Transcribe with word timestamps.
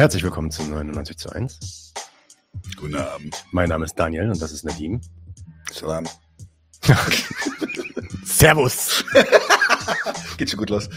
Herzlich 0.00 0.22
willkommen 0.22 0.50
zu 0.50 0.62
99 0.62 1.18
zu 1.18 1.28
1. 1.28 1.92
Guten 2.76 2.94
Abend. 2.94 3.44
Mein 3.52 3.68
Name 3.68 3.84
ist 3.84 3.96
Daniel 3.96 4.30
und 4.30 4.40
das 4.40 4.50
ist 4.50 4.64
Nadim. 4.64 5.02
Salam. 5.70 6.06
Servus! 8.24 9.04
Geht 10.38 10.48
schon 10.48 10.58
gut 10.58 10.70
los. 10.70 10.88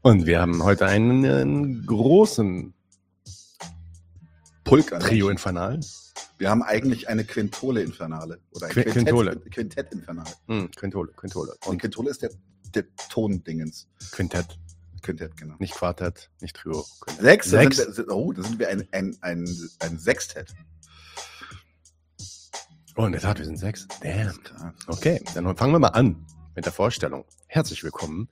Und 0.00 0.24
wir 0.24 0.40
haben 0.40 0.62
heute 0.64 0.86
einen, 0.86 1.26
einen 1.26 1.84
großen 1.84 2.72
Pulk 4.64 4.98
Trio 5.00 5.28
Infernal. 5.28 5.80
Wir 6.38 6.48
haben 6.48 6.62
eigentlich 6.62 7.06
eine 7.10 7.24
Quintole 7.24 7.82
Infernale. 7.82 8.40
Oder 8.52 8.68
ein 8.68 8.72
Qui- 8.72 8.84
Quintole. 8.84 9.36
Quintett 9.40 9.92
Infernale. 9.92 10.30
Hm, 10.46 10.70
Quintole, 10.70 11.12
Quintole. 11.12 11.52
Und 11.52 11.66
Und 11.66 11.82
Quintole 11.82 12.08
ist 12.08 12.22
der, 12.22 12.30
der 12.74 12.84
Tondingens. 13.10 13.88
Quintett. 14.10 14.58
Quintett, 15.02 15.36
genau. 15.36 15.56
Nicht 15.58 15.74
Quartett, 15.74 16.30
nicht 16.40 16.56
Trio. 16.56 16.84
Quintett. 17.00 17.22
Sechs? 17.24 17.50
Da 17.50 17.62
Sechs. 17.62 17.76
Sind 17.76 18.08
wir, 18.08 18.16
oh, 18.16 18.32
da 18.32 18.42
sind 18.42 18.58
wir 18.58 18.68
ein, 18.68 18.88
ein, 18.92 19.16
ein, 19.20 19.48
ein 19.80 19.98
Sextett. 19.98 20.54
Oh, 22.96 23.06
in 23.06 23.12
der 23.12 23.20
Tat, 23.20 23.38
wir 23.38 23.46
sind 23.46 23.56
sechs. 23.56 23.86
Damn. 24.02 24.38
Okay, 24.88 25.22
dann 25.34 25.56
fangen 25.56 25.72
wir 25.72 25.78
mal 25.78 25.88
an 25.88 26.26
mit 26.54 26.64
der 26.66 26.72
Vorstellung. 26.72 27.24
Herzlich 27.46 27.82
willkommen. 27.84 28.28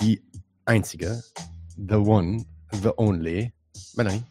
Die 0.00 0.22
einzige, 0.64 1.22
the 1.76 1.94
one, 1.94 2.44
the 2.72 2.90
only, 2.96 3.54
Melanie. 3.94 4.24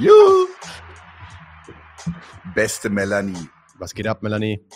Juhu! 0.00 0.46
Beste 2.54 2.88
Melanie. 2.88 3.48
Was 3.78 3.94
geht 3.94 4.06
ab, 4.06 4.22
Melanie? 4.22 4.66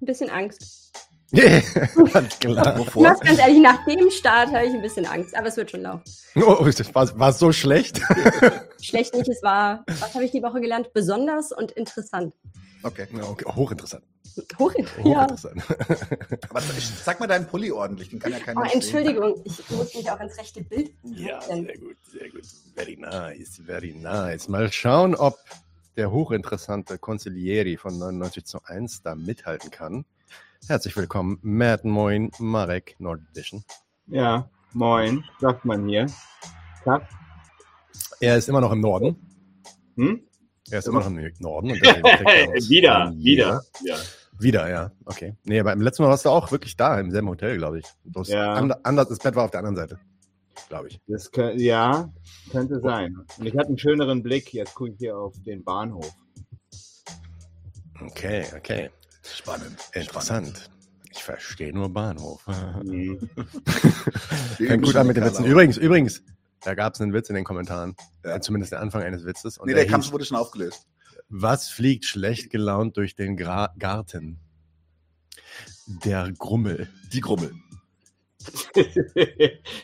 Ein 0.00 0.06
bisschen 0.06 0.30
Angst. 0.30 0.79
Ganz 2.12 2.38
klar. 2.40 2.80
Ich 2.80 2.94
mach's 2.96 3.20
ganz 3.20 3.38
ehrlich, 3.38 3.60
nach 3.60 3.84
dem 3.84 4.10
Start 4.10 4.48
habe 4.48 4.66
ich 4.66 4.72
ein 4.72 4.82
bisschen 4.82 5.06
Angst, 5.06 5.36
aber 5.36 5.46
es 5.46 5.56
wird 5.56 5.70
schon 5.70 5.82
laufen. 5.82 6.02
Oh, 6.36 6.64
das 6.64 6.94
war, 6.94 7.18
war 7.18 7.32
so 7.32 7.52
schlecht. 7.52 8.00
Schlecht 8.80 9.14
nicht, 9.14 9.28
es 9.28 9.42
war, 9.42 9.84
was 9.86 10.14
habe 10.14 10.24
ich 10.24 10.32
die 10.32 10.42
Woche 10.42 10.60
gelernt? 10.60 10.92
Besonders 10.92 11.52
und 11.52 11.72
interessant. 11.72 12.34
Okay. 12.82 13.06
Ja, 13.12 13.24
okay. 13.24 13.44
Hochinteressant. 13.46 14.02
Hoch, 14.58 14.72
ja. 14.76 14.84
Hochinteressant. 15.04 15.62
Aber 16.50 16.62
sag 17.04 17.20
mal 17.20 17.26
deinen 17.26 17.46
Pulli 17.46 17.70
ordentlich, 17.70 18.08
den 18.10 18.18
kann 18.18 18.32
ja 18.32 18.38
keiner 18.38 18.60
Oh, 18.60 18.64
sehen. 18.64 18.74
Entschuldigung, 18.74 19.40
ich 19.44 19.70
muss 19.70 19.94
mich 19.94 20.10
auch 20.10 20.20
ins 20.20 20.36
rechte 20.38 20.62
Bild 20.62 20.90
Ja, 21.04 21.40
sehr 21.42 21.78
gut, 21.78 21.96
sehr 22.10 22.30
gut. 22.30 22.44
Very 22.74 22.96
nice, 22.96 23.60
very 23.64 23.92
nice. 23.92 24.48
Mal 24.48 24.72
schauen, 24.72 25.14
ob 25.14 25.38
der 25.96 26.10
hochinteressante 26.10 26.98
Consiglieri 26.98 27.76
von 27.76 27.98
99 27.98 28.44
zu 28.44 28.58
1 28.64 29.02
da 29.02 29.14
mithalten 29.14 29.70
kann. 29.70 30.04
Herzlich 30.68 30.96
willkommen, 30.96 31.38
Matt 31.42 31.84
Moin, 31.84 32.30
Marek 32.38 32.94
Nordvision. 32.98 33.64
Ja, 34.06 34.48
moin, 34.72 35.24
sagt 35.40 35.64
man 35.64 35.88
hier. 35.88 36.06
Tag. 36.84 37.08
Er 38.20 38.36
ist 38.36 38.48
immer 38.48 38.60
noch 38.60 38.70
im 38.72 38.80
Norden. 38.80 39.16
Hm? 39.96 40.22
Er 40.70 40.78
ist 40.78 40.86
immer 40.88 41.00
noch 41.00 41.06
im 41.08 41.32
Norden. 41.40 41.70
Er 41.74 42.52
wieder, 42.68 43.12
wieder. 43.16 43.62
Ja. 43.84 43.96
Wieder, 44.38 44.70
ja. 44.70 44.92
Okay. 45.06 45.34
Nee, 45.44 45.60
aber 45.60 45.72
im 45.72 45.80
letzten 45.82 46.02
Mal 46.04 46.10
warst 46.10 46.24
du 46.24 46.30
auch 46.30 46.50
wirklich 46.52 46.76
da, 46.76 46.98
im 47.00 47.10
selben 47.10 47.28
Hotel, 47.28 47.56
glaube 47.58 47.80
ich. 47.80 47.86
Bloß 48.04 48.28
Ja. 48.28 48.54
and, 48.54 48.72
anders, 48.86 49.08
das 49.08 49.18
Bett 49.18 49.34
war 49.34 49.44
auf 49.44 49.50
der 49.50 49.58
anderen 49.60 49.76
Seite. 49.76 49.98
Glaube 50.68 50.88
ich. 50.88 51.00
Das 51.08 51.32
kö- 51.32 51.58
ja, 51.58 52.12
könnte 52.52 52.80
sein. 52.80 53.16
Und 53.38 53.46
ich 53.46 53.56
hatte 53.56 53.68
einen 53.68 53.78
schöneren 53.78 54.22
Blick. 54.22 54.52
Jetzt 54.52 54.74
gucke 54.74 54.90
ich 54.90 54.98
hier 54.98 55.16
auf 55.18 55.34
den 55.42 55.64
Bahnhof. 55.64 56.10
Okay, 58.02 58.44
okay. 58.56 58.90
Spannend. 59.22 59.78
Interessant. 59.92 60.70
Ich 61.12 61.22
verstehe 61.24 61.72
nur 61.72 61.88
Bahnhof. 61.92 62.46
Mhm. 62.82 63.28
Fängt 64.56 64.84
gut 64.84 64.96
an 64.96 65.06
mit 65.08 65.16
den 65.16 65.24
Witzen. 65.24 65.44
Übrigens, 65.44 65.76
übrigens, 65.76 66.22
da 66.62 66.74
gab 66.74 66.94
es 66.94 67.00
einen 67.00 67.12
Witz 67.12 67.28
in 67.28 67.34
den 67.34 67.44
Kommentaren. 67.44 67.96
Ja. 68.24 68.36
Äh, 68.36 68.40
Zumindest 68.40 68.72
der 68.72 68.80
Anfang 68.80 69.02
eines 69.02 69.24
Witzes. 69.24 69.58
Und 69.58 69.66
Nee, 69.66 69.74
der 69.74 69.82
der 69.84 69.90
Kampf 69.90 70.04
hieß, 70.06 70.12
wurde 70.12 70.24
schon 70.24 70.36
aufgelöst. 70.36 70.86
was 71.28 71.68
fliegt 71.68 72.04
schlecht 72.04 72.50
gelaunt 72.50 72.96
durch 72.96 73.16
den 73.16 73.36
Gra 73.36 73.74
Garten? 73.78 74.38
Der 76.04 76.30
Grummel. 76.38 76.88
Die 77.12 77.20
Grummel. 77.20 77.52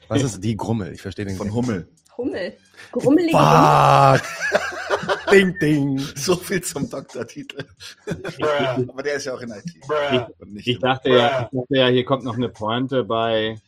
Was 0.09 0.23
ist 0.23 0.41
die 0.45 0.57
Grummel? 0.57 0.93
Ich 0.93 1.03
verstehe 1.03 1.25
den 1.25 1.37
Von 1.37 1.53
Hummel. 1.53 1.89
Hummel. 2.17 2.57
Grummelige 2.93 3.37
Hummel. 3.39 4.21
Ding, 5.31 5.59
ding. 5.61 5.99
So 6.15 6.37
viel 6.37 6.63
zum 6.63 6.89
Doktortitel. 6.89 7.65
Aber 8.89 9.03
der 9.03 9.15
ist 9.15 9.25
ja 9.27 9.35
auch 9.35 9.41
in 9.41 9.51
IT. 9.51 9.65
Ich 10.57 10.69
im- 10.77 10.81
dachte, 10.81 11.11
ja, 11.11 11.49
ich 11.53 11.59
dachte 11.59 11.77
ja, 11.77 11.89
hier 11.89 12.05
kommt 12.05 12.25
noch 12.25 12.37
eine 12.37 12.49
Pointe 12.49 13.05
bei, 13.05 13.61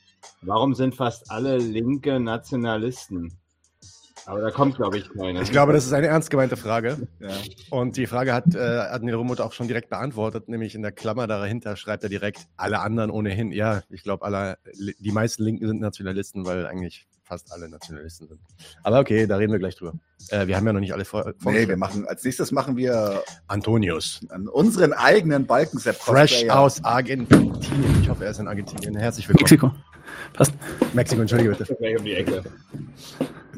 warum 0.43 0.75
sind 0.75 0.95
fast 0.95 1.31
alle 1.31 1.59
linke 1.59 2.21
Nationalisten? 2.21 3.33
Aber 4.27 4.43
da 4.43 4.51
kommt, 4.51 4.77
glaube 4.77 4.99
ich, 4.99 5.09
keine. 5.15 5.41
Ich 5.43 5.51
glaube, 5.51 5.73
das 5.73 5.87
ist 5.87 5.93
eine 5.95 6.09
ernst 6.09 6.29
gemeinte 6.29 6.59
Frage. 6.59 7.09
ja. 7.19 7.29
Und 7.71 7.97
die 7.97 8.07
Frage 8.07 8.35
hat 8.35 8.55
äh, 8.55 8.59
Admiral 8.59 9.19
Rumut 9.21 9.41
auch 9.41 9.53
schon 9.53 9.69
direkt 9.69 9.89
beantwortet, 9.89 10.49
nämlich 10.51 10.75
in 10.75 10.83
der 10.83 10.93
Klammer 10.93 11.27
dahinter 11.27 11.77
schreibt 11.77 12.03
er 12.03 12.11
direkt, 12.11 12.47
alle 12.59 12.81
anderen 12.81 13.11
ohnehin. 13.11 13.53
Ja, 13.53 13.83
ich 13.89 14.03
glaube, 14.03 14.27
alle, 14.27 14.59
die 14.99 15.13
meisten 15.13 15.45
Linken 15.45 15.67
sind 15.67 15.81
Nationalisten, 15.81 16.45
weil 16.45 16.67
eigentlich 16.67 17.07
fast 17.29 17.53
alle 17.53 17.69
Nationalisten 17.69 18.27
sind. 18.27 18.41
Aber 18.83 19.01
okay, 19.01 19.27
da 19.27 19.37
reden 19.37 19.53
wir 19.53 19.59
gleich 19.59 19.77
drüber. 19.77 19.93
Äh, 20.31 20.47
wir 20.47 20.57
haben 20.57 20.67
ja 20.67 20.73
noch 20.73 20.81
nicht 20.81 20.95
alle 20.95 21.05
vor, 21.05 21.35
Nee, 21.45 21.69
wir 21.69 21.77
machen, 21.77 22.07
als 22.09 22.25
nächstes 22.25 22.51
machen 22.53 22.77
wir 22.77 23.23
Antonius. 23.47 24.21
an 24.31 24.49
unseren 24.49 24.95
eigenen 24.95 25.47
Balkensepp 25.47 25.97
Fresh 25.97 26.49
aus 26.49 26.83
Argentinien. 26.83 27.55
Ich 28.03 28.09
hoffe, 28.09 28.25
er 28.25 28.31
ist 28.31 28.41
in 28.41 28.49
Argentinien. 28.49 28.97
Herzlich 28.97 29.29
willkommen. 29.29 29.43
Mexiko. 29.45 29.73
Passt. 30.33 30.55
Mexiko, 30.95 31.21
entschuldige 31.21 31.51
bitte. 31.55 31.75
um 31.99 32.05
die 32.05 32.15
Ecke. 32.15 32.43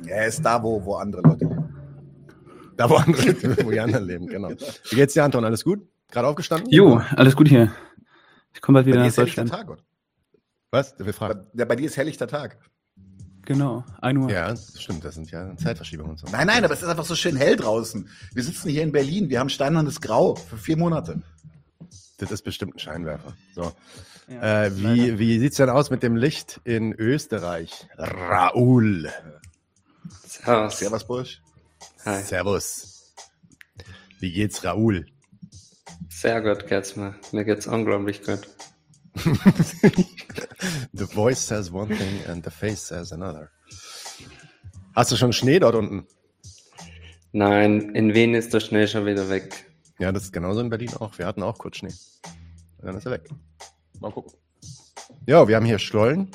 Er 0.07 0.27
ist 0.27 0.45
da, 0.45 0.61
wo, 0.63 0.85
wo 0.85 0.95
andere 0.97 1.23
Leute 1.23 1.45
leben. 1.45 1.75
Da, 2.77 2.91
wo, 2.91 2.97
andere, 2.97 3.23
wo 3.65 3.71
die 3.71 3.79
anderen 3.81 4.05
leben, 4.07 4.27
genau. 4.27 4.51
Wie 4.51 4.97
geht's 4.97 5.15
dir, 5.15 5.23
Anton? 5.23 5.45
Alles 5.45 5.63
gut? 5.63 5.87
Gerade 6.11 6.27
aufgestanden? 6.27 6.69
Jo, 6.71 7.01
alles 7.15 7.37
gut 7.37 7.49
hier. 7.49 7.73
Ich 8.53 8.61
komme 8.61 8.79
bald 8.79 8.87
Bei 8.87 8.93
wieder 8.93 9.03
dir 9.03 9.09
nach 9.09 9.15
Deutschland. 9.15 9.51
Tag, 9.51 9.71
oder? 9.71 9.83
Was? 10.73 10.99
Wir 10.99 11.07
Bei, 11.07 11.13
fragen. 11.13 11.47
ja, 11.55 11.65
bei 11.65 11.77
dir 11.77 11.87
ist 11.87 11.97
helllichter 11.97 12.27
Tag. 12.27 12.59
Genau, 13.51 13.83
1 14.01 14.17
Uhr. 14.17 14.31
Ja, 14.31 14.55
stimmt. 14.57 15.05
Das 15.05 15.17
sind 15.17 15.29
ja 15.33 15.57
Zeitverschiebungen 15.57 16.13
und 16.13 16.19
so. 16.21 16.29
Nein, 16.31 16.47
nein, 16.47 16.65
aber 16.65 16.73
es 16.73 16.83
ist 16.83 16.89
einfach 16.89 17.05
so 17.05 17.17
schön 17.17 17.35
hell 17.35 17.57
draußen. 17.57 18.09
Wir 18.33 18.45
sitzen 18.45 18.71
hier 18.71 18.85
in 18.85 18.93
Berlin, 18.93 19.29
wir 19.29 19.41
haben 19.41 19.49
steinernes 19.49 20.01
Grau 20.01 20.37
für 20.37 20.57
vier 20.57 20.77
Monate. 20.77 21.21
Das 22.19 22.31
ist 22.31 22.43
bestimmt 22.43 22.77
ein 22.77 22.79
Scheinwerfer. 22.79 23.33
So. 23.57 23.73
Ja, 24.29 24.67
Äh, 24.67 24.77
wie 24.77 25.19
wie 25.19 25.41
sieht's 25.41 25.57
denn 25.57 25.69
aus 25.69 25.91
mit 25.91 26.05
dem 26.05 26.15
Licht 26.15 26.61
in 26.63 26.93
Österreich? 26.93 27.89
Raoul. 27.99 29.11
Servus. 30.29 30.79
Servus, 30.79 31.05
Bursch. 31.05 31.43
Hi. 32.05 32.23
Servus. 32.23 33.13
Wie 34.21 34.31
geht's, 34.31 34.63
Raoul? 34.63 35.07
Sehr 36.09 36.41
gut 36.41 36.69
geht's 36.69 36.95
mir. 36.95 37.17
Mir 37.33 37.45
geht's 37.45 37.67
unglaublich 37.67 38.23
gut. 38.23 38.47
the 40.93 41.07
voice 41.07 41.39
says 41.39 41.73
one 41.73 41.89
thing 41.89 42.25
and 42.29 42.45
the 42.45 42.51
face 42.51 42.87
says 42.87 43.13
another. 43.13 43.51
Hast 44.95 45.11
du 45.13 45.17
schon 45.17 45.33
Schnee 45.33 45.59
dort 45.59 45.75
unten? 45.75 46.07
Nein, 47.33 47.95
in 47.95 48.15
Wien 48.15 48.35
ist 48.35 48.53
der 48.53 48.61
Schnee 48.61 48.87
schon 48.87 49.07
wieder 49.07 49.29
weg. 49.29 49.67
Ja, 49.99 50.11
das 50.13 50.25
ist 50.25 50.33
genauso 50.33 50.61
in 50.61 50.69
Berlin 50.69 50.93
auch. 50.95 51.19
Wir 51.19 51.27
hatten 51.27 51.43
auch 51.43 51.59
kurz 51.59 51.77
Schnee. 51.77 51.93
Und 52.79 52.87
dann 52.87 52.97
ist 52.97 53.07
er 53.07 53.13
weg. 53.13 53.29
Mal 54.01 54.11
gucken. 54.11 54.33
Ja, 55.27 55.47
wir 55.47 55.57
haben 55.57 55.67
hier 55.67 55.79
Schlollen. 55.79 56.31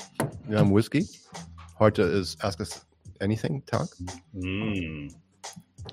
Wir 0.48 0.60
haben 0.60 0.74
Whisky. 0.74 1.10
Heute 1.80 2.04
ist 2.04 2.44
Ask 2.44 2.60
Us 2.60 2.86
Anything 3.20 3.66
Tag. 3.66 3.90
Mm. 4.32 5.10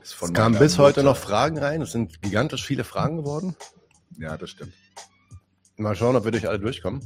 Es 0.03 0.17
kamen 0.33 0.59
bis 0.59 0.79
heute 0.79 1.01
Mutter. 1.01 1.11
noch 1.11 1.17
Fragen 1.17 1.59
rein. 1.59 1.83
Es 1.83 1.93
sind 1.93 2.23
gigantisch 2.23 2.65
viele 2.65 2.85
Fragen 2.85 3.19
geworden. 3.19 3.57
Ja, 4.19 4.37
das 4.37 4.51
stimmt. 4.51 4.73
Mal 5.77 5.97
schauen, 5.97 6.17
ob 6.17 6.25
wir 6.25 6.31
durch 6.33 6.49
alle 6.49 6.59
durchkommen. 6.59 7.01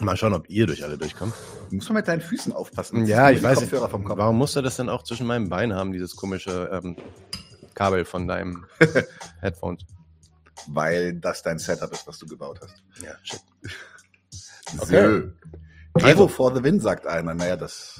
Mal 0.00 0.16
schauen, 0.16 0.32
ob 0.32 0.48
ihr 0.48 0.66
durch 0.66 0.84
alle 0.84 0.96
durchkommt. 0.96 1.34
Du 1.70 1.76
musst 1.76 1.88
mal 1.90 1.96
mit 1.96 2.08
deinen 2.08 2.20
Füßen 2.20 2.52
aufpassen. 2.52 3.04
Ja, 3.06 3.30
ich 3.30 3.42
weiß 3.42 3.60
nicht. 3.60 3.70
Kopfhörer 3.70 3.90
vom 3.90 4.04
Kopf. 4.04 4.18
Warum 4.18 4.36
musst 4.38 4.54
du 4.56 4.62
das 4.62 4.76
denn 4.76 4.88
auch 4.88 5.02
zwischen 5.02 5.26
meinen 5.26 5.48
Beinen 5.48 5.76
haben, 5.76 5.92
dieses 5.92 6.14
komische 6.14 6.70
ähm, 6.72 6.96
Kabel 7.74 8.04
von 8.04 8.28
deinem 8.28 8.64
Headphones? 9.40 9.82
Weil 10.68 11.14
das 11.14 11.42
dein 11.42 11.58
Setup 11.58 11.92
ist, 11.92 12.06
was 12.06 12.18
du 12.18 12.26
gebaut 12.26 12.60
hast. 12.62 12.82
Ja, 13.02 13.12
shit. 13.22 13.40
Okay. 14.80 15.22
Also- 15.94 16.06
Evo 16.06 16.28
for 16.28 16.54
the 16.54 16.62
win, 16.62 16.78
sagt 16.78 17.06
einer. 17.06 17.32
Naja, 17.34 17.56
das. 17.56 17.98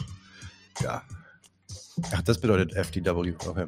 Ja. 0.81 1.03
Ach, 2.13 2.21
das 2.23 2.39
bedeutet 2.39 2.75
FDW. 2.77 3.35
Okay. 3.47 3.67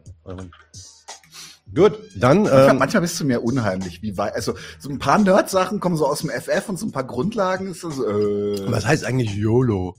Gut, 1.74 1.98
dann. 2.16 2.42
Manchmal, 2.42 2.68
Ähm, 2.70 2.78
manchmal 2.78 3.00
bist 3.02 3.20
du 3.20 3.24
mir 3.24 3.42
unheimlich, 3.42 4.02
wie 4.02 4.16
weit. 4.16 4.34
Also, 4.34 4.54
so 4.78 4.88
ein 4.90 4.98
paar 4.98 5.18
Nerd-Sachen 5.18 5.78
kommen 5.80 5.96
so 5.96 6.06
aus 6.06 6.20
dem 6.20 6.30
FF 6.30 6.68
und 6.68 6.78
so 6.78 6.86
ein 6.86 6.92
paar 6.92 7.04
Grundlagen 7.04 7.68
ist 7.68 7.84
das. 7.84 7.98
Äh, 7.98 8.70
was 8.70 8.86
heißt 8.86 9.04
eigentlich 9.04 9.34
YOLO? 9.34 9.96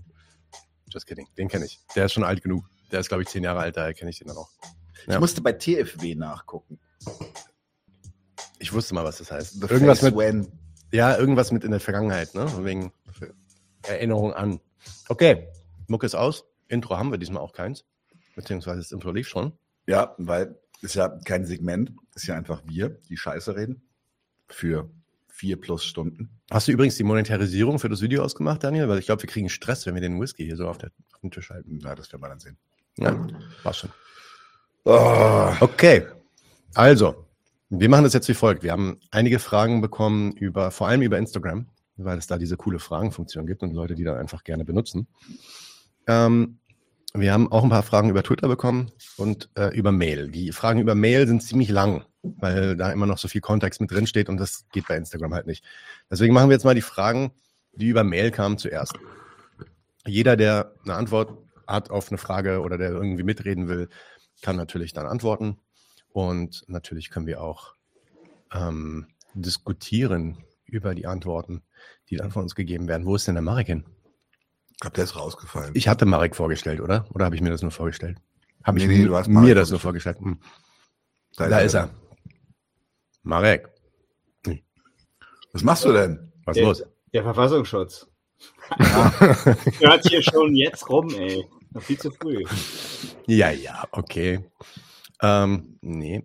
Just 0.90 1.08
kidding. 1.08 1.28
Den 1.38 1.48
kenne 1.48 1.66
ich. 1.66 1.80
Der 1.96 2.06
ist 2.06 2.14
schon 2.14 2.24
alt 2.24 2.42
genug. 2.44 2.66
Der 2.92 3.00
ist, 3.00 3.08
glaube 3.08 3.24
ich, 3.24 3.30
zehn 3.30 3.44
Jahre 3.44 3.60
alt, 3.62 3.78
daher 3.78 3.94
kenne 3.94 4.10
ich 4.12 4.20
den 4.20 4.28
dann 4.28 4.38
auch. 4.38 4.50
Ich 5.08 5.14
Ja. 5.14 5.20
musste 5.20 5.42
bei 5.42 5.54
TFW 5.54 6.16
nachgucken. 6.16 6.78
Ich 8.60 8.74
wusste 8.74 8.94
mal, 8.94 9.04
was 9.06 9.18
das 9.18 9.32
heißt. 9.32 9.62
The 9.62 9.68
Irgendwas 9.68 10.02
mit, 10.02 10.16
When. 10.16 10.48
ja, 10.92 11.18
irgendwas 11.18 11.52
mit 11.52 11.64
in 11.64 11.72
der 11.72 11.80
Vergangenheit, 11.80 12.36
ne? 12.36 12.46
Wegen 12.66 12.92
Erinnerung 13.84 14.34
an. 14.34 14.60
Okay. 15.10 15.48
Muck 15.88 16.04
ist 16.04 16.16
aus. 16.16 16.44
Intro 16.68 16.98
haben 16.98 17.12
wir 17.12 17.18
diesmal 17.18 17.42
auch 17.42 17.54
keins. 17.54 17.86
Beziehungsweise 18.36 18.80
das 18.80 18.92
Intro 18.92 19.12
lief 19.12 19.28
schon. 19.28 19.54
Ja, 19.88 20.14
weil 20.18 20.60
ist 20.82 20.96
ja 20.96 21.10
kein 21.26 21.46
Segment, 21.46 21.92
ist 22.16 22.28
ja 22.28 22.36
einfach 22.36 22.62
wir, 22.66 22.90
die 23.10 23.18
Scheiße 23.18 23.56
reden. 23.56 23.82
Für 24.48 24.90
vier 25.28 25.60
plus 25.60 25.86
Stunden. 25.86 26.30
Hast 26.52 26.68
du 26.68 26.72
übrigens 26.72 26.98
die 26.98 27.04
Monetarisierung 27.04 27.80
für 27.80 27.90
das 27.90 28.02
Video 28.02 28.24
ausgemacht, 28.24 28.64
Daniel? 28.64 28.90
Weil 28.90 29.00
ich 29.00 29.06
glaube, 29.06 29.24
wir 29.24 29.30
kriegen 29.30 29.50
Stress, 29.50 29.86
wenn 29.86 29.96
wir 29.96 30.02
den 30.02 30.20
Whisky 30.20 30.46
hier 30.46 30.58
so 30.58 30.68
auf, 30.68 30.78
der, 30.78 30.92
auf 31.14 31.22
den 31.22 31.32
Tisch 31.32 31.50
halten. 31.50 31.80
Na, 31.82 31.96
das 31.96 32.12
werden 32.12 32.22
wir 32.22 32.30
dann 32.30 32.40
sehen. 32.40 32.58
Ja, 32.98 33.28
passt 33.64 33.80
schon. 33.80 33.90
Oh, 34.84 35.54
Okay, 35.60 36.06
also, 36.74 37.28
wir 37.70 37.90
machen 37.90 38.04
das 38.04 38.14
jetzt 38.14 38.28
wie 38.30 38.34
folgt. 38.34 38.64
Wir 38.64 38.72
haben 38.72 39.00
einige 39.12 39.40
Fragen 39.40 39.82
bekommen 39.82 40.32
über, 40.34 40.72
vor 40.72 40.88
allem 40.88 41.02
über 41.02 41.18
Instagram, 41.18 41.68
weil 41.98 42.18
es 42.18 42.28
da 42.28 42.38
diese 42.38 42.58
coole 42.58 42.80
Fragenfunktion 42.80 43.46
gibt 43.46 43.64
und 43.64 43.74
Leute, 43.74 43.96
die 43.96 44.04
dann 44.04 44.18
einfach 44.18 44.44
gerne 44.44 44.64
benutzen. 44.64 45.08
Ähm, 46.08 46.60
wir 47.14 47.34
haben 47.34 47.52
auch 47.52 47.64
ein 47.64 47.70
paar 47.70 47.84
Fragen 47.84 48.10
über 48.10 48.24
Twitter 48.24 48.48
bekommen 48.48 48.92
und 49.18 49.50
äh, 49.56 49.76
über 49.76 49.92
Mail. 49.92 50.30
Die 50.30 50.52
Fragen 50.52 50.80
über 50.80 50.96
Mail 50.96 51.28
sind 51.28 51.44
ziemlich 51.44 51.70
lang, 51.70 52.06
weil 52.22 52.78
da 52.78 52.92
immer 52.92 53.06
noch 53.06 53.18
so 53.18 53.28
viel 53.28 53.42
Kontext 53.42 53.82
mit 53.82 53.92
drin 53.92 54.08
steht 54.08 54.30
und 54.30 54.38
das 54.38 54.66
geht 54.72 54.88
bei 54.88 54.96
Instagram 54.96 55.34
halt 55.34 55.48
nicht. 55.48 55.66
Deswegen 56.10 56.34
machen 56.34 56.50
wir 56.50 56.54
jetzt 56.54 56.64
mal 56.64 56.76
die 56.76 56.82
Fragen, 56.82 57.32
die 57.74 57.88
über 57.88 58.04
Mail 58.04 58.32
kamen 58.32 58.58
zuerst. 58.58 58.94
Jeder, 60.06 60.38
der 60.38 60.74
eine 60.84 60.96
Antwort 60.96 61.38
hat 61.68 61.90
auf 61.90 62.10
eine 62.10 62.18
Frage 62.18 62.62
oder 62.62 62.78
der 62.78 62.92
irgendwie 62.92 63.24
mitreden 63.24 63.68
will, 63.68 63.90
kann 64.42 64.56
natürlich 64.56 64.94
dann 64.94 65.06
antworten. 65.06 65.60
Und 66.14 66.64
natürlich 66.68 67.10
können 67.10 67.28
wir 67.28 67.42
auch 67.42 67.76
ähm, 68.54 69.08
diskutieren 69.34 70.38
über 70.66 70.96
die 70.96 71.08
Antworten, 71.08 71.62
die 72.10 72.18
dann 72.18 72.32
von 72.32 72.44
uns 72.44 72.56
gegeben 72.56 72.88
werden. 72.88 73.06
Wo 73.06 73.16
ist 73.16 73.28
denn 73.28 73.36
der 73.36 73.42
Marek 73.42 73.68
hin? 73.68 73.86
Ich 74.82 74.84
glaube, 74.84 74.96
der 74.96 75.04
ist 75.04 75.16
rausgefallen. 75.16 75.72
Ich 75.76 75.88
hatte 75.88 76.08
Marek 76.08 76.36
vorgestellt, 76.36 76.82
oder? 76.82 77.06
Oder 77.14 77.26
habe 77.26 77.36
ich 77.36 77.42
mir 77.42 77.52
das 77.52 77.62
nur 77.62 77.70
vorgestellt? 77.70 78.18
Habe 78.64 78.80
ich 78.80 78.88
Nee, 78.88 78.94
nee, 78.94 79.00
mir- 79.04 79.08
du 79.10 79.16
hast 79.16 79.28
mir 79.28 79.36
Marek 79.36 79.54
das 79.54 79.70
nur 79.70 79.80
vorgestellt? 79.80 80.18
Hm. 80.20 80.40
Da, 81.38 81.46
er. 81.48 81.62
ist 81.62 81.76
er. 81.76 81.92
Marek, 83.22 83.70
Was 85.54 85.62
machst 85.64 85.86
du 85.86 85.94
denn? 85.94 86.32
was 86.46 86.56
Der, 86.56 86.66
los? 86.66 86.84
der 87.14 87.22
Verfassungsschutz. 87.22 88.08
Hört 88.80 90.08
hier 90.08 90.24
schon 90.24 90.56
jetzt 90.56 90.90
rum, 90.90 91.14
ey. 91.14 91.46
Noch 91.74 91.84
viel 91.84 92.00
zu 92.00 92.10
früh. 92.10 92.44
Ja, 93.28 93.52
ja, 93.52 93.84
okay. 93.92 94.44
Ähm, 95.22 95.78
nee, 95.82 96.24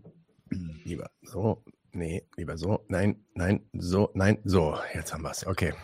lieber 0.85 1.11
so, 1.21 1.63
nee, 1.93 2.27
lieber 2.37 2.57
so, 2.57 2.87
nein, 2.89 3.23
nein, 3.35 3.69
so, 3.75 4.11
nein, 4.15 4.39
so. 4.45 4.79
Jetzt 4.95 5.13
haben 5.13 5.25
wir 5.25 5.31
es. 5.33 5.47
Okay. 5.47 5.75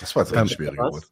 Das 0.00 0.14
war 0.14 0.24
jetzt 0.24 0.34
Ähm, 0.36 0.46
schwierige 0.48 0.76
was? 0.82 0.86
Geburt. 1.00 1.10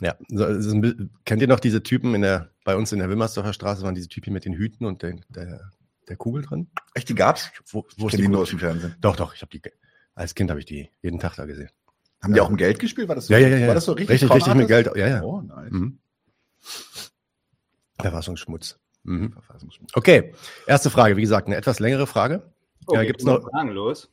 Ja, 0.00 0.14
so, 0.28 0.44
es 0.44 0.66
ist 0.66 0.72
ein, 0.72 1.10
kennt 1.24 1.40
ihr 1.42 1.48
noch 1.48 1.60
diese 1.60 1.82
Typen 1.82 2.14
in 2.14 2.22
der, 2.22 2.50
bei 2.64 2.76
uns 2.76 2.92
in 2.92 2.98
der 2.98 3.08
Wilmersdorfer 3.08 3.52
Straße 3.52 3.82
waren 3.82 3.94
diese 3.94 4.08
Typen 4.08 4.32
mit 4.32 4.44
den 4.44 4.52
Hüten 4.54 4.84
und 4.84 5.02
der, 5.02 5.14
der, 5.30 5.70
der 6.08 6.16
Kugel 6.16 6.42
drin? 6.42 6.68
Echt, 6.94 7.08
die 7.08 7.14
gab's? 7.14 7.50
Wo, 7.70 7.86
Ich 7.88 7.98
wo 7.98 8.06
ist 8.08 8.12
kenne 8.12 8.22
die 8.24 8.28
nur 8.28 8.42
aus 8.42 8.50
dem 8.50 8.58
Fernsehen. 8.58 8.94
Doch, 9.00 9.16
doch, 9.16 9.34
ich 9.34 9.40
habe 9.42 9.50
die, 9.50 9.62
als 10.14 10.34
Kind 10.34 10.50
habe 10.50 10.60
ich 10.60 10.66
die 10.66 10.90
jeden 11.00 11.18
Tag 11.18 11.36
da 11.36 11.46
gesehen. 11.46 11.70
Haben 12.22 12.34
die 12.34 12.40
auch 12.40 12.50
um 12.50 12.56
Geld 12.56 12.78
gespielt? 12.78 13.08
War 13.08 13.14
das 13.14 13.26
so, 13.28 13.32
Ja, 13.32 13.38
ja, 13.38 13.48
ja, 13.48 13.56
ja. 13.58 13.66
War 13.68 13.74
das 13.74 13.84
so 13.84 13.92
richtig? 13.92 14.10
Richtig, 14.22 14.30
richtig 14.34 14.54
mit? 14.54 14.68
Geld, 14.68 14.90
ja, 14.96 15.06
ja. 15.08 15.22
Oh, 15.22 15.40
nice. 15.40 15.70
Mhm. 15.70 15.98
Verfassungsschmutz. 18.00 18.78
Mhm. 19.04 19.32
Verfassungsschutz. 19.32 19.90
Okay, 19.94 20.34
erste 20.66 20.90
Frage, 20.90 21.16
wie 21.16 21.20
gesagt, 21.22 21.46
eine 21.46 21.56
etwas 21.56 21.78
längere 21.80 22.06
Frage. 22.06 22.52
Oh, 22.86 22.94
Ja, 22.94 23.00
geht's 23.00 23.08
gibt's 23.12 23.24
noch- 23.24 23.42
mit 23.44 23.50
Fragen 23.52 23.70
los? 23.70 24.10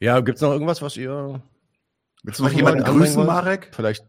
Ja, 0.00 0.20
gibt's 0.20 0.40
noch 0.40 0.52
irgendwas, 0.52 0.82
was 0.82 0.96
ihr 0.96 1.42
Willst 2.22 2.40
du 2.40 2.44
noch 2.44 2.52
jemanden 2.52 2.84
grüßen? 2.84 3.24
Marek? 3.24 3.70
Vielleicht 3.72 4.04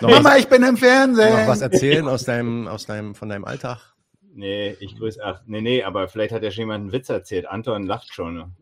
Mama, 0.00 0.36
ich 0.36 0.48
bin 0.48 0.62
im 0.62 0.76
Fernsehen. 0.76 1.32
noch 1.32 1.48
was 1.48 1.60
erzählen 1.60 2.08
aus 2.08 2.24
deinem, 2.24 2.66
aus 2.66 2.86
deinem, 2.86 3.14
von 3.14 3.28
deinem 3.28 3.44
Alltag? 3.44 3.94
Nee, 4.34 4.76
ich 4.80 4.96
grüße. 4.96 5.20
Ach, 5.22 5.42
nee, 5.46 5.60
nee, 5.60 5.82
aber 5.82 6.08
vielleicht 6.08 6.32
hat 6.32 6.42
ja 6.42 6.50
schon 6.50 6.62
jemand 6.62 6.82
einen 6.82 6.92
Witz 6.92 7.08
erzählt. 7.08 7.46
Anton 7.46 7.84
lacht 7.84 8.12
schon. 8.14 8.52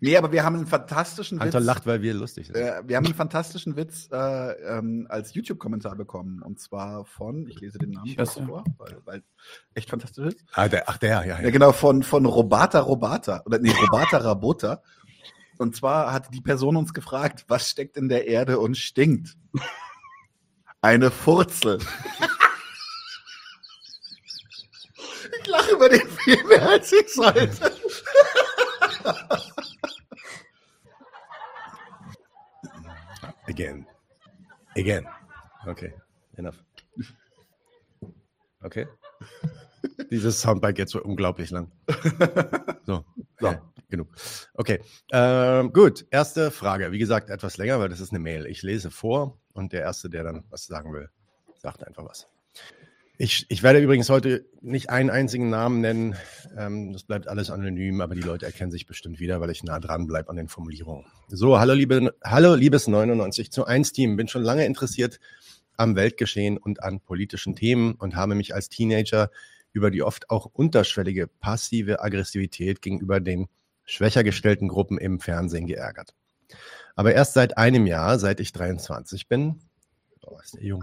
Nee, 0.00 0.16
aber 0.16 0.32
wir 0.32 0.44
haben 0.44 0.56
einen 0.56 0.66
fantastischen 0.66 1.40
Anton 1.40 1.60
Witz. 1.60 1.66
lacht, 1.66 1.86
weil 1.86 2.02
wir 2.02 2.14
lustig 2.14 2.46
sind. 2.46 2.56
Äh, 2.56 2.82
wir 2.86 2.96
haben 2.96 3.06
einen 3.06 3.14
fantastischen 3.14 3.76
Witz 3.76 4.08
äh, 4.12 4.52
ähm, 4.52 5.06
als 5.08 5.34
YouTube-Kommentar 5.34 5.96
bekommen. 5.96 6.42
Und 6.42 6.60
zwar 6.60 7.04
von, 7.04 7.46
ich 7.48 7.60
lese 7.60 7.78
den 7.78 7.90
Namen 7.90 8.14
hasse. 8.18 8.44
vor, 8.44 8.64
weil, 8.78 8.98
weil 9.04 9.22
echt 9.74 9.90
fantastisch 9.90 10.26
ist. 10.26 10.44
Ah, 10.52 10.68
der, 10.68 10.88
ach, 10.88 10.98
der, 10.98 11.10
ja, 11.10 11.24
Ja, 11.24 11.40
ja. 11.40 11.50
genau, 11.50 11.72
von, 11.72 12.02
von 12.02 12.26
Robata 12.26 12.80
Robata. 12.80 13.42
Oder 13.46 13.58
nee, 13.58 13.70
Robata 13.70 14.18
Rabota. 14.18 14.82
Und 15.58 15.74
zwar 15.74 16.12
hat 16.12 16.32
die 16.34 16.40
Person 16.40 16.76
uns 16.76 16.92
gefragt, 16.92 17.44
was 17.48 17.70
steckt 17.70 17.96
in 17.96 18.08
der 18.08 18.26
Erde 18.28 18.58
und 18.58 18.76
stinkt? 18.76 19.36
Eine 20.82 21.10
Furzel. 21.10 21.78
Ich 25.40 25.46
lache 25.46 25.72
über 25.72 25.88
den 25.88 26.08
viel 26.08 26.42
mehr 26.44 26.68
als 26.68 26.92
ich 26.92 27.12
sollte. 27.12 27.72
Again. 33.48 33.86
Again. 34.76 35.06
Okay, 35.66 35.92
enough. 36.36 36.62
Okay. 38.62 38.86
Dieses 40.10 40.40
Soundbite 40.40 40.74
geht 40.74 40.88
so 40.88 41.02
unglaublich 41.02 41.50
lang. 41.50 41.70
So, 42.84 43.04
So. 43.40 43.46
ja, 43.46 43.62
genug. 43.88 44.08
Okay, 44.54 44.80
ähm, 45.12 45.72
gut. 45.72 46.06
Erste 46.10 46.50
Frage. 46.50 46.92
Wie 46.92 46.98
gesagt, 46.98 47.30
etwas 47.30 47.56
länger, 47.56 47.78
weil 47.80 47.88
das 47.88 48.00
ist 48.00 48.10
eine 48.10 48.18
Mail. 48.18 48.46
Ich 48.46 48.62
lese 48.62 48.90
vor 48.90 49.38
und 49.52 49.72
der 49.72 49.82
Erste, 49.82 50.08
der 50.08 50.24
dann 50.24 50.44
was 50.50 50.66
sagen 50.66 50.92
will, 50.92 51.10
sagt 51.58 51.86
einfach 51.86 52.04
was. 52.04 52.28
Ich, 53.18 53.46
ich 53.48 53.62
werde 53.62 53.80
übrigens 53.80 54.10
heute 54.10 54.44
nicht 54.60 54.90
einen 54.90 55.08
einzigen 55.08 55.48
Namen 55.48 55.80
nennen. 55.80 56.16
Ähm, 56.56 56.92
das 56.92 57.04
bleibt 57.04 57.28
alles 57.28 57.50
anonym, 57.50 58.02
aber 58.02 58.14
die 58.14 58.20
Leute 58.20 58.44
erkennen 58.44 58.70
sich 58.70 58.86
bestimmt 58.86 59.20
wieder, 59.20 59.40
weil 59.40 59.50
ich 59.50 59.62
nah 59.64 59.80
dran 59.80 60.06
bleibe 60.06 60.28
an 60.28 60.36
den 60.36 60.48
Formulierungen. 60.48 61.06
So, 61.28 61.58
hallo, 61.58 61.72
liebe, 61.72 62.14
hallo 62.22 62.54
liebes 62.54 62.88
99 62.88 63.50
zu 63.50 63.64
1 63.64 63.92
Team. 63.92 64.16
Bin 64.16 64.28
schon 64.28 64.42
lange 64.42 64.66
interessiert 64.66 65.18
am 65.78 65.96
Weltgeschehen 65.96 66.58
und 66.58 66.82
an 66.82 67.00
politischen 67.00 67.56
Themen 67.56 67.94
und 67.94 68.16
habe 68.16 68.34
mich 68.34 68.54
als 68.54 68.68
Teenager 68.68 69.30
über 69.76 69.90
die 69.90 70.02
oft 70.02 70.30
auch 70.30 70.46
unterschwellige 70.46 71.26
passive 71.26 72.02
Aggressivität 72.02 72.80
gegenüber 72.80 73.20
den 73.20 73.46
schwächer 73.84 74.24
gestellten 74.24 74.68
Gruppen 74.68 74.96
im 74.96 75.20
Fernsehen 75.20 75.66
geärgert. 75.66 76.14
Aber 76.94 77.12
erst 77.12 77.34
seit 77.34 77.58
einem 77.58 77.86
Jahr, 77.86 78.18
seit 78.18 78.40
ich 78.40 78.52
23 78.52 79.28
bin, 79.28 79.60
oh, 80.22 80.38
ist 80.42 80.54
der 80.54 80.64
jung, 80.64 80.82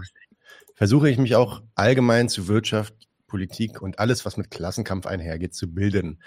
versuche 0.74 1.10
ich 1.10 1.18
mich 1.18 1.34
auch 1.34 1.62
allgemein 1.74 2.28
zu 2.28 2.46
Wirtschaft, 2.46 2.94
Politik 3.26 3.82
und 3.82 3.98
alles, 3.98 4.24
was 4.24 4.36
mit 4.36 4.52
Klassenkampf 4.52 5.06
einhergeht, 5.06 5.54
zu 5.54 5.74
bilden, 5.74 6.22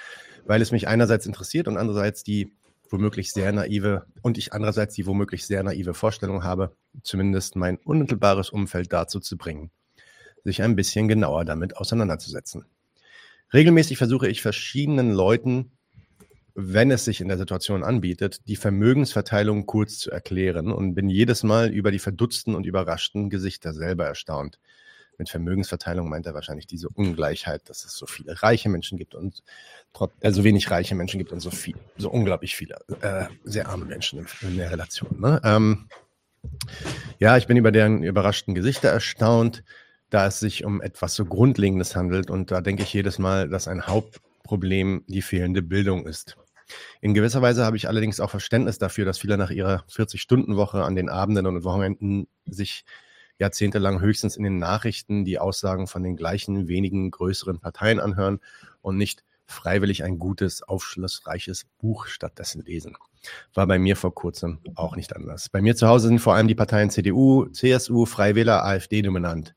weil 0.45 0.62
es 0.62 0.74
mich 0.74 0.89
einerseits 0.89 1.25
interessiert 1.25 1.69
und 1.69 1.77
andererseits 1.77 2.21
die 2.21 2.51
womöglich 2.89 3.31
sehr 3.31 3.53
naive 3.53 4.05
und 4.21 4.38
ich 4.38 4.51
andererseits 4.51 4.93
die 4.95 5.05
womöglich 5.05 5.45
sehr 5.45 5.63
naive 5.63 5.93
Vorstellung 5.93 6.43
habe, 6.43 6.75
zumindest 7.01 7.55
mein 7.55 7.77
unmittelbares 7.77 8.50
Umfeld 8.50 8.91
dazu 8.91 9.21
zu 9.21 9.38
bringen, 9.38 9.71
sich 10.48 10.63
ein 10.63 10.77
bisschen 10.77 11.10
genauer 11.10 11.44
damit 11.44 11.75
auseinanderzusetzen. 11.75 12.66
Regelmäßig 13.54 13.98
versuche 13.98 14.30
ich 14.30 14.42
verschiedenen 14.42 15.12
Leuten, 15.12 15.72
wenn 16.56 16.89
es 16.89 17.04
sich 17.04 17.20
in 17.20 17.27
der 17.27 17.38
Situation 17.38 17.84
anbietet, 17.84 18.48
die 18.48 18.56
Vermögensverteilung 18.56 19.66
kurz 19.66 20.00
zu 20.00 20.10
erklären 20.10 20.72
und 20.72 20.96
bin 20.96 21.10
jedes 21.10 21.44
Mal 21.44 21.70
über 21.70 21.92
die 21.92 22.00
verdutzten 22.00 22.56
und 22.56 22.66
überraschten 22.66 23.30
Gesichter 23.30 23.74
selber 23.74 24.06
erstaunt. 24.06 24.58
Mit 25.18 25.30
Vermögensverteilung 25.30 26.08
meint 26.08 26.25
er 26.27 26.34
wahrscheinlich 26.34 26.66
diese 26.66 26.88
Ungleichheit, 26.89 27.70
dass 27.70 27.84
es 27.84 27.94
so 27.94 28.06
viele 28.06 28.42
reiche 28.42 28.70
Menschen 28.70 28.98
gibt 28.98 29.16
und 29.16 29.44
äh, 30.22 30.32
so 30.32 30.46
wenig 30.46 30.72
reiche 30.72 30.96
Menschen 30.96 31.18
gibt 31.18 31.34
und 31.34 31.42
so 31.42 31.51
viel, 31.51 31.75
so 31.98 32.10
unglaublich 32.10 32.56
viele 32.56 32.77
äh, 33.01 33.25
sehr 33.44 33.68
arme 33.68 33.86
Menschen 33.86 34.20
in, 34.20 34.27
in 34.48 34.58
der 34.58 34.72
Relation. 34.72 35.20
Ne? 35.20 35.42
Ähm, 35.44 35.89
ja, 37.20 37.36
ich 37.36 37.48
bin 37.48 37.58
über 37.58 37.72
deren 37.72 38.04
überraschten 38.04 38.56
Gesichter 38.56 38.89
erstaunt, 38.89 39.63
da 40.09 40.27
es 40.27 40.39
sich 40.39 40.63
um 40.63 40.81
etwas 40.81 41.15
so 41.15 41.25
Grundlegendes 41.25 41.95
handelt 41.95 42.29
und 42.29 42.51
da 42.51 42.61
denke 42.61 42.83
ich 42.83 42.93
jedes 42.93 43.19
Mal, 43.19 43.49
dass 43.49 43.67
ein 43.67 43.87
Hauptproblem 43.87 45.03
die 45.07 45.21
fehlende 45.21 45.61
Bildung 45.61 46.05
ist. 46.05 46.37
In 47.01 47.13
gewisser 47.13 47.41
Weise 47.41 47.65
habe 47.65 47.77
ich 47.77 47.87
allerdings 47.87 48.19
auch 48.19 48.29
Verständnis 48.29 48.77
dafür, 48.77 49.05
dass 49.05 49.19
viele 49.19 49.37
nach 49.37 49.51
ihrer 49.51 49.83
40-Stunden-Woche 49.89 50.83
an 50.83 50.95
den 50.95 51.09
Abenden 51.09 51.45
und 51.45 51.63
Wochenenden 51.63 52.27
sich 52.45 52.83
jahrzehntelang 53.39 54.01
höchstens 54.01 54.35
in 54.35 54.43
den 54.43 54.57
Nachrichten 54.57 55.23
die 55.23 55.39
Aussagen 55.39 55.87
von 55.87 56.03
den 56.03 56.15
gleichen 56.15 56.67
wenigen 56.67 57.11
größeren 57.11 57.59
Parteien 57.59 57.99
anhören 57.99 58.39
und 58.81 58.97
nicht 58.97 59.23
freiwillig 59.45 60.03
ein 60.03 60.19
gutes, 60.19 60.61
aufschlussreiches 60.63 61.65
Buch 61.79 62.07
stattdessen 62.07 62.63
lesen. 62.63 62.97
War 63.53 63.67
bei 63.67 63.79
mir 63.79 63.95
vor 63.95 64.13
kurzem 64.13 64.59
auch 64.75 64.95
nicht 64.95 65.15
anders. 65.15 65.49
Bei 65.49 65.61
mir 65.61 65.75
zu 65.75 65.87
Hause 65.87 66.07
sind 66.07 66.19
vor 66.19 66.35
allem 66.35 66.47
die 66.47 66.55
Parteien 66.55 66.89
CDU, 66.89 67.45
CSU, 67.45 68.05
Freiwähler, 68.05 68.65
AfD 68.65 69.01
dominant. 69.01 69.55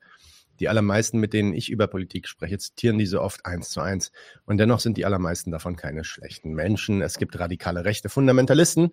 Die 0.61 0.69
allermeisten, 0.69 1.19
mit 1.19 1.33
denen 1.33 1.55
ich 1.55 1.71
über 1.71 1.87
Politik 1.88 2.29
spreche, 2.29 2.59
zitieren 2.59 2.99
diese 2.99 3.21
oft 3.23 3.47
eins 3.47 3.71
zu 3.71 3.81
eins. 3.81 4.12
Und 4.45 4.59
dennoch 4.59 4.79
sind 4.81 4.97
die 4.99 5.07
allermeisten 5.07 5.50
davon 5.50 5.75
keine 5.75 6.05
schlechten 6.05 6.52
Menschen. 6.52 7.02
Es 7.02 7.19
gibt 7.19 7.38
radikale 7.40 7.85
rechte 7.85 8.09
Fundamentalisten, 8.09 8.93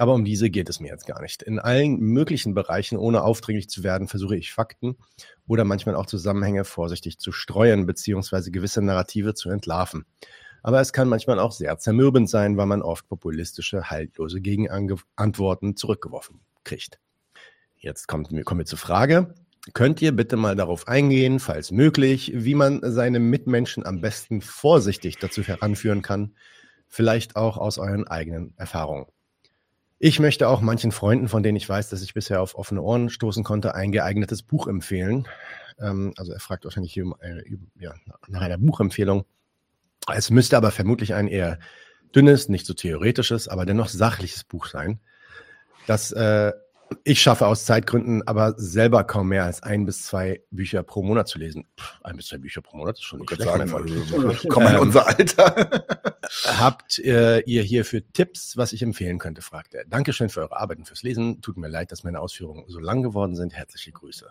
Aber 0.00 0.14
um 0.14 0.24
diese 0.24 0.48
geht 0.48 0.70
es 0.70 0.80
mir 0.80 0.88
jetzt 0.88 1.06
gar 1.06 1.20
nicht. 1.20 1.42
In 1.42 1.58
allen 1.58 1.98
möglichen 2.00 2.54
Bereichen, 2.54 2.96
ohne 2.96 3.22
aufdringlich 3.22 3.68
zu 3.68 3.82
werden, 3.82 4.08
versuche 4.08 4.34
ich 4.34 4.50
Fakten 4.50 4.96
oder 5.46 5.64
manchmal 5.64 5.94
auch 5.94 6.06
Zusammenhänge 6.06 6.64
vorsichtig 6.64 7.18
zu 7.18 7.32
streuen, 7.32 7.84
beziehungsweise 7.84 8.50
gewisse 8.50 8.80
Narrative 8.80 9.34
zu 9.34 9.50
entlarven. 9.50 10.06
Aber 10.62 10.80
es 10.80 10.94
kann 10.94 11.06
manchmal 11.06 11.38
auch 11.38 11.52
sehr 11.52 11.76
zermürbend 11.76 12.30
sein, 12.30 12.56
weil 12.56 12.64
man 12.64 12.80
oft 12.80 13.08
populistische, 13.08 13.90
haltlose 13.90 14.40
Gegenantworten 14.40 15.76
zurückgeworfen 15.76 16.40
kriegt. 16.64 16.98
Jetzt 17.76 18.08
kommt, 18.08 18.28
kommen 18.46 18.60
wir 18.60 18.66
zur 18.66 18.78
Frage. 18.78 19.34
Könnt 19.74 20.00
ihr 20.00 20.12
bitte 20.12 20.36
mal 20.36 20.56
darauf 20.56 20.88
eingehen, 20.88 21.38
falls 21.38 21.70
möglich, 21.70 22.32
wie 22.34 22.54
man 22.54 22.80
seine 22.82 23.20
Mitmenschen 23.20 23.84
am 23.84 24.00
besten 24.00 24.40
vorsichtig 24.40 25.18
dazu 25.18 25.42
heranführen 25.42 26.00
kann, 26.00 26.34
vielleicht 26.88 27.36
auch 27.36 27.58
aus 27.58 27.78
euren 27.78 28.08
eigenen 28.08 28.54
Erfahrungen? 28.56 29.06
Ich 29.98 30.18
möchte 30.18 30.48
auch 30.48 30.62
manchen 30.62 30.92
Freunden, 30.92 31.28
von 31.28 31.42
denen 31.42 31.56
ich 31.56 31.68
weiß, 31.68 31.90
dass 31.90 32.00
ich 32.00 32.14
bisher 32.14 32.40
auf 32.40 32.54
offene 32.54 32.80
Ohren 32.80 33.10
stoßen 33.10 33.44
konnte, 33.44 33.74
ein 33.74 33.92
geeignetes 33.92 34.42
Buch 34.42 34.66
empfehlen. 34.66 35.28
Ähm, 35.78 36.14
also 36.16 36.32
er 36.32 36.40
fragt 36.40 36.64
wahrscheinlich 36.64 36.96
äh, 36.96 37.04
nach 38.28 38.40
einer 38.40 38.56
Buchempfehlung. 38.56 39.26
Es 40.10 40.30
müsste 40.30 40.56
aber 40.56 40.70
vermutlich 40.70 41.12
ein 41.12 41.28
eher 41.28 41.58
dünnes, 42.16 42.48
nicht 42.48 42.64
so 42.64 42.72
theoretisches, 42.72 43.46
aber 43.46 43.66
dennoch 43.66 43.88
sachliches 43.88 44.42
Buch 44.42 44.66
sein, 44.66 45.00
das 45.86 46.12
äh, 46.12 46.52
ich 47.04 47.20
schaffe 47.20 47.46
aus 47.46 47.64
Zeitgründen 47.64 48.26
aber 48.26 48.54
selber 48.56 49.04
kaum 49.04 49.28
mehr 49.28 49.44
als 49.44 49.62
ein 49.62 49.86
bis 49.86 50.04
zwei 50.04 50.42
Bücher 50.50 50.82
pro 50.82 51.02
Monat 51.02 51.28
zu 51.28 51.38
lesen. 51.38 51.66
Pff, 51.78 52.00
ein 52.02 52.16
bis 52.16 52.26
zwei 52.26 52.38
Bücher 52.38 52.62
pro 52.62 52.76
Monat 52.76 52.98
ist 52.98 53.04
schon 53.04 53.20
nicht 53.20 53.30
schlecht. 53.30 53.42
Sagen, 53.42 53.72
also, 53.72 54.34
komm 54.48 54.64
mal 54.64 54.74
in 54.74 54.80
unser 54.80 55.06
Alter. 55.06 55.86
Habt 56.44 56.98
äh, 56.98 57.40
ihr 57.40 57.62
hierfür 57.62 58.02
Tipps, 58.12 58.56
was 58.56 58.72
ich 58.72 58.82
empfehlen 58.82 59.18
könnte, 59.18 59.42
fragt 59.42 59.74
er. 59.74 59.84
Dankeschön 59.84 60.28
für 60.28 60.40
eure 60.40 60.56
Arbeit 60.56 60.78
und 60.78 60.86
fürs 60.86 61.02
Lesen. 61.02 61.40
Tut 61.40 61.56
mir 61.56 61.68
leid, 61.68 61.92
dass 61.92 62.04
meine 62.04 62.20
Ausführungen 62.20 62.64
so 62.68 62.78
lang 62.78 63.02
geworden 63.02 63.34
sind. 63.36 63.54
Herzliche 63.54 63.92
Grüße. 63.92 64.26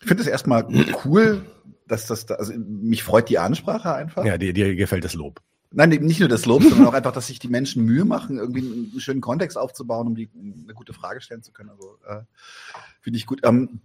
Ich 0.00 0.06
finde 0.06 0.22
es 0.22 0.28
erstmal 0.28 0.66
cool, 1.04 1.44
dass 1.88 2.06
das 2.06 2.26
da, 2.26 2.34
also 2.36 2.52
mich 2.56 3.02
freut 3.02 3.28
die 3.28 3.38
Ansprache 3.38 3.94
einfach. 3.94 4.24
Ja, 4.24 4.38
dir, 4.38 4.52
dir 4.52 4.76
gefällt 4.76 5.04
das 5.04 5.14
Lob. 5.14 5.40
Nein, 5.70 5.90
nicht 5.90 6.20
nur 6.20 6.28
das 6.28 6.46
Lob, 6.46 6.62
sondern 6.62 6.86
auch 6.86 6.94
einfach, 6.94 7.12
dass 7.12 7.26
sich 7.26 7.38
die 7.38 7.48
Menschen 7.48 7.84
Mühe 7.84 8.04
machen, 8.04 8.38
irgendwie 8.38 8.60
einen 8.60 9.00
schönen 9.00 9.20
Kontext 9.20 9.58
aufzubauen, 9.58 10.06
um 10.06 10.14
die, 10.14 10.30
eine 10.34 10.74
gute 10.74 10.94
Frage 10.94 11.20
stellen 11.20 11.42
zu 11.42 11.52
können. 11.52 11.70
Also 11.70 11.98
äh, 12.06 12.22
finde 13.00 13.18
ich 13.18 13.26
gut. 13.26 13.40
Ähm, 13.44 13.80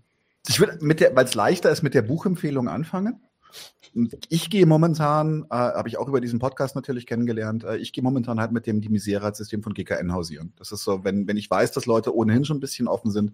ich 0.48 0.60
würde 0.60 0.84
mit 0.84 1.00
der, 1.00 1.16
weil 1.16 1.26
es 1.26 1.36
leichter 1.36 1.72
ist, 1.72 1.84
mit 1.84 1.94
der 1.94 2.02
Buchempfehlung 2.02 2.68
anfangen. 2.68 3.22
Ich 4.30 4.50
gehe 4.50 4.66
momentan, 4.66 5.46
äh, 5.52 5.56
habe 5.56 5.88
ich 5.88 5.98
auch 5.98 6.08
über 6.08 6.20
diesen 6.20 6.40
Podcast 6.40 6.76
natürlich 6.76 7.06
kennengelernt, 7.06 7.64
äh, 7.64 7.78
ich 7.78 7.94
gehe 7.94 8.04
momentan 8.04 8.40
halt 8.40 8.52
mit 8.52 8.66
dem 8.66 8.82
Die 8.82 8.90
Misera-System 8.90 9.62
von 9.62 9.74
GKN 9.74 10.14
hausieren. 10.14 10.54
Das 10.58 10.72
ist 10.72 10.84
so, 10.84 11.04
wenn, 11.04 11.28
wenn 11.28 11.38
ich 11.38 11.50
weiß, 11.50 11.72
dass 11.74 11.86
Leute 11.86 12.16
ohnehin 12.16 12.46
schon 12.46 12.58
ein 12.58 12.62
bisschen 12.62 12.88
offen 12.88 13.12
sind, 13.12 13.34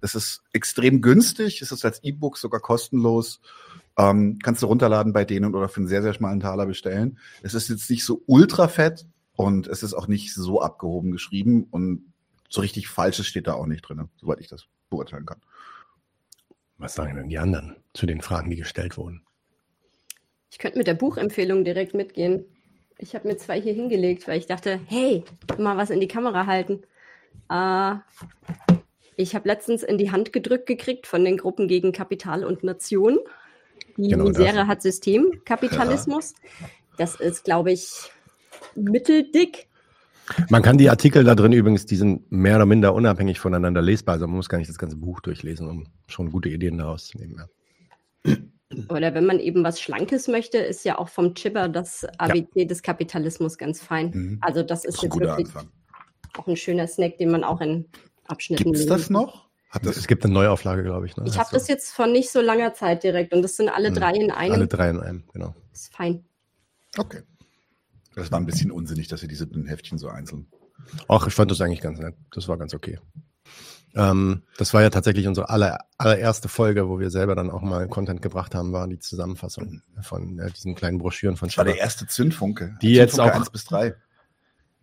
das 0.00 0.14
ist 0.14 0.42
extrem 0.52 1.00
günstig, 1.00 1.62
es 1.62 1.70
ist 1.70 1.84
als 1.84 2.02
E-Book 2.02 2.38
sogar 2.38 2.60
kostenlos 2.60 3.40
ähm, 4.00 4.38
kannst 4.42 4.62
du 4.62 4.66
runterladen 4.66 5.12
bei 5.12 5.24
denen 5.24 5.54
oder 5.54 5.68
für 5.68 5.78
einen 5.78 5.88
sehr, 5.88 6.02
sehr 6.02 6.14
schmalen 6.14 6.40
Taler 6.40 6.66
bestellen. 6.66 7.18
Es 7.42 7.54
ist 7.54 7.68
jetzt 7.68 7.90
nicht 7.90 8.04
so 8.04 8.22
ultra 8.26 8.68
fett 8.68 9.06
und 9.34 9.66
es 9.66 9.82
ist 9.82 9.94
auch 9.94 10.08
nicht 10.08 10.32
so 10.32 10.62
abgehoben 10.62 11.12
geschrieben 11.12 11.66
und 11.70 12.12
so 12.48 12.62
richtig 12.62 12.88
Falsches 12.88 13.26
steht 13.26 13.46
da 13.46 13.54
auch 13.54 13.66
nicht 13.66 13.82
drin, 13.82 14.08
soweit 14.16 14.40
ich 14.40 14.48
das 14.48 14.64
beurteilen 14.88 15.26
kann. 15.26 15.40
Was 16.78 16.94
sagen 16.94 17.16
denn 17.16 17.28
die 17.28 17.38
anderen 17.38 17.76
zu 17.92 18.06
den 18.06 18.22
Fragen, 18.22 18.50
die 18.50 18.56
gestellt 18.56 18.96
wurden? 18.96 19.22
Ich 20.50 20.58
könnte 20.58 20.78
mit 20.78 20.86
der 20.86 20.94
Buchempfehlung 20.94 21.64
direkt 21.64 21.94
mitgehen. 21.94 22.44
Ich 22.98 23.14
habe 23.14 23.28
mir 23.28 23.36
zwei 23.36 23.60
hier 23.60 23.74
hingelegt, 23.74 24.26
weil 24.26 24.38
ich 24.38 24.46
dachte, 24.46 24.80
hey, 24.86 25.24
mal 25.58 25.76
was 25.76 25.90
in 25.90 26.00
die 26.00 26.08
Kamera 26.08 26.46
halten. 26.46 26.82
Äh, 27.50 27.96
ich 29.16 29.34
habe 29.34 29.46
letztens 29.46 29.82
in 29.82 29.98
die 29.98 30.10
Hand 30.10 30.32
gedrückt 30.32 30.66
gekriegt 30.66 31.06
von 31.06 31.24
den 31.24 31.36
Gruppen 31.36 31.68
gegen 31.68 31.92
Kapital 31.92 32.44
und 32.44 32.64
Nation. 32.64 33.18
Die 33.96 34.08
genau 34.08 34.24
Misere 34.24 34.54
das. 34.54 34.66
hat 34.66 34.82
Systemkapitalismus. 34.82 36.34
Ja. 36.60 36.68
Das 36.96 37.14
ist, 37.16 37.44
glaube 37.44 37.72
ich, 37.72 38.10
mitteldick. 38.74 39.68
Man 40.48 40.62
kann 40.62 40.78
die 40.78 40.90
Artikel 40.90 41.24
da 41.24 41.34
drin 41.34 41.52
übrigens, 41.52 41.86
die 41.86 41.96
sind 41.96 42.30
mehr 42.30 42.56
oder 42.56 42.66
minder 42.66 42.94
unabhängig 42.94 43.40
voneinander 43.40 43.82
lesbar. 43.82 44.14
Also 44.14 44.26
man 44.26 44.36
muss 44.36 44.48
gar 44.48 44.58
nicht 44.58 44.70
das 44.70 44.78
ganze 44.78 44.96
Buch 44.96 45.20
durchlesen, 45.20 45.68
um 45.68 45.86
schon 46.06 46.30
gute 46.30 46.48
Ideen 46.48 46.78
daraus 46.78 47.08
zu 47.08 47.18
nehmen. 47.18 47.36
Ja. 48.26 48.36
Oder 48.88 49.14
wenn 49.14 49.26
man 49.26 49.40
eben 49.40 49.64
was 49.64 49.80
Schlankes 49.80 50.28
möchte, 50.28 50.58
ist 50.58 50.84
ja 50.84 50.98
auch 50.98 51.08
vom 51.08 51.34
Chipper 51.34 51.68
das 51.68 52.04
ABC 52.18 52.48
ja. 52.54 52.64
des 52.66 52.82
Kapitalismus 52.82 53.58
ganz 53.58 53.82
fein. 53.82 54.10
Mhm. 54.14 54.38
Also 54.40 54.62
das 54.62 54.84
ist, 54.84 54.98
das 54.98 55.04
ist 55.04 55.14
jetzt 55.14 55.20
wirklich 55.20 55.46
Anfang. 55.48 55.68
auch 56.38 56.46
ein 56.46 56.56
schöner 56.56 56.86
Snack, 56.86 57.18
den 57.18 57.32
man 57.32 57.42
auch 57.42 57.60
in 57.60 57.86
Abschnitten 58.26 58.62
Gibt 58.62 58.76
es 58.76 58.86
das 58.86 59.10
noch? 59.10 59.49
Das, 59.82 59.96
es 59.96 60.06
gibt 60.08 60.24
eine 60.24 60.34
Neuauflage, 60.34 60.82
glaube 60.82 61.06
ich. 61.06 61.16
Ne? 61.16 61.24
Ich 61.26 61.38
habe 61.38 61.50
das 61.52 61.68
jetzt 61.68 61.92
von 61.92 62.10
nicht 62.10 62.30
so 62.30 62.40
langer 62.40 62.74
Zeit 62.74 63.04
direkt 63.04 63.32
und 63.32 63.42
das 63.42 63.56
sind 63.56 63.68
alle 63.68 63.88
hm. 63.88 63.94
drei 63.94 64.12
in 64.14 64.30
einem. 64.30 64.52
Alle 64.52 64.66
drei 64.66 64.90
in 64.90 65.00
einem, 65.00 65.24
genau. 65.32 65.54
Ist 65.72 65.94
fein. 65.94 66.24
Okay. 66.98 67.22
Das 68.16 68.32
war 68.32 68.40
ein 68.40 68.46
bisschen 68.46 68.72
unsinnig, 68.72 69.06
dass 69.08 69.22
ihr 69.22 69.28
diese 69.28 69.48
Heftchen 69.66 69.96
so 69.96 70.08
einzeln. 70.08 70.48
Ach, 71.08 71.26
ich 71.26 71.34
fand 71.34 71.50
das 71.50 71.60
eigentlich 71.60 71.80
ganz 71.80 72.00
nett. 72.00 72.16
Das 72.32 72.48
war 72.48 72.58
ganz 72.58 72.74
okay. 72.74 72.98
Ähm, 73.94 74.42
das 74.56 74.72
war 74.72 74.82
ja 74.82 74.90
tatsächlich 74.90 75.26
unsere 75.26 75.48
aller, 75.48 75.78
allererste 75.98 76.48
Folge, 76.48 76.88
wo 76.88 77.00
wir 77.00 77.10
selber 77.10 77.34
dann 77.34 77.50
auch 77.50 77.62
mal 77.62 77.88
Content 77.88 78.22
gebracht 78.22 78.54
haben, 78.54 78.72
war 78.72 78.86
die 78.86 78.98
Zusammenfassung 78.98 79.82
von 80.00 80.38
äh, 80.38 80.50
diesen 80.50 80.74
kleinen 80.74 80.98
Broschüren 80.98 81.36
von 81.36 81.48
Das 81.48 81.56
war 81.56 81.64
der 81.64 81.78
erste 81.78 82.06
Zündfunke. 82.06 82.76
Die 82.82 82.94
Zündfunke 82.94 82.98
jetzt 82.98 83.20
auch 83.20 83.32
1 83.32 83.50
bis 83.50 83.64
3. 83.64 83.94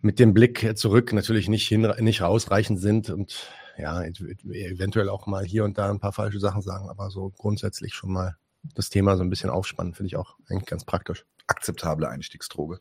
mit 0.00 0.18
dem 0.18 0.34
Blick 0.34 0.76
zurück 0.76 1.12
natürlich 1.12 1.48
nicht, 1.48 1.66
hin, 1.66 1.90
nicht 2.00 2.20
rausreichend 2.20 2.80
sind 2.80 3.08
und 3.08 3.48
ja, 3.78 4.02
eventuell 4.02 5.08
auch 5.08 5.26
mal 5.26 5.44
hier 5.44 5.64
und 5.64 5.78
da 5.78 5.90
ein 5.90 6.00
paar 6.00 6.12
falsche 6.12 6.40
Sachen 6.40 6.62
sagen, 6.62 6.88
aber 6.88 7.10
so 7.10 7.32
grundsätzlich 7.38 7.94
schon 7.94 8.12
mal 8.12 8.36
das 8.74 8.90
Thema 8.90 9.16
so 9.16 9.22
ein 9.22 9.30
bisschen 9.30 9.50
aufspannen, 9.50 9.94
finde 9.94 10.08
ich 10.08 10.16
auch 10.16 10.36
eigentlich 10.48 10.66
ganz 10.66 10.84
praktisch. 10.84 11.24
Akzeptable 11.46 12.08
Einstiegsdroge. 12.08 12.80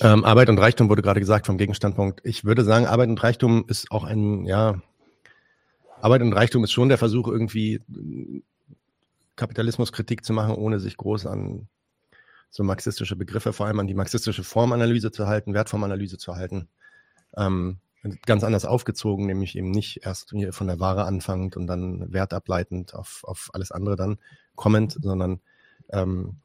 Ähm, 0.00 0.24
Arbeit 0.24 0.48
und 0.48 0.58
Reichtum 0.58 0.88
wurde 0.88 1.02
gerade 1.02 1.20
gesagt 1.20 1.46
vom 1.46 1.58
Gegenstandpunkt. 1.58 2.20
Ich 2.24 2.44
würde 2.44 2.64
sagen, 2.64 2.86
Arbeit 2.86 3.08
und 3.08 3.22
Reichtum 3.22 3.64
ist 3.68 3.90
auch 3.90 4.04
ein, 4.04 4.46
ja, 4.46 4.80
Arbeit 6.00 6.22
und 6.22 6.32
Reichtum 6.32 6.64
ist 6.64 6.72
schon 6.72 6.88
der 6.88 6.98
Versuch, 6.98 7.28
irgendwie 7.28 7.80
Kapitalismuskritik 9.36 10.24
zu 10.24 10.32
machen, 10.32 10.54
ohne 10.54 10.78
sich 10.80 10.96
groß 10.96 11.26
an 11.26 11.68
so 12.50 12.62
marxistische 12.62 13.16
Begriffe, 13.16 13.52
vor 13.52 13.66
allem 13.66 13.80
an 13.80 13.88
die 13.88 13.94
marxistische 13.94 14.44
Formanalyse 14.44 15.10
zu 15.10 15.26
halten, 15.26 15.54
Wertformanalyse 15.54 16.18
zu 16.18 16.36
halten. 16.36 16.68
Ähm, 17.36 17.78
ganz 18.26 18.44
anders 18.44 18.64
aufgezogen, 18.64 19.26
nämlich 19.26 19.56
eben 19.56 19.70
nicht 19.70 20.04
erst 20.04 20.34
von 20.50 20.66
der 20.66 20.80
Ware 20.80 21.04
anfangend 21.04 21.56
und 21.56 21.66
dann 21.66 22.12
wertableitend 22.12 22.94
auf, 22.94 23.22
auf 23.24 23.50
alles 23.52 23.70
andere 23.70 23.96
dann 23.96 24.18
kommend, 24.54 24.98
sondern 25.00 25.40
ähm, 25.90 26.36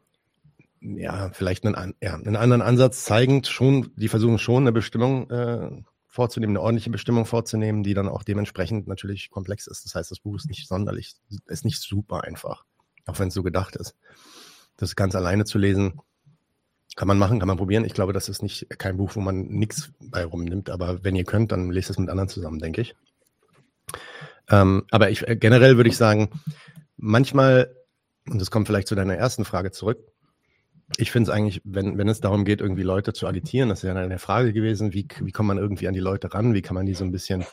ja, 0.81 1.29
vielleicht 1.31 1.65
einen, 1.65 1.95
ja, 2.01 2.15
einen 2.15 2.35
anderen 2.35 2.61
Ansatz 2.61 3.03
zeigend, 3.03 3.47
schon, 3.47 3.91
die 3.95 4.07
versuchen 4.07 4.39
schon 4.39 4.63
eine 4.63 4.71
Bestimmung 4.71 5.29
äh, 5.29 5.69
vorzunehmen, 6.07 6.55
eine 6.55 6.61
ordentliche 6.61 6.89
Bestimmung 6.89 7.25
vorzunehmen, 7.25 7.83
die 7.83 7.93
dann 7.93 8.07
auch 8.07 8.23
dementsprechend 8.23 8.87
natürlich 8.87 9.29
komplex 9.29 9.67
ist. 9.67 9.85
Das 9.85 9.95
heißt, 9.95 10.11
das 10.11 10.19
Buch 10.19 10.35
ist 10.35 10.47
nicht 10.47 10.67
sonderlich, 10.67 11.15
ist 11.47 11.65
nicht 11.65 11.81
super 11.81 12.23
einfach, 12.23 12.65
auch 13.05 13.19
wenn 13.19 13.27
es 13.27 13.33
so 13.33 13.43
gedacht 13.43 13.75
ist. 13.75 13.95
Das 14.77 14.95
ganz 14.95 15.15
alleine 15.15 15.43
zu 15.43 15.57
lesen, 15.57 15.99
kann 16.95 17.07
man 17.07 17.17
machen, 17.17 17.39
kann 17.39 17.47
man 17.47 17.57
probieren. 17.57 17.85
Ich 17.85 17.93
glaube, 17.93 18.13
das 18.13 18.29
ist 18.29 18.41
nicht 18.41 18.67
kein 18.77 18.97
Buch, 18.97 19.15
wo 19.15 19.21
man 19.21 19.47
nichts 19.47 19.91
bei 19.99 20.25
rumnimmt, 20.25 20.69
aber 20.69 21.03
wenn 21.03 21.15
ihr 21.15 21.23
könnt, 21.23 21.51
dann 21.51 21.71
lest 21.71 21.89
es 21.89 21.97
mit 21.97 22.09
anderen 22.09 22.29
zusammen, 22.29 22.59
denke 22.59 22.81
ich. 22.81 22.95
Ähm, 24.49 24.83
aber 24.91 25.09
ich, 25.09 25.27
äh, 25.27 25.35
generell 25.35 25.77
würde 25.77 25.89
ich 25.89 25.97
sagen, 25.97 26.29
manchmal, 26.97 27.75
und 28.27 28.41
das 28.41 28.51
kommt 28.51 28.67
vielleicht 28.67 28.87
zu 28.87 28.95
deiner 28.95 29.15
ersten 29.15 29.45
Frage 29.45 29.71
zurück, 29.71 29.99
ich 30.97 31.11
finde 31.11 31.29
es 31.29 31.35
eigentlich, 31.35 31.61
wenn, 31.63 31.97
wenn 31.99 32.07
es 32.07 32.19
darum 32.19 32.45
geht, 32.45 32.61
irgendwie 32.61 32.81
Leute 32.81 33.13
zu 33.13 33.27
agitieren, 33.27 33.69
das 33.69 33.83
ist 33.83 33.87
ja 33.87 33.95
eine 33.95 34.17
Frage 34.17 34.53
gewesen, 34.53 34.91
wie, 34.93 35.07
wie 35.19 35.31
kommt 35.31 35.47
man 35.47 35.59
irgendwie 35.59 35.87
an 35.87 35.93
die 35.93 35.99
Leute 35.99 36.33
ran, 36.33 36.55
wie 36.55 36.63
kann 36.63 36.73
man 36.73 36.87
die 36.87 36.95
so 36.95 37.03
ein 37.03 37.11
bisschen 37.11 37.45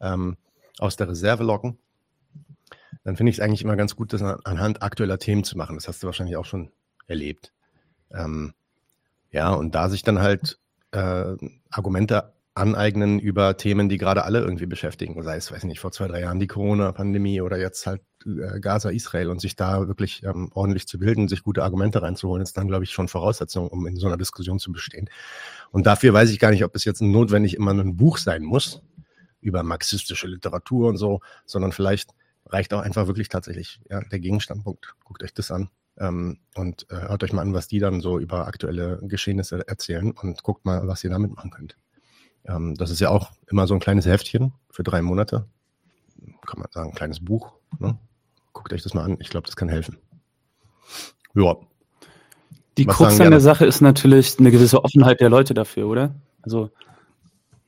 ähm, 0.00 0.36
aus 0.78 0.96
der 0.96 1.08
Reserve 1.08 1.44
locken, 1.44 1.78
dann 3.04 3.16
finde 3.16 3.30
ich 3.30 3.36
es 3.36 3.40
eigentlich 3.40 3.62
immer 3.62 3.76
ganz 3.76 3.96
gut, 3.96 4.12
das 4.12 4.22
anhand 4.22 4.82
aktueller 4.82 5.18
Themen 5.18 5.44
zu 5.44 5.56
machen. 5.56 5.76
Das 5.76 5.88
hast 5.88 6.02
du 6.02 6.06
wahrscheinlich 6.06 6.36
auch 6.36 6.44
schon 6.44 6.70
erlebt. 7.06 7.52
Ähm, 8.12 8.54
ja, 9.30 9.52
und 9.52 9.74
da 9.74 9.88
sich 9.88 10.02
dann 10.02 10.20
halt 10.20 10.58
äh, 10.92 11.36
Argumente 11.70 12.32
aneignen 12.54 13.20
über 13.20 13.56
Themen, 13.56 13.88
die 13.88 13.96
gerade 13.96 14.24
alle 14.24 14.40
irgendwie 14.40 14.66
beschäftigen, 14.66 15.22
sei 15.22 15.36
es, 15.36 15.52
weiß 15.52 15.64
nicht, 15.64 15.80
vor 15.80 15.92
zwei, 15.92 16.08
drei 16.08 16.20
Jahren 16.20 16.40
die 16.40 16.48
Corona-Pandemie 16.48 17.40
oder 17.40 17.58
jetzt 17.58 17.86
halt 17.86 18.02
äh, 18.26 18.58
Gaza, 18.60 18.90
Israel 18.90 19.30
und 19.30 19.40
sich 19.40 19.54
da 19.56 19.86
wirklich 19.86 20.22
ähm, 20.24 20.50
ordentlich 20.52 20.88
zu 20.88 20.98
bilden, 20.98 21.28
sich 21.28 21.44
gute 21.44 21.62
Argumente 21.62 22.02
reinzuholen, 22.02 22.42
ist 22.42 22.56
dann, 22.56 22.66
glaube 22.66 22.84
ich, 22.84 22.90
schon 22.90 23.08
Voraussetzung, 23.08 23.68
um 23.68 23.86
in 23.86 23.96
so 23.96 24.08
einer 24.08 24.16
Diskussion 24.16 24.58
zu 24.58 24.72
bestehen. 24.72 25.08
Und 25.70 25.86
dafür 25.86 26.12
weiß 26.12 26.30
ich 26.30 26.38
gar 26.38 26.50
nicht, 26.50 26.64
ob 26.64 26.74
es 26.74 26.84
jetzt 26.84 27.00
notwendig 27.00 27.56
immer 27.56 27.72
ein 27.72 27.96
Buch 27.96 28.18
sein 28.18 28.42
muss 28.42 28.82
über 29.40 29.62
marxistische 29.62 30.26
Literatur 30.26 30.88
und 30.88 30.96
so, 30.96 31.20
sondern 31.46 31.72
vielleicht 31.72 32.10
reicht 32.46 32.74
auch 32.74 32.80
einfach 32.80 33.06
wirklich 33.06 33.28
tatsächlich 33.28 33.80
ja, 33.88 34.00
der 34.00 34.18
Gegenstandpunkt. 34.18 34.94
Guckt 35.04 35.22
euch 35.22 35.32
das 35.32 35.50
an. 35.50 35.70
Ähm, 36.00 36.38
und 36.54 36.86
äh, 36.90 37.08
hört 37.08 37.22
euch 37.22 37.34
mal 37.34 37.42
an, 37.42 37.52
was 37.52 37.68
die 37.68 37.78
dann 37.78 38.00
so 38.00 38.18
über 38.18 38.46
aktuelle 38.46 38.98
Geschehnisse 39.02 39.68
erzählen 39.68 40.12
und 40.12 40.42
guckt 40.42 40.64
mal, 40.64 40.88
was 40.88 41.04
ihr 41.04 41.10
damit 41.10 41.36
machen 41.36 41.50
könnt. 41.50 41.76
Ähm, 42.46 42.74
das 42.74 42.90
ist 42.90 43.00
ja 43.00 43.10
auch 43.10 43.30
immer 43.50 43.66
so 43.66 43.74
ein 43.74 43.80
kleines 43.80 44.06
Heftchen 44.06 44.54
für 44.70 44.82
drei 44.82 45.02
Monate. 45.02 45.46
Kann 46.46 46.60
man 46.60 46.68
sagen, 46.70 46.90
ein 46.90 46.94
kleines 46.94 47.22
Buch. 47.22 47.52
Ne? 47.78 47.98
Guckt 48.54 48.72
euch 48.72 48.82
das 48.82 48.94
mal 48.94 49.04
an. 49.04 49.18
Ich 49.20 49.28
glaube, 49.28 49.46
das 49.46 49.56
kann 49.56 49.68
helfen. 49.68 49.98
Ja. 51.34 51.56
Die 52.78 52.86
Was 52.86 52.96
Krux 52.96 53.20
an 53.20 53.30
der 53.30 53.40
Sache 53.40 53.66
ist 53.66 53.82
natürlich 53.82 54.38
eine 54.38 54.50
gewisse 54.50 54.82
Offenheit 54.82 55.20
der 55.20 55.28
Leute 55.28 55.52
dafür, 55.52 55.86
oder? 55.86 56.14
Also, 56.40 56.70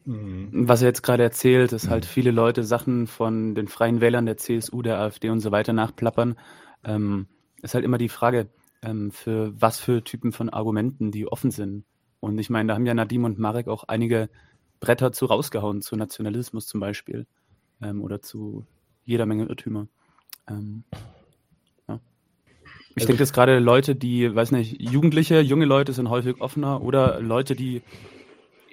mhm. 0.07 0.49
was 0.69 0.81
er 0.81 0.89
jetzt 0.89 1.03
gerade 1.03 1.23
erzählt, 1.23 1.73
ist 1.73 1.91
halt 1.91 2.05
mhm. 2.05 2.09
viele 2.09 2.31
Leute 2.31 2.65
Sachen 2.65 3.07
von 3.07 3.55
den 3.55 3.69
freien 3.69 4.01
Wählern 4.01 4.25
der 4.25 4.39
CSU, 4.39 4.81
der 4.81 4.99
AfD 4.99 5.29
und 5.29 5.41
so 5.41 5.53
weiter 5.53 5.75
nachplappern. 5.75 6.37
Ähm, 6.83 7.27
ist 7.63 7.75
halt 7.75 7.85
immer 7.85 7.99
die 7.99 8.09
Frage, 8.09 8.49
ähm, 8.83 9.11
für 9.11 9.53
was 9.61 9.79
für 9.79 10.05
Typen 10.05 10.33
von 10.33 10.51
Argumenten 10.51 11.11
die 11.11 11.27
offen 11.27 11.51
sind. 11.51 11.85
Und 12.21 12.39
ich 12.39 12.51
meine, 12.51 12.69
da 12.69 12.75
haben 12.75 12.87
ja 12.87 12.95
Nadim 12.95 13.25
und 13.25 13.39
Marek 13.39 13.69
auch 13.69 13.85
einige 13.85 14.29
Bretter 14.81 15.13
zu 15.13 15.27
rausgehauen, 15.27 15.81
zu 15.81 15.97
Nationalismus 15.97 16.67
zum 16.67 16.81
Beispiel 16.81 17.27
ähm, 17.81 18.03
oder 18.03 18.21
zu 18.21 18.67
jeder 19.05 19.27
Menge 19.27 19.47
Irrtümer. 19.47 19.87
Ähm, 20.49 20.85
ja. 21.89 22.01
Ich 22.91 22.97
also, 22.97 23.07
denke, 23.07 23.23
dass 23.23 23.33
gerade 23.33 23.59
Leute, 23.59 23.95
die, 23.95 24.35
weiß 24.35 24.51
nicht, 24.53 24.81
Jugendliche, 24.81 25.41
junge 25.41 25.65
Leute 25.65 25.93
sind 25.93 26.11
häufig 26.11 26.41
offener 26.41 26.83
oder 26.83 27.21
Leute, 27.21 27.55
die 27.55 27.83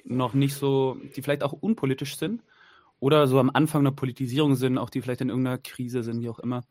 noch 0.06 0.34
nicht 0.34 0.56
so, 0.56 0.98
die 1.16 1.22
vielleicht 1.22 1.44
auch 1.44 1.54
unpolitisch 1.54 2.18
sind 2.18 2.44
oder 3.00 3.28
so 3.28 3.40
am 3.40 3.52
Anfang 3.52 3.82
einer 3.82 3.92
Politisierung 3.92 4.56
sind, 4.56 4.78
auch 4.78 4.90
die 4.90 5.02
vielleicht 5.02 5.22
in 5.22 5.30
irgendeiner 5.30 5.60
Krise 5.60 6.04
sind, 6.04 6.22
wie 6.22 6.30
auch 6.30 6.40
immer. 6.40 6.64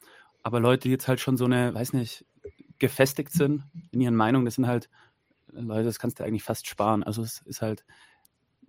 Aber 0.43 0.61
Leute, 0.61 0.83
die 0.83 0.91
jetzt 0.91 1.09
halt 1.09 1.21
schon 1.21 1.37
so 1.37 1.45
eine, 1.45 1.75
weiß 1.75 1.93
nicht, 1.93 2.25
gefestigt 2.79 3.33
sind 3.33 3.65
in 3.91 4.01
ihren 4.01 4.17
Meinungen, 4.17 4.45
das 4.45 4.55
sind 4.55 4.67
halt 4.67 4.89
Leute, 5.53 5.85
das 5.85 5.99
kannst 5.99 6.21
du 6.21 6.25
eigentlich 6.25 6.45
fast 6.45 6.67
sparen. 6.67 7.03
Also 7.03 7.23
es 7.23 7.41
ist 7.43 7.63
halt 7.63 7.85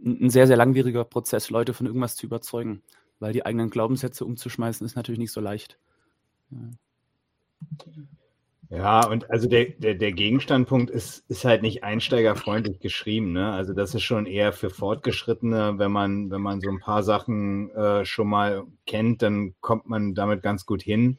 ein 0.04 0.30
sehr, 0.30 0.48
sehr 0.48 0.58
langwieriger 0.58 1.04
Prozess, 1.04 1.50
Leute 1.50 1.74
von 1.74 1.86
irgendwas 1.86 2.16
zu 2.16 2.26
überzeugen, 2.26 2.82
weil 3.20 3.34
die 3.34 3.46
eigenen 3.46 3.70
Glaubenssätze 3.70 4.26
umzuschmeißen, 4.26 4.86
ist 4.86 4.96
natürlich 4.96 5.20
nicht 5.20 5.34
so 5.34 5.42
leicht. 5.42 5.78
Ja. 6.52 6.58
Ja, 8.72 9.08
und 9.08 9.32
also 9.32 9.50
der, 9.50 9.66
der, 9.66 9.96
der 9.96 10.12
Gegenstandpunkt 10.12 10.92
ist, 10.92 11.28
ist 11.28 11.44
halt 11.44 11.64
nicht 11.64 11.84
einsteigerfreundlich 11.84 12.80
geschrieben. 12.80 13.32
Ne? 13.34 13.52
Also 13.52 13.74
das 13.74 13.96
ist 13.96 14.04
schon 14.04 14.28
eher 14.28 14.54
für 14.54 14.70
Fortgeschrittene, 14.70 15.80
wenn 15.80 15.92
man, 15.92 16.30
wenn 16.30 16.42
man 16.42 16.62
so 16.62 16.70
ein 16.70 16.80
paar 16.80 17.02
Sachen 17.02 17.72
äh, 17.72 18.06
schon 18.06 18.28
mal 18.28 18.68
kennt, 18.86 19.24
dann 19.24 19.56
kommt 19.60 19.90
man 19.90 20.14
damit 20.14 20.44
ganz 20.44 20.68
gut 20.68 20.84
hin. 20.84 21.18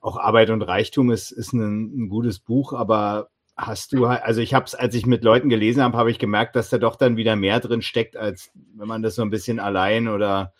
Auch 0.00 0.16
Arbeit 0.16 0.50
und 0.50 0.62
Reichtum 0.62 1.10
ist, 1.10 1.30
ist 1.30 1.52
ein, 1.52 2.04
ein 2.04 2.08
gutes 2.08 2.38
Buch, 2.38 2.72
aber 2.72 3.28
hast 3.56 3.92
du, 3.92 4.06
also 4.06 4.40
ich 4.40 4.54
habe 4.54 4.64
es, 4.64 4.74
als 4.74 4.94
ich 4.94 5.04
mit 5.04 5.22
Leuten 5.22 5.48
gelesen 5.48 5.82
habe, 5.82 5.96
habe 5.96 6.10
ich 6.10 6.18
gemerkt, 6.18 6.56
dass 6.56 6.70
da 6.70 6.78
doch 6.78 6.96
dann 6.96 7.16
wieder 7.16 7.36
mehr 7.36 7.60
drin 7.60 7.82
steckt, 7.82 8.16
als 8.16 8.50
wenn 8.74 8.88
man 8.88 9.02
das 9.02 9.14
so 9.14 9.22
ein 9.22 9.30
bisschen 9.30 9.58
allein 9.58 10.08
oder 10.08 10.54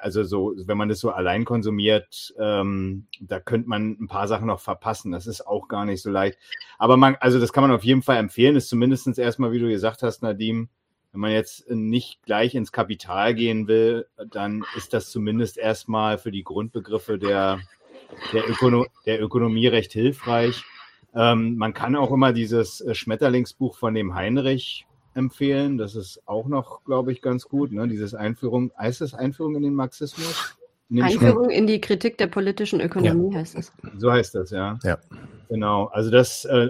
also 0.00 0.22
so, 0.22 0.54
wenn 0.56 0.76
man 0.76 0.88
das 0.88 1.00
so 1.00 1.10
allein 1.10 1.44
konsumiert, 1.44 2.34
ähm, 2.38 3.06
da 3.20 3.40
könnte 3.40 3.68
man 3.68 3.96
ein 4.00 4.06
paar 4.06 4.28
Sachen 4.28 4.46
noch 4.46 4.60
verpassen. 4.60 5.12
Das 5.12 5.26
ist 5.26 5.46
auch 5.46 5.68
gar 5.68 5.84
nicht 5.84 6.02
so 6.02 6.10
leicht. 6.10 6.38
Aber 6.78 6.96
man, 6.96 7.16
also 7.20 7.40
das 7.40 7.52
kann 7.52 7.62
man 7.62 7.72
auf 7.72 7.84
jeden 7.84 8.02
Fall 8.02 8.18
empfehlen, 8.18 8.56
ist 8.56 8.68
zumindest 8.68 9.18
erstmal, 9.18 9.52
wie 9.52 9.58
du 9.58 9.68
gesagt 9.68 10.02
hast, 10.02 10.22
Nadim, 10.22 10.68
wenn 11.12 11.20
man 11.20 11.32
jetzt 11.32 11.68
nicht 11.70 12.22
gleich 12.22 12.54
ins 12.54 12.72
Kapital 12.72 13.34
gehen 13.34 13.68
will, 13.68 14.06
dann 14.30 14.64
ist 14.76 14.92
das 14.92 15.10
zumindest 15.10 15.56
erstmal 15.56 16.18
für 16.18 16.30
die 16.30 16.44
Grundbegriffe 16.44 17.18
der, 17.18 17.60
der, 18.32 18.48
Ökono 18.48 18.86
der 19.04 19.22
Ökonomie 19.22 19.66
recht 19.66 19.92
hilfreich. 19.92 20.64
Ähm, 21.14 21.56
man 21.56 21.72
kann 21.72 21.96
auch 21.96 22.12
immer 22.12 22.32
dieses 22.32 22.80
äh, 22.80 22.94
Schmetterlingsbuch 22.94 23.76
von 23.76 23.94
dem 23.94 24.14
Heinrich 24.14 24.86
empfehlen. 25.14 25.78
Das 25.78 25.94
ist 25.94 26.22
auch 26.26 26.46
noch, 26.46 26.84
glaube 26.84 27.12
ich, 27.12 27.22
ganz 27.22 27.48
gut. 27.48 27.72
Ne? 27.72 27.88
Dieses 27.88 28.14
Einführung, 28.14 28.70
heißt 28.78 29.00
das 29.00 29.14
Einführung 29.14 29.56
in 29.56 29.62
den 29.62 29.74
Marxismus? 29.74 30.55
Einführung 30.90 31.50
in 31.50 31.66
die 31.66 31.80
Kritik 31.80 32.18
der 32.18 32.28
politischen 32.28 32.80
Ökonomie 32.80 33.32
ja. 33.32 33.40
heißt 33.40 33.56
es. 33.56 33.72
So 33.98 34.12
heißt 34.12 34.34
das, 34.34 34.50
ja. 34.50 34.78
Ja. 34.82 34.98
Genau. 35.48 35.86
Also 35.86 36.10
das, 36.10 36.44
äh, 36.44 36.68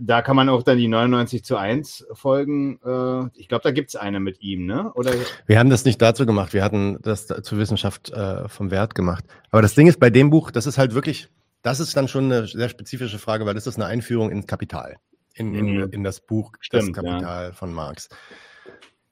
da 0.00 0.22
kann 0.22 0.36
man 0.36 0.48
auch 0.48 0.62
dann 0.62 0.78
die 0.78 0.88
99 0.88 1.44
zu 1.44 1.56
1 1.56 2.06
folgen. 2.12 2.78
Äh, 2.84 3.28
ich 3.38 3.48
glaube, 3.48 3.62
da 3.62 3.70
gibt 3.70 3.90
es 3.90 3.96
eine 3.96 4.20
mit 4.20 4.42
ihm, 4.42 4.66
ne? 4.66 4.92
Oder? 4.94 5.12
Wir 5.46 5.58
haben 5.58 5.70
das 5.70 5.84
nicht 5.84 6.00
dazu 6.00 6.26
gemacht. 6.26 6.52
Wir 6.52 6.64
hatten 6.64 6.98
das 7.02 7.26
zur 7.26 7.58
Wissenschaft 7.58 8.10
äh, 8.10 8.48
vom 8.48 8.70
Wert 8.70 8.94
gemacht. 8.94 9.24
Aber 9.50 9.62
das 9.62 9.74
Ding 9.74 9.86
ist 9.86 10.00
bei 10.00 10.10
dem 10.10 10.30
Buch, 10.30 10.50
das 10.50 10.66
ist 10.66 10.78
halt 10.78 10.94
wirklich 10.94 11.28
das 11.62 11.80
ist 11.80 11.96
dann 11.96 12.08
schon 12.08 12.24
eine 12.24 12.46
sehr 12.46 12.68
spezifische 12.68 13.18
Frage, 13.18 13.46
weil 13.46 13.54
das 13.54 13.66
ist 13.66 13.76
eine 13.76 13.86
Einführung 13.86 14.30
ins 14.30 14.46
Kapital, 14.46 14.96
in, 15.34 15.54
in, 15.54 15.76
mhm. 15.76 15.88
in 15.92 16.04
das 16.04 16.20
Buch 16.20 16.52
Stimmt, 16.60 16.96
Das 16.96 17.04
Kapital 17.04 17.48
ja. 17.48 17.52
von 17.52 17.72
Marx. 17.72 18.08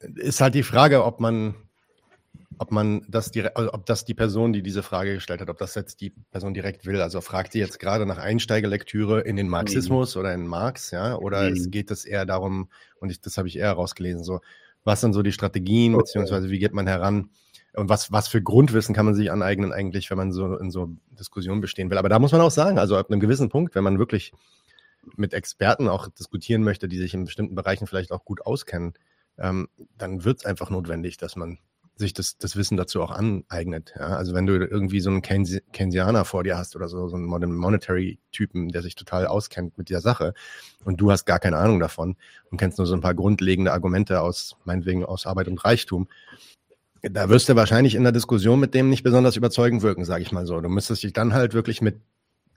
Ist 0.01 0.41
halt 0.41 0.55
die 0.55 0.63
Frage, 0.63 1.05
ob 1.05 1.21
man, 1.21 1.55
ob 2.59 2.73
man 2.73 3.05
das 3.09 3.31
direkt, 3.31 3.57
also 3.57 3.73
ob 3.73 3.87
das 3.87 4.05
die 4.05 4.15
Person, 4.15 4.53
die 4.53 4.63
diese 4.63 4.83
Frage 4.83 5.15
gestellt 5.15 5.41
hat, 5.41 5.49
ob 5.49 5.59
das 5.59 5.75
jetzt 5.75 6.01
die 6.01 6.11
Person 6.11 6.55
direkt 6.55 6.87
will. 6.87 7.01
Also 7.01 7.21
fragt 7.21 7.53
sie 7.53 7.61
jetzt 7.61 7.79
gerade 7.79 8.05
nach 8.05 8.19
Einsteigelektüre 8.19 9.21
in 9.21 9.37
den 9.37 9.49
Marxismus 9.49 10.15
mhm. 10.15 10.21
oder 10.21 10.35
in 10.35 10.47
Marx, 10.47 10.91
ja, 10.91 11.17
oder 11.17 11.43
mhm. 11.43 11.57
es 11.57 11.71
geht 11.71 11.91
es 11.91 12.05
eher 12.05 12.27
darum, 12.27 12.69
und 13.01 13.11
ich, 13.11 13.21
das 13.21 13.39
habe 13.39 13.49
ich 13.49 13.57
eher 13.57 13.67
herausgelesen, 13.67 14.25
so, 14.25 14.41
was 14.85 15.01
sind 15.01 15.13
so 15.13 15.23
die 15.23 15.33
Strategien, 15.33 15.95
okay. 15.95 16.03
beziehungsweise 16.03 16.51
wie 16.51 16.59
geht 16.59 16.75
man 16.75 16.87
heran? 16.87 17.31
Und 17.75 17.89
was, 17.89 18.11
was 18.11 18.27
für 18.27 18.43
Grundwissen 18.43 18.95
kann 18.95 19.07
man 19.07 19.15
sich 19.15 19.31
aneignen 19.31 19.73
eigentlich, 19.73 20.11
wenn 20.11 20.17
man 20.17 20.33
so 20.33 20.57
in 20.57 20.71
so 20.71 20.91
Diskussionen 21.11 21.61
bestehen 21.61 21.91
will. 21.91 21.99
Aber 21.99 22.09
da 22.09 22.19
muss 22.19 22.33
man 22.33 22.41
auch 22.41 22.51
sagen, 22.51 22.79
also 22.79 22.97
ab 22.97 23.11
einem 23.11 23.21
gewissen 23.21 23.51
Punkt, 23.51 23.75
wenn 23.75 23.85
man 23.85 23.99
wirklich 23.99 24.33
mit 25.17 25.33
Experten 25.33 25.89
auch 25.89 26.09
diskutieren 26.09 26.65
möchte, 26.65 26.89
die 26.89 26.99
sich 26.99 27.15
in 27.15 27.25
bestimmten 27.25 27.55
Bereichen 27.55 27.87
vielleicht 27.87 28.11
auch 28.11 28.25
gut 28.25 28.41
auskennen, 28.45 28.95
ähm, 29.39 29.69
dann 29.97 30.25
wird 30.25 30.41
es 30.41 30.45
einfach 30.45 30.71
notwendig, 30.71 31.19
dass 31.19 31.37
man 31.37 31.59
sich 31.99 32.13
das, 32.13 32.39
das 32.39 32.57
Wissen 32.57 32.77
dazu 32.77 33.03
auch 33.03 33.11
aneignet. 33.11 33.93
Ja? 33.99 34.17
Also 34.17 34.35
wenn 34.35 34.47
du 34.47 34.55
irgendwie 34.55 35.01
so 35.01 35.11
einen 35.11 35.23
Keynesi 35.23 35.61
Keynesianer 35.73 36.25
vor 36.25 36.45
dir 36.45 36.57
hast 36.57 36.77
oder 36.77 36.89
so, 36.89 37.09
so 37.09 37.17
einen 37.17 37.27
Monetary-Typen, 37.27 38.69
der 38.69 38.83
sich 38.83 38.95
total 38.95 39.27
auskennt 39.27 39.77
mit 39.77 39.91
der 39.91 40.01
Sache 40.01 40.35
und 40.85 41.01
du 41.01 41.11
hast 41.11 41.25
gar 41.25 41.41
keine 41.41 41.57
Ahnung 41.57 41.81
davon 41.81 42.17
und 42.51 42.59
kennst 42.59 42.79
nur 42.79 42.87
so 42.87 42.95
ein 42.95 43.01
paar 43.01 43.15
grundlegende 43.15 43.73
Argumente 43.73 44.21
aus, 44.21 44.57
meinetwegen 44.65 45.05
aus 45.05 45.27
Arbeit 45.27 45.49
und 45.49 45.65
Reichtum, 45.65 46.09
da 47.03 47.29
wirst 47.29 47.49
du 47.49 47.57
wahrscheinlich 47.57 47.95
in 47.95 48.03
der 48.03 48.13
Diskussion 48.13 48.61
mit 48.61 48.75
dem 48.75 48.91
nicht 48.91 49.03
besonders 49.03 49.37
überzeugend 49.37 49.83
wirken, 49.83 50.05
sage 50.05 50.23
ich 50.23 50.33
mal 50.33 50.47
so. 50.47 50.61
Du 50.61 50.69
müsstest 50.69 51.03
dich 51.03 51.13
dann 51.13 51.33
halt 51.33 51.55
wirklich 51.55 51.81
mit 51.81 52.01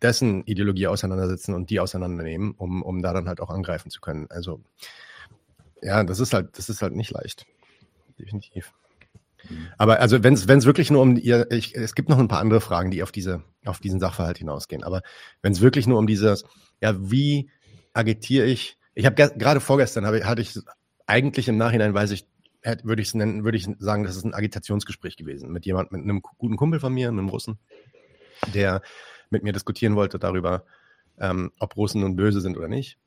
dessen 0.01 0.43
Ideologie 0.45 0.87
auseinandersetzen 0.87 1.53
und 1.53 1.69
die 1.69 1.79
auseinandernehmen, 1.79 2.53
um, 2.57 2.81
um 2.81 3.01
da 3.01 3.13
dann 3.13 3.27
halt 3.27 3.39
auch 3.39 3.49
angreifen 3.49 3.91
zu 3.91 4.01
können. 4.01 4.27
Also 4.29 4.61
ja, 5.81 6.03
das 6.03 6.19
ist 6.19 6.33
halt, 6.33 6.57
das 6.57 6.69
ist 6.69 6.81
halt 6.81 6.95
nicht 6.95 7.11
leicht. 7.11 7.45
Definitiv. 8.19 8.73
Aber 9.77 9.99
also 9.99 10.23
wenn 10.23 10.33
es 10.33 10.65
wirklich 10.65 10.91
nur 10.91 11.01
um 11.01 11.17
ihr, 11.17 11.49
ich, 11.51 11.75
es 11.75 11.95
gibt 11.95 12.09
noch 12.09 12.19
ein 12.19 12.27
paar 12.27 12.39
andere 12.39 12.61
Fragen, 12.61 12.91
die 12.91 13.03
auf 13.03 13.11
diese, 13.11 13.43
auf 13.65 13.79
diesen 13.79 13.99
Sachverhalt 13.99 14.37
hinausgehen. 14.37 14.83
Aber 14.83 15.01
wenn 15.41 15.51
es 15.51 15.61
wirklich 15.61 15.87
nur 15.87 15.97
um 15.97 16.07
dieses, 16.07 16.45
ja, 16.81 16.95
wie 16.99 17.49
agitiere 17.93 18.45
ich? 18.45 18.77
Ich 18.93 19.05
habe 19.05 19.15
gerade 19.15 19.59
vorgestern 19.59 20.05
habe, 20.05 20.25
hatte 20.25 20.41
ich 20.41 20.59
eigentlich 21.05 21.47
im 21.47 21.57
Nachhinein 21.57 21.93
weiß 21.93 22.11
ich 22.11 22.27
würde 22.83 23.01
ich 23.01 23.09
es 23.09 23.13
nennen, 23.15 23.43
würde 23.43 23.57
ich 23.57 23.67
sagen, 23.79 24.03
das 24.03 24.15
ist 24.15 24.23
ein 24.23 24.33
Agitationsgespräch 24.33 25.17
gewesen 25.17 25.51
mit 25.51 25.65
jemand, 25.65 25.91
mit 25.91 26.01
einem 26.01 26.21
guten 26.21 26.57
Kumpel 26.57 26.79
von 26.79 26.93
mir, 26.93 27.07
einem 27.07 27.29
Russen, 27.29 27.57
der 28.53 28.81
mit 29.29 29.43
mir 29.43 29.53
diskutieren 29.53 29.95
wollte 29.95 30.19
darüber, 30.19 30.65
ähm, 31.19 31.51
ob 31.59 31.75
Russen 31.75 32.01
nun 32.01 32.15
böse 32.15 32.41
sind 32.41 32.57
oder 32.57 32.67
nicht. 32.67 32.99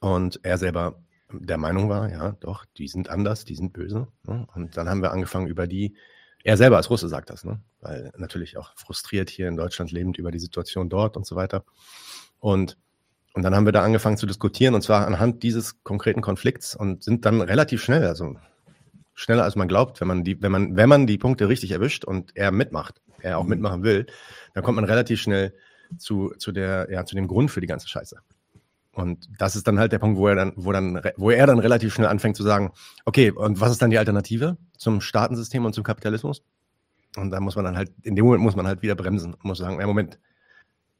Und 0.00 0.40
er 0.42 0.58
selber 0.58 1.00
der 1.32 1.58
Meinung 1.58 1.88
war, 1.88 2.10
ja, 2.10 2.32
doch, 2.40 2.64
die 2.76 2.88
sind 2.88 3.08
anders, 3.10 3.44
die 3.44 3.54
sind 3.54 3.72
böse. 3.72 4.08
Ne? 4.24 4.46
Und 4.54 4.76
dann 4.76 4.88
haben 4.88 5.02
wir 5.02 5.12
angefangen 5.12 5.46
über 5.46 5.66
die, 5.66 5.96
er 6.44 6.56
selber 6.56 6.76
als 6.76 6.90
Russe 6.90 7.08
sagt 7.08 7.30
das, 7.30 7.44
ne? 7.44 7.60
weil 7.80 8.12
natürlich 8.16 8.56
auch 8.56 8.72
frustriert 8.76 9.28
hier 9.30 9.48
in 9.48 9.56
Deutschland 9.56 9.92
lebend 9.92 10.18
über 10.18 10.30
die 10.30 10.38
Situation 10.38 10.88
dort 10.88 11.16
und 11.16 11.26
so 11.26 11.36
weiter. 11.36 11.64
Und 12.38 12.78
und 13.34 13.42
dann 13.42 13.54
haben 13.54 13.66
wir 13.66 13.72
da 13.72 13.84
angefangen 13.84 14.16
zu 14.16 14.26
diskutieren 14.26 14.74
und 14.74 14.82
zwar 14.82 15.06
anhand 15.06 15.44
dieses 15.44 15.84
konkreten 15.84 16.22
Konflikts 16.22 16.74
und 16.74 17.04
sind 17.04 17.24
dann 17.24 17.40
relativ 17.40 17.84
schnell, 17.84 18.04
also 18.04 18.34
schneller 19.14 19.44
als 19.44 19.54
man 19.54 19.68
glaubt, 19.68 20.00
wenn 20.00 20.08
man 20.08 20.24
die, 20.24 20.42
wenn 20.42 20.50
man, 20.50 20.76
wenn 20.76 20.88
man 20.88 21.06
die 21.06 21.18
Punkte 21.18 21.48
richtig 21.48 21.70
erwischt 21.70 22.04
und 22.04 22.36
er 22.36 22.50
mitmacht, 22.50 23.00
er 23.20 23.38
auch 23.38 23.44
mhm. 23.44 23.50
mitmachen 23.50 23.82
will, 23.84 24.06
dann 24.54 24.64
kommt 24.64 24.76
man 24.76 24.84
relativ 24.84 25.20
schnell 25.20 25.54
zu, 25.98 26.32
zu 26.38 26.52
der, 26.52 26.88
ja, 26.90 27.04
zu 27.04 27.14
dem 27.14 27.28
Grund 27.28 27.50
für 27.50 27.60
die 27.60 27.66
ganze 27.66 27.88
Scheiße. 27.88 28.16
Und 28.98 29.28
das 29.38 29.54
ist 29.54 29.68
dann 29.68 29.78
halt 29.78 29.92
der 29.92 30.00
Punkt, 30.00 30.18
wo 30.18 30.26
er 30.26 30.34
dann, 30.34 30.52
wo 30.56 30.72
dann, 30.72 31.00
wo 31.16 31.30
er 31.30 31.46
dann 31.46 31.60
relativ 31.60 31.94
schnell 31.94 32.08
anfängt 32.08 32.36
zu 32.36 32.42
sagen, 32.42 32.72
okay, 33.04 33.30
und 33.30 33.60
was 33.60 33.70
ist 33.70 33.80
dann 33.80 33.90
die 33.90 33.98
Alternative 33.98 34.56
zum 34.76 35.00
Staatensystem 35.00 35.64
und 35.64 35.72
zum 35.72 35.84
Kapitalismus? 35.84 36.42
Und 37.16 37.30
da 37.30 37.38
muss 37.38 37.54
man 37.54 37.64
dann 37.64 37.76
halt, 37.76 37.92
in 38.02 38.16
dem 38.16 38.24
Moment 38.24 38.42
muss 38.42 38.56
man 38.56 38.66
halt 38.66 38.82
wieder 38.82 38.96
bremsen 38.96 39.34
und 39.34 39.44
muss 39.44 39.58
sagen, 39.58 39.78
ja, 39.78 39.86
Moment, 39.86 40.18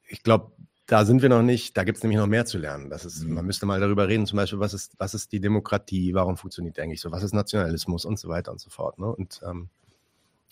ich 0.07 0.23
glaube, 0.23 0.53
da 0.85 1.03
sind 1.03 1.21
wir 1.21 1.27
noch 1.27 1.41
nicht, 1.41 1.75
da 1.75 1.83
gibt 1.83 1.97
es 1.97 2.03
nämlich 2.03 2.17
noch 2.17 2.27
mehr 2.27 2.45
zu 2.45 2.57
lernen. 2.57 2.89
Das 2.89 3.03
ist, 3.03 3.25
mhm. 3.25 3.33
man 3.33 3.45
müsste 3.45 3.65
mal 3.65 3.81
darüber 3.81 4.07
reden, 4.07 4.25
zum 4.25 4.37
Beispiel, 4.37 4.61
was 4.61 4.73
ist, 4.73 4.93
was 4.97 5.13
ist 5.13 5.33
die 5.33 5.41
Demokratie, 5.41 6.13
warum 6.13 6.37
funktioniert 6.37 6.77
die 6.77 6.81
eigentlich 6.81 7.01
so, 7.01 7.11
was 7.11 7.23
ist 7.23 7.33
Nationalismus 7.33 8.05
und 8.05 8.17
so 8.17 8.29
weiter 8.29 8.53
und 8.53 8.61
so 8.61 8.69
fort. 8.69 8.97
Ne? 8.97 9.07
Und 9.07 9.41
ähm, 9.45 9.67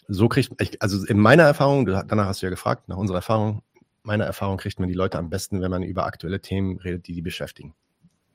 so 0.10 0.27
kriegt, 0.27 0.62
ich, 0.62 0.81
also 0.81 1.05
in 1.05 1.17
meiner 1.17 1.43
Erfahrung, 1.43 1.86
danach 1.86 2.25
hast 2.25 2.41
du 2.41 2.45
ja 2.45 2.49
gefragt, 2.49 2.89
nach 2.89 2.97
unserer 2.97 3.19
Erfahrung, 3.19 3.63
meiner 4.07 4.25
Erfahrung 4.25 4.57
kriegt 4.57 4.79
man 4.79 4.87
die 4.87 4.95
Leute 4.95 5.19
am 5.19 5.29
besten, 5.29 5.61
wenn 5.61 5.69
man 5.69 5.83
über 5.83 6.05
aktuelle 6.05 6.41
Themen 6.41 6.77
redet, 6.77 7.07
die 7.07 7.13
die 7.13 7.21
beschäftigen. 7.21 7.75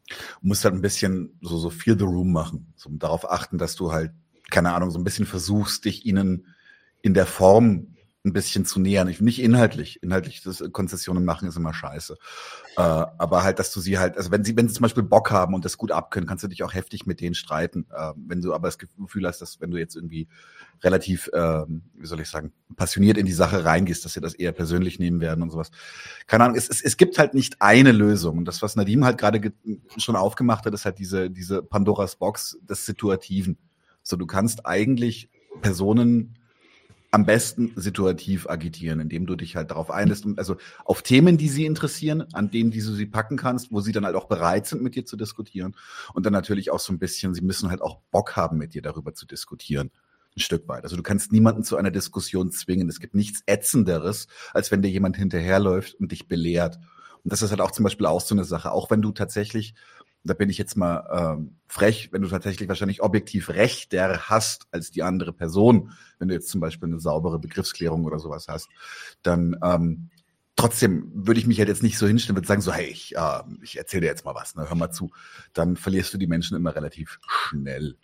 Du 0.07 0.15
musst 0.43 0.65
halt 0.65 0.75
ein 0.75 0.83
bisschen 0.83 1.39
so, 1.41 1.57
so 1.57 1.71
Feel 1.71 1.99
the 1.99 2.05
Room 2.05 2.31
machen. 2.31 2.73
So 2.77 2.91
darauf 2.93 3.29
achten, 3.29 3.57
dass 3.57 3.75
du 3.75 3.91
halt, 3.91 4.13
keine 4.51 4.73
Ahnung, 4.75 4.91
so 4.91 4.99
ein 4.99 5.05
bisschen 5.05 5.25
versuchst, 5.25 5.87
dich 5.87 6.05
ihnen 6.05 6.47
in 7.01 7.15
der 7.15 7.27
Form 7.27 7.92
ein 8.25 8.33
bisschen 8.33 8.65
zu 8.65 8.79
nähern. 8.79 9.09
Ich, 9.09 9.21
nicht 9.21 9.43
inhaltlich. 9.43 10.01
Inhaltlich 10.03 10.43
das 10.43 10.63
Konzessionen 10.73 11.25
machen 11.25 11.49
ist 11.49 11.57
immer 11.57 11.75
scheiße. 11.75 12.17
Äh, 12.77 12.81
aber 12.81 13.43
halt, 13.43 13.59
dass 13.59 13.73
du 13.73 13.81
sie 13.81 13.99
halt, 13.99 14.17
also 14.17 14.31
wenn 14.31 14.45
sie, 14.45 14.57
wenn 14.57 14.69
sie 14.69 14.75
zum 14.75 14.83
Beispiel 14.83 15.03
Bock 15.03 15.33
haben 15.33 15.55
und 15.55 15.65
das 15.65 15.77
gut 15.77 15.91
abkönnen, 15.91 16.29
kannst 16.29 16.45
du 16.45 16.49
dich 16.49 16.63
auch 16.63 16.73
heftig 16.73 17.05
mit 17.05 17.21
denen 17.21 17.35
streiten. 17.35 17.87
Äh, 17.91 18.13
wenn 18.17 18.41
du 18.41 18.55
aber 18.55 18.69
das 18.69 18.79
Gefühl 18.79 19.27
hast, 19.27 19.41
dass 19.41 19.61
wenn 19.61 19.73
du 19.73 19.77
jetzt 19.77 19.97
irgendwie 19.97 20.29
relativ, 20.85 21.29
äh, 21.33 21.65
wie 21.67 22.07
soll 22.07 22.21
ich 22.21 22.29
sagen, 22.29 22.53
passioniert 22.77 23.19
in 23.19 23.27
die 23.27 23.33
Sache 23.33 23.65
reingehst, 23.65 24.05
dass 24.05 24.13
sie 24.13 24.21
das 24.21 24.35
eher 24.35 24.53
persönlich 24.53 25.01
nehmen 25.01 25.21
werden 25.21 25.43
und 25.43 25.51
sowas. 25.51 25.73
Keine 26.29 26.45
Ahnung, 26.45 26.57
es, 26.57 26.69
es, 26.69 26.81
es 26.81 26.97
gibt 26.97 27.19
halt 27.19 27.35
nicht 27.35 27.61
eine 27.61 27.91
Lösung. 27.91 28.39
Und 28.39 28.45
das, 28.45 28.63
was 28.63 28.77
Nadim 28.77 29.05
halt 29.05 29.19
gerade 29.19 29.53
schon 29.97 30.15
aufgemacht 30.15 30.65
hat, 30.65 30.75
ist 30.75 30.85
halt 30.85 31.01
diese, 31.01 31.29
diese 31.29 31.61
Pandoras 31.63 32.17
Box 32.17 32.57
des 32.63 32.87
Situativen. 32.87 33.59
So, 34.05 34.17
du 34.17 34.27
kannst 34.27 34.65
eigentlich 34.65 35.29
Personen 35.61 36.39
am 37.13 37.27
besten 37.27 37.73
situativ 37.77 38.49
agitieren, 38.49 38.99
indem 38.99 39.27
du 39.27 39.37
dich 39.37 39.55
halt 39.55 39.71
darauf 39.71 39.91
einlässt, 39.91 40.25
also 40.39 40.57
auf 40.83 41.03
Themen, 41.03 41.37
die 41.37 41.51
sie 41.51 41.67
interessieren, 41.67 42.25
an 42.33 42.51
denen, 42.51 42.71
die 42.71 42.81
du 42.81 42.93
sie 42.93 43.05
packen 43.05 43.37
kannst, 43.37 43.71
wo 43.71 43.81
sie 43.81 43.93
dann 43.93 44.07
halt 44.07 44.17
auch 44.17 44.29
bereit 44.29 44.67
sind, 44.67 44.83
mit 44.83 44.95
dir 44.95 45.05
zu 45.05 45.19
diskutieren. 45.19 45.77
Und 46.15 46.25
dann 46.25 46.33
natürlich 46.33 46.71
auch 46.71 46.81
so 46.81 46.91
ein 46.91 46.99
bisschen, 46.99 47.35
sie 47.35 47.43
müssen 47.43 47.69
halt 47.69 47.83
auch 47.83 47.99
Bock 48.11 48.35
haben, 48.35 48.57
mit 48.57 48.73
dir 48.73 48.81
darüber 48.81 49.13
zu 49.13 49.27
diskutieren. 49.27 49.91
Ein 50.35 50.41
Stück 50.41 50.67
weit. 50.69 50.85
Also 50.85 50.97
du 50.97 51.03
kannst 51.03 51.33
niemanden 51.33 51.65
zu 51.65 51.77
einer 51.77 51.91
Diskussion 51.91 52.51
zwingen. 52.51 52.89
Es 52.89 52.99
gibt 52.99 53.15
nichts 53.15 53.43
Ätzenderes, 53.45 54.27
als 54.55 54.71
wenn 54.71 54.81
dir 54.81 54.89
jemand 54.89 55.19
hinterherläuft 55.19 55.95
und 55.97 56.13
dich 56.13 56.29
belehrt. 56.29 56.79
Und 57.23 57.31
das 57.31 57.43
ist 57.43 57.51
halt 57.51 57.61
auch 57.61 57.73
zum 57.73 57.85
Beispiel 57.85 58.07
auch 58.07 58.23
so 58.23 58.35
eine 58.35 58.45
Sache. 58.45 58.73
Auch 58.73 58.91
wenn 58.91 59.03
du 59.03 59.13
tatsächlich 59.13 59.75
da 60.25 60.35
bin 60.35 60.51
ich 60.51 60.59
jetzt 60.59 60.77
mal 60.77 61.37
ähm, 61.37 61.57
frech, 61.67 62.11
wenn 62.13 62.23
du 62.23 62.29
tatsächlich 62.29 62.69
wahrscheinlich 62.69 63.03
objektiv 63.03 63.51
rechter 63.51 64.29
hast 64.29 64.67
als 64.71 64.91
die 64.91 65.03
andere 65.03 65.33
Person, 65.33 65.93
wenn 66.19 66.29
du 66.29 66.35
jetzt 66.35 66.49
zum 66.49 66.61
Beispiel 66.61 66.89
eine 66.89 67.01
saubere 67.01 67.39
Begriffsklärung 67.39 68.05
oder 68.05 68.19
sowas 68.19 68.47
hast, 68.49 68.69
dann 69.23 69.57
ähm, 69.63 70.11
trotzdem 70.57 71.11
würde 71.15 71.41
ich 71.41 71.47
mich 71.47 71.59
halt 71.59 71.69
jetzt 71.69 71.83
nicht 71.83 71.99
so 71.99 72.07
hinstellen 72.07 72.39
und 72.39 72.47
sagen, 72.47 72.61
so, 72.61 72.73
hey, 72.73 72.87
ich, 72.87 73.17
äh, 73.17 73.43
ich 73.63 73.77
erzähle 73.79 74.03
dir 74.03 74.07
jetzt 74.09 74.25
mal 74.25 74.35
was, 74.35 74.55
ne, 74.55 74.69
hör 74.69 74.77
mal 74.77 74.93
zu. 74.93 75.11
Dann 75.53 75.77
verlierst 75.77 76.15
du 76.15 76.19
die 76.19 76.29
Menschen 76.29 76.57
immer 76.57 76.75
relativ 76.75 77.19
schnell. 77.27 77.97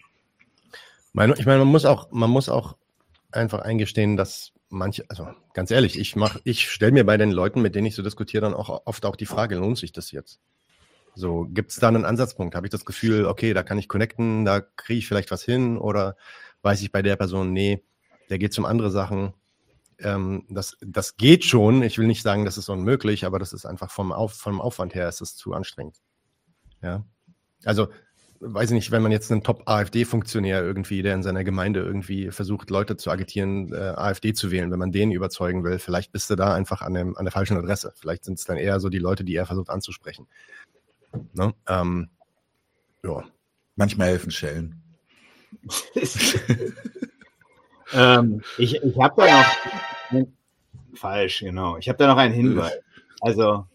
Ich 1.38 1.46
meine, 1.46 1.58
man 1.58 1.68
muss 1.68 1.84
auch, 1.84 2.10
man 2.10 2.30
muss 2.30 2.48
auch 2.48 2.76
einfach 3.30 3.60
eingestehen, 3.60 4.16
dass 4.16 4.52
manche, 4.68 5.04
also 5.08 5.28
ganz 5.54 5.70
ehrlich, 5.70 5.98
ich 5.98 6.16
mach, 6.16 6.38
ich 6.44 6.70
stelle 6.70 6.92
mir 6.92 7.04
bei 7.04 7.16
den 7.16 7.30
Leuten, 7.30 7.62
mit 7.62 7.74
denen 7.74 7.86
ich 7.86 7.94
so 7.94 8.02
diskutiere, 8.02 8.42
dann 8.42 8.54
auch 8.54 8.82
oft 8.86 9.04
auch 9.06 9.16
die 9.16 9.26
Frage, 9.26 9.56
lohnt 9.56 9.78
sich 9.78 9.92
das 9.92 10.10
jetzt? 10.10 10.40
So, 11.18 11.48
gibt 11.50 11.72
es 11.72 11.78
da 11.78 11.88
einen 11.88 12.04
Ansatzpunkt? 12.04 12.54
Habe 12.54 12.68
ich 12.68 12.70
das 12.70 12.84
Gefühl, 12.84 13.26
okay, 13.26 13.52
da 13.52 13.64
kann 13.64 13.76
ich 13.76 13.88
connecten, 13.88 14.44
da 14.44 14.60
kriege 14.60 15.00
ich 15.00 15.08
vielleicht 15.08 15.32
was 15.32 15.42
hin 15.42 15.76
oder 15.76 16.16
weiß 16.62 16.80
ich 16.80 16.92
bei 16.92 17.02
der 17.02 17.16
Person, 17.16 17.52
nee, 17.52 17.82
der 18.30 18.38
geht 18.38 18.56
um 18.56 18.64
andere 18.64 18.92
Sachen. 18.92 19.34
Ähm, 19.98 20.46
das, 20.48 20.76
das 20.80 21.16
geht 21.16 21.44
schon. 21.44 21.82
Ich 21.82 21.98
will 21.98 22.06
nicht 22.06 22.22
sagen, 22.22 22.44
das 22.44 22.56
ist 22.56 22.68
unmöglich, 22.68 23.24
aber 23.24 23.40
das 23.40 23.52
ist 23.52 23.66
einfach 23.66 23.90
vom, 23.90 24.12
Auf, 24.12 24.34
vom 24.34 24.60
Aufwand 24.60 24.94
her 24.94 25.08
ist 25.08 25.20
es 25.20 25.34
zu 25.34 25.54
anstrengend. 25.54 25.96
Ja. 26.82 27.04
Also, 27.64 27.88
weiß 28.38 28.70
ich 28.70 28.74
nicht, 28.74 28.90
wenn 28.92 29.02
man 29.02 29.10
jetzt 29.10 29.32
einen 29.32 29.42
Top-AfD-Funktionär 29.42 30.62
irgendwie, 30.62 31.02
der 31.02 31.14
in 31.14 31.24
seiner 31.24 31.42
Gemeinde 31.42 31.80
irgendwie 31.80 32.30
versucht, 32.30 32.70
Leute 32.70 32.96
zu 32.96 33.10
agitieren, 33.10 33.72
äh, 33.72 33.94
AfD 33.96 34.34
zu 34.34 34.52
wählen, 34.52 34.70
wenn 34.70 34.78
man 34.78 34.92
den 34.92 35.10
überzeugen 35.10 35.64
will, 35.64 35.80
vielleicht 35.80 36.12
bist 36.12 36.30
du 36.30 36.36
da 36.36 36.54
einfach 36.54 36.80
an, 36.80 36.94
dem, 36.94 37.16
an 37.16 37.24
der 37.24 37.32
falschen 37.32 37.56
Adresse. 37.56 37.92
Vielleicht 37.96 38.24
sind 38.24 38.38
es 38.38 38.44
dann 38.44 38.56
eher 38.56 38.78
so 38.78 38.88
die 38.88 39.00
Leute, 39.00 39.24
die 39.24 39.34
er 39.34 39.46
versucht 39.46 39.68
anzusprechen. 39.68 40.28
Ne? 41.32 41.54
Ähm, 41.66 42.08
ja. 43.04 43.24
Manchmal 43.76 44.08
helfen 44.08 44.30
Schellen. 44.30 44.82
ähm, 47.92 48.42
ich 48.58 48.74
ich 48.82 48.98
habe 48.98 49.22
da 49.22 49.40
noch. 50.12 50.26
Falsch, 50.94 51.40
genau. 51.40 51.76
Ich 51.76 51.88
habe 51.88 51.98
da 51.98 52.08
noch 52.08 52.16
einen 52.16 52.34
Hinweis. 52.34 52.72
Also, 53.20 53.66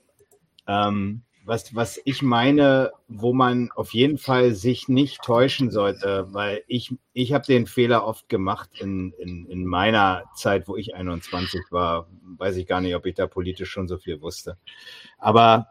ähm, 0.68 1.22
was, 1.46 1.76
was 1.76 2.00
ich 2.06 2.22
meine, 2.22 2.92
wo 3.08 3.34
man 3.34 3.70
auf 3.76 3.94
jeden 3.94 4.18
Fall 4.18 4.54
sich 4.54 4.88
nicht 4.88 5.22
täuschen 5.22 5.72
sollte, 5.72 6.28
weil 6.34 6.64
ich, 6.68 6.96
ich 7.14 7.34
habe 7.34 7.46
den 7.46 7.66
Fehler 7.66 8.06
oft 8.06 8.30
gemacht 8.30 8.70
in, 8.80 9.14
in, 9.20 9.46
in 9.48 9.66
meiner 9.66 10.24
Zeit, 10.36 10.68
wo 10.68 10.78
ich 10.78 10.96
21 10.96 11.62
war. 11.70 12.08
Weiß 12.38 12.56
ich 12.56 12.68
gar 12.68 12.82
nicht, 12.82 12.96
ob 12.96 13.06
ich 13.06 13.16
da 13.16 13.28
politisch 13.28 13.70
schon 13.70 13.88
so 13.88 13.98
viel 13.98 14.22
wusste. 14.22 14.58
Aber 15.18 15.68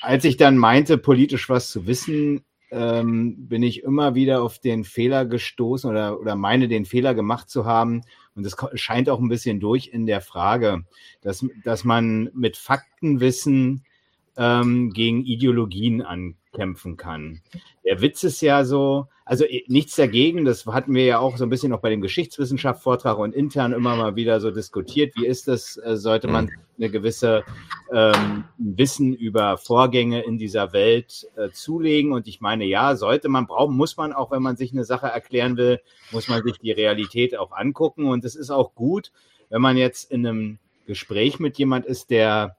als 0.00 0.24
ich 0.24 0.36
dann 0.36 0.56
meinte, 0.56 0.98
politisch 0.98 1.48
was 1.48 1.70
zu 1.70 1.86
wissen, 1.86 2.44
ähm, 2.70 3.48
bin 3.48 3.62
ich 3.62 3.82
immer 3.82 4.14
wieder 4.14 4.42
auf 4.42 4.58
den 4.58 4.84
Fehler 4.84 5.26
gestoßen 5.26 5.90
oder, 5.90 6.20
oder 6.20 6.36
meine, 6.36 6.68
den 6.68 6.84
Fehler 6.84 7.14
gemacht 7.14 7.50
zu 7.50 7.64
haben. 7.64 8.02
Und 8.34 8.46
es 8.46 8.56
scheint 8.74 9.08
auch 9.08 9.18
ein 9.18 9.28
bisschen 9.28 9.60
durch 9.60 9.88
in 9.88 10.06
der 10.06 10.20
Frage, 10.20 10.84
dass, 11.20 11.44
dass 11.64 11.84
man 11.84 12.30
mit 12.32 12.56
Faktenwissen 12.56 13.84
ähm, 14.36 14.92
gegen 14.92 15.24
Ideologien 15.24 16.02
ankämpfen 16.02 16.96
kann. 16.96 17.40
Der 17.84 18.00
Witz 18.00 18.22
ist 18.24 18.40
ja 18.40 18.64
so, 18.64 19.08
also 19.24 19.44
eh, 19.44 19.64
nichts 19.68 19.96
dagegen, 19.96 20.44
das 20.44 20.66
hatten 20.66 20.94
wir 20.94 21.04
ja 21.04 21.18
auch 21.18 21.36
so 21.36 21.44
ein 21.44 21.50
bisschen 21.50 21.70
noch 21.70 21.80
bei 21.80 21.90
dem 21.90 22.00
Geschichtswissenschaftsvortrag 22.00 23.18
und 23.18 23.34
intern 23.34 23.72
immer 23.72 23.96
mal 23.96 24.16
wieder 24.16 24.40
so 24.40 24.50
diskutiert. 24.50 25.14
Wie 25.16 25.26
ist 25.26 25.48
das? 25.48 25.76
Äh, 25.76 25.96
sollte 25.96 26.28
man 26.28 26.46
mhm. 26.46 26.50
eine 26.78 26.90
gewisse 26.90 27.44
ähm, 27.92 28.44
Wissen 28.58 29.14
über 29.14 29.58
Vorgänge 29.58 30.22
in 30.22 30.38
dieser 30.38 30.72
Welt 30.72 31.28
äh, 31.36 31.50
zulegen? 31.50 32.12
Und 32.12 32.28
ich 32.28 32.40
meine, 32.40 32.64
ja, 32.64 32.96
sollte 32.96 33.28
man 33.28 33.46
brauchen, 33.46 33.76
muss 33.76 33.96
man 33.96 34.12
auch, 34.12 34.30
wenn 34.30 34.42
man 34.42 34.56
sich 34.56 34.72
eine 34.72 34.84
Sache 34.84 35.06
erklären 35.06 35.56
will, 35.56 35.80
muss 36.12 36.28
man 36.28 36.42
sich 36.42 36.58
die 36.58 36.72
Realität 36.72 37.36
auch 37.36 37.52
angucken. 37.52 38.06
Und 38.06 38.24
es 38.24 38.34
ist 38.34 38.50
auch 38.50 38.74
gut, 38.74 39.12
wenn 39.48 39.62
man 39.62 39.76
jetzt 39.76 40.10
in 40.10 40.26
einem 40.26 40.58
Gespräch 40.86 41.38
mit 41.38 41.58
jemand 41.58 41.86
ist, 41.86 42.10
der 42.10 42.56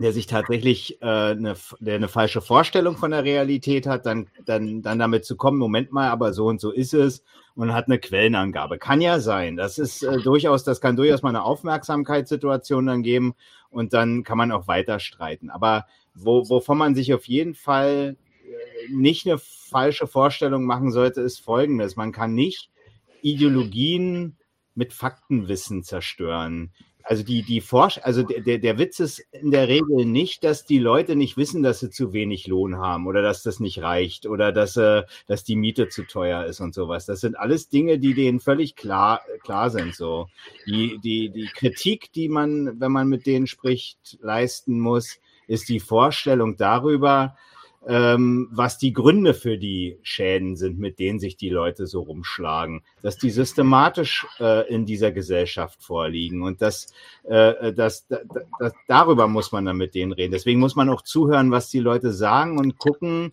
der 0.00 0.12
sich 0.12 0.26
tatsächlich 0.26 1.00
äh, 1.02 1.06
eine, 1.06 1.54
der 1.80 1.96
eine 1.96 2.08
falsche 2.08 2.40
Vorstellung 2.40 2.96
von 2.96 3.10
der 3.10 3.24
Realität 3.24 3.86
hat, 3.86 4.06
dann, 4.06 4.28
dann, 4.44 4.82
dann 4.82 4.98
damit 4.98 5.24
zu 5.24 5.36
kommen, 5.36 5.58
Moment 5.58 5.92
mal, 5.92 6.08
aber 6.08 6.32
so 6.32 6.46
und 6.46 6.60
so 6.60 6.70
ist 6.70 6.94
es 6.94 7.22
und 7.54 7.72
hat 7.74 7.86
eine 7.86 7.98
Quellenangabe. 7.98 8.78
Kann 8.78 9.00
ja 9.00 9.20
sein. 9.20 9.56
Das 9.56 9.78
ist 9.78 10.02
äh, 10.02 10.18
durchaus, 10.18 10.64
das 10.64 10.80
kann 10.80 10.96
durchaus 10.96 11.22
mal 11.22 11.30
eine 11.30 11.42
Aufmerksamkeitssituation 11.42 12.86
dann 12.86 13.02
geben 13.02 13.34
und 13.70 13.92
dann 13.92 14.24
kann 14.24 14.38
man 14.38 14.52
auch 14.52 14.68
weiter 14.68 15.00
streiten. 15.00 15.50
Aber 15.50 15.86
wo, 16.14 16.48
wovon 16.48 16.78
man 16.78 16.94
sich 16.94 17.12
auf 17.14 17.24
jeden 17.26 17.54
Fall 17.54 18.16
äh, 18.44 18.92
nicht 18.92 19.26
eine 19.26 19.38
falsche 19.38 20.06
Vorstellung 20.06 20.64
machen 20.64 20.92
sollte, 20.92 21.20
ist 21.20 21.38
folgendes. 21.38 21.96
Man 21.96 22.12
kann 22.12 22.34
nicht 22.34 22.70
Ideologien 23.22 24.36
mit 24.74 24.92
Faktenwissen 24.92 25.82
zerstören 25.82 26.72
also 27.08 27.22
die, 27.22 27.42
die 27.42 27.62
Forsch 27.62 27.98
also 28.02 28.22
der, 28.22 28.58
der 28.58 28.78
Witz 28.78 29.00
ist 29.00 29.20
in 29.32 29.50
der 29.50 29.66
Regel 29.66 30.04
nicht, 30.04 30.44
dass 30.44 30.66
die 30.66 30.78
Leute 30.78 31.16
nicht 31.16 31.38
wissen, 31.38 31.62
dass 31.62 31.80
sie 31.80 31.88
zu 31.88 32.12
wenig 32.12 32.46
Lohn 32.48 32.76
haben 32.76 33.06
oder 33.06 33.22
dass 33.22 33.42
das 33.42 33.60
nicht 33.60 33.80
reicht 33.80 34.26
oder 34.26 34.52
dass, 34.52 34.76
äh, 34.76 35.04
dass 35.26 35.42
die 35.42 35.56
Miete 35.56 35.88
zu 35.88 36.02
teuer 36.02 36.44
ist 36.44 36.60
und 36.60 36.74
sowas. 36.74 37.06
Das 37.06 37.20
sind 37.20 37.38
alles 37.38 37.70
Dinge, 37.70 37.98
die 37.98 38.12
denen 38.12 38.40
völlig 38.40 38.76
klar, 38.76 39.22
klar 39.42 39.70
sind. 39.70 39.94
So. 39.94 40.28
Die, 40.66 40.98
die, 41.02 41.30
die 41.30 41.46
Kritik, 41.46 42.12
die 42.12 42.28
man, 42.28 42.78
wenn 42.78 42.92
man 42.92 43.08
mit 43.08 43.24
denen 43.24 43.46
spricht, 43.46 44.18
leisten 44.20 44.78
muss, 44.78 45.18
ist 45.46 45.70
die 45.70 45.80
Vorstellung 45.80 46.58
darüber, 46.58 47.38
ähm, 47.86 48.48
was 48.50 48.78
die 48.78 48.92
Gründe 48.92 49.34
für 49.34 49.56
die 49.56 49.98
Schäden 50.02 50.56
sind, 50.56 50.78
mit 50.78 50.98
denen 50.98 51.18
sich 51.18 51.36
die 51.36 51.48
Leute 51.48 51.86
so 51.86 52.00
rumschlagen, 52.02 52.82
dass 53.02 53.16
die 53.16 53.30
systematisch 53.30 54.26
äh, 54.40 54.68
in 54.68 54.84
dieser 54.84 55.12
Gesellschaft 55.12 55.82
vorliegen 55.82 56.42
und 56.42 56.60
dass, 56.60 56.92
äh, 57.24 57.72
dass, 57.72 58.06
dass, 58.08 58.20
dass 58.58 58.72
darüber 58.88 59.28
muss 59.28 59.52
man 59.52 59.64
dann 59.64 59.76
mit 59.76 59.94
denen 59.94 60.12
reden. 60.12 60.32
Deswegen 60.32 60.60
muss 60.60 60.76
man 60.76 60.88
auch 60.88 61.02
zuhören, 61.02 61.50
was 61.50 61.70
die 61.70 61.78
Leute 61.78 62.12
sagen 62.12 62.58
und 62.58 62.78
gucken, 62.78 63.32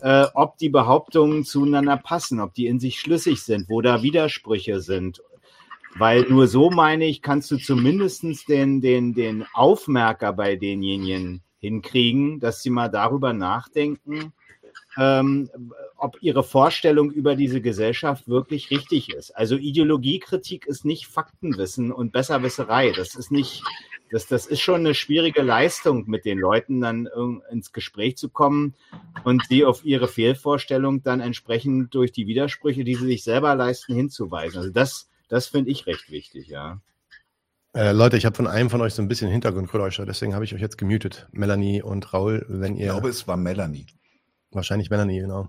äh, 0.00 0.26
ob 0.34 0.58
die 0.58 0.68
Behauptungen 0.68 1.44
zueinander 1.44 1.96
passen, 1.96 2.40
ob 2.40 2.52
die 2.54 2.66
in 2.66 2.80
sich 2.80 2.98
schlüssig 3.00 3.42
sind, 3.42 3.68
wo 3.68 3.80
da 3.80 4.02
Widersprüche 4.02 4.80
sind. 4.80 5.22
Weil 5.96 6.22
nur 6.28 6.48
so 6.48 6.70
meine 6.70 7.06
ich, 7.06 7.22
kannst 7.22 7.52
du 7.52 7.56
zumindestens 7.56 8.44
den, 8.44 8.80
den, 8.80 9.14
den 9.14 9.46
Aufmerker 9.54 10.32
bei 10.32 10.56
denjenigen 10.56 11.42
hinkriegen, 11.64 12.40
dass 12.40 12.62
sie 12.62 12.70
mal 12.70 12.88
darüber 12.88 13.32
nachdenken, 13.32 14.32
ähm, 14.96 15.50
ob 15.96 16.18
ihre 16.20 16.44
Vorstellung 16.44 17.10
über 17.10 17.34
diese 17.36 17.60
Gesellschaft 17.60 18.28
wirklich 18.28 18.70
richtig 18.70 19.12
ist. 19.12 19.30
Also 19.30 19.56
Ideologiekritik 19.56 20.66
ist 20.66 20.84
nicht 20.84 21.06
Faktenwissen 21.06 21.90
und 21.90 22.12
Besserwisserei. 22.12 22.92
Das 22.92 23.14
ist 23.14 23.32
nicht, 23.32 23.62
das, 24.10 24.26
das 24.26 24.46
ist 24.46 24.60
schon 24.60 24.80
eine 24.80 24.94
schwierige 24.94 25.42
Leistung, 25.42 26.04
mit 26.06 26.24
den 26.24 26.38
Leuten 26.38 26.80
dann 26.80 27.08
ins 27.50 27.72
Gespräch 27.72 28.16
zu 28.16 28.28
kommen 28.28 28.74
und 29.24 29.44
sie 29.48 29.64
auf 29.64 29.84
ihre 29.84 30.08
Fehlvorstellung 30.08 31.02
dann 31.02 31.20
entsprechend 31.20 31.94
durch 31.94 32.12
die 32.12 32.26
Widersprüche, 32.26 32.84
die 32.84 32.94
sie 32.94 33.06
sich 33.06 33.24
selber 33.24 33.54
leisten, 33.54 33.94
hinzuweisen. 33.94 34.58
Also 34.58 34.70
das, 34.70 35.08
das 35.28 35.46
finde 35.46 35.70
ich 35.70 35.86
recht 35.86 36.10
wichtig, 36.10 36.48
ja. 36.48 36.80
Äh, 37.74 37.90
Leute, 37.90 38.16
ich 38.16 38.24
habe 38.24 38.36
von 38.36 38.46
einem 38.46 38.70
von 38.70 38.80
euch 38.80 38.94
so 38.94 39.02
ein 39.02 39.08
bisschen 39.08 39.28
Hintergrundgeräusche, 39.30 40.06
deswegen 40.06 40.34
habe 40.34 40.44
ich 40.44 40.54
euch 40.54 40.60
jetzt 40.60 40.78
gemutet. 40.78 41.26
Melanie 41.32 41.82
und 41.82 42.12
Raul, 42.12 42.46
wenn 42.48 42.76
ihr. 42.76 42.86
Ich 42.86 42.92
glaube, 42.92 43.08
es 43.08 43.26
war 43.26 43.36
Melanie. 43.36 43.86
Wahrscheinlich 44.52 44.90
Melanie, 44.90 45.20
genau. 45.20 45.48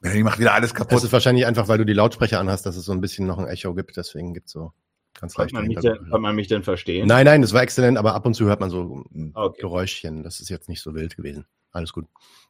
Melanie 0.00 0.24
macht 0.24 0.40
wieder 0.40 0.52
alles 0.52 0.74
kaputt. 0.74 0.92
Das 0.92 1.04
ist 1.04 1.12
wahrscheinlich 1.12 1.46
einfach, 1.46 1.68
weil 1.68 1.78
du 1.78 1.86
die 1.86 1.92
Lautsprecher 1.92 2.40
anhast, 2.40 2.66
dass 2.66 2.76
es 2.76 2.84
so 2.84 2.90
ein 2.90 3.00
bisschen 3.00 3.26
noch 3.26 3.38
ein 3.38 3.46
Echo 3.46 3.72
gibt. 3.72 3.96
Deswegen 3.96 4.34
gibt 4.34 4.46
es 4.46 4.52
so 4.52 4.72
ganz 5.20 5.36
leicht. 5.36 5.54
Kann 5.54 5.68
man, 5.68 5.80
denn, 5.80 6.10
kann 6.10 6.20
man 6.20 6.34
mich 6.34 6.48
denn 6.48 6.64
verstehen? 6.64 7.06
Nein, 7.06 7.24
nein, 7.24 7.40
das 7.40 7.52
war 7.52 7.62
exzellent, 7.62 7.98
aber 7.98 8.14
ab 8.14 8.26
und 8.26 8.34
zu 8.34 8.46
hört 8.46 8.58
man 8.58 8.70
so 8.70 9.04
okay. 9.34 9.60
Geräuschchen. 9.60 10.24
Das 10.24 10.40
ist 10.40 10.48
jetzt 10.48 10.68
nicht 10.68 10.82
so 10.82 10.92
wild 10.96 11.16
gewesen. 11.16 11.46
Alles 11.70 11.92
gut. 11.92 12.06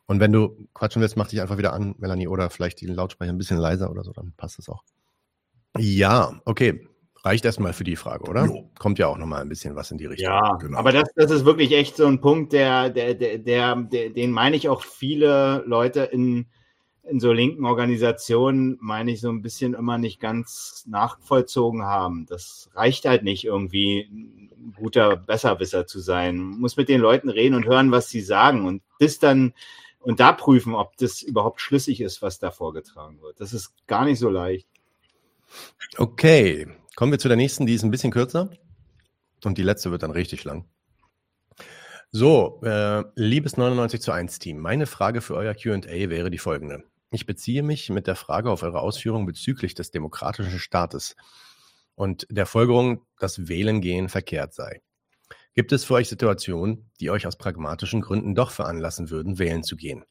Und 0.07 0.19
wenn 0.19 0.33
du 0.33 0.67
quatschen 0.73 1.03
willst, 1.03 1.19
mach 1.19 1.29
dich 1.29 1.43
einfach 1.43 1.59
wieder 1.59 1.75
an, 1.75 1.95
Melanie, 1.99 2.27
oder 2.27 2.49
vielleicht 2.49 2.81
die 2.81 2.87
Lautsprecher 2.87 3.33
ein 3.33 3.39
bisschen 3.39 3.59
leiser 3.59 3.91
oder 3.91 4.03
so, 4.03 4.13
dann 4.13 4.33
passt 4.35 4.59
es 4.59 4.71
auch. 4.71 4.83
Ja, 5.77 6.41
okay. 6.47 6.89
Reicht 7.25 7.45
erstmal 7.45 7.73
für 7.73 7.85
die 7.85 7.95
Frage, 7.95 8.29
oder? 8.29 8.47
Jo. 8.47 8.69
Kommt 8.79 8.99
ja 8.99 9.07
auch 9.07 9.17
nochmal 9.17 9.43
ein 9.43 9.49
bisschen 9.49 9.77
was 9.77 9.93
in 9.93 9.99
die 9.99 10.07
Richtung. 10.07 10.29
Ja, 10.29 10.57
genau. 10.57 10.77
aber 10.77 10.91
das, 10.91 11.09
das 11.15 11.31
ist 11.31 11.45
wirklich 11.45 11.71
echt 11.73 11.97
so 11.97 12.07
ein 12.07 12.21
Punkt, 12.21 12.53
der, 12.53 12.91
der, 12.91 13.15
der, 13.15 13.39
der, 13.39 13.77
den 14.11 14.33
meine 14.33 14.57
ich 14.57 14.69
auch 14.69 14.83
viele 14.83 15.63
Leute 15.65 16.01
in, 16.03 16.47
in 17.05 17.21
so 17.21 17.33
linken 17.33 17.65
Organisationen, 17.65 18.77
meine 18.81 19.13
ich, 19.13 19.21
so 19.21 19.31
ein 19.31 19.41
bisschen 19.41 19.75
immer 19.75 19.99
nicht 19.99 20.19
ganz 20.19 20.85
nachvollzogen 20.89 21.85
haben. 21.85 22.27
Das 22.27 22.71
reicht 22.75 23.05
halt 23.05 23.23
nicht 23.23 23.45
irgendwie 23.45 24.01
ein 24.11 24.75
guter 24.77 25.17
Besserwisser 25.17 25.87
zu 25.87 26.01
sein. 26.01 26.39
Man 26.39 26.61
muss 26.61 26.77
mit 26.77 26.89
den 26.89 27.01
Leuten 27.01 27.29
reden 27.29 27.55
und 27.55 27.67
hören, 27.67 27.93
was 27.93 28.09
sie 28.09 28.21
sagen 28.21 28.67
und 28.67 28.83
das 28.99 29.21
dann 29.21 29.55
und 30.01 30.19
da 30.19 30.33
prüfen, 30.33 30.75
ob 30.75 30.97
das 30.97 31.23
überhaupt 31.23 31.61
schlüssig 31.61 32.01
ist, 32.01 32.23
was 32.23 32.41
da 32.41 32.51
vorgetragen 32.51 33.23
wird. 33.23 33.39
Das 33.39 33.53
ist 33.53 33.73
gar 33.87 34.05
nicht 34.05 34.19
so 34.19 34.29
leicht. 34.29 34.67
Okay, 35.97 36.67
kommen 36.97 37.13
wir 37.13 37.19
zu 37.19 37.29
der 37.29 37.37
nächsten, 37.37 37.67
die 37.67 37.75
ist 37.75 37.83
ein 37.83 37.91
bisschen 37.91 38.13
kürzer. 38.13 38.51
Und 39.45 39.59
die 39.59 39.63
letzte 39.63 39.91
wird 39.91 40.03
dann 40.03 40.11
richtig 40.11 40.45
lang. 40.45 40.69
So, 42.11 42.61
äh, 42.63 43.05
liebes 43.17 43.57
99 43.57 44.01
zu 44.03 44.13
1 44.13 44.39
Team, 44.39 44.59
meine 44.59 44.87
Frage 44.87 45.21
für 45.21 45.35
euer 45.35 45.55
QA 45.55 46.11
wäre 46.11 46.31
die 46.31 46.39
folgende. 46.39 46.85
Ich 47.11 47.27
beziehe 47.27 47.63
mich 47.63 47.91
mit 47.91 48.07
der 48.07 48.17
Frage 48.17 48.51
auf 48.51 48.63
eure 48.63 48.81
Ausführungen 48.81 49.27
bezüglich 49.27 49.75
des 49.75 49.91
demokratischen 49.91 50.59
Staates 50.59 51.17
und 51.95 52.27
der 52.31 52.47
Folgerung, 52.47 53.07
dass 53.19 53.49
Wählen 53.49 53.81
gehen 53.81 54.09
verkehrt 54.09 54.55
sei. 54.55 54.83
Gibt 55.55 55.73
es 55.73 55.85
für 55.85 55.95
euch 55.95 56.09
Situationen, 56.09 56.91
die 57.01 57.11
euch 57.11 57.27
aus 57.27 57.37
pragmatischen 57.37 58.01
Gründen 58.01 58.35
doch 58.35 58.51
veranlassen 58.51 59.11
würden, 59.11 59.39
wählen 59.39 59.63
zu 59.63 59.77
gehen? 59.77 60.05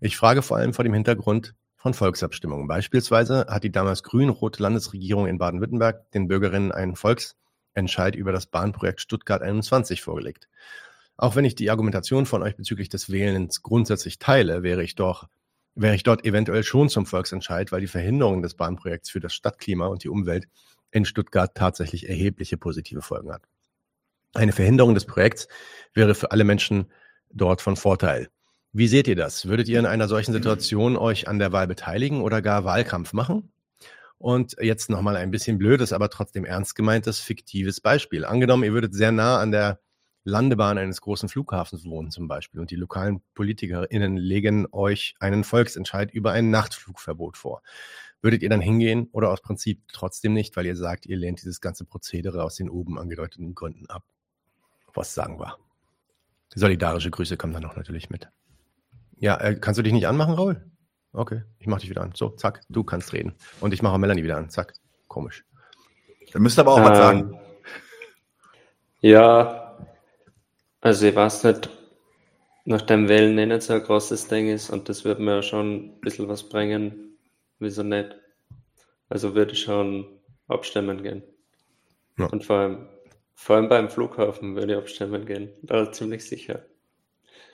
Ich 0.00 0.16
frage 0.16 0.42
vor 0.42 0.56
allem 0.56 0.72
vor 0.72 0.84
dem 0.84 0.94
Hintergrund, 0.94 1.54
von 1.80 1.94
Volksabstimmungen. 1.94 2.68
Beispielsweise 2.68 3.46
hat 3.48 3.64
die 3.64 3.72
damals 3.72 4.02
grün-rote 4.02 4.62
Landesregierung 4.62 5.26
in 5.26 5.38
Baden-Württemberg 5.38 6.10
den 6.10 6.28
Bürgerinnen 6.28 6.72
einen 6.72 6.94
Volksentscheid 6.94 8.14
über 8.14 8.32
das 8.32 8.44
Bahnprojekt 8.44 9.00
Stuttgart 9.00 9.40
21 9.40 10.02
vorgelegt. 10.02 10.46
Auch 11.16 11.36
wenn 11.36 11.46
ich 11.46 11.54
die 11.54 11.70
Argumentation 11.70 12.26
von 12.26 12.42
euch 12.42 12.54
bezüglich 12.54 12.90
des 12.90 13.10
Wählens 13.10 13.62
grundsätzlich 13.62 14.18
teile, 14.18 14.62
wäre 14.62 14.84
ich 14.84 14.94
doch 14.94 15.26
wäre 15.74 15.94
ich 15.94 16.02
dort 16.02 16.26
eventuell 16.26 16.64
schon 16.64 16.90
zum 16.90 17.06
Volksentscheid, 17.06 17.72
weil 17.72 17.80
die 17.80 17.86
Verhinderung 17.86 18.42
des 18.42 18.54
Bahnprojekts 18.54 19.08
für 19.08 19.20
das 19.20 19.32
Stadtklima 19.32 19.86
und 19.86 20.04
die 20.04 20.10
Umwelt 20.10 20.48
in 20.90 21.06
Stuttgart 21.06 21.54
tatsächlich 21.54 22.10
erhebliche 22.10 22.58
positive 22.58 23.00
Folgen 23.00 23.32
hat. 23.32 23.44
Eine 24.34 24.52
Verhinderung 24.52 24.94
des 24.94 25.06
Projekts 25.06 25.48
wäre 25.94 26.14
für 26.14 26.32
alle 26.32 26.44
Menschen 26.44 26.92
dort 27.30 27.62
von 27.62 27.76
Vorteil. 27.76 28.28
Wie 28.72 28.86
seht 28.86 29.08
ihr 29.08 29.16
das? 29.16 29.46
Würdet 29.46 29.68
ihr 29.68 29.80
in 29.80 29.86
einer 29.86 30.06
solchen 30.06 30.32
Situation 30.32 30.96
euch 30.96 31.26
an 31.26 31.40
der 31.40 31.50
Wahl 31.50 31.66
beteiligen 31.66 32.22
oder 32.22 32.40
gar 32.40 32.64
Wahlkampf 32.64 33.12
machen? 33.12 33.52
Und 34.18 34.56
jetzt 34.60 34.90
nochmal 34.90 35.16
ein 35.16 35.30
bisschen 35.30 35.58
blödes, 35.58 35.92
aber 35.92 36.08
trotzdem 36.10 36.44
ernst 36.44 36.76
gemeintes, 36.76 37.20
fiktives 37.20 37.80
Beispiel. 37.80 38.24
Angenommen, 38.24 38.62
ihr 38.62 38.72
würdet 38.72 38.94
sehr 38.94 39.10
nah 39.10 39.40
an 39.40 39.50
der 39.50 39.80
Landebahn 40.24 40.78
eines 40.78 41.00
großen 41.00 41.28
Flughafens 41.28 41.84
wohnen 41.84 42.10
zum 42.10 42.28
Beispiel 42.28 42.60
und 42.60 42.70
die 42.70 42.76
lokalen 42.76 43.22
PolitikerInnen 43.34 44.18
legen 44.18 44.66
euch 44.70 45.14
einen 45.18 45.44
Volksentscheid 45.44 46.12
über 46.12 46.32
ein 46.32 46.50
Nachtflugverbot 46.50 47.38
vor. 47.38 47.62
Würdet 48.22 48.42
ihr 48.42 48.50
dann 48.50 48.60
hingehen 48.60 49.08
oder 49.12 49.30
aus 49.30 49.40
Prinzip 49.40 49.80
trotzdem 49.92 50.34
nicht, 50.34 50.56
weil 50.56 50.66
ihr 50.66 50.76
sagt, 50.76 51.06
ihr 51.06 51.16
lehnt 51.16 51.40
dieses 51.40 51.62
ganze 51.62 51.86
Prozedere 51.86 52.44
aus 52.44 52.54
den 52.54 52.68
oben 52.68 52.98
angedeuteten 52.98 53.54
Gründen 53.54 53.86
ab? 53.86 54.04
Was 54.92 55.14
sagen 55.14 55.40
wir? 55.40 55.56
Solidarische 56.54 57.10
Grüße 57.10 57.38
kommen 57.38 57.54
dann 57.54 57.62
noch 57.62 57.76
natürlich 57.76 58.10
mit. 58.10 58.28
Ja, 59.20 59.38
äh, 59.40 59.54
kannst 59.54 59.78
du 59.78 59.82
dich 59.82 59.92
nicht 59.92 60.06
anmachen, 60.06 60.34
Raul? 60.34 60.64
Okay, 61.12 61.42
ich 61.58 61.66
mach 61.66 61.80
dich 61.80 61.90
wieder 61.90 62.02
an. 62.02 62.12
So, 62.14 62.30
zack, 62.30 62.62
du 62.68 62.84
kannst 62.84 63.12
reden. 63.12 63.34
Und 63.60 63.74
ich 63.74 63.82
mache 63.82 63.98
Melanie 63.98 64.22
wieder 64.22 64.36
an. 64.36 64.48
Zack, 64.48 64.74
komisch. 65.08 65.44
Dann 66.32 66.42
müsst 66.42 66.58
ihr 66.58 66.62
aber 66.62 66.72
auch 66.72 66.78
ähm, 66.78 66.84
was 66.84 66.98
sagen. 66.98 67.40
Ja, 69.00 69.78
also 70.80 71.06
ich 71.06 71.14
weiß 71.14 71.44
nicht, 71.44 71.68
nach 72.64 72.82
dem 72.82 73.08
Wählen 73.08 73.36
eh 73.38 73.46
nicht 73.46 73.62
so 73.62 73.74
ein 73.74 73.82
großes 73.82 74.28
Ding 74.28 74.48
ist 74.48 74.70
und 74.70 74.88
das 74.88 75.04
wird 75.04 75.18
mir 75.18 75.42
schon 75.42 75.74
ein 75.74 76.00
bisschen 76.00 76.28
was 76.28 76.48
bringen. 76.48 77.18
Wieso 77.58 77.82
nicht? 77.82 78.16
Also 79.08 79.34
würde 79.34 79.52
ich 79.52 79.62
schon 79.62 80.06
abstimmen 80.48 81.02
gehen. 81.02 81.22
Ja. 82.18 82.26
Und 82.26 82.44
vor 82.44 82.56
allem, 82.56 82.88
vor 83.34 83.56
allem 83.56 83.68
beim 83.68 83.90
Flughafen 83.90 84.54
würde 84.54 84.72
ich 84.72 84.78
abstimmen 84.78 85.26
gehen. 85.26 85.50
Da 85.62 85.90
ziemlich 85.90 86.24
sicher. 86.24 86.64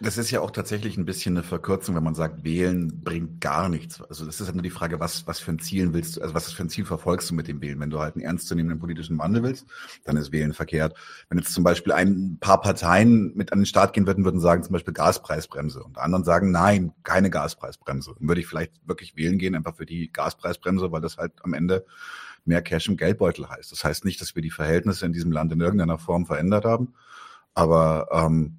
Das 0.01 0.19
ist 0.19 0.31
ja 0.31 0.41
auch 0.43 0.51
tatsächlich 0.51 0.99
ein 0.99 1.07
bisschen 1.07 1.37
eine 1.37 1.43
Verkürzung, 1.43 1.95
wenn 1.95 2.03
man 2.03 2.15
sagt, 2.15 2.45
wählen 2.45 3.03
bringt 3.03 3.41
gar 3.41 3.71
nichts. 3.71 4.03
Also 4.03 4.27
das 4.27 4.41
ist 4.41 4.47
halt 4.47 4.55
nur 4.55 4.63
die 4.63 4.71
Frage, 4.71 5.01
was, 5.01 5.27
was 5.27 5.41
für 5.41 5.53
ein 5.53 5.59
Ziel 5.59 5.95
willst 5.95 6.17
du, 6.17 6.21
also 6.21 6.35
was 6.35 6.53
für 6.53 6.63
ein 6.63 6.69
Ziel 6.69 6.85
verfolgst 6.85 7.31
du 7.31 7.35
mit 7.35 7.49
dem 7.49 7.63
Wählen? 7.63 7.81
Wenn 7.81 7.89
du 7.89 7.99
halt 7.99 8.15
einen 8.15 8.25
ernstzunehmenden 8.25 8.79
politischen 8.79 9.17
Wandel 9.19 9.43
willst, 9.43 9.67
dann 10.05 10.19
ist 10.19 10.33
Wählen 10.33 10.53
verkehrt. 10.53 10.95
Wenn 11.31 11.39
jetzt 11.39 11.55
zum 11.55 11.65
Beispiel 11.65 11.93
ein 11.95 12.37
paar 12.41 12.61
Parteien 12.61 13.35
mit 13.37 13.53
an 13.53 13.61
den 13.61 13.67
Start 13.67 13.95
gehen 13.95 14.07
würden, 14.07 14.25
würden 14.25 14.41
sagen 14.41 14.63
zum 14.63 14.75
Beispiel 14.75 14.93
Gaspreisbremse 14.93 15.83
und 15.83 15.97
anderen 15.97 16.25
sagen, 16.25 16.51
nein, 16.51 16.93
keine 17.03 17.31
Gaspreisbremse. 17.31 18.17
Dann 18.19 18.29
würde 18.29 18.43
ich 18.43 18.47
vielleicht 18.47 18.87
wirklich 18.87 19.17
wählen 19.17 19.39
gehen, 19.39 19.55
einfach 19.55 19.77
für 19.77 19.87
die 19.87 20.13
Gaspreisbremse, 20.13 20.93
weil 20.93 21.01
das 21.01 21.17
halt 21.17 21.33
am 21.43 21.55
Ende 21.55 21.87
mehr 22.45 22.61
Cash 22.61 22.89
im 22.89 22.99
Geldbeutel 22.99 23.49
heißt. 23.49 23.73
Das 23.73 23.83
heißt 23.83 24.05
nicht, 24.05 24.21
dass 24.21 24.35
wir 24.35 24.43
die 24.43 24.51
Verhältnisse 24.51 25.07
in 25.07 25.13
diesem 25.13 25.33
Land 25.33 25.53
in 25.53 25.61
irgendeiner 25.61 25.99
Form 25.99 26.27
verändert 26.27 26.67
haben, 26.67 26.95
aber 27.55 28.09
ähm, 28.13 28.59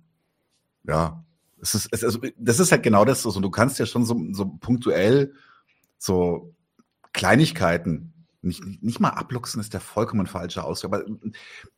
ja, 0.84 1.23
es 1.61 1.75
ist, 1.75 1.89
es, 1.91 2.03
also, 2.03 2.19
das 2.37 2.59
ist 2.59 2.71
halt 2.71 2.83
genau 2.83 3.05
das 3.05 3.23
so. 3.23 3.39
Du 3.39 3.49
kannst 3.49 3.79
ja 3.79 3.85
schon 3.85 4.05
so, 4.05 4.19
so 4.31 4.45
punktuell 4.45 5.33
so 5.97 6.53
Kleinigkeiten 7.13 8.13
nicht, 8.41 8.63
nicht 8.81 8.99
mal 8.99 9.09
abluchsen 9.09 9.59
ist 9.59 9.73
der 9.73 9.81
vollkommen 9.81 10.27
falsche 10.27 10.63
Ausdruck, 10.63 10.93
aber 10.93 11.05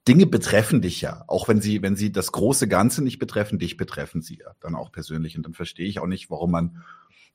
Dinge 0.08 0.26
betreffen 0.26 0.82
dich 0.82 1.02
ja, 1.02 1.24
auch 1.28 1.48
wenn 1.48 1.62
sie, 1.62 1.82
wenn 1.82 1.96
sie 1.96 2.12
das 2.12 2.32
große 2.32 2.68
Ganze 2.68 3.04
nicht 3.04 3.20
betreffen, 3.20 3.60
dich 3.60 3.78
betreffen 3.78 4.22
sie 4.22 4.40
ja 4.40 4.52
dann 4.60 4.76
auch 4.76 4.92
persönlich 4.92 5.36
und 5.36 5.46
dann 5.46 5.54
verstehe 5.54 5.88
ich 5.88 6.00
auch 6.00 6.08
nicht, 6.08 6.30
warum 6.30 6.52
man 6.52 6.84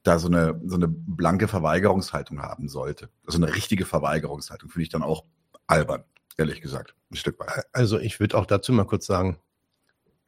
da 0.02 0.18
so 0.18 0.28
eine, 0.28 0.61
so 0.64 0.76
eine 0.76 0.88
blanke 0.88 1.48
Verweigerungshaltung 1.48 2.42
haben 2.42 2.68
sollte. 2.68 3.09
Also 3.26 3.38
eine 3.38 3.54
richtige 3.54 3.87
Verweigerungshaltung 3.87 4.70
finde 4.70 4.85
ich 4.85 4.90
dann 4.90 5.02
auch 5.02 5.24
albern, 5.66 6.04
ehrlich 6.37 6.61
gesagt, 6.61 6.94
ein 7.11 7.16
Stück 7.16 7.38
weit. 7.40 7.64
Also 7.72 7.98
ich 7.98 8.20
würde 8.20 8.37
auch 8.37 8.46
dazu 8.46 8.72
mal 8.72 8.85
kurz 8.85 9.07
sagen, 9.07 9.38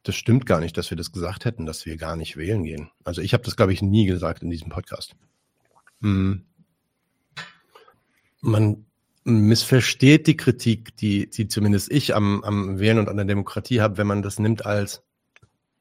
das 0.07 0.15
stimmt 0.15 0.45
gar 0.45 0.59
nicht, 0.59 0.77
dass 0.77 0.89
wir 0.89 0.97
das 0.97 1.11
gesagt 1.11 1.45
hätten, 1.45 1.65
dass 1.65 1.85
wir 1.85 1.97
gar 1.97 2.15
nicht 2.15 2.37
wählen 2.37 2.63
gehen. 2.63 2.89
Also 3.03 3.21
ich 3.21 3.33
habe 3.33 3.43
das, 3.43 3.55
glaube 3.55 3.73
ich, 3.73 3.81
nie 3.81 4.05
gesagt 4.05 4.41
in 4.41 4.49
diesem 4.49 4.69
Podcast. 4.69 5.15
Hm. 6.01 6.45
Man 8.41 8.85
missversteht 9.23 10.27
die 10.27 10.37
Kritik, 10.37 10.95
die, 10.97 11.29
die 11.29 11.47
zumindest 11.47 11.91
ich 11.91 12.15
am, 12.15 12.43
am 12.43 12.79
Wählen 12.79 12.99
und 12.99 13.09
an 13.09 13.17
der 13.17 13.25
Demokratie 13.25 13.81
habe, 13.81 13.97
wenn 13.97 14.07
man 14.07 14.21
das 14.21 14.39
nimmt 14.39 14.65
als, 14.65 15.03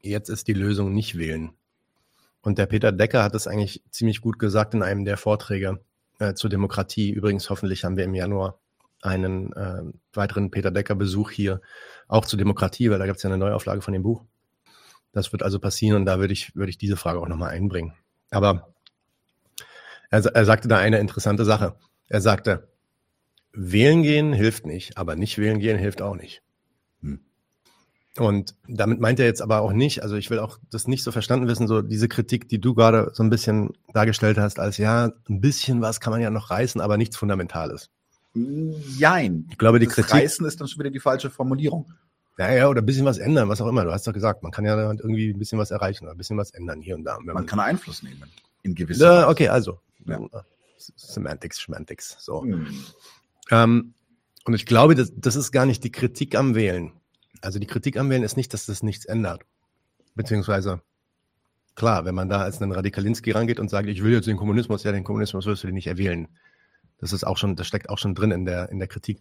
jetzt 0.01 0.29
ist 0.31 0.49
die 0.49 0.53
Lösung 0.53 0.93
nicht 0.93 1.17
wählen. 1.17 1.53
Und 2.41 2.59
der 2.59 2.67
Peter 2.67 2.93
Decker 2.93 3.23
hat 3.23 3.35
das 3.35 3.47
eigentlich 3.47 3.83
ziemlich 3.91 4.21
gut 4.21 4.39
gesagt 4.39 4.75
in 4.75 4.83
einem 4.83 5.05
der 5.05 5.17
Vorträge 5.17 5.81
äh, 6.19 6.35
zur 6.35 6.51
Demokratie. 6.51 7.11
Übrigens, 7.11 7.51
hoffentlich 7.51 7.85
haben 7.85 7.97
wir 7.97 8.05
im 8.05 8.15
Januar 8.15 8.59
einen 9.03 9.53
äh, 9.53 9.83
weiteren 10.13 10.51
Peter 10.51 10.71
Decker-Besuch 10.71 11.31
hier, 11.31 11.61
auch 12.09 12.25
zur 12.25 12.39
Demokratie, 12.39 12.91
weil 12.91 12.99
da 12.99 13.07
gibt 13.07 13.17
es 13.17 13.23
ja 13.23 13.31
eine 13.31 13.39
Neuauflage 13.39 13.83
von 13.83 13.93
dem 13.93 14.03
Buch. 14.03 14.25
Das 15.13 15.33
wird 15.33 15.43
also 15.43 15.59
passieren 15.59 15.97
und 15.97 16.07
da 16.07 16.19
würde 16.19 16.33
ich, 16.33 16.55
würde 16.55 16.71
ich 16.71 16.79
diese 16.79 16.97
Frage 16.97 17.21
auch 17.21 17.29
nochmal 17.29 17.51
einbringen. 17.51 17.95
Aber 18.31 18.75
er, 20.11 20.25
er 20.25 20.45
sagte 20.45 20.69
da 20.69 20.79
eine 20.79 20.99
interessante 20.99 21.45
Sache. 21.45 21.77
Er 22.09 22.21
sagte, 22.21 22.69
wählen 23.53 24.03
gehen 24.03 24.33
hilft 24.33 24.67
nicht, 24.67 24.99
aber 24.99 25.17
nicht 25.17 25.39
wählen 25.39 25.59
gehen 25.59 25.79
hilft 25.79 26.03
auch 26.03 26.17
nicht. 26.17 26.43
Hm. 27.01 27.21
Und 28.19 28.55
damit 28.69 29.01
meint 29.01 29.19
er 29.19 29.27
jetzt 29.27 29.43
aber 29.43 29.61
auch 29.61 29.73
nicht, 29.73 30.03
also 30.03 30.17
ich 30.17 30.31
will 30.31 30.39
auch 30.39 30.59
das 30.71 30.87
nicht 30.87 31.03
so 31.03 31.13
verstanden 31.13 31.49
wissen, 31.49 31.67
so 31.67 31.83
diese 31.83 32.09
Kritik, 32.09 32.49
die 32.49 32.61
du 32.61 32.75
gerade 32.75 33.11
so 33.13 33.23
ein 33.23 33.31
bisschen 33.31 33.71
dargestellt 33.93 34.39
hast, 34.39 34.59
als 34.59 34.77
ja, 34.77 35.13
ein 35.29 35.41
bisschen 35.41 35.81
was 35.81 36.01
kann 36.01 36.13
man 36.13 36.21
ja 36.21 36.31
noch 36.31 36.51
reißen, 36.51 36.81
aber 36.81 36.97
nichts 36.97 37.17
Fundamentales. 37.17 37.91
Jein. 38.97 39.47
Ich 39.51 39.59
glaube, 39.59 39.79
die 39.79 39.87
das 39.87 39.95
Kritik. 39.95 40.15
Reißen 40.15 40.47
ist 40.47 40.61
dann 40.61 40.69
schon 40.69 40.81
wieder 40.81 40.91
die 40.91 41.01
falsche 41.01 41.31
Formulierung. 41.31 41.93
Ja, 42.39 42.53
ja, 42.53 42.69
oder 42.69 42.83
ein 42.83 42.87
bisschen 42.87 43.07
was 43.07 43.19
ändern, 43.19 43.49
was 43.49 43.61
auch 43.61 43.67
immer. 43.67 43.85
Du 43.85 43.93
hast 43.93 44.07
doch 44.07 44.13
gesagt, 44.13 44.43
man 44.43 44.53
kann 44.53 44.65
ja 44.65 44.77
irgendwie 44.93 45.31
ein 45.31 45.39
bisschen 45.39 45.59
was 45.59 45.71
erreichen 45.71 46.05
oder 46.05 46.15
ein 46.15 46.19
bisschen 46.19 46.37
was 46.37 46.51
ändern 46.51 46.83
hier 46.83 46.95
und 46.95 47.05
da. 47.05 47.19
Man, 47.21 47.35
man, 47.35 47.47
kann 47.47 47.61
Einfluss 47.61 48.03
nehmen 48.03 48.23
in 48.63 48.75
gewisse 48.75 49.05
ja, 49.05 49.29
Okay, 49.29 49.49
also. 49.49 49.81
Ja. 50.05 50.21
Semantics, 50.77 51.65
Semantics. 51.65 52.17
So. 52.21 52.43
Hm. 52.43 52.67
Ähm, 53.51 53.95
und 54.45 54.55
ich 54.55 54.67
glaube, 54.67 54.95
das, 54.95 55.13
das 55.17 55.35
ist 55.35 55.51
gar 55.51 55.65
nicht 55.65 55.83
die 55.83 55.91
Kritik 55.91 56.35
am 56.35 56.55
Wählen. 56.55 56.93
Also 57.41 57.59
die 57.59 57.67
Kritik 57.67 57.97
am 57.97 58.11
Wählen 58.11 58.23
ist 58.23 58.37
nicht, 58.37 58.53
dass 58.53 58.67
das 58.67 58.83
nichts 58.83 59.07
ändert. 59.07 59.43
Beziehungsweise 60.15 60.83
Klar, 61.77 62.07
wenn 62.07 62.15
man 62.15 62.31
da 62.31 62.41
als 62.41 62.61
ein 62.63 62.73
Radikalinski 62.73 63.33
rangeht 63.33 63.61
und 63.61 63.69
sagt, 63.69 63.87
ich 63.89 64.03
will 64.03 64.15
jetzt 64.15 64.27
den 64.27 64.39
Kommunismus, 64.39 64.83
ja, 64.83 64.93
den 64.93 65.05
Kommunismus 65.05 65.45
wirst 65.45 65.63
du 65.63 65.69
nicht 65.69 65.87
erwählen. 65.87 66.27
Das 66.99 67.13
ist 67.13 67.25
auch 67.25 67.37
schon, 67.37 67.57
das 67.57 67.67
steckt 67.67 67.91
auch 67.91 67.99
schon 67.99 68.15
drin 68.15 68.31
in 68.31 68.45
der, 68.45 68.71
in 68.71 68.79
der 68.79 68.89
Kritik. 68.89 69.21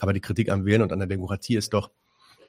Aber 0.00 0.12
die 0.12 0.20
Kritik 0.20 0.50
am 0.50 0.64
Wählen 0.64 0.82
und 0.82 0.92
an 0.92 0.98
der 0.98 1.08
Demokratie 1.08 1.56
ist 1.56 1.72
doch, 1.72 1.90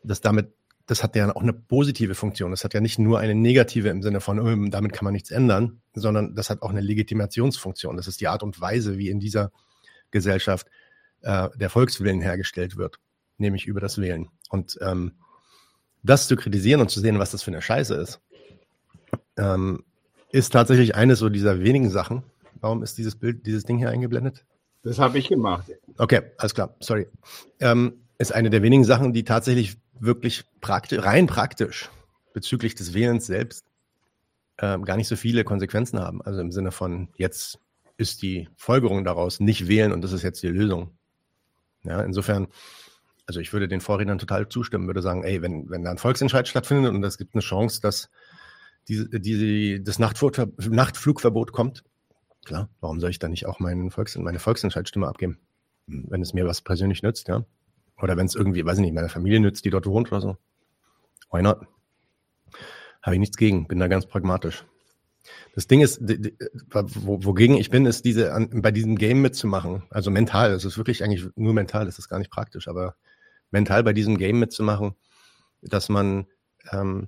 dass 0.04 0.22
damit, 0.22 0.54
das 0.86 1.04
hat 1.04 1.16
ja 1.16 1.34
auch 1.36 1.42
eine 1.42 1.54
positive 1.54 2.16
Funktion. 2.16 2.52
Das 2.52 2.64
hat 2.64 2.74
ja 2.74 2.82
nicht 2.82 3.00
nur 3.00 3.20
eine 3.20 3.36
negative 3.36 3.90
im 3.90 4.02
Sinne 4.02 4.20
von, 4.20 4.40
oh, 4.40 4.70
damit 4.70 4.94
kann 4.94 5.06
man 5.06 5.14
nichts 5.14 5.32
ändern, 5.32 5.82
sondern 5.94 6.36
das 6.36 6.50
hat 6.50 6.62
auch 6.62 6.72
eine 6.72 6.82
Legitimationsfunktion. 6.82 7.98
Das 7.98 8.08
ist 8.08 8.20
die 8.20 8.28
Art 8.28 8.44
und 8.44 8.60
Weise, 8.60 8.98
wie 8.98 9.10
in 9.10 9.20
dieser 9.20 9.52
Gesellschaft 10.12 10.68
äh, 11.22 11.50
der 11.56 11.70
Volkswillen 11.70 12.22
hergestellt 12.22 12.78
wird, 12.78 13.00
nämlich 13.38 13.66
über 13.66 13.80
das 13.80 14.00
Wählen. 14.00 14.30
Und 14.50 14.78
ähm, 14.82 15.14
das 16.04 16.28
zu 16.28 16.36
kritisieren 16.36 16.82
und 16.82 16.90
zu 16.90 17.00
sehen, 17.00 17.20
was 17.20 17.32
das 17.32 17.44
für 17.44 17.52
eine 17.52 17.62
Scheiße 17.62 17.96
ist, 17.96 18.22
ähm, 19.38 19.84
ist 20.32 20.52
tatsächlich 20.52 20.96
eine 20.96 21.16
so 21.16 21.30
dieser 21.30 21.60
wenigen 21.62 21.90
Sachen. 21.90 22.24
Warum 22.60 22.84
ist 22.84 22.98
dieses 22.98 23.16
Bild, 23.16 23.46
dieses 23.46 23.64
Ding 23.64 23.78
hier 23.78 23.90
eingeblendet? 23.90 24.46
Das 24.84 25.00
habe 25.00 25.17
ich 25.17 25.30
gemacht. 25.30 25.72
Okay, 25.98 26.22
alles 26.38 26.54
klar, 26.54 26.76
sorry. 26.80 27.08
Ähm, 27.60 28.04
ist 28.17 28.34
eine 28.34 28.50
der 28.50 28.62
wenigen 28.62 28.84
Sachen, 28.84 29.13
die 29.13 29.24
tatsächlich 29.24 29.78
wirklich 30.00 30.43
praktisch, 30.62 31.04
rein 31.04 31.28
praktisch 31.28 31.89
bezüglich 32.34 32.76
des 32.76 32.93
Wählens 32.93 33.26
selbst 33.26 33.65
ähm, 34.60 34.86
gar 34.86 34.98
nicht 34.98 35.08
so 35.08 35.15
viele 35.15 35.43
Konsequenzen 35.43 36.00
haben. 36.00 36.22
Also 36.22 36.41
im 36.41 36.52
Sinne 36.52 36.72
von, 36.72 37.10
jetzt 37.15 37.60
ist 37.98 38.22
die 38.22 38.50
Folgerung 38.56 39.04
daraus 39.04 39.39
nicht 39.39 39.67
wählen 39.67 39.91
und 39.91 40.02
das 40.02 40.12
ist 40.12 40.24
jetzt 40.24 40.43
die 40.43 40.48
Lösung. 40.48 40.91
Ja, 41.84 42.02
insofern, 42.02 42.48
also 43.26 43.39
ich 43.39 43.54
würde 43.54 43.67
den 43.67 43.82
Vorrednern 43.82 44.19
total 44.19 44.50
zustimmen, 44.50 44.88
würde 44.88 45.02
sagen, 45.02 45.24
ey, 45.24 45.41
wenn, 45.41 45.69
wenn 45.69 45.84
da 45.84 45.91
ein 45.91 45.98
Volksentscheid 45.98 46.48
stattfindet 46.48 46.93
und 46.93 47.04
es 47.04 47.17
gibt 47.17 47.36
eine 47.36 47.41
Chance, 47.41 47.82
dass 47.82 48.10
diese, 48.88 49.08
diese, 49.19 49.82
das 49.82 50.00
Nachtflugverbot 50.00 51.52
kommt, 51.52 51.84
Klar, 52.46 52.70
warum 52.82 53.00
soll 53.00 53.10
ich 53.10 53.20
dann 53.20 53.32
nicht 53.32 53.46
auch 53.46 53.60
meinen 53.60 53.90
Volks 53.90 54.18
meine 54.18 54.40
Volksentscheidstimme 54.40 55.08
abgeben? 55.08 55.40
Wenn 55.88 56.22
es 56.22 56.34
mir 56.34 56.46
was 56.46 56.62
persönlich 56.62 57.04
nützt, 57.04 57.28
ja. 57.28 57.46
Oder 58.02 58.18
wenn 58.18 58.26
es 58.26 58.36
irgendwie, 58.36 58.66
weiß 58.66 58.78
ich 58.78 58.84
nicht, 58.84 58.94
meiner 58.94 59.10
Familie 59.10 59.40
nützt, 59.40 59.64
die 59.66 59.70
dort 59.70 59.86
wohnt 59.86 60.12
oder 60.12 60.22
so. 60.22 60.38
Why 61.32 61.42
not? 61.42 61.66
Habe 63.02 63.16
ich 63.16 63.20
nichts 63.20 63.38
gegen, 63.38 63.68
bin 63.68 63.80
da 63.80 63.88
ganz 63.88 64.06
pragmatisch. 64.06 64.66
Das 65.56 65.68
Ding 65.68 65.82
ist, 65.82 66.02
wogegen 66.02 67.56
ich 67.56 67.70
bin, 67.70 67.86
ist 67.86 68.04
diese, 68.04 68.48
bei 68.54 68.72
diesem 68.72 68.98
Game 68.98 69.22
mitzumachen. 69.22 69.84
Also 69.90 70.12
mental, 70.12 70.52
es 70.52 70.66
ist 70.66 70.78
wirklich 70.78 71.04
eigentlich 71.04 71.30
nur 71.36 71.54
mental, 71.54 71.86
das 71.86 72.00
ist 72.00 72.10
gar 72.10 72.20
nicht 72.20 72.32
praktisch, 72.32 72.68
aber 72.68 72.96
mental 73.52 73.84
bei 73.84 73.94
diesem 73.94 74.18
Game 74.18 74.40
mitzumachen, 74.40 74.96
dass 75.62 75.88
man 75.88 76.28
ähm, 76.72 77.08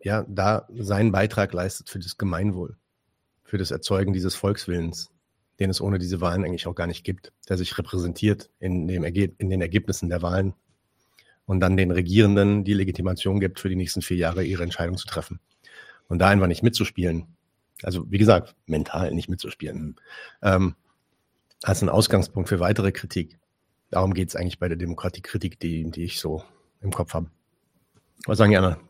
ja 0.00 0.24
da 0.28 0.68
seinen 0.72 1.10
Beitrag 1.10 1.52
leistet 1.52 1.88
für 1.88 1.98
das 1.98 2.16
Gemeinwohl 2.16 2.76
für 3.46 3.58
das 3.58 3.70
Erzeugen 3.70 4.12
dieses 4.12 4.34
Volkswillens, 4.34 5.10
den 5.58 5.70
es 5.70 5.80
ohne 5.80 5.98
diese 5.98 6.20
Wahlen 6.20 6.44
eigentlich 6.44 6.66
auch 6.66 6.74
gar 6.74 6.86
nicht 6.86 7.04
gibt, 7.04 7.32
der 7.48 7.56
sich 7.56 7.78
repräsentiert 7.78 8.50
in, 8.58 8.88
dem 8.88 9.04
Erge 9.04 9.32
in 9.38 9.48
den 9.48 9.62
Ergebnissen 9.62 10.08
der 10.08 10.20
Wahlen 10.22 10.54
und 11.46 11.60
dann 11.60 11.76
den 11.76 11.92
Regierenden 11.92 12.64
die 12.64 12.74
Legitimation 12.74 13.40
gibt, 13.40 13.60
für 13.60 13.68
die 13.68 13.76
nächsten 13.76 14.02
vier 14.02 14.16
Jahre 14.16 14.44
ihre 14.44 14.64
Entscheidung 14.64 14.96
zu 14.96 15.06
treffen. 15.06 15.40
Und 16.08 16.18
da 16.18 16.28
einfach 16.28 16.48
nicht 16.48 16.62
mitzuspielen, 16.62 17.26
also 17.82 18.10
wie 18.10 18.18
gesagt, 18.18 18.54
mental 18.66 19.12
nicht 19.14 19.28
mitzuspielen, 19.28 19.96
ähm, 20.42 20.74
als 21.62 21.82
ein 21.82 21.88
Ausgangspunkt 21.88 22.48
für 22.48 22.60
weitere 22.60 22.92
Kritik. 22.92 23.38
Darum 23.90 24.12
geht 24.14 24.28
es 24.28 24.36
eigentlich 24.36 24.58
bei 24.58 24.68
der 24.68 24.76
Demokratiekritik, 24.76 25.58
die, 25.60 25.90
die 25.90 26.04
ich 26.04 26.20
so 26.20 26.44
im 26.80 26.92
Kopf 26.92 27.14
habe. 27.14 27.30
Was 28.26 28.38
sagen 28.38 28.50
die 28.50 28.56
anderen? 28.56 28.85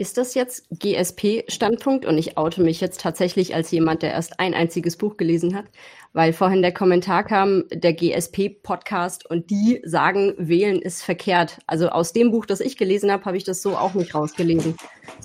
Ist 0.00 0.16
das 0.16 0.34
jetzt 0.34 0.68
GSP-Standpunkt? 0.70 2.06
Und 2.06 2.18
ich 2.18 2.38
oute 2.38 2.62
mich 2.62 2.80
jetzt 2.80 3.00
tatsächlich 3.00 3.56
als 3.56 3.72
jemand, 3.72 4.02
der 4.02 4.12
erst 4.12 4.38
ein 4.38 4.54
einziges 4.54 4.96
Buch 4.96 5.16
gelesen 5.16 5.56
hat, 5.56 5.64
weil 6.12 6.32
vorhin 6.32 6.62
der 6.62 6.72
Kommentar 6.72 7.24
kam, 7.24 7.64
der 7.72 7.94
GSP-Podcast 7.94 9.28
und 9.28 9.50
die 9.50 9.82
sagen, 9.84 10.34
wählen 10.38 10.80
ist 10.80 11.02
verkehrt. 11.02 11.58
Also 11.66 11.88
aus 11.88 12.12
dem 12.12 12.30
Buch, 12.30 12.46
das 12.46 12.60
ich 12.60 12.76
gelesen 12.76 13.10
habe, 13.10 13.24
habe 13.24 13.36
ich 13.36 13.42
das 13.42 13.60
so 13.60 13.76
auch 13.76 13.94
nicht 13.94 14.14
rausgelesen, 14.14 14.76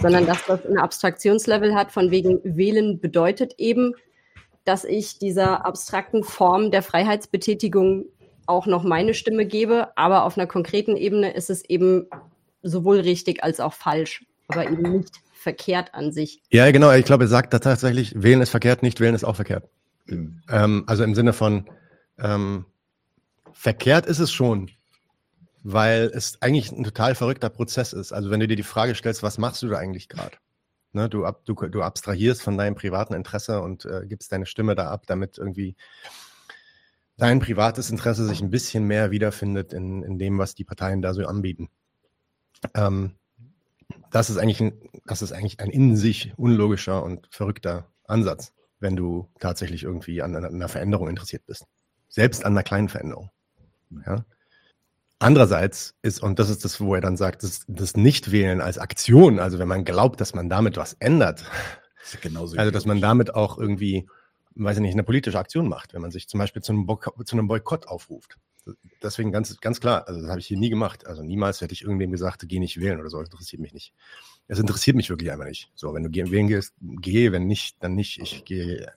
sondern 0.01 0.25
dass 0.25 0.43
das 0.47 0.65
ein 0.65 0.79
Abstraktionslevel 0.79 1.75
hat, 1.75 1.91
von 1.91 2.09
wegen 2.09 2.39
wählen 2.43 2.99
bedeutet 2.99 3.53
eben, 3.59 3.93
dass 4.65 4.85
ich 4.85 5.19
dieser 5.19 5.67
abstrakten 5.67 6.23
Form 6.23 6.71
der 6.71 6.81
Freiheitsbetätigung 6.81 8.05
auch 8.47 8.65
noch 8.65 8.83
meine 8.83 9.13
Stimme 9.13 9.45
gebe, 9.45 9.95
aber 9.95 10.25
auf 10.25 10.35
einer 10.35 10.47
konkreten 10.47 10.97
Ebene 10.97 11.31
ist 11.31 11.51
es 11.51 11.63
eben 11.63 12.07
sowohl 12.63 13.01
richtig 13.01 13.43
als 13.43 13.59
auch 13.59 13.73
falsch 13.73 14.25
aber 14.47 14.69
eben 14.69 14.81
nicht 14.81 15.21
verkehrt 15.33 15.93
an 15.93 16.11
sich. 16.11 16.41
Ja, 16.49 16.71
genau. 16.71 16.91
Ich 16.91 17.05
glaube, 17.05 17.25
er 17.25 17.29
sagt 17.29 17.53
da 17.53 17.59
tatsächlich, 17.59 18.13
wählen 18.15 18.41
ist 18.41 18.49
verkehrt, 18.49 18.83
nicht 18.83 18.99
wählen 18.99 19.15
ist 19.15 19.23
auch 19.23 19.35
verkehrt. 19.35 19.69
Mhm. 20.05 20.41
Ähm, 20.49 20.83
also 20.87 21.03
im 21.03 21.15
Sinne 21.15 21.33
von, 21.33 21.69
ähm, 22.17 22.65
verkehrt 23.51 24.05
ist 24.05 24.19
es 24.19 24.31
schon, 24.31 24.71
weil 25.63 26.11
es 26.13 26.41
eigentlich 26.41 26.71
ein 26.71 26.83
total 26.83 27.15
verrückter 27.15 27.49
Prozess 27.49 27.93
ist. 27.93 28.11
Also 28.11 28.29
wenn 28.29 28.39
du 28.39 28.47
dir 28.47 28.55
die 28.55 28.63
Frage 28.63 28.95
stellst, 28.95 29.23
was 29.23 29.37
machst 29.37 29.61
du 29.63 29.69
da 29.69 29.77
eigentlich 29.77 30.09
gerade? 30.09 30.37
Ne, 30.91 31.09
du, 31.09 31.25
ab, 31.25 31.41
du, 31.45 31.55
du 31.55 31.81
abstrahierst 31.81 32.43
von 32.43 32.57
deinem 32.57 32.75
privaten 32.75 33.15
Interesse 33.15 33.61
und 33.61 33.85
äh, 33.85 34.05
gibst 34.05 34.31
deine 34.31 34.45
Stimme 34.45 34.75
da 34.75 34.91
ab, 34.91 35.05
damit 35.07 35.39
irgendwie 35.39 35.75
dein 37.17 37.39
privates 37.39 37.89
Interesse 37.89 38.25
sich 38.27 38.41
ein 38.41 38.51
bisschen 38.51 38.85
mehr 38.85 39.09
wiederfindet 39.09 39.73
in, 39.73 40.03
in 40.03 40.19
dem, 40.19 40.37
was 40.37 40.53
die 40.53 40.65
Parteien 40.65 41.01
da 41.01 41.13
so 41.13 41.25
anbieten. 41.25 41.69
Ähm, 42.75 43.15
das 44.13 44.29
ist 44.29 44.37
eigentlich 44.37 44.61
ein, 44.61 44.79
das 45.05 45.23
ist 45.23 45.31
eigentlich 45.31 45.59
ein 45.59 45.71
in 45.71 45.97
sich 45.97 46.33
unlogischer 46.37 47.03
und 47.03 47.27
verrückter 47.31 47.87
Ansatz, 48.05 48.53
wenn 48.79 48.95
du 48.95 49.27
tatsächlich 49.39 49.83
irgendwie 49.83 50.21
an, 50.21 50.35
an 50.35 50.45
einer 50.45 50.69
Veränderung 50.69 51.09
interessiert 51.09 51.45
bist. 51.47 51.65
Selbst 52.09 52.45
an 52.45 52.53
einer 52.53 52.61
kleinen 52.61 52.89
Veränderung. 52.89 53.31
Ja? 54.05 54.23
Andererseits 55.17 55.95
ist, 56.03 56.21
und 56.21 56.37
das 56.37 56.51
ist 56.51 56.63
das, 56.63 56.79
wo 56.79 56.93
er 56.93 57.01
dann 57.01 57.17
sagt, 57.17 57.41
das, 57.41 57.65
das 57.67 57.97
Nichtwählen 57.97 58.61
als 58.61 58.77
Aktion, 58.77 59.39
also 59.39 59.57
wenn 59.57 59.67
man 59.67 59.83
glaubt, 59.83 60.21
dass 60.21 60.35
man 60.35 60.47
damit 60.47 60.77
was 60.77 60.93
ändert, 60.93 61.43
das 62.03 62.21
genauso 62.21 62.55
also 62.57 62.69
dass 62.69 62.85
man 62.85 63.01
damit 63.01 63.33
auch 63.33 63.57
irgendwie, 63.57 64.07
weiß 64.53 64.77
ich 64.77 64.81
nicht, 64.83 64.93
eine 64.93 65.03
politische 65.03 65.39
Aktion 65.39 65.67
macht, 65.67 65.95
wenn 65.95 66.01
man 66.01 66.11
sich 66.11 66.27
zum 66.27 66.39
Beispiel 66.39 66.61
zu 66.61 66.71
einem, 66.71 66.85
Boykott, 66.85 67.27
zu 67.27 67.35
einem 67.35 67.47
Boykott 67.47 67.87
aufruft 67.87 68.37
deswegen 69.01 69.31
ganz, 69.31 69.59
ganz 69.59 69.79
klar, 69.79 70.07
also 70.07 70.21
das 70.21 70.29
habe 70.29 70.39
ich 70.39 70.47
hier 70.47 70.57
nie 70.57 70.69
gemacht. 70.69 71.05
Also 71.05 71.23
niemals 71.23 71.61
hätte 71.61 71.73
ich 71.73 71.83
irgendwem 71.83 72.11
gesagt, 72.11 72.43
geh 72.47 72.59
nicht 72.59 72.79
wählen 72.79 72.99
oder 72.99 73.09
so, 73.09 73.19
das 73.19 73.29
interessiert 73.29 73.61
mich 73.61 73.73
nicht. 73.73 73.93
Es 74.47 74.59
interessiert 74.59 74.95
mich 74.95 75.09
wirklich 75.09 75.31
einfach 75.31 75.45
nicht. 75.45 75.71
So, 75.75 75.93
wenn 75.93 76.03
du 76.03 76.31
wählen 76.31 76.47
gehst, 76.47 76.73
geh, 76.81 77.31
wenn 77.31 77.47
nicht, 77.47 77.83
dann 77.83 77.95
nicht. 77.95 78.19
Ich 78.19 78.45
gehe. 78.45 78.91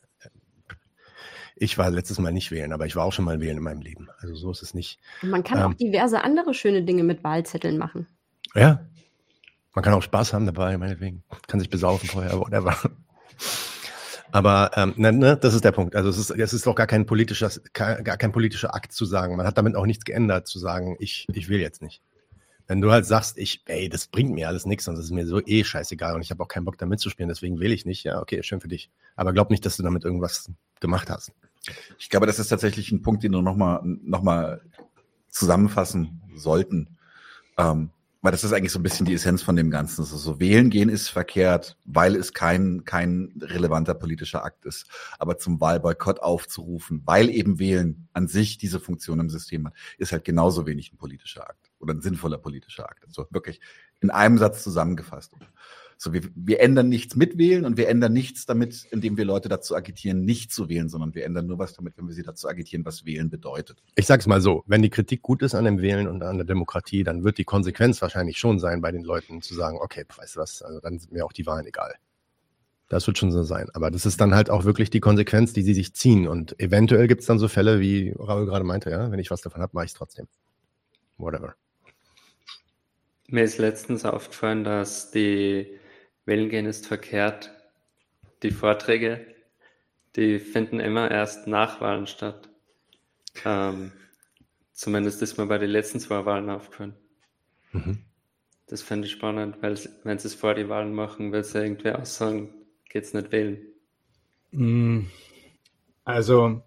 Ich 1.59 1.79
war 1.79 1.90
letztes 1.90 2.18
Mal 2.18 2.33
nicht 2.33 2.50
wählen, 2.50 2.72
aber 2.72 2.85
ich 2.85 2.96
war 2.96 3.05
auch 3.05 3.12
schon 3.12 3.24
mal 3.24 3.40
wählen 3.40 3.57
in 3.57 3.62
meinem 3.62 3.81
Leben. 3.81 4.09
Also 4.18 4.35
so 4.35 4.50
ist 4.50 4.62
es 4.62 4.74
nicht. 4.74 5.00
Und 5.22 5.31
man 5.31 5.42
kann 5.42 5.59
ähm, 5.59 5.72
auch 5.72 5.74
diverse 5.74 6.22
andere 6.22 6.52
schöne 6.52 6.83
Dinge 6.83 7.02
mit 7.02 7.24
Wahlzetteln 7.24 7.79
machen. 7.79 8.07
Ja. 8.55 8.87
Man 9.72 9.83
kann 9.83 9.94
auch 9.94 10.02
Spaß 10.02 10.33
haben 10.33 10.46
dabei, 10.46 10.76
meinetwegen. 10.76 11.22
Kann 11.48 11.61
sich 11.61 11.70
besaufen 11.70 12.09
vorher, 12.09 12.38
whatever. 12.38 12.76
Aber 14.37 14.70
ähm, 14.75 14.92
ne, 14.99 15.14
ne, 15.14 15.38
das 15.38 15.55
ist 15.55 15.64
der 15.64 15.72
Punkt. 15.72 15.96
Also 15.96 16.11
es 16.11 16.18
ist, 16.18 16.29
es 16.29 16.53
ist 16.53 16.66
doch 16.66 16.75
gar 16.75 16.87
kein 16.87 17.07
politischer, 17.07 17.51
gar 17.72 18.18
kein 18.18 18.33
politischer 18.33 18.75
Akt 18.75 18.92
zu 18.92 19.07
sagen. 19.07 19.35
Man 19.35 19.46
hat 19.46 19.57
damit 19.57 19.77
auch 19.77 19.87
nichts 19.87 20.05
geändert, 20.05 20.46
zu 20.46 20.59
sagen, 20.59 20.94
ich, 20.99 21.27
ich 21.33 21.49
will 21.49 21.59
jetzt 21.59 21.81
nicht. 21.81 22.03
Wenn 22.66 22.83
du 22.83 22.92
halt 22.92 23.07
sagst, 23.07 23.38
ich, 23.38 23.62
ey, 23.64 23.88
das 23.88 24.09
bringt 24.09 24.35
mir 24.35 24.49
alles 24.49 24.66
nichts 24.66 24.87
und 24.88 24.96
das 24.96 25.07
ist 25.07 25.11
mir 25.11 25.27
so 25.27 25.40
eh 25.40 25.64
scheißegal 25.64 26.14
und 26.14 26.20
ich 26.20 26.31
habe 26.31 26.42
auch 26.42 26.49
keinen 26.49 26.66
Bock 26.66 26.77
da 26.77 26.85
mitzuspielen, 26.85 27.31
deswegen 27.31 27.61
will 27.61 27.72
ich 27.72 27.87
nicht, 27.87 28.05
ja, 28.05 28.20
okay, 28.20 28.42
schön 28.42 28.61
für 28.61 28.68
dich. 28.68 28.90
Aber 29.14 29.33
glaub 29.33 29.49
nicht, 29.49 29.64
dass 29.64 29.79
du 29.79 29.83
damit 29.83 30.05
irgendwas 30.05 30.51
gemacht 30.81 31.09
hast. 31.09 31.33
Ich 31.99 32.11
glaube, 32.11 32.27
das 32.27 32.38
ist 32.38 32.49
tatsächlich 32.49 32.93
ein 32.93 33.01
Punkt, 33.01 33.24
den 33.24 33.32
wir 33.32 33.41
nochmal 33.41 33.80
noch 33.82 34.22
mal 34.22 34.61
zusammenfassen 35.30 36.20
sollten. 36.34 36.99
Ähm, 37.57 37.89
weil 38.27 38.33
das 38.33 38.43
ist 38.43 38.53
eigentlich 38.53 38.72
so 38.72 38.81
ein 38.81 38.83
bisschen 38.83 39.07
die 39.07 39.14
Essenz 39.14 39.41
von 39.41 39.55
dem 39.55 39.70
Ganzen. 39.70 40.01
Also 40.01 40.16
so 40.16 40.41
wählen 40.41 40.68
gehen 40.68 40.89
ist 40.89 41.09
verkehrt, 41.09 41.79
weil 41.85 42.16
es 42.16 42.33
kein, 42.33 42.85
kein 42.85 43.33
relevanter 43.41 43.95
politischer 43.95 44.45
Akt 44.45 44.64
ist. 44.64 44.87
Aber 45.20 45.39
zum 45.39 45.61
Wahlboykott 45.61 46.18
aufzurufen, 46.18 47.03
weil 47.05 47.31
eben 47.31 47.61
wählen 47.61 48.09
an 48.14 48.27
sich 48.27 48.59
diese 48.59 48.81
Funktion 48.81 49.20
im 49.20 49.31
System 49.31 49.68
hat, 49.68 49.74
ist 49.97 50.11
halt 50.11 50.24
genauso 50.24 50.66
wenig 50.66 50.93
ein 50.93 50.97
politischer 50.97 51.49
Akt 51.49 51.70
oder 51.79 51.95
ein 51.95 52.01
sinnvoller 52.01 52.39
politischer 52.39 52.91
Akt. 52.91 53.05
Also 53.07 53.29
wirklich 53.31 53.61
in 54.01 54.11
einem 54.11 54.39
Satz 54.39 54.64
zusammengefasst. 54.64 55.33
So, 55.99 56.12
wir, 56.12 56.22
wir 56.34 56.61
ändern 56.61 56.90
nichts 56.90 57.16
mit 57.16 57.38
wählen 57.38 57.64
und 57.64 57.78
wir 57.78 57.88
ändern 57.88 58.12
nichts 58.12 58.44
damit, 58.44 58.84
indem 58.90 59.16
wir 59.16 59.24
Leute 59.24 59.49
dazu 59.49 59.74
agitieren, 59.74 60.26
nicht 60.26 60.53
zu 60.53 60.68
wählen, 60.68 60.90
sondern 60.90 61.14
wir 61.14 61.24
ändern 61.24 61.47
nur 61.47 61.59
was 61.59 61.72
damit, 61.72 61.97
wenn 61.97 62.07
wir 62.07 62.14
sie 62.14 62.22
dazu 62.22 62.49
agitieren, 62.49 62.84
was 62.84 63.07
wählen 63.07 63.30
bedeutet. 63.30 63.82
Ich 63.94 64.07
sage 64.07 64.20
es 64.20 64.26
mal 64.26 64.42
so, 64.42 64.62
wenn 64.66 64.82
die 64.82 64.90
Kritik 64.90 65.22
gut 65.22 65.42
ist 65.42 65.55
an 65.55 65.64
dem 65.64 65.80
Wählen 65.80 66.07
und 66.07 66.22
an 66.22 66.36
der 66.36 66.44
Demokratie, 66.44 67.03
dann 67.03 67.24
wird 67.24 67.38
die 67.38 67.44
Konsequenz 67.44 68.03
wahrscheinlich 68.03 68.36
schon 68.36 68.59
sein, 68.59 68.82
bei 68.82 68.92
den 68.92 69.05
Leuten 69.05 69.40
zu 69.40 69.55
sagen, 69.55 69.78
okay, 69.80 70.05
weißt 70.14 70.36
du 70.36 70.40
was, 70.40 70.61
also 70.61 70.80
dann 70.80 70.99
sind 70.99 71.12
mir 71.12 71.24
auch 71.24 71.32
die 71.32 71.47
Wahlen 71.47 71.66
egal. 71.66 71.94
Das 72.88 73.07
wird 73.07 73.18
schon 73.18 73.32
so 73.32 73.42
sein. 73.42 73.68
Aber 73.72 73.90
das 73.90 74.07
ist 74.07 74.20
dann 74.20 74.34
halt 74.34 74.51
auch 74.51 74.64
wirklich 74.64 74.90
die 74.90 75.01
Konsequenz, 75.01 75.53
die 75.53 75.62
sie 75.62 75.74
sich 75.74 75.94
ziehen. 75.94 76.28
Und 76.28 76.61
eventuell 76.61 77.09
gibt 77.09 77.22
es 77.22 77.26
dann 77.26 77.38
so 77.38 77.49
Fälle, 77.49 77.80
wie 77.80 78.12
Raul 78.12 78.47
gerade 78.47 78.64
meinte, 78.64 78.90
ja, 78.90 79.11
wenn 79.11 79.18
ich 79.18 79.30
was 79.30 79.40
davon 79.40 79.61
habe, 79.61 79.72
mache 79.74 79.86
ich 79.86 79.90
es 79.92 79.97
trotzdem. 79.97 80.28
Whatever. 81.18 81.55
Mir 83.28 83.42
ist 83.42 83.59
letztens 83.59 84.05
aufgefallen, 84.05 84.62
dass 84.62 85.11
die 85.11 85.66
Wählen 86.27 86.51
gehen 86.51 86.66
ist 86.66 86.87
verkehrt. 86.87 87.53
Die 88.43 88.51
Vorträge, 88.51 89.27
die 90.16 90.39
finden 90.39 90.81
immer 90.81 91.11
erst 91.11 91.47
nach 91.47 91.81
Wahlen 91.81 92.07
statt. 92.07 92.51
Ähm, 93.45 93.93
zumindest 94.72 95.22
ist 95.22 95.39
mir 95.39 95.47
bei 95.47 95.59
den 95.59 95.70
letzten 95.70 96.01
zwei 96.01 96.24
Wahlen 96.27 96.51
aufgefallen. 96.51 96.95
Mhm. 97.72 98.03
Das 98.66 98.83
fände 98.83 99.07
ich 99.07 99.12
spannend, 99.12 99.62
weil 99.62 99.79
wenn 100.03 100.18
sie 100.18 100.29
es 100.29 100.35
vor 100.35 100.55
die 100.55 100.68
Wahlen 100.68 100.93
machen, 100.93 101.33
will 101.33 101.45
sie 101.45 101.59
irgendwer 101.59 102.01
aussagen, 102.01 102.53
geht's 102.89 103.14
nicht 103.14 103.31
wählen. 103.31 103.59
Hm. 104.51 105.09
Also 106.05 106.62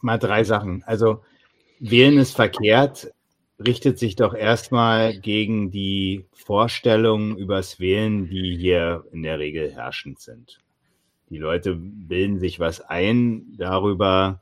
mal 0.00 0.18
drei 0.18 0.44
Sachen. 0.44 0.82
Also 0.84 1.24
wählen 1.78 2.18
ist 2.18 2.36
verkehrt, 2.36 3.12
richtet 3.64 3.98
sich 3.98 4.16
doch 4.16 4.34
erstmal 4.34 5.18
gegen 5.18 5.70
die 5.70 6.26
Vorstellungen 6.32 7.36
übers 7.36 7.80
Wählen, 7.80 8.28
die 8.28 8.56
hier 8.56 9.04
in 9.12 9.22
der 9.22 9.38
Regel 9.38 9.72
herrschend 9.72 10.20
sind. 10.20 10.58
Die 11.30 11.38
Leute 11.38 11.74
bilden 11.74 12.38
sich 12.38 12.60
was 12.60 12.80
ein 12.80 13.56
darüber, 13.56 14.40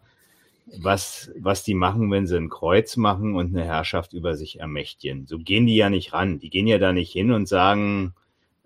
was, 0.79 1.33
was 1.39 1.64
die 1.64 1.75
machen, 1.75 2.11
wenn 2.11 2.27
sie 2.27 2.37
ein 2.37 2.51
Kreuz 2.51 2.97
machen 2.97 3.35
und 3.35 3.57
eine 3.57 3.64
Herrschaft 3.64 4.12
über 4.12 4.35
sich 4.35 4.61
ermächtigen. 4.61 5.27
So 5.27 5.39
gehen 5.39 5.67
die 5.67 5.77
ja 5.77 5.91
nicht 5.91 6.12
ran. 6.12 6.39
Die 6.39 6.51
gehen 6.51 6.67
ja 6.67 6.79
da 6.79 6.93
nicht 6.93 7.12
hin 7.12 7.33
und 7.33 7.49
sagen, 7.49 8.14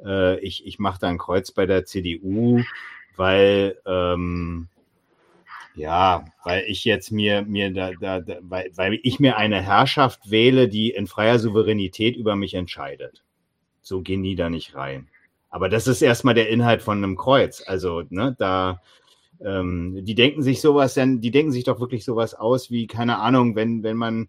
äh, 0.05 0.38
ich, 0.40 0.66
ich 0.66 0.78
mache 0.78 1.01
da 1.01 1.09
ein 1.09 1.18
Kreuz 1.18 1.53
bei 1.53 1.66
der 1.66 1.84
CDU, 1.84 2.62
weil, 3.16 3.78
ähm, 3.86 4.68
ja, 5.80 6.26
weil 6.44 6.64
ich 6.66 6.84
jetzt 6.84 7.10
mir, 7.10 7.42
mir 7.42 7.72
da, 7.72 7.92
da, 7.98 8.20
da 8.20 8.36
weil, 8.42 8.70
weil 8.74 9.00
ich 9.02 9.18
mir 9.18 9.38
eine 9.38 9.62
Herrschaft 9.62 10.30
wähle, 10.30 10.68
die 10.68 10.90
in 10.90 11.06
freier 11.06 11.38
Souveränität 11.38 12.16
über 12.16 12.36
mich 12.36 12.52
entscheidet. 12.54 13.24
So 13.80 14.02
gehen 14.02 14.22
die 14.22 14.36
da 14.36 14.50
nicht 14.50 14.74
rein. 14.74 15.08
Aber 15.48 15.70
das 15.70 15.86
ist 15.86 16.02
erstmal 16.02 16.34
der 16.34 16.50
Inhalt 16.50 16.82
von 16.82 16.98
einem 16.98 17.16
Kreuz. 17.16 17.62
Also, 17.66 18.02
ne, 18.10 18.36
da, 18.38 18.82
ähm, 19.42 20.04
die 20.04 20.14
denken 20.14 20.42
sich 20.42 20.60
sowas, 20.60 20.94
denn 20.94 21.22
die 21.22 21.30
denken 21.30 21.50
sich 21.50 21.64
doch 21.64 21.80
wirklich 21.80 22.04
sowas 22.04 22.34
aus 22.34 22.70
wie, 22.70 22.86
keine 22.86 23.18
Ahnung, 23.18 23.56
wenn, 23.56 23.82
wenn 23.82 23.96
man, 23.96 24.28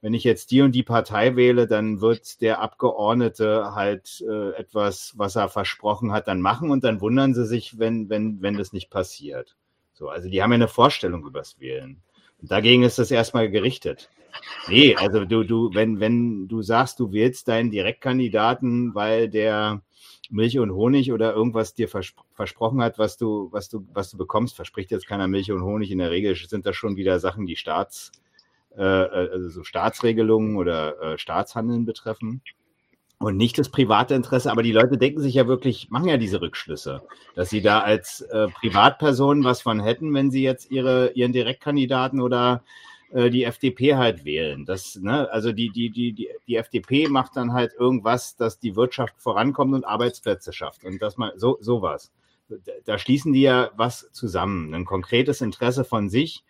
wenn 0.00 0.14
ich 0.14 0.24
jetzt 0.24 0.50
die 0.50 0.62
und 0.62 0.72
die 0.72 0.82
Partei 0.82 1.36
wähle, 1.36 1.68
dann 1.68 2.00
wird 2.00 2.40
der 2.40 2.60
Abgeordnete 2.60 3.72
halt 3.76 4.24
äh, 4.28 4.50
etwas, 4.56 5.14
was 5.16 5.36
er 5.36 5.48
versprochen 5.48 6.10
hat, 6.10 6.26
dann 6.26 6.40
machen 6.40 6.72
und 6.72 6.82
dann 6.82 7.00
wundern 7.00 7.34
sie 7.34 7.46
sich, 7.46 7.78
wenn, 7.78 8.08
wenn, 8.08 8.42
wenn 8.42 8.56
das 8.56 8.72
nicht 8.72 8.90
passiert. 8.90 9.56
So, 9.98 10.08
also 10.08 10.28
die 10.28 10.40
haben 10.40 10.52
ja 10.52 10.54
eine 10.54 10.68
Vorstellung 10.68 11.26
übers 11.26 11.58
Wählen. 11.58 12.00
Und 12.40 12.52
dagegen 12.52 12.84
ist 12.84 13.00
das 13.00 13.10
erstmal 13.10 13.50
gerichtet. 13.50 14.08
Nee, 14.68 14.94
also 14.94 15.24
du, 15.24 15.42
du, 15.42 15.74
wenn, 15.74 15.98
wenn 15.98 16.46
du 16.46 16.62
sagst, 16.62 17.00
du 17.00 17.10
wählst 17.10 17.48
deinen 17.48 17.72
Direktkandidaten, 17.72 18.94
weil 18.94 19.28
der 19.28 19.82
Milch 20.30 20.56
und 20.60 20.70
Honig 20.70 21.12
oder 21.12 21.34
irgendwas 21.34 21.74
dir 21.74 21.88
verspr 21.88 22.22
versprochen 22.32 22.80
hat, 22.80 23.00
was 23.00 23.16
du, 23.16 23.48
was 23.50 23.68
du, 23.68 23.88
was 23.92 24.12
du 24.12 24.16
bekommst, 24.16 24.54
verspricht 24.54 24.92
jetzt 24.92 25.08
keiner 25.08 25.26
Milch 25.26 25.50
und 25.50 25.64
Honig. 25.64 25.90
In 25.90 25.98
der 25.98 26.12
Regel 26.12 26.36
sind 26.36 26.64
das 26.64 26.76
schon 26.76 26.94
wieder 26.94 27.18
Sachen, 27.18 27.46
die 27.46 27.56
Staats, 27.56 28.12
äh, 28.76 28.82
äh, 28.82 29.30
also 29.32 29.48
so 29.48 29.64
Staatsregelungen 29.64 30.56
oder 30.56 31.02
äh, 31.02 31.18
Staatshandeln 31.18 31.84
betreffen 31.84 32.40
und 33.18 33.36
nicht 33.36 33.58
das 33.58 33.68
private 33.68 34.14
Interesse. 34.14 34.50
Aber 34.50 34.62
die 34.62 34.72
Leute 34.72 34.96
denken 34.96 35.20
sich 35.20 35.34
ja 35.34 35.46
wirklich, 35.46 35.90
machen 35.90 36.08
ja 36.08 36.16
diese 36.16 36.40
Rückschlüsse, 36.40 37.02
dass 37.34 37.50
sie 37.50 37.60
da 37.60 37.80
als 37.80 38.20
äh, 38.22 38.48
Privatpersonen 38.48 39.44
was 39.44 39.60
von 39.60 39.80
hätten, 39.80 40.14
wenn 40.14 40.30
sie 40.30 40.42
jetzt 40.42 40.70
ihre, 40.70 41.10
ihren 41.10 41.32
Direktkandidaten 41.32 42.20
oder 42.20 42.62
äh, 43.12 43.30
die 43.30 43.44
FDP 43.44 43.96
halt 43.96 44.24
wählen. 44.24 44.64
Das, 44.64 44.96
ne, 44.96 45.30
also 45.32 45.52
die, 45.52 45.70
die, 45.70 45.90
die, 45.90 46.12
die, 46.12 46.28
die 46.46 46.56
FDP 46.56 47.08
macht 47.08 47.36
dann 47.36 47.52
halt 47.52 47.72
irgendwas, 47.78 48.36
dass 48.36 48.58
die 48.58 48.76
Wirtschaft 48.76 49.14
vorankommt 49.18 49.74
und 49.74 49.84
Arbeitsplätze 49.84 50.52
schafft. 50.52 50.84
Und 50.84 51.02
das 51.02 51.16
mal 51.16 51.32
so 51.36 51.58
sowas. 51.60 52.12
Da 52.86 52.98
schließen 52.98 53.34
die 53.34 53.42
ja 53.42 53.70
was 53.76 54.10
zusammen. 54.12 54.72
Ein 54.72 54.86
konkretes 54.86 55.42
Interesse 55.42 55.84
von 55.84 56.08
sich 56.08 56.44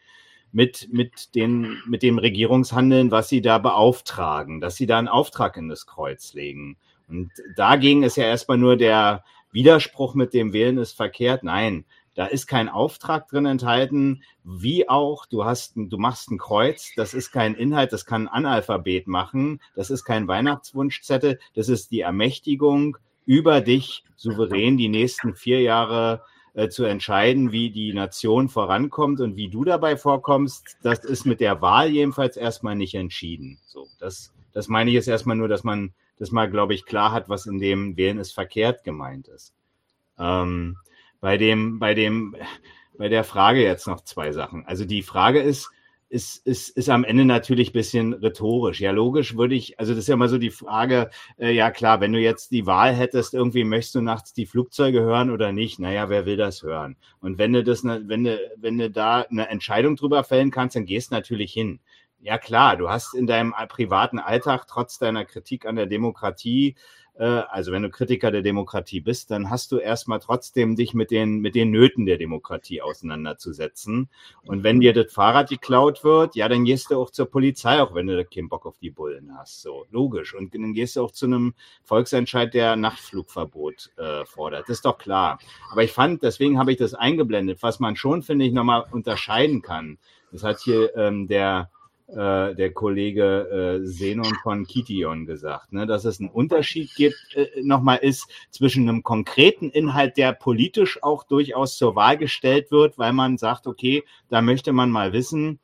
mit, 0.52 0.88
mit, 0.92 1.34
den, 1.34 1.78
mit 1.86 2.02
dem 2.02 2.18
Regierungshandeln, 2.18 3.10
was 3.10 3.28
sie 3.28 3.42
da 3.42 3.58
beauftragen, 3.58 4.60
dass 4.60 4.76
sie 4.76 4.86
da 4.86 4.98
einen 4.98 5.08
Auftrag 5.08 5.56
in 5.56 5.68
das 5.68 5.86
Kreuz 5.86 6.34
legen. 6.34 6.76
Und 7.08 7.30
dagegen 7.56 8.02
ist 8.02 8.16
ja 8.16 8.24
erstmal 8.24 8.58
nur 8.58 8.76
der 8.76 9.24
Widerspruch 9.52 10.14
mit 10.14 10.34
dem 10.34 10.52
Wählen 10.52 10.78
ist 10.78 10.92
verkehrt. 10.92 11.42
Nein, 11.42 11.84
da 12.14 12.26
ist 12.26 12.46
kein 12.46 12.68
Auftrag 12.68 13.28
drin 13.28 13.46
enthalten, 13.46 14.22
wie 14.42 14.88
auch, 14.88 15.24
du 15.26 15.44
hast, 15.44 15.74
du 15.76 15.98
machst 15.98 16.30
ein 16.30 16.38
Kreuz, 16.38 16.90
das 16.96 17.14
ist 17.14 17.30
kein 17.30 17.54
Inhalt, 17.54 17.92
das 17.92 18.04
kann 18.04 18.26
ein 18.26 18.44
Analphabet 18.44 19.06
machen, 19.06 19.60
das 19.76 19.90
ist 19.90 20.04
kein 20.04 20.26
Weihnachtswunschzettel, 20.26 21.38
das 21.54 21.68
ist 21.68 21.92
die 21.92 22.00
Ermächtigung, 22.00 22.98
über 23.24 23.60
dich 23.60 24.04
souverän 24.16 24.76
die 24.76 24.88
nächsten 24.88 25.34
vier 25.34 25.60
Jahre 25.60 26.22
äh, 26.58 26.68
zu 26.70 26.82
entscheiden, 26.82 27.52
wie 27.52 27.70
die 27.70 27.92
Nation 27.92 28.48
vorankommt 28.48 29.20
und 29.20 29.36
wie 29.36 29.48
du 29.48 29.62
dabei 29.62 29.96
vorkommst, 29.96 30.76
das 30.82 31.04
ist 31.04 31.24
mit 31.24 31.38
der 31.38 31.62
Wahl 31.62 31.88
jedenfalls 31.88 32.36
erstmal 32.36 32.74
nicht 32.74 32.96
entschieden. 32.96 33.60
So, 33.64 33.86
das, 34.00 34.34
das 34.52 34.66
meine 34.66 34.90
ich 34.90 34.94
jetzt 34.94 35.06
erstmal 35.06 35.36
nur, 35.36 35.46
dass 35.46 35.62
man 35.62 35.94
das 36.18 36.32
mal, 36.32 36.50
glaube 36.50 36.74
ich, 36.74 36.84
klar 36.84 37.12
hat, 37.12 37.28
was 37.28 37.46
in 37.46 37.60
dem 37.60 37.96
Wählen 37.96 38.18
ist 38.18 38.32
verkehrt 38.32 38.82
gemeint 38.82 39.28
ist. 39.28 39.54
Ähm, 40.18 40.78
bei 41.20 41.36
dem, 41.36 41.78
bei 41.78 41.94
dem, 41.94 42.34
bei 42.98 43.08
der 43.08 43.22
Frage 43.22 43.62
jetzt 43.62 43.86
noch 43.86 44.00
zwei 44.00 44.32
Sachen. 44.32 44.66
Also 44.66 44.84
die 44.84 45.04
Frage 45.04 45.40
ist, 45.40 45.70
ist, 46.10 46.46
ist, 46.46 46.70
ist 46.70 46.88
am 46.88 47.04
Ende 47.04 47.24
natürlich 47.24 47.72
bisschen 47.72 48.14
rhetorisch. 48.14 48.80
Ja, 48.80 48.92
logisch 48.92 49.36
würde 49.36 49.54
ich, 49.54 49.78
also 49.78 49.92
das 49.92 50.00
ist 50.00 50.08
ja 50.08 50.14
immer 50.14 50.28
so 50.28 50.38
die 50.38 50.50
Frage, 50.50 51.10
äh, 51.36 51.50
ja 51.50 51.70
klar, 51.70 52.00
wenn 52.00 52.12
du 52.12 52.18
jetzt 52.18 52.50
die 52.50 52.66
Wahl 52.66 52.94
hättest, 52.94 53.34
irgendwie 53.34 53.64
möchtest 53.64 53.94
du 53.96 54.00
nachts 54.00 54.32
die 54.32 54.46
Flugzeuge 54.46 55.00
hören 55.00 55.30
oder 55.30 55.52
nicht, 55.52 55.78
naja, 55.78 56.08
wer 56.08 56.24
will 56.26 56.36
das 56.36 56.62
hören? 56.62 56.96
Und 57.20 57.38
wenn 57.38 57.52
du 57.52 57.62
das, 57.62 57.84
ne, 57.84 58.02
wenn 58.06 58.24
du, 58.24 58.38
wenn 58.56 58.78
du 58.78 58.90
da 58.90 59.22
eine 59.22 59.48
Entscheidung 59.48 59.96
drüber 59.96 60.24
fällen 60.24 60.50
kannst, 60.50 60.76
dann 60.76 60.86
gehst 60.86 61.10
du 61.10 61.14
natürlich 61.14 61.52
hin. 61.52 61.80
Ja 62.20 62.36
klar, 62.38 62.76
du 62.76 62.88
hast 62.88 63.14
in 63.14 63.26
deinem 63.26 63.54
privaten 63.68 64.18
Alltag 64.18 64.66
trotz 64.66 64.98
deiner 64.98 65.24
Kritik 65.24 65.66
an 65.66 65.76
der 65.76 65.86
Demokratie 65.86 66.74
äh, 67.07 67.07
also 67.24 67.72
wenn 67.72 67.82
du 67.82 67.90
Kritiker 67.90 68.30
der 68.30 68.42
Demokratie 68.42 69.00
bist, 69.00 69.30
dann 69.30 69.50
hast 69.50 69.72
du 69.72 69.78
erstmal 69.78 70.20
trotzdem 70.20 70.76
dich 70.76 70.94
mit 70.94 71.10
den, 71.10 71.40
mit 71.40 71.54
den 71.56 71.70
Nöten 71.70 72.06
der 72.06 72.16
Demokratie 72.16 72.80
auseinanderzusetzen. 72.80 74.08
Und 74.44 74.62
wenn 74.62 74.80
dir 74.80 74.92
das 74.92 75.12
Fahrrad 75.12 75.50
geklaut 75.50 76.04
wird, 76.04 76.36
ja, 76.36 76.48
dann 76.48 76.64
gehst 76.64 76.90
du 76.90 77.00
auch 77.00 77.10
zur 77.10 77.26
Polizei, 77.26 77.82
auch 77.82 77.94
wenn 77.94 78.06
du 78.06 78.24
keinen 78.24 78.48
Bock 78.48 78.66
auf 78.66 78.78
die 78.78 78.90
Bullen 78.90 79.36
hast. 79.36 79.62
So, 79.62 79.86
logisch. 79.90 80.34
Und 80.34 80.54
dann 80.54 80.74
gehst 80.74 80.94
du 80.94 81.02
auch 81.02 81.10
zu 81.10 81.26
einem 81.26 81.54
Volksentscheid, 81.82 82.54
der 82.54 82.76
Nachtflugverbot 82.76 83.90
äh, 83.96 84.24
fordert. 84.24 84.68
Das 84.68 84.76
ist 84.76 84.84
doch 84.84 84.98
klar. 84.98 85.40
Aber 85.72 85.82
ich 85.82 85.92
fand, 85.92 86.22
deswegen 86.22 86.58
habe 86.58 86.70
ich 86.70 86.78
das 86.78 86.94
eingeblendet, 86.94 87.62
was 87.62 87.80
man 87.80 87.96
schon, 87.96 88.22
finde 88.22 88.44
ich, 88.44 88.52
nochmal 88.52 88.84
unterscheiden 88.92 89.60
kann. 89.62 89.98
Das 90.30 90.44
hat 90.44 90.60
hier 90.60 90.94
ähm, 90.96 91.26
der 91.26 91.70
äh, 92.08 92.54
der 92.54 92.72
Kollege 92.72 93.80
äh, 93.82 93.86
Zenon 93.86 94.34
von 94.42 94.66
Kition 94.66 95.26
gesagt, 95.26 95.72
ne, 95.72 95.86
dass 95.86 96.04
es 96.04 96.20
einen 96.20 96.30
Unterschied 96.30 96.94
gibt, 96.94 97.34
äh, 97.34 97.48
nochmal 97.62 97.98
ist 97.98 98.26
zwischen 98.50 98.88
einem 98.88 99.02
konkreten 99.02 99.70
Inhalt, 99.70 100.16
der 100.16 100.32
politisch 100.32 101.02
auch 101.02 101.24
durchaus 101.24 101.76
zur 101.76 101.96
Wahl 101.96 102.16
gestellt 102.16 102.70
wird, 102.70 102.98
weil 102.98 103.12
man 103.12 103.36
sagt, 103.36 103.66
okay, 103.66 104.04
da 104.30 104.40
möchte 104.40 104.72
man 104.72 104.90
mal 104.90 105.12
wissen, 105.12 105.58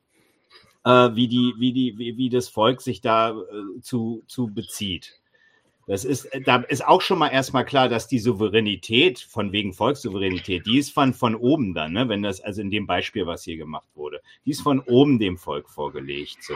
äh, 0.85 1.11
wie 1.15 1.29
die, 1.29 1.55
wie 1.59 1.73
die, 1.73 1.99
wie, 1.99 2.17
wie 2.19 2.29
das 2.29 2.49
Volk 2.49 2.83
sich 2.83 3.01
da 3.01 3.31
äh, 3.31 3.81
zu, 3.81 4.23
zu 4.27 4.49
bezieht. 4.49 5.19
Das 5.87 6.05
ist, 6.05 6.27
äh, 6.27 6.41
da 6.41 6.57
ist 6.57 6.87
auch 6.87 7.01
schon 7.01 7.19
mal 7.19 7.29
erstmal 7.29 7.65
klar, 7.65 7.89
dass 7.89 8.09
die 8.09 8.19
Souveränität 8.19 9.19
von 9.19 9.53
wegen 9.53 9.73
Volkssouveränität, 9.73 10.67
die 10.67 10.79
ist 10.79 10.91
von, 10.93 11.13
von 11.15 11.35
oben 11.35 11.75
dann, 11.75 11.93
ne, 11.93 12.09
wenn 12.09 12.23
das, 12.23 12.41
also 12.41 12.61
in 12.61 12.71
dem 12.71 12.87
Beispiel, 12.87 13.27
was 13.27 13.45
hier 13.45 13.57
gemacht 13.57 13.89
wurde, 13.95 14.21
die 14.45 14.51
ist 14.51 14.63
von 14.63 14.81
oben 14.81 15.19
dem 15.19 15.37
Volk 15.37 15.69
vorgelegt, 15.69 16.43
so. 16.43 16.55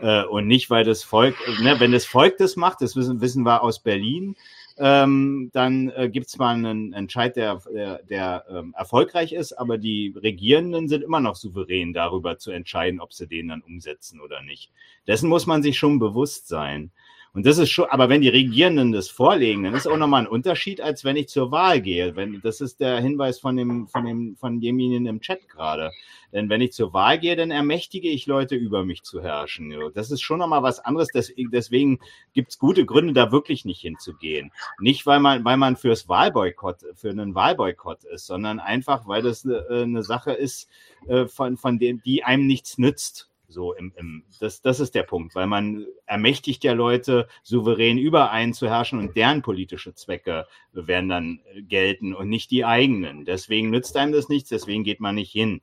Äh, 0.00 0.24
und 0.24 0.46
nicht, 0.46 0.68
weil 0.68 0.84
das 0.84 1.02
Volk, 1.02 1.36
ne, 1.62 1.78
wenn 1.78 1.92
das 1.92 2.06
Volk 2.06 2.38
das 2.38 2.56
macht, 2.56 2.80
das 2.82 2.96
wissen, 2.96 3.20
wissen 3.20 3.44
wir 3.44 3.62
aus 3.62 3.78
Berlin, 3.80 4.36
ähm, 4.78 5.50
dann 5.54 5.88
äh, 5.90 6.10
gibt 6.10 6.26
es 6.26 6.32
zwar 6.32 6.50
einen 6.50 6.92
Entscheid, 6.92 7.34
der, 7.36 7.62
der, 7.72 8.02
der 8.02 8.44
ähm, 8.50 8.74
erfolgreich 8.76 9.32
ist, 9.32 9.54
aber 9.54 9.78
die 9.78 10.14
Regierenden 10.14 10.88
sind 10.88 11.02
immer 11.02 11.20
noch 11.20 11.36
souverän 11.36 11.94
darüber 11.94 12.36
zu 12.36 12.50
entscheiden, 12.50 13.00
ob 13.00 13.14
sie 13.14 13.26
den 13.26 13.48
dann 13.48 13.62
umsetzen 13.62 14.20
oder 14.20 14.42
nicht. 14.42 14.70
Dessen 15.06 15.30
muss 15.30 15.46
man 15.46 15.62
sich 15.62 15.78
schon 15.78 15.98
bewusst 15.98 16.48
sein. 16.48 16.90
Und 17.36 17.44
das 17.44 17.58
ist 17.58 17.68
schon, 17.68 17.84
aber 17.90 18.08
wenn 18.08 18.22
die 18.22 18.30
Regierenden 18.30 18.92
das 18.92 19.10
vorlegen, 19.10 19.64
dann 19.64 19.74
ist 19.74 19.86
auch 19.86 19.98
nochmal 19.98 20.22
ein 20.22 20.26
Unterschied, 20.26 20.80
als 20.80 21.04
wenn 21.04 21.16
ich 21.16 21.28
zur 21.28 21.50
Wahl 21.50 21.82
gehe. 21.82 22.16
Wenn, 22.16 22.40
das 22.40 22.62
ist 22.62 22.80
der 22.80 22.98
Hinweis 22.98 23.38
von 23.38 23.58
dem, 23.58 23.88
von 23.88 24.06
dem, 24.06 24.36
von 24.36 24.58
demjenigen 24.58 25.04
im 25.04 25.20
Chat 25.20 25.46
gerade. 25.46 25.90
Denn 26.32 26.48
wenn 26.48 26.62
ich 26.62 26.72
zur 26.72 26.94
Wahl 26.94 27.18
gehe, 27.18 27.36
dann 27.36 27.50
ermächtige 27.50 28.08
ich 28.08 28.24
Leute, 28.24 28.54
über 28.54 28.86
mich 28.86 29.02
zu 29.02 29.20
herrschen. 29.20 29.70
Das 29.92 30.10
ist 30.10 30.22
schon 30.22 30.38
nochmal 30.38 30.62
was 30.62 30.80
anderes. 30.80 31.08
Deswegen, 31.12 31.98
gibt 32.32 32.52
es 32.52 32.58
gute 32.58 32.86
Gründe, 32.86 33.12
da 33.12 33.30
wirklich 33.30 33.66
nicht 33.66 33.82
hinzugehen. 33.82 34.50
Nicht, 34.80 35.04
weil 35.04 35.20
man, 35.20 35.44
weil 35.44 35.58
man 35.58 35.76
fürs 35.76 36.08
Wahlboykott, 36.08 36.86
für 36.94 37.10
einen 37.10 37.34
Wahlboykott 37.34 38.04
ist, 38.04 38.24
sondern 38.24 38.60
einfach, 38.60 39.06
weil 39.06 39.20
das 39.20 39.44
eine, 39.44 39.66
eine 39.68 40.02
Sache 40.02 40.32
ist, 40.32 40.70
äh, 41.06 41.26
von, 41.26 41.58
von 41.58 41.78
dem, 41.78 42.00
die 42.00 42.24
einem 42.24 42.46
nichts 42.46 42.78
nützt 42.78 43.28
So 43.48 43.72
im, 43.74 43.92
im, 43.96 44.24
das, 44.40 44.60
das 44.60 44.80
ist 44.80 44.94
der 44.94 45.04
Punkt, 45.04 45.34
weil 45.34 45.46
man 45.46 45.86
ermächtigt 46.04 46.64
ja 46.64 46.72
Leute, 46.72 47.28
souverän 47.42 47.98
über 47.98 48.30
einen 48.30 48.52
zu 48.52 48.68
herrschen 48.68 48.98
und 48.98 49.16
deren 49.16 49.42
politische 49.42 49.94
Zwecke 49.94 50.46
werden 50.72 51.08
dann 51.08 51.40
gelten 51.56 52.14
und 52.14 52.28
nicht 52.28 52.50
die 52.50 52.64
eigenen. 52.64 53.24
Deswegen 53.24 53.70
nützt 53.70 53.96
einem 53.96 54.12
das 54.12 54.28
nichts, 54.28 54.48
deswegen 54.48 54.84
geht 54.84 55.00
man 55.00 55.14
nicht 55.14 55.32
hin. 55.32 55.60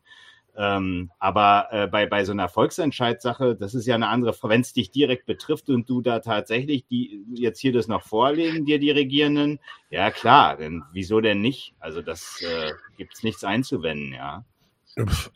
Ähm, 0.56 1.10
aber 1.18 1.68
äh, 1.72 1.88
bei, 1.88 2.06
bei 2.06 2.24
so 2.26 2.32
einer 2.32 2.48
Volksentscheidssache, 2.48 3.56
das 3.56 3.74
ist 3.74 3.88
ja 3.88 3.96
eine 3.96 4.08
andere, 4.08 4.36
wenn 4.44 4.62
es 4.62 4.72
dich 4.72 4.92
direkt 4.92 5.26
betrifft 5.26 5.70
und 5.70 5.90
du 5.90 6.02
da 6.02 6.20
tatsächlich 6.20 6.86
die 6.86 7.26
jetzt 7.34 7.60
hier 7.60 7.74
das 7.74 7.88
noch 7.88 8.04
vorlegen, 8.04 8.66
dir 8.66 8.78
die 8.78 8.92
Regierenden, 8.92 9.60
ja 9.90 10.12
klar, 10.12 10.58
denn 10.58 10.84
wieso 10.92 11.22
denn 11.22 11.42
nicht? 11.42 11.74
Also 11.80 12.04
das 12.04 12.40
äh, 12.44 12.72
gibt 12.98 13.16
es 13.16 13.24
nichts 13.24 13.44
einzuwenden, 13.44 14.14
ja. 14.14 14.46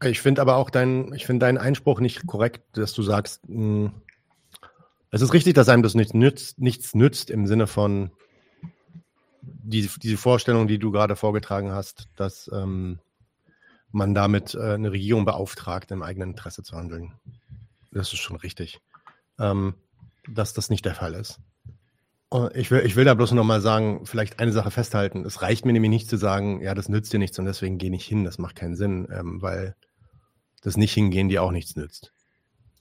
Ich 0.04 0.22
finde 0.22 0.42
aber 0.42 0.56
auch 0.58 0.70
deinen, 0.70 1.14
ich 1.14 1.26
finde 1.26 1.46
deinen 1.46 1.58
Einspruch 1.58 2.00
nicht 2.00 2.28
korrekt, 2.28 2.62
dass 2.78 2.94
du 2.94 3.02
sagst, 3.02 3.48
mh, 3.48 3.56
hm, 3.90 3.92
es 5.10 5.22
ist 5.22 5.34
richtig, 5.34 5.54
dass 5.54 5.70
einem 5.70 5.84
das 5.84 5.96
nichts 5.96 6.14
nützt, 6.14 6.60
nichts 6.60 6.94
nützt 6.94 7.30
im 7.30 7.48
Sinne 7.48 7.66
von 7.66 8.12
die, 9.42 9.90
diese 10.02 10.18
Vorstellung, 10.18 10.68
die 10.68 10.80
du 10.80 10.92
gerade 10.92 11.16
vorgetragen 11.16 11.72
hast, 11.72 12.10
dass 12.16 12.50
ähm, 12.54 13.00
man 13.92 14.14
damit 14.14 14.54
äh, 14.54 14.74
eine 14.74 14.92
Regierung 14.92 15.26
beauftragt, 15.26 15.92
im 15.92 16.04
eigenen 16.04 16.32
Interesse 16.32 16.64
zu 16.64 16.76
handeln. 16.76 17.14
Das 17.92 18.12
ist 18.14 18.20
schon 18.20 18.36
richtig. 18.36 18.80
Ähm, 19.40 19.76
dass 20.28 20.54
das 20.54 20.70
nicht 20.70 20.86
der 20.86 20.96
Fall 20.96 21.14
ist. 21.14 21.40
Ich 22.56 22.72
will, 22.72 22.86
ich 22.86 22.98
will 22.98 23.06
da 23.06 23.14
bloß 23.14 23.32
noch 23.32 23.46
mal 23.46 23.62
sagen, 23.62 24.06
vielleicht 24.06 24.40
eine 24.40 24.52
Sache 24.52 24.70
festhalten. 24.70 25.24
Es 25.26 25.42
reicht 25.42 25.66
mir 25.66 25.72
nämlich 25.72 25.90
nicht 25.90 26.10
zu 26.10 26.18
sagen, 26.18 26.62
ja, 26.62 26.76
das 26.76 26.90
nützt 26.90 27.14
dir 27.14 27.20
nichts 27.20 27.40
und 27.40 27.46
deswegen 27.46 27.78
geh 27.78 27.90
nicht 27.90 28.06
hin. 28.06 28.26
Das 28.26 28.38
macht 28.38 28.58
keinen 28.58 28.76
Sinn, 28.76 29.08
ähm, 29.12 29.42
weil 29.42 29.76
das 30.62 30.76
Nicht-Hingehen 30.76 31.30
dir 31.30 31.42
auch 31.42 31.52
nichts 31.52 31.78
nützt. 31.78 32.14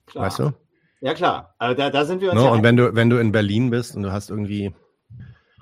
Klar. 0.07 0.27
Weißt 0.27 0.39
du? 0.41 0.53
Ja, 1.01 1.15
klar. 1.15 1.55
Also 1.59 1.77
da, 1.77 1.91
da 1.91 2.05
sind 2.05 2.21
wir 2.21 2.33
uns. 2.33 2.41
No, 2.41 2.47
ja 2.47 2.53
und 2.53 2.65
wenn 2.65 2.77
du, 2.77 2.95
wenn 2.97 3.09
du 3.09 3.19
in 3.19 3.31
Berlin 3.31 3.71
bist 3.71 3.95
und 3.95 4.03
du 4.03 4.11
hast 4.11 4.31
irgendwie 4.31 4.75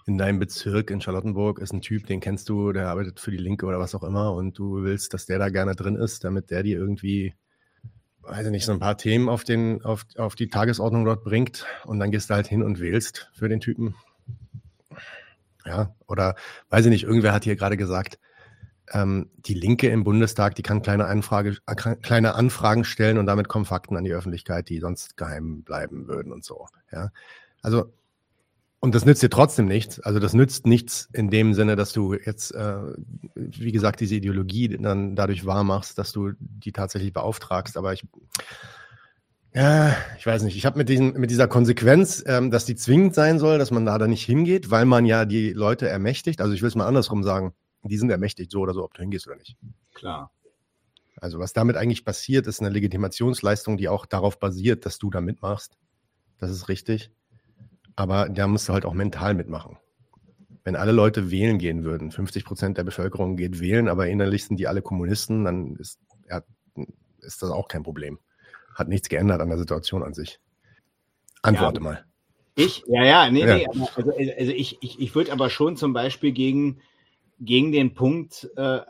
in 0.07 0.19
deinem 0.19 0.39
Bezirk 0.39 0.91
in 0.91 1.01
Charlottenburg 1.01 1.59
ist 1.59 1.73
ein 1.73 1.81
Typ, 1.81 2.07
den 2.07 2.21
kennst 2.21 2.49
du, 2.49 2.73
der 2.73 2.89
arbeitet 2.89 3.21
für 3.21 3.31
die 3.31 3.37
Linke 3.39 3.67
oder 3.67 3.79
was 3.79 3.95
auch 3.95 4.03
immer 4.03 4.35
und 4.35 4.59
du 4.59 4.83
willst, 4.83 5.15
dass 5.15 5.27
der 5.27 5.39
da 5.39 5.49
gerne 5.49 5.75
drin 5.75 5.97
ist, 5.97 6.25
damit 6.25 6.51
der 6.51 6.63
dir 6.63 6.79
irgendwie 6.79 7.35
weiß 8.27 8.47
ich 8.47 8.53
nicht, 8.53 8.65
so 8.65 8.73
ein 8.73 8.79
paar 8.79 8.97
Themen 8.97 9.29
auf, 9.29 9.45
den, 9.45 9.85
auf, 9.85 10.05
auf 10.17 10.35
die 10.35 10.49
Tagesordnung 10.49 11.05
dort 11.05 11.25
bringt 11.25 11.67
und 11.85 11.99
dann 11.99 12.11
gehst 12.11 12.31
du 12.31 12.35
halt 12.35 12.47
hin 12.47 12.63
und 12.63 12.81
wählst 12.81 13.31
für 13.33 13.49
den 13.49 13.61
Typen. 13.61 13.95
Ja, 15.65 15.95
oder 16.07 16.35
weiß 16.71 16.85
ich 16.87 16.91
nicht, 16.91 17.05
irgendwer 17.05 17.33
hat 17.33 17.45
hier 17.45 17.57
gerade 17.57 17.77
gesagt, 17.77 18.19
ähm, 18.93 19.31
die 19.37 19.55
Linke 19.55 19.89
im 19.89 20.05
Bundestag, 20.05 20.55
die 20.55 20.63
kann 20.63 20.83
kleine, 20.83 21.07
Anfrage, 21.07 21.57
äh, 21.67 21.75
kleine 21.75 22.35
Anfragen 22.35 22.85
stellen 22.85 23.19
und 23.19 23.27
damit 23.27 23.49
kommen 23.49 23.65
Fakten 23.65 23.97
an 23.97 24.05
die 24.05 24.13
Öffentlichkeit, 24.13 24.69
die 24.69 24.79
sonst 24.81 25.17
geheim 25.17 25.63
bleiben 25.63 26.07
würden 26.07 26.33
und 26.33 26.45
so. 26.45 26.67
Ja, 26.93 27.11
also 27.63 27.93
und 28.85 28.95
das 28.95 29.07
nützt 29.07 29.23
dir 29.23 29.31
trotzdem 29.31 29.65
nichts. 29.65 29.99
Also 30.01 30.19
das 30.19 30.35
nützt 30.35 30.67
nichts 30.67 31.09
in 31.15 31.31
dem 31.31 31.55
Sinne, 31.55 31.75
dass 31.75 31.95
du 31.95 32.13
jetzt, 32.13 32.55
äh, 32.55 32.77
wie 33.35 33.73
gesagt, 33.73 34.01
diese 34.01 34.17
Ideologie 34.17 34.77
dann 34.77 35.17
dadurch 35.17 35.47
wahr 35.47 35.65
machst, 35.65 35.97
dass 35.97 36.13
du 36.13 36.33
die 36.39 36.71
tatsächlich 36.71 37.15
beauftragst. 37.15 37.79
Aber 37.79 37.95
ich, 37.95 38.05
ja, 39.55 39.97
ich 40.19 40.27
weiß 40.27 40.43
nicht. 40.43 40.55
Ich 40.59 40.67
habe 40.67 40.77
mit, 40.77 41.17
mit 41.17 41.31
dieser 41.31 41.49
Konsequenz, 41.49 42.23
ähm, 42.27 42.51
dass 42.51 42.67
die 42.67 42.75
zwingend 42.75 43.15
sein 43.15 43.39
soll, 43.39 43.57
dass 43.57 43.71
man 43.71 43.87
da 43.87 43.97
dann 43.97 44.11
nicht 44.11 44.27
hingeht, 44.27 44.71
weil 44.71 44.85
man 44.85 45.07
ja 45.07 45.25
die 45.25 45.55
Leute 45.55 45.89
ermächtigt. 45.89 46.43
Also 46.43 46.53
ich 46.53 46.61
will 46.61 46.69
es 46.69 46.75
mal 46.75 46.87
andersrum 46.87 47.23
sagen. 47.23 47.55
Die 47.85 47.97
sind 47.97 48.11
ermächtigt, 48.11 48.51
so 48.51 48.61
oder 48.61 48.75
so, 48.75 48.85
ob 48.85 48.93
du 48.93 49.01
hingehst 49.01 49.27
oder 49.27 49.37
nicht. 49.37 49.57
Klar. 49.95 50.31
Also 51.17 51.39
was 51.39 51.55
damit 51.55 51.77
eigentlich 51.77 52.05
passiert, 52.05 52.47
ist 52.47 52.61
eine 52.61 52.69
Legitimationsleistung, 52.69 53.79
die 53.79 53.89
auch 53.89 54.05
darauf 54.05 54.39
basiert, 54.39 54.85
dass 54.85 54.99
du 54.99 55.09
da 55.09 55.23
mitmachst. 55.23 55.79
Das 56.37 56.51
ist 56.51 56.69
richtig. 56.69 57.11
Aber 57.97 58.29
da 58.29 58.47
musst 58.47 58.69
du 58.69 58.73
halt 58.73 58.85
auch 58.85 58.95
mental 58.95 59.35
mitmachen. 59.35 59.77
Wenn 60.65 60.77
alle 60.77 60.93
Leute 60.93 61.31
wählen 61.31 61.59
gehen 61.59 61.85
würden, 61.85 62.11
50 62.11 62.45
Prozent 62.45 62.79
der 62.79 62.85
Bevölkerung 62.85 63.37
geht 63.37 63.61
wählen, 63.61 63.89
aber 63.89 64.09
innerlich 64.09 64.45
sind 64.45 64.59
die 64.59 64.67
alle 64.67 64.83
Kommunisten, 64.83 65.45
dann 65.45 65.77
ist, 65.77 66.01
ja, 66.29 66.43
ist 67.21 67.43
das 67.43 67.51
auch 67.51 67.69
kein 67.69 67.83
Problem. 67.83 68.19
Hat 68.75 68.89
nichts 68.89 69.09
geändert 69.09 69.41
an 69.41 69.49
der 69.49 69.59
Situation 69.59 70.03
an 70.03 70.15
sich. 70.15 70.41
Antworte 71.43 71.81
ja, 71.81 71.85
mal. 71.85 72.05
Ich? 72.57 72.83
Ja, 72.87 73.05
ja, 73.05 73.31
nee, 73.31 73.47
ja. 73.47 73.57
nee. 73.57 73.67
Also, 73.69 74.13
also 74.13 74.53
ich, 74.53 74.79
ich, 74.81 75.01
ich 75.01 75.15
würde 75.15 75.33
aber 75.33 75.51
schon 75.51 75.77
zum 75.77 75.93
Beispiel 75.93 76.33
gegen, 76.33 76.81
gegen 77.41 77.73
den 77.73 77.95
Punkt 77.95 78.49
äh, 78.57 78.81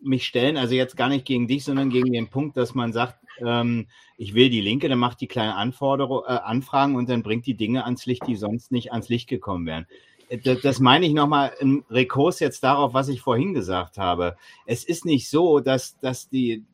mich 0.00 0.26
stellen, 0.26 0.56
also 0.56 0.74
jetzt 0.74 0.96
gar 0.96 1.08
nicht 1.08 1.24
gegen 1.24 1.48
dich, 1.48 1.64
sondern 1.64 1.90
gegen 1.90 2.12
den 2.12 2.28
Punkt, 2.28 2.56
dass 2.56 2.74
man 2.74 2.92
sagt, 2.92 3.23
ähm, 3.40 3.86
ich 4.16 4.34
will 4.34 4.50
die 4.50 4.60
Linke, 4.60 4.88
dann 4.88 4.98
macht 4.98 5.20
die 5.20 5.26
kleine 5.26 5.56
Anforderung, 5.56 6.22
äh, 6.26 6.32
Anfragen 6.32 6.96
und 6.96 7.08
dann 7.08 7.22
bringt 7.22 7.46
die 7.46 7.54
Dinge 7.54 7.84
ans 7.84 8.06
Licht, 8.06 8.26
die 8.26 8.36
sonst 8.36 8.72
nicht 8.72 8.92
ans 8.92 9.08
Licht 9.08 9.28
gekommen 9.28 9.66
wären. 9.66 9.86
Äh, 10.28 10.38
das, 10.38 10.60
das 10.60 10.80
meine 10.80 11.06
ich 11.06 11.12
nochmal 11.12 11.52
im 11.60 11.84
Rekurs 11.90 12.40
jetzt 12.40 12.62
darauf, 12.62 12.94
was 12.94 13.08
ich 13.08 13.20
vorhin 13.20 13.54
gesagt 13.54 13.98
habe. 13.98 14.36
Es 14.66 14.84
ist 14.84 15.04
nicht 15.04 15.28
so, 15.28 15.60
dass, 15.60 15.98
dass 15.98 16.28
die, 16.28 16.64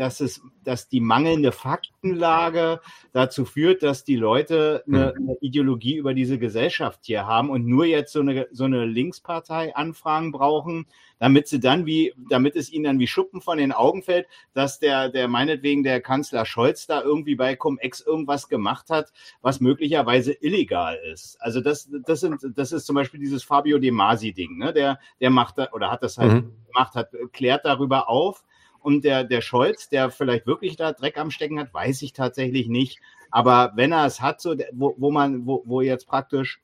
dass 0.00 0.20
es, 0.20 0.40
dass 0.64 0.88
die 0.88 1.02
mangelnde 1.02 1.52
Faktenlage 1.52 2.80
dazu 3.12 3.44
führt, 3.44 3.82
dass 3.82 4.02
die 4.02 4.16
Leute 4.16 4.82
eine, 4.88 5.12
hm. 5.14 5.28
eine, 5.28 5.36
Ideologie 5.42 5.96
über 5.96 6.14
diese 6.14 6.38
Gesellschaft 6.38 7.00
hier 7.02 7.26
haben 7.26 7.50
und 7.50 7.66
nur 7.66 7.84
jetzt 7.84 8.14
so 8.14 8.20
eine, 8.20 8.48
so 8.50 8.64
eine 8.64 8.86
Linkspartei 8.86 9.76
Anfragen 9.76 10.32
brauchen, 10.32 10.86
damit 11.18 11.48
sie 11.48 11.60
dann 11.60 11.84
wie, 11.84 12.14
damit 12.30 12.56
es 12.56 12.72
ihnen 12.72 12.84
dann 12.84 12.98
wie 12.98 13.06
Schuppen 13.06 13.42
von 13.42 13.58
den 13.58 13.72
Augen 13.72 14.02
fällt, 14.02 14.26
dass 14.54 14.78
der, 14.78 15.10
der 15.10 15.28
meinetwegen 15.28 15.82
der 15.82 16.00
Kanzler 16.00 16.46
Scholz 16.46 16.86
da 16.86 17.02
irgendwie 17.02 17.34
bei 17.34 17.54
Cum-Ex 17.54 18.00
irgendwas 18.00 18.48
gemacht 18.48 18.88
hat, 18.88 19.12
was 19.42 19.60
möglicherweise 19.60 20.32
illegal 20.32 20.98
ist. 21.12 21.36
Also 21.42 21.60
das, 21.60 21.90
das 22.06 22.20
sind, 22.20 22.40
das 22.54 22.72
ist 22.72 22.86
zum 22.86 22.94
Beispiel 22.94 23.20
dieses 23.20 23.44
Fabio 23.44 23.78
De 23.78 23.90
Masi-Ding, 23.90 24.56
ne? 24.56 24.72
Der, 24.72 24.98
der 25.20 25.28
macht 25.28 25.58
da, 25.58 25.68
oder 25.72 25.90
hat 25.90 26.02
das 26.02 26.16
halt 26.16 26.32
mhm. 26.32 26.52
gemacht, 26.68 26.94
hat, 26.94 27.10
klärt 27.32 27.66
darüber 27.66 28.08
auf, 28.08 28.44
und 28.80 29.04
der, 29.04 29.24
der 29.24 29.40
Scholz, 29.40 29.88
der 29.88 30.10
vielleicht 30.10 30.46
wirklich 30.46 30.76
da 30.76 30.92
Dreck 30.92 31.18
am 31.18 31.30
Stecken 31.30 31.58
hat, 31.60 31.72
weiß 31.72 32.02
ich 32.02 32.12
tatsächlich 32.12 32.68
nicht. 32.68 32.98
Aber 33.30 33.72
wenn 33.76 33.92
er 33.92 34.06
es 34.06 34.20
hat, 34.20 34.40
so, 34.40 34.54
wo, 34.72 34.94
wo 34.98 35.10
man, 35.10 35.46
wo, 35.46 35.62
wo 35.64 35.80
jetzt 35.80 36.06
praktisch 36.06 36.60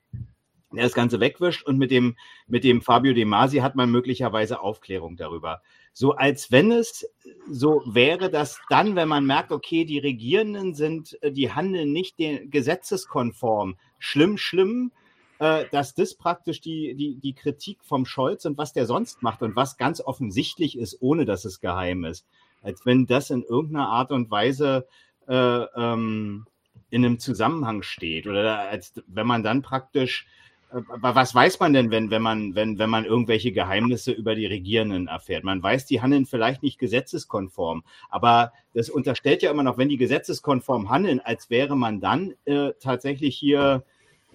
das 0.72 0.94
Ganze 0.94 1.20
wegwischt 1.20 1.64
und 1.66 1.78
mit 1.78 1.90
dem, 1.90 2.16
mit 2.48 2.64
dem 2.64 2.82
Fabio 2.82 3.12
De 3.14 3.24
Masi 3.24 3.58
hat 3.58 3.76
man 3.76 3.90
möglicherweise 3.90 4.60
Aufklärung 4.60 5.16
darüber. 5.16 5.62
So 5.92 6.12
als 6.12 6.50
wenn 6.52 6.72
es 6.72 7.08
so 7.48 7.82
wäre, 7.86 8.30
dass 8.30 8.60
dann, 8.68 8.96
wenn 8.96 9.08
man 9.08 9.24
merkt, 9.24 9.52
okay, 9.52 9.84
die 9.84 9.98
Regierenden 9.98 10.74
sind, 10.74 11.16
äh, 11.22 11.32
die 11.32 11.52
handeln 11.52 11.92
nicht 11.92 12.16
gesetzeskonform, 12.18 13.76
schlimm, 13.98 14.36
schlimm, 14.36 14.92
dass 15.39 15.95
das 15.95 16.14
praktisch 16.14 16.61
die, 16.61 16.95
die, 16.95 17.16
die 17.16 17.34
Kritik 17.34 17.84
vom 17.84 18.07
Scholz 18.07 18.45
und 18.47 18.57
was 18.57 18.72
der 18.72 18.87
sonst 18.87 19.22
macht 19.22 19.43
und 19.43 19.55
was 19.57 19.76
ganz 19.76 20.01
offensichtlich 20.01 20.78
ist, 20.78 20.99
ohne 21.01 21.24
dass 21.24 21.45
es 21.45 21.61
geheim 21.61 22.05
ist. 22.05 22.26
Als 22.62 22.87
wenn 22.87 23.07
das 23.07 23.30
in 23.30 23.43
irgendeiner 23.43 23.89
Art 23.89 24.12
und 24.12 24.30
Weise 24.30 24.87
äh, 25.28 25.34
ähm, 25.34 26.47
in 26.91 27.05
einem 27.05 27.18
Zusammenhang 27.18 27.82
steht. 27.82 28.26
Oder 28.26 28.61
als 28.61 28.95
wenn 29.07 29.26
man 29.26 29.43
dann 29.43 29.62
praktisch 29.62 30.26
äh, 30.72 30.80
was 30.89 31.34
weiß 31.34 31.61
man 31.61 31.72
denn, 31.72 31.91
wenn, 31.91 32.11
wenn, 32.11 32.22
man, 32.22 32.55
wenn, 32.55 32.78
wenn 32.78 32.91
man 32.91 33.05
irgendwelche 33.05 33.53
Geheimnisse 33.53 34.12
über 34.12 34.34
die 34.34 34.47
Regierenden 34.47 35.09
erfährt? 35.09 35.45
Man 35.45 35.62
weiß, 35.62 35.87
die 35.87 36.01
handeln 36.01 36.26
vielleicht 36.26 36.62
nicht 36.62 36.78
gesetzeskonform, 36.78 37.84
aber 38.09 38.53
das 38.74 38.91
unterstellt 38.91 39.43
ja 39.43 39.51
immer 39.51 39.62
noch, 39.62 39.78
wenn 39.78 39.89
die 39.89 39.97
gesetzeskonform 39.97 40.91
handeln, 40.91 41.20
als 41.20 41.51
wäre 41.51 41.76
man 41.76 42.01
dann 42.01 42.34
äh, 42.45 42.72
tatsächlich 42.80 43.37
hier 43.37 43.84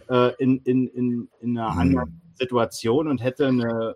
äh, 0.09 0.33
in, 0.37 0.59
in, 0.59 0.87
in, 0.87 1.29
in 1.41 1.57
einer 1.57 1.71
mhm. 1.71 1.79
anderen 1.79 2.21
Situation 2.35 3.07
und 3.07 3.21
hätte 3.23 3.47
eine, 3.47 3.95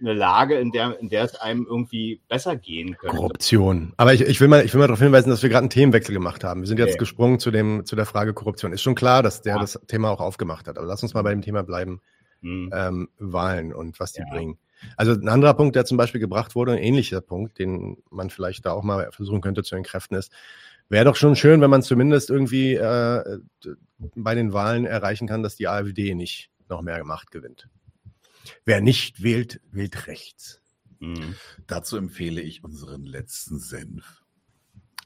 eine 0.00 0.14
Lage, 0.14 0.56
in 0.56 0.72
der, 0.72 0.98
in 1.00 1.08
der 1.08 1.24
es 1.24 1.34
einem 1.36 1.66
irgendwie 1.68 2.20
besser 2.28 2.56
gehen 2.56 2.96
könnte. 2.96 3.16
Korruption. 3.16 3.92
Aber 3.96 4.12
ich, 4.14 4.22
ich, 4.22 4.40
will 4.40 4.48
mal, 4.48 4.64
ich 4.64 4.72
will 4.74 4.80
mal 4.80 4.88
darauf 4.88 5.00
hinweisen, 5.00 5.30
dass 5.30 5.42
wir 5.42 5.50
gerade 5.50 5.62
einen 5.62 5.70
Themenwechsel 5.70 6.14
gemacht 6.14 6.44
haben. 6.44 6.62
Wir 6.62 6.68
sind 6.68 6.78
jetzt 6.78 6.90
okay. 6.90 6.98
gesprungen 6.98 7.38
zu, 7.38 7.50
dem, 7.50 7.84
zu 7.84 7.96
der 7.96 8.06
Frage 8.06 8.34
Korruption. 8.34 8.72
Ist 8.72 8.82
schon 8.82 8.94
klar, 8.94 9.22
dass 9.22 9.42
der 9.42 9.56
ja. 9.56 9.60
das 9.60 9.80
Thema 9.86 10.10
auch 10.10 10.20
aufgemacht 10.20 10.66
hat. 10.68 10.78
Aber 10.78 10.86
lass 10.86 11.02
uns 11.02 11.14
mal 11.14 11.22
bei 11.22 11.30
dem 11.30 11.42
Thema 11.42 11.62
bleiben. 11.62 12.00
Mhm. 12.40 12.70
Ähm, 12.74 13.08
Wahlen 13.18 13.72
und 13.72 14.00
was 14.00 14.12
die 14.12 14.22
ja. 14.22 14.26
bringen. 14.30 14.58
Also 14.96 15.12
ein 15.12 15.28
anderer 15.28 15.54
Punkt, 15.54 15.76
der 15.76 15.84
zum 15.84 15.96
Beispiel 15.96 16.20
gebracht 16.20 16.54
wurde, 16.54 16.72
ein 16.72 16.78
ähnlicher 16.78 17.20
Punkt, 17.20 17.58
den 17.58 17.98
man 18.10 18.30
vielleicht 18.30 18.66
da 18.66 18.72
auch 18.72 18.82
mal 18.82 19.10
versuchen 19.12 19.40
könnte 19.40 19.62
zu 19.62 19.76
entkräften, 19.76 20.16
ist, 20.16 20.32
wäre 20.92 21.06
doch 21.06 21.16
schon 21.16 21.36
schön, 21.36 21.62
wenn 21.62 21.70
man 21.70 21.82
zumindest 21.82 22.28
irgendwie 22.28 22.74
äh, 22.74 23.38
bei 24.14 24.34
den 24.34 24.52
Wahlen 24.52 24.84
erreichen 24.84 25.26
kann, 25.26 25.42
dass 25.42 25.56
die 25.56 25.66
AfD 25.66 26.14
nicht 26.14 26.50
noch 26.68 26.82
mehr 26.82 27.02
Macht 27.02 27.30
gewinnt. 27.30 27.70
Wer 28.66 28.82
nicht 28.82 29.22
wählt, 29.22 29.62
wählt 29.70 30.06
rechts. 30.06 30.60
Mhm. 31.00 31.34
Dazu 31.66 31.96
empfehle 31.96 32.42
ich 32.42 32.62
unseren 32.62 33.04
letzten 33.04 33.58
Senf. 33.58 34.22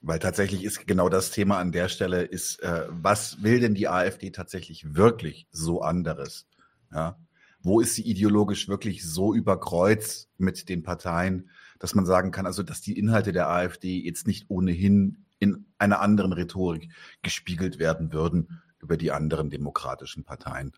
Weil 0.02 0.18
tatsächlich 0.18 0.64
ist 0.64 0.88
genau 0.88 1.08
das 1.08 1.30
Thema 1.30 1.58
an 1.58 1.70
der 1.70 1.88
Stelle 1.88 2.22
ist, 2.22 2.60
äh, 2.62 2.88
was 2.90 3.44
will 3.44 3.60
denn 3.60 3.74
die 3.74 3.88
AfD 3.88 4.30
tatsächlich 4.30 4.96
wirklich 4.96 5.46
so 5.52 5.82
anderes? 5.82 6.48
Ja? 6.92 7.16
Wo 7.60 7.80
ist 7.80 7.94
sie 7.94 8.02
ideologisch 8.02 8.66
wirklich 8.68 9.08
so 9.08 9.32
überkreuzt 9.34 10.30
mit 10.36 10.68
den 10.68 10.82
Parteien, 10.82 11.48
dass 11.78 11.94
man 11.94 12.06
sagen 12.06 12.32
kann, 12.32 12.44
also 12.44 12.64
dass 12.64 12.80
die 12.80 12.98
Inhalte 12.98 13.30
der 13.30 13.48
AfD 13.48 14.00
jetzt 14.00 14.26
nicht 14.26 14.50
ohnehin 14.50 15.25
in 15.38 15.66
einer 15.78 16.00
anderen 16.00 16.32
Rhetorik 16.32 16.90
gespiegelt 17.22 17.78
werden 17.78 18.12
würden 18.12 18.62
über 18.78 18.96
die 18.96 19.12
anderen 19.12 19.50
demokratischen 19.50 20.24
Parteien. 20.24 20.72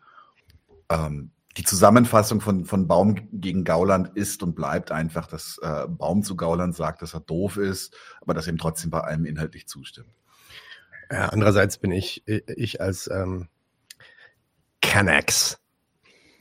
Ähm, 0.90 1.30
die 1.56 1.64
Zusammenfassung 1.64 2.40
von, 2.40 2.64
von 2.64 2.86
Baum 2.86 3.28
gegen 3.32 3.64
Gauland 3.64 4.16
ist 4.16 4.42
und 4.42 4.54
bleibt 4.54 4.92
einfach, 4.92 5.26
dass 5.26 5.58
äh, 5.62 5.88
Baum 5.88 6.22
zu 6.22 6.36
Gauland 6.36 6.76
sagt, 6.76 7.02
dass 7.02 7.14
er 7.14 7.20
doof 7.20 7.56
ist, 7.56 7.96
aber 8.20 8.32
dass 8.34 8.46
ihm 8.46 8.58
trotzdem 8.58 8.90
bei 8.90 9.00
allem 9.00 9.24
inhaltlich 9.24 9.66
zustimmt. 9.66 10.12
Ja, 11.10 11.30
andererseits 11.30 11.78
bin 11.78 11.90
ich, 11.90 12.22
ich 12.26 12.80
als 12.80 13.10
ähm, 13.10 13.48
Canax, 14.82 15.58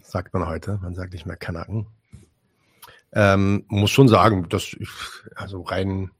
sagt 0.03 0.34
man 0.34 0.47
heute, 0.47 0.78
man 0.82 0.93
sagt 0.93 1.13
nicht 1.13 1.26
mehr 1.26 1.38
Kanaken, 1.38 1.88
ähm, 3.13 3.65
muss 3.70 3.91
schon 3.91 4.09
sagen, 4.09 4.49
dass 4.49 4.74
ich, 4.74 4.89
also 5.36 5.61
rein 5.61 6.11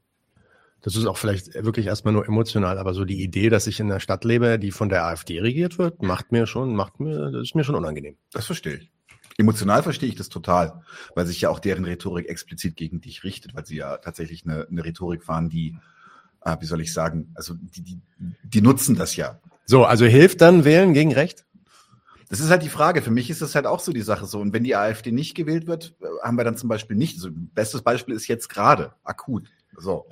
das 0.88 0.95
ist 0.95 1.05
auch 1.05 1.17
vielleicht 1.17 1.53
wirklich 1.53 1.88
erstmal 1.88 2.13
nur 2.13 2.25
emotional, 2.25 2.77
aber 2.77 2.93
so 2.93 3.03
die 3.03 3.21
Idee, 3.21 3.49
dass 3.49 3.67
ich 3.67 3.81
in 3.81 3.91
einer 3.91 3.99
Stadt 3.99 4.23
lebe, 4.23 4.57
die 4.57 4.71
von 4.71 4.88
der 4.88 5.03
AfD 5.03 5.41
regiert 5.41 5.77
wird, 5.77 6.01
macht 6.01 6.31
mir 6.31 6.47
schon, 6.47 6.77
macht 6.77 7.01
mir, 7.01 7.29
das 7.29 7.41
ist 7.41 7.55
mir 7.55 7.65
schon 7.65 7.75
unangenehm. 7.75 8.15
Das 8.31 8.45
verstehe 8.45 8.75
ich. 8.75 8.91
Emotional 9.38 9.83
verstehe 9.83 10.07
ich 10.07 10.15
das 10.15 10.29
total, 10.29 10.81
weil 11.13 11.25
sich 11.25 11.41
ja 11.41 11.49
auch 11.49 11.59
deren 11.59 11.83
Rhetorik 11.83 12.29
explizit 12.29 12.77
gegen 12.77 13.01
dich 13.01 13.25
richtet, 13.25 13.53
weil 13.53 13.65
sie 13.65 13.75
ja 13.75 13.97
tatsächlich 13.97 14.45
eine, 14.45 14.65
eine 14.65 14.85
Rhetorik 14.85 15.25
fahren, 15.25 15.49
die, 15.49 15.75
äh, 16.45 16.55
wie 16.61 16.65
soll 16.65 16.79
ich 16.79 16.93
sagen, 16.93 17.33
also 17.35 17.55
die, 17.55 17.81
die, 17.81 17.99
die 18.45 18.61
nutzen 18.61 18.95
das 18.95 19.17
ja. 19.17 19.41
So, 19.65 19.83
also 19.83 20.05
hilft 20.05 20.39
dann 20.39 20.63
Wählen 20.63 20.93
gegen 20.93 21.11
Recht? 21.11 21.43
Das 22.29 22.39
ist 22.39 22.49
halt 22.49 22.63
die 22.63 22.69
Frage. 22.69 23.01
Für 23.01 23.11
mich 23.11 23.29
ist 23.29 23.41
das 23.41 23.55
halt 23.55 23.65
auch 23.65 23.81
so 23.81 23.91
die 23.91 24.01
Sache 24.01 24.25
so. 24.25 24.39
Und 24.39 24.53
wenn 24.53 24.63
die 24.63 24.77
AfD 24.77 25.11
nicht 25.11 25.35
gewählt 25.35 25.67
wird, 25.67 25.95
äh, 25.99 26.05
haben 26.23 26.38
wir 26.38 26.45
dann 26.45 26.55
zum 26.55 26.69
Beispiel 26.69 26.95
nicht. 26.95 27.17
Also, 27.17 27.29
bestes 27.33 27.81
Beispiel 27.81 28.15
ist 28.15 28.27
jetzt 28.27 28.47
gerade 28.47 28.93
akut. 29.03 29.49
So, 29.80 30.07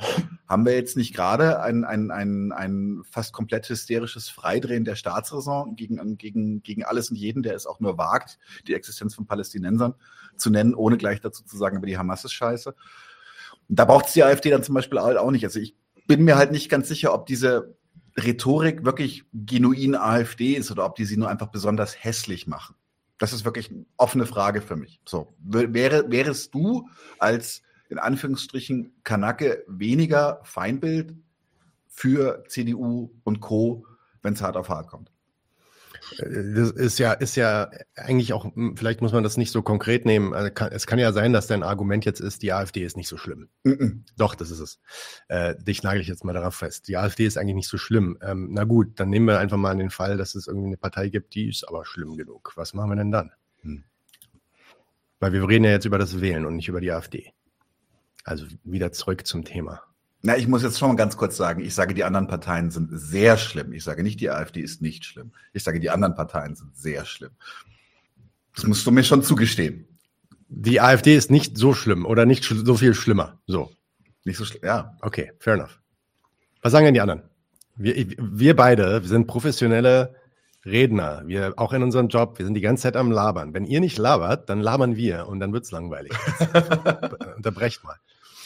haben 0.47 0.63
wir 0.65 0.75
jetzt 0.75 0.95
nicht 0.95 1.15
gerade 1.15 1.59
ein, 1.59 1.83
ein, 1.85 2.11
ein, 2.11 2.51
ein 2.51 3.01
fast 3.09 3.33
komplett 3.33 3.67
hysterisches 3.67 4.29
Freidrehen 4.29 4.85
der 4.85 4.95
Staatsräson 4.95 5.75
gegen, 5.75 6.17
gegen, 6.17 6.61
gegen 6.61 6.83
alles 6.83 7.09
und 7.09 7.15
jeden, 7.15 7.41
der 7.41 7.55
es 7.55 7.65
auch 7.65 7.79
nur 7.79 7.97
wagt, 7.97 8.37
die 8.67 8.75
Existenz 8.75 9.15
von 9.15 9.25
Palästinensern 9.25 9.95
zu 10.37 10.51
nennen, 10.51 10.75
ohne 10.75 10.97
gleich 10.97 11.19
dazu 11.19 11.43
zu 11.43 11.57
sagen, 11.57 11.77
aber 11.77 11.87
die 11.87 11.97
Hamas 11.97 12.23
ist 12.25 12.33
scheiße. 12.33 12.75
Und 13.67 13.79
da 13.79 13.85
braucht 13.85 14.05
es 14.05 14.13
die 14.13 14.23
AfD 14.23 14.51
dann 14.51 14.61
zum 14.61 14.75
Beispiel 14.75 14.99
halt 14.99 15.17
auch 15.17 15.31
nicht. 15.31 15.43
Also 15.43 15.59
ich 15.59 15.75
bin 16.05 16.23
mir 16.23 16.37
halt 16.37 16.51
nicht 16.51 16.69
ganz 16.69 16.87
sicher, 16.87 17.11
ob 17.11 17.25
diese 17.25 17.75
Rhetorik 18.17 18.85
wirklich 18.85 19.25
genuin 19.33 19.95
AfD 19.95 20.53
ist 20.53 20.69
oder 20.69 20.85
ob 20.85 20.95
die 20.95 21.05
sie 21.05 21.17
nur 21.17 21.29
einfach 21.29 21.47
besonders 21.47 22.03
hässlich 22.03 22.45
machen. 22.45 22.75
Das 23.17 23.33
ist 23.33 23.45
wirklich 23.45 23.71
eine 23.71 23.85
offene 23.97 24.27
Frage 24.27 24.61
für 24.61 24.75
mich. 24.75 25.01
So, 25.05 25.33
wäre, 25.39 26.11
wärest 26.11 26.53
du 26.53 26.87
als 27.17 27.63
in 27.89 27.99
Anführungsstrichen 27.99 28.93
Kanake 29.03 29.63
weniger 29.67 30.39
Feindbild 30.43 31.15
für 31.87 32.43
CDU 32.47 33.11
und 33.23 33.39
Co., 33.39 33.85
wenn 34.21 34.33
es 34.33 34.41
hart 34.41 34.57
auf 34.57 34.69
hart 34.69 34.87
kommt. 34.87 35.11
Das 36.19 36.71
ist 36.71 36.99
ja, 36.99 37.13
ist 37.13 37.35
ja 37.35 37.69
eigentlich 37.95 38.33
auch, 38.33 38.45
hm, 38.45 38.77
vielleicht 38.77 39.01
muss 39.01 39.13
man 39.13 39.23
das 39.23 39.37
nicht 39.37 39.51
so 39.51 39.61
konkret 39.61 40.05
nehmen. 40.05 40.33
Also 40.33 40.51
es 40.71 40.87
kann 40.87 40.99
ja 40.99 41.11
sein, 41.11 41.33
dass 41.33 41.47
dein 41.47 41.63
Argument 41.63 42.05
jetzt 42.05 42.19
ist, 42.19 42.43
die 42.43 42.53
AfD 42.53 42.83
ist 42.83 42.97
nicht 42.97 43.07
so 43.07 43.17
schlimm. 43.17 43.49
Mm 43.63 43.71
-mm. 43.71 43.99
Doch, 44.17 44.35
das 44.35 44.51
ist 44.51 44.59
es. 44.59 44.79
Äh, 45.27 45.55
dich 45.55 45.83
nagel 45.83 46.01
ich 46.01 46.07
jetzt 46.07 46.23
mal 46.23 46.33
darauf 46.33 46.55
fest. 46.55 46.87
Die 46.87 46.97
AfD 46.97 47.25
ist 47.25 47.37
eigentlich 47.37 47.55
nicht 47.55 47.69
so 47.69 47.77
schlimm. 47.77 48.17
Ähm, 48.21 48.49
na 48.51 48.65
gut, 48.65 48.99
dann 48.99 49.09
nehmen 49.09 49.27
wir 49.27 49.39
einfach 49.39 49.57
mal 49.57 49.75
den 49.75 49.89
Fall, 49.89 50.17
dass 50.17 50.35
es 50.35 50.47
irgendwie 50.47 50.67
eine 50.67 50.77
Partei 50.77 51.09
gibt, 51.09 51.33
die 51.35 51.49
ist 51.49 51.67
aber 51.67 51.85
schlimm 51.85 52.17
genug. 52.17 52.53
Was 52.55 52.73
machen 52.73 52.91
wir 52.91 52.95
denn 52.97 53.11
dann? 53.11 53.31
Hm. 53.61 53.83
Weil 55.19 55.33
wir 55.33 55.47
reden 55.47 55.63
ja 55.63 55.71
jetzt 55.71 55.85
über 55.85 55.97
das 55.97 56.21
Wählen 56.21 56.45
und 56.45 56.55
nicht 56.55 56.67
über 56.67 56.81
die 56.81 56.91
AfD. 56.91 57.33
Also 58.25 58.47
wieder 58.63 58.91
zurück 58.91 59.25
zum 59.25 59.45
Thema. 59.45 59.83
Na, 60.23 60.35
ich 60.35 60.47
muss 60.47 60.63
jetzt 60.63 60.79
schon 60.79 60.89
mal 60.89 60.95
ganz 60.95 61.15
kurz 61.15 61.37
sagen, 61.37 61.63
ich 61.63 61.75
sage, 61.75 61.93
die 61.93 62.03
anderen 62.03 62.27
Parteien 62.27 62.71
sind 62.71 62.89
sehr 62.91 63.37
schlimm. 63.37 63.71
Ich 63.73 63.83
sage 63.83 64.01
nicht, 64.01 64.19
die 64.19 64.31
AfD 64.31 64.59
ist 64.59 64.81
nicht 64.81 65.05
schlimm. 65.05 65.31
Ich 65.53 65.63
sage, 65.63 65.79
die 65.79 65.91
anderen 65.91 66.15
Parteien 66.15 66.55
sind 66.55 66.75
sehr 66.75 67.05
schlimm. 67.05 67.29
Das 68.55 68.65
musst 68.65 68.87
du 68.87 68.91
mir 68.91 69.03
schon 69.03 69.21
zugestehen. 69.21 69.87
Die 70.47 70.81
AfD 70.81 71.15
ist 71.15 71.29
nicht 71.29 71.57
so 71.57 71.75
schlimm 71.75 72.05
oder 72.05 72.25
nicht 72.25 72.43
so 72.43 72.75
viel 72.75 72.95
schlimmer. 72.95 73.39
So. 73.45 73.71
Nicht 74.23 74.37
so 74.37 74.45
schlimm, 74.45 74.61
ja. 74.65 74.97
Okay, 75.01 75.31
fair 75.37 75.53
enough. 75.53 75.79
Was 76.63 76.71
sagen 76.71 76.85
denn 76.85 76.95
die 76.95 77.01
anderen? 77.01 77.21
Wir, 77.75 78.07
wir 78.17 78.55
beide 78.55 79.03
wir 79.03 79.07
sind 79.07 79.27
professionelle 79.27 80.15
Redner. 80.65 81.21
Wir 81.27 81.53
auch 81.57 81.73
in 81.73 81.83
unserem 81.83 82.07
Job, 82.07 82.39
wir 82.39 82.45
sind 82.45 82.55
die 82.55 82.61
ganze 82.61 82.83
Zeit 82.83 82.95
am 82.95 83.11
Labern. 83.11 83.53
Wenn 83.53 83.65
ihr 83.65 83.79
nicht 83.79 83.99
labert, 83.99 84.49
dann 84.49 84.61
labern 84.61 84.95
wir 84.95 85.27
und 85.27 85.39
dann 85.39 85.53
wird's 85.53 85.69
langweilig. 85.69 86.13
Unterbrecht 87.35 87.83
mal. 87.83 87.97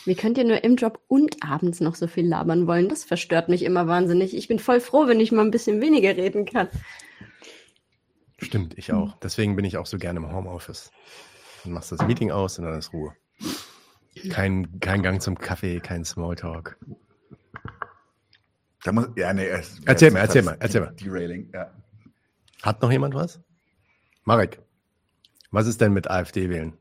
Wie 0.09 0.15
könnt 0.15 0.39
ihr 0.39 0.43
nur 0.43 0.63
im 0.63 0.75
Job 0.75 0.99
und 1.07 1.37
abends 1.43 1.81
noch 1.81 1.93
so 1.93 2.07
viel 2.07 2.27
labern 2.27 2.65
wollen? 2.65 2.89
Das 2.89 3.03
verstört 3.03 3.47
mich 3.47 3.61
immer 3.61 3.85
wahnsinnig. 3.85 4.35
Ich 4.35 4.47
bin 4.47 4.57
voll 4.57 4.79
froh, 4.79 5.05
wenn 5.05 5.19
ich 5.19 5.31
mal 5.31 5.45
ein 5.45 5.51
bisschen 5.51 5.81
weniger 5.81 6.17
reden 6.17 6.45
kann. 6.45 6.67
Stimmt, 8.39 8.75
ich 8.75 8.91
auch. 8.91 9.19
Deswegen 9.19 9.55
bin 9.55 9.65
ich 9.65 9.77
auch 9.77 9.85
so 9.85 9.99
gerne 9.99 10.17
im 10.17 10.33
Homeoffice. 10.33 10.91
Dann 11.63 11.73
machst 11.73 11.91
du 11.91 11.95
das 11.95 12.07
Meeting 12.07 12.31
aus 12.31 12.57
und 12.57 12.65
dann 12.65 12.79
ist 12.79 12.91
Ruhe. 12.91 13.13
Kein, 14.31 14.79
kein 14.79 15.03
Gang 15.03 15.21
zum 15.21 15.37
Kaffee, 15.37 15.79
kein 15.79 16.03
Smalltalk. 16.03 16.79
Da 18.83 18.91
muss, 18.91 19.09
ja, 19.15 19.31
nee, 19.31 19.45
erzähl 19.85 20.09
mal, 20.09 20.21
erzähl 20.21 20.41
mal, 20.41 20.57
erzähl 20.59 20.81
mal. 20.81 20.95
Derailing, 20.95 21.51
ja. 21.53 21.71
Hat 22.63 22.81
noch 22.81 22.91
jemand 22.91 23.13
was? 23.13 23.39
Marek, 24.23 24.59
was 25.51 25.67
ist 25.67 25.81
denn 25.81 25.93
mit 25.93 26.09
AfD 26.09 26.49
wählen? 26.49 26.75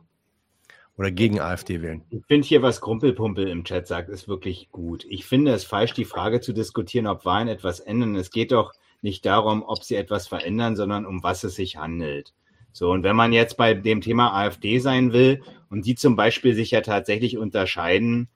Oder 0.98 1.12
gegen 1.12 1.40
AfD 1.40 1.80
wählen. 1.80 2.02
Ich 2.10 2.24
finde 2.26 2.46
hier, 2.46 2.60
was 2.60 2.80
Krumpelpumpel 2.80 3.46
im 3.48 3.64
Chat 3.64 3.86
sagt, 3.86 4.08
ist 4.08 4.26
wirklich 4.26 4.68
gut. 4.72 5.06
Ich 5.08 5.24
finde 5.24 5.52
es 5.52 5.64
falsch, 5.64 5.92
die 5.92 6.04
Frage 6.04 6.40
zu 6.40 6.52
diskutieren, 6.52 7.06
ob 7.06 7.24
Wahlen 7.24 7.46
etwas 7.46 7.78
ändern. 7.78 8.16
Es 8.16 8.30
geht 8.30 8.50
doch 8.50 8.72
nicht 9.00 9.24
darum, 9.24 9.62
ob 9.62 9.84
sie 9.84 9.94
etwas 9.94 10.26
verändern, 10.26 10.74
sondern 10.74 11.06
um 11.06 11.22
was 11.22 11.44
es 11.44 11.54
sich 11.54 11.76
handelt. 11.76 12.34
So, 12.72 12.90
und 12.90 13.04
wenn 13.04 13.16
man 13.16 13.32
jetzt 13.32 13.56
bei 13.56 13.74
dem 13.74 14.00
Thema 14.00 14.34
AfD 14.34 14.80
sein 14.80 15.12
will 15.12 15.42
und 15.70 15.86
die 15.86 15.94
zum 15.94 16.16
Beispiel 16.16 16.54
sich 16.54 16.72
ja 16.72 16.80
tatsächlich 16.80 17.38
unterscheiden 17.38 18.28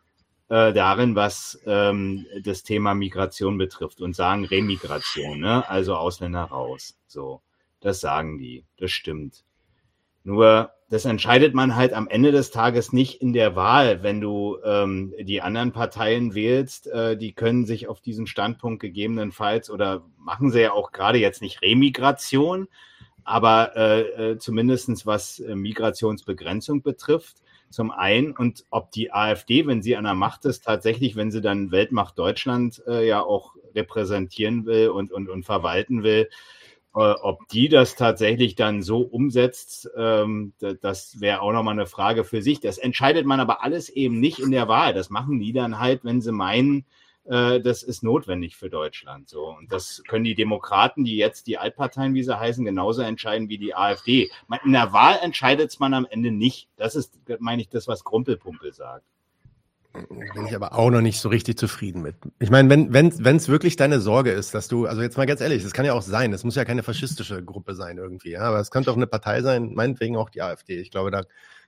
äh, 0.48 0.72
darin, 0.72 1.16
was 1.16 1.60
ähm, 1.66 2.26
das 2.44 2.62
Thema 2.62 2.94
Migration 2.94 3.58
betrifft 3.58 4.00
und 4.00 4.14
sagen 4.14 4.44
Remigration, 4.44 5.40
ne? 5.40 5.68
also 5.68 5.96
Ausländer 5.96 6.44
raus. 6.44 6.96
So, 7.08 7.42
das 7.80 8.00
sagen 8.00 8.38
die, 8.38 8.64
das 8.78 8.92
stimmt. 8.92 9.44
Nur 10.24 10.70
das 10.92 11.06
entscheidet 11.06 11.54
man 11.54 11.74
halt 11.74 11.94
am 11.94 12.06
Ende 12.06 12.32
des 12.32 12.50
Tages 12.50 12.92
nicht 12.92 13.22
in 13.22 13.32
der 13.32 13.56
Wahl, 13.56 14.02
wenn 14.02 14.20
du 14.20 14.58
ähm, 14.62 15.14
die 15.18 15.40
anderen 15.40 15.72
Parteien 15.72 16.34
wählst. 16.34 16.86
Äh, 16.86 17.16
die 17.16 17.32
können 17.32 17.64
sich 17.64 17.88
auf 17.88 18.02
diesen 18.02 18.26
Standpunkt 18.26 18.80
gegebenenfalls 18.80 19.70
oder 19.70 20.04
machen 20.18 20.50
sie 20.50 20.60
ja 20.60 20.72
auch 20.72 20.92
gerade 20.92 21.16
jetzt 21.16 21.40
nicht 21.40 21.62
Remigration, 21.62 22.68
aber 23.24 23.74
äh, 23.74 24.00
äh, 24.32 24.38
zumindest 24.38 25.06
was 25.06 25.40
äh, 25.40 25.54
Migrationsbegrenzung 25.54 26.82
betrifft. 26.82 27.38
Zum 27.70 27.90
einen 27.90 28.32
und 28.32 28.66
ob 28.68 28.90
die 28.90 29.14
AfD, 29.14 29.66
wenn 29.66 29.80
sie 29.80 29.96
an 29.96 30.04
der 30.04 30.12
Macht 30.12 30.44
ist, 30.44 30.64
tatsächlich, 30.64 31.16
wenn 31.16 31.30
sie 31.30 31.40
dann 31.40 31.70
Weltmacht 31.70 32.18
Deutschland 32.18 32.82
äh, 32.86 33.08
ja 33.08 33.22
auch 33.22 33.54
repräsentieren 33.74 34.66
will 34.66 34.90
und, 34.90 35.10
und, 35.10 35.30
und 35.30 35.44
verwalten 35.44 36.02
will, 36.02 36.28
ob 36.94 37.48
die 37.48 37.68
das 37.68 37.94
tatsächlich 37.94 38.54
dann 38.54 38.82
so 38.82 39.00
umsetzt, 39.00 39.90
ähm, 39.96 40.52
das 40.82 41.20
wäre 41.20 41.40
auch 41.40 41.52
nochmal 41.52 41.72
eine 41.72 41.86
Frage 41.86 42.24
für 42.24 42.42
sich. 42.42 42.60
Das 42.60 42.76
entscheidet 42.76 43.24
man 43.24 43.40
aber 43.40 43.62
alles 43.62 43.88
eben 43.88 44.20
nicht 44.20 44.40
in 44.40 44.50
der 44.50 44.68
Wahl. 44.68 44.92
Das 44.92 45.08
machen 45.08 45.40
die 45.40 45.52
dann 45.52 45.78
halt, 45.78 46.04
wenn 46.04 46.20
sie 46.20 46.32
meinen, 46.32 46.84
äh, 47.24 47.60
das 47.60 47.82
ist 47.82 48.02
notwendig 48.02 48.56
für 48.56 48.68
Deutschland. 48.68 49.30
So. 49.30 49.46
Und 49.46 49.72
das 49.72 50.02
können 50.06 50.24
die 50.24 50.34
Demokraten, 50.34 51.04
die 51.04 51.16
jetzt 51.16 51.46
die 51.46 51.56
Altparteien, 51.56 52.12
wie 52.14 52.22
sie 52.22 52.38
heißen, 52.38 52.64
genauso 52.64 53.00
entscheiden 53.00 53.48
wie 53.48 53.58
die 53.58 53.74
AfD. 53.74 54.30
In 54.64 54.72
der 54.72 54.92
Wahl 54.92 55.18
entscheidet 55.22 55.70
es 55.70 55.80
man 55.80 55.94
am 55.94 56.06
Ende 56.08 56.30
nicht. 56.30 56.68
Das 56.76 56.94
ist, 56.94 57.18
meine 57.38 57.62
ich, 57.62 57.70
das, 57.70 57.88
was 57.88 58.04
Krumpelpumpel 58.04 58.74
sagt 58.74 59.06
bin 59.92 60.46
ich 60.46 60.54
aber 60.54 60.74
auch 60.74 60.90
noch 60.90 61.00
nicht 61.00 61.20
so 61.20 61.28
richtig 61.28 61.58
zufrieden 61.58 62.02
mit. 62.02 62.16
Ich 62.38 62.50
meine, 62.50 62.70
wenn 62.70 62.92
wenn 62.92 63.36
es 63.36 63.48
wirklich 63.48 63.76
deine 63.76 64.00
Sorge 64.00 64.30
ist, 64.30 64.54
dass 64.54 64.68
du, 64.68 64.86
also 64.86 65.02
jetzt 65.02 65.16
mal 65.16 65.26
ganz 65.26 65.40
ehrlich, 65.40 65.62
das 65.62 65.72
kann 65.72 65.84
ja 65.84 65.92
auch 65.92 66.02
sein, 66.02 66.32
es 66.32 66.44
muss 66.44 66.54
ja 66.54 66.64
keine 66.64 66.82
faschistische 66.82 67.44
Gruppe 67.44 67.74
sein 67.74 67.98
irgendwie, 67.98 68.30
ja, 68.30 68.42
aber 68.42 68.60
es 68.60 68.70
könnte 68.70 68.90
auch 68.90 68.96
eine 68.96 69.06
Partei 69.06 69.42
sein, 69.42 69.74
meinetwegen 69.74 70.16
auch 70.16 70.30
die 70.30 70.42
AfD. 70.42 70.80
Ich 70.80 70.90
glaube, 70.90 71.10
da 71.10 71.22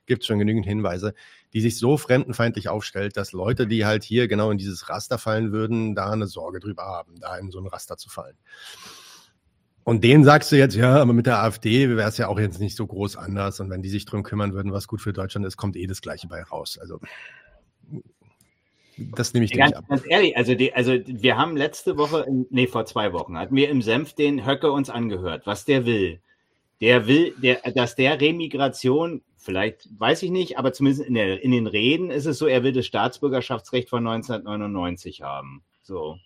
gibt 0.05 0.23
es 0.23 0.27
schon 0.27 0.39
genügend 0.39 0.65
Hinweise, 0.65 1.13
die 1.53 1.61
sich 1.61 1.77
so 1.77 1.97
fremdenfeindlich 1.97 2.69
aufstellt, 2.69 3.17
dass 3.17 3.31
Leute, 3.31 3.67
die 3.67 3.85
halt 3.85 4.03
hier 4.03 4.27
genau 4.27 4.51
in 4.51 4.57
dieses 4.57 4.89
Raster 4.89 5.17
fallen 5.17 5.51
würden, 5.51 5.95
da 5.95 6.11
eine 6.11 6.27
Sorge 6.27 6.59
drüber 6.59 6.83
haben, 6.83 7.19
da 7.19 7.37
in 7.37 7.51
so 7.51 7.59
ein 7.59 7.67
Raster 7.67 7.97
zu 7.97 8.09
fallen. 8.09 8.37
Und 9.83 10.03
denen 10.03 10.23
sagst 10.23 10.51
du 10.51 10.55
jetzt, 10.55 10.75
ja, 10.75 10.95
aber 10.95 11.13
mit 11.13 11.27
der 11.27 11.43
AfD 11.43 11.95
wäre 11.95 12.09
es 12.09 12.17
ja 12.17 12.27
auch 12.27 12.39
jetzt 12.39 12.59
nicht 12.59 12.75
so 12.75 12.87
groß 12.87 13.17
anders. 13.17 13.59
Und 13.59 13.69
wenn 13.69 13.83
die 13.83 13.89
sich 13.89 14.05
drum 14.05 14.23
kümmern 14.23 14.53
würden, 14.53 14.71
was 14.71 14.87
gut 14.87 14.99
für 14.99 15.13
Deutschland 15.13 15.45
ist, 15.45 15.57
kommt 15.57 15.75
eh 15.75 15.85
das 15.85 16.01
Gleiche 16.01 16.27
bei 16.27 16.41
raus. 16.41 16.79
Also 16.81 16.99
das 18.97 19.33
nehme 19.33 19.45
ich 19.45 19.51
dir 19.51 19.59
ganz, 19.59 19.71
nicht 19.71 19.77
ab. 19.77 19.85
Ganz 19.89 20.03
ehrlich, 20.07 20.37
also, 20.37 20.55
die, 20.55 20.73
also 20.73 20.93
wir 21.05 21.37
haben 21.37 21.57
letzte 21.57 21.97
Woche, 21.97 22.25
nee, 22.49 22.67
vor 22.67 22.85
zwei 22.85 23.13
Wochen, 23.13 23.37
hatten 23.37 23.55
wir 23.55 23.69
im 23.69 23.81
Senf 23.81 24.13
den 24.13 24.45
Höcke 24.45 24.71
uns 24.71 24.89
angehört, 24.89 25.45
was 25.45 25.65
der 25.65 25.85
will. 25.85 26.19
Der 26.81 27.07
will, 27.07 27.33
der, 27.41 27.61
dass 27.73 27.95
der 27.95 28.19
Remigration, 28.19 29.21
vielleicht 29.37 29.87
weiß 29.97 30.23
ich 30.23 30.31
nicht, 30.31 30.57
aber 30.57 30.73
zumindest 30.73 31.07
in, 31.07 31.13
der, 31.13 31.41
in 31.41 31.51
den 31.51 31.67
Reden 31.67 32.11
ist 32.11 32.25
es 32.25 32.37
so, 32.37 32.47
er 32.47 32.63
will 32.63 32.73
das 32.73 32.85
Staatsbürgerschaftsrecht 32.85 33.89
von 33.89 34.05
1999 34.05 35.21
haben. 35.21 35.63
So. 35.81 36.17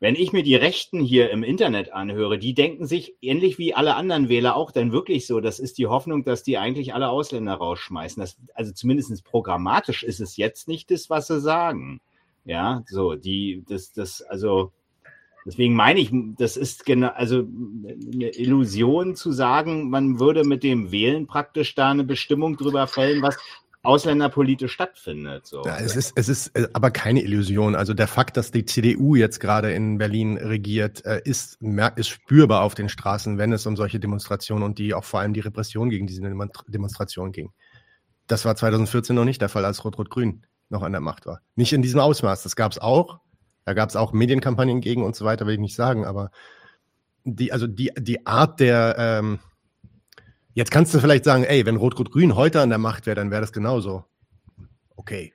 Wenn 0.00 0.14
ich 0.14 0.32
mir 0.32 0.44
die 0.44 0.54
Rechten 0.54 1.00
hier 1.00 1.30
im 1.30 1.42
Internet 1.42 1.92
anhöre, 1.92 2.38
die 2.38 2.54
denken 2.54 2.86
sich 2.86 3.16
ähnlich 3.20 3.58
wie 3.58 3.74
alle 3.74 3.96
anderen 3.96 4.28
Wähler 4.28 4.54
auch 4.54 4.70
dann 4.70 4.92
wirklich 4.92 5.26
so, 5.26 5.40
das 5.40 5.58
ist 5.58 5.78
die 5.78 5.88
Hoffnung, 5.88 6.24
dass 6.24 6.44
die 6.44 6.56
eigentlich 6.56 6.94
alle 6.94 7.08
Ausländer 7.08 7.54
rausschmeißen. 7.54 8.20
Das, 8.20 8.36
also 8.54 8.72
zumindest 8.72 9.24
programmatisch 9.24 10.04
ist 10.04 10.20
es 10.20 10.36
jetzt 10.36 10.68
nicht 10.68 10.90
das, 10.92 11.10
was 11.10 11.26
sie 11.26 11.40
sagen. 11.40 12.00
Ja, 12.44 12.84
so, 12.86 13.14
die, 13.14 13.64
das, 13.68 13.92
das, 13.92 14.22
also, 14.22 14.70
deswegen 15.44 15.74
meine 15.74 15.98
ich, 15.98 16.10
das 16.12 16.56
ist 16.56 16.86
genau, 16.86 17.08
also 17.08 17.40
eine 17.40 18.28
Illusion 18.28 19.16
zu 19.16 19.32
sagen, 19.32 19.90
man 19.90 20.20
würde 20.20 20.44
mit 20.44 20.62
dem 20.62 20.92
Wählen 20.92 21.26
praktisch 21.26 21.74
da 21.74 21.90
eine 21.90 22.04
Bestimmung 22.04 22.56
drüber 22.56 22.86
fällen, 22.86 23.20
was 23.20 23.36
ausländerpolitisch 23.88 24.72
stattfindet. 24.72 25.46
So. 25.46 25.62
Ja, 25.64 25.78
es 25.78 25.96
ist, 25.96 26.12
es 26.14 26.28
ist 26.28 26.48
äh, 26.48 26.68
aber 26.74 26.90
keine 26.90 27.22
Illusion. 27.22 27.74
Also 27.74 27.94
der 27.94 28.06
Fakt, 28.06 28.36
dass 28.36 28.50
die 28.50 28.66
CDU 28.66 29.14
jetzt 29.14 29.40
gerade 29.40 29.72
in 29.72 29.96
Berlin 29.96 30.36
regiert, 30.36 31.04
äh, 31.06 31.22
ist, 31.24 31.58
ist 31.96 32.08
spürbar 32.08 32.62
auf 32.62 32.74
den 32.74 32.90
Straßen, 32.90 33.38
wenn 33.38 33.50
es 33.52 33.66
um 33.66 33.76
solche 33.76 33.98
Demonstrationen 33.98 34.62
und 34.62 34.78
die 34.78 34.92
auch 34.92 35.04
vor 35.04 35.20
allem 35.20 35.32
die 35.32 35.40
Repression 35.40 35.88
gegen 35.88 36.06
diese 36.06 36.20
Demonstrationen 36.68 37.32
ging. 37.32 37.50
Das 38.26 38.44
war 38.44 38.54
2014 38.54 39.16
noch 39.16 39.24
nicht 39.24 39.40
der 39.40 39.48
Fall, 39.48 39.64
als 39.64 39.82
Rot-Rot-Grün 39.84 40.44
noch 40.68 40.82
an 40.82 40.92
der 40.92 41.00
Macht 41.00 41.24
war. 41.24 41.40
Nicht 41.56 41.72
in 41.72 41.80
diesem 41.80 42.00
Ausmaß. 42.00 42.42
Das 42.42 42.56
gab 42.56 42.72
es 42.72 42.78
auch. 42.78 43.20
Da 43.64 43.72
gab 43.72 43.88
es 43.88 43.96
auch 43.96 44.12
Medienkampagnen 44.12 44.82
gegen 44.82 45.02
und 45.02 45.16
so 45.16 45.24
weiter, 45.24 45.46
will 45.46 45.54
ich 45.54 45.60
nicht 45.60 45.74
sagen. 45.74 46.04
Aber 46.04 46.30
die, 47.24 47.52
also 47.52 47.66
die, 47.66 47.90
die 47.98 48.26
Art 48.26 48.60
der, 48.60 48.96
ähm, 48.98 49.38
Jetzt 50.58 50.72
kannst 50.72 50.92
du 50.92 50.98
vielleicht 50.98 51.22
sagen, 51.22 51.44
ey, 51.44 51.64
wenn 51.66 51.76
Rot-Rot-Grün 51.76 52.34
heute 52.34 52.60
an 52.60 52.68
der 52.68 52.78
Macht 52.78 53.06
wäre, 53.06 53.14
dann 53.14 53.30
wäre 53.30 53.42
das 53.42 53.52
genauso. 53.52 54.02
Okay. 54.96 55.32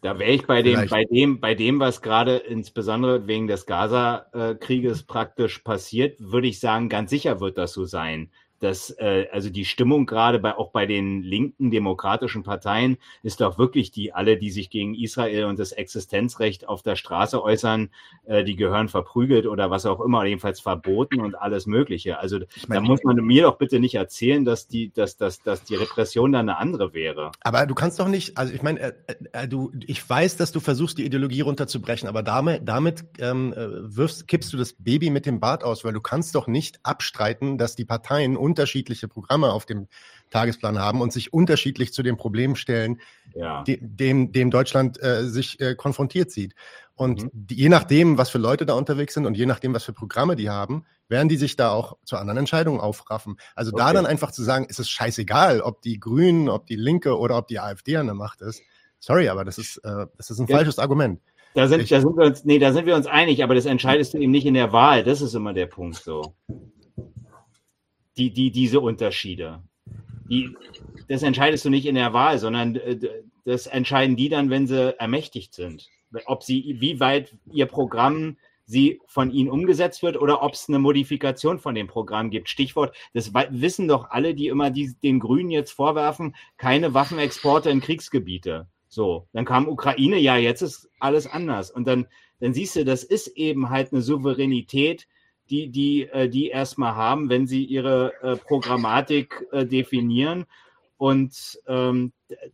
Da 0.00 0.18
wäre 0.18 0.30
ich 0.30 0.46
bei 0.46 0.62
dem, 0.62 0.88
bei 0.88 1.04
dem, 1.04 1.40
bei 1.40 1.54
dem, 1.54 1.78
was 1.78 2.00
gerade 2.00 2.38
insbesondere 2.38 3.26
wegen 3.26 3.48
des 3.48 3.66
Gaza-Krieges 3.66 5.02
praktisch 5.02 5.58
passiert, 5.58 6.16
würde 6.20 6.46
ich 6.46 6.58
sagen, 6.58 6.88
ganz 6.88 7.10
sicher 7.10 7.38
wird 7.38 7.58
das 7.58 7.74
so 7.74 7.84
sein 7.84 8.30
dass 8.62 8.90
äh, 8.98 9.26
also 9.32 9.50
die 9.50 9.64
Stimmung 9.64 10.06
gerade 10.06 10.38
bei 10.38 10.56
auch 10.56 10.70
bei 10.70 10.86
den 10.86 11.22
linken 11.22 11.70
demokratischen 11.70 12.42
Parteien 12.42 12.96
ist 13.22 13.40
doch 13.40 13.58
wirklich 13.58 13.90
die 13.90 14.12
alle, 14.12 14.36
die 14.36 14.50
sich 14.50 14.70
gegen 14.70 14.94
Israel 14.94 15.44
und 15.44 15.58
das 15.58 15.72
Existenzrecht 15.72 16.68
auf 16.68 16.82
der 16.82 16.96
Straße 16.96 17.42
äußern, 17.42 17.90
äh, 18.24 18.44
die 18.44 18.56
gehören 18.56 18.88
verprügelt 18.88 19.46
oder 19.46 19.70
was 19.70 19.86
auch 19.86 20.00
immer, 20.00 20.24
jedenfalls 20.24 20.60
verboten 20.60 21.20
und 21.20 21.34
alles 21.34 21.66
Mögliche. 21.66 22.18
Also 22.18 22.38
ich 22.54 22.68
mein, 22.68 22.76
da 22.76 22.80
muss 22.82 23.02
man 23.02 23.16
mir 23.16 23.42
doch 23.42 23.58
bitte 23.58 23.80
nicht 23.80 23.94
erzählen, 23.94 24.44
dass 24.44 24.68
die, 24.68 24.92
dass, 24.92 25.16
dass, 25.16 25.42
dass 25.42 25.64
die 25.64 25.74
Repression 25.74 26.32
dann 26.32 26.48
eine 26.48 26.58
andere 26.58 26.94
wäre. 26.94 27.32
Aber 27.40 27.66
du 27.66 27.74
kannst 27.74 27.98
doch 27.98 28.08
nicht, 28.08 28.38
also 28.38 28.52
ich 28.52 28.62
meine, 28.62 28.80
äh, 28.80 28.92
äh, 29.32 29.48
du, 29.48 29.72
ich 29.86 30.08
weiß, 30.08 30.36
dass 30.36 30.52
du 30.52 30.60
versuchst, 30.60 30.98
die 30.98 31.04
Ideologie 31.04 31.40
runterzubrechen, 31.40 32.08
aber 32.08 32.22
damit, 32.22 32.62
damit 32.64 33.04
ähm, 33.18 33.52
äh, 33.52 33.96
wirfst, 33.96 34.28
kippst 34.28 34.52
du 34.52 34.56
das 34.56 34.74
Baby 34.74 35.10
mit 35.10 35.26
dem 35.26 35.40
Bart 35.40 35.64
aus, 35.64 35.84
weil 35.84 35.92
du 35.92 36.00
kannst 36.00 36.34
doch 36.34 36.46
nicht 36.46 36.78
abstreiten, 36.84 37.58
dass 37.58 37.74
die 37.74 37.84
Parteien 37.84 38.36
unterschiedliche 38.52 39.08
Programme 39.08 39.50
auf 39.50 39.64
dem 39.64 39.88
Tagesplan 40.28 40.78
haben 40.78 41.00
und 41.00 41.10
sich 41.10 41.32
unterschiedlich 41.32 41.94
zu 41.94 42.02
den 42.02 42.18
Problemen 42.18 42.54
stellen, 42.54 43.00
ja. 43.34 43.62
de, 43.62 43.78
dem, 43.80 44.30
dem 44.32 44.50
Deutschland 44.50 45.02
äh, 45.02 45.24
sich 45.24 45.58
äh, 45.60 45.74
konfrontiert 45.74 46.30
sieht. 46.30 46.54
Und 46.94 47.22
mhm. 47.22 47.30
die, 47.32 47.54
je 47.54 47.70
nachdem, 47.70 48.18
was 48.18 48.28
für 48.28 48.38
Leute 48.38 48.66
da 48.66 48.74
unterwegs 48.74 49.14
sind 49.14 49.24
und 49.24 49.38
je 49.38 49.46
nachdem, 49.46 49.72
was 49.72 49.84
für 49.84 49.94
Programme 49.94 50.36
die 50.36 50.50
haben, 50.50 50.84
werden 51.08 51.30
die 51.30 51.36
sich 51.36 51.56
da 51.56 51.70
auch 51.70 51.96
zu 52.04 52.18
anderen 52.18 52.38
Entscheidungen 52.38 52.80
aufraffen. 52.80 53.36
Also 53.54 53.72
okay. 53.72 53.82
da 53.82 53.92
dann 53.94 54.06
einfach 54.06 54.32
zu 54.32 54.42
sagen, 54.42 54.66
ist 54.66 54.78
es 54.78 54.90
scheißegal, 54.90 55.62
ob 55.62 55.80
die 55.80 55.98
Grünen, 55.98 56.50
ob 56.50 56.66
die 56.66 56.76
Linke 56.76 57.18
oder 57.18 57.38
ob 57.38 57.48
die 57.48 57.58
AfD 57.58 57.96
an 57.96 58.06
der 58.06 58.14
Macht 58.14 58.42
ist. 58.42 58.62
Sorry, 58.98 59.28
aber 59.30 59.44
das 59.44 59.56
ist, 59.56 59.78
äh, 59.78 60.06
das 60.18 60.30
ist 60.30 60.38
ein 60.38 60.46
ja. 60.46 60.56
falsches 60.56 60.78
Argument. 60.78 61.20
Da 61.54 61.68
sind, 61.68 61.80
ich, 61.80 61.90
da 61.90 62.00
sind 62.00 62.16
wir 62.16 62.26
uns, 62.26 62.44
nee, 62.44 62.58
da 62.58 62.72
sind 62.72 62.86
wir 62.86 62.96
uns 62.96 63.06
einig, 63.06 63.42
aber 63.42 63.54
das 63.54 63.66
entscheidest 63.66 64.14
du 64.14 64.18
eben 64.18 64.30
nicht 64.30 64.46
in 64.46 64.54
der 64.54 64.72
Wahl. 64.72 65.04
Das 65.04 65.20
ist 65.20 65.34
immer 65.34 65.52
der 65.52 65.66
Punkt 65.66 65.96
so 65.96 66.34
die, 68.16 68.32
die, 68.32 68.50
diese 68.50 68.80
Unterschiede. 68.80 69.62
Die, 70.28 70.56
das 71.08 71.22
entscheidest 71.22 71.64
du 71.64 71.70
nicht 71.70 71.86
in 71.86 71.94
der 71.94 72.12
Wahl, 72.12 72.38
sondern 72.38 72.76
äh, 72.76 72.98
das 73.44 73.66
entscheiden 73.66 74.16
die 74.16 74.28
dann, 74.28 74.50
wenn 74.50 74.66
sie 74.66 74.98
ermächtigt 74.98 75.54
sind. 75.54 75.88
Ob 76.26 76.42
sie, 76.42 76.76
wie 76.78 77.00
weit 77.00 77.36
ihr 77.52 77.66
Programm 77.66 78.36
sie 78.64 79.00
von 79.06 79.30
ihnen 79.30 79.50
umgesetzt 79.50 80.02
wird 80.02 80.16
oder 80.16 80.42
ob 80.42 80.54
es 80.54 80.68
eine 80.68 80.78
Modifikation 80.78 81.58
von 81.58 81.74
dem 81.74 81.88
Programm 81.88 82.30
gibt. 82.30 82.48
Stichwort, 82.48 82.94
das 83.12 83.32
wissen 83.34 83.88
doch 83.88 84.10
alle, 84.10 84.34
die 84.34 84.48
immer 84.48 84.70
die, 84.70 84.94
den 85.02 85.20
Grünen 85.20 85.50
jetzt 85.50 85.72
vorwerfen, 85.72 86.34
keine 86.56 86.94
Waffenexporte 86.94 87.70
in 87.70 87.80
Kriegsgebiete. 87.80 88.68
So, 88.88 89.26
dann 89.32 89.44
kam 89.44 89.68
Ukraine, 89.68 90.18
ja, 90.18 90.36
jetzt 90.36 90.62
ist 90.62 90.90
alles 91.00 91.26
anders. 91.26 91.70
Und 91.70 91.86
dann, 91.86 92.06
dann 92.40 92.52
siehst 92.52 92.76
du, 92.76 92.84
das 92.84 93.04
ist 93.04 93.28
eben 93.28 93.70
halt 93.70 93.92
eine 93.92 94.02
Souveränität, 94.02 95.08
die, 95.52 95.68
die, 95.68 96.08
äh, 96.08 96.28
die 96.28 96.48
erstmal 96.48 96.96
haben, 96.96 97.28
wenn 97.28 97.46
sie 97.46 97.64
ihre 97.64 98.14
äh, 98.22 98.36
Programmatik 98.36 99.46
äh, 99.52 99.66
definieren. 99.66 100.46
Und 100.96 101.60
ähm, 101.66 102.12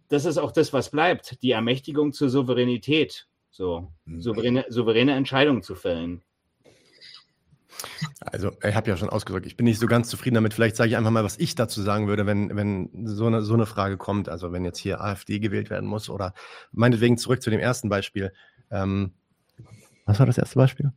das 0.08 0.24
ist 0.24 0.36
auch 0.36 0.50
das, 0.52 0.72
was 0.72 0.90
bleibt, 0.90 1.42
die 1.42 1.52
Ermächtigung 1.52 2.12
zur 2.12 2.28
Souveränität, 2.28 3.28
so 3.50 3.92
mhm. 4.04 4.20
souveräne, 4.20 4.66
souveräne 4.68 5.12
Entscheidungen 5.12 5.62
zu 5.62 5.76
fällen. 5.76 6.22
Also, 8.20 8.50
ich 8.66 8.74
habe 8.74 8.90
ja 8.90 8.96
schon 8.96 9.10
ausgedrückt, 9.10 9.46
ich 9.46 9.56
bin 9.56 9.64
nicht 9.64 9.78
so 9.78 9.86
ganz 9.86 10.08
zufrieden 10.08 10.34
damit. 10.34 10.52
Vielleicht 10.52 10.74
sage 10.74 10.90
ich 10.90 10.96
einfach 10.96 11.12
mal, 11.12 11.22
was 11.22 11.38
ich 11.38 11.54
dazu 11.54 11.80
sagen 11.80 12.08
würde, 12.08 12.26
wenn, 12.26 12.56
wenn 12.56 13.06
so, 13.06 13.26
eine, 13.26 13.42
so 13.42 13.54
eine 13.54 13.66
Frage 13.66 13.96
kommt. 13.96 14.28
Also, 14.28 14.50
wenn 14.50 14.64
jetzt 14.64 14.78
hier 14.78 15.00
AfD 15.00 15.38
gewählt 15.38 15.70
werden 15.70 15.88
muss 15.88 16.10
oder 16.10 16.34
meinetwegen 16.72 17.18
zurück 17.18 17.40
zu 17.40 17.50
dem 17.50 17.60
ersten 17.60 17.88
Beispiel. 17.88 18.32
Ähm, 18.72 19.12
was 20.06 20.18
war 20.18 20.26
das 20.26 20.38
erste 20.38 20.56
Beispiel? 20.56 20.92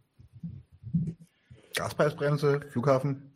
Gaspreisbremse, 1.81 2.61
Flughafen? 2.69 3.31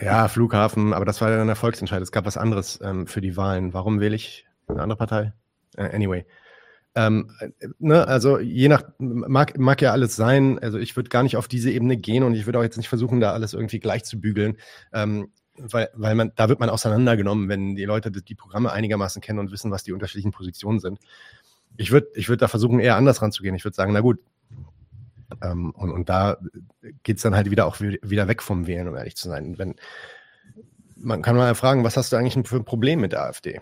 Ja, 0.00 0.28
Flughafen, 0.28 0.92
aber 0.92 1.04
das 1.04 1.20
war 1.20 1.30
ja 1.30 1.42
ein 1.42 1.48
Erfolgsentscheid. 1.48 2.00
Es 2.00 2.12
gab 2.12 2.24
was 2.26 2.36
anderes 2.36 2.80
ähm, 2.80 3.08
für 3.08 3.20
die 3.20 3.36
Wahlen. 3.36 3.74
Warum 3.74 3.98
wähle 3.98 4.14
ich 4.14 4.46
eine 4.68 4.82
andere 4.82 4.96
Partei? 4.96 5.32
Uh, 5.76 5.82
anyway. 5.82 6.24
Ähm, 6.94 7.30
ne, 7.78 8.06
also 8.06 8.38
je 8.38 8.68
nach, 8.68 8.84
mag, 8.98 9.58
mag 9.58 9.82
ja 9.82 9.90
alles 9.90 10.14
sein. 10.14 10.60
Also 10.60 10.78
ich 10.78 10.94
würde 10.94 11.08
gar 11.08 11.24
nicht 11.24 11.36
auf 11.36 11.48
diese 11.48 11.70
Ebene 11.70 11.96
gehen 11.96 12.22
und 12.22 12.34
ich 12.34 12.46
würde 12.46 12.60
auch 12.60 12.62
jetzt 12.62 12.76
nicht 12.76 12.88
versuchen, 12.88 13.20
da 13.20 13.32
alles 13.32 13.52
irgendwie 13.52 13.80
gleich 13.80 14.04
zu 14.04 14.20
bügeln. 14.20 14.58
Ähm, 14.92 15.32
weil, 15.56 15.88
weil 15.94 16.14
man, 16.14 16.32
da 16.36 16.48
wird 16.48 16.60
man 16.60 16.70
auseinandergenommen, 16.70 17.48
wenn 17.48 17.74
die 17.74 17.84
Leute 17.84 18.12
die 18.12 18.34
Programme 18.34 18.70
einigermaßen 18.70 19.20
kennen 19.20 19.40
und 19.40 19.50
wissen, 19.50 19.70
was 19.70 19.82
die 19.82 19.92
unterschiedlichen 19.92 20.30
Positionen 20.30 20.78
sind. 20.78 21.00
Ich 21.76 21.90
würde 21.90 22.08
ich 22.14 22.28
würd 22.28 22.42
da 22.42 22.48
versuchen, 22.48 22.78
eher 22.78 22.96
anders 22.96 23.22
ranzugehen. 23.22 23.54
Ich 23.56 23.64
würde 23.64 23.74
sagen, 23.74 23.92
na 23.92 24.00
gut, 24.00 24.20
ähm, 25.42 25.70
und, 25.72 25.90
und 25.90 26.08
da 26.08 26.38
geht 27.02 27.16
es 27.16 27.22
dann 27.22 27.34
halt 27.34 27.50
wieder 27.50 27.66
auch 27.66 27.80
wieder 27.80 28.28
weg 28.28 28.42
vom 28.42 28.66
Wählen, 28.66 28.88
um 28.88 28.96
ehrlich 28.96 29.16
zu 29.16 29.28
sein. 29.28 29.58
Wenn, 29.58 29.74
man 30.96 31.22
kann 31.22 31.36
mal 31.36 31.54
fragen, 31.54 31.84
was 31.84 31.96
hast 31.96 32.12
du 32.12 32.16
eigentlich 32.16 32.46
für 32.46 32.56
ein 32.56 32.64
Problem 32.64 33.00
mit 33.00 33.12
der 33.12 33.24
AfD? 33.24 33.60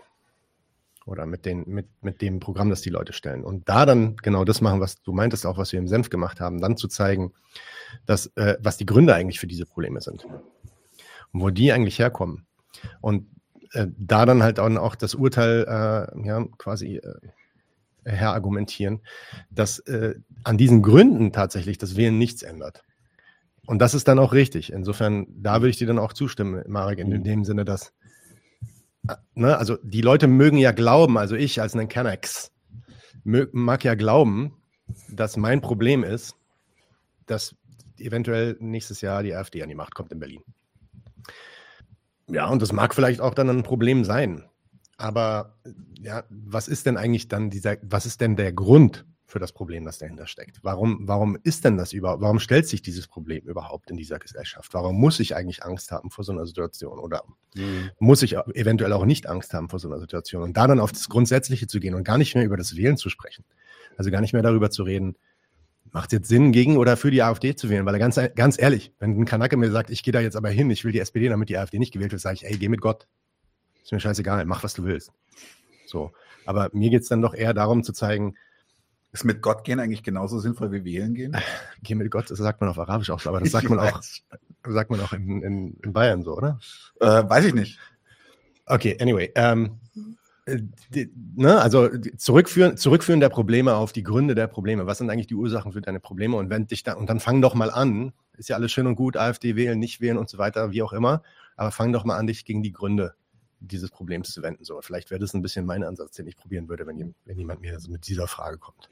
Oder 1.07 1.25
mit, 1.25 1.45
den, 1.45 1.63
mit, 1.67 1.87
mit 2.01 2.21
dem 2.21 2.39
Programm, 2.39 2.69
das 2.69 2.81
die 2.81 2.91
Leute 2.91 3.11
stellen. 3.11 3.43
Und 3.43 3.67
da 3.67 3.87
dann 3.87 4.17
genau 4.17 4.45
das 4.45 4.61
machen, 4.61 4.79
was 4.79 5.01
du 5.01 5.13
meintest, 5.13 5.47
auch 5.47 5.57
was 5.57 5.71
wir 5.71 5.79
im 5.79 5.87
Senf 5.87 6.11
gemacht 6.11 6.39
haben, 6.39 6.61
dann 6.61 6.77
zu 6.77 6.87
zeigen, 6.87 7.33
dass, 8.05 8.27
äh, 8.35 8.57
was 8.61 8.77
die 8.77 8.85
Gründe 8.85 9.15
eigentlich 9.15 9.39
für 9.39 9.47
diese 9.47 9.65
Probleme 9.65 9.99
sind. 9.99 10.25
Und 11.33 11.41
wo 11.41 11.49
die 11.49 11.71
eigentlich 11.71 11.97
herkommen. 11.97 12.45
Und 13.01 13.27
äh, 13.71 13.87
da 13.97 14.27
dann 14.27 14.43
halt 14.43 14.59
auch 14.59 14.95
das 14.95 15.15
Urteil 15.15 15.63
äh, 15.63 16.27
ja, 16.27 16.45
quasi 16.59 17.01
äh, 18.03 18.11
herargumentieren, 18.11 19.01
dass 19.49 19.79
äh, 19.79 20.15
an 20.43 20.57
diesen 20.57 20.81
Gründen 20.81 21.31
tatsächlich 21.31 21.77
das 21.77 21.95
Wählen 21.95 22.17
nichts 22.17 22.43
ändert. 22.43 22.83
Und 23.67 23.79
das 23.79 23.93
ist 23.93 24.07
dann 24.07 24.19
auch 24.19 24.33
richtig. 24.33 24.71
Insofern, 24.71 25.27
da 25.29 25.61
würde 25.61 25.69
ich 25.69 25.77
dir 25.77 25.87
dann 25.87 25.99
auch 25.99 26.13
zustimmen, 26.13 26.63
Marek, 26.67 26.99
in 26.99 27.09
mhm. 27.09 27.23
dem 27.23 27.45
Sinne, 27.45 27.63
dass, 27.63 27.93
ne, 29.35 29.57
also 29.57 29.77
die 29.83 30.01
Leute 30.01 30.27
mögen 30.27 30.57
ja 30.57 30.71
glauben, 30.71 31.17
also 31.17 31.35
ich 31.35 31.61
als 31.61 31.75
ein 31.75 31.87
Kennex 31.87 32.51
mag 33.23 33.83
ja 33.83 33.95
glauben, 33.95 34.57
dass 35.09 35.37
mein 35.37 35.61
Problem 35.61 36.03
ist, 36.03 36.35
dass 37.27 37.55
eventuell 37.97 38.57
nächstes 38.59 39.01
Jahr 39.01 39.23
die 39.23 39.35
AfD 39.35 39.61
an 39.61 39.69
die 39.69 39.75
Macht 39.75 39.93
kommt 39.95 40.11
in 40.11 40.19
Berlin. 40.19 40.43
Ja, 42.27 42.47
und 42.47 42.61
das 42.61 42.71
mag 42.71 42.95
vielleicht 42.95 43.21
auch 43.21 43.33
dann 43.33 43.49
ein 43.49 43.63
Problem 43.63 44.03
sein. 44.03 44.45
Aber 45.01 45.55
ja, 45.99 46.23
was 46.29 46.67
ist 46.67 46.85
denn 46.85 46.95
eigentlich 46.95 47.27
dann 47.27 47.49
dieser, 47.49 47.77
was 47.81 48.05
ist 48.05 48.21
denn 48.21 48.35
der 48.35 48.53
Grund 48.53 49.05
für 49.25 49.39
das 49.39 49.51
Problem, 49.51 49.83
das 49.83 49.97
dahinter 49.97 50.27
steckt? 50.27 50.59
Warum, 50.61 51.07
warum 51.07 51.37
ist 51.41 51.65
denn 51.65 51.75
das 51.75 51.91
überhaupt, 51.91 52.21
warum 52.21 52.39
stellt 52.39 52.67
sich 52.67 52.83
dieses 52.83 53.07
Problem 53.07 53.43
überhaupt 53.45 53.89
in 53.89 53.97
dieser 53.97 54.19
Gesellschaft? 54.19 54.73
Warum 54.75 54.99
muss 54.99 55.19
ich 55.19 55.35
eigentlich 55.35 55.63
Angst 55.63 55.91
haben 55.91 56.11
vor 56.11 56.23
so 56.23 56.33
einer 56.33 56.45
Situation? 56.45 56.99
Oder 56.99 57.23
mhm. 57.55 57.89
muss 57.97 58.21
ich 58.21 58.37
eventuell 58.53 58.93
auch 58.93 59.05
nicht 59.05 59.27
Angst 59.27 59.55
haben 59.55 59.69
vor 59.69 59.79
so 59.79 59.87
einer 59.87 59.99
Situation? 59.99 60.43
Und 60.43 60.55
da 60.55 60.67
dann 60.67 60.79
auf 60.79 60.91
das 60.91 61.09
Grundsätzliche 61.09 61.65
zu 61.65 61.79
gehen 61.79 61.95
und 61.95 62.03
gar 62.03 62.19
nicht 62.19 62.35
mehr 62.35 62.45
über 62.45 62.57
das 62.57 62.75
Wählen 62.75 62.97
zu 62.97 63.09
sprechen. 63.09 63.43
Also 63.97 64.11
gar 64.11 64.21
nicht 64.21 64.33
mehr 64.33 64.43
darüber 64.43 64.69
zu 64.69 64.83
reden, 64.83 65.15
macht 65.91 66.13
es 66.13 66.19
jetzt 66.19 66.29
Sinn, 66.29 66.51
gegen 66.51 66.77
oder 66.77 66.95
für 66.95 67.09
die 67.09 67.23
AfD 67.23 67.55
zu 67.55 67.69
wählen? 67.69 67.87
Weil 67.87 67.97
ganz, 67.97 68.19
ganz 68.35 68.61
ehrlich, 68.61 68.93
wenn 68.99 69.19
ein 69.19 69.25
Kanake 69.25 69.57
mir 69.57 69.71
sagt, 69.71 69.89
ich 69.89 70.03
gehe 70.03 70.11
da 70.11 70.19
jetzt 70.19 70.35
aber 70.35 70.49
hin, 70.49 70.69
ich 70.69 70.85
will 70.85 70.91
die 70.91 70.99
SPD, 70.99 71.27
damit 71.29 71.49
die 71.49 71.57
AfD 71.57 71.79
nicht 71.79 71.91
gewählt 71.91 72.11
wird, 72.11 72.21
sage 72.21 72.35
ich, 72.35 72.45
ey, 72.45 72.55
geh 72.57 72.69
mit 72.69 72.81
Gott. 72.81 73.07
Ist 73.83 73.91
mir 73.91 73.99
scheißegal, 73.99 74.45
mach 74.45 74.63
was 74.63 74.73
du 74.73 74.83
willst. 74.83 75.11
So. 75.85 76.11
Aber 76.45 76.69
mir 76.73 76.89
geht 76.89 77.03
es 77.03 77.09
dann 77.09 77.21
doch 77.21 77.33
eher 77.33 77.53
darum 77.53 77.83
zu 77.83 77.93
zeigen, 77.93 78.35
Ist 79.11 79.25
mit 79.25 79.41
Gott 79.41 79.63
gehen 79.63 79.79
eigentlich 79.79 80.03
genauso 80.03 80.39
sinnvoll 80.39 80.71
wie 80.71 80.85
wählen 80.85 81.13
gehen? 81.13 81.35
Gehen 81.83 81.97
mit 81.97 82.09
Gott, 82.09 82.31
das 82.31 82.37
sagt 82.37 82.61
man 82.61 82.69
auf 82.69 82.79
Arabisch 82.79 83.09
auch, 83.09 83.25
aber 83.25 83.39
das 83.39 83.51
sagt 83.51 83.69
man 83.69 83.79
auch, 83.79 84.01
sagt 84.67 84.89
man 84.89 85.01
auch 85.01 85.13
in, 85.13 85.41
in, 85.43 85.77
in 85.83 85.93
Bayern 85.93 86.23
so, 86.23 86.35
oder? 86.35 86.59
Äh, 86.99 87.23
weiß 87.27 87.45
ich 87.45 87.53
nicht. 87.53 87.77
Okay, 88.65 88.97
anyway. 89.01 89.29
Ähm, 89.35 89.79
äh, 90.45 90.59
die, 90.89 91.11
ne, 91.35 91.59
also 91.61 91.89
zurückführen, 92.17 92.77
zurückführen 92.77 93.19
der 93.19 93.29
Probleme 93.29 93.75
auf 93.75 93.91
die 93.91 94.03
Gründe 94.03 94.33
der 94.33 94.47
Probleme. 94.47 94.87
Was 94.87 94.99
sind 94.99 95.09
eigentlich 95.09 95.27
die 95.27 95.35
Ursachen 95.35 95.73
für 95.73 95.81
deine 95.81 95.99
Probleme? 95.99 96.37
Und 96.37 96.49
wenn 96.49 96.67
dich 96.67 96.83
da, 96.83 96.93
und 96.93 97.09
dann 97.09 97.19
fang 97.19 97.41
doch 97.41 97.53
mal 97.53 97.69
an. 97.69 98.13
Ist 98.37 98.49
ja 98.49 98.55
alles 98.55 98.71
schön 98.71 98.87
und 98.87 98.95
gut, 98.95 99.17
AfD 99.17 99.55
wählen, 99.55 99.77
nicht 99.77 100.01
wählen 100.01 100.17
und 100.17 100.29
so 100.29 100.37
weiter, 100.37 100.71
wie 100.71 100.81
auch 100.81 100.93
immer. 100.93 101.21
Aber 101.57 101.71
fang 101.71 101.91
doch 101.91 102.05
mal 102.05 102.17
an, 102.17 102.27
dich 102.27 102.45
gegen 102.45 102.63
die 102.63 102.71
Gründe 102.71 103.13
dieses 103.61 103.91
Problems 103.91 104.31
zu 104.31 104.41
wenden. 104.41 104.63
So, 104.63 104.81
vielleicht 104.81 105.11
wäre 105.11 105.19
das 105.19 105.33
ein 105.33 105.41
bisschen 105.41 105.65
mein 105.65 105.83
Ansatz, 105.83 106.15
den 106.15 106.27
ich 106.27 106.35
probieren 106.35 106.67
würde, 106.67 106.85
wenn, 106.87 107.15
wenn 107.25 107.37
jemand 107.37 107.61
mir 107.61 107.77
mit 107.87 108.07
dieser 108.07 108.27
Frage 108.27 108.57
kommt. 108.57 108.89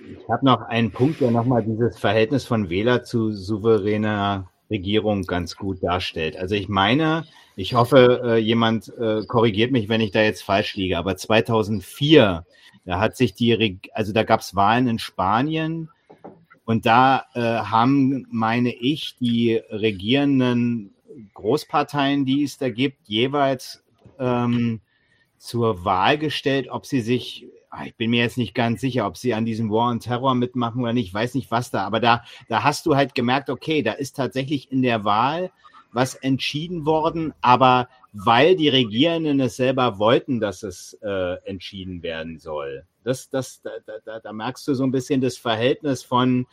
Ich 0.00 0.28
habe 0.28 0.44
noch 0.44 0.62
einen 0.62 0.90
Punkt, 0.90 1.20
der 1.20 1.30
nochmal 1.30 1.62
dieses 1.62 1.98
Verhältnis 1.98 2.44
von 2.44 2.70
Wähler 2.70 3.04
zu 3.04 3.32
souveräner 3.32 4.50
Regierung 4.70 5.22
ganz 5.22 5.56
gut 5.56 5.82
darstellt. 5.82 6.36
Also 6.36 6.54
ich 6.54 6.68
meine, 6.68 7.24
ich 7.54 7.74
hoffe, 7.74 8.22
äh, 8.24 8.36
jemand 8.38 8.88
äh, 8.98 9.24
korrigiert 9.26 9.70
mich, 9.70 9.88
wenn 9.88 10.00
ich 10.00 10.10
da 10.10 10.22
jetzt 10.22 10.42
falsch 10.42 10.74
liege, 10.74 10.98
aber 10.98 11.16
2004, 11.16 12.44
da 12.84 13.00
hat 13.00 13.16
sich 13.16 13.34
die, 13.34 13.78
also 13.92 14.12
da 14.12 14.22
gab 14.24 14.40
es 14.40 14.56
Wahlen 14.56 14.88
in 14.88 14.98
Spanien 14.98 15.90
und 16.64 16.86
da 16.86 17.26
äh, 17.34 17.40
haben, 17.40 18.26
meine 18.30 18.72
ich, 18.74 19.16
die 19.16 19.60
regierenden 19.70 20.94
Großparteien, 21.34 22.24
die 22.24 22.42
es 22.44 22.58
da 22.58 22.70
gibt, 22.70 23.08
jeweils 23.08 23.82
ähm, 24.18 24.80
zur 25.38 25.84
Wahl 25.84 26.18
gestellt, 26.18 26.68
ob 26.70 26.86
sie 26.86 27.00
sich, 27.00 27.46
ah, 27.70 27.84
ich 27.84 27.96
bin 27.96 28.10
mir 28.10 28.22
jetzt 28.22 28.38
nicht 28.38 28.54
ganz 28.54 28.80
sicher, 28.80 29.06
ob 29.06 29.16
sie 29.16 29.34
an 29.34 29.44
diesem 29.44 29.70
War 29.70 29.90
on 29.90 30.00
Terror 30.00 30.34
mitmachen 30.34 30.82
oder 30.82 30.92
nicht, 30.92 31.08
ich 31.08 31.14
weiß 31.14 31.34
nicht 31.34 31.50
was 31.50 31.70
da, 31.70 31.84
aber 31.84 32.00
da, 32.00 32.22
da 32.48 32.62
hast 32.62 32.86
du 32.86 32.96
halt 32.96 33.14
gemerkt, 33.14 33.50
okay, 33.50 33.82
da 33.82 33.92
ist 33.92 34.16
tatsächlich 34.16 34.70
in 34.70 34.82
der 34.82 35.04
Wahl 35.04 35.50
was 35.92 36.14
entschieden 36.14 36.86
worden, 36.86 37.34
aber 37.42 37.88
weil 38.12 38.56
die 38.56 38.68
Regierenden 38.68 39.40
es 39.40 39.56
selber 39.56 39.98
wollten, 39.98 40.40
dass 40.40 40.62
es 40.62 40.94
äh, 41.02 41.36
entschieden 41.44 42.02
werden 42.02 42.38
soll. 42.38 42.86
Das, 43.04 43.28
das, 43.30 43.62
da, 43.62 43.70
da, 44.04 44.20
da 44.20 44.32
merkst 44.32 44.66
du 44.68 44.74
so 44.74 44.84
ein 44.84 44.90
bisschen 44.90 45.20
das 45.20 45.36
Verhältnis 45.36 46.02
von, 46.02 46.46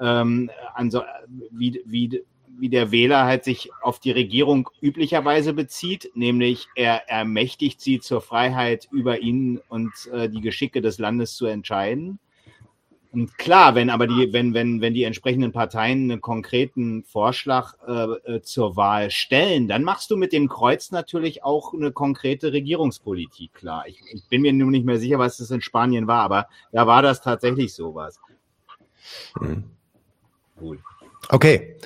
ähm, 0.00 0.50
an 0.74 0.90
so, 0.90 1.02
wie, 1.50 1.82
wie, 1.84 2.22
wie 2.58 2.68
der 2.68 2.90
Wähler 2.90 3.24
halt 3.24 3.44
sich 3.44 3.70
auf 3.82 4.00
die 4.00 4.10
Regierung 4.10 4.68
üblicherweise 4.80 5.52
bezieht, 5.52 6.10
nämlich 6.14 6.68
er 6.74 7.08
ermächtigt 7.08 7.80
sie 7.80 8.00
zur 8.00 8.20
Freiheit, 8.20 8.88
über 8.90 9.20
ihn 9.20 9.60
und 9.68 9.92
äh, 10.12 10.28
die 10.28 10.40
Geschicke 10.40 10.80
des 10.80 10.98
Landes 10.98 11.34
zu 11.34 11.46
entscheiden. 11.46 12.18
Und 13.12 13.38
klar, 13.38 13.74
wenn 13.74 13.88
aber 13.88 14.06
die, 14.06 14.32
wenn, 14.34 14.52
wenn, 14.52 14.82
wenn 14.82 14.92
die 14.92 15.04
entsprechenden 15.04 15.50
Parteien 15.50 16.10
einen 16.10 16.20
konkreten 16.20 17.02
Vorschlag 17.04 17.74
äh, 17.86 18.34
äh, 18.34 18.42
zur 18.42 18.76
Wahl 18.76 19.10
stellen, 19.10 19.68
dann 19.68 19.84
machst 19.84 20.10
du 20.10 20.18
mit 20.18 20.34
dem 20.34 20.48
Kreuz 20.48 20.90
natürlich 20.90 21.42
auch 21.42 21.72
eine 21.72 21.92
konkrete 21.92 22.52
Regierungspolitik 22.52 23.54
klar. 23.54 23.84
Ich, 23.86 24.02
ich 24.12 24.28
bin 24.28 24.42
mir 24.42 24.52
nur 24.52 24.70
nicht 24.70 24.84
mehr 24.84 24.98
sicher, 24.98 25.18
was 25.18 25.38
das 25.38 25.50
in 25.50 25.62
Spanien 25.62 26.06
war, 26.06 26.22
aber 26.22 26.48
da 26.72 26.86
war 26.86 27.00
das 27.00 27.22
tatsächlich 27.22 27.72
sowas. 27.72 28.20
Mhm. 29.40 29.64
Gut. 30.56 30.80
Okay. 31.30 31.76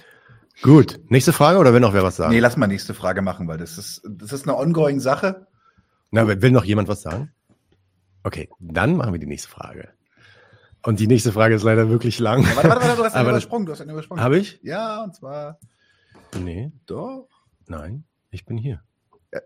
Gut. 0.62 1.00
Nächste 1.08 1.32
Frage 1.32 1.58
oder 1.58 1.72
will 1.72 1.80
noch 1.80 1.94
wer 1.94 2.02
was 2.02 2.16
sagen? 2.16 2.32
Nee, 2.32 2.40
lass 2.40 2.56
mal 2.56 2.66
nächste 2.66 2.94
Frage 2.94 3.22
machen, 3.22 3.48
weil 3.48 3.58
das 3.58 3.78
ist, 3.78 4.02
das 4.04 4.32
ist 4.32 4.46
eine 4.46 4.56
ongoing 4.56 5.00
Sache. 5.00 5.46
Na, 6.10 6.26
will 6.26 6.50
noch 6.50 6.64
jemand 6.64 6.88
was 6.88 7.02
sagen? 7.02 7.32
Okay, 8.24 8.48
dann 8.58 8.96
machen 8.96 9.12
wir 9.12 9.20
die 9.20 9.26
nächste 9.26 9.48
Frage. 9.48 9.88
Und 10.82 11.00
die 11.00 11.06
nächste 11.06 11.32
Frage 11.32 11.54
ist 11.54 11.62
leider 11.62 11.88
wirklich 11.88 12.18
lang. 12.18 12.42
Ja, 12.42 12.56
warte, 12.56 12.68
warte, 12.68 12.86
warte, 12.86 12.96
du 12.96 13.04
hast 13.04 13.14
einen 13.16 13.28
übersprungen, 13.28 13.66
du 13.66 13.72
hast 13.72 13.80
einen 13.80 13.90
übersprungen. 13.90 14.22
Habe 14.22 14.38
ich? 14.38 14.60
Ja, 14.62 15.02
und 15.02 15.14
zwar. 15.14 15.58
Nee, 16.38 16.72
doch. 16.86 17.28
Nein, 17.66 18.04
ich 18.30 18.44
bin 18.44 18.56
hier. 18.56 18.82
Ja. 19.32 19.40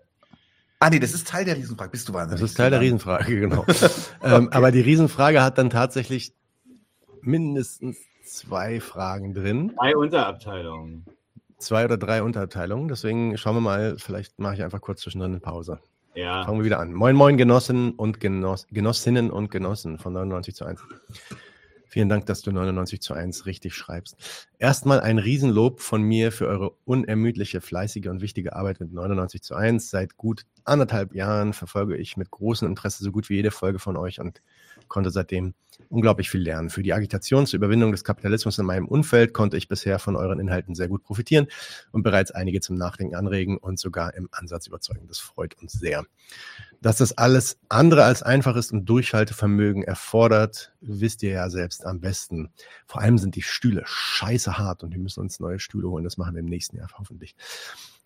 Ah, 0.79 0.91
nee, 0.91 0.99
das 0.99 1.13
ist 1.13 1.29
Teil 1.29 1.45
der 1.45 1.57
Riesenfrage. 1.57 1.91
Bist 1.91 2.09
du 2.09 2.15
wahnsinnig? 2.15 2.41
Das 2.41 2.51
ist 2.51 2.57
Teil 2.57 2.71
der 2.71 2.81
Riesenfrage, 2.81 3.39
genau. 3.39 3.61
okay. 3.63 3.91
ähm, 4.23 4.49
aber 4.51 4.73
die 4.73 4.81
Riesenfrage 4.81 5.43
hat 5.43 5.59
dann 5.59 5.71
tatsächlich 5.71 6.35
mindestens 7.21 7.99
zwei 8.25 8.81
Fragen 8.81 9.35
drin. 9.35 9.73
Drei 9.79 9.97
Unterabteilungen. 9.97 11.05
Zwei 11.59 11.85
oder 11.85 11.97
drei 11.97 12.23
Unterabteilungen. 12.23 12.89
Deswegen 12.89 13.39
schauen 13.39 13.57
wir 13.57 13.61
mal, 13.61 13.97
vielleicht 13.99 14.39
mache 14.39 14.55
ich 14.55 14.63
einfach 14.63 14.81
kurz 14.81 15.03
zwischendrin 15.03 15.33
eine 15.33 15.41
Pause. 15.41 15.79
Ja. 16.15 16.45
Fangen 16.45 16.59
wir 16.59 16.65
wieder 16.65 16.81
an. 16.81 16.93
Moin, 16.93 17.17
moin, 17.17 17.37
Genossinnen 17.37 17.93
und 17.93 18.21
Genoss 18.21 18.67
Genossinnen 18.71 19.31
und 19.31 19.51
Genossen 19.51 19.99
von 19.99 20.13
99 20.13 20.55
zu 20.55 20.65
1. 20.65 20.81
Vielen 21.95 22.09
Dank, 22.09 22.27
dass 22.27 22.43
du 22.43 22.51
99 22.51 23.01
zu 23.01 23.15
1 23.15 23.47
richtig 23.47 23.75
schreibst. 23.75 24.49
Erstmal 24.59 25.01
ein 25.01 25.19
Riesenlob 25.19 25.81
von 25.81 26.03
mir 26.03 26.33
für 26.33 26.49
eure 26.49 26.73
unermüdliche, 26.85 27.61
fleißige 27.61 28.09
und 28.09 28.21
wichtige 28.21 28.57
Arbeit 28.57 28.81
mit 28.81 28.93
99 28.93 29.43
zu 29.43 29.55
1. 29.55 29.91
Seit 29.91 30.17
gut 30.17 30.45
anderthalb 30.65 31.15
Jahren 31.15 31.53
verfolge 31.53 31.97
ich 31.97 32.17
mit 32.17 32.31
großem 32.31 32.67
Interesse 32.67 33.05
so 33.05 33.13
gut 33.13 33.29
wie 33.29 33.37
jede 33.37 33.53
Folge 33.53 33.79
von 33.79 33.97
euch 33.97 34.21
und 34.21 34.43
konnte 34.89 35.11
seitdem 35.11 35.55
unglaublich 35.89 36.31
viel 36.31 36.43
lernen. 36.43 36.71
Für 36.71 36.83
die 36.83 36.93
Agitation 36.93 37.47
zur 37.47 37.59
Überwindung 37.59 37.93
des 37.93 38.05
Kapitalismus 38.05 38.59
in 38.59 38.67
meinem 38.67 38.87
Umfeld 38.87 39.33
konnte 39.33 39.57
ich 39.57 39.69
bisher 39.69 39.99
von 39.99 40.17
euren 40.17 40.39
Inhalten 40.39 40.75
sehr 40.75 40.89
gut 40.89 41.05
profitieren 41.05 41.47
und 41.93 42.03
bereits 42.03 42.31
einige 42.31 42.61
zum 42.61 42.77
Nachdenken 42.77 43.15
anregen 43.15 43.57
und 43.59 43.79
sogar 43.79 44.15
im 44.15 44.29
Ansatz 44.33 44.67
überzeugen. 44.67 45.07
Das 45.09 45.19
freut 45.19 45.61
uns 45.61 45.73
sehr. 45.73 46.05
Dass 46.81 46.97
das 46.97 47.17
alles 47.17 47.59
andere 47.69 48.05
als 48.05 48.23
einfach 48.23 48.57
ist 48.57 48.73
und 48.73 48.85
Durchhaltevermögen 48.87 49.83
erfordert, 49.83 50.73
wisst 50.81 51.23
ihr 51.23 51.31
ja 51.31 51.49
selbst 51.49 51.87
am 51.87 52.01
besten. 52.01 52.51
Vor 52.87 53.01
allem 53.01 53.19
sind 53.19 53.37
die 53.37 53.43
Stühle 53.43 53.83
scheiße 53.85 54.59
hart 54.59 54.83
und 54.83 54.93
wir 54.93 55.01
müssen 55.01 55.21
uns 55.21 55.41
neue 55.41 55.59
Stühle 55.59 55.89
holen. 55.89 56.05
Das 56.05 56.19
machen 56.19 56.35
wir 56.35 56.41
im 56.41 56.47
nächsten 56.47 56.77
Jahr 56.77 56.89
hoffentlich. 56.99 57.35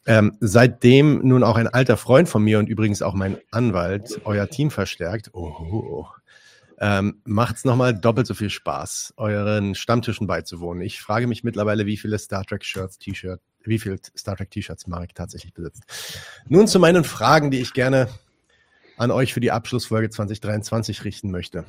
Ähm, 0.06 0.36
seitdem 0.40 1.26
nun 1.26 1.42
auch 1.42 1.56
ein 1.56 1.68
alter 1.68 1.96
Freund 1.96 2.28
von 2.28 2.42
mir 2.42 2.58
und 2.58 2.68
übrigens 2.68 3.02
auch 3.02 3.14
mein 3.14 3.38
Anwalt 3.50 4.22
euer 4.24 4.48
Team 4.48 4.70
verstärkt. 4.70 5.30
Oh, 5.34 6.06
ähm, 6.80 7.20
macht 7.24 7.56
es 7.56 7.64
nochmal 7.64 7.98
doppelt 7.98 8.26
so 8.26 8.34
viel 8.34 8.50
Spaß, 8.50 9.14
euren 9.16 9.74
Stammtischen 9.74 10.26
beizuwohnen. 10.26 10.82
Ich 10.82 11.00
frage 11.00 11.26
mich 11.26 11.42
mittlerweile, 11.42 11.86
wie 11.86 11.96
viele 11.96 12.18
Star 12.18 12.44
Trek 12.44 12.64
Shirts, 12.64 12.98
T-Shirt, 12.98 13.40
wie 13.64 13.78
viele 13.78 13.98
Star 14.16 14.36
Trek 14.36 14.50
T-Shirts 14.50 14.86
Marek 14.86 15.14
tatsächlich 15.14 15.52
besitzt. 15.54 15.82
Nun 16.46 16.68
zu 16.68 16.78
meinen 16.78 17.04
Fragen, 17.04 17.50
die 17.50 17.60
ich 17.60 17.72
gerne 17.72 18.08
an 18.96 19.10
euch 19.10 19.34
für 19.34 19.40
die 19.40 19.50
Abschlussfolge 19.50 20.10
2023 20.10 21.04
richten 21.04 21.30
möchte. 21.30 21.64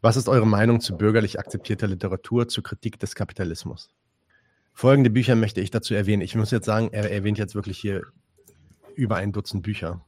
Was 0.00 0.16
ist 0.16 0.28
eure 0.28 0.46
Meinung 0.46 0.80
zu 0.80 0.96
bürgerlich 0.96 1.38
akzeptierter 1.40 1.88
Literatur 1.88 2.48
zur 2.48 2.62
Kritik 2.62 3.00
des 3.00 3.14
Kapitalismus? 3.14 3.90
Folgende 4.72 5.10
Bücher 5.10 5.34
möchte 5.34 5.60
ich 5.60 5.70
dazu 5.70 5.94
erwähnen. 5.94 6.22
Ich 6.22 6.34
muss 6.36 6.50
jetzt 6.50 6.66
sagen, 6.66 6.90
er 6.92 7.10
erwähnt 7.10 7.38
jetzt 7.38 7.54
wirklich 7.54 7.78
hier 7.78 8.02
über 8.94 9.16
ein 9.16 9.32
Dutzend 9.32 9.62
Bücher. 9.62 10.04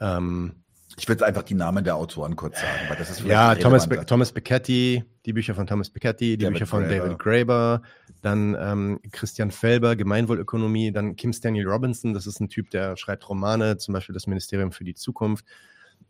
Ähm, 0.00 0.61
ich 0.96 1.08
würde 1.08 1.24
einfach 1.26 1.42
die 1.42 1.54
Namen 1.54 1.84
der 1.84 1.96
Autoren 1.96 2.36
kurz 2.36 2.60
sagen, 2.60 2.88
weil 2.88 2.96
das 2.96 3.10
ist 3.10 3.24
Ja, 3.24 3.54
Thomas, 3.54 3.88
Be 3.88 4.04
Thomas 4.04 4.32
Piketty, 4.32 5.04
die 5.24 5.32
Bücher 5.32 5.54
von 5.54 5.66
Thomas 5.66 5.90
Piketty, 5.90 6.36
die 6.36 6.44
David 6.44 6.54
Bücher 6.54 6.66
von 6.66 6.84
Graeber. 6.84 7.04
David 7.04 7.18
Graeber, 7.18 7.82
dann 8.20 8.56
ähm, 8.60 9.00
Christian 9.10 9.50
Felber, 9.50 9.96
Gemeinwohlökonomie, 9.96 10.92
dann 10.92 11.16
Kim 11.16 11.32
Stanley 11.32 11.62
Robinson, 11.62 12.14
das 12.14 12.26
ist 12.26 12.40
ein 12.40 12.48
Typ, 12.48 12.70
der 12.70 12.96
schreibt 12.96 13.28
Romane, 13.28 13.78
zum 13.78 13.94
Beispiel 13.94 14.12
das 14.14 14.26
Ministerium 14.26 14.72
für 14.72 14.84
die 14.84 14.94
Zukunft. 14.94 15.44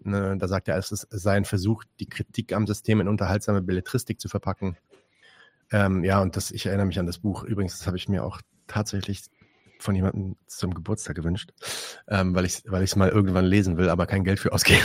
Ne, 0.04 0.36
da 0.36 0.48
sagt 0.48 0.68
er, 0.68 0.76
es 0.78 0.88
sei 0.88 1.36
ein 1.36 1.44
Versuch, 1.44 1.84
die 2.00 2.08
Kritik 2.08 2.52
am 2.52 2.66
System 2.66 3.00
in 3.00 3.08
unterhaltsame 3.08 3.62
Belletristik 3.62 4.20
zu 4.20 4.28
verpacken. 4.28 4.76
Ähm, 5.70 6.02
ja, 6.04 6.20
und 6.20 6.36
das, 6.36 6.50
ich 6.50 6.66
erinnere 6.66 6.86
mich 6.86 6.98
an 6.98 7.06
das 7.06 7.18
Buch. 7.18 7.44
Übrigens, 7.44 7.78
das 7.78 7.86
habe 7.86 7.96
ich 7.96 8.08
mir 8.08 8.24
auch 8.24 8.40
tatsächlich 8.66 9.22
von 9.82 9.94
jemandem 9.94 10.36
zum 10.46 10.74
Geburtstag 10.74 11.16
gewünscht, 11.16 11.52
ähm, 12.08 12.34
weil 12.34 12.44
ich 12.44 12.64
es 12.64 12.96
mal 12.96 13.08
irgendwann 13.08 13.44
lesen 13.44 13.76
will, 13.76 13.88
aber 13.88 14.06
kein 14.06 14.24
Geld 14.24 14.38
für 14.38 14.52
ausgeben 14.52 14.80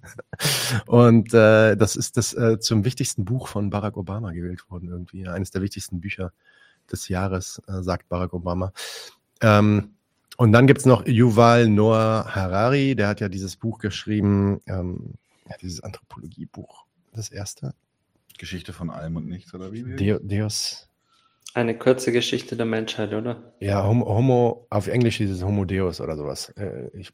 Und 0.86 1.32
äh, 1.34 1.76
das 1.76 1.96
ist 1.96 2.16
das 2.16 2.34
äh, 2.34 2.58
zum 2.58 2.84
wichtigsten 2.84 3.24
Buch 3.24 3.48
von 3.48 3.70
Barack 3.70 3.96
Obama 3.96 4.32
gewählt 4.32 4.68
worden 4.70 4.88
irgendwie. 4.88 5.28
Eines 5.28 5.50
der 5.50 5.62
wichtigsten 5.62 6.00
Bücher 6.00 6.32
des 6.90 7.08
Jahres, 7.08 7.62
äh, 7.68 7.82
sagt 7.82 8.08
Barack 8.08 8.32
Obama. 8.32 8.72
Ähm, 9.40 9.94
und 10.36 10.52
dann 10.52 10.66
gibt's 10.66 10.86
noch 10.86 11.06
Yuval 11.06 11.68
Noah 11.68 12.26
Harari, 12.34 12.94
der 12.96 13.08
hat 13.08 13.20
ja 13.20 13.28
dieses 13.28 13.56
Buch 13.56 13.78
geschrieben, 13.78 14.60
ähm, 14.66 15.14
ja, 15.48 15.56
dieses 15.60 15.82
Anthropologiebuch, 15.82 16.86
das 17.12 17.30
erste. 17.30 17.74
Geschichte 18.38 18.72
von 18.72 18.90
allem 18.90 19.16
und 19.16 19.28
nichts, 19.28 19.54
oder 19.54 19.72
wie? 19.72 19.82
Deus, 20.22 20.88
eine 21.54 21.76
kurze 21.76 22.12
Geschichte 22.12 22.56
der 22.56 22.66
Menschheit, 22.66 23.12
oder? 23.12 23.54
Ja, 23.60 23.86
Homo, 23.86 24.06
Homo 24.06 24.66
auf 24.70 24.88
Englisch 24.88 25.20
ist 25.20 25.30
es 25.30 25.42
Homo 25.42 25.64
Deus 25.64 26.00
oder 26.00 26.16
sowas. 26.16 26.50
Äh, 26.50 26.88
ich, 26.94 27.12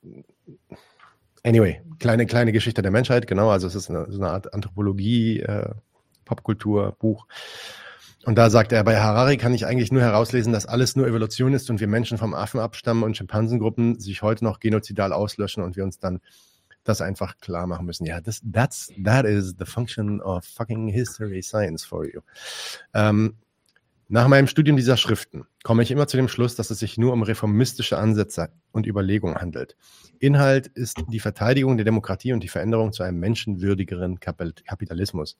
anyway, 1.42 1.80
kleine, 1.98 2.26
kleine 2.26 2.52
Geschichte 2.52 2.82
der 2.82 2.90
Menschheit, 2.90 3.26
genau. 3.26 3.50
Also 3.50 3.66
es 3.66 3.74
ist 3.74 3.90
eine, 3.90 4.10
so 4.10 4.20
eine 4.20 4.30
Art 4.30 4.54
Anthropologie, 4.54 5.40
äh, 5.40 5.70
Popkultur, 6.24 6.96
Buch. 6.98 7.26
Und 8.24 8.36
da 8.36 8.50
sagt 8.50 8.72
er, 8.72 8.84
bei 8.84 9.00
Harari 9.00 9.38
kann 9.38 9.54
ich 9.54 9.64
eigentlich 9.64 9.90
nur 9.90 10.02
herauslesen, 10.02 10.52
dass 10.52 10.66
alles 10.66 10.96
nur 10.96 11.06
Evolution 11.06 11.54
ist 11.54 11.70
und 11.70 11.80
wir 11.80 11.86
Menschen 11.86 12.18
vom 12.18 12.34
Affen 12.34 12.60
abstammen 12.60 13.02
und 13.02 13.16
Schimpansengruppen 13.16 13.98
sich 13.98 14.22
heute 14.22 14.44
noch 14.44 14.60
genozidal 14.60 15.12
auslöschen 15.12 15.62
und 15.62 15.76
wir 15.76 15.84
uns 15.84 15.98
dann 15.98 16.20
das 16.84 17.00
einfach 17.00 17.38
klar 17.38 17.66
machen 17.66 17.86
müssen. 17.86 18.06
Ja, 18.06 18.20
das, 18.20 18.42
that's, 18.52 18.92
that 19.04 19.24
is 19.24 19.54
the 19.58 19.64
function 19.64 20.20
of 20.20 20.44
fucking 20.44 20.88
history 20.88 21.42
science 21.42 21.84
for 21.84 22.04
you. 22.04 22.20
Ähm, 22.94 23.36
nach 24.10 24.26
meinem 24.26 24.46
Studium 24.46 24.78
dieser 24.78 24.96
Schriften 24.96 25.46
komme 25.62 25.82
ich 25.82 25.90
immer 25.90 26.06
zu 26.06 26.16
dem 26.16 26.28
Schluss, 26.28 26.54
dass 26.54 26.70
es 26.70 26.78
sich 26.78 26.96
nur 26.96 27.12
um 27.12 27.22
reformistische 27.22 27.98
Ansätze 27.98 28.48
und 28.72 28.86
Überlegungen 28.86 29.36
handelt. 29.36 29.76
Inhalt 30.18 30.66
ist 30.66 30.96
die 31.08 31.20
Verteidigung 31.20 31.76
der 31.76 31.84
Demokratie 31.84 32.32
und 32.32 32.42
die 32.42 32.48
Veränderung 32.48 32.94
zu 32.94 33.02
einem 33.02 33.18
menschenwürdigeren 33.18 34.18
Kapitalismus. 34.18 35.36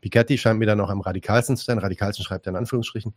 Piketty 0.00 0.38
scheint 0.38 0.60
mir 0.60 0.66
dann 0.66 0.78
noch 0.78 0.90
am 0.90 1.00
radikalsten 1.00 1.56
zu 1.56 1.64
sein, 1.64 1.78
radikalsten 1.78 2.24
schreibt 2.24 2.46
er 2.46 2.50
in 2.50 2.56
Anführungsstrichen, 2.56 3.14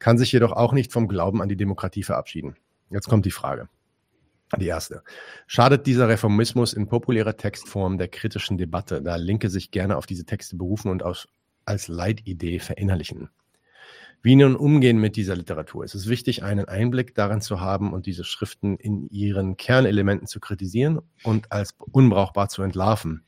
kann 0.00 0.18
sich 0.18 0.32
jedoch 0.32 0.50
auch 0.50 0.72
nicht 0.72 0.92
vom 0.92 1.06
Glauben 1.06 1.40
an 1.40 1.48
die 1.48 1.56
Demokratie 1.56 2.02
verabschieden. 2.02 2.56
Jetzt 2.90 3.08
kommt 3.08 3.26
die 3.26 3.30
Frage. 3.30 3.68
Die 4.58 4.66
erste. 4.66 5.04
Schadet 5.46 5.86
dieser 5.86 6.08
Reformismus 6.08 6.72
in 6.72 6.88
populärer 6.88 7.36
Textform 7.36 7.98
der 7.98 8.08
kritischen 8.08 8.58
Debatte, 8.58 9.00
da 9.00 9.14
Linke 9.14 9.48
sich 9.48 9.70
gerne 9.70 9.96
auf 9.96 10.06
diese 10.06 10.24
Texte 10.24 10.56
berufen 10.56 10.90
und 10.90 11.04
als 11.64 11.86
Leitidee 11.86 12.58
verinnerlichen? 12.58 13.30
Wie 14.24 14.36
nun 14.36 14.56
umgehen 14.56 14.98
mit 14.98 15.16
dieser 15.16 15.36
Literatur? 15.36 15.84
Es 15.84 15.94
ist 15.94 16.08
wichtig, 16.08 16.42
einen 16.42 16.64
Einblick 16.64 17.14
darin 17.14 17.42
zu 17.42 17.60
haben 17.60 17.92
und 17.92 18.06
diese 18.06 18.24
Schriften 18.24 18.78
in 18.78 19.06
ihren 19.10 19.58
Kernelementen 19.58 20.26
zu 20.26 20.40
kritisieren 20.40 20.98
und 21.24 21.52
als 21.52 21.74
unbrauchbar 21.78 22.48
zu 22.48 22.62
entlarven. 22.62 23.22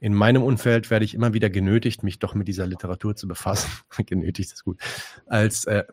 In 0.00 0.14
meinem 0.14 0.42
Umfeld 0.42 0.90
werde 0.90 1.04
ich 1.04 1.12
immer 1.12 1.34
wieder 1.34 1.50
genötigt, 1.50 2.02
mich 2.02 2.20
doch 2.20 2.34
mit 2.34 2.48
dieser 2.48 2.66
Literatur 2.66 3.14
zu 3.14 3.28
befassen. 3.28 3.70
genötigt 4.06 4.50
ist 4.50 4.64
gut. 4.64 4.80
Als 5.26 5.66
äh, 5.66 5.84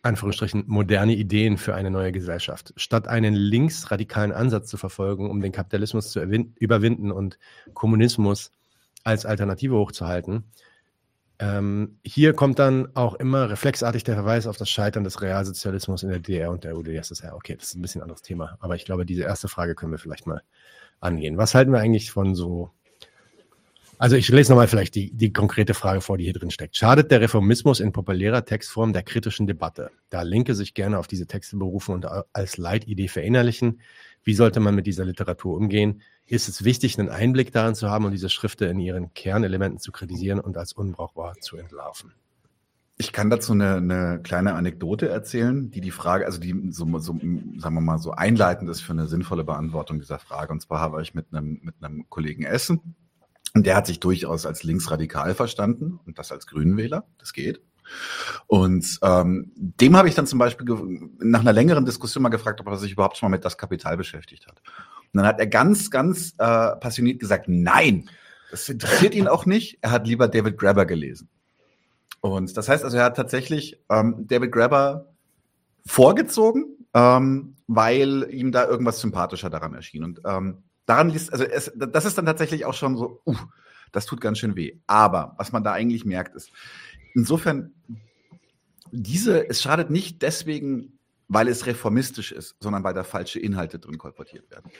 Anführungsstrichen 0.00 0.64
moderne 0.66 1.14
Ideen 1.14 1.58
für 1.58 1.74
eine 1.74 1.90
neue 1.90 2.12
Gesellschaft. 2.12 2.72
Statt 2.76 3.08
einen 3.08 3.34
linksradikalen 3.34 4.32
Ansatz 4.32 4.70
zu 4.70 4.78
verfolgen, 4.78 5.28
um 5.30 5.42
den 5.42 5.52
Kapitalismus 5.52 6.12
zu 6.12 6.22
überwinden 6.22 7.12
und 7.12 7.38
Kommunismus 7.74 8.52
als 9.04 9.26
Alternative 9.26 9.76
hochzuhalten. 9.76 10.44
Ähm, 11.40 11.98
hier 12.02 12.32
kommt 12.32 12.58
dann 12.58 12.88
auch 12.94 13.14
immer 13.14 13.48
reflexartig 13.48 14.02
der 14.02 14.16
Verweis 14.16 14.46
auf 14.46 14.56
das 14.56 14.68
Scheitern 14.68 15.04
des 15.04 15.22
Realsozialismus 15.22 16.02
in 16.02 16.08
der 16.08 16.18
DDR 16.18 16.50
und 16.50 16.64
der 16.64 16.76
UdSSR. 16.76 17.34
Okay, 17.36 17.54
das 17.56 17.68
ist 17.68 17.74
ein 17.76 17.82
bisschen 17.82 18.02
anderes 18.02 18.22
Thema, 18.22 18.56
aber 18.60 18.74
ich 18.74 18.84
glaube, 18.84 19.06
diese 19.06 19.22
erste 19.22 19.46
Frage 19.48 19.74
können 19.74 19.92
wir 19.92 19.98
vielleicht 19.98 20.26
mal 20.26 20.42
angehen. 21.00 21.36
Was 21.36 21.54
halten 21.54 21.72
wir 21.72 21.78
eigentlich 21.78 22.10
von 22.10 22.34
so 22.34 22.72
also 24.00 24.14
ich 24.14 24.28
lese 24.28 24.52
nochmal 24.52 24.68
vielleicht 24.68 24.94
die, 24.94 25.10
die 25.12 25.32
konkrete 25.32 25.74
Frage 25.74 26.00
vor, 26.00 26.18
die 26.18 26.24
hier 26.24 26.32
drin 26.32 26.52
steckt. 26.52 26.76
Schadet 26.76 27.10
der 27.10 27.20
Reformismus 27.20 27.80
in 27.80 27.90
populärer 27.90 28.44
Textform 28.44 28.92
der 28.92 29.02
kritischen 29.02 29.48
Debatte? 29.48 29.90
Da 30.08 30.22
Linke 30.22 30.54
sich 30.54 30.74
gerne 30.74 31.00
auf 31.00 31.08
diese 31.08 31.26
Texte 31.26 31.56
berufen 31.56 31.94
und 31.94 32.06
als 32.32 32.58
Leitidee 32.58 33.08
verinnerlichen, 33.08 33.80
wie 34.28 34.34
sollte 34.34 34.60
man 34.60 34.74
mit 34.74 34.86
dieser 34.86 35.06
Literatur 35.06 35.56
umgehen? 35.56 36.02
Ist 36.26 36.50
es 36.50 36.62
wichtig, 36.62 36.98
einen 36.98 37.08
Einblick 37.08 37.50
darin 37.50 37.74
zu 37.74 37.88
haben 37.88 38.04
und 38.04 38.10
diese 38.10 38.28
Schriften 38.28 38.68
in 38.68 38.78
ihren 38.78 39.14
Kernelementen 39.14 39.80
zu 39.80 39.90
kritisieren 39.90 40.38
und 40.38 40.58
als 40.58 40.74
unbrauchbar 40.74 41.36
zu 41.40 41.56
entlarven? 41.56 42.12
Ich 42.98 43.14
kann 43.14 43.30
dazu 43.30 43.52
eine, 43.52 43.76
eine 43.76 44.20
kleine 44.22 44.52
Anekdote 44.52 45.08
erzählen, 45.08 45.70
die 45.70 45.80
die 45.80 45.92
Frage, 45.92 46.26
also 46.26 46.38
die 46.40 46.54
so, 46.72 46.84
so, 46.98 47.14
sagen 47.14 47.74
wir 47.74 47.80
mal, 47.80 47.96
so 47.96 48.10
einleitend 48.10 48.68
ist 48.68 48.82
für 48.82 48.92
eine 48.92 49.06
sinnvolle 49.06 49.44
Beantwortung 49.44 49.98
dieser 49.98 50.18
Frage. 50.18 50.52
Und 50.52 50.60
zwar 50.60 50.80
habe 50.80 51.00
ich 51.00 51.14
mit 51.14 51.32
einem, 51.32 51.60
mit 51.62 51.76
einem 51.80 52.10
Kollegen 52.10 52.42
Essen, 52.42 52.96
und 53.54 53.64
der 53.64 53.76
hat 53.76 53.86
sich 53.86 53.98
durchaus 53.98 54.44
als 54.44 54.62
linksradikal 54.62 55.34
verstanden 55.34 56.00
und 56.04 56.18
das 56.18 56.32
als 56.32 56.46
Grünenwähler. 56.46 57.06
Das 57.16 57.32
geht. 57.32 57.62
Und 58.46 58.98
ähm, 59.02 59.52
dem 59.56 59.96
habe 59.96 60.08
ich 60.08 60.14
dann 60.14 60.26
zum 60.26 60.38
Beispiel 60.38 60.66
nach 61.18 61.40
einer 61.40 61.52
längeren 61.52 61.84
Diskussion 61.84 62.22
mal 62.22 62.28
gefragt, 62.28 62.60
ob 62.60 62.66
er 62.66 62.76
sich 62.76 62.92
überhaupt 62.92 63.16
schon 63.16 63.30
mal 63.30 63.36
mit 63.36 63.44
das 63.44 63.58
Kapital 63.58 63.96
beschäftigt 63.96 64.46
hat. 64.46 64.60
Und 65.12 65.18
dann 65.18 65.26
hat 65.26 65.38
er 65.38 65.46
ganz, 65.46 65.90
ganz 65.90 66.34
äh, 66.38 66.76
passioniert 66.76 67.20
gesagt, 67.20 67.46
nein, 67.48 68.08
das 68.50 68.68
interessiert 68.68 69.14
ihn 69.14 69.28
auch 69.28 69.46
nicht. 69.46 69.78
Er 69.82 69.90
hat 69.90 70.06
lieber 70.06 70.28
David 70.28 70.58
Grabber 70.58 70.86
gelesen. 70.86 71.28
Und 72.20 72.56
das 72.56 72.68
heißt 72.68 72.84
also, 72.84 72.96
er 72.96 73.04
hat 73.04 73.16
tatsächlich 73.16 73.80
ähm, 73.90 74.26
David 74.26 74.52
Grabber 74.52 75.06
vorgezogen, 75.86 76.76
ähm, 76.94 77.54
weil 77.66 78.26
ihm 78.30 78.50
da 78.52 78.66
irgendwas 78.66 79.00
sympathischer 79.00 79.50
daran 79.50 79.74
erschien. 79.74 80.04
Und 80.04 80.20
ähm, 80.24 80.62
daran 80.86 81.10
liest, 81.10 81.32
also 81.32 81.44
es, 81.44 81.72
das 81.76 82.04
ist 82.04 82.18
dann 82.18 82.26
tatsächlich 82.26 82.64
auch 82.64 82.74
schon 82.74 82.96
so, 82.96 83.20
uh, 83.26 83.36
das 83.92 84.06
tut 84.06 84.20
ganz 84.20 84.38
schön 84.38 84.56
weh. 84.56 84.78
Aber 84.86 85.34
was 85.38 85.52
man 85.52 85.62
da 85.64 85.72
eigentlich 85.72 86.04
merkt, 86.04 86.34
ist, 86.34 86.50
insofern, 87.14 87.72
diese, 88.90 89.48
es 89.48 89.62
schadet 89.62 89.90
nicht 89.90 90.22
deswegen, 90.22 90.98
weil 91.28 91.48
es 91.48 91.66
reformistisch 91.66 92.32
ist, 92.32 92.56
sondern 92.60 92.84
weil 92.84 92.94
da 92.94 93.04
falsche 93.04 93.38
Inhalte 93.38 93.78
drin 93.78 93.98
kolportiert 93.98 94.50
werden. 94.50 94.70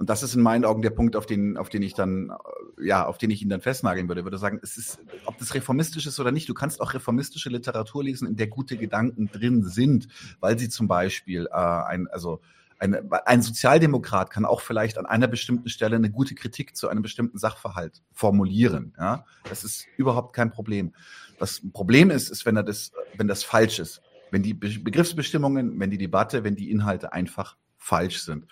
Und 0.00 0.08
das 0.08 0.22
ist 0.22 0.34
in 0.34 0.40
meinen 0.40 0.64
Augen 0.64 0.80
der 0.80 0.90
Punkt, 0.90 1.14
auf 1.14 1.26
den, 1.26 1.58
auf 1.58 1.68
den 1.68 1.82
ich 1.82 1.92
dann, 1.92 2.32
ja, 2.80 3.04
auf 3.04 3.18
den 3.18 3.30
ich 3.30 3.42
ihn 3.42 3.50
dann 3.50 3.60
festnageln 3.60 4.08
würde. 4.08 4.22
Ich 4.22 4.24
würde 4.24 4.38
sagen, 4.38 4.58
es 4.62 4.78
ist, 4.78 4.98
ob 5.26 5.36
das 5.36 5.52
reformistisch 5.54 6.06
ist 6.06 6.18
oder 6.18 6.32
nicht, 6.32 6.48
du 6.48 6.54
kannst 6.54 6.80
auch 6.80 6.94
reformistische 6.94 7.50
Literatur 7.50 8.02
lesen, 8.02 8.26
in 8.26 8.36
der 8.36 8.46
gute 8.46 8.78
Gedanken 8.78 9.30
drin 9.30 9.62
sind, 9.62 10.08
weil 10.40 10.58
sie 10.58 10.70
zum 10.70 10.88
Beispiel 10.88 11.48
äh, 11.52 11.54
ein, 11.54 12.08
also 12.08 12.40
ein, 12.78 13.12
ein 13.12 13.42
Sozialdemokrat 13.42 14.30
kann 14.30 14.46
auch 14.46 14.62
vielleicht 14.62 14.96
an 14.96 15.04
einer 15.04 15.28
bestimmten 15.28 15.68
Stelle 15.68 15.96
eine 15.96 16.10
gute 16.10 16.34
Kritik 16.34 16.76
zu 16.76 16.88
einem 16.88 17.02
bestimmten 17.02 17.36
Sachverhalt 17.36 18.02
formulieren. 18.10 18.94
Ja? 18.98 19.26
Das 19.50 19.64
ist 19.64 19.86
überhaupt 19.98 20.34
kein 20.34 20.50
Problem. 20.50 20.94
Das 21.40 21.60
Problem 21.72 22.10
ist, 22.10 22.30
ist, 22.30 22.46
wenn, 22.46 22.54
das, 22.54 22.92
wenn 23.16 23.26
das 23.26 23.42
falsch 23.42 23.80
ist. 23.80 24.02
Wenn 24.30 24.42
die 24.44 24.54
Begriffsbestimmungen, 24.54 25.80
wenn 25.80 25.90
die 25.90 25.98
Debatte, 25.98 26.44
wenn 26.44 26.54
die 26.54 26.70
Inhalte 26.70 27.12
einfach 27.12 27.56
falsch 27.78 28.20
sind. 28.20 28.46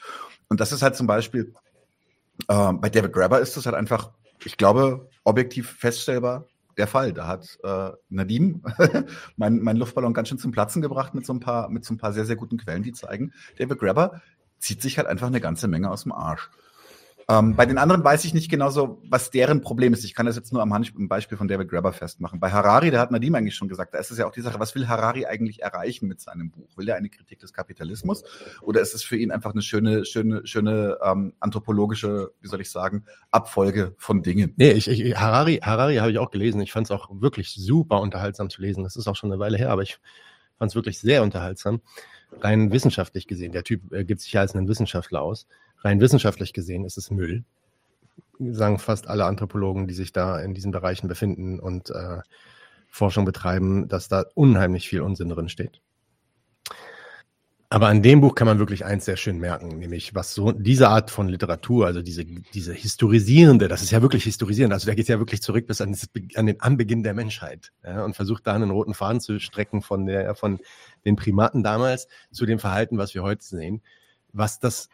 Und 0.49 0.59
das 0.59 0.72
ist 0.72 0.82
halt 0.82 0.97
zum 0.97 1.07
Beispiel, 1.07 1.55
äh, 2.49 2.72
bei 2.72 2.89
David 2.89 3.12
Grabber 3.12 3.41
ist 3.41 3.57
das 3.57 3.66
halt 3.66 3.76
einfach, 3.76 4.11
ich 4.45 4.57
glaube, 4.57 5.09
objektiv 5.22 5.70
feststellbar, 5.70 6.49
der 6.78 6.86
Fall. 6.86 7.12
Da 7.12 7.26
hat 7.26 7.59
äh, 7.62 7.91
Nadim 8.09 8.62
mein, 9.36 9.61
mein 9.61 9.76
Luftballon 9.76 10.14
ganz 10.14 10.28
schön 10.28 10.39
zum 10.39 10.53
Platzen 10.53 10.80
gebracht 10.80 11.14
mit 11.14 11.26
so 11.26 11.34
ein 11.34 11.41
paar, 11.41 11.68
mit 11.68 11.84
so 11.84 11.93
ein 11.93 11.99
paar 11.99 12.12
sehr, 12.12 12.24
sehr 12.24 12.36
guten 12.36 12.57
Quellen, 12.57 12.82
die 12.82 12.93
zeigen, 12.93 13.32
David 13.59 13.78
Grabber 13.78 14.22
zieht 14.59 14.82
sich 14.82 14.99
halt 14.99 15.07
einfach 15.07 15.26
eine 15.26 15.41
ganze 15.41 15.68
Menge 15.68 15.91
aus 15.91 16.05
dem 16.05 16.12
Arsch. 16.12 16.51
Ähm, 17.31 17.57
bei 17.57 17.66
den 17.66 17.76
anderen 17.76 18.03
weiß 18.03 18.24
ich 18.24 18.33
nicht 18.33 18.51
genau 18.51 18.70
so, 18.70 19.03
was 19.07 19.31
deren 19.31 19.61
Problem 19.61 19.93
ist. 19.93 20.03
Ich 20.03 20.14
kann 20.14 20.24
das 20.24 20.37
jetzt 20.37 20.51
nur 20.51 20.62
am, 20.62 20.70
Beispiel 21.09 21.37
von 21.37 21.47
David 21.47 21.68
Grabber 21.68 21.93
festmachen. 21.93 22.41
Bei 22.41 22.51
Harari, 22.51 22.91
da 22.91 23.01
hat 23.01 23.11
Nadim 23.11 23.35
eigentlich 23.35 23.55
schon 23.55 23.68
gesagt, 23.68 23.93
da 23.93 23.99
ist 23.99 24.11
es 24.11 24.16
ja 24.16 24.26
auch 24.26 24.33
die 24.33 24.41
Sache, 24.41 24.59
was 24.59 24.74
will 24.74 24.89
Harari 24.89 25.26
eigentlich 25.26 25.61
erreichen 25.61 26.09
mit 26.09 26.22
seinem 26.22 26.51
Buch? 26.51 26.74
Will 26.76 26.89
er 26.89 26.97
eine 26.97 27.11
Kritik 27.11 27.39
des 27.41 27.53
Kapitalismus 27.53 28.24
oder 28.62 28.81
ist 28.81 28.95
es 28.95 29.03
für 29.03 29.18
ihn 29.18 29.31
einfach 29.31 29.53
eine 29.53 29.61
schöne, 29.61 30.07
schöne, 30.07 30.47
schöne 30.47 30.97
ähm, 31.05 31.35
anthropologische, 31.39 32.33
wie 32.41 32.49
soll 32.49 32.62
ich 32.62 32.70
sagen, 32.70 33.05
Abfolge 33.31 33.95
von 33.99 34.22
Dingen? 34.22 34.55
Nee, 34.57 34.70
ich, 34.70 34.89
ich, 34.89 35.14
Harari, 35.14 35.57
Harari 35.57 35.97
habe 35.97 36.11
ich 36.11 36.18
auch 36.18 36.31
gelesen. 36.31 36.62
Ich 36.62 36.72
fand 36.72 36.87
es 36.87 36.91
auch 36.91 37.11
wirklich 37.12 37.55
super 37.55 38.01
unterhaltsam 38.01 38.49
zu 38.49 38.62
lesen. 38.62 38.85
Das 38.85 38.97
ist 38.97 39.07
auch 39.07 39.16
schon 39.16 39.31
eine 39.31 39.39
Weile 39.39 39.59
her, 39.59 39.70
aber 39.70 39.83
ich 39.83 39.99
fand 40.59 40.70
es 40.70 40.74
wirklich 40.74 40.99
sehr 40.99 41.22
unterhaltsam. 41.22 41.83
Rein 42.41 42.72
wissenschaftlich 42.72 43.26
gesehen. 43.26 43.53
Der 43.53 43.64
Typ 43.64 43.93
äh, 43.93 44.07
gibt 44.07 44.22
sich 44.22 44.33
ja 44.33 44.41
als 44.41 44.55
einen 44.55 44.68
Wissenschaftler 44.68 45.20
aus 45.20 45.47
rein 45.81 46.01
wissenschaftlich 46.01 46.53
gesehen 46.53 46.85
ist 46.85 46.99
es 46.99 47.11
Müll. 47.11 47.45
Sagen 48.39 48.79
fast 48.79 49.09
alle 49.09 49.24
Anthropologen, 49.24 49.89
die 49.89 49.95
sich 49.95 50.12
da 50.12 50.41
in 50.41 50.55
diesen 50.55 50.70
Bereichen 50.70 51.09
befinden 51.09 51.59
und 51.59 51.91
äh, 51.91 52.20
Forschung 52.89 53.24
betreiben, 53.24 53.89
dass 53.89 54.09
da 54.09 54.24
unheimlich 54.35 54.89
viel 54.89 55.03
Unsinn 55.03 55.29
drin 55.29 55.49
steht. 55.49 55.81
Aber 57.70 57.89
an 57.89 58.03
dem 58.03 58.22
Buch 58.22 58.35
kann 58.35 58.47
man 58.47 58.59
wirklich 58.59 58.87
eins 58.87 59.05
sehr 59.05 59.18
schön 59.18 59.39
merken, 59.39 59.79
nämlich 59.79 60.14
was 60.14 60.33
so 60.33 60.53
diese 60.53 60.89
Art 60.89 61.11
von 61.11 61.29
Literatur, 61.29 61.85
also 61.85 62.01
diese, 62.01 62.24
diese 62.24 62.72
historisierende, 62.72 63.68
das 63.68 63.83
ist 63.83 63.91
ja 63.91 64.01
wirklich 64.01 64.24
historisierend, 64.24 64.72
also 64.72 64.87
der 64.87 64.95
geht 64.95 65.09
ja 65.09 65.18
wirklich 65.18 65.43
zurück 65.43 65.66
bis 65.66 65.83
an, 65.83 65.95
an 66.35 66.47
den 66.47 66.62
Anbeginn 66.62 67.03
der 67.03 67.12
Menschheit 67.12 67.72
ja, 67.85 68.07
und 68.07 68.16
versucht 68.16 68.47
da 68.47 68.55
einen 68.55 68.70
roten 68.70 68.95
Faden 68.95 69.20
zu 69.20 69.39
strecken 69.39 69.83
von, 69.83 70.07
der, 70.07 70.35
von 70.35 70.61
den 71.05 71.16
Primaten 71.16 71.62
damals 71.62 72.09
zu 72.33 72.47
dem 72.47 72.59
Verhalten, 72.59 72.97
was 72.97 73.14
wir 73.14 73.22
heute 73.22 73.45
sehen, 73.45 73.83
was 74.33 74.61
das 74.61 74.89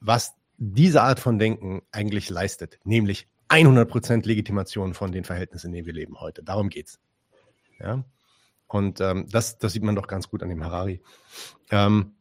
was 0.00 0.34
diese 0.58 1.02
Art 1.02 1.20
von 1.20 1.38
Denken 1.38 1.82
eigentlich 1.92 2.30
leistet, 2.30 2.78
nämlich 2.84 3.28
100% 3.48 4.26
Legitimation 4.26 4.94
von 4.94 5.12
den 5.12 5.24
Verhältnissen, 5.24 5.68
in 5.68 5.72
denen 5.72 5.86
wir 5.86 5.94
leben 5.94 6.20
heute. 6.20 6.42
Darum 6.42 6.68
geht's. 6.68 6.98
Ja? 7.78 8.04
Und 8.66 9.00
ähm, 9.00 9.28
das, 9.30 9.58
das 9.58 9.72
sieht 9.72 9.82
man 9.82 9.94
doch 9.94 10.08
ganz 10.08 10.28
gut 10.28 10.42
an 10.42 10.48
dem 10.48 10.64
Harari. 10.64 11.00
Ähm, 11.70 12.14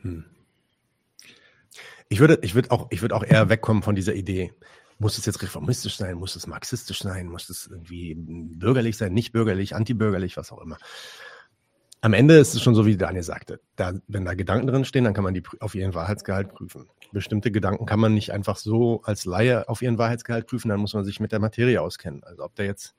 hm. 0.00 0.24
Ich 2.08 2.20
würde, 2.20 2.38
ich 2.40 2.54
würde 2.54 2.70
auch, 2.70 2.86
ich 2.90 3.02
würde 3.02 3.14
auch 3.14 3.24
eher 3.24 3.50
wegkommen 3.50 3.82
von 3.82 3.94
dieser 3.94 4.14
Idee. 4.14 4.54
Muss 4.98 5.18
es 5.18 5.26
jetzt 5.26 5.42
reformistisch 5.42 5.96
sein? 5.96 6.16
Muss 6.16 6.34
es 6.36 6.46
marxistisch 6.46 7.00
sein? 7.00 7.26
Muss 7.26 7.50
es 7.50 7.66
irgendwie 7.66 8.14
bürgerlich 8.16 8.96
sein? 8.96 9.12
Nicht 9.12 9.32
bürgerlich, 9.32 9.74
antibürgerlich, 9.74 10.36
was 10.36 10.50
auch 10.50 10.60
immer 10.60 10.78
am 12.00 12.12
Ende 12.12 12.38
ist 12.38 12.54
es 12.54 12.62
schon 12.62 12.74
so, 12.74 12.86
wie 12.86 12.96
Daniel 12.96 13.22
sagte. 13.22 13.60
Da, 13.76 13.92
wenn 14.06 14.24
da 14.24 14.34
Gedanken 14.34 14.66
drin 14.66 14.84
stehen, 14.84 15.04
dann 15.04 15.14
kann 15.14 15.24
man 15.24 15.34
die 15.34 15.42
auf 15.60 15.74
ihren 15.74 15.94
Wahrheitsgehalt 15.94 16.54
prüfen. 16.54 16.88
Bestimmte 17.12 17.50
Gedanken 17.50 17.86
kann 17.86 17.98
man 17.98 18.14
nicht 18.14 18.32
einfach 18.32 18.56
so 18.56 19.02
als 19.02 19.24
Laie 19.24 19.68
auf 19.68 19.82
ihren 19.82 19.98
Wahrheitsgehalt 19.98 20.46
prüfen, 20.46 20.68
dann 20.68 20.80
muss 20.80 20.94
man 20.94 21.04
sich 21.04 21.20
mit 21.20 21.32
der 21.32 21.40
Materie 21.40 21.80
auskennen. 21.80 22.22
Also 22.24 22.44
ob 22.44 22.54
da 22.54 22.62
jetzt 22.62 22.94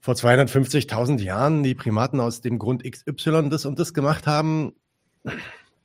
vor 0.00 0.14
250.000 0.14 1.20
Jahren 1.20 1.62
die 1.62 1.74
Primaten 1.74 2.20
aus 2.20 2.40
dem 2.40 2.58
Grund 2.58 2.82
XY 2.84 3.48
das 3.50 3.66
und 3.66 3.78
das 3.78 3.94
gemacht 3.94 4.26
haben, 4.26 4.74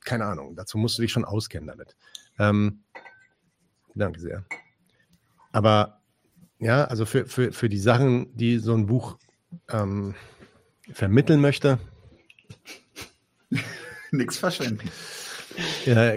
keine 0.04 0.24
Ahnung. 0.24 0.56
Dazu 0.56 0.78
musst 0.78 0.98
du 0.98 1.02
dich 1.02 1.12
schon 1.12 1.24
auskennen 1.24 1.68
damit. 1.68 1.96
Ähm, 2.38 2.80
danke 3.94 4.20
sehr. 4.20 4.44
Aber 5.52 6.00
ja, 6.58 6.84
also 6.84 7.04
für, 7.04 7.26
für, 7.26 7.52
für 7.52 7.68
die 7.68 7.78
Sachen, 7.78 8.34
die 8.36 8.58
so 8.58 8.74
ein 8.74 8.86
Buch 8.86 9.18
ähm, 9.68 10.14
vermitteln 10.92 11.40
möchte. 11.40 11.78
Nichts 14.10 14.38
verschwenden. 14.38 14.90
Ja, 15.84 16.16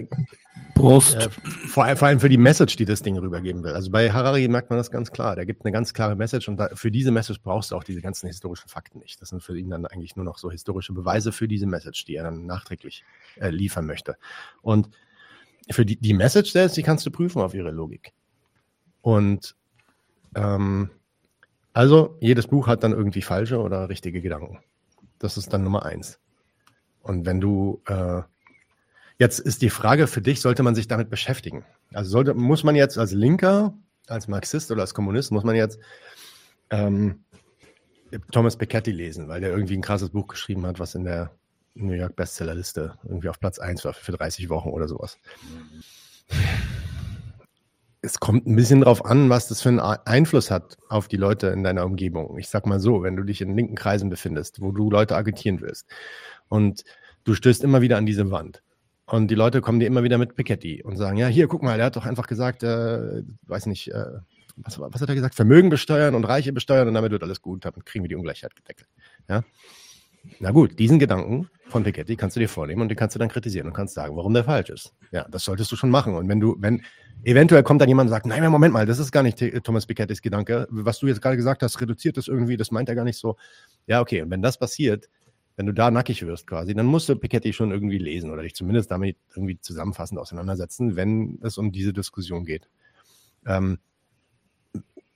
Brust. 0.80 1.30
Vor, 1.68 1.94
vor, 1.96 2.08
allem 2.08 2.20
für 2.22 2.30
die 2.30 2.38
Message, 2.38 2.78
die 2.78 2.86
das 2.86 3.02
Ding 3.02 3.18
rübergeben 3.18 3.64
will. 3.64 3.74
Also 3.74 3.92
bei 3.92 4.12
Harari 4.12 4.48
merkt 4.48 4.70
man 4.70 4.78
das 4.78 4.90
ganz 4.90 5.12
klar. 5.12 5.36
Der 5.36 5.46
gibt 5.46 5.66
eine 5.66 5.74
ganz 5.74 5.94
klare 5.94 6.16
Message 6.16 6.48
und 6.48 6.58
da, 6.58 6.70
für 6.74 6.90
diese 6.90 7.12
Message 7.12 7.42
brauchst 7.42 7.72
du 7.72 7.76
auch 7.76 7.84
diese 7.84 8.02
ganzen 8.02 8.28
historischen 8.28 8.70
Fakten 8.70 9.00
nicht. 9.00 9.22
Das 9.22 9.30
sind 9.30 9.44
für 9.44 9.58
ihn 9.58 9.70
dann 9.70 9.86
eigentlich 9.86 10.16
nur 10.16 10.24
noch 10.24 10.38
so 10.38 10.50
historische 10.50 10.94
Beweise 10.94 11.34
für 11.34 11.50
diese 11.50 11.68
Message, 11.68 12.06
die 12.06 12.16
er 12.16 12.24
dann 12.24 12.46
nachträglich 12.46 13.04
äh, 13.42 13.50
liefern 13.50 13.86
möchte. 13.86 14.16
Und 14.62 14.90
für 15.70 15.86
die, 15.86 15.98
die 15.98 16.14
Message 16.14 16.52
selbst, 16.52 16.78
die 16.78 16.84
kannst 16.84 17.06
du 17.06 17.12
prüfen 17.12 17.42
auf 17.42 17.54
ihre 17.54 17.72
Logik. 17.72 18.14
Und 19.02 19.56
ähm, 20.36 20.92
also 21.74 22.18
jedes 22.22 22.48
Buch 22.48 22.68
hat 22.68 22.84
dann 22.84 22.94
irgendwie 22.94 23.22
falsche 23.22 23.60
oder 23.60 23.90
richtige 23.90 24.22
Gedanken. 24.22 24.60
Das 25.20 25.38
ist 25.38 25.54
dann 25.54 25.64
Nummer 25.64 25.86
eins. 25.86 26.20
Und 27.02 27.26
wenn 27.26 27.40
du 27.40 27.82
äh, 27.88 28.22
Jetzt 29.20 29.40
ist 29.40 29.62
die 29.62 29.70
Frage 29.70 30.08
für 30.08 30.22
dich, 30.22 30.40
sollte 30.40 30.64
man 30.64 30.76
sich 30.76 30.88
damit 30.88 31.10
beschäftigen? 31.10 31.66
Also 31.94 32.10
sollte, 32.10 32.34
muss 32.34 32.64
man 32.64 32.76
jetzt 32.76 32.98
als 32.98 33.12
Linker, 33.12 33.74
als 34.08 34.30
Marxist 34.30 34.72
oder 34.72 34.82
als 34.82 34.94
Kommunist, 34.94 35.34
muss 35.34 35.44
man 35.44 35.56
jetzt 35.56 35.78
ähm, 36.70 37.26
Thomas 38.32 38.56
Piketty 38.56 38.92
lesen, 38.92 39.28
weil 39.28 39.42
der 39.42 39.50
irgendwie 39.50 39.76
ein 39.76 39.82
krasses 39.82 40.12
Buch 40.12 40.28
geschrieben 40.28 40.66
hat, 40.66 40.80
was 40.80 40.96
in 40.96 41.04
der 41.04 41.32
New 41.76 41.92
York 41.92 42.16
Bestsellerliste 42.16 42.98
irgendwie 43.04 43.28
auf 43.28 43.42
Platz 43.42 43.60
1 43.60 43.84
war 43.84 43.94
für 43.94 44.14
30 44.14 44.48
Wochen 44.48 44.70
oder 44.70 44.88
sowas. 44.88 45.18
Es 48.10 48.20
kommt 48.20 48.48
ein 48.48 48.56
bisschen 48.56 48.82
drauf 48.82 49.06
an, 49.06 49.30
was 49.30 49.50
das 49.50 49.62
für 49.62 49.70
einen 49.70 49.80
Einfluss 49.80 50.50
hat 50.50 50.78
auf 50.90 51.08
die 51.08 51.16
Leute 51.16 51.50
in 51.50 51.64
deiner 51.64 51.86
Umgebung. 51.86 52.40
Ich 52.40 52.50
sag 52.50 52.66
mal 52.66 52.80
so, 52.80 53.04
wenn 53.04 53.16
du 53.16 53.22
dich 53.22 53.40
in 53.40 53.56
linken 53.56 53.76
Kreisen 53.76 54.10
befindest, 54.10 54.62
wo 54.62 54.72
du 54.72 54.90
Leute 54.90 55.16
agitieren 55.16 55.62
willst 55.62 55.88
und 56.48 56.84
du 57.24 57.36
stößt 57.36 57.64
immer 57.64 57.82
wieder 57.82 57.98
an 57.98 58.08
diese 58.08 58.32
Wand 58.32 58.64
und 59.06 59.30
die 59.30 59.36
Leute 59.36 59.62
kommen 59.62 59.80
dir 59.80 59.86
immer 59.86 60.02
wieder 60.02 60.18
mit 60.18 60.36
Piketty 60.36 60.82
und 60.82 60.98
sagen, 60.98 61.18
ja, 61.18 61.28
hier, 61.28 61.48
guck 61.48 61.62
mal, 61.62 61.78
der 61.78 61.86
hat 61.86 61.98
doch 61.98 62.08
einfach 62.08 62.26
gesagt, 62.26 62.64
äh, 62.64 63.22
weiß 63.44 63.68
nicht, 63.68 63.92
äh, 63.92 64.06
was, 64.56 64.80
was, 64.80 65.02
hat 65.02 65.10
er 65.10 65.14
gesagt? 65.14 65.36
Vermögen 65.36 65.70
besteuern 65.70 66.16
und 66.16 66.26
Reiche 66.26 66.52
besteuern 66.52 66.88
und 66.88 66.96
damit 66.96 67.12
wird 67.12 67.22
alles 67.22 67.44
gut, 67.44 67.64
damit 67.64 67.86
kriegen 67.86 68.04
wir 68.04 68.10
die 68.10 68.16
Ungleichheit 68.16 68.56
gedeckelt. 68.56 68.90
Ja? 69.28 69.44
Na 70.40 70.52
gut, 70.52 70.80
diesen 70.80 71.00
Gedanken 71.00 71.50
von 71.68 71.84
Piketty 71.84 72.16
kannst 72.16 72.36
du 72.36 72.40
dir 72.40 72.50
vornehmen 72.50 72.82
und 72.82 72.90
den 72.90 72.98
kannst 72.98 73.16
du 73.16 73.20
dann 73.20 73.30
kritisieren 73.30 73.68
und 73.68 73.74
kannst 73.74 73.94
sagen, 73.94 74.16
warum 74.16 74.34
der 74.34 74.44
falsch 74.44 74.70
ist. 74.70 74.94
Ja, 75.12 75.28
das 75.30 75.44
solltest 75.44 75.72
du 75.72 75.76
schon 75.76 75.90
machen. 75.90 76.16
Und 76.16 76.28
wenn 76.28 76.40
du, 76.40 76.56
wenn, 76.60 76.82
eventuell 77.24 77.64
kommt 77.64 77.82
dann 77.82 77.90
jemand 77.90 78.08
und 78.08 78.12
sagt, 78.12 78.26
nein, 78.26 78.50
Moment 78.52 78.74
mal, 78.74 78.86
das 78.86 79.00
ist 79.00 79.12
gar 79.12 79.24
nicht 79.24 79.44
Thomas 79.64 79.86
Pikettys 79.86 80.22
Gedanke. 80.22 80.68
Was 80.70 81.00
du 81.00 81.08
jetzt 81.08 81.22
gerade 81.22 81.38
gesagt 81.38 81.64
hast, 81.64 81.80
reduziert 81.82 82.18
das 82.18 82.28
irgendwie, 82.28 82.58
das 82.58 82.72
meint 82.72 82.90
er 82.90 82.96
gar 82.96 83.06
nicht 83.06 83.18
so. 83.18 83.38
Ja, 83.88 84.02
okay. 84.02 84.22
Und 84.22 84.30
wenn 84.32 84.42
das 84.42 84.58
passiert, 84.58 85.10
wenn 85.56 85.66
du 85.66 85.74
da 85.74 85.92
nackig 85.92 86.26
wirst 86.26 86.48
quasi, 86.48 86.74
dann 86.74 86.86
musst 86.86 87.10
du 87.10 87.16
Piketty 87.16 87.52
schon 87.52 87.72
irgendwie 87.72 87.98
lesen 87.98 88.32
oder 88.32 88.44
dich 88.44 88.56
zumindest 88.56 88.92
damit 88.92 89.18
irgendwie 89.36 89.60
zusammenfassend 89.60 90.20
auseinandersetzen, 90.20 90.96
wenn 90.96 91.40
es 91.44 91.58
um 91.58 91.72
diese 91.72 91.92
Diskussion 91.92 92.46
geht. 92.46 92.70
Ähm, 93.46 93.80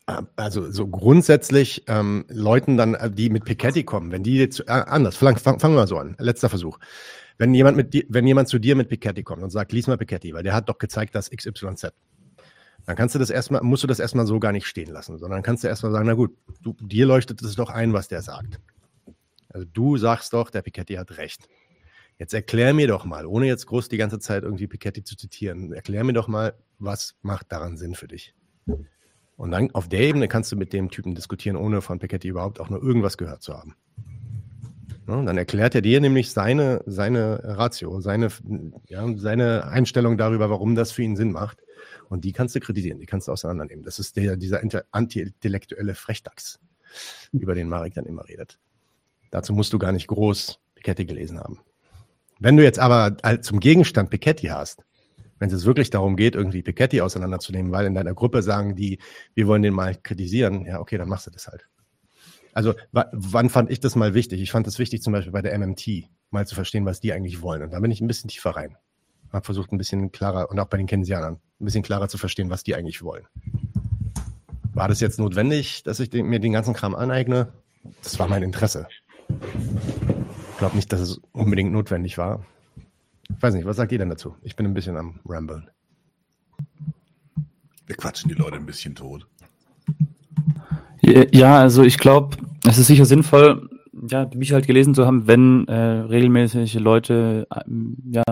also 0.05 0.69
so 0.69 0.87
grundsätzlich 0.87 1.83
ähm, 1.87 2.25
Leuten 2.29 2.77
dann, 2.77 2.95
äh, 2.95 3.09
die 3.09 3.29
mit 3.29 3.45
Piketty 3.45 3.83
kommen, 3.83 4.11
wenn 4.11 4.23
die 4.23 4.37
jetzt, 4.37 4.59
äh, 4.61 4.71
anders, 4.71 5.15
fangen 5.15 5.37
fang, 5.37 5.59
wir 5.61 5.69
mal 5.69 5.87
so 5.87 5.97
an, 5.97 6.15
letzter 6.19 6.49
Versuch. 6.49 6.77
Wenn 7.37 7.53
jemand, 7.53 7.77
mit 7.77 8.05
wenn 8.09 8.27
jemand 8.27 8.49
zu 8.49 8.59
dir 8.59 8.75
mit 8.75 8.89
Piketty 8.89 9.23
kommt 9.23 9.43
und 9.43 9.49
sagt, 9.49 9.71
lies 9.71 9.87
mal 9.87 9.97
Piketty, 9.97 10.33
weil 10.33 10.43
der 10.43 10.53
hat 10.53 10.69
doch 10.69 10.77
gezeigt, 10.77 11.15
dass 11.15 11.29
XYZ, 11.29 11.93
dann 12.85 12.95
kannst 12.95 13.15
du 13.15 13.19
das 13.19 13.29
erstmal, 13.29 13.61
musst 13.63 13.83
du 13.83 13.87
das 13.87 13.99
erstmal 13.99 14.27
so 14.27 14.39
gar 14.39 14.51
nicht 14.51 14.67
stehen 14.67 14.91
lassen, 14.91 15.17
sondern 15.17 15.41
kannst 15.41 15.63
du 15.63 15.67
erstmal 15.67 15.91
sagen, 15.91 16.05
na 16.05 16.13
gut, 16.13 16.35
du, 16.61 16.73
dir 16.81 17.05
leuchtet 17.05 17.41
es 17.41 17.55
doch 17.55 17.69
ein, 17.69 17.93
was 17.93 18.09
der 18.09 18.21
sagt. 18.21 18.59
Also 19.49 19.65
du 19.71 19.97
sagst 19.97 20.33
doch, 20.33 20.49
der 20.49 20.63
Piketty 20.63 20.95
hat 20.95 21.17
recht. 21.17 21.47
Jetzt 22.19 22.33
erklär 22.33 22.73
mir 22.73 22.87
doch 22.87 23.05
mal, 23.05 23.25
ohne 23.25 23.47
jetzt 23.47 23.65
groß 23.65 23.89
die 23.89 23.97
ganze 23.97 24.19
Zeit 24.19 24.43
irgendwie 24.43 24.67
Piketty 24.67 25.03
zu 25.03 25.15
zitieren, 25.15 25.73
erklär 25.73 26.03
mir 26.03 26.13
doch 26.13 26.27
mal, 26.27 26.53
was 26.77 27.15
macht 27.21 27.51
daran 27.51 27.77
Sinn 27.77 27.95
für 27.95 28.07
dich? 28.07 28.35
Und 29.35 29.51
dann 29.51 29.71
auf 29.71 29.87
der 29.89 30.01
Ebene 30.01 30.27
kannst 30.27 30.51
du 30.51 30.55
mit 30.55 30.73
dem 30.73 30.89
Typen 30.89 31.15
diskutieren, 31.15 31.57
ohne 31.57 31.81
von 31.81 31.99
Piketty 31.99 32.27
überhaupt 32.27 32.59
auch 32.59 32.69
nur 32.69 32.81
irgendwas 32.81 33.17
gehört 33.17 33.41
zu 33.41 33.53
haben. 33.53 33.75
Ja, 35.07 35.21
dann 35.21 35.37
erklärt 35.37 35.75
er 35.75 35.81
dir 35.81 35.99
nämlich 35.99 36.31
seine, 36.31 36.81
seine 36.85 37.41
Ratio, 37.43 37.99
seine, 37.99 38.29
ja, 38.87 39.05
seine 39.17 39.65
Einstellung 39.67 40.17
darüber, 40.17 40.49
warum 40.49 40.75
das 40.75 40.91
für 40.91 41.01
ihn 41.01 41.17
Sinn 41.17 41.31
macht. 41.31 41.59
Und 42.09 42.23
die 42.23 42.31
kannst 42.31 42.55
du 42.55 42.59
kritisieren, 42.59 42.99
die 42.99 43.05
kannst 43.05 43.27
du 43.27 43.31
auseinandernehmen. 43.31 43.83
Das 43.83 43.99
ist 43.99 44.15
der, 44.15 44.37
dieser 44.37 44.61
anti-intellektuelle 44.91 45.95
Frechdachs, 45.95 46.59
über 47.31 47.53
den 47.55 47.67
Marek 47.67 47.95
dann 47.95 48.05
immer 48.05 48.27
redet. 48.27 48.59
Dazu 49.31 49.51
musst 49.51 49.73
du 49.73 49.79
gar 49.79 49.91
nicht 49.91 50.07
groß 50.07 50.59
Piketty 50.75 51.05
gelesen 51.05 51.39
haben. 51.39 51.59
Wenn 52.39 52.55
du 52.55 52.63
jetzt 52.63 52.79
aber 52.79 53.17
zum 53.41 53.59
Gegenstand 53.59 54.09
Piketty 54.09 54.47
hast, 54.47 54.83
wenn 55.43 55.49
es 55.49 55.65
wirklich 55.65 55.89
darum 55.89 56.15
geht, 56.15 56.35
irgendwie 56.35 56.61
Piketty 56.61 57.01
auseinanderzunehmen, 57.01 57.73
weil 57.73 57.85
in 57.85 57.93
deiner 57.93 58.13
Gruppe 58.13 58.41
sagen 58.41 58.77
die, 58.77 58.99
wir 59.33 59.45
wollen 59.45 59.61
den 59.61 59.73
mal 59.73 59.93
kritisieren, 59.93 60.65
ja, 60.65 60.79
okay, 60.79 60.97
dann 60.97 61.09
machst 61.09 61.27
du 61.27 61.31
das 61.31 61.47
halt. 61.47 61.67
Also 62.53 62.75
wann 62.91 63.49
fand 63.49 63.69
ich 63.69 63.81
das 63.81 63.97
mal 63.97 64.13
wichtig? 64.13 64.41
Ich 64.41 64.51
fand 64.51 64.67
es 64.67 64.79
wichtig, 64.79 65.01
zum 65.01 65.11
Beispiel 65.11 65.33
bei 65.33 65.41
der 65.41 65.57
MMT, 65.59 66.05
mal 66.29 66.47
zu 66.47 66.55
verstehen, 66.55 66.85
was 66.85 67.01
die 67.01 67.11
eigentlich 67.11 67.41
wollen. 67.41 67.61
Und 67.61 67.73
da 67.73 67.81
bin 67.81 67.91
ich 67.91 67.99
ein 67.99 68.07
bisschen 68.07 68.29
tiefer 68.29 68.51
rein. 68.51 68.77
Habe 69.33 69.43
versucht, 69.43 69.73
ein 69.73 69.77
bisschen 69.77 70.13
klarer, 70.13 70.49
und 70.49 70.57
auch 70.61 70.67
bei 70.67 70.77
den 70.77 70.87
Keynesianern, 70.87 71.33
ein 71.33 71.65
bisschen 71.65 71.83
klarer 71.83 72.07
zu 72.07 72.17
verstehen, 72.17 72.49
was 72.49 72.63
die 72.63 72.75
eigentlich 72.75 73.03
wollen. 73.03 73.27
War 74.73 74.87
das 74.87 75.01
jetzt 75.01 75.19
notwendig, 75.19 75.83
dass 75.83 75.99
ich 75.99 76.13
mir 76.13 76.39
den 76.39 76.53
ganzen 76.53 76.73
Kram 76.73 76.95
aneigne? 76.95 77.51
Das 78.01 78.17
war 78.17 78.29
mein 78.29 78.43
Interesse. 78.43 78.87
Ich 79.27 80.57
glaube 80.57 80.77
nicht, 80.77 80.93
dass 80.93 81.01
es 81.01 81.19
unbedingt 81.33 81.73
notwendig 81.73 82.17
war. 82.17 82.45
Ich 83.35 83.41
weiß 83.43 83.53
nicht, 83.53 83.65
was 83.65 83.77
sagt 83.77 83.91
ihr 83.91 83.97
denn 83.97 84.09
dazu? 84.09 84.35
Ich 84.41 84.55
bin 84.55 84.65
ein 84.65 84.73
bisschen 84.73 84.97
am 84.97 85.19
Ramblen. 85.25 85.69
Wir 87.85 87.95
quatschen 87.95 88.29
die 88.29 88.35
Leute 88.35 88.55
ein 88.55 88.65
bisschen 88.65 88.95
tot. 88.95 89.27
Ja, 91.01 91.59
also 91.59 91.83
ich 91.83 91.97
glaube, 91.97 92.37
es 92.65 92.77
ist 92.77 92.87
sicher 92.87 93.05
sinnvoll, 93.05 93.69
ja, 94.09 94.25
die 94.25 94.37
Bücher 94.37 94.55
halt 94.55 94.67
gelesen 94.67 94.95
zu 94.95 95.05
haben, 95.05 95.27
wenn 95.27 95.67
äh, 95.67 95.73
regelmäßig 95.73 96.73
Leute 96.75 97.45
äh, 97.51 97.61
ja, 98.09 98.23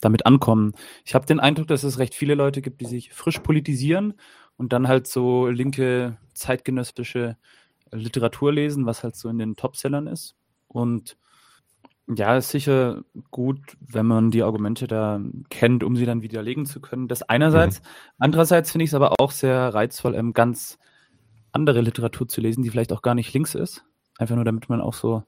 damit 0.00 0.24
ankommen. 0.24 0.72
Ich 1.04 1.14
habe 1.14 1.26
den 1.26 1.40
Eindruck, 1.40 1.68
dass 1.68 1.84
es 1.84 1.98
recht 1.98 2.14
viele 2.14 2.34
Leute 2.34 2.62
gibt, 2.62 2.80
die 2.80 2.86
sich 2.86 3.12
frisch 3.12 3.40
politisieren 3.40 4.14
und 4.56 4.72
dann 4.72 4.88
halt 4.88 5.06
so 5.06 5.46
linke 5.48 6.16
zeitgenössische 6.32 7.36
Literatur 7.92 8.52
lesen, 8.52 8.86
was 8.86 9.02
halt 9.04 9.16
so 9.16 9.28
in 9.28 9.38
den 9.38 9.56
Topsellern 9.56 10.06
ist. 10.06 10.34
Und 10.68 11.16
ja, 12.08 12.36
ist 12.36 12.50
sicher 12.50 13.02
gut, 13.30 13.58
wenn 13.80 14.06
man 14.06 14.30
die 14.30 14.42
Argumente 14.42 14.86
da 14.86 15.20
kennt, 15.50 15.82
um 15.82 15.96
sie 15.96 16.06
dann 16.06 16.22
widerlegen 16.22 16.64
zu 16.64 16.80
können. 16.80 17.08
Das 17.08 17.22
einerseits. 17.22 17.80
Mhm. 17.80 17.86
Andererseits 18.18 18.70
finde 18.70 18.84
ich 18.84 18.90
es 18.90 18.94
aber 18.94 19.14
auch 19.18 19.32
sehr 19.32 19.74
reizvoll, 19.74 20.14
ähm, 20.14 20.32
ganz 20.32 20.78
andere 21.52 21.80
Literatur 21.80 22.28
zu 22.28 22.40
lesen, 22.40 22.62
die 22.62 22.70
vielleicht 22.70 22.92
auch 22.92 23.02
gar 23.02 23.14
nicht 23.14 23.32
links 23.32 23.54
ist. 23.54 23.84
Einfach 24.18 24.36
nur, 24.36 24.44
damit 24.44 24.68
man 24.68 24.80
auch 24.80 24.94
so, 24.94 25.24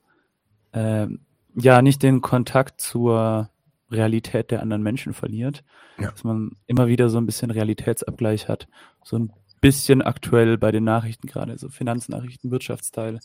äh, 0.72 1.08
ja, 1.56 1.82
nicht 1.82 2.02
den 2.02 2.20
Kontakt 2.20 2.80
zur 2.80 3.50
Realität 3.90 4.50
der 4.50 4.62
anderen 4.62 4.82
Menschen 4.82 5.14
verliert. 5.14 5.64
Ja. 5.98 6.12
Dass 6.12 6.22
man 6.22 6.52
immer 6.66 6.86
wieder 6.86 7.08
so 7.08 7.18
ein 7.18 7.26
bisschen 7.26 7.50
Realitätsabgleich 7.50 8.48
hat. 8.48 8.68
So 9.02 9.18
ein 9.18 9.32
bisschen 9.60 10.02
aktuell 10.02 10.58
bei 10.58 10.70
den 10.70 10.84
Nachrichten 10.84 11.26
gerade, 11.26 11.58
so 11.58 11.68
Finanznachrichten, 11.68 12.52
Wirtschaftsteile 12.52 13.18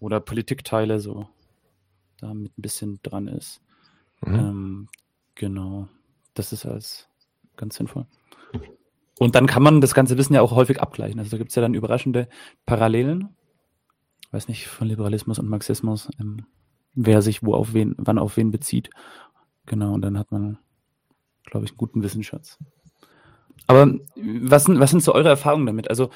oder 0.00 0.18
Politikteile, 0.18 0.98
so 0.98 1.28
damit 2.22 2.56
ein 2.58 2.62
bisschen 2.62 3.00
dran 3.02 3.28
ist. 3.28 3.60
Mhm. 4.20 4.34
Ähm, 4.34 4.88
genau, 5.34 5.88
das 6.34 6.52
ist 6.52 6.66
alles 6.66 7.08
ganz 7.56 7.76
sinnvoll. 7.76 8.06
Und 9.18 9.34
dann 9.34 9.46
kann 9.46 9.62
man 9.62 9.80
das 9.80 9.92
ganze 9.92 10.16
Wissen 10.16 10.34
ja 10.34 10.40
auch 10.40 10.52
häufig 10.52 10.80
abgleichen. 10.80 11.18
Also 11.18 11.30
da 11.30 11.38
gibt 11.38 11.50
es 11.50 11.54
ja 11.54 11.62
dann 11.62 11.74
überraschende 11.74 12.28
Parallelen. 12.64 13.28
Ich 14.22 14.32
weiß 14.32 14.48
nicht, 14.48 14.66
von 14.66 14.88
Liberalismus 14.88 15.38
und 15.38 15.48
Marxismus, 15.48 16.08
ähm, 16.18 16.46
wer 16.94 17.20
sich 17.20 17.42
wo 17.42 17.54
auf 17.54 17.74
wen, 17.74 17.94
wann 17.98 18.18
auf 18.18 18.36
wen 18.36 18.50
bezieht. 18.50 18.90
Genau, 19.66 19.92
und 19.92 20.02
dann 20.02 20.18
hat 20.18 20.32
man, 20.32 20.58
glaube 21.44 21.66
ich, 21.66 21.72
einen 21.72 21.78
guten 21.78 22.02
Wissensschatz. 22.02 22.58
Aber 23.66 23.94
was 24.16 24.64
sind, 24.64 24.80
was 24.80 24.90
sind 24.90 25.02
so 25.02 25.14
eure 25.14 25.28
Erfahrungen 25.28 25.66
damit? 25.66 25.90
Also 25.90 26.10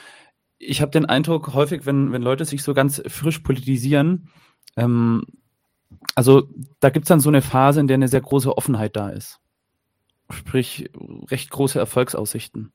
ich 0.58 0.80
habe 0.80 0.90
den 0.90 1.04
Eindruck, 1.04 1.52
häufig, 1.54 1.86
wenn, 1.86 2.12
wenn 2.12 2.22
Leute 2.22 2.44
sich 2.44 2.62
so 2.62 2.74
ganz 2.74 3.02
frisch 3.06 3.40
politisieren, 3.40 4.30
ähm, 4.76 5.24
also 6.14 6.48
da 6.80 6.90
gibt 6.90 7.04
es 7.04 7.08
dann 7.08 7.20
so 7.20 7.28
eine 7.28 7.42
Phase, 7.42 7.80
in 7.80 7.86
der 7.86 7.96
eine 7.96 8.08
sehr 8.08 8.20
große 8.20 8.56
Offenheit 8.56 8.96
da 8.96 9.08
ist. 9.10 9.40
Sprich, 10.30 10.90
recht 11.30 11.50
große 11.50 11.78
Erfolgsaussichten. 11.78 12.72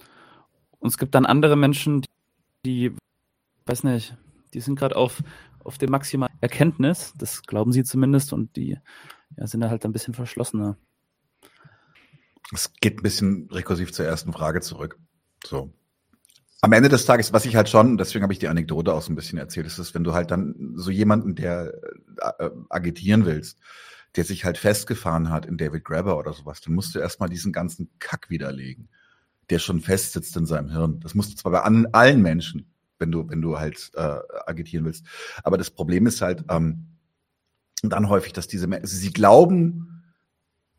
Und 0.79 0.89
es 0.89 0.97
gibt 0.97 1.15
dann 1.15 1.25
andere 1.25 1.55
Menschen, 1.55 2.05
die, 2.65 2.93
weiß 3.65 3.83
nicht, 3.83 4.15
die 4.53 4.61
sind 4.61 4.77
gerade 4.77 4.95
auf, 4.95 5.21
auf 5.63 5.77
dem 5.77 5.91
maximalen 5.91 6.37
Erkenntnis, 6.41 7.13
das 7.17 7.43
glauben 7.43 7.71
sie 7.71 7.83
zumindest, 7.83 8.33
und 8.33 8.55
die 8.55 8.77
ja, 9.37 9.47
sind 9.47 9.61
da 9.61 9.69
halt 9.69 9.85
ein 9.85 9.91
bisschen 9.91 10.13
verschlossener. 10.13 10.77
Es 12.51 12.73
geht 12.73 12.99
ein 12.99 13.03
bisschen 13.03 13.49
rekursiv 13.51 13.91
zur 13.91 14.05
ersten 14.05 14.33
Frage 14.33 14.61
zurück. 14.61 14.97
So. 15.45 15.71
Am 16.61 16.73
Ende 16.73 16.89
des 16.89 17.05
Tages, 17.05 17.31
was 17.31 17.45
ich 17.45 17.55
halt 17.55 17.69
schon, 17.69 17.97
deswegen 17.97 18.23
habe 18.23 18.33
ich 18.33 18.39
die 18.39 18.47
Anekdote 18.47 18.93
auch 18.93 19.01
so 19.01 19.13
ein 19.13 19.15
bisschen 19.15 19.37
erzählt, 19.37 19.65
ist 19.65 19.77
es, 19.77 19.93
wenn 19.93 20.03
du 20.03 20.13
halt 20.13 20.31
dann 20.31 20.73
so 20.75 20.91
jemanden, 20.91 21.35
der 21.35 21.73
agitieren 22.19 23.25
willst, 23.25 23.59
der 24.15 24.23
sich 24.23 24.45
halt 24.45 24.57
festgefahren 24.57 25.29
hat 25.29 25.45
in 25.45 25.57
David 25.57 25.83
Grabber 25.83 26.17
oder 26.17 26.33
sowas, 26.33 26.61
dann 26.61 26.73
musst 26.73 26.95
du 26.95 26.99
erstmal 26.99 27.29
diesen 27.29 27.51
ganzen 27.51 27.89
Kack 27.99 28.29
widerlegen, 28.29 28.89
der 29.49 29.59
schon 29.59 29.81
festsitzt 29.81 30.35
in 30.37 30.45
seinem 30.45 30.69
Hirn. 30.69 30.99
Das 30.99 31.15
musst 31.15 31.31
du 31.31 31.35
zwar 31.35 31.51
bei 31.51 31.61
allen 31.61 32.21
Menschen, 32.21 32.71
wenn 32.97 33.11
du, 33.11 33.29
wenn 33.29 33.41
du 33.41 33.59
halt 33.59 33.91
äh, 33.95 34.19
agitieren 34.45 34.85
willst. 34.85 35.05
Aber 35.43 35.57
das 35.57 35.69
Problem 35.69 36.07
ist 36.07 36.21
halt 36.21 36.43
ähm, 36.49 36.87
dann 37.81 38.09
häufig, 38.09 38.33
dass 38.33 38.47
diese 38.47 38.67
Menschen, 38.67 38.87
sie 38.87 39.11
glauben, 39.11 40.03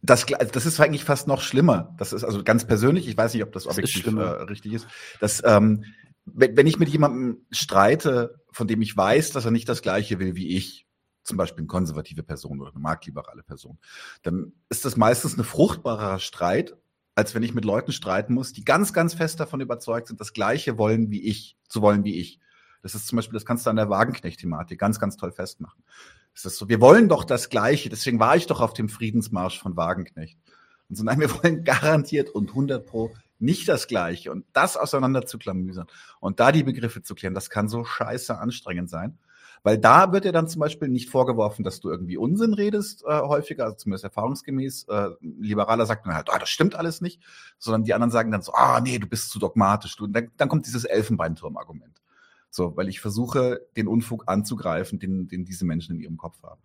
das, 0.02 0.26
das 0.26 0.66
ist 0.66 0.80
eigentlich 0.80 1.04
fast 1.04 1.28
noch 1.28 1.42
schlimmer. 1.42 1.94
Das 1.98 2.12
ist 2.12 2.24
also 2.24 2.42
ganz 2.42 2.64
persönlich, 2.64 3.06
ich 3.06 3.16
weiß 3.16 3.34
nicht, 3.34 3.42
ob 3.42 3.52
das 3.52 3.66
objektiv 3.66 4.04
das 4.04 4.14
äh, 4.14 4.42
richtig 4.42 4.72
ist, 4.72 4.86
dass 5.20 5.42
ähm, 5.44 5.84
wenn, 6.24 6.56
wenn 6.56 6.66
ich 6.66 6.78
mit 6.78 6.88
jemandem 6.88 7.38
streite, 7.50 8.40
von 8.50 8.66
dem 8.66 8.82
ich 8.82 8.96
weiß, 8.96 9.30
dass 9.32 9.44
er 9.44 9.50
nicht 9.50 9.68
das 9.68 9.82
Gleiche 9.82 10.18
will 10.18 10.36
wie 10.36 10.56
ich, 10.56 10.86
zum 11.22 11.36
Beispiel 11.36 11.60
eine 11.60 11.66
konservative 11.66 12.22
Person 12.22 12.60
oder 12.60 12.70
eine 12.70 12.80
marktliberale 12.80 13.42
Person, 13.42 13.78
dann 14.22 14.52
ist 14.68 14.84
das 14.84 14.96
meistens 14.96 15.36
ein 15.36 15.44
fruchtbarer 15.44 16.18
Streit, 16.18 16.76
als 17.14 17.34
wenn 17.34 17.42
ich 17.42 17.54
mit 17.54 17.64
Leuten 17.64 17.92
streiten 17.92 18.34
muss, 18.34 18.52
die 18.52 18.64
ganz, 18.64 18.92
ganz 18.92 19.14
fest 19.14 19.40
davon 19.40 19.60
überzeugt 19.60 20.08
sind, 20.08 20.20
das 20.20 20.32
Gleiche 20.32 20.78
wollen 20.78 21.10
wie 21.10 21.22
ich, 21.22 21.56
zu 21.68 21.82
wollen 21.82 22.04
wie 22.04 22.18
ich. 22.18 22.38
Das 22.82 22.94
ist 22.94 23.06
zum 23.08 23.16
Beispiel, 23.16 23.34
das 23.34 23.44
kannst 23.44 23.66
du 23.66 23.70
an 23.70 23.76
der 23.76 23.90
Wagenknecht-Thematik 23.90 24.78
ganz, 24.78 24.98
ganz 24.98 25.16
toll 25.16 25.32
festmachen. 25.32 25.82
Das 26.32 26.46
ist 26.46 26.56
so, 26.56 26.68
wir 26.68 26.80
wollen 26.80 27.08
doch 27.08 27.24
das 27.24 27.50
Gleiche, 27.50 27.90
deswegen 27.90 28.20
war 28.20 28.36
ich 28.36 28.46
doch 28.46 28.60
auf 28.60 28.72
dem 28.72 28.88
Friedensmarsch 28.88 29.60
von 29.60 29.76
Wagenknecht. 29.76 30.38
Und 30.88 30.96
so, 30.96 31.04
nein, 31.04 31.20
wir 31.20 31.30
wollen 31.42 31.64
garantiert 31.64 32.30
und 32.30 32.50
100 32.50 32.86
pro 32.86 33.14
nicht 33.38 33.68
das 33.68 33.86
Gleiche. 33.86 34.30
Und 34.32 34.44
das 34.52 34.76
auseinander 34.76 35.26
zu 35.26 35.38
klamüsern 35.38 35.86
und 36.20 36.40
da 36.40 36.52
die 36.52 36.62
Begriffe 36.62 37.02
zu 37.02 37.14
klären, 37.14 37.34
das 37.34 37.50
kann 37.50 37.68
so 37.68 37.84
scheiße 37.84 38.38
anstrengend 38.38 38.90
sein. 38.90 39.18
Weil 39.62 39.76
da 39.76 40.12
wird 40.12 40.24
dir 40.24 40.32
dann 40.32 40.48
zum 40.48 40.60
Beispiel 40.60 40.88
nicht 40.88 41.10
vorgeworfen, 41.10 41.64
dass 41.64 41.80
du 41.80 41.90
irgendwie 41.90 42.16
Unsinn 42.16 42.54
redest, 42.54 43.04
äh, 43.04 43.20
häufiger, 43.20 43.64
also 43.64 43.76
zumindest 43.76 44.04
erfahrungsgemäß. 44.04 44.84
Äh, 44.88 45.10
Liberaler 45.20 45.84
sagt 45.84 46.06
dann 46.06 46.14
halt, 46.14 46.30
ah, 46.30 46.38
das 46.38 46.48
stimmt 46.48 46.74
alles 46.74 47.00
nicht, 47.00 47.20
sondern 47.58 47.84
die 47.84 47.92
anderen 47.92 48.10
sagen 48.10 48.30
dann 48.30 48.42
so, 48.42 48.54
ah, 48.54 48.80
nee, 48.80 48.98
du 48.98 49.06
bist 49.06 49.30
zu 49.30 49.38
dogmatisch. 49.38 49.96
Du, 49.96 50.06
dann, 50.06 50.30
dann 50.36 50.48
kommt 50.48 50.66
dieses 50.66 50.84
Elfenbeinturm-Argument. 50.84 52.00
So, 52.50 52.76
weil 52.76 52.88
ich 52.88 53.00
versuche, 53.00 53.66
den 53.76 53.86
Unfug 53.86 54.24
anzugreifen, 54.28 54.98
den, 54.98 55.28
den 55.28 55.44
diese 55.44 55.64
Menschen 55.64 55.96
in 55.96 56.02
ihrem 56.02 56.16
Kopf 56.16 56.42
haben. 56.42 56.60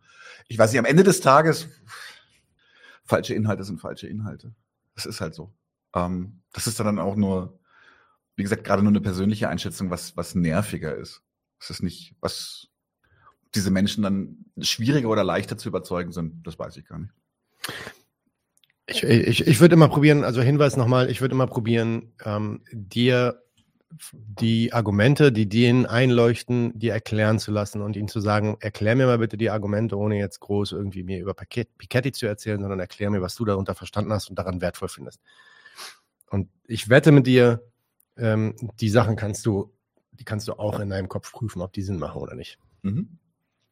Ich 0.47 0.57
weiß 0.57 0.71
nicht, 0.71 0.79
am 0.79 0.85
Ende 0.85 1.03
des 1.03 1.19
Tages, 1.19 1.67
falsche 3.03 3.35
Inhalte 3.35 3.63
sind 3.63 3.79
falsche 3.79 4.07
Inhalte. 4.07 4.53
Das 4.95 5.05
ist 5.05 5.21
halt 5.21 5.35
so. 5.35 5.53
Ähm, 5.93 6.41
das 6.53 6.67
ist 6.67 6.79
dann 6.79 6.97
auch 6.97 7.15
nur, 7.15 7.59
wie 8.35 8.43
gesagt, 8.43 8.63
gerade 8.63 8.81
nur 8.81 8.91
eine 8.91 9.01
persönliche 9.01 9.49
Einschätzung, 9.49 9.89
was, 9.89 10.15
was 10.17 10.33
nerviger 10.33 10.95
ist. 10.95 11.21
Es 11.59 11.69
ist 11.69 11.83
nicht, 11.83 12.15
was 12.19 12.69
diese 13.55 13.71
Menschen 13.71 14.03
dann 14.03 14.45
schwieriger 14.59 15.09
oder 15.09 15.23
leichter 15.23 15.57
zu 15.57 15.69
überzeugen 15.69 16.11
sind, 16.11 16.45
das 16.45 16.59
weiß 16.59 16.77
ich 16.77 16.85
gar 16.85 16.99
nicht. 16.99 17.13
Ich, 18.87 19.03
ich, 19.03 19.47
ich 19.47 19.59
würde 19.59 19.73
immer 19.73 19.89
probieren, 19.89 20.23
also 20.23 20.41
Hinweis 20.41 20.77
nochmal, 20.77 21.09
ich 21.09 21.21
würde 21.21 21.33
immer 21.33 21.47
probieren, 21.47 22.13
ähm, 22.23 22.61
dir 22.71 23.41
die 24.11 24.73
Argumente, 24.73 25.31
die 25.31 25.47
denen 25.47 25.85
einleuchten, 25.85 26.77
dir 26.77 26.93
erklären 26.93 27.39
zu 27.39 27.51
lassen 27.51 27.81
und 27.81 27.95
ihnen 27.95 28.07
zu 28.07 28.19
sagen, 28.19 28.57
erklär 28.59 28.95
mir 28.95 29.05
mal 29.05 29.19
bitte 29.19 29.37
die 29.37 29.49
Argumente, 29.49 29.97
ohne 29.97 30.17
jetzt 30.17 30.39
groß 30.39 30.73
irgendwie 30.73 31.03
mir 31.03 31.19
über 31.19 31.33
Piketty 31.33 32.11
zu 32.11 32.25
erzählen, 32.25 32.59
sondern 32.59 32.79
erklär 32.79 33.09
mir, 33.09 33.21
was 33.21 33.35
du 33.35 33.45
darunter 33.45 33.75
verstanden 33.75 34.11
hast 34.11 34.29
und 34.29 34.37
daran 34.37 34.61
wertvoll 34.61 34.89
findest. 34.89 35.21
Und 36.29 36.49
ich 36.65 36.89
wette 36.89 37.11
mit 37.11 37.27
dir, 37.27 37.63
ähm, 38.17 38.55
die 38.79 38.89
Sachen 38.89 39.15
kannst 39.15 39.45
du, 39.45 39.73
die 40.11 40.25
kannst 40.25 40.47
du 40.47 40.53
auch 40.53 40.79
in 40.79 40.89
deinem 40.89 41.09
Kopf 41.09 41.31
prüfen, 41.31 41.61
ob 41.61 41.73
die 41.73 41.81
Sinn 41.81 41.99
machen 41.99 42.21
oder 42.21 42.35
nicht. 42.35 42.59
Mhm. 42.81 43.17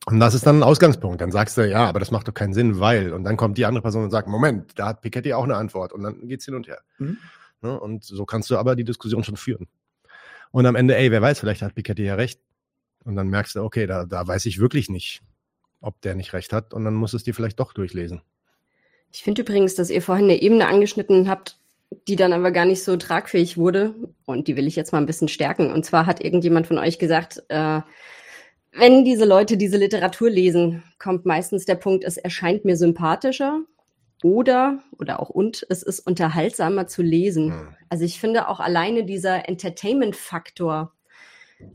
Und 0.06 0.20
das 0.20 0.34
ist 0.34 0.46
dann 0.46 0.60
ein 0.60 0.64
Ausgangspunkt. 0.64 1.22
Dann 1.22 1.32
sagst 1.32 1.58
du, 1.58 1.68
ja, 1.68 1.86
aber 1.86 2.00
das 2.00 2.12
macht 2.12 2.28
doch 2.28 2.34
keinen 2.34 2.54
Sinn, 2.54 2.80
weil. 2.80 3.14
Und 3.14 3.24
dann 3.24 3.38
kommt 3.38 3.58
die 3.58 3.66
andere 3.66 3.82
Person 3.82 4.04
und 4.04 4.12
sagt, 4.12 4.28
Moment, 4.28 4.78
da 4.78 4.88
hat 4.88 5.02
Piketty 5.02 5.34
auch 5.34 5.46
eine 5.46 5.56
Antwort. 5.56 5.94
Und 5.94 6.04
dann 6.04 6.28
geht's 6.28 6.46
hin 6.46 6.56
und 6.56 6.68
her. 6.68 6.82
Mhm. 6.98 7.18
Ne? 7.62 7.80
Und 7.80 8.04
so 8.04 8.26
kannst 8.26 8.50
du 8.50 8.58
aber 8.58 8.76
die 8.76 8.84
Diskussion 8.84 9.24
schon 9.24 9.38
führen. 9.38 9.68
Und 10.52 10.66
am 10.66 10.76
Ende, 10.76 10.96
ey, 10.98 11.10
wer 11.10 11.22
weiß, 11.22 11.40
vielleicht 11.40 11.62
hat 11.62 11.74
Piketty 11.74 12.04
ja 12.04 12.16
recht. 12.16 12.40
Und 13.06 13.16
dann 13.16 13.28
merkst 13.28 13.56
du, 13.56 13.64
okay, 13.64 13.88
da, 13.88 14.06
da 14.06 14.28
weiß 14.28 14.46
ich 14.46 14.60
wirklich 14.60 14.90
nicht, 14.90 15.22
ob 15.82 16.00
der 16.02 16.16
nicht 16.16 16.34
recht 16.34 16.54
hat. 16.54 16.74
Und 16.74 16.84
dann 16.84 16.94
musst 16.94 17.14
du 17.14 17.18
es 17.18 17.24
dir 17.24 17.34
vielleicht 17.34 17.60
doch 17.60 17.74
durchlesen. 17.74 18.22
Ich 19.12 19.24
finde 19.24 19.44
übrigens, 19.44 19.76
dass 19.76 19.90
ihr 19.90 20.02
vorhin 20.02 20.26
eine 20.26 20.42
Ebene 20.42 20.68
angeschnitten 20.68 21.30
habt, 21.30 21.58
die 22.08 22.16
dann 22.16 22.34
aber 22.34 22.52
gar 22.52 22.66
nicht 22.66 22.84
so 22.84 22.98
tragfähig 22.98 23.58
wurde. 23.58 23.96
Und 24.26 24.48
die 24.48 24.58
will 24.58 24.68
ich 24.68 24.76
jetzt 24.76 24.92
mal 24.92 25.00
ein 25.00 25.06
bisschen 25.06 25.28
stärken. 25.28 25.72
Und 25.72 25.86
zwar 25.86 26.06
hat 26.06 26.24
irgendjemand 26.24 26.68
von 26.68 26.78
euch 26.78 27.00
gesagt, 27.00 27.44
äh, 27.50 27.82
wenn 28.76 29.06
diese 29.06 29.26
Leute 29.26 29.58
diese 29.58 29.78
Literatur 29.78 30.30
lesen, 30.30 30.84
kommt 31.00 31.26
meistens 31.26 31.66
der 31.66 31.76
Punkt, 31.76 32.04
es 32.04 32.18
erscheint 32.18 32.66
mir 32.66 32.76
sympathischer 32.76 33.62
oder, 34.24 34.80
oder 34.98 35.20
auch 35.20 35.30
und, 35.30 35.66
es 35.70 35.84
ist 35.84 36.00
unterhaltsamer 36.00 36.88
zu 36.88 37.02
lesen. 37.02 37.48
Mhm. 37.50 37.76
Also 37.90 38.06
ich 38.06 38.20
finde 38.20 38.48
auch 38.48 38.60
alleine 38.60 39.04
dieser 39.04 39.48
Entertainment-Faktor 39.48 40.92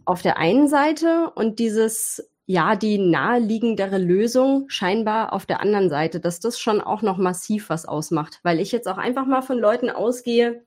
auf 0.04 0.22
der 0.22 0.38
einen 0.38 0.68
Seite 0.68 1.30
und 1.34 1.58
dieses, 1.58 2.30
ja, 2.46 2.74
die 2.74 2.98
naheliegendere 2.98 3.98
Lösung 3.98 4.64
scheinbar 4.68 5.32
auf 5.32 5.46
der 5.46 5.60
anderen 5.60 5.90
Seite, 5.90 6.20
dass 6.20 6.40
das 6.40 6.58
schon 6.58 6.80
auch 6.80 7.02
noch 7.02 7.18
massiv 7.18 7.68
was 7.68 7.86
ausmacht. 7.86 8.40
Weil 8.42 8.60
ich 8.60 8.72
jetzt 8.72 8.88
auch 8.88 8.98
einfach 8.98 9.26
mal 9.26 9.42
von 9.42 9.58
Leuten 9.58 9.90
ausgehe, 9.90 10.64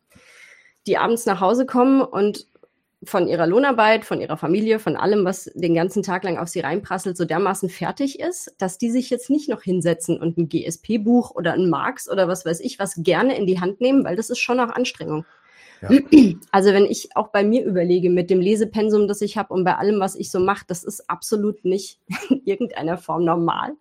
die 0.87 0.97
abends 0.97 1.25
nach 1.25 1.41
Hause 1.41 1.65
kommen 1.65 2.01
und 2.01 2.47
von 3.03 3.27
ihrer 3.27 3.47
Lohnarbeit, 3.47 4.05
von 4.05 4.21
ihrer 4.21 4.37
Familie, 4.37 4.77
von 4.77 4.95
allem, 4.95 5.25
was 5.25 5.51
den 5.55 5.73
ganzen 5.73 6.03
Tag 6.03 6.23
lang 6.23 6.37
auf 6.37 6.49
sie 6.49 6.59
reinprasselt, 6.59 7.17
so 7.17 7.25
dermaßen 7.25 7.69
fertig 7.69 8.19
ist, 8.19 8.53
dass 8.59 8.77
die 8.77 8.91
sich 8.91 9.09
jetzt 9.09 9.29
nicht 9.29 9.49
noch 9.49 9.63
hinsetzen 9.63 10.19
und 10.19 10.37
ein 10.37 10.49
GSP-Buch 10.49 11.31
oder 11.31 11.53
ein 11.53 11.69
Marx 11.69 12.09
oder 12.09 12.27
was 12.27 12.45
weiß 12.45 12.59
ich 12.59 12.77
was 12.77 12.95
gerne 12.97 13.35
in 13.37 13.47
die 13.47 13.59
Hand 13.59 13.81
nehmen, 13.81 14.03
weil 14.03 14.15
das 14.15 14.29
ist 14.29 14.39
schon 14.39 14.59
auch 14.59 14.69
Anstrengung. 14.69 15.25
Ja. 15.81 15.89
Also 16.51 16.73
wenn 16.73 16.85
ich 16.85 17.15
auch 17.15 17.29
bei 17.29 17.43
mir 17.43 17.63
überlege 17.65 18.09
mit 18.09 18.29
dem 18.29 18.39
Lesepensum, 18.39 19.07
das 19.07 19.21
ich 19.21 19.37
habe 19.37 19.53
und 19.53 19.63
bei 19.63 19.77
allem, 19.77 19.99
was 19.99 20.15
ich 20.15 20.29
so 20.29 20.39
mache, 20.39 20.65
das 20.67 20.83
ist 20.83 21.09
absolut 21.09 21.65
nicht 21.65 21.99
in 22.29 22.41
irgendeiner 22.45 22.97
Form 22.97 23.25
normal. 23.25 23.73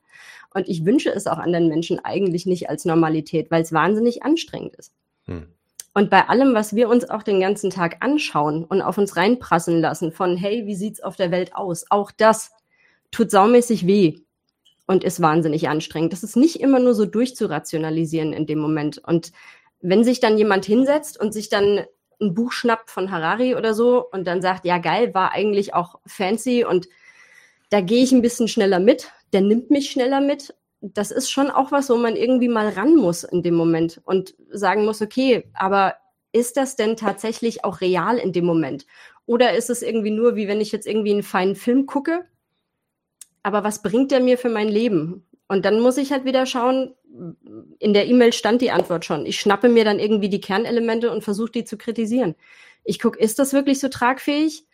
Und 0.54 0.68
ich 0.68 0.84
wünsche 0.84 1.10
es 1.10 1.26
auch 1.26 1.38
anderen 1.38 1.68
Menschen 1.68 2.02
eigentlich 2.02 2.46
nicht 2.46 2.70
als 2.70 2.84
Normalität, 2.84 3.50
weil 3.50 3.62
es 3.62 3.72
wahnsinnig 3.72 4.22
anstrengend 4.22 4.74
ist. 4.76 4.92
Hm. 5.26 5.46
Und 5.92 6.08
bei 6.08 6.28
allem, 6.28 6.54
was 6.54 6.74
wir 6.74 6.88
uns 6.88 7.08
auch 7.08 7.22
den 7.22 7.40
ganzen 7.40 7.70
Tag 7.70 7.96
anschauen 8.00 8.64
und 8.64 8.80
auf 8.80 8.96
uns 8.96 9.16
reinprassen 9.16 9.80
lassen, 9.80 10.12
von 10.12 10.36
hey, 10.36 10.66
wie 10.66 10.76
sieht's 10.76 11.02
auf 11.02 11.16
der 11.16 11.30
Welt 11.30 11.54
aus? 11.54 11.84
Auch 11.90 12.12
das 12.12 12.52
tut 13.10 13.30
saumäßig 13.30 13.86
weh 13.86 14.20
und 14.86 15.02
ist 15.02 15.20
wahnsinnig 15.20 15.68
anstrengend. 15.68 16.12
Das 16.12 16.22
ist 16.22 16.36
nicht 16.36 16.60
immer 16.60 16.78
nur 16.78 16.94
so 16.94 17.06
durchzurationalisieren 17.06 18.32
in 18.32 18.46
dem 18.46 18.60
Moment. 18.60 18.98
Und 18.98 19.32
wenn 19.80 20.04
sich 20.04 20.20
dann 20.20 20.38
jemand 20.38 20.64
hinsetzt 20.64 21.18
und 21.18 21.32
sich 21.32 21.48
dann 21.48 21.84
ein 22.20 22.34
Buch 22.34 22.52
schnappt 22.52 22.90
von 22.90 23.10
Harari 23.10 23.56
oder 23.56 23.74
so 23.74 24.06
und 24.10 24.26
dann 24.26 24.42
sagt, 24.42 24.64
ja 24.64 24.78
geil, 24.78 25.14
war 25.14 25.32
eigentlich 25.32 25.74
auch 25.74 25.98
fancy 26.06 26.64
und 26.64 26.88
da 27.70 27.80
gehe 27.80 28.02
ich 28.02 28.12
ein 28.12 28.22
bisschen 28.22 28.48
schneller 28.48 28.78
mit, 28.78 29.10
der 29.32 29.40
nimmt 29.40 29.70
mich 29.70 29.90
schneller 29.90 30.20
mit 30.20 30.54
das 30.80 31.10
ist 31.10 31.30
schon 31.30 31.50
auch 31.50 31.72
was, 31.72 31.90
wo 31.90 31.96
man 31.96 32.16
irgendwie 32.16 32.48
mal 32.48 32.68
ran 32.68 32.96
muss 32.96 33.24
in 33.24 33.42
dem 33.42 33.54
Moment 33.54 34.00
und 34.04 34.34
sagen 34.50 34.84
muss, 34.84 35.02
okay, 35.02 35.50
aber 35.54 35.94
ist 36.32 36.56
das 36.56 36.76
denn 36.76 36.96
tatsächlich 36.96 37.64
auch 37.64 37.80
real 37.80 38.16
in 38.18 38.32
dem 38.32 38.44
Moment? 38.44 38.86
Oder 39.26 39.54
ist 39.54 39.70
es 39.70 39.82
irgendwie 39.82 40.10
nur, 40.10 40.36
wie 40.36 40.48
wenn 40.48 40.60
ich 40.60 40.72
jetzt 40.72 40.86
irgendwie 40.86 41.12
einen 41.12 41.22
feinen 41.22 41.54
Film 41.54 41.86
gucke, 41.86 42.24
aber 43.42 43.64
was 43.64 43.82
bringt 43.82 44.10
der 44.10 44.20
mir 44.20 44.38
für 44.38 44.48
mein 44.48 44.68
Leben? 44.68 45.26
Und 45.48 45.64
dann 45.64 45.80
muss 45.80 45.96
ich 45.96 46.12
halt 46.12 46.24
wieder 46.24 46.46
schauen, 46.46 46.94
in 47.78 47.92
der 47.92 48.06
E-Mail 48.06 48.32
stand 48.32 48.62
die 48.62 48.70
Antwort 48.70 49.04
schon. 49.04 49.26
Ich 49.26 49.40
schnappe 49.40 49.68
mir 49.68 49.84
dann 49.84 49.98
irgendwie 49.98 50.28
die 50.28 50.40
Kernelemente 50.40 51.10
und 51.10 51.24
versuche 51.24 51.50
die 51.50 51.64
zu 51.64 51.76
kritisieren. 51.76 52.36
Ich 52.84 53.00
gucke, 53.00 53.18
ist 53.18 53.38
das 53.38 53.52
wirklich 53.52 53.80
so 53.80 53.88
tragfähig? 53.88 54.64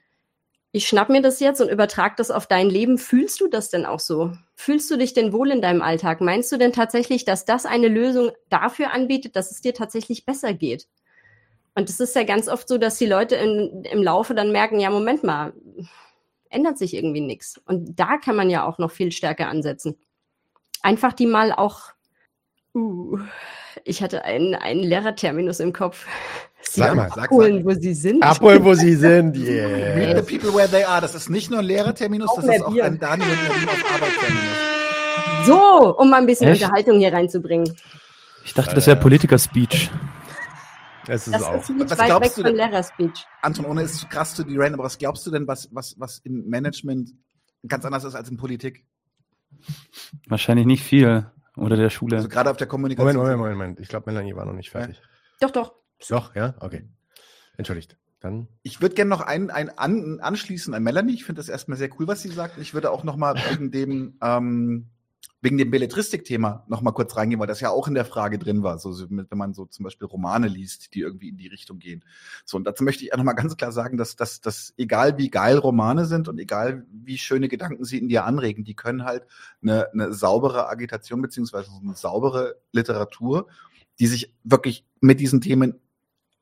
Ich 0.77 0.87
schnapp 0.87 1.09
mir 1.09 1.23
das 1.23 1.41
jetzt 1.41 1.63
und 1.63 1.71
übertrag 1.71 2.19
das 2.19 2.31
auf 2.31 2.47
dein 2.47 2.69
Leben. 2.69 2.99
Fühlst 2.99 3.41
du 3.41 3.49
das 3.49 3.71
denn 3.71 3.87
auch 3.87 3.99
so? 3.99 4.33
Fühlst 4.55 4.91
du 4.91 4.99
dich 4.99 5.15
denn 5.15 5.33
wohl 5.33 5.51
in 5.51 5.63
deinem 5.63 5.81
Alltag? 5.81 6.21
Meinst 6.21 6.53
du 6.53 6.59
denn 6.59 6.75
tatsächlich, 6.75 7.25
dass 7.25 7.47
das 7.47 7.65
eine 7.65 7.89
Lösung 7.89 8.31
dafür 8.51 8.93
anbietet, 8.93 9.37
dass 9.37 9.51
es 9.51 9.63
dir 9.63 9.73
tatsächlich 9.73 10.27
besser 10.27 10.53
geht? 10.53 10.87
Und 11.75 11.89
es 11.89 11.99
ist 11.99 12.15
ja 12.15 12.25
ganz 12.25 12.47
oft 12.47 12.69
so, 12.69 12.77
dass 12.77 12.99
die 12.99 13.07
Leute 13.07 13.37
in, 13.37 13.85
im 13.85 14.03
Laufe 14.03 14.35
dann 14.35 14.53
merken, 14.53 14.79
ja, 14.79 14.91
Moment 14.91 15.25
mal, 15.25 15.55
ändert 16.51 16.77
sich 16.77 16.93
irgendwie 16.93 17.23
nichts. 17.23 17.59
Und 17.65 17.99
da 17.99 18.19
kann 18.19 18.37
man 18.37 18.51
ja 18.51 18.67
auch 18.67 18.77
noch 18.77 18.91
viel 18.91 19.13
stärker 19.13 19.49
ansetzen. 19.49 19.97
Einfach 20.83 21.15
die 21.15 21.27
mal 21.27 21.53
auch, 21.53 21.93
uh, 22.75 23.19
ich 23.85 24.03
hatte 24.03 24.25
einen, 24.25 24.55
einen 24.55 24.83
Lehrerterminus 24.83 25.59
im 25.59 25.73
Kopf. 25.73 26.07
Sie 26.63 26.81
sag 26.81 26.95
mal, 26.95 27.09
sag 27.15 27.25
abholen, 27.25 27.65
wo 27.65 27.73
sie 27.73 27.95
sind. 27.95 28.23
Abholen, 28.23 28.65
wo 28.65 28.75
sie 28.75 28.95
sind. 28.95 29.37
Yeah. 29.37 29.95
Meet 30.15 30.17
the 30.17 30.39
people 30.39 30.55
where 30.55 30.69
they 30.69 30.85
are. 30.85 31.01
Das 31.01 31.15
ist 31.15 31.29
nicht 31.31 31.51
nur 31.51 31.61
ein 31.61 31.65
Lehrerterminus, 31.65 32.31
das 32.35 32.45
ist 32.45 32.63
auch 32.63 32.73
Bier. 32.73 32.85
ein 32.85 32.99
Daniel 32.99 33.29
und 33.29 33.69
auf 33.69 33.95
Arbeitsterminus. 33.95 34.77
So, 35.47 35.97
um 35.97 36.11
mal 36.11 36.19
ein 36.19 36.27
bisschen 36.27 36.49
Echt? 36.49 36.63
Unterhaltung 36.63 36.99
hier 36.99 37.13
reinzubringen. 37.13 37.73
Ich 38.45 38.55
dachte, 38.55 38.75
das 38.75 38.87
wäre 38.87 38.97
Politiker-Speech. 38.97 39.91
Es 41.09 41.27
ist 41.27 41.35
das 41.35 41.43
auch. 41.43 41.61
ist 41.61 41.71
nicht 41.71 41.91
was 41.91 41.99
weit 41.99 42.21
weg 42.21 42.33
von 42.33 42.55
Lehrerspeech. 42.55 43.27
Anton, 43.43 43.65
ohne 43.67 43.83
es 43.83 43.99
zu 43.99 44.07
krass 44.09 44.35
zu 44.35 44.43
die 44.45 44.57
Rain, 44.57 44.75
aber 44.75 44.85
was 44.85 44.99
glaubst 44.99 45.25
du 45.27 45.31
denn, 45.31 45.47
was, 45.47 45.69
was, 45.73 45.95
was 45.99 46.19
im 46.19 46.49
Management 46.49 47.13
ganz 47.67 47.85
anders 47.85 48.05
ist 48.05 48.15
als 48.15 48.29
in 48.29 48.37
Politik? 48.37 48.85
Wahrscheinlich 50.27 50.67
nicht 50.67 50.83
viel. 50.83 51.31
Oder 51.57 51.77
der 51.77 51.91
Schule. 51.91 52.17
Also 52.17 52.29
gerade 52.29 52.51
auf 52.51 52.57
der 52.57 52.67
Kommunikation. 52.67 53.17
Moment, 53.17 53.39
Moment, 53.39 53.57
Moment. 53.57 53.81
Ich 53.81 53.89
glaube, 53.89 54.11
Melanie 54.11 54.35
war 54.35 54.45
noch 54.45 54.53
nicht 54.53 54.71
fertig. 54.71 54.97
Ja. 54.97 55.49
Doch, 55.49 55.51
doch. 55.51 55.75
Doch, 56.09 56.35
ja? 56.35 56.55
Okay. 56.61 56.85
Entschuldigt. 57.57 57.97
Dann. 58.21 58.49
Ich 58.63 58.81
würde 58.81 58.95
gerne 58.95 59.11
noch 59.11 59.21
einen, 59.21 59.51
einen 59.51 59.71
an, 59.71 60.21
anschließen 60.21 60.73
an 60.73 60.83
Melanie. 60.83 61.15
Ich 61.15 61.25
finde 61.25 61.41
das 61.41 61.49
erstmal 61.49 61.77
sehr 61.77 61.91
cool, 61.99 62.07
was 62.07 62.23
sie 62.23 62.31
sagt. 62.31 62.59
Ich 62.59 62.73
würde 62.73 62.91
auch 62.91 63.05
noch 63.05 63.17
mal 63.17 63.35
wegen 63.51 63.71
dem, 63.71 64.17
ähm, 64.23 64.87
wegen 65.43 65.59
dem 65.59 65.71
Belletristik-Thema 65.71 66.65
noch 66.67 66.81
mal 66.81 66.93
kurz 66.93 67.15
reingehen, 67.17 67.39
weil 67.39 67.47
das 67.47 67.61
ja 67.61 67.71
auch 67.71 67.87
in 67.89 67.95
der 67.95 68.07
Frage 68.07 68.39
drin 68.39 68.63
war. 68.63 68.79
So, 68.79 68.99
wenn 69.11 69.27
man 69.39 69.53
so 69.53 69.67
zum 69.67 69.85
Beispiel 69.85 70.07
Romane 70.07 70.49
liest, 70.49 70.95
die 70.95 71.01
irgendwie 71.01 71.29
in 71.29 71.37
die 71.37 71.49
Richtung 71.49 71.79
gehen. 71.79 72.05
So, 72.45 72.57
und 72.57 72.65
dazu 72.65 72.85
möchte 72.85 73.05
ich 73.05 73.13
auch 73.13 73.19
noch 73.19 73.25
mal 73.25 73.35
ganz 73.35 73.57
klar 73.57 73.71
sagen, 73.71 73.99
dass, 73.99 74.17
dass, 74.17 74.41
dass 74.41 74.73
egal 74.79 75.19
wie 75.19 75.31
geil 75.31 75.59
Romane 75.59 76.07
sind 76.07 76.29
und 76.29 76.39
egal 76.39 76.87
wie 76.91 77.19
schöne 77.19 77.49
Gedanken 77.49 77.85
sie 77.85 77.99
in 77.99 78.09
dir 78.09 78.25
anregen, 78.25 78.65
die 78.65 78.75
können 78.75 79.05
halt 79.05 79.25
eine, 79.63 79.93
eine 79.93 80.15
saubere 80.15 80.69
Agitation 80.69 81.21
beziehungsweise 81.21 81.71
eine 81.83 81.95
saubere 81.95 82.57
Literatur, 82.73 83.47
die 83.99 84.07
sich 84.07 84.35
wirklich 84.43 84.85
mit 85.01 85.21
diesen 85.21 85.41
Themen 85.41 85.75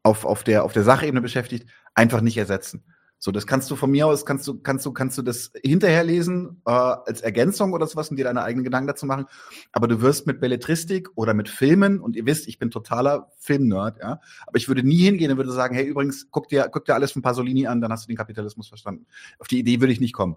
auf, 0.05 0.25
auf 0.25 0.45
der, 0.45 0.65
auf 0.65 0.73
der 0.73 0.85
Sachebene 0.85 1.21
beschäftigt, 1.21 1.69
einfach 1.95 2.21
nicht 2.21 2.37
ersetzen. 2.37 2.85
So, 3.19 3.33
das 3.33 3.47
kannst 3.47 3.71
du 3.71 3.77
von 3.77 3.91
mir 3.91 4.07
aus, 4.07 4.27
kannst 4.27 4.47
du, 4.47 4.61
kannst 4.61 4.85
du, 4.85 4.93
kannst 4.93 5.17
du 5.17 5.23
das 5.23 5.51
hinterher 5.63 6.05
lesen, 6.05 6.61
äh, 6.67 6.71
als 6.71 7.23
Ergänzung 7.23 7.73
oder 7.73 7.87
sowas 7.87 8.11
und 8.11 8.19
dir 8.19 8.25
deine 8.25 8.43
eigenen 8.43 8.65
Gedanken 8.65 8.87
dazu 8.87 9.07
machen. 9.07 9.25
Aber 9.73 9.89
du 9.89 10.03
wirst 10.03 10.27
mit 10.27 10.41
Belletristik 10.41 11.09
oder 11.15 11.33
mit 11.33 11.49
Filmen, 11.49 12.01
und 12.01 12.17
ihr 12.17 12.27
wisst, 12.27 12.47
ich 12.49 12.59
bin 12.59 12.71
totaler 12.71 13.33
Filmnerd, 13.39 13.99
ja, 13.99 14.21
aber 14.47 14.59
ich 14.59 14.69
würde 14.69 14.83
nie 14.83 14.99
hingehen 14.99 15.31
und 15.31 15.39
würde 15.39 15.53
sagen, 15.53 15.75
hey, 15.75 15.87
übrigens, 15.87 16.29
guck 16.31 16.49
dir, 16.49 16.69
guck 16.71 16.85
dir 16.85 16.95
alles 16.95 17.13
von 17.13 17.23
Pasolini 17.23 17.67
an, 17.67 17.81
dann 17.81 17.91
hast 17.91 18.05
du 18.05 18.09
den 18.09 18.19
Kapitalismus 18.19 18.69
verstanden. 18.69 19.07
Auf 19.39 19.49
die 19.49 19.59
Idee 19.59 19.81
würde 19.81 19.95
ich 19.95 20.01
nicht 20.01 20.13
kommen. 20.13 20.37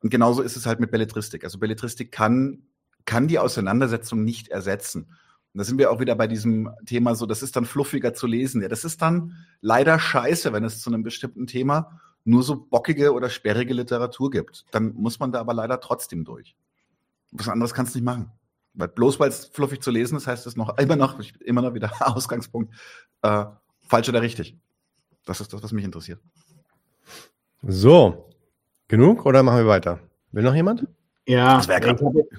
Und 0.00 0.08
genauso 0.08 0.40
ist 0.40 0.56
es 0.56 0.64
halt 0.64 0.80
mit 0.80 0.90
Belletristik. 0.90 1.44
Also 1.44 1.58
Belletristik 1.58 2.10
kann, 2.10 2.62
kann 3.04 3.28
die 3.28 3.38
Auseinandersetzung 3.38 4.24
nicht 4.24 4.48
ersetzen. 4.48 5.12
Und 5.54 5.58
da 5.58 5.64
sind 5.64 5.78
wir 5.78 5.90
auch 5.90 6.00
wieder 6.00 6.14
bei 6.14 6.26
diesem 6.26 6.70
Thema 6.86 7.14
so, 7.14 7.26
das 7.26 7.42
ist 7.42 7.56
dann 7.56 7.64
fluffiger 7.64 8.14
zu 8.14 8.26
lesen. 8.26 8.62
Ja, 8.62 8.68
das 8.68 8.84
ist 8.84 9.00
dann 9.00 9.34
leider 9.60 9.98
scheiße, 9.98 10.52
wenn 10.52 10.64
es 10.64 10.80
zu 10.80 10.90
einem 10.90 11.02
bestimmten 11.02 11.46
Thema 11.46 12.00
nur 12.24 12.42
so 12.42 12.56
bockige 12.56 13.12
oder 13.14 13.30
sperrige 13.30 13.72
Literatur 13.72 14.30
gibt. 14.30 14.66
Dann 14.70 14.92
muss 14.94 15.18
man 15.18 15.32
da 15.32 15.40
aber 15.40 15.54
leider 15.54 15.80
trotzdem 15.80 16.24
durch. 16.24 16.56
Was 17.32 17.48
anderes 17.48 17.72
kannst 17.72 17.94
du 17.94 17.98
nicht 17.98 18.04
machen. 18.04 18.30
Weil 18.74 18.88
bloß 18.88 19.18
weil 19.18 19.30
es 19.30 19.46
fluffig 19.46 19.82
zu 19.82 19.90
lesen 19.90 20.16
ist, 20.16 20.26
heißt 20.26 20.46
es 20.46 20.56
noch 20.56 20.76
immer 20.78 20.96
noch, 20.96 21.18
immer 21.40 21.62
noch 21.62 21.74
wieder 21.74 21.90
Ausgangspunkt, 22.00 22.74
äh, 23.22 23.46
falsch 23.80 24.08
oder 24.08 24.22
richtig. 24.22 24.56
Das 25.24 25.40
ist 25.40 25.52
das, 25.52 25.62
was 25.62 25.72
mich 25.72 25.84
interessiert. 25.84 26.20
So, 27.62 28.30
genug 28.86 29.26
oder 29.26 29.42
machen 29.42 29.58
wir 29.58 29.66
weiter? 29.66 30.00
Will 30.30 30.44
noch 30.44 30.54
jemand? 30.54 30.86
Ja, 31.28 31.60
ich, 31.60 31.68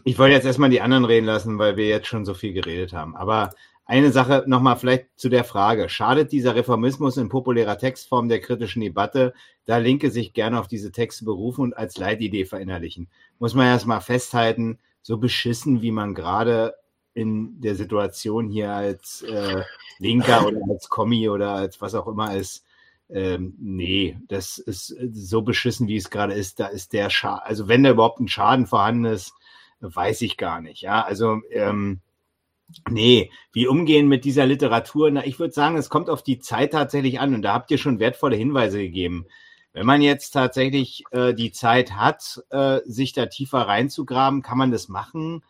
ich, 0.03 0.18
wollte 0.18 0.34
jetzt 0.34 0.45
erstmal 0.45 0.72
die 0.72 0.82
anderen 0.82 1.06
reden 1.06 1.28
lassen, 1.28 1.60
weil 1.60 1.78
wir 1.78 1.88
jetzt 1.88 2.07
schon 2.07 2.26
so 2.26 2.34
viel 2.34 2.53
geredet 2.53 2.91
haben. 2.91 3.16
Aber 3.16 3.52
eine 3.86 4.11
Sache 4.11 4.44
nochmal 4.48 4.78
vielleicht 4.78 5.07
zu 5.16 5.30
der 5.30 5.44
Frage. 5.44 5.90
Schadet 5.90 6.32
dieser 6.32 6.56
Reformismus 6.56 7.18
in 7.18 7.30
populärer 7.30 7.78
Textform 7.78 8.30
der 8.30 8.40
kritischen 8.40 8.82
Debatte, 8.82 9.34
da 9.66 9.78
Linke 9.78 10.10
sich 10.10 10.34
gerne 10.34 10.60
auf 10.60 10.68
diese 10.68 10.91
Texte 10.91 11.24
berufen 11.24 11.61
und 11.61 11.78
als 11.78 11.98
Leitidee 11.98 12.45
verinnerlichen? 12.45 13.10
Muss 13.38 13.53
man 13.53 13.68
erstmal 13.68 14.02
festhalten, 14.02 14.80
so 15.03 15.20
beschissen, 15.20 15.84
wie 15.84 15.91
man 15.91 16.16
gerade 16.16 16.74
in 17.14 17.61
der 17.61 17.76
Situation 17.76 18.49
hier 18.49 18.72
als 18.72 19.22
äh, 19.22 19.61
Linker 19.99 20.48
oder 20.48 20.61
als 20.68 20.90
Kommi 20.90 21.30
oder 21.30 21.52
als 21.52 21.80
was 21.80 21.94
auch 21.94 22.07
immer 22.07 22.36
ist, 22.36 22.66
ähm, 23.10 23.56
nee, 23.60 24.18
das 24.27 24.60
ist 24.60 24.91
äh, 24.91 25.10
so 25.11 25.41
beschissen, 25.41 25.88
wie 25.88 25.98
es 25.98 26.10
gerade 26.10 26.34
ist. 26.34 26.60
Da 26.60 26.68
ist 26.68 26.94
der 26.94 27.10
Schaden, 27.10 27.41
also 27.44 27.68
wenn 27.68 27.84
da 27.84 27.91
überhaupt 27.91 28.19
ein 28.19 28.27
Schaden 28.27 28.68
vorhanden 28.68 29.06
ist, 29.06 29.34
weiß 29.80 30.22
ich 30.22 30.38
gar 30.38 30.61
nicht. 30.61 30.81
Ja, 30.81 31.03
also 31.03 31.41
ähm, 31.52 32.02
nee, 32.90 33.31
wie 33.52 33.68
umgehen 33.68 34.07
mit 34.07 34.26
dieser 34.26 34.45
Literatur? 34.45 35.10
Na, 35.10 35.26
ich 35.26 35.40
würde 35.40 35.53
sagen, 35.53 35.77
es 35.77 35.90
kommt 35.90 36.10
auf 36.10 36.23
die 36.23 36.40
Zeit 36.40 36.72
tatsächlich 36.72 37.19
an 37.19 37.34
und 37.34 37.41
da 37.41 37.53
habt 37.53 37.72
ihr 37.72 37.80
schon 37.80 37.99
wertvolle 37.99 38.36
Hinweise 38.36 38.80
gegeben. 38.80 39.26
Wenn 39.73 39.86
man 39.86 40.02
jetzt 40.02 40.31
tatsächlich 40.31 41.03
äh, 41.11 41.34
die 41.34 41.52
Zeit 41.52 41.94
hat, 41.94 42.44
äh, 42.49 42.80
sich 42.86 43.14
da 43.14 43.27
tiefer 43.27 43.61
reinzugraben, 43.61 44.41
kann 44.41 44.57
man 44.57 44.72
das 44.72 44.88
machen. 44.88 45.44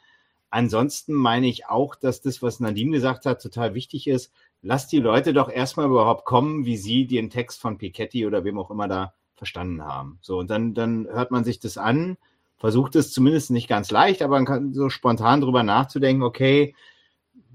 Ansonsten 0.49 1.14
meine 1.14 1.48
ich 1.48 1.68
auch, 1.68 1.95
dass 1.95 2.22
das, 2.22 2.41
was 2.41 2.60
Nadine 2.60 2.91
gesagt 2.91 3.26
hat, 3.26 3.41
total 3.41 3.76
wichtig 3.76 4.07
ist 4.07 4.31
lass 4.61 4.88
die 4.88 4.99
Leute 4.99 5.34
doch 5.34 5.49
erstmal 5.49 5.88
überhaupt 5.88 6.26
kommen, 6.26 6.65
wie 6.65 6.77
sie 6.77 7.07
den 7.07 7.30
Text 7.30 7.61
von 7.61 7.77
Piketty 7.77 8.26
oder 8.26 8.44
wem 8.44 8.60
auch 8.60 8.72
immer 8.72 8.88
da 8.88 9.14
verstanden 9.36 9.84
haben. 9.84 10.19
So, 10.22 10.38
und 10.38 10.49
dann, 10.49 10.73
dann 10.73 11.07
hört 11.07 11.31
man 11.31 11.44
sich 11.44 11.60
das 11.60 11.77
an, 11.77 12.18
versucht 12.57 12.95
es 12.95 13.11
zumindest 13.11 13.52
nicht 13.52 13.69
ganz 13.69 13.90
leicht, 13.90 14.22
aber 14.22 14.36
man 14.36 14.45
kann 14.45 14.73
so 14.73 14.90
spontan 14.90 15.41
drüber 15.41 15.64
nachzudenken, 15.64 16.23
okay, 16.23 16.76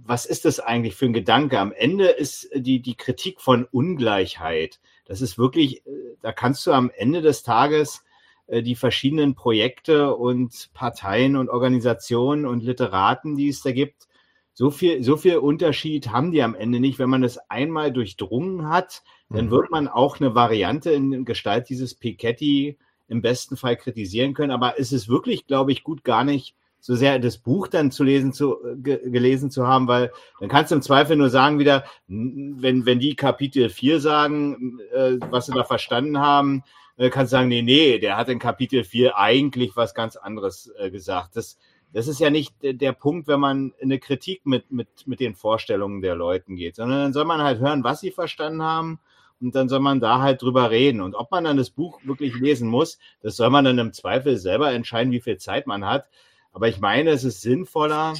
was 0.06 0.26
ist 0.26 0.44
das 0.44 0.60
eigentlich 0.60 0.94
für 0.94 1.06
ein 1.06 1.12
Gedanke? 1.12 1.58
Am 1.58 1.72
Ende 1.72 2.08
ist 2.08 2.48
die, 2.54 2.80
die 2.80 2.96
Kritik 2.96 3.40
von 3.40 3.64
Ungleichheit. 3.64 4.80
Das 5.06 5.20
ist 5.20 5.38
wirklich, 5.38 5.82
da 6.20 6.32
kannst 6.32 6.66
du 6.66 6.72
am 6.72 6.90
Ende 6.94 7.22
des 7.22 7.42
Tages 7.42 8.04
äh, 8.46 8.62
die 8.62 8.74
verschiedenen 8.74 9.34
Projekte 9.34 10.14
und 10.14 10.70
Parteien 10.74 11.36
und 11.36 11.48
Organisationen 11.48 12.46
und 12.46 12.62
Literaten, 12.62 13.36
die 13.36 13.48
es 13.48 13.62
da 13.62 13.72
gibt, 13.72 14.08
so 14.54 14.70
viel, 14.70 15.02
so 15.02 15.16
viel 15.16 15.36
Unterschied 15.36 16.10
haben 16.10 16.30
die 16.30 16.42
am 16.42 16.54
Ende 16.54 16.80
nicht. 16.80 16.98
Wenn 16.98 17.10
man 17.10 17.24
es 17.24 17.38
einmal 17.50 17.92
durchdrungen 17.92 18.68
hat, 18.68 19.02
dann 19.28 19.46
mhm. 19.46 19.50
wird 19.50 19.70
man 19.70 19.88
auch 19.88 20.20
eine 20.20 20.34
Variante 20.34 20.92
in 20.92 21.24
Gestalt 21.24 21.68
dieses 21.68 21.94
Piketty 21.94 22.78
im 23.08 23.20
besten 23.20 23.56
Fall 23.56 23.76
kritisieren 23.76 24.32
können. 24.32 24.52
Aber 24.52 24.78
es 24.78 24.92
ist 24.92 25.08
wirklich, 25.08 25.46
glaube 25.46 25.72
ich, 25.72 25.82
gut 25.82 26.04
gar 26.04 26.24
nicht 26.24 26.54
so 26.78 26.94
sehr 26.94 27.18
das 27.18 27.38
Buch 27.38 27.66
dann 27.66 27.90
zu 27.90 28.04
lesen, 28.04 28.32
zu, 28.32 28.58
ge, 28.76 29.10
gelesen 29.10 29.50
zu 29.50 29.66
haben, 29.66 29.88
weil 29.88 30.12
dann 30.38 30.50
kannst 30.50 30.70
du 30.70 30.76
im 30.76 30.82
Zweifel 30.82 31.16
nur 31.16 31.30
sagen 31.30 31.58
wieder, 31.58 31.84
wenn, 32.06 32.84
wenn 32.84 32.98
die 32.98 33.16
Kapitel 33.16 33.70
4 33.70 34.00
sagen, 34.00 34.78
äh, 34.92 35.16
was 35.30 35.46
sie 35.46 35.52
da 35.52 35.64
verstanden 35.64 36.18
haben, 36.18 36.62
äh, 36.96 37.08
kannst 37.08 37.32
du 37.32 37.36
sagen, 37.36 37.48
nee, 37.48 37.62
nee, 37.62 37.98
der 37.98 38.18
hat 38.18 38.28
in 38.28 38.38
Kapitel 38.38 38.84
4 38.84 39.16
eigentlich 39.16 39.76
was 39.76 39.94
ganz 39.94 40.16
anderes 40.16 40.70
äh, 40.78 40.90
gesagt. 40.90 41.36
Das, 41.36 41.58
das 41.94 42.08
ist 42.08 42.18
ja 42.18 42.28
nicht 42.28 42.56
der 42.60 42.92
Punkt, 42.92 43.28
wenn 43.28 43.38
man 43.38 43.72
in 43.78 43.84
eine 43.92 44.00
Kritik 44.00 44.44
mit, 44.44 44.72
mit, 44.72 45.06
mit 45.06 45.20
den 45.20 45.36
Vorstellungen 45.36 46.02
der 46.02 46.16
Leuten 46.16 46.56
geht, 46.56 46.74
sondern 46.74 46.98
dann 46.98 47.12
soll 47.12 47.24
man 47.24 47.40
halt 47.40 47.60
hören, 47.60 47.84
was 47.84 48.00
sie 48.00 48.10
verstanden 48.10 48.62
haben 48.62 48.98
und 49.40 49.54
dann 49.54 49.68
soll 49.68 49.78
man 49.78 50.00
da 50.00 50.20
halt 50.20 50.42
drüber 50.42 50.72
reden. 50.72 51.00
Und 51.00 51.14
ob 51.14 51.30
man 51.30 51.44
dann 51.44 51.56
das 51.56 51.70
Buch 51.70 52.00
wirklich 52.02 52.34
lesen 52.34 52.68
muss, 52.68 52.98
das 53.22 53.36
soll 53.36 53.48
man 53.48 53.64
dann 53.64 53.78
im 53.78 53.92
Zweifel 53.92 54.36
selber 54.38 54.72
entscheiden, 54.72 55.12
wie 55.12 55.20
viel 55.20 55.36
Zeit 55.36 55.68
man 55.68 55.84
hat. 55.84 56.06
Aber 56.52 56.66
ich 56.66 56.80
meine, 56.80 57.10
es 57.10 57.22
ist 57.22 57.42
sinnvoller, 57.42 58.14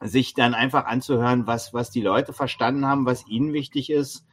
sich 0.00 0.32
dann 0.32 0.54
einfach 0.54 0.86
anzuhören, 0.86 1.46
was, 1.46 1.74
was 1.74 1.90
die 1.90 2.00
Leute 2.00 2.32
verstanden 2.32 2.86
haben, 2.86 3.04
was 3.04 3.26
ihnen 3.26 3.52
wichtig 3.52 3.90
ist 3.90 4.24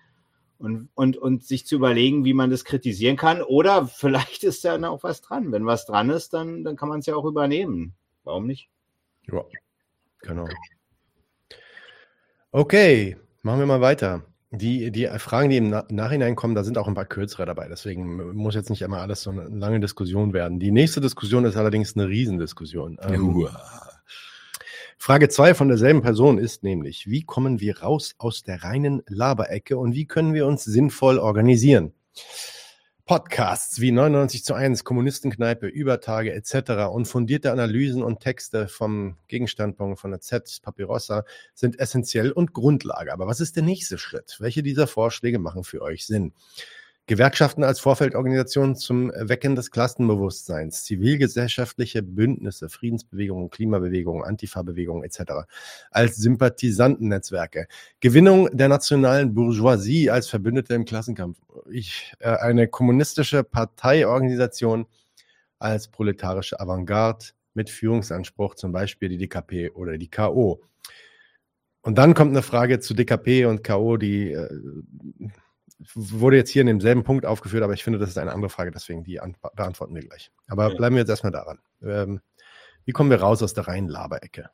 und, 0.59 0.87
und, 0.95 1.17
und 1.17 1.43
sich 1.43 1.65
zu 1.65 1.75
überlegen, 1.75 2.23
wie 2.23 2.33
man 2.33 2.51
das 2.51 2.63
kritisieren 2.63 3.17
kann. 3.17 3.41
Oder 3.41 3.85
vielleicht 3.93 4.45
ist 4.45 4.63
da 4.63 4.81
auch 4.87 5.03
was 5.03 5.19
dran. 5.19 5.51
Wenn 5.51 5.65
was 5.65 5.85
dran 5.85 6.09
ist, 6.09 6.33
dann, 6.33 6.63
dann 6.63 6.77
kann 6.77 6.87
man 6.87 6.99
es 6.99 7.05
ja 7.05 7.17
auch 7.17 7.25
übernehmen. 7.25 7.95
Warum 8.23 8.47
nicht? 8.47 8.69
Ja, 9.31 9.43
genau. 10.21 10.47
Okay, 12.51 13.17
machen 13.43 13.59
wir 13.59 13.65
mal 13.65 13.81
weiter. 13.81 14.23
Die, 14.51 14.91
die 14.91 15.05
Fragen, 15.19 15.49
die 15.49 15.57
im 15.57 15.69
Nachhinein 15.69 16.35
kommen, 16.35 16.55
da 16.55 16.63
sind 16.63 16.79
auch 16.79 16.87
ein 16.87 16.95
paar 16.95 17.05
kürzere 17.05 17.45
dabei. 17.45 17.67
Deswegen 17.67 18.33
muss 18.35 18.55
jetzt 18.55 18.71
nicht 18.71 18.81
immer 18.81 18.99
alles 18.99 19.21
so 19.21 19.29
eine 19.29 19.43
lange 19.43 19.79
Diskussion 19.79 20.33
werden. 20.33 20.59
Die 20.59 20.71
nächste 20.71 21.01
Diskussion 21.01 21.45
ist 21.45 21.55
allerdings 21.55 21.95
eine 21.95 22.07
Riesendiskussion. 22.07 22.97
Ähm, 23.03 23.47
Frage 24.97 25.29
2 25.29 25.53
von 25.53 25.67
derselben 25.67 26.01
Person 26.01 26.39
ist 26.39 26.63
nämlich, 26.63 27.07
wie 27.07 27.23
kommen 27.23 27.59
wir 27.59 27.79
raus 27.79 28.15
aus 28.17 28.41
der 28.41 28.63
reinen 28.63 29.03
Laberecke 29.07 29.77
und 29.77 29.93
wie 29.93 30.05
können 30.05 30.33
wir 30.33 30.47
uns 30.47 30.65
sinnvoll 30.65 31.19
organisieren? 31.19 31.93
Podcasts 33.09 33.81
wie 33.81 33.91
99 33.91 34.43
zu 34.43 34.53
1, 34.53 34.83
Kommunistenkneipe, 34.83 35.65
Übertage 35.65 36.31
etc. 36.31 36.93
und 36.93 37.07
fundierte 37.07 37.51
Analysen 37.51 38.03
und 38.03 38.19
Texte 38.19 38.67
vom 38.67 39.17
Gegenstandpunkt 39.27 39.99
von 39.99 40.11
der 40.11 40.19
Z, 40.19 40.59
Papyrossa 40.61 41.25
sind 41.55 41.79
essentiell 41.79 42.31
und 42.31 42.53
Grundlage. 42.53 43.11
Aber 43.11 43.25
was 43.25 43.39
ist 43.39 43.55
der 43.55 43.63
nächste 43.63 43.97
Schritt? 43.97 44.37
Welche 44.39 44.61
dieser 44.61 44.85
Vorschläge 44.85 45.39
machen 45.39 45.63
für 45.63 45.81
euch 45.81 46.05
Sinn? 46.05 46.33
Gewerkschaften 47.09 47.63
als 47.63 47.79
Vorfeldorganisation 47.79 48.75
zum 48.75 49.09
Wecken 49.09 49.55
des 49.55 49.71
Klassenbewusstseins, 49.71 50.83
zivilgesellschaftliche 50.83 52.03
Bündnisse, 52.03 52.69
Friedensbewegungen, 52.69 53.49
Klimabewegungen, 53.49 54.23
Antifa-Bewegungen 54.23 55.03
etc. 55.03 55.47
als 55.89 56.17
Sympathisantennetzwerke, 56.17 57.67
Gewinnung 57.99 58.55
der 58.55 58.67
nationalen 58.67 59.33
Bourgeoisie 59.33 60.11
als 60.11 60.29
Verbündete 60.29 60.75
im 60.75 60.85
Klassenkampf, 60.85 61.39
ich, 61.71 62.13
äh, 62.19 62.29
eine 62.29 62.67
kommunistische 62.67 63.43
Parteiorganisation 63.43 64.85
als 65.57 65.87
proletarische 65.87 66.59
Avantgarde 66.59 67.25
mit 67.55 67.71
Führungsanspruch, 67.71 68.53
zum 68.53 68.71
Beispiel 68.71 69.09
die 69.09 69.17
DKP 69.17 69.71
oder 69.71 69.97
die 69.97 70.11
KO. 70.11 70.61
Und 71.81 71.97
dann 71.97 72.13
kommt 72.13 72.33
eine 72.33 72.43
Frage 72.43 72.79
zu 72.79 72.93
DKP 72.93 73.45
und 73.45 73.63
K.O., 73.63 73.97
die 73.97 74.31
äh, 74.31 74.47
wurde 75.95 76.37
jetzt 76.37 76.49
hier 76.49 76.61
in 76.61 76.67
demselben 76.67 77.03
Punkt 77.03 77.25
aufgeführt, 77.25 77.63
aber 77.63 77.73
ich 77.73 77.83
finde, 77.83 77.99
das 77.99 78.09
ist 78.09 78.17
eine 78.17 78.33
andere 78.33 78.49
Frage, 78.49 78.71
deswegen 78.71 79.03
die 79.03 79.19
beantworten 79.55 79.95
wir 79.95 80.01
gleich. 80.01 80.31
Aber 80.47 80.69
ja. 80.69 80.75
bleiben 80.75 80.95
wir 80.95 81.01
jetzt 81.01 81.09
erstmal 81.09 81.31
daran. 81.31 81.59
Ähm, 81.81 82.21
wie 82.85 82.91
kommen 82.91 83.09
wir 83.09 83.21
raus 83.21 83.41
aus 83.41 83.53
der 83.53 83.67
reinen 83.67 83.87
Laberecke? 83.87 84.49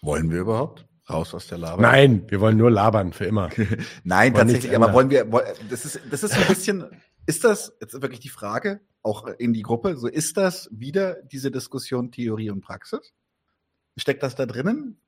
Wollen 0.00 0.30
wir 0.30 0.40
überhaupt? 0.40 0.86
Raus 1.08 1.34
aus 1.34 1.46
der 1.46 1.58
Laber? 1.58 1.82
Nein, 1.82 2.24
wir 2.28 2.40
wollen 2.40 2.56
nur 2.56 2.70
labern 2.70 3.12
für 3.12 3.26
immer. 3.26 3.50
Nein, 4.04 4.34
tatsächlich, 4.34 4.74
aber 4.74 4.92
wollen 4.92 5.10
wir, 5.10 5.24
das 5.70 5.84
ist, 5.84 6.00
das 6.10 6.24
ist 6.24 6.34
ein 6.36 6.46
bisschen, 6.48 6.84
ist 7.26 7.44
das, 7.44 7.76
jetzt 7.80 8.00
wirklich 8.00 8.20
die 8.20 8.28
Frage, 8.28 8.80
auch 9.02 9.26
in 9.26 9.52
die 9.52 9.62
Gruppe, 9.62 9.96
so 9.96 10.08
ist 10.08 10.36
das 10.36 10.68
wieder 10.72 11.22
diese 11.22 11.50
Diskussion 11.50 12.10
Theorie 12.10 12.50
und 12.50 12.60
Praxis? 12.60 13.12
Steckt 13.96 14.22
das 14.22 14.34
da 14.34 14.46
drinnen? 14.46 15.00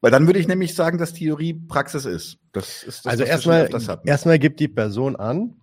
Weil 0.00 0.10
dann 0.10 0.26
würde 0.26 0.38
ich 0.38 0.48
nämlich 0.48 0.74
sagen, 0.74 0.98
dass 0.98 1.12
Theorie 1.12 1.52
Praxis 1.52 2.06
ist. 2.06 2.38
Das 2.52 2.82
ist 2.82 3.04
das, 3.04 3.12
also 3.12 3.24
erstmal, 3.24 3.68
erstmal 4.04 4.38
gibt 4.38 4.60
die 4.60 4.68
Person 4.68 5.16
an, 5.16 5.60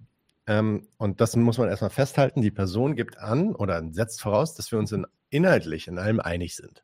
ähm, 0.48 0.88
und 0.98 1.20
das 1.20 1.36
muss 1.36 1.58
man 1.58 1.68
erstmal 1.68 1.90
festhalten, 1.90 2.42
die 2.42 2.52
Person 2.52 2.96
gibt 2.96 3.18
an 3.18 3.54
oder 3.54 3.84
setzt 3.92 4.22
voraus, 4.22 4.56
dass 4.56 4.72
wir 4.72 4.80
uns 4.80 4.92
in, 4.94 5.06
inhaltlich 5.30 5.88
in 5.88 6.00
allem 6.00 6.22
einig 6.22 6.56
sind. 6.56 6.84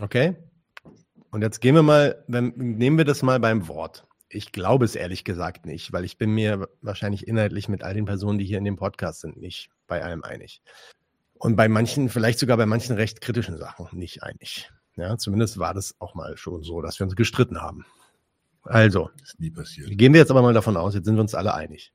Okay? 0.00 0.36
Und 1.32 1.42
jetzt 1.42 1.60
gehen 1.60 1.74
wir 1.74 1.82
mal, 1.82 2.24
wenn, 2.28 2.54
nehmen 2.56 2.98
wir 2.98 3.04
das 3.04 3.22
mal 3.22 3.40
beim 3.40 3.66
Wort. 3.68 4.06
Ich 4.28 4.52
glaube 4.52 4.84
es 4.84 4.94
ehrlich 4.94 5.24
gesagt 5.24 5.66
nicht, 5.66 5.92
weil 5.92 6.04
ich 6.04 6.18
bin 6.18 6.30
mir 6.30 6.68
wahrscheinlich 6.80 7.26
inhaltlich 7.26 7.68
mit 7.68 7.82
all 7.82 7.94
den 7.94 8.04
Personen, 8.04 8.38
die 8.38 8.44
hier 8.44 8.58
in 8.58 8.64
dem 8.64 8.76
Podcast 8.76 9.20
sind, 9.20 9.36
nicht 9.36 9.70
bei 9.88 10.02
allem 10.04 10.22
einig. 10.22 10.62
Und 11.34 11.56
bei 11.56 11.68
manchen, 11.68 12.08
vielleicht 12.08 12.38
sogar 12.38 12.56
bei 12.56 12.66
manchen 12.66 12.94
recht 12.94 13.20
kritischen 13.20 13.56
Sachen 13.56 13.88
nicht 13.92 14.22
einig. 14.22 14.70
Ja, 15.00 15.16
zumindest 15.16 15.58
war 15.58 15.72
das 15.72 15.96
auch 15.98 16.14
mal 16.14 16.36
schon 16.36 16.62
so, 16.62 16.82
dass 16.82 17.00
wir 17.00 17.04
uns 17.04 17.16
gestritten 17.16 17.62
haben. 17.62 17.86
Also, 18.62 19.10
gehen 19.38 20.12
wir 20.12 20.20
jetzt 20.20 20.30
aber 20.30 20.42
mal 20.42 20.52
davon 20.52 20.76
aus, 20.76 20.94
jetzt 20.94 21.06
sind 21.06 21.14
wir 21.14 21.22
uns 21.22 21.34
alle 21.34 21.54
einig. 21.54 21.94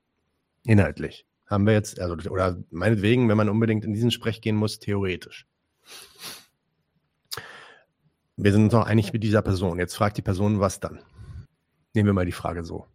Inhaltlich. 0.64 1.27
Haben 1.45 1.68
wir 1.68 1.73
jetzt, 1.73 1.99
also, 1.99 2.15
oder 2.32 2.57
meinetwegen, 2.72 3.30
wenn 3.30 3.38
man 3.38 3.49
unbedingt 3.49 3.86
in 3.86 3.94
diesen 3.94 4.10
Sprech 4.10 4.41
gehen 4.41 4.56
muss, 4.56 4.80
theoretisch. 4.80 5.45
Wir 8.38 8.52
sind 8.52 8.64
uns 8.64 8.73
auch 8.73 8.88
einig 8.88 9.14
mit 9.14 9.22
dieser 9.22 9.44
Person. 9.44 9.77
Jetzt 9.77 9.95
fragt 9.95 10.18
die 10.18 10.23
Person, 10.23 10.60
was 10.60 10.80
dann? 10.80 10.99
Nehmen 11.94 12.07
wir 12.07 12.14
mal 12.14 12.26
die 12.26 12.32
Frage 12.32 12.64
so. 12.64 12.88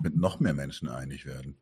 Mit 0.00 0.16
noch 0.16 0.38
mehr 0.38 0.54
Menschen 0.54 0.88
einig 0.88 1.26
werden. 1.26 1.58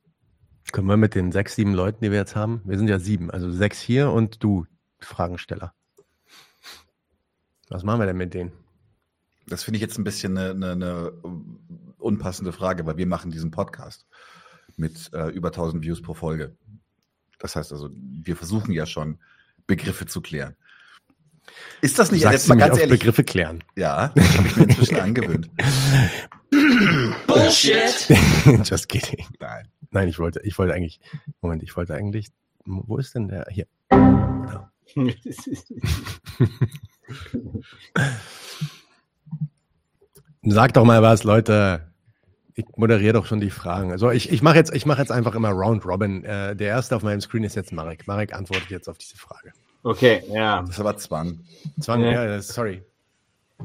Können 0.71 0.87
wir 0.87 0.99
mit 0.99 1.15
den 1.15 1.33
sechs, 1.33 1.57
sieben 1.57 1.73
Leuten, 1.73 2.05
die 2.05 2.11
wir 2.11 2.19
jetzt 2.19 2.37
haben, 2.37 2.61
wir 2.67 2.77
sind 2.77 2.89
ja 2.89 2.99
sieben, 2.99 3.31
also 3.31 3.51
sechs 3.51 3.81
hier 3.81 4.11
und 4.11 4.43
du, 4.43 4.67
Fragensteller. 5.01 5.73
Was 7.69 7.83
machen 7.83 8.01
wir 8.01 8.07
denn 8.07 8.17
mit 8.17 8.35
denen? 8.35 8.53
Das 9.47 9.65
finde 9.65 9.77
ich 9.77 9.83
jetzt 9.83 9.99
ein 9.99 10.05
bisschen 10.05 10.37
eine, 10.39 10.51
eine, 10.51 10.73
eine, 10.73 11.13
unpassende 11.99 12.53
Frage, 12.53 12.87
weil 12.87 12.97
wir 12.97 13.07
machen 13.07 13.31
diesen 13.31 13.51
Podcast 13.51 14.07
mit 14.77 15.11
äh, 15.13 15.29
über 15.29 15.49
1000 15.49 15.83
Views 15.83 16.03
pro 16.03 16.15
Folge. 16.15 16.57
Das 17.39 17.57
heißt 17.57 17.73
also, 17.73 17.91
wir 17.93 18.37
versuchen 18.37 18.73
ja 18.73 18.87
schon 18.87 19.19
Begriffe 19.67 20.07
zu 20.07 20.21
klären. 20.21 20.57
Ist 21.81 21.99
das 21.99 22.11
nicht 22.11 22.23
jetzt 22.23 22.49
mal 22.49 22.57
ganz 22.57 22.79
ehrlich? 22.79 23.01
Begriffe 23.01 23.25
klären. 23.25 23.63
Ja, 23.77 24.15
habe 24.15 24.47
ich 24.49 24.57
mir 24.57 24.65
inzwischen 24.65 24.97
angewöhnt. 24.97 25.51
Bullshit. 27.27 28.09
Just 28.65 28.89
kidding. 28.89 29.27
Nein. 29.41 29.69
Nein, 29.91 30.09
ich 30.09 30.19
wollte, 30.19 30.41
ich 30.43 30.59
wollte 30.59 30.75
eigentlich, 30.75 31.01
Moment, 31.41 31.63
ich 31.63 31.77
wollte 31.77 31.95
eigentlich, 31.95 32.29
wo 32.65 32.97
ist 32.99 33.15
denn 33.15 33.29
der? 33.29 33.47
Hier. 33.51 33.67
Genau. 33.91 34.69
Sag 40.43 40.75
doch 40.75 40.85
mal 40.85 41.03
was, 41.03 41.25
Leute. 41.25 41.93
Ich 42.55 42.67
moderiere 42.77 43.15
doch 43.15 43.27
schon 43.27 43.41
die 43.41 43.51
Fragen. 43.51 43.91
Also 43.91 44.11
ich, 44.11 44.31
ich 44.31 44.43
mache 44.43 44.57
jetzt, 44.57 44.73
ich 44.75 44.85
jetzt 44.85 45.11
einfach 45.11 45.35
immer 45.35 45.51
Round 45.51 45.85
Robin. 45.87 46.23
Äh, 46.25 46.55
der 46.55 46.69
erste 46.69 46.95
auf 46.95 47.03
meinem 47.03 47.21
Screen 47.21 47.43
ist 47.43 47.57
jetzt 47.57 47.73
Marek. 47.73 48.07
Marek 48.07 48.33
antwortet 48.33 48.71
jetzt 48.71 48.89
auf 48.89 48.99
diese 48.99 49.17
Frage. 49.17 49.53
Okay, 49.83 50.23
ja. 50.31 50.61
Das 50.61 50.71
ist 50.71 50.81
aber 50.81 50.97
Zwang. 50.97 51.41
Zwang, 51.81 52.03
ja, 52.03 52.25
ja 52.25 52.41
sorry. 52.41 52.83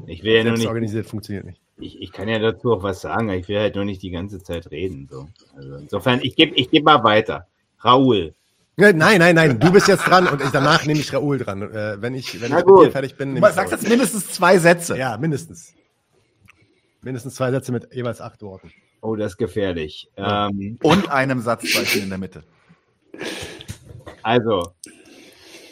Ich 0.06 0.22
will 0.22 0.34
ja 0.34 0.44
nur 0.44 0.54
nicht. 0.54 0.66
organisiert 0.66 1.06
funktioniert 1.06 1.46
nicht. 1.46 1.60
Ich, 1.78 2.00
ich 2.00 2.12
kann 2.12 2.28
ja 2.28 2.38
dazu 2.38 2.72
auch 2.72 2.82
was 2.82 3.00
sagen. 3.00 3.30
Ich 3.30 3.48
will 3.48 3.58
halt 3.58 3.74
nur 3.74 3.84
nicht 3.84 4.02
die 4.02 4.10
ganze 4.10 4.42
Zeit 4.42 4.70
reden. 4.70 5.08
So. 5.10 5.28
Also 5.56 5.76
insofern, 5.76 6.20
ich 6.22 6.36
gebe 6.36 6.54
ich 6.56 6.70
geb 6.70 6.84
mal 6.84 7.02
weiter. 7.04 7.46
Raoul. 7.80 8.34
Nein, 8.80 9.18
nein, 9.18 9.34
nein, 9.34 9.60
du 9.60 9.70
bist 9.70 9.88
jetzt 9.88 10.06
dran 10.06 10.26
und 10.26 10.40
ich, 10.40 10.50
danach 10.50 10.86
nehme 10.86 11.00
ich 11.00 11.12
Raoul 11.12 11.38
dran. 11.38 11.62
Äh, 11.62 12.00
wenn 12.00 12.14
ich, 12.14 12.40
wenn 12.40 12.56
ich 12.56 12.64
mit 12.64 12.86
dir 12.86 12.90
fertig 12.90 13.16
bin. 13.16 13.34
Du 13.34 13.40
sagst 13.40 13.72
jetzt 13.72 13.88
mindestens 13.88 14.28
zwei 14.28 14.58
Sätze. 14.58 14.96
Ja, 14.96 15.18
mindestens. 15.18 15.74
Mindestens 17.02 17.34
zwei 17.34 17.50
Sätze 17.50 17.72
mit 17.72 17.92
jeweils 17.94 18.20
acht 18.20 18.42
Worten. 18.42 18.72
Oh, 19.02 19.16
das 19.16 19.32
ist 19.32 19.38
gefährlich. 19.38 20.10
Ähm, 20.16 20.78
und 20.82 21.10
einem 21.10 21.40
Satzzeichen 21.40 22.02
in 22.02 22.08
der 22.10 22.18
Mitte. 22.18 22.42
Also, 24.22 24.72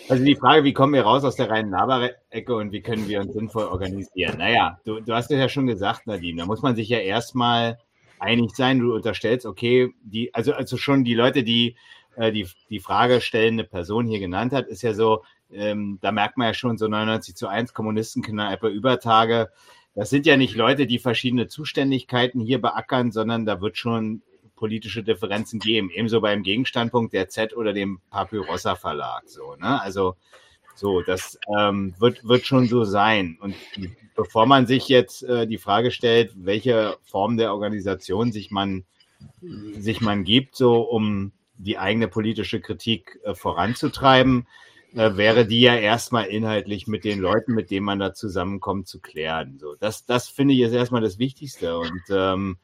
also 0.09 0.25
die 0.25 0.37
Frage, 0.37 0.65
wie 0.65 0.73
kommen 0.73 0.95
wir 0.95 1.03
raus 1.03 1.25
aus 1.25 1.37
der 1.37 1.51
reinen 1.51 1.71
Laberecke 1.71 2.55
und 2.55 2.73
wie 2.73 2.81
können 2.81 3.09
wir 3.09 3.21
uns 3.21 3.35
sinnvoll 3.35 3.65
organisieren? 3.65 4.39
Naja, 4.39 4.79
du, 4.85 5.01
du 5.01 5.13
hast 5.13 5.31
es 5.31 5.39
ja 5.39 5.49
schon 5.49 5.67
gesagt, 5.67 6.07
Nadine, 6.07 6.41
da 6.41 6.47
muss 6.47 6.63
man 6.63 6.75
sich 6.77 6.89
ja 6.89 6.99
erstmal 6.99 7.79
einig 8.19 8.57
sein. 8.57 8.81
Du 8.81 8.95
unterstellst, 8.95 9.45
okay, 9.45 9.91
die, 10.03 10.33
also, 10.35 10.55
also 10.55 10.79
schon 10.79 11.05
die 11.05 11.15
Leute, 11.15 11.43
die 11.43 11.77
äh, 12.19 12.33
die, 12.33 12.49
die 12.69 12.81
Frage 12.81 13.21
stellende 13.21 13.65
Person 13.65 14.07
hier 14.07 14.19
genannt 14.19 14.53
hat, 14.53 14.67
ist 14.67 14.83
ja 14.83 14.93
so, 14.93 15.25
ähm, 15.51 15.99
da 16.03 16.13
merkt 16.13 16.37
man 16.37 16.49
ja 16.49 16.55
schon 16.55 16.77
so 16.77 16.89
99 16.89 17.35
zu 17.35 17.49
1 17.49 17.73
Kommunistenkneipe 17.73 18.69
Übertage. 18.69 19.51
Das 19.95 20.11
sind 20.11 20.27
ja 20.27 20.37
nicht 20.37 20.55
Leute, 20.55 20.87
die 20.87 20.99
verschiedene 20.99 21.49
Zuständigkeiten 21.49 22.41
hier 22.41 22.61
beackern, 22.61 23.13
sondern 23.13 23.47
da 23.47 23.61
wird 23.61 23.77
schon 23.77 24.23
politische 24.57 25.03
Differenzen 25.03 25.61
geben. 25.61 25.91
Ebenso 25.91 26.21
beim 26.21 26.43
Gegenstandpunkt 26.43 27.15
der 27.15 27.29
Z 27.29 27.57
oder 27.57 27.73
dem 27.73 28.01
Papyrossa 28.11 28.75
Verlag. 28.75 29.23
So, 29.27 29.55
ne? 29.57 29.81
Also 29.81 30.17
so, 30.75 31.03
das 31.03 31.39
ähm, 31.57 31.95
wird, 31.99 32.27
wird 32.27 32.47
schon 32.47 32.67
so 32.67 32.85
sein. 32.85 33.39
Und 33.41 33.55
bevor 34.15 34.47
man 34.47 34.67
sich 34.67 34.89
jetzt 34.89 35.23
äh, 35.23 35.47
die 35.47 35.59
Frage 35.59 35.91
stellt, 35.91 36.33
welche 36.37 36.97
Form 37.05 37.37
der 37.37 37.53
Organisation 37.53 38.33
sich 38.33 38.51
man, 38.51 38.85
sich 39.41 40.01
man 40.01 40.25
gibt, 40.25 40.57
so 40.57 40.83
um 40.83 41.33
die 41.59 41.79
eigene 41.79 42.09
politische 42.09 42.61
Kritik 42.61 43.19
äh, 43.25 43.35
voranzutreiben, 43.35 44.47
äh, 44.95 45.17
wäre 45.17 45.47
die 45.47 45.61
ja 45.61 45.77
erstmal 45.77 46.27
inhaltlich 46.27 46.87
mit 46.87 47.05
den 47.05 47.21
Leuten, 47.21 47.53
mit 47.53 47.71
denen 47.71 47.85
man 47.85 47.99
da 47.99 48.15
zusammenkommt, 48.15 48.89
zu 48.89 49.01
klären. 49.01 49.59
So, 49.59 49.75
das, 49.75 50.07
das 50.07 50.29
finde 50.29 50.55
ich 50.55 50.61
ist 50.61 50.73
erstmal 50.73 51.03
das 51.03 51.19
Wichtigste. 51.19 51.79
Und 51.79 52.03
ähm, 52.11 52.57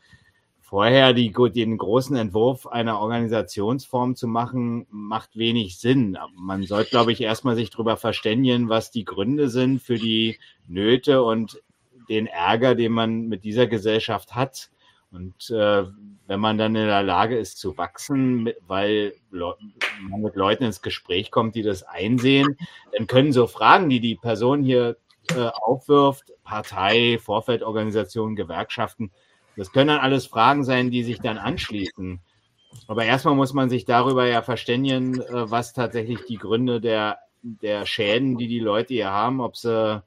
vorher 0.61 1.13
die, 1.13 1.33
den 1.33 1.77
großen 1.77 2.17
Entwurf 2.17 2.67
einer 2.67 2.99
Organisationsform 2.99 4.17
zu 4.17 4.27
machen, 4.27 4.87
macht 4.91 5.37
wenig 5.37 5.79
Sinn. 5.79 6.17
Man 6.35 6.63
sollte, 6.63 6.91
glaube 6.91 7.13
ich, 7.13 7.21
erstmal 7.21 7.57
sich 7.57 7.71
darüber 7.71 7.97
verständigen, 7.97 8.69
was 8.69 8.91
die 8.91 9.05
Gründe 9.05 9.51
sind 9.51 9.83
für 9.83 9.97
die 9.97 10.39
Nöte 10.67 11.23
und 11.23 11.61
den 12.09 12.27
Ärger, 12.27 12.75
den 12.75 12.93
man 12.93 13.29
mit 13.29 13.45
dieser 13.45 13.67
Gesellschaft 13.67 14.35
hat. 14.35 14.71
Und 15.11 15.51
äh, 15.51 15.85
wenn 16.27 16.41
man 16.41 16.59
dann 16.59 16.75
in 16.75 16.87
der 16.87 17.03
Lage 17.03 17.37
ist 17.37 17.59
zu 17.59 17.77
wachsen, 17.77 18.51
weil 18.67 19.15
man 19.31 20.23
mit 20.23 20.37
Leuten 20.37 20.65
ins 20.65 20.83
Gespräch 20.83 21.31
kommt, 21.31 21.55
die 21.55 21.63
das 21.63 21.83
einsehen, 21.83 22.57
dann 22.97 23.07
können 23.07 23.33
so 23.33 23.47
Fragen, 23.47 23.91
die 23.91 24.01
die 24.01 24.17
Person 24.17 24.63
hier 24.63 24.97
äh, 25.31 25.49
aufwirft, 25.53 26.33
Partei, 26.43 27.19
Vorfeldorganisation, 27.19 28.37
Gewerkschaften, 28.37 29.11
das 29.57 29.73
können 29.73 29.89
dann 29.89 30.01
alles 30.01 30.27
Fragen 30.27 30.65
sein, 30.65 30.91
die 30.91 31.05
sich 31.05 31.21
dann 31.21 31.39
anschließen. 31.39 32.21
Aber 32.89 33.05
erstmal 33.05 33.37
muss 33.37 33.53
man 33.53 33.71
sich 33.71 33.85
darüber 33.85 34.27
ja 34.27 34.43
verständigen, 34.43 35.21
äh, 35.21 35.51
was 35.51 35.73
tatsächlich 35.73 36.25
die 36.25 36.39
Gründe 36.39 36.81
der, 36.81 37.19
der 37.43 37.87
Schäden, 37.87 38.37
die 38.37 38.49
die 38.49 38.59
Leute 38.59 38.95
hier 38.95 39.11
haben, 39.11 39.41
ob 39.41 39.57
sie 39.57 40.03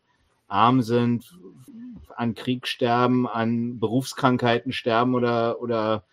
arm 0.48 0.82
sind, 0.82 1.38
an 2.18 2.36
Krieg 2.36 2.68
sterben, 2.68 3.28
an 3.28 3.80
Berufskrankheiten 3.80 4.72
sterben 4.72 5.16
oder, 5.16 5.62
oder 5.62 6.04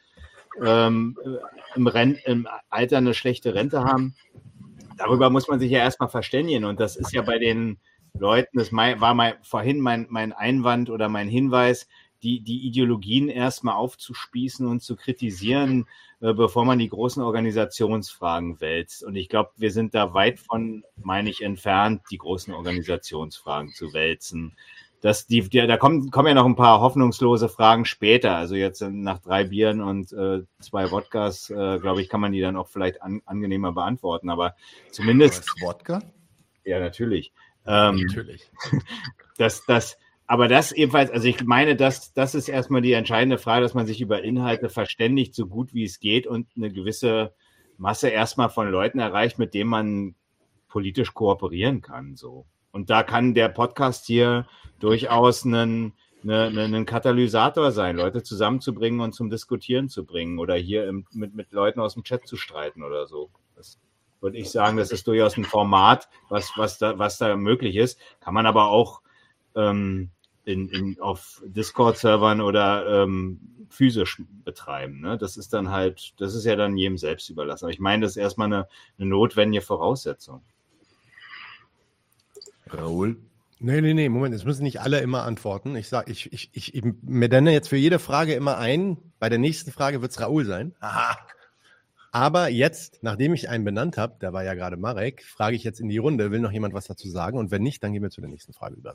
ähm, 0.62 1.16
im, 1.74 1.86
Rent, 1.86 2.18
im 2.24 2.48
Alter 2.70 2.98
eine 2.98 3.14
schlechte 3.14 3.54
Rente 3.54 3.84
haben. 3.84 4.14
Darüber 4.96 5.30
muss 5.30 5.48
man 5.48 5.58
sich 5.58 5.70
ja 5.70 5.80
erstmal 5.80 6.08
verständigen. 6.08 6.64
Und 6.64 6.78
das 6.78 6.96
ist 6.96 7.12
ja 7.12 7.22
bei 7.22 7.38
den 7.38 7.78
Leuten, 8.16 8.58
das 8.58 8.72
war 8.72 9.14
mein, 9.14 9.34
vorhin 9.42 9.80
mein, 9.80 10.06
mein 10.08 10.32
Einwand 10.32 10.90
oder 10.90 11.08
mein 11.08 11.28
Hinweis, 11.28 11.88
die, 12.22 12.40
die 12.40 12.66
Ideologien 12.66 13.28
erstmal 13.28 13.74
aufzuspießen 13.74 14.66
und 14.66 14.82
zu 14.82 14.96
kritisieren, 14.96 15.86
äh, 16.20 16.32
bevor 16.32 16.64
man 16.64 16.78
die 16.78 16.88
großen 16.88 17.22
Organisationsfragen 17.22 18.60
wälzt. 18.60 19.04
Und 19.04 19.14
ich 19.14 19.28
glaube, 19.28 19.50
wir 19.56 19.70
sind 19.70 19.94
da 19.94 20.14
weit 20.14 20.40
von, 20.40 20.84
meine 20.96 21.28
ich, 21.28 21.42
entfernt, 21.42 22.02
die 22.10 22.18
großen 22.18 22.54
Organisationsfragen 22.54 23.72
zu 23.72 23.92
wälzen. 23.92 24.56
Das, 25.04 25.26
die, 25.26 25.46
die, 25.46 25.66
da 25.66 25.76
kommen, 25.76 26.10
kommen 26.10 26.28
ja 26.28 26.34
noch 26.34 26.46
ein 26.46 26.56
paar 26.56 26.80
hoffnungslose 26.80 27.50
Fragen 27.50 27.84
später. 27.84 28.36
Also 28.36 28.54
jetzt 28.54 28.80
nach 28.80 29.18
drei 29.18 29.44
Bieren 29.44 29.82
und 29.82 30.10
äh, 30.14 30.40
zwei 30.60 30.90
Wodkas, 30.90 31.50
äh, 31.50 31.78
glaube 31.78 32.00
ich, 32.00 32.08
kann 32.08 32.22
man 32.22 32.32
die 32.32 32.40
dann 32.40 32.56
auch 32.56 32.68
vielleicht 32.68 33.02
an, 33.02 33.20
angenehmer 33.26 33.72
beantworten. 33.72 34.30
Aber 34.30 34.54
zumindest. 34.92 35.46
Wodka? 35.60 36.00
Ja, 36.64 36.80
natürlich. 36.80 37.34
Ähm, 37.66 37.96
natürlich. 37.96 38.50
Das, 39.36 39.66
das, 39.66 39.98
aber 40.26 40.48
das 40.48 40.72
ebenfalls, 40.72 41.10
also 41.10 41.26
ich 41.26 41.44
meine, 41.44 41.76
das, 41.76 42.14
das 42.14 42.34
ist 42.34 42.48
erstmal 42.48 42.80
die 42.80 42.92
entscheidende 42.92 43.36
Frage, 43.36 43.62
dass 43.62 43.74
man 43.74 43.84
sich 43.84 44.00
über 44.00 44.22
Inhalte 44.22 44.70
verständigt, 44.70 45.34
so 45.34 45.48
gut 45.48 45.74
wie 45.74 45.84
es 45.84 45.98
geht 45.98 46.26
und 46.26 46.46
eine 46.56 46.70
gewisse 46.70 47.34
Masse 47.76 48.08
erstmal 48.08 48.48
von 48.48 48.70
Leuten 48.70 49.00
erreicht, 49.00 49.38
mit 49.38 49.52
denen 49.52 49.68
man 49.68 50.14
politisch 50.68 51.12
kooperieren 51.12 51.82
kann. 51.82 52.16
So. 52.16 52.46
Und 52.74 52.90
da 52.90 53.04
kann 53.04 53.34
der 53.34 53.50
Podcast 53.50 54.04
hier 54.04 54.48
durchaus 54.80 55.46
einen, 55.46 55.92
eine, 56.24 56.48
einen 56.60 56.84
Katalysator 56.86 57.70
sein, 57.70 57.96
Leute 57.96 58.24
zusammenzubringen 58.24 59.00
und 59.00 59.14
zum 59.14 59.30
Diskutieren 59.30 59.88
zu 59.88 60.04
bringen 60.04 60.40
oder 60.40 60.56
hier 60.56 60.88
im, 60.88 61.06
mit, 61.12 61.36
mit 61.36 61.52
Leuten 61.52 61.78
aus 61.78 61.94
dem 61.94 62.02
Chat 62.02 62.26
zu 62.26 62.36
streiten 62.36 62.82
oder 62.82 63.06
so. 63.06 63.30
Das 63.54 63.78
würde 64.20 64.38
ich 64.38 64.50
sagen, 64.50 64.76
das 64.76 64.90
ist 64.90 65.06
durchaus 65.06 65.36
ein 65.36 65.44
Format, 65.44 66.08
was, 66.28 66.50
was, 66.56 66.76
da, 66.78 66.98
was 66.98 67.16
da 67.16 67.36
möglich 67.36 67.76
ist. 67.76 67.96
Kann 68.18 68.34
man 68.34 68.44
aber 68.44 68.66
auch 68.66 69.02
ähm, 69.54 70.10
in, 70.44 70.68
in, 70.70 71.00
auf 71.00 71.44
Discord-Servern 71.46 72.40
oder 72.40 73.04
ähm, 73.04 73.68
physisch 73.68 74.20
betreiben. 74.44 75.00
Ne? 75.00 75.16
Das 75.16 75.36
ist 75.36 75.52
dann 75.52 75.70
halt, 75.70 76.14
das 76.18 76.34
ist 76.34 76.44
ja 76.44 76.56
dann 76.56 76.76
jedem 76.76 76.98
selbst 76.98 77.30
überlassen. 77.30 77.66
Aber 77.66 77.72
ich 77.72 77.78
meine, 77.78 78.02
das 78.04 78.12
ist 78.12 78.16
erstmal 78.16 78.46
eine, 78.46 78.66
eine 78.98 79.08
notwendige 79.08 79.62
Voraussetzung. 79.62 80.42
Raoul? 82.78 83.16
Nee, 83.60 83.80
nee, 83.80 83.94
nee, 83.94 84.08
Moment, 84.08 84.34
es 84.34 84.44
müssen 84.44 84.64
nicht 84.64 84.80
alle 84.80 85.00
immer 85.00 85.22
antworten. 85.22 85.76
Ich 85.76 85.88
sage, 85.88 86.10
ich, 86.10 86.32
ich, 86.32 86.50
ich, 86.52 86.74
ich 86.74 86.84
mir 87.02 87.28
nenne 87.28 87.52
jetzt 87.52 87.68
für 87.68 87.76
jede 87.76 87.98
Frage 87.98 88.34
immer 88.34 88.58
ein. 88.58 88.98
Bei 89.18 89.28
der 89.28 89.38
nächsten 89.38 89.72
Frage 89.72 90.02
wird 90.02 90.12
es 90.12 90.20
Raoul 90.20 90.44
sein. 90.44 90.74
Aha. 90.80 91.16
Aber 92.12 92.48
jetzt, 92.48 93.02
nachdem 93.02 93.34
ich 93.34 93.48
einen 93.48 93.64
benannt 93.64 93.96
habe, 93.96 94.16
der 94.20 94.32
war 94.32 94.44
ja 94.44 94.54
gerade 94.54 94.76
Marek, 94.76 95.24
frage 95.24 95.56
ich 95.56 95.64
jetzt 95.64 95.80
in 95.80 95.88
die 95.88 95.98
Runde, 95.98 96.30
will 96.30 96.40
noch 96.40 96.52
jemand 96.52 96.74
was 96.74 96.86
dazu 96.86 97.08
sagen? 97.08 97.38
Und 97.38 97.50
wenn 97.50 97.62
nicht, 97.62 97.82
dann 97.82 97.92
gehen 97.92 98.02
wir 98.02 98.10
zu 98.10 98.20
der 98.20 98.30
nächsten 98.30 98.52
Frage 98.52 98.76
über. 98.76 98.94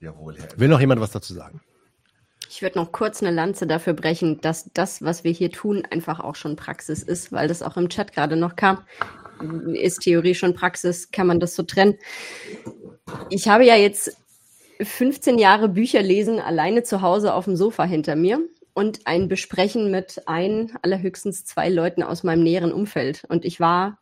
Jawohl, 0.00 0.36
Herr. 0.36 0.58
Will 0.58 0.68
noch 0.68 0.80
jemand 0.80 1.00
was 1.00 1.10
dazu 1.10 1.34
sagen? 1.34 1.60
Ich 2.48 2.62
würde 2.62 2.78
noch 2.78 2.92
kurz 2.92 3.22
eine 3.22 3.30
Lanze 3.30 3.66
dafür 3.66 3.92
brechen, 3.92 4.40
dass 4.40 4.70
das, 4.72 5.02
was 5.02 5.22
wir 5.22 5.32
hier 5.32 5.50
tun, 5.50 5.84
einfach 5.88 6.20
auch 6.20 6.34
schon 6.34 6.56
Praxis 6.56 7.02
ist, 7.02 7.30
weil 7.30 7.48
das 7.48 7.62
auch 7.62 7.76
im 7.76 7.90
Chat 7.90 8.12
gerade 8.12 8.36
noch 8.36 8.56
kam. 8.56 8.78
Ist 9.74 10.00
Theorie 10.00 10.34
schon 10.34 10.54
Praxis? 10.54 11.10
Kann 11.10 11.26
man 11.26 11.40
das 11.40 11.54
so 11.54 11.62
trennen? 11.62 11.96
Ich 13.30 13.48
habe 13.48 13.64
ja 13.64 13.76
jetzt 13.76 14.16
15 14.80 15.38
Jahre 15.38 15.68
Bücher 15.68 16.02
lesen, 16.02 16.38
alleine 16.38 16.82
zu 16.82 17.02
Hause 17.02 17.34
auf 17.34 17.44
dem 17.44 17.56
Sofa 17.56 17.84
hinter 17.84 18.16
mir 18.16 18.40
und 18.74 19.06
ein 19.06 19.28
Besprechen 19.28 19.90
mit 19.90 20.22
ein, 20.26 20.72
allerhöchstens 20.82 21.44
zwei 21.44 21.68
Leuten 21.68 22.02
aus 22.02 22.24
meinem 22.24 22.42
näheren 22.42 22.72
Umfeld. 22.72 23.24
Und 23.28 23.44
ich 23.44 23.58
war 23.60 23.98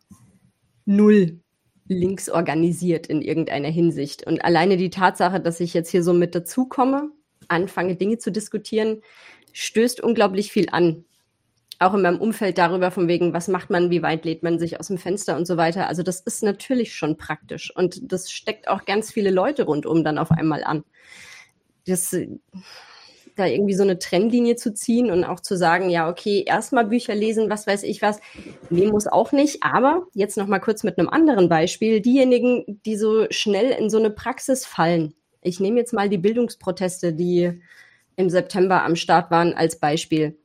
null 0.85 1.41
links 1.87 2.29
organisiert 2.31 3.07
in 3.07 3.23
irgendeiner 3.23 3.69
Hinsicht. 3.69 4.27
Und 4.27 4.45
alleine 4.45 4.77
die 4.77 4.91
Tatsache, 4.91 5.41
dass 5.41 5.61
ich 5.61 5.75
jetzt 5.75 5.91
hier 5.91 6.03
so 6.03 6.13
mit 6.13 6.35
dazukomme, 6.35 7.11
anfange, 7.49 7.97
Dinge 7.97 8.19
zu 8.19 8.33
diskutieren, 8.33 9.03
stößt 9.53 10.01
unglaublich 10.01 10.51
viel 10.51 10.69
an. 10.71 11.05
Auch 11.79 11.95
in 11.95 12.03
meinem 12.03 12.21
Umfeld 12.21 12.59
darüber, 12.59 12.91
von 12.91 13.09
wegen, 13.09 13.33
was 13.33 13.49
macht 13.49 13.71
man, 13.71 13.91
wie 13.91 14.03
weit 14.03 14.25
lädt 14.25 14.43
man 14.43 14.59
sich 14.59 14.79
aus 14.79 14.89
dem 14.89 14.99
Fenster 14.99 15.37
und 15.37 15.47
so 15.47 15.57
weiter. 15.57 15.89
Also 15.89 16.03
das 16.03 16.21
ist 16.21 16.43
natürlich 16.43 16.95
schon 16.95 17.17
praktisch. 17.17 17.75
Und 17.75 18.13
das 18.13 18.31
steckt 18.31 18.69
auch 18.69 18.85
ganz 18.85 19.13
viele 19.13 19.31
Leute 19.31 19.65
rundum 19.65 20.05
dann 20.05 20.19
auf 20.19 20.31
einmal 20.31 20.65
an. 20.65 20.85
Das 21.87 22.17
da 23.37 23.47
irgendwie 23.47 23.75
so 23.75 23.83
eine 23.83 23.99
Trennlinie 23.99 24.57
zu 24.57 24.73
ziehen 24.73 25.11
und 25.11 25.25
auch 25.25 25.41
zu 25.41 25.57
sagen, 25.57 25.91
ja, 25.91 26.09
okay, 26.09 26.45
erstmal 26.47 26.87
Bücher 26.87 27.15
lesen, 27.15 27.51
was 27.51 27.67
weiß 27.67 27.83
ich 27.83 28.01
was. 28.03 28.21
Nee, 28.71 28.87
muss 28.87 29.07
auch 29.07 29.33
nicht. 29.33 29.63
Aber 29.63 30.07
jetzt 30.15 30.37
noch 30.37 30.47
mal 30.47 30.61
kurz 30.61 30.85
mit 30.85 30.99
einem 30.99 31.09
anderen 31.09 31.49
Beispiel. 31.49 32.01
Diejenigen, 32.01 32.81
die 32.87 32.97
so 32.97 33.27
schnell 33.31 33.71
in 33.71 33.91
so 33.91 33.99
eine 33.99 34.11
Praxis 34.11 34.65
fallen. 34.65 35.15
Ich 35.43 35.61
nehme 35.61 35.79
jetzt 35.79 35.93
mal 35.93 36.09
die 36.09 36.19
Bildungsproteste, 36.19 37.13
die 37.13 37.61
im 38.17 38.31
September 38.31 38.85
am 38.85 38.97
Start 38.97 39.31
waren, 39.31 39.53
als 39.55 39.79
Beispiel. 39.79 40.39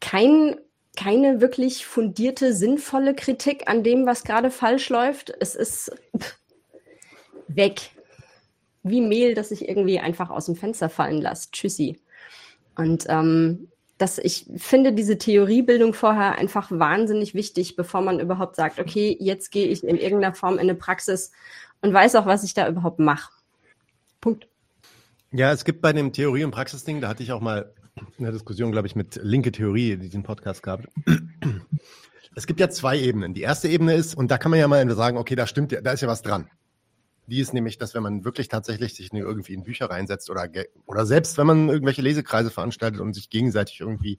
Kein, 0.00 0.56
keine 0.96 1.40
wirklich 1.40 1.86
fundierte, 1.86 2.54
sinnvolle 2.54 3.14
Kritik 3.14 3.68
an 3.68 3.82
dem, 3.82 4.06
was 4.06 4.24
gerade 4.24 4.50
falsch 4.50 4.88
läuft. 4.88 5.32
Es 5.40 5.54
ist 5.54 5.92
weg 7.48 7.90
wie 8.82 9.00
Mehl, 9.00 9.34
das 9.34 9.50
ich 9.50 9.68
irgendwie 9.68 9.98
einfach 9.98 10.30
aus 10.30 10.46
dem 10.46 10.56
Fenster 10.56 10.88
fallen 10.88 11.20
lasse. 11.20 11.50
Tschüssi. 11.50 11.98
Und 12.76 13.06
ähm, 13.08 13.68
das, 13.98 14.18
ich 14.18 14.46
finde 14.56 14.92
diese 14.92 15.18
Theoriebildung 15.18 15.92
vorher 15.92 16.38
einfach 16.38 16.70
wahnsinnig 16.70 17.34
wichtig, 17.34 17.74
bevor 17.74 18.00
man 18.00 18.20
überhaupt 18.20 18.56
sagt, 18.56 18.78
okay, 18.78 19.16
jetzt 19.18 19.50
gehe 19.50 19.66
ich 19.66 19.84
in 19.84 19.96
irgendeiner 19.96 20.34
Form 20.34 20.54
in 20.54 20.60
eine 20.60 20.76
Praxis 20.76 21.32
und 21.82 21.92
weiß 21.92 22.14
auch, 22.14 22.26
was 22.26 22.44
ich 22.44 22.54
da 22.54 22.68
überhaupt 22.68 23.00
mache. 23.00 23.32
Punkt. 24.20 24.48
Ja, 25.32 25.52
es 25.52 25.64
gibt 25.64 25.82
bei 25.82 25.92
dem 25.92 26.12
Theorie- 26.12 26.44
und 26.44 26.52
Praxisding, 26.52 27.00
da 27.00 27.08
hatte 27.08 27.22
ich 27.22 27.32
auch 27.32 27.40
mal 27.40 27.72
eine 28.18 28.32
Diskussion, 28.32 28.72
glaube 28.72 28.86
ich, 28.86 28.96
mit 28.96 29.18
Linke 29.22 29.52
Theorie, 29.52 29.96
die 29.96 30.08
diesen 30.08 30.22
Podcast 30.22 30.62
gab. 30.62 30.82
Es 32.34 32.46
gibt 32.46 32.60
ja 32.60 32.68
zwei 32.68 32.98
Ebenen. 32.98 33.34
Die 33.34 33.42
erste 33.42 33.68
Ebene 33.68 33.94
ist, 33.94 34.14
und 34.14 34.30
da 34.30 34.38
kann 34.38 34.50
man 34.50 34.60
ja 34.60 34.68
mal 34.68 34.88
sagen, 34.94 35.16
okay, 35.16 35.34
da 35.34 35.46
stimmt 35.46 35.72
ja, 35.72 35.80
da 35.80 35.92
ist 35.92 36.00
ja 36.00 36.08
was 36.08 36.22
dran. 36.22 36.48
Die 37.26 37.40
ist 37.40 37.52
nämlich, 37.52 37.78
dass 37.78 37.94
wenn 37.94 38.02
man 38.02 38.24
wirklich 38.24 38.48
tatsächlich 38.48 38.94
sich 38.94 39.12
irgendwie 39.12 39.52
in 39.52 39.62
Bücher 39.62 39.90
reinsetzt 39.90 40.30
oder, 40.30 40.48
oder 40.86 41.04
selbst 41.04 41.36
wenn 41.36 41.46
man 41.46 41.68
irgendwelche 41.68 42.00
Lesekreise 42.00 42.50
veranstaltet 42.50 43.00
und 43.00 43.12
sich 43.12 43.28
gegenseitig 43.28 43.80
irgendwie 43.80 44.18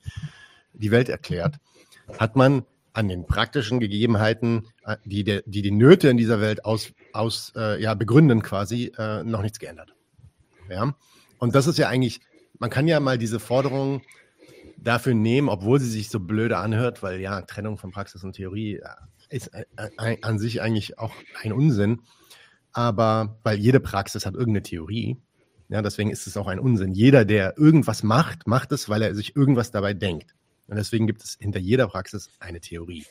die 0.73 0.91
Welt 0.91 1.09
erklärt, 1.09 1.55
hat 2.19 2.35
man 2.35 2.65
an 2.93 3.07
den 3.07 3.25
praktischen 3.25 3.79
Gegebenheiten, 3.79 4.67
äh, 4.83 4.97
die, 5.05 5.23
der, 5.23 5.43
die 5.45 5.61
die 5.61 5.71
Nöte 5.71 6.09
in 6.09 6.17
dieser 6.17 6.41
Welt 6.41 6.65
aus, 6.65 6.91
aus 7.13 7.53
äh, 7.55 7.81
ja, 7.81 7.93
begründen 7.93 8.41
quasi, 8.41 8.91
äh, 8.97 9.23
noch 9.23 9.41
nichts 9.41 9.59
geändert. 9.59 9.95
Ja? 10.69 10.93
Und 11.37 11.55
das 11.55 11.67
ist 11.67 11.77
ja 11.77 11.87
eigentlich, 11.87 12.19
man 12.59 12.69
kann 12.69 12.87
ja 12.87 12.99
mal 12.99 13.17
diese 13.17 13.39
Forderung 13.39 14.01
dafür 14.77 15.13
nehmen, 15.13 15.49
obwohl 15.49 15.79
sie 15.79 15.89
sich 15.89 16.09
so 16.09 16.19
blöde 16.19 16.57
anhört, 16.57 17.03
weil 17.03 17.19
ja, 17.19 17.41
Trennung 17.41 17.77
von 17.77 17.91
Praxis 17.91 18.23
und 18.23 18.33
Theorie 18.33 18.75
äh, 18.75 18.85
ist 19.29 19.51
äh, 19.53 20.17
an 20.21 20.39
sich 20.39 20.61
eigentlich 20.61 20.99
auch 20.99 21.13
ein 21.41 21.51
Unsinn 21.51 22.01
aber 22.71 23.37
weil 23.43 23.57
jede 23.57 23.79
Praxis 23.79 24.25
hat 24.25 24.33
irgendeine 24.33 24.63
Theorie. 24.63 25.17
Ja, 25.69 25.81
deswegen 25.81 26.09
ist 26.09 26.27
es 26.27 26.37
auch 26.37 26.47
ein 26.47 26.59
Unsinn. 26.59 26.93
Jeder, 26.93 27.25
der 27.25 27.57
irgendwas 27.57 28.03
macht, 28.03 28.47
macht 28.47 28.71
es, 28.71 28.89
weil 28.89 29.01
er 29.01 29.13
sich 29.13 29.35
irgendwas 29.35 29.71
dabei 29.71 29.93
denkt. 29.93 30.33
Und 30.67 30.77
deswegen 30.77 31.07
gibt 31.07 31.23
es 31.23 31.37
hinter 31.39 31.59
jeder 31.59 31.87
Praxis 31.87 32.29
eine 32.39 32.59
Theorie. 32.59 33.05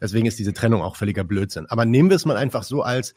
Deswegen 0.00 0.26
ist 0.26 0.38
diese 0.38 0.52
Trennung 0.52 0.82
auch 0.82 0.96
völliger 0.96 1.24
Blödsinn. 1.24 1.66
Aber 1.66 1.84
nehmen 1.84 2.10
wir 2.10 2.16
es 2.16 2.24
mal 2.24 2.36
einfach 2.36 2.62
so 2.62 2.82
als, 2.82 3.14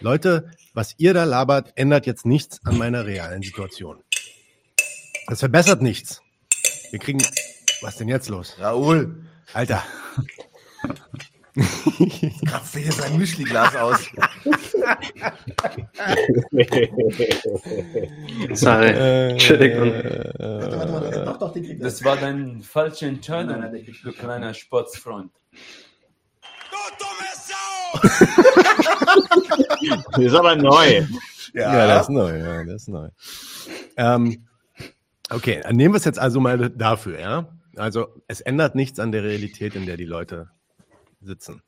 Leute, 0.00 0.50
was 0.72 0.94
ihr 0.98 1.12
da 1.12 1.24
labert, 1.24 1.72
ändert 1.74 2.06
jetzt 2.06 2.24
nichts 2.24 2.64
an 2.64 2.78
meiner 2.78 3.04
realen 3.04 3.42
Situation. 3.42 4.02
Das 5.30 5.38
verbessert 5.38 5.80
nichts. 5.80 6.20
Wir 6.90 6.98
kriegen, 6.98 7.22
was 7.82 7.96
denn 7.96 8.08
jetzt 8.08 8.28
los? 8.28 8.56
Raoul. 8.58 9.24
Alter. 9.54 9.84
Kraft 12.46 12.76
hier 12.76 12.90
sein 12.90 13.16
Müschliglas 13.16 13.76
aus. 13.76 14.10
Sorry. 18.54 18.88
Äh, 18.88 19.30
Entschuldigung. 19.30 19.92
Das 21.78 22.02
war 22.02 22.16
dein 22.16 22.60
falsche 22.62 23.06
Entscheidung, 23.06 23.62
du 24.02 24.12
kleiner 24.12 24.52
Sportsfreund. 24.52 25.30
das 30.10 30.18
ist 30.18 30.34
aber 30.34 30.56
neu. 30.56 31.06
Ja, 31.54 31.76
ja 31.76 31.86
das 31.86 32.02
ist 32.02 32.08
neu. 32.08 32.36
Ja, 32.36 32.64
das 32.64 32.82
ist 32.82 32.88
neu. 32.88 33.08
Ähm, 33.96 34.46
okay, 35.30 35.62
nehmen 35.72 35.94
wir 35.94 35.98
es 35.98 36.04
jetzt 36.04 36.18
also 36.18 36.40
mal 36.40 36.70
dafür, 36.70 37.18
ja. 37.18 37.48
Also 37.76 38.08
es 38.26 38.40
ändert 38.40 38.74
nichts 38.74 38.98
an 38.98 39.12
der 39.12 39.22
Realität, 39.22 39.74
in 39.74 39.86
der 39.86 39.96
die 39.96 40.04
Leute 40.04 40.50
sitzen. 41.20 41.62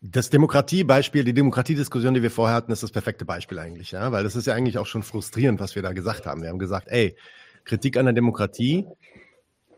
Das 0.00 0.30
Demokratiebeispiel, 0.30 1.24
die 1.24 1.34
Demokratiediskussion, 1.34 2.14
die 2.14 2.22
wir 2.22 2.30
vorher 2.30 2.54
hatten, 2.54 2.70
ist 2.70 2.82
das 2.82 2.92
perfekte 2.92 3.24
Beispiel 3.24 3.58
eigentlich, 3.58 3.90
ja, 3.90 4.12
weil 4.12 4.22
das 4.22 4.36
ist 4.36 4.46
ja 4.46 4.54
eigentlich 4.54 4.78
auch 4.78 4.86
schon 4.86 5.02
frustrierend, 5.02 5.58
was 5.58 5.74
wir 5.74 5.82
da 5.82 5.92
gesagt 5.92 6.26
haben. 6.26 6.42
Wir 6.42 6.50
haben 6.50 6.60
gesagt, 6.60 6.86
ey, 6.88 7.16
Kritik 7.64 7.96
an 7.96 8.04
der 8.04 8.14
Demokratie 8.14 8.86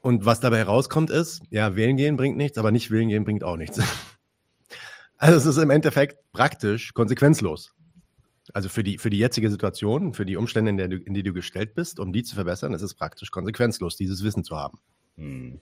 und 0.03 0.27
was 0.27 0.41
dabei 0.41 0.59
herauskommt 0.59 1.11
ist, 1.11 1.43
ja, 1.51 1.75
wählen 1.77 1.97
gehen 1.97 2.17
bringt 2.17 2.37
nichts, 2.37 2.59
aber 2.59 2.71
nicht 2.71 2.91
wählen 2.91 3.09
gehen 3.09 3.25
bringt 3.25 3.45
auch 3.45 3.57
nichts. 3.57 3.81
Also 5.23 5.37
es 5.37 5.45
ist 5.45 5.63
im 5.63 5.69
Endeffekt 5.69 6.17
praktisch 6.33 6.95
konsequenzlos. 6.95 7.75
Also 8.53 8.69
für 8.69 8.83
die, 8.83 8.99
für 8.99 9.11
die 9.11 9.19
jetzige 9.19 9.51
Situation, 9.51 10.15
für 10.15 10.27
die 10.27 10.37
Umstände, 10.37 10.71
in, 10.71 10.77
der 10.77 10.89
du, 10.89 10.97
in 10.97 11.15
die 11.15 11.23
du 11.23 11.33
gestellt 11.33 11.75
bist, 11.75 12.01
um 12.01 12.13
die 12.13 12.23
zu 12.23 12.35
verbessern, 12.35 12.75
ist 12.75 12.83
es 12.83 12.95
praktisch 12.95 13.31
konsequenzlos, 13.31 13.97
dieses 13.97 14.25
Wissen 14.25 14.45
zu 14.45 14.57
haben. 14.57 14.79
Hm. 15.17 15.61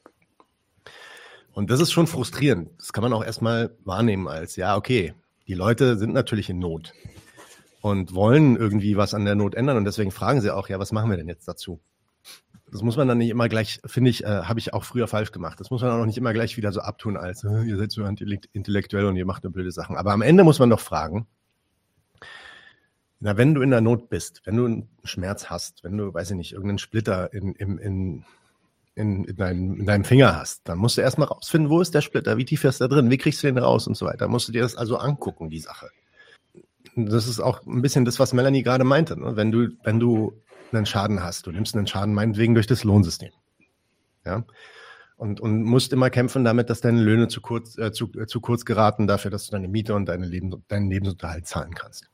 Und 1.52 1.70
das 1.70 1.80
ist 1.80 1.92
schon 1.92 2.06
frustrierend. 2.06 2.70
Das 2.78 2.92
kann 2.92 3.02
man 3.02 3.12
auch 3.12 3.24
erstmal 3.24 3.76
wahrnehmen 3.84 4.28
als, 4.28 4.56
ja, 4.56 4.76
okay, 4.76 5.14
die 5.48 5.54
Leute 5.54 5.98
sind 5.98 6.12
natürlich 6.12 6.50
in 6.50 6.58
Not 6.58 6.92
und 7.80 8.14
wollen 8.14 8.56
irgendwie 8.56 8.96
was 8.96 9.14
an 9.14 9.24
der 9.24 9.34
Not 9.34 9.54
ändern 9.54 9.76
und 9.76 9.84
deswegen 9.84 10.10
fragen 10.10 10.40
sie 10.40 10.54
auch, 10.54 10.68
ja, 10.68 10.78
was 10.78 10.92
machen 10.92 11.10
wir 11.10 11.16
denn 11.16 11.28
jetzt 11.28 11.48
dazu? 11.48 11.80
Das 12.70 12.82
muss 12.82 12.96
man 12.96 13.08
dann 13.08 13.18
nicht 13.18 13.30
immer 13.30 13.48
gleich, 13.48 13.80
finde 13.86 14.10
ich, 14.10 14.24
äh, 14.24 14.42
habe 14.42 14.60
ich 14.60 14.74
auch 14.74 14.84
früher 14.84 15.08
falsch 15.08 15.32
gemacht. 15.32 15.58
Das 15.58 15.70
muss 15.70 15.80
man 15.80 15.90
auch 15.90 16.04
nicht 16.04 16.18
immer 16.18 16.34
gleich 16.34 16.56
wieder 16.58 16.70
so 16.70 16.80
abtun, 16.80 17.16
als 17.16 17.42
äh, 17.44 17.62
ihr 17.62 17.78
seid 17.78 17.90
so 17.90 18.04
intellektuell 18.04 19.06
und 19.06 19.16
ihr 19.16 19.24
macht 19.24 19.44
nur 19.44 19.52
blöde 19.52 19.72
Sachen. 19.72 19.96
Aber 19.96 20.12
am 20.12 20.20
Ende 20.20 20.44
muss 20.44 20.58
man 20.58 20.68
doch 20.68 20.80
fragen, 20.80 21.26
Na, 23.20 23.36
wenn 23.36 23.54
du 23.54 23.62
in 23.62 23.70
der 23.70 23.80
Not 23.80 24.08
bist, 24.08 24.42
wenn 24.44 24.56
du 24.56 24.64
einen 24.64 24.88
Schmerz 25.02 25.46
hast, 25.50 25.82
wenn 25.82 25.96
du, 25.96 26.14
weiß 26.14 26.30
ich 26.30 26.36
nicht, 26.36 26.52
irgendeinen 26.52 26.78
Splitter 26.78 27.32
in, 27.32 27.52
in, 27.54 27.78
in, 27.78 28.24
in, 28.94 29.24
in, 29.24 29.36
deinem, 29.36 29.80
in 29.80 29.86
deinem 29.86 30.04
Finger 30.04 30.36
hast, 30.36 30.68
dann 30.68 30.78
musst 30.78 30.98
du 30.98 31.00
erstmal 31.00 31.26
rausfinden, 31.26 31.68
wo 31.68 31.80
ist 31.80 31.94
der 31.94 32.00
Splitter, 32.00 32.36
wie 32.36 32.44
tief 32.44 32.62
ist 32.62 32.80
der 32.80 32.86
drin, 32.86 33.10
wie 33.10 33.18
kriegst 33.18 33.42
du 33.42 33.48
den 33.48 33.58
raus 33.58 33.88
und 33.88 33.96
so 33.96 34.06
weiter. 34.06 34.28
Musst 34.28 34.46
du 34.46 34.52
dir 34.52 34.62
das 34.62 34.76
also 34.76 34.98
angucken, 34.98 35.50
die 35.50 35.58
Sache. 35.58 35.88
Das 36.94 37.26
ist 37.26 37.40
auch 37.40 37.66
ein 37.66 37.82
bisschen 37.82 38.04
das, 38.04 38.20
was 38.20 38.32
Melanie 38.32 38.62
gerade 38.62 38.84
meinte. 38.84 39.18
Ne? 39.18 39.34
Wenn 39.34 39.50
du, 39.50 39.68
wenn 39.82 39.98
du 39.98 40.40
einen 40.70 40.86
Schaden 40.86 41.22
hast, 41.22 41.46
du 41.46 41.52
nimmst 41.52 41.74
einen 41.74 41.88
Schaden 41.88 42.14
meinetwegen 42.14 42.54
durch 42.54 42.66
das 42.68 42.84
Lohnsystem. 42.84 43.32
Ja. 44.24 44.44
Und, 45.16 45.40
und 45.40 45.64
musst 45.64 45.92
immer 45.92 46.10
kämpfen 46.10 46.44
damit, 46.44 46.70
dass 46.70 46.80
deine 46.80 47.02
Löhne 47.02 47.26
zu 47.26 47.40
kurz, 47.40 47.76
äh, 47.78 47.90
zu, 47.90 48.12
äh, 48.12 48.26
zu 48.26 48.40
kurz 48.40 48.64
geraten 48.64 49.08
dafür, 49.08 49.32
dass 49.32 49.46
du 49.46 49.52
deine 49.52 49.66
Miete 49.66 49.94
und 49.94 50.06
deine 50.06 50.26
Leben, 50.26 50.62
deinen 50.68 50.88
Lebensunterhalt 50.88 51.48
zahlen 51.48 51.74
kannst 51.74 52.08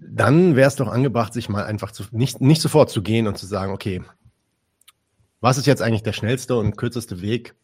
dann 0.00 0.56
wäre 0.56 0.68
es 0.68 0.76
doch 0.76 0.88
angebracht, 0.88 1.32
sich 1.32 1.48
mal 1.48 1.64
einfach 1.64 1.90
zu, 1.90 2.04
nicht, 2.12 2.40
nicht 2.40 2.62
sofort 2.62 2.90
zu 2.90 3.02
gehen 3.02 3.26
und 3.26 3.36
zu 3.36 3.46
sagen, 3.46 3.72
okay, 3.72 4.02
was 5.40 5.58
ist 5.58 5.66
jetzt 5.66 5.82
eigentlich 5.82 6.02
der 6.02 6.12
schnellste 6.12 6.56
und 6.56 6.76
kürzeste 6.76 7.20
Weg, 7.20 7.54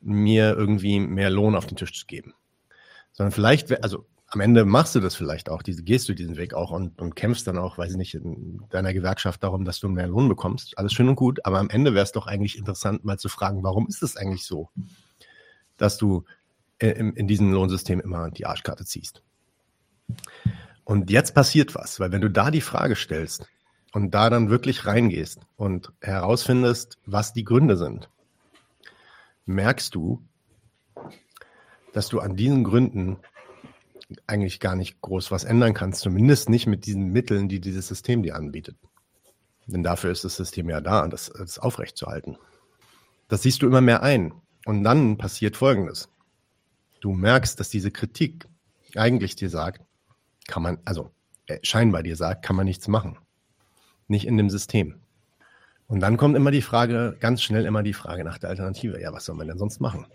mir 0.00 0.54
irgendwie 0.56 1.00
mehr 1.00 1.30
Lohn 1.30 1.54
auf 1.54 1.66
den 1.66 1.76
Tisch 1.76 1.98
zu 1.98 2.06
geben? 2.06 2.34
Sondern 3.12 3.32
vielleicht, 3.32 3.82
also 3.82 4.06
am 4.28 4.40
Ende 4.40 4.64
machst 4.64 4.94
du 4.94 5.00
das 5.00 5.14
vielleicht 5.14 5.48
auch, 5.48 5.62
diese, 5.62 5.82
gehst 5.82 6.08
du 6.08 6.14
diesen 6.14 6.36
Weg 6.36 6.52
auch 6.52 6.70
und, 6.70 7.00
und 7.00 7.16
kämpfst 7.16 7.46
dann 7.46 7.56
auch, 7.56 7.78
weiß 7.78 7.92
ich 7.92 7.96
nicht, 7.96 8.14
in 8.14 8.62
deiner 8.68 8.92
Gewerkschaft 8.92 9.42
darum, 9.42 9.64
dass 9.64 9.80
du 9.80 9.88
mehr 9.88 10.06
Lohn 10.06 10.28
bekommst. 10.28 10.76
Alles 10.76 10.92
schön 10.92 11.08
und 11.08 11.16
gut, 11.16 11.44
aber 11.44 11.58
am 11.58 11.70
Ende 11.70 11.94
wäre 11.94 12.04
es 12.04 12.12
doch 12.12 12.26
eigentlich 12.26 12.58
interessant, 12.58 13.04
mal 13.04 13.18
zu 13.18 13.30
fragen, 13.30 13.62
warum 13.62 13.86
ist 13.88 14.02
es 14.02 14.16
eigentlich 14.16 14.44
so, 14.44 14.68
dass 15.78 15.96
du 15.96 16.24
in, 16.78 17.14
in 17.14 17.26
diesem 17.26 17.52
Lohnsystem 17.52 18.00
immer 18.00 18.30
die 18.30 18.44
Arschkarte 18.44 18.84
ziehst? 18.84 19.22
Und 20.88 21.10
jetzt 21.10 21.34
passiert 21.34 21.74
was, 21.74 22.00
weil 22.00 22.12
wenn 22.12 22.22
du 22.22 22.30
da 22.30 22.50
die 22.50 22.62
Frage 22.62 22.96
stellst 22.96 23.46
und 23.92 24.14
da 24.14 24.30
dann 24.30 24.48
wirklich 24.48 24.86
reingehst 24.86 25.38
und 25.56 25.92
herausfindest, 26.00 26.96
was 27.04 27.34
die 27.34 27.44
Gründe 27.44 27.76
sind, 27.76 28.08
merkst 29.44 29.94
du, 29.94 30.26
dass 31.92 32.08
du 32.08 32.20
an 32.20 32.36
diesen 32.36 32.64
Gründen 32.64 33.18
eigentlich 34.26 34.60
gar 34.60 34.76
nicht 34.76 35.02
groß 35.02 35.30
was 35.30 35.44
ändern 35.44 35.74
kannst, 35.74 36.00
zumindest 36.00 36.48
nicht 36.48 36.66
mit 36.66 36.86
diesen 36.86 37.12
Mitteln, 37.12 37.50
die 37.50 37.60
dieses 37.60 37.86
System 37.86 38.22
dir 38.22 38.34
anbietet. 38.34 38.78
Denn 39.66 39.82
dafür 39.82 40.10
ist 40.10 40.24
das 40.24 40.36
System 40.36 40.70
ja 40.70 40.80
da, 40.80 41.06
das, 41.06 41.30
das 41.36 41.58
aufrechtzuerhalten. 41.58 42.38
Das 43.28 43.42
siehst 43.42 43.60
du 43.60 43.66
immer 43.66 43.82
mehr 43.82 44.02
ein. 44.02 44.32
Und 44.64 44.84
dann 44.84 45.18
passiert 45.18 45.54
Folgendes. 45.54 46.08
Du 47.02 47.12
merkst, 47.12 47.60
dass 47.60 47.68
diese 47.68 47.90
Kritik 47.90 48.48
eigentlich 48.94 49.36
dir 49.36 49.50
sagt, 49.50 49.82
kann 50.48 50.64
man, 50.64 50.78
also 50.84 51.12
äh, 51.46 51.58
scheinbar 51.62 52.02
dir 52.02 52.16
sagt, 52.16 52.44
kann 52.44 52.56
man 52.56 52.66
nichts 52.66 52.88
machen. 52.88 53.16
Nicht 54.08 54.26
in 54.26 54.36
dem 54.36 54.50
System. 54.50 54.96
Und 55.86 56.00
dann 56.00 56.16
kommt 56.16 56.36
immer 56.36 56.50
die 56.50 56.62
Frage, 56.62 57.16
ganz 57.20 57.42
schnell 57.42 57.64
immer 57.64 57.82
die 57.82 57.94
Frage 57.94 58.24
nach 58.24 58.38
der 58.38 58.50
Alternative. 58.50 59.00
Ja, 59.00 59.12
was 59.12 59.24
soll 59.24 59.36
man 59.36 59.46
denn 59.46 59.58
sonst 59.58 59.80
machen? 59.80 60.06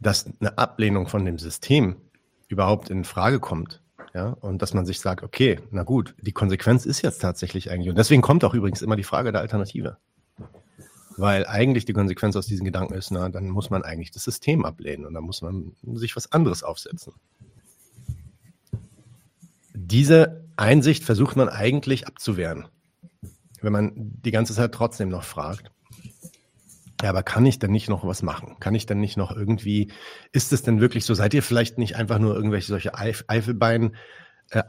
Dass 0.00 0.26
eine 0.40 0.58
Ablehnung 0.58 1.06
von 1.06 1.24
dem 1.24 1.38
System 1.38 1.96
überhaupt 2.48 2.90
in 2.90 3.04
Frage 3.04 3.38
kommt, 3.38 3.80
ja, 4.12 4.30
und 4.40 4.60
dass 4.60 4.74
man 4.74 4.86
sich 4.86 4.98
sagt, 4.98 5.22
okay, 5.22 5.60
na 5.70 5.84
gut, 5.84 6.16
die 6.20 6.32
Konsequenz 6.32 6.84
ist 6.84 7.02
jetzt 7.02 7.20
tatsächlich 7.20 7.70
eigentlich, 7.70 7.90
und 7.90 7.96
deswegen 7.96 8.22
kommt 8.22 8.44
auch 8.44 8.54
übrigens 8.54 8.82
immer 8.82 8.96
die 8.96 9.04
Frage 9.04 9.30
der 9.30 9.40
Alternative. 9.40 9.98
Weil 11.16 11.46
eigentlich 11.46 11.84
die 11.84 11.92
Konsequenz 11.92 12.34
aus 12.34 12.46
diesen 12.46 12.64
Gedanken 12.64 12.94
ist, 12.94 13.10
na, 13.10 13.28
dann 13.28 13.50
muss 13.50 13.70
man 13.70 13.82
eigentlich 13.82 14.10
das 14.10 14.24
System 14.24 14.64
ablehnen 14.64 15.06
und 15.06 15.14
dann 15.14 15.22
muss 15.22 15.42
man 15.42 15.76
sich 15.94 16.16
was 16.16 16.32
anderes 16.32 16.62
aufsetzen 16.62 17.12
diese 19.74 20.44
Einsicht 20.56 21.04
versucht 21.04 21.36
man 21.36 21.48
eigentlich 21.48 22.06
abzuwehren, 22.06 22.68
wenn 23.62 23.72
man 23.72 23.92
die 23.94 24.30
ganze 24.30 24.54
Zeit 24.54 24.72
trotzdem 24.72 25.08
noch 25.08 25.24
fragt. 25.24 25.70
Ja, 27.02 27.08
aber 27.08 27.22
kann 27.22 27.46
ich 27.46 27.58
denn 27.58 27.70
nicht 27.70 27.88
noch 27.88 28.06
was 28.06 28.22
machen? 28.22 28.56
Kann 28.60 28.74
ich 28.74 28.84
denn 28.84 29.00
nicht 29.00 29.16
noch 29.16 29.34
irgendwie, 29.34 29.90
ist 30.32 30.52
es 30.52 30.62
denn 30.62 30.80
wirklich 30.80 31.06
so? 31.06 31.14
Seid 31.14 31.32
ihr 31.32 31.42
vielleicht 31.42 31.78
nicht 31.78 31.96
einfach 31.96 32.18
nur 32.18 32.34
irgendwelche 32.34 32.68
solche 32.68 32.94
Eif 32.94 33.24
Eifelbein, 33.26 33.96
äh, 34.50 34.62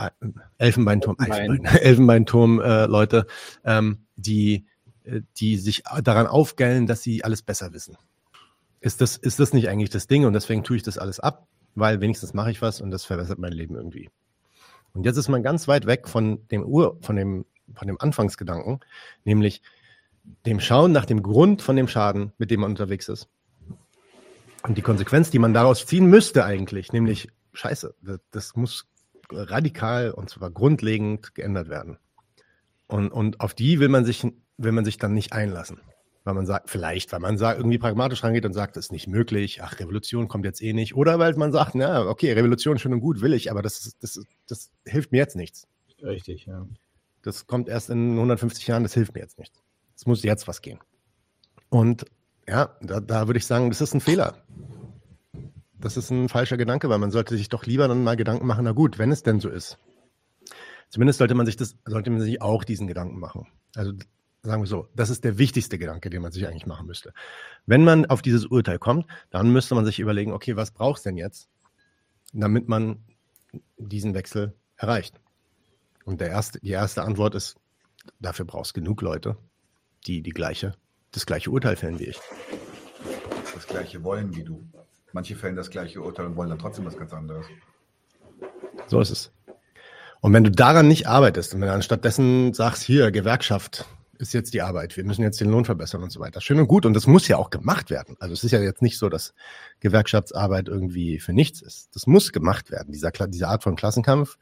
Elfenbeinturm, 0.57 1.17
Elfenbein, 1.19 1.65
Elfenbeinturm 1.81 2.61
äh, 2.61 2.85
Leute, 2.85 3.27
ähm, 3.65 4.05
die, 4.15 4.65
äh, 5.03 5.21
die 5.37 5.57
sich 5.57 5.83
daran 6.03 6.27
aufgellen, 6.27 6.87
dass 6.87 7.03
sie 7.03 7.25
alles 7.25 7.41
besser 7.41 7.73
wissen? 7.73 7.97
Ist 8.79 9.01
das, 9.01 9.17
ist 9.17 9.39
das 9.39 9.53
nicht 9.53 9.67
eigentlich 9.67 9.89
das 9.89 10.07
Ding? 10.07 10.25
Und 10.25 10.33
deswegen 10.33 10.63
tue 10.63 10.77
ich 10.77 10.83
das 10.83 10.97
alles 10.97 11.19
ab, 11.19 11.47
weil 11.75 11.99
wenigstens 11.99 12.33
mache 12.33 12.51
ich 12.51 12.61
was 12.61 12.79
und 12.79 12.91
das 12.91 13.03
verbessert 13.03 13.39
mein 13.39 13.53
Leben 13.53 13.75
irgendwie. 13.75 14.09
Und 14.93 15.05
jetzt 15.05 15.17
ist 15.17 15.29
man 15.29 15.43
ganz 15.43 15.67
weit 15.67 15.85
weg 15.85 16.07
von 16.07 16.47
dem 16.49 16.63
Ur, 16.63 16.97
von 17.01 17.15
dem, 17.15 17.45
von 17.73 17.87
dem 17.87 17.99
Anfangsgedanken, 17.99 18.79
nämlich 19.23 19.61
dem 20.45 20.59
Schauen 20.59 20.91
nach 20.91 21.05
dem 21.05 21.23
Grund 21.23 21.61
von 21.61 21.75
dem 21.75 21.87
Schaden, 21.87 22.33
mit 22.37 22.51
dem 22.51 22.61
man 22.61 22.71
unterwegs 22.71 23.09
ist. 23.09 23.29
Und 24.63 24.77
die 24.77 24.81
Konsequenz, 24.81 25.31
die 25.31 25.39
man 25.39 25.53
daraus 25.53 25.85
ziehen 25.85 26.05
müsste 26.05 26.45
eigentlich, 26.45 26.93
nämlich 26.93 27.29
Scheiße, 27.53 27.95
das, 28.31 28.55
muss 28.55 28.85
radikal 29.31 30.11
und 30.11 30.29
zwar 30.29 30.51
grundlegend 30.51 31.33
geändert 31.33 31.69
werden. 31.69 31.97
Und, 32.87 33.11
und 33.11 33.39
auf 33.39 33.53
die 33.53 33.79
will 33.79 33.89
man 33.89 34.05
sich, 34.05 34.23
will 34.57 34.71
man 34.71 34.85
sich 34.85 34.97
dann 34.97 35.13
nicht 35.13 35.33
einlassen 35.33 35.79
weil 36.23 36.33
man 36.33 36.45
sagt, 36.45 36.69
vielleicht, 36.69 37.11
weil 37.11 37.19
man 37.19 37.37
sagt, 37.37 37.59
irgendwie 37.59 37.79
pragmatisch 37.79 38.23
rangeht 38.23 38.45
und 38.45 38.53
sagt, 38.53 38.75
das 38.75 38.85
ist 38.85 38.91
nicht 38.91 39.07
möglich, 39.07 39.61
ach, 39.63 39.79
Revolution 39.79 40.27
kommt 40.27 40.45
jetzt 40.45 40.61
eh 40.61 40.73
nicht. 40.73 40.95
Oder 40.95 41.17
weil 41.19 41.33
man 41.35 41.51
sagt, 41.51 41.73
na, 41.75 42.05
okay, 42.07 42.31
Revolution 42.33 42.77
schön 42.77 42.93
und 42.93 42.99
gut, 42.99 43.21
will 43.21 43.33
ich, 43.33 43.49
aber 43.49 43.61
das, 43.61 43.95
das, 43.99 44.21
das 44.47 44.71
hilft 44.85 45.11
mir 45.11 45.17
jetzt 45.17 45.35
nichts. 45.35 45.67
Richtig, 46.03 46.45
ja. 46.45 46.67
Das 47.23 47.47
kommt 47.47 47.69
erst 47.69 47.89
in 47.89 48.11
150 48.11 48.67
Jahren, 48.67 48.83
das 48.83 48.93
hilft 48.93 49.13
mir 49.13 49.21
jetzt 49.21 49.39
nichts. 49.39 49.61
Es 49.95 50.05
muss 50.05 50.23
jetzt 50.23 50.47
was 50.47 50.61
gehen. 50.61 50.79
Und 51.69 52.05
ja, 52.47 52.75
da, 52.81 52.99
da 52.99 53.27
würde 53.27 53.37
ich 53.37 53.45
sagen, 53.45 53.69
das 53.69 53.81
ist 53.81 53.93
ein 53.93 54.01
Fehler. 54.01 54.43
Das 55.79 55.97
ist 55.97 56.11
ein 56.11 56.29
falscher 56.29 56.57
Gedanke, 56.57 56.89
weil 56.89 56.99
man 56.99 57.11
sollte 57.11 57.35
sich 57.35 57.49
doch 57.49 57.65
lieber 57.65 57.87
dann 57.87 58.03
mal 58.03 58.15
Gedanken 58.15 58.45
machen, 58.45 58.65
na 58.65 58.71
gut, 58.71 58.99
wenn 58.99 59.11
es 59.11 59.23
denn 59.23 59.39
so 59.39 59.49
ist. 59.49 59.79
Zumindest 60.89 61.19
sollte 61.19 61.33
man 61.33 61.45
sich 61.45 61.55
das, 61.55 61.75
sollte 61.85 62.09
man 62.09 62.21
sich 62.21 62.41
auch 62.41 62.63
diesen 62.63 62.87
Gedanken 62.87 63.19
machen. 63.19 63.47
Also 63.75 63.93
Sagen 64.43 64.63
wir 64.63 64.67
so, 64.67 64.87
das 64.95 65.11
ist 65.11 65.23
der 65.23 65.37
wichtigste 65.37 65.77
Gedanke, 65.77 66.09
den 66.09 66.21
man 66.21 66.31
sich 66.31 66.47
eigentlich 66.47 66.65
machen 66.65 66.87
müsste. 66.87 67.13
Wenn 67.67 67.83
man 67.83 68.07
auf 68.07 68.23
dieses 68.23 68.45
Urteil 68.45 68.79
kommt, 68.79 69.05
dann 69.29 69.51
müsste 69.51 69.75
man 69.75 69.85
sich 69.85 69.99
überlegen, 69.99 70.31
okay, 70.31 70.55
was 70.55 70.71
braucht 70.71 70.97
es 70.97 71.03
denn 71.03 71.15
jetzt, 71.15 71.47
damit 72.33 72.67
man 72.67 73.03
diesen 73.77 74.15
Wechsel 74.15 74.55
erreicht? 74.77 75.19
Und 76.05 76.21
der 76.21 76.29
erste, 76.29 76.59
die 76.59 76.71
erste 76.71 77.03
Antwort 77.03 77.35
ist, 77.35 77.55
dafür 78.19 78.45
brauchst 78.45 78.75
du 78.75 78.81
genug 78.81 79.03
Leute, 79.03 79.37
die, 80.07 80.23
die 80.23 80.31
gleiche, 80.31 80.73
das 81.11 81.27
gleiche 81.27 81.51
Urteil 81.51 81.75
fällen 81.75 81.99
wie 81.99 82.05
ich. 82.05 82.19
Das 83.53 83.67
gleiche 83.67 84.03
wollen 84.03 84.35
wie 84.35 84.43
du. 84.43 84.67
Manche 85.13 85.35
fällen 85.35 85.55
das 85.55 85.69
gleiche 85.69 86.01
Urteil 86.01 86.25
und 86.25 86.35
wollen 86.35 86.49
dann 86.49 86.57
trotzdem 86.57 86.85
was 86.85 86.97
ganz 86.97 87.13
anderes. 87.13 87.45
So 88.87 88.99
ist 88.99 89.11
es. 89.11 89.31
Und 90.21 90.33
wenn 90.33 90.43
du 90.43 90.51
daran 90.51 90.87
nicht 90.87 91.07
arbeitest 91.07 91.53
und 91.53 91.61
wenn 91.61 91.67
du 91.67 91.73
anstattdessen 91.73 92.53
sagst, 92.53 92.83
hier, 92.83 93.11
Gewerkschaft, 93.11 93.85
ist 94.21 94.33
jetzt 94.33 94.53
die 94.53 94.61
Arbeit. 94.61 94.95
Wir 94.95 95.03
müssen 95.03 95.23
jetzt 95.23 95.41
den 95.41 95.49
Lohn 95.49 95.65
verbessern 95.65 96.03
und 96.03 96.11
so 96.11 96.19
weiter. 96.19 96.41
Schön 96.41 96.59
und 96.59 96.67
gut. 96.67 96.85
Und 96.85 96.93
das 96.93 97.07
muss 97.07 97.27
ja 97.27 97.37
auch 97.37 97.49
gemacht 97.49 97.89
werden. 97.89 98.15
Also 98.19 98.33
es 98.33 98.43
ist 98.43 98.51
ja 98.51 98.61
jetzt 98.61 98.81
nicht 98.81 98.97
so, 98.97 99.09
dass 99.09 99.33
Gewerkschaftsarbeit 99.79 100.67
irgendwie 100.67 101.19
für 101.19 101.33
nichts 101.33 101.61
ist. 101.61 101.95
Das 101.95 102.07
muss 102.07 102.31
gemacht 102.31 102.71
werden. 102.71 102.91
Dieser, 102.91 103.11
diese 103.11 103.47
Art 103.47 103.63
von 103.63 103.75
Klassenkampf, 103.75 104.37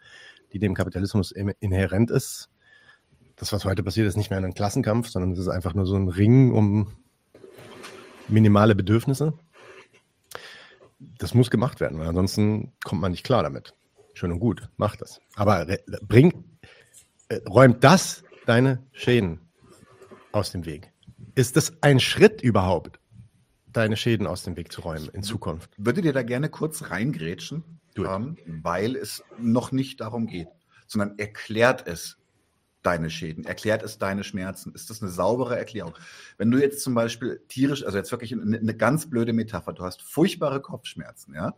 die 0.52 0.60
dem 0.60 0.74
Kapitalismus 0.74 1.32
inhärent 1.32 2.12
ist. 2.12 2.50
Das, 3.36 3.54
was 3.54 3.64
heute 3.64 3.84
passiert, 3.84 4.08
ist 4.08 4.18
nicht 4.18 4.30
mehr 4.30 4.40
ein 4.40 4.54
Klassenkampf, 4.54 5.08
sondern 5.10 5.32
es 5.32 5.40
ist 5.40 5.48
einfach 5.48 5.74
nur 5.74 5.86
so 5.86 5.96
ein 5.96 6.10
Ring 6.10 6.52
um 6.52 6.94
minimale 8.28 8.76
Bedürfnisse. 8.76 9.34
Das 11.00 11.34
muss 11.34 11.50
gemacht 11.50 11.80
werden, 11.80 11.98
weil 11.98 12.08
ansonsten 12.08 12.74
kommt 12.84 13.02
man 13.02 13.12
nicht 13.12 13.24
klar 13.24 13.44
damit. 13.44 13.74
Schön 14.14 14.34
und 14.34 14.40
gut, 14.40 14.68
macht 14.76 15.02
das. 15.02 15.22
Aber 15.36 15.66
bringt, 16.02 16.36
äh, 17.30 17.40
räumt 17.48 17.84
das 17.84 18.24
deine 18.46 18.84
Schäden 18.92 19.49
aus 20.32 20.52
dem 20.52 20.66
Weg. 20.66 20.92
Ist 21.36 21.56
das 21.56 21.74
ein 21.82 22.00
Schritt 22.00 22.42
überhaupt, 22.42 23.00
deine 23.68 23.98
Schäden 23.98 24.28
aus 24.28 24.44
dem 24.44 24.58
Weg 24.58 24.72
zu 24.72 24.82
räumen 24.82 25.10
in 25.10 25.24
Zukunft? 25.24 25.72
Würde 25.78 26.02
dir 26.02 26.14
da 26.14 26.24
gerne 26.24 26.50
kurz 26.50 26.90
reingrätschen, 26.90 27.64
ähm, 27.98 28.38
weil 28.46 28.96
es 28.96 29.24
noch 29.38 29.72
nicht 29.72 30.02
darum 30.02 30.28
geht, 30.28 30.48
sondern 30.88 31.18
erklärt 31.18 31.88
es 31.88 32.18
deine 32.82 33.10
Schäden, 33.10 33.46
erklärt 33.46 33.84
es 33.84 33.98
deine 33.98 34.24
Schmerzen. 34.24 34.74
Ist 34.74 34.90
das 34.90 35.02
eine 35.02 35.12
saubere 35.12 35.58
Erklärung? 35.58 35.94
Wenn 36.38 36.50
du 36.50 36.60
jetzt 36.60 36.82
zum 36.82 36.94
Beispiel 36.94 37.42
tierisch, 37.48 37.84
also 37.84 37.98
jetzt 37.98 38.12
wirklich 38.12 38.34
eine, 38.34 38.58
eine 38.58 38.76
ganz 38.76 39.10
blöde 39.10 39.34
Metapher, 39.34 39.74
du 39.74 39.84
hast 39.84 40.02
furchtbare 40.02 40.62
Kopfschmerzen, 40.62 41.34
ja, 41.34 41.54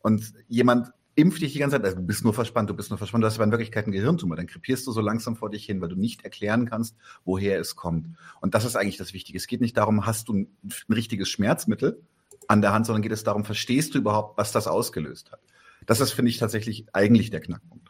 und 0.00 0.32
jemand 0.48 0.92
impf 1.16 1.38
dich 1.38 1.54
die 1.54 1.58
ganze 1.58 1.76
Zeit, 1.76 1.84
also 1.84 1.96
du 1.96 2.02
bist 2.02 2.24
nur 2.24 2.34
verspannt, 2.34 2.70
du 2.70 2.74
bist 2.74 2.90
nur 2.90 2.98
verspannt, 2.98 3.24
du 3.24 3.26
hast 3.26 3.36
aber 3.36 3.44
in 3.44 3.50
Wirklichkeit 3.50 3.86
einen 3.86 3.92
Gehirntumor, 3.92 4.36
dann 4.36 4.46
krepierst 4.46 4.86
du 4.86 4.92
so 4.92 5.00
langsam 5.00 5.34
vor 5.34 5.50
dich 5.50 5.64
hin, 5.64 5.80
weil 5.80 5.88
du 5.88 5.96
nicht 5.96 6.24
erklären 6.24 6.68
kannst, 6.68 6.96
woher 7.24 7.58
es 7.58 7.74
kommt. 7.74 8.06
Und 8.40 8.54
das 8.54 8.64
ist 8.64 8.76
eigentlich 8.76 8.98
das 8.98 9.14
Wichtige. 9.14 9.38
Es 9.38 9.46
geht 9.46 9.62
nicht 9.62 9.76
darum, 9.76 10.06
hast 10.06 10.28
du 10.28 10.34
ein, 10.34 10.48
ein 10.62 10.92
richtiges 10.92 11.28
Schmerzmittel 11.28 12.02
an 12.48 12.60
der 12.60 12.72
Hand, 12.72 12.86
sondern 12.86 13.02
geht 13.02 13.12
es 13.12 13.24
darum, 13.24 13.44
verstehst 13.44 13.94
du 13.94 13.98
überhaupt, 13.98 14.36
was 14.36 14.52
das 14.52 14.66
ausgelöst 14.66 15.32
hat. 15.32 15.40
Das 15.86 16.00
ist, 16.00 16.12
finde 16.12 16.30
ich, 16.30 16.38
tatsächlich 16.38 16.86
eigentlich 16.92 17.30
der 17.30 17.40
Knackpunkt. 17.40 17.88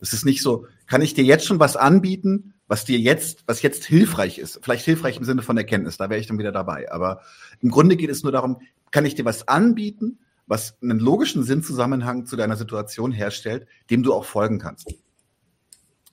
Es 0.00 0.12
ist 0.12 0.26
nicht 0.26 0.42
so, 0.42 0.66
kann 0.86 1.00
ich 1.00 1.14
dir 1.14 1.24
jetzt 1.24 1.46
schon 1.46 1.58
was 1.58 1.76
anbieten, 1.76 2.54
was 2.68 2.84
dir 2.84 2.98
jetzt, 2.98 3.44
was 3.46 3.62
jetzt 3.62 3.84
hilfreich 3.84 4.38
ist? 4.38 4.60
Vielleicht 4.62 4.84
hilfreich 4.84 5.16
im 5.16 5.24
Sinne 5.24 5.40
von 5.40 5.56
Erkenntnis, 5.56 5.96
da 5.96 6.10
wäre 6.10 6.20
ich 6.20 6.26
dann 6.26 6.38
wieder 6.38 6.52
dabei. 6.52 6.92
Aber 6.92 7.22
im 7.60 7.70
Grunde 7.70 7.96
geht 7.96 8.10
es 8.10 8.22
nur 8.22 8.32
darum, 8.32 8.60
kann 8.90 9.06
ich 9.06 9.14
dir 9.14 9.24
was 9.24 9.48
anbieten, 9.48 10.18
was 10.46 10.78
einen 10.82 11.00
logischen 11.00 11.42
Sinnzusammenhang 11.42 12.26
zu 12.26 12.36
deiner 12.36 12.56
Situation 12.56 13.12
herstellt, 13.12 13.66
dem 13.90 14.02
du 14.02 14.14
auch 14.14 14.24
folgen 14.24 14.58
kannst. 14.58 14.94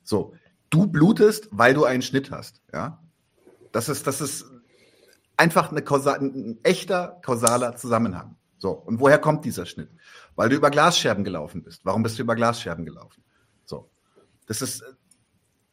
So, 0.04 0.34
du 0.70 0.88
blutest, 0.88 1.50
weil 1.52 1.74
du 1.74 1.86
einen 1.86 2.02
Schnitt 2.02 2.32
hast, 2.32 2.62
ja? 2.74 3.00
Das 3.72 3.90
ist, 3.90 4.06
das 4.06 4.22
ist 4.22 4.46
einfach 5.38 5.72
eine 5.72 5.82
kausal, 5.82 6.20
ein 6.20 6.60
echter 6.64 7.20
kausaler 7.24 7.76
Zusammenhang. 7.76 8.36
So, 8.60 8.72
und 8.72 9.00
woher 9.00 9.20
kommt 9.20 9.46
dieser 9.46 9.66
Schnitt? 9.66 9.90
Weil 10.36 10.50
du 10.50 10.56
über 10.56 10.70
Glasscherben 10.70 11.24
gelaufen 11.24 11.64
bist. 11.64 11.84
Warum 11.84 12.04
bist 12.04 12.18
du 12.18 12.24
über 12.24 12.36
Glasscherben 12.36 12.86
gelaufen? 12.86 13.24
So, 13.66 13.90
das 14.48 14.62
ist, 14.62 14.84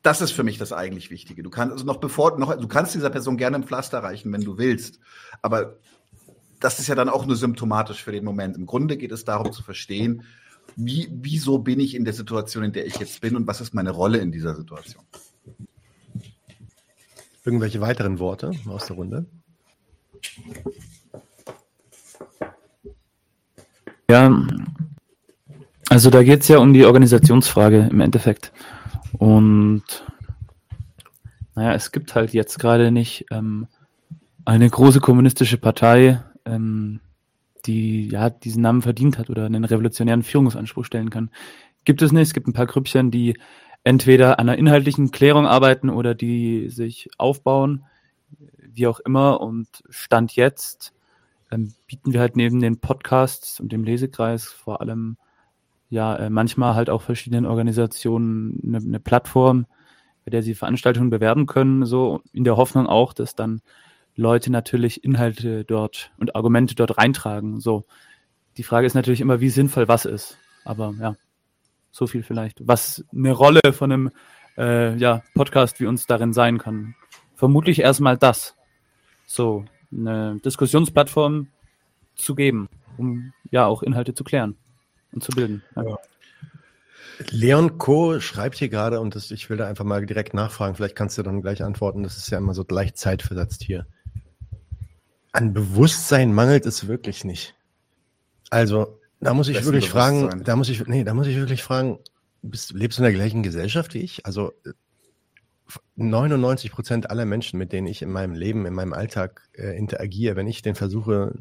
das 0.03 0.23
ist 0.23 0.33
für 0.33 0.43
mich 0.43 0.59
das 0.59 0.73
eigentlich 0.73 1.11
Wichtige. 1.11 1.43
Du 1.43 1.51
kannst 1.51 1.73
also 1.73 1.85
noch 1.85 1.99
bevor 1.99 2.39
noch, 2.39 2.57
du 2.57 2.69
kannst 2.69 2.95
dieser 2.95 3.11
Person 3.11 3.37
gerne 3.37 3.57
ein 3.57 3.65
Pflaster 3.65 4.03
reichen, 4.03 4.33
wenn 4.33 4.43
du 4.43 4.59
willst, 4.59 4.99
aber 5.43 5.79
das 6.61 6.79
ist 6.79 6.87
ja 6.87 6.95
dann 6.95 7.09
auch 7.09 7.27
nur 7.27 7.37
symptomatisch 7.37 8.05
für 8.05 8.13
den 8.13 8.25
Moment. 8.25 8.57
Im 8.57 8.67
Grunde 8.67 8.97
geht 8.97 9.13
es 9.13 9.25
darum 9.25 9.53
zu 9.53 9.63
verstehen, 9.63 10.23
wie, 10.77 11.09
wieso 11.11 11.59
bin 11.59 11.81
ich 11.81 11.95
in 11.95 12.05
der 12.05 12.15
Situation, 12.15 12.63
in 12.63 12.73
der 12.73 12.87
ich 12.87 12.97
jetzt 12.97 13.21
bin 13.21 13.35
und 13.35 13.47
was 13.47 13.61
ist 13.61 13.75
meine 13.75 13.91
Rolle 13.91 14.19
in 14.19 14.31
dieser 14.31 14.55
Situation. 14.55 15.03
Irgendwelche 17.45 17.81
weiteren 17.81 18.19
Worte 18.19 18.53
aus 18.67 18.87
der 18.87 18.97
Runde? 18.97 19.27
Ja, 24.09 24.47
also 25.89 26.11
da 26.11 26.23
geht 26.23 26.43
es 26.43 26.49
ja 26.49 26.59
um 26.59 26.73
die 26.73 26.85
Organisationsfrage 26.85 27.89
im 27.91 28.01
Endeffekt. 28.01 28.53
Und 29.19 29.83
naja, 31.55 31.75
es 31.75 31.91
gibt 31.91 32.15
halt 32.15 32.33
jetzt 32.33 32.59
gerade 32.59 32.91
nicht 32.91 33.27
ähm, 33.31 33.67
eine 34.45 34.69
große 34.69 35.01
kommunistische 35.01 35.59
Partei, 35.59 36.23
ähm, 36.51 37.01
die 37.67 38.09
ja 38.09 38.31
diesen 38.31 38.63
Namen 38.63 38.83
verdient 38.83 39.19
hat 39.19 39.31
oder 39.31 39.47
einen 39.47 39.65
revolutionären 39.65 40.23
Führungsanspruch 40.23 40.85
stellen 40.85 41.11
kann. 41.11 41.31
Gibt 41.85 42.03
es 42.03 42.13
nicht. 42.13 42.29
Es 42.29 42.35
gibt 42.35 42.49
ein 42.49 42.53
paar 42.53 42.67
Grüppchen, 42.67 43.11
die 43.11 43.39
entweder 43.85 44.39
an 44.39 44.49
einer 44.49 44.59
inhaltlichen 44.59 45.11
Klärung 45.11 45.47
arbeiten 45.47 45.91
oder 45.91 46.15
die 46.15 46.69
sich 46.69 47.09
aufbauen, 47.19 47.85
wie 48.59 48.87
auch 48.87 49.01
immer. 49.01 49.41
Und 49.41 49.69
Stand 49.89 50.37
jetzt 50.37 50.93
ähm, 51.51 51.73
bieten 51.87 52.13
wir 52.13 52.21
halt 52.21 52.37
neben 52.37 52.61
den 52.61 52.79
Podcasts 52.79 53.61
und 53.61 53.73
dem 53.73 53.85
Lesekreis 53.85 54.47
vor 54.47 54.81
allem 54.81 55.17
ja 55.89 56.17
äh, 56.17 56.31
manchmal 56.31 56.75
halt 56.75 56.91
auch 56.91 57.03
verschiedenen 57.03 57.47
Organisationen 57.47 58.61
eine, 58.65 58.79
eine 58.79 59.01
Plattform, 59.01 59.67
bei 60.25 60.31
der 60.31 60.43
sie 60.43 60.55
Veranstaltungen 60.55 61.11
bewerben 61.11 61.47
können, 61.47 61.85
so 61.85 62.21
in 62.33 62.45
der 62.45 62.57
Hoffnung 62.57 62.87
auch, 62.87 63.13
dass 63.13 63.35
dann 63.35 63.61
Leute 64.21 64.53
natürlich 64.53 65.03
Inhalte 65.03 65.65
dort 65.65 66.13
und 66.19 66.37
Argumente 66.37 66.75
dort 66.75 66.99
reintragen. 66.99 67.59
So. 67.59 67.87
Die 68.57 68.63
Frage 68.63 68.87
ist 68.87 68.95
natürlich 68.95 69.21
immer, 69.21 69.41
wie 69.41 69.49
sinnvoll 69.49 69.89
was 69.89 70.05
ist. 70.05 70.37
Aber 70.65 70.95
ja, 71.01 71.17
so 71.91 72.07
viel 72.07 72.23
vielleicht. 72.23 72.59
Was 72.67 73.05
eine 73.13 73.33
Rolle 73.33 73.73
von 73.73 73.91
einem 73.91 74.11
äh, 74.59 74.95
ja, 74.97 75.23
Podcast 75.35 75.81
wie 75.81 75.87
uns 75.87 76.07
darin 76.07 76.35
sein 76.35 76.59
kann. 76.59 76.95
Vermutlich 77.35 77.81
erstmal 77.81 78.19
das. 78.19 78.57
So, 79.27 79.65
eine 79.91 80.39
Diskussionsplattform 80.45 81.49
zu 82.15 82.35
geben, 82.35 82.69
um 82.99 83.33
ja 83.51 83.65
auch 83.65 83.83
Inhalte 83.83 84.13
zu 84.13 84.23
klären 84.23 84.57
und 85.13 85.23
zu 85.25 85.33
bilden. 85.33 85.63
Ja. 85.77 85.97
Leon 87.31 87.79
Co. 87.79 88.19
schreibt 88.21 88.57
hier 88.57 88.69
gerade, 88.69 89.01
und 89.01 89.15
das, 89.15 89.31
ich 89.31 89.51
will 89.51 89.57
da 89.57 89.67
einfach 89.67 89.85
mal 89.85 90.05
direkt 90.05 90.35
nachfragen, 90.35 90.75
vielleicht 90.75 90.97
kannst 90.97 91.17
du 91.17 91.23
dann 91.23 91.43
gleich 91.43 91.63
antworten, 91.63 92.03
das 92.03 92.17
ist 92.17 92.31
ja 92.31 92.39
immer 92.39 92.55
so 92.55 92.65
gleich 92.65 92.95
zeitversetzt 92.95 93.63
hier. 93.63 93.87
An 95.33 95.53
Bewusstsein 95.53 96.33
mangelt 96.33 96.67
es 96.67 96.89
wirklich 96.89 97.25
nicht. 97.25 97.55
Also, 98.51 98.99
da 99.21 99.35
muss 99.35 99.49
ich 99.49 99.65
wirklich 99.65 99.89
fragen, 99.89 100.43
da 100.45 100.57
muss 100.57 100.69
ich, 100.69 100.87
nee, 100.87 101.05
da 101.05 101.15
muss 101.15 101.27
ich 101.27 101.37
wirklich 101.37 101.63
fragen, 101.63 101.99
bist, 102.43 102.73
lebst 102.73 102.99
du 102.99 103.03
in 103.03 103.05
der 103.05 103.13
gleichen 103.13 103.43
Gesellschaft 103.43 103.95
wie 103.95 104.01
ich? 104.01 104.27
Also, 104.27 104.53
99 105.97 106.73
Prozent 106.73 107.11
aller 107.11 107.25
Menschen, 107.25 107.59
mit 107.59 107.73
denen 107.73 107.87
ich 107.87 108.03
in 108.03 108.11
meinem 108.11 108.35
Leben, 108.35 108.67
in 108.67 108.75
meinem 108.75 108.93
Alltag 108.93 109.49
äh, 109.53 109.77
interagiere, 109.77 110.35
wenn 110.35 110.49
ich 110.49 110.63
denen 110.63 110.75
versuche, 110.75 111.35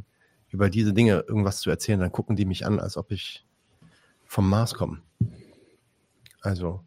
über 0.49 0.69
diese 0.69 0.93
Dinge 0.93 1.23
irgendwas 1.27 1.61
zu 1.61 1.69
erzählen, 1.69 1.99
dann 1.99 2.11
gucken 2.11 2.35
die 2.35 2.45
mich 2.45 2.65
an, 2.65 2.79
als 2.79 2.97
ob 2.97 3.11
ich 3.11 3.45
vom 4.25 4.49
Mars 4.49 4.75
komme. 4.75 5.01
Also, 6.41 6.83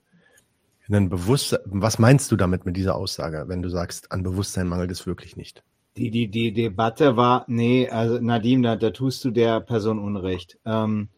ein 0.89 1.09
Bewusstsein, 1.09 1.61
was 1.65 1.99
meinst 1.99 2.31
du 2.31 2.37
damit 2.37 2.67
mit 2.67 2.77
dieser 2.77 2.97
Aussage, 2.97 3.45
wenn 3.49 3.63
du 3.63 3.71
sagst, 3.71 4.13
an 4.13 4.23
Bewusstsein 4.23 4.69
mangelt 4.69 4.91
es 4.91 5.07
wirklich 5.07 5.37
nicht? 5.37 5.63
Die, 5.97 6.11
die, 6.11 6.29
die 6.29 6.53
Debatte 6.53 7.17
war, 7.17 7.45
nee, 7.49 7.89
also 7.89 8.19
Nadim, 8.19 8.63
da, 8.63 8.77
da 8.77 8.91
tust 8.91 9.25
du 9.25 9.31
der 9.31 9.61
Person 9.61 9.99
Unrecht. 9.99 10.59
Ähm, 10.65 11.09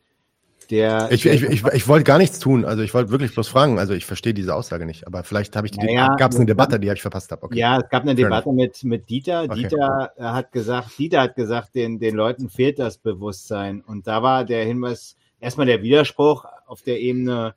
der, 0.70 1.08
ich, 1.12 1.26
ich, 1.26 1.42
ich, 1.42 1.64
ich 1.64 1.88
wollte 1.88 2.04
gar 2.04 2.18
nichts 2.18 2.38
tun, 2.38 2.64
also 2.64 2.82
ich 2.82 2.94
wollte 2.94 3.10
wirklich 3.10 3.34
bloß 3.34 3.48
fragen, 3.48 3.78
also 3.78 3.92
ich 3.94 4.06
verstehe 4.06 4.34
diese 4.34 4.54
Aussage 4.54 4.86
nicht, 4.86 5.06
aber 5.06 5.22
vielleicht 5.22 5.56
habe 5.56 5.66
ich 5.66 5.72
die, 5.72 5.78
naja, 5.78 6.14
gab 6.16 6.32
es 6.32 6.36
eine 6.36 6.46
Debatte, 6.46 6.80
die 6.80 6.88
ich 6.88 7.02
verpasst 7.02 7.30
habe. 7.30 7.42
Okay. 7.44 7.58
Ja, 7.58 7.78
es 7.78 7.88
gab 7.88 8.02
eine 8.02 8.14
Debatte 8.14 8.50
mit, 8.50 8.82
mit 8.82 9.08
Dieter. 9.08 9.44
Okay. 9.44 9.54
Dieter 9.62 10.12
hat 10.18 10.52
gesagt, 10.52 10.98
Dieter 10.98 11.20
hat 11.20 11.36
gesagt, 11.36 11.74
den, 11.74 11.98
den 11.98 12.14
Leuten 12.14 12.48
fehlt 12.48 12.78
das 12.78 12.98
Bewusstsein. 12.98 13.82
Und 13.82 14.06
da 14.06 14.22
war 14.22 14.44
der 14.44 14.64
Hinweis, 14.64 15.16
erstmal 15.38 15.66
der 15.66 15.82
Widerspruch 15.82 16.46
auf 16.66 16.82
der 16.82 17.00
Ebene, 17.00 17.54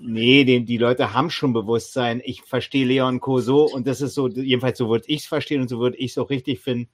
Nee, 0.00 0.44
die, 0.44 0.64
die 0.64 0.78
Leute 0.78 1.12
haben 1.12 1.30
schon 1.30 1.52
Bewusstsein. 1.52 2.20
Ich 2.24 2.42
verstehe 2.42 2.86
Leon 2.86 3.20
Co. 3.20 3.40
so 3.40 3.64
und 3.64 3.86
das 3.86 4.00
ist 4.00 4.14
so, 4.14 4.28
jedenfalls 4.28 4.78
so 4.78 4.88
würde 4.88 5.04
ich 5.08 5.22
es 5.22 5.26
verstehen 5.26 5.60
und 5.60 5.68
so 5.68 5.78
würde 5.78 5.96
ich 5.96 6.12
es 6.12 6.18
auch 6.18 6.30
richtig 6.30 6.60
finden, 6.60 6.88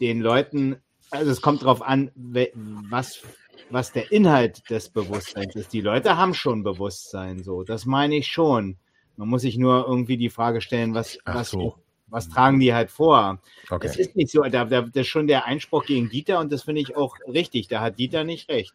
den 0.00 0.20
Leuten, 0.20 0.76
also 1.10 1.30
es 1.30 1.40
kommt 1.40 1.62
darauf 1.62 1.82
an, 1.82 2.10
was, 2.14 3.22
was 3.70 3.92
der 3.92 4.10
Inhalt 4.12 4.68
des 4.70 4.88
Bewusstseins 4.88 5.54
ist. 5.54 5.72
Die 5.72 5.80
Leute 5.80 6.16
haben 6.16 6.34
schon 6.34 6.62
Bewusstsein, 6.62 7.42
so, 7.42 7.62
das 7.62 7.86
meine 7.86 8.16
ich 8.16 8.26
schon. 8.26 8.76
Man 9.16 9.28
muss 9.28 9.42
sich 9.42 9.58
nur 9.58 9.86
irgendwie 9.86 10.16
die 10.16 10.30
Frage 10.30 10.60
stellen, 10.60 10.94
was, 10.94 11.18
was, 11.24 11.50
so. 11.50 11.76
was 12.08 12.28
tragen 12.28 12.60
die 12.60 12.74
halt 12.74 12.90
vor? 12.90 13.40
Okay. 13.70 13.86
Es 13.86 13.96
ist 13.96 14.16
nicht 14.16 14.30
so, 14.30 14.42
da, 14.42 14.64
da, 14.64 14.82
das 14.82 14.90
ist 14.94 15.08
schon 15.08 15.26
der 15.26 15.44
Einspruch 15.44 15.84
gegen 15.84 16.08
Dieter 16.08 16.40
und 16.40 16.50
das 16.52 16.62
finde 16.62 16.80
ich 16.80 16.96
auch 16.96 17.16
richtig. 17.26 17.68
Da 17.68 17.80
hat 17.80 17.98
Dieter 17.98 18.24
nicht 18.24 18.48
recht. 18.48 18.74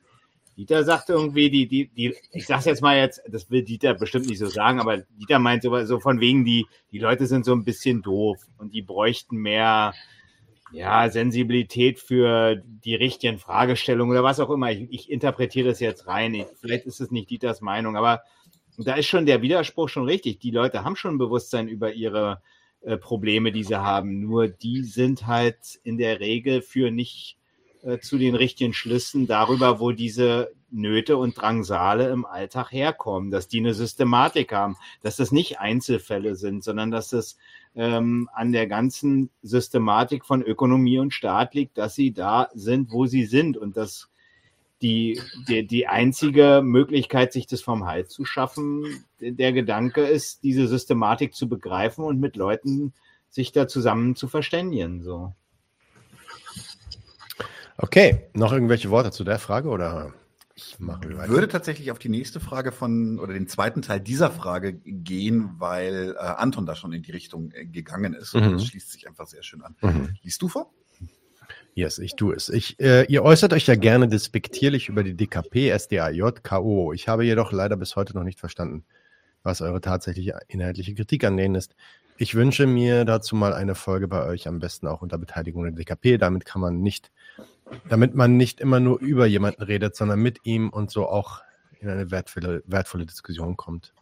Dieter 0.58 0.84
sagt 0.84 1.10
irgendwie, 1.10 1.52
die, 1.52 1.68
die, 1.68 1.88
die, 1.88 2.16
ich 2.32 2.48
sag's 2.48 2.66
jetzt 2.66 2.82
mal 2.82 2.98
jetzt, 2.98 3.22
das 3.30 3.52
will 3.52 3.64
Dieter 3.64 3.94
bestimmt 3.94 4.26
nicht 4.26 4.40
so 4.40 4.48
sagen, 4.48 4.80
aber 4.80 4.98
Dieter 4.98 5.38
meint 5.38 5.62
so, 5.62 5.86
so 5.86 6.00
von 6.00 6.20
wegen, 6.20 6.46
die, 6.46 6.66
die 6.92 6.98
Leute 6.98 7.28
sind 7.28 7.46
so 7.46 7.54
ein 7.54 7.64
bisschen 7.64 8.02
doof 8.02 8.38
und 8.58 8.74
die 8.74 8.82
bräuchten 8.82 9.38
mehr, 9.38 9.94
ja, 10.72 11.10
Sensibilität 11.10 12.00
für 12.00 12.56
die 12.56 12.96
richtigen 12.96 13.38
Fragestellungen 13.38 14.12
oder 14.12 14.24
was 14.24 14.40
auch 14.40 14.50
immer. 14.50 14.72
Ich, 14.72 14.88
ich 14.90 15.12
interpretiere 15.12 15.70
das 15.70 15.80
jetzt 15.80 16.08
rein. 16.08 16.34
Ich, 16.34 16.46
vielleicht 16.60 16.86
ist 16.86 17.02
es 17.02 17.12
nicht 17.12 17.30
Dieters 17.30 17.62
Meinung, 17.62 17.96
aber 17.96 18.24
da 18.78 18.96
ist 18.96 19.08
schon 19.08 19.26
der 19.26 19.42
Widerspruch 19.42 19.90
schon 19.90 20.06
richtig. 20.06 20.40
Die 20.40 20.52
Leute 20.52 20.84
haben 20.84 20.96
schon 20.96 21.16
ein 21.16 21.20
Bewusstsein 21.20 21.68
über 21.68 21.94
ihre 21.94 22.42
äh, 22.82 22.98
Probleme, 22.98 23.52
die 23.52 23.64
sie 23.64 23.80
haben. 23.80 24.20
Nur 24.20 24.48
die 24.48 24.84
sind 24.84 25.26
halt 25.26 25.80
in 25.84 25.98
der 25.98 26.20
Regel 26.20 26.62
für 26.62 26.92
nicht 26.92 27.38
äh, 27.88 28.00
zu 28.00 28.18
den 28.18 28.36
richtigen 28.36 28.74
Schlüssen 28.74 29.28
darüber, 29.28 29.80
wo 29.80 29.94
diese 29.94 30.52
Nöte 30.70 31.16
und 31.16 31.40
Drangsale 31.40 32.10
im 32.10 32.26
Alltag 32.26 32.74
herkommen, 32.74 33.32
dass 33.32 33.48
die 33.48 33.60
eine 33.60 33.74
Systematik 33.74 34.52
haben, 34.52 34.76
dass 35.02 35.16
das 35.16 35.32
nicht 35.32 35.60
Einzelfälle 35.60 36.36
sind, 36.36 36.66
sondern 36.66 36.92
dass 36.92 37.14
es 37.14 37.38
ähm, 37.76 38.30
an 38.34 38.52
der 38.52 38.68
ganzen 38.68 39.30
Systematik 39.42 40.26
von 40.26 40.42
Ökonomie 40.42 41.00
und 41.00 41.14
Staat 41.14 41.54
liegt, 41.54 41.78
dass 41.78 41.96
sie 41.96 42.12
da 42.12 42.50
sind, 42.54 42.92
wo 42.92 43.06
sie 43.06 43.24
sind 43.24 43.56
und 43.56 43.78
dass 43.78 44.10
die, 44.82 45.22
die, 45.48 45.66
die 45.66 45.88
einzige 45.88 46.62
Möglichkeit, 46.62 47.32
sich 47.32 47.48
das 47.48 47.62
vom 47.62 47.86
Hals 47.86 48.10
zu 48.10 48.26
schaffen, 48.26 49.06
der 49.22 49.54
Gedanke 49.54 50.02
ist, 50.02 50.44
diese 50.44 50.68
Systematik 50.68 51.34
zu 51.34 51.48
begreifen 51.48 52.04
und 52.04 52.20
mit 52.20 52.36
Leuten 52.36 52.94
sich 53.30 53.54
da 53.54 53.70
zusammen 53.70 54.18
zu 54.18 54.28
verständigen. 54.28 55.02
So. 55.04 55.34
Okay, 57.78 58.30
noch 58.34 58.52
irgendwelche 58.52 58.90
Worte 58.90 59.12
zu 59.12 59.24
der 59.24 59.40
Frage 59.40 59.70
oder? 59.70 60.14
Ich 60.56 60.80
mache 60.80 61.04
würde 61.30 61.48
tatsächlich 61.48 61.92
auf 61.92 62.00
die 62.00 62.10
nächste 62.10 62.40
Frage 62.40 62.72
von 62.72 63.20
oder 63.20 63.34
den 63.34 63.48
zweiten 63.48 63.84
Teil 63.84 64.00
dieser 64.00 64.32
Frage 64.32 64.74
gehen, 64.74 65.52
weil 65.60 66.16
äh, 66.18 66.20
Anton 66.20 66.66
da 66.66 66.76
schon 66.76 66.92
in 66.94 67.04
die 67.04 67.12
Richtung 67.12 67.52
äh, 67.52 67.66
gegangen 67.66 68.16
ist. 68.16 68.34
Und 68.34 68.48
mhm. 68.48 68.54
das 68.54 68.66
schließt 68.66 68.92
sich 68.92 69.08
einfach 69.08 69.28
sehr 69.28 69.44
schön 69.44 69.62
an. 69.62 69.76
Mhm. 69.82 70.16
Liest 70.24 70.42
du 70.42 70.48
vor? 70.48 70.74
Yes, 71.76 72.00
ich 72.00 72.16
tue 72.16 72.34
es. 72.34 72.50
Ich, 72.50 72.80
äh, 72.80 73.06
ihr 73.06 73.22
äußert 73.22 73.54
euch 73.54 73.68
ja 73.68 73.76
gerne 73.76 74.08
despektierlich 74.08 74.90
über 74.90 75.04
die 75.04 75.14
DKP, 75.14 75.70
SDAJ, 75.78 76.42
KO. 76.42 76.92
Ich 76.92 77.08
habe 77.08 77.24
jedoch 77.24 77.52
leider 77.52 77.78
bis 77.78 77.96
heute 77.96 78.16
noch 78.16 78.24
nicht 78.24 78.40
verstanden, 78.40 78.84
was 79.44 79.62
eure 79.62 79.80
tatsächliche 79.80 80.40
inhaltliche 80.48 80.96
Kritik 80.96 81.24
an 81.24 81.38
denen 81.38 81.54
ist. 81.54 81.76
Ich 82.18 82.34
wünsche 82.34 82.66
mir 82.66 83.06
dazu 83.06 83.36
mal 83.36 83.54
eine 83.54 83.76
Folge 83.76 84.08
bei 84.08 84.26
euch, 84.26 84.48
am 84.48 84.58
besten 84.58 84.88
auch 84.88 85.04
unter 85.04 85.20
Beteiligung 85.20 85.66
der 85.66 85.74
DKP. 85.74 86.18
Damit 86.18 86.46
kann 86.46 86.62
man 86.62 86.82
nicht 86.82 87.12
damit 87.90 88.16
man 88.16 88.38
nicht 88.38 88.60
immer 88.60 88.80
nur 88.80 89.00
über 89.00 89.26
jemanden 89.26 89.64
redet, 89.64 89.96
sondern 89.96 90.20
mit 90.20 90.40
ihm 90.44 90.70
und 90.70 90.92
so 90.92 91.08
auch 91.08 91.42
in 91.80 91.90
eine 91.90 92.12
wertvolle, 92.12 92.64
wertvolle 92.66 93.06
Diskussion 93.06 93.58
kommt. 93.58 93.94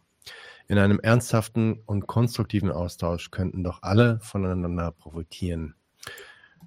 In 0.68 0.78
einem 0.78 0.98
ernsthaften 0.98 1.82
und 1.86 2.06
konstruktiven 2.06 2.72
Austausch 2.72 3.30
könnten 3.30 3.62
doch 3.62 3.82
alle 3.82 4.18
voneinander 4.20 4.90
profitieren. 4.90 5.74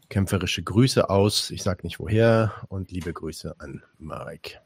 Kämpferische 0.10 0.64
Grüße 0.64 1.10
aus, 1.10 1.52
ich 1.52 1.64
sage 1.64 1.82
nicht 1.84 2.00
woher, 2.00 2.54
und 2.70 2.92
liebe 2.92 3.12
Grüße 3.12 3.56
an 3.60 3.84
Marek. 3.98 4.62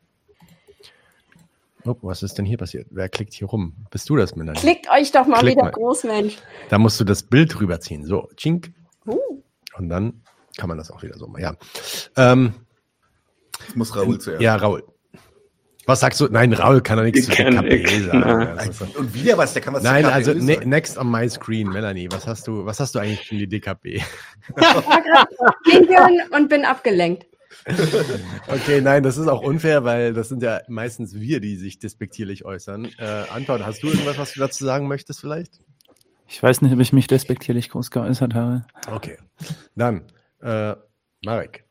Oh, 1.85 1.95
was 2.01 2.23
ist 2.23 2.37
denn 2.37 2.45
hier 2.45 2.57
passiert? 2.57 2.87
Wer 2.91 3.09
klickt 3.09 3.33
hier 3.33 3.47
rum? 3.47 3.73
Bist 3.91 4.09
du 4.09 4.15
das, 4.15 4.35
Melanie? 4.35 4.59
Klickt 4.59 4.89
euch 4.89 5.11
doch 5.11 5.27
mal 5.27 5.39
Klick 5.39 5.53
wieder 5.53 5.63
mal. 5.63 5.71
groß, 5.71 6.05
Mensch. 6.05 6.37
Da 6.69 6.77
musst 6.77 6.99
du 6.99 7.03
das 7.03 7.23
Bild 7.23 7.59
rüberziehen. 7.59 8.05
So, 8.05 8.29
chink. 8.37 8.71
Uh. 9.05 9.19
Und 9.75 9.89
dann 9.89 10.21
kann 10.57 10.69
man 10.69 10.77
das 10.77 10.91
auch 10.91 11.03
wieder 11.03 11.17
so 11.17 11.27
machen. 11.27 11.41
Ja. 11.41 11.55
Ähm, 12.15 12.53
das 13.65 13.75
muss 13.75 13.95
Raul 13.95 14.19
zuerst. 14.19 14.41
Ja, 14.41 14.55
Raul. 14.55 14.83
Was 15.85 15.99
sagst 15.99 16.21
du? 16.21 16.27
Nein, 16.27 16.53
Raul 16.53 16.81
kann 16.81 16.97
doch 16.97 17.03
nichts 17.03 17.25
zu 17.25 17.31
DKP 17.31 18.05
sagen. 18.05 18.79
Und 18.95 19.13
wieder 19.13 19.37
was, 19.37 19.51
der 19.53 19.61
kann 19.61 19.73
was 19.73 19.83
Nein, 19.83 20.05
also 20.05 20.33
ne, 20.33 20.57
next 20.63 20.97
on 20.97 21.11
my 21.11 21.29
screen, 21.29 21.69
Melanie, 21.69 22.07
was 22.09 22.25
hast 22.25 22.47
du, 22.47 22.65
was 22.65 22.79
hast 22.79 22.95
du 22.95 22.99
eigentlich 22.99 23.27
für 23.27 23.35
die 23.35 23.47
DKP? 23.47 24.01
und 26.31 26.49
bin 26.49 26.65
abgelenkt. 26.65 27.25
Okay, 28.47 28.81
nein, 28.81 29.03
das 29.03 29.17
ist 29.17 29.27
auch 29.27 29.41
unfair, 29.41 29.83
weil 29.83 30.13
das 30.13 30.29
sind 30.29 30.41
ja 30.43 30.61
meistens 30.67 31.13
wir, 31.13 31.39
die 31.39 31.55
sich 31.55 31.79
despektierlich 31.79 32.45
äußern. 32.45 32.85
Äh, 32.97 33.23
Anton, 33.31 33.65
hast 33.65 33.83
du 33.83 33.87
irgendwas, 33.87 34.17
was 34.17 34.33
du 34.33 34.39
dazu 34.39 34.65
sagen 34.65 34.87
möchtest 34.87 35.21
vielleicht? 35.21 35.59
Ich 36.27 36.41
weiß 36.41 36.61
nicht, 36.61 36.73
ob 36.73 36.79
ich 36.79 36.93
mich 36.93 37.07
despektierlich 37.07 37.69
groß 37.69 37.91
geäußert 37.91 38.33
habe. 38.33 38.65
Okay, 38.91 39.17
dann 39.75 40.03
äh, 40.43 40.75
Marek. 41.23 41.63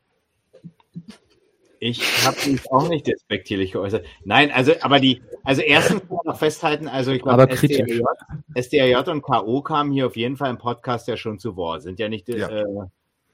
Ich 1.79 2.25
habe 2.25 2.37
mich 2.49 2.71
auch 2.71 2.87
nicht 2.87 3.07
despektierlich 3.07 3.73
geäußert. 3.73 4.05
Nein, 4.23 4.51
also, 4.51 4.71
aber 4.81 5.01
die, 5.01 5.21
also 5.43 5.61
erstens 5.61 6.01
noch 6.09 6.37
festhalten, 6.37 6.87
also 6.87 7.11
ich 7.11 7.21
glaube, 7.21 7.49
SDRJ, 7.49 8.01
SDRJ 8.53 9.09
und 9.09 9.21
K.O. 9.21 9.61
kamen 9.61 9.91
hier 9.91 10.07
auf 10.07 10.15
jeden 10.15 10.37
Fall 10.37 10.49
im 10.49 10.57
Podcast 10.57 11.09
ja 11.09 11.17
schon 11.17 11.39
zu 11.39 11.57
Wort, 11.57 11.81
sind 11.81 11.99
ja 11.99 12.07
nicht 12.07 12.29
ja. 12.29 12.47
Äh, 12.47 12.63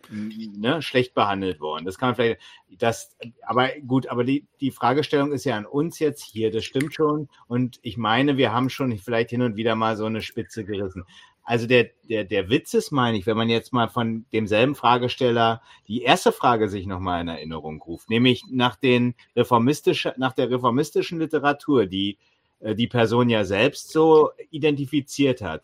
ne, 0.09 0.81
schlecht 0.81 1.13
behandelt 1.13 1.59
worden. 1.59 1.85
Das 1.85 1.99
kann 1.99 2.09
man 2.09 2.15
vielleicht, 2.15 2.41
das, 2.77 3.15
aber 3.43 3.69
gut, 3.85 4.07
aber 4.07 4.23
die, 4.23 4.47
die 4.59 4.71
Fragestellung 4.71 5.31
ist 5.31 5.45
ja 5.45 5.55
an 5.55 5.67
uns 5.67 5.99
jetzt 5.99 6.23
hier, 6.23 6.51
das 6.51 6.65
stimmt 6.65 6.93
schon. 6.95 7.29
Und 7.47 7.79
ich 7.83 7.97
meine, 7.97 8.37
wir 8.37 8.51
haben 8.51 8.69
schon 8.69 8.97
vielleicht 8.97 9.29
hin 9.29 9.43
und 9.43 9.55
wieder 9.57 9.75
mal 9.75 9.95
so 9.95 10.05
eine 10.05 10.21
Spitze 10.21 10.65
gerissen. 10.65 11.05
Also 11.49 11.65
der, 11.65 11.89
der, 12.07 12.25
der 12.25 12.51
Witz 12.51 12.75
ist, 12.75 12.91
meine 12.91 13.17
ich, 13.17 13.25
wenn 13.25 13.35
man 13.35 13.49
jetzt 13.49 13.73
mal 13.73 13.89
von 13.89 14.23
demselben 14.31 14.75
Fragesteller 14.75 15.63
die 15.87 16.03
erste 16.03 16.31
Frage 16.31 16.69
sich 16.69 16.85
nochmal 16.85 17.21
in 17.21 17.27
Erinnerung 17.27 17.81
ruft, 17.81 18.07
nämlich 18.11 18.43
nach, 18.51 18.75
den 18.75 19.15
reformistischen, 19.35 20.11
nach 20.17 20.33
der 20.33 20.51
reformistischen 20.51 21.17
Literatur, 21.17 21.87
die 21.87 22.19
äh, 22.59 22.75
die 22.75 22.85
Person 22.85 23.29
ja 23.29 23.45
selbst 23.45 23.91
so 23.91 24.29
identifiziert 24.51 25.41
hat. 25.41 25.63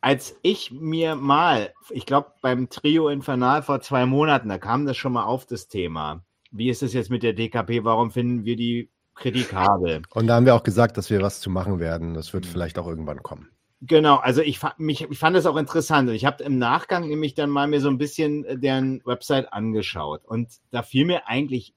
Als 0.00 0.34
ich 0.40 0.70
mir 0.70 1.14
mal, 1.14 1.74
ich 1.90 2.06
glaube 2.06 2.32
beim 2.40 2.70
Trio 2.70 3.10
Infernal 3.10 3.62
vor 3.62 3.82
zwei 3.82 4.06
Monaten, 4.06 4.48
da 4.48 4.56
kam 4.56 4.86
das 4.86 4.96
schon 4.96 5.12
mal 5.12 5.24
auf 5.24 5.44
das 5.44 5.68
Thema. 5.68 6.24
Wie 6.52 6.70
ist 6.70 6.82
es 6.82 6.94
jetzt 6.94 7.10
mit 7.10 7.22
der 7.22 7.34
DKP? 7.34 7.84
Warum 7.84 8.10
finden 8.10 8.46
wir 8.46 8.56
die 8.56 8.88
kritikabel? 9.14 10.00
Und 10.14 10.26
da 10.26 10.36
haben 10.36 10.46
wir 10.46 10.54
auch 10.54 10.62
gesagt, 10.62 10.96
dass 10.96 11.10
wir 11.10 11.20
was 11.20 11.40
zu 11.40 11.50
machen 11.50 11.80
werden. 11.80 12.14
Das 12.14 12.32
wird 12.32 12.46
vielleicht 12.46 12.78
auch 12.78 12.86
irgendwann 12.86 13.22
kommen. 13.22 13.50
Genau, 13.82 14.16
also 14.16 14.40
ich, 14.40 14.60
mich, 14.78 15.02
ich 15.02 15.18
fand 15.18 15.36
das 15.36 15.44
auch 15.46 15.56
interessant. 15.56 16.10
Ich 16.10 16.24
habe 16.24 16.42
im 16.42 16.58
Nachgang 16.58 17.08
nämlich 17.08 17.34
dann 17.34 17.50
mal 17.50 17.66
mir 17.66 17.80
so 17.80 17.88
ein 17.88 17.98
bisschen 17.98 18.44
äh, 18.44 18.58
deren 18.58 19.04
Website 19.04 19.52
angeschaut 19.52 20.24
und 20.24 20.48
da 20.70 20.82
fiel 20.82 21.04
mir 21.04 21.28
eigentlich 21.28 21.74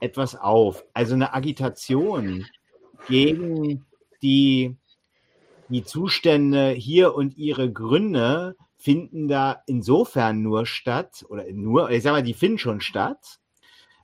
etwas 0.00 0.34
auf. 0.34 0.84
Also 0.92 1.14
eine 1.14 1.34
Agitation 1.34 2.46
gegen 3.08 3.86
die, 4.22 4.76
die 5.68 5.84
Zustände 5.84 6.70
hier 6.70 7.14
und 7.14 7.36
ihre 7.36 7.72
Gründe 7.72 8.56
finden 8.76 9.28
da 9.28 9.62
insofern 9.66 10.42
nur 10.42 10.66
statt, 10.66 11.24
oder 11.28 11.44
nur, 11.52 11.90
ich 11.90 12.02
sag 12.02 12.12
mal, 12.12 12.22
die 12.22 12.34
finden 12.34 12.58
schon 12.58 12.80
statt, 12.80 13.38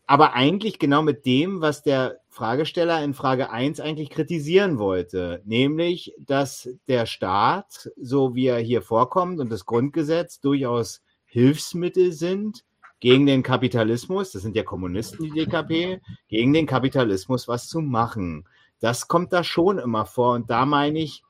aber 0.06 0.34
eigentlich 0.34 0.78
genau 0.78 1.02
mit 1.02 1.24
dem, 1.26 1.60
was 1.60 1.82
der 1.82 2.18
Fragesteller 2.28 3.02
in 3.04 3.14
Frage 3.14 3.50
1 3.50 3.80
eigentlich 3.80 4.10
kritisieren 4.10 4.78
wollte, 4.78 5.42
nämlich, 5.44 6.14
dass 6.18 6.68
der 6.88 7.06
Staat, 7.06 7.90
so 8.00 8.34
wie 8.34 8.46
er 8.46 8.58
hier 8.58 8.82
vorkommt 8.82 9.38
und 9.40 9.50
das 9.50 9.66
Grundgesetz 9.66 10.40
durchaus 10.40 11.02
Hilfsmittel 11.24 12.12
sind 12.12 12.64
gegen 13.00 13.26
den 13.26 13.42
Kapitalismus, 13.42 14.32
das 14.32 14.42
sind 14.42 14.56
ja 14.56 14.62
Kommunisten, 14.62 15.24
die 15.24 15.30
DKP, 15.30 16.00
gegen 16.28 16.52
den 16.52 16.66
Kapitalismus 16.66 17.48
was 17.48 17.68
zu 17.68 17.80
machen. 17.80 18.46
Das 18.80 19.08
kommt 19.08 19.32
da 19.32 19.44
schon 19.44 19.78
immer 19.78 20.06
vor. 20.06 20.34
Und 20.34 20.50
da 20.50 20.66
meine 20.66 20.98
ich, 20.98 21.22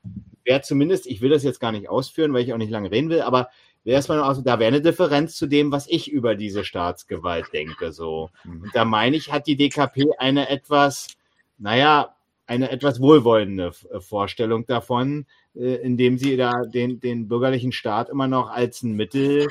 wäre 0.44 0.62
zumindest, 0.62 1.07
ich 1.07 1.20
will 1.20 1.31
das 1.31 1.44
jetzt 1.44 1.61
gar 1.61 1.73
nicht 1.73 1.89
ausführen, 1.89 2.32
weil 2.32 2.43
ich 2.43 2.53
auch 2.53 2.59
nicht 2.59 2.70
lange 2.70 2.90
reden 2.90 3.11
will, 3.11 3.23
aber 3.23 3.49
wäre 3.84 3.98
es 3.98 4.09
mal 4.09 4.42
da 4.42 4.59
wäre 4.59 4.68
eine 4.68 4.80
Differenz 4.80 5.36
zu 5.36 5.46
dem, 5.46 5.72
was 5.72 5.88
ich 5.88 6.10
über 6.10 6.34
diese 6.34 6.64
Staatsgewalt 6.64 7.52
denke. 7.52 7.92
So. 7.92 8.30
Mhm. 8.44 8.62
Und 8.62 8.74
da 8.74 8.84
meine 8.84 9.16
ich, 9.16 9.32
hat 9.32 9.46
die 9.46 9.56
DKP 9.56 10.12
eine 10.18 10.48
etwas, 10.48 11.09
naja, 11.59 12.14
eine 12.46 12.70
etwas 12.70 13.00
wohlwollende 13.00 13.72
äh, 13.90 14.00
Vorstellung 14.00 14.66
davon, 14.66 15.26
äh, 15.54 15.76
indem 15.76 16.18
sie 16.18 16.36
da 16.36 16.62
den, 16.64 17.00
den 17.00 17.28
bürgerlichen 17.28 17.72
Staat 17.72 18.09
immer 18.09 18.28
noch 18.28 18.50
als 18.50 18.82
ein 18.82 18.92
Mittel 18.92 19.48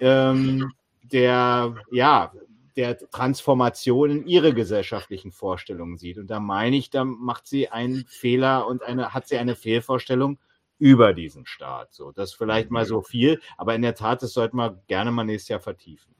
ähm, 0.00 0.72
der, 1.02 1.74
ja, 1.90 2.32
der 2.76 2.96
Transformation 3.10 4.10
in 4.10 4.26
ihre 4.26 4.54
gesellschaftlichen 4.54 5.32
Vorstellungen 5.32 5.98
sieht. 5.98 6.16
Und 6.18 6.28
da 6.28 6.38
meine 6.38 6.76
ich, 6.76 6.90
da 6.90 7.04
macht 7.04 7.46
sie 7.46 7.68
einen 7.68 8.04
Fehler 8.06 8.66
und 8.66 8.82
eine, 8.82 9.12
hat 9.12 9.26
sie 9.26 9.36
eine 9.36 9.56
Fehlvorstellung 9.56 10.38
über 10.78 11.12
diesen 11.12 11.46
Staat. 11.46 11.92
So, 11.92 12.12
das 12.12 12.32
vielleicht 12.32 12.70
mal 12.70 12.84
so 12.84 13.02
viel, 13.02 13.40
aber 13.56 13.74
in 13.74 13.82
der 13.82 13.94
Tat, 13.94 14.22
das 14.22 14.32
sollte 14.32 14.56
man 14.56 14.80
gerne 14.86 15.10
mal 15.10 15.24
nächstes 15.24 15.48
Jahr 15.48 15.60
vertiefen. 15.60 16.14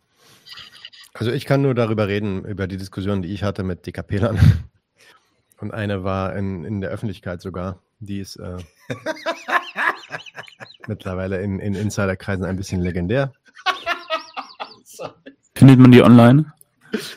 Also 1.15 1.33
ich 1.33 1.47
kann 1.47 1.63
nur 1.63 1.75
darüber 1.75 2.07
reden, 2.07 2.45
über 2.45 2.67
die 2.67 2.77
Diskussion, 2.77 3.23
die 3.23 3.33
ich 3.33 3.43
hatte 3.43 3.63
mit 3.63 3.87
DKP-Lern. 3.87 4.39
Und 5.61 5.75
eine 5.75 6.05
war 6.05 6.37
in, 6.37 6.65
in 6.65 6.81
der 6.81 6.91
Öffentlichkeit 6.91 7.41
sogar. 7.41 7.83
Die 7.99 8.21
ist 8.21 8.37
äh, 8.37 8.59
mittlerweile 10.87 11.41
in, 11.41 11.59
in 11.59 11.75
Insiderkreisen 11.75 12.45
ein 12.45 12.57
bisschen 12.57 12.81
legendär. 12.81 13.33
Findet 15.55 15.81
man 15.81 15.91
die 15.91 16.03
online? 16.03 16.53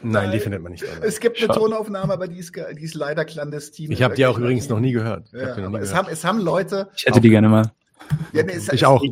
Nein, 0.03 0.31
die 0.31 0.39
findet 0.39 0.61
man 0.61 0.71
nicht 0.71 0.83
online. 0.83 1.05
Es 1.05 1.19
gibt 1.19 1.37
eine 1.37 1.47
Schade. 1.47 1.59
Tonaufnahme, 1.59 2.13
aber 2.13 2.27
die 2.27 2.37
ist, 2.37 2.55
die 2.55 2.83
ist 2.83 2.95
leider 2.95 3.25
clandestin. 3.25 3.91
Ich 3.91 4.01
habe 4.01 4.15
die 4.15 4.25
auch 4.25 4.37
übrigens 4.37 4.69
noch 4.69 4.79
nie 4.79 4.91
gehört. 4.91 5.31
Ja, 5.31 5.55
nie 5.55 5.61
gehört. 5.61 5.83
Es, 5.83 5.93
haben, 5.93 6.07
es 6.11 6.23
haben 6.25 6.39
Leute. 6.39 6.89
Ich 6.95 7.05
hätte 7.05 7.21
die 7.21 7.29
gerne 7.29 7.49
mal. 7.49 7.71
Ja, 8.33 8.43
nee, 8.43 8.53
es, 8.53 8.71
ich, 8.71 8.85
auch. 8.85 9.03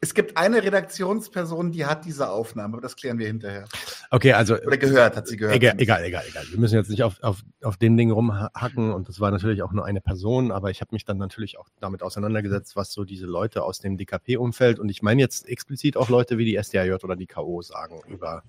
Es 0.00 0.14
gibt 0.14 0.36
eine 0.36 0.62
Redaktionsperson, 0.62 1.72
die 1.72 1.84
hat 1.84 2.04
diese 2.04 2.30
Aufnahme, 2.30 2.74
aber 2.74 2.82
das 2.82 2.94
klären 2.94 3.18
wir 3.18 3.26
hinterher. 3.26 3.64
Okay, 4.10 4.32
also. 4.32 4.54
Oder 4.54 4.76
gehört, 4.76 5.16
hat 5.16 5.26
sie 5.26 5.36
gehört. 5.36 5.56
Egal, 5.56 5.74
egal, 5.78 6.04
egal, 6.04 6.22
egal. 6.28 6.44
Wir 6.50 6.58
müssen 6.58 6.76
jetzt 6.76 6.88
nicht 6.88 7.02
auf, 7.02 7.20
auf, 7.20 7.42
auf 7.62 7.76
dem 7.78 7.96
Ding 7.96 8.12
rumhacken 8.12 8.92
und 8.92 9.08
das 9.08 9.18
war 9.18 9.32
natürlich 9.32 9.62
auch 9.62 9.72
nur 9.72 9.84
eine 9.84 10.00
Person, 10.00 10.52
aber 10.52 10.70
ich 10.70 10.80
habe 10.80 10.94
mich 10.94 11.04
dann 11.04 11.18
natürlich 11.18 11.58
auch 11.58 11.68
damit 11.80 12.02
auseinandergesetzt, 12.02 12.76
was 12.76 12.92
so 12.92 13.04
diese 13.04 13.26
Leute 13.26 13.64
aus 13.64 13.80
dem 13.80 13.96
DKP-Umfeld 13.96 14.78
und 14.78 14.88
ich 14.88 15.02
meine 15.02 15.20
jetzt 15.20 15.48
explizit 15.48 15.96
auch 15.96 16.08
Leute 16.08 16.38
wie 16.38 16.44
die 16.44 16.62
SDAJ 16.62 16.92
oder 17.02 17.16
die 17.16 17.26
K.O. 17.26 17.60
sagen 17.62 18.00
über 18.06 18.44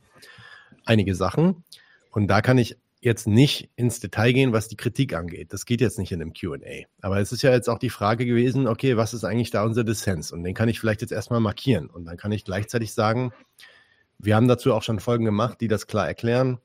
einige 0.85 1.15
Sachen. 1.15 1.63
Und 2.11 2.27
da 2.27 2.41
kann 2.41 2.57
ich 2.57 2.77
jetzt 3.01 3.27
nicht 3.27 3.69
ins 3.75 3.99
Detail 3.99 4.33
gehen, 4.33 4.51
was 4.51 4.67
die 4.67 4.75
Kritik 4.75 5.13
angeht. 5.13 5.53
Das 5.53 5.65
geht 5.65 5.79
jetzt 5.79 5.97
nicht 5.97 6.11
in 6.11 6.21
einem 6.21 6.33
QA. 6.33 6.85
Aber 7.01 7.19
es 7.19 7.31
ist 7.31 7.41
ja 7.41 7.51
jetzt 7.51 7.69
auch 7.69 7.79
die 7.79 7.89
Frage 7.89 8.25
gewesen, 8.25 8.67
okay, 8.67 8.97
was 8.97 9.13
ist 9.13 9.23
eigentlich 9.23 9.51
da 9.51 9.63
unser 9.63 9.83
Dissens? 9.83 10.31
Und 10.31 10.43
den 10.43 10.53
kann 10.53 10.69
ich 10.69 10.79
vielleicht 10.79 11.01
jetzt 11.01 11.11
erstmal 11.11 11.39
markieren. 11.39 11.89
Und 11.89 12.05
dann 12.05 12.17
kann 12.17 12.31
ich 12.31 12.43
gleichzeitig 12.43 12.93
sagen, 12.93 13.31
wir 14.17 14.35
haben 14.35 14.49
dazu 14.49 14.73
auch 14.73 14.83
schon 14.83 14.99
Folgen 14.99 15.23
gemacht, 15.23 15.61
die 15.61 15.69
das 15.69 15.87
klar 15.87 16.07
erklären, 16.07 16.59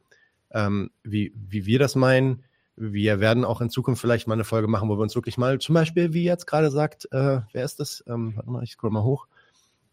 ähm, 0.51 0.91
wie, 1.05 1.33
wie 1.37 1.67
wir 1.67 1.79
das 1.79 1.95
meinen. 1.95 2.43
Wir 2.77 3.21
werden 3.21 3.45
auch 3.45 3.61
in 3.61 3.71
Zukunft 3.71 4.01
vielleicht 4.01 4.27
mal 4.27 4.35
eine 4.35 4.43
Folge 4.43 4.67
machen, 4.67 4.89
wo 4.89 4.99
wir 4.99 5.03
uns 5.03 5.15
wirklich 5.15 5.39
mal, 5.39 5.61
zum 5.61 5.75
Beispiel, 5.75 6.13
wie 6.13 6.25
jetzt 6.25 6.47
gerade 6.47 6.73
sagt, 6.73 7.07
äh, 7.13 7.43
wer 7.53 7.65
ist 7.65 7.79
das? 7.79 8.03
Ähm, 8.09 8.33
warte 8.35 8.51
mal, 8.51 8.65
ich 8.65 8.73
scroll 8.73 8.91
mal 8.91 9.05
hoch. 9.05 9.29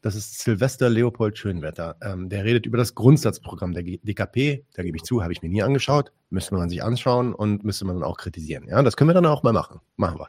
Das 0.01 0.15
ist 0.15 0.39
Silvester 0.39 0.89
Leopold 0.89 1.37
Schönwetter. 1.37 1.95
Ähm, 2.01 2.27
der 2.27 2.43
redet 2.43 2.65
über 2.65 2.77
das 2.77 2.95
Grundsatzprogramm 2.95 3.73
der 3.73 3.83
DKP. 3.83 4.65
Da 4.73 4.81
gebe 4.81 4.97
ich 4.97 5.03
zu, 5.03 5.21
habe 5.21 5.31
ich 5.31 5.43
mir 5.43 5.49
nie 5.49 5.61
angeschaut. 5.61 6.11
Müsste 6.31 6.55
man 6.55 6.69
sich 6.69 6.83
anschauen 6.83 7.35
und 7.35 7.63
müsste 7.63 7.85
man 7.85 7.95
dann 7.95 8.03
auch 8.03 8.17
kritisieren. 8.17 8.67
Ja, 8.67 8.81
das 8.81 8.97
können 8.97 9.09
wir 9.09 9.13
dann 9.13 9.27
auch 9.27 9.43
mal 9.43 9.53
machen. 9.53 9.79
Machen 9.97 10.17
wir. 10.17 10.27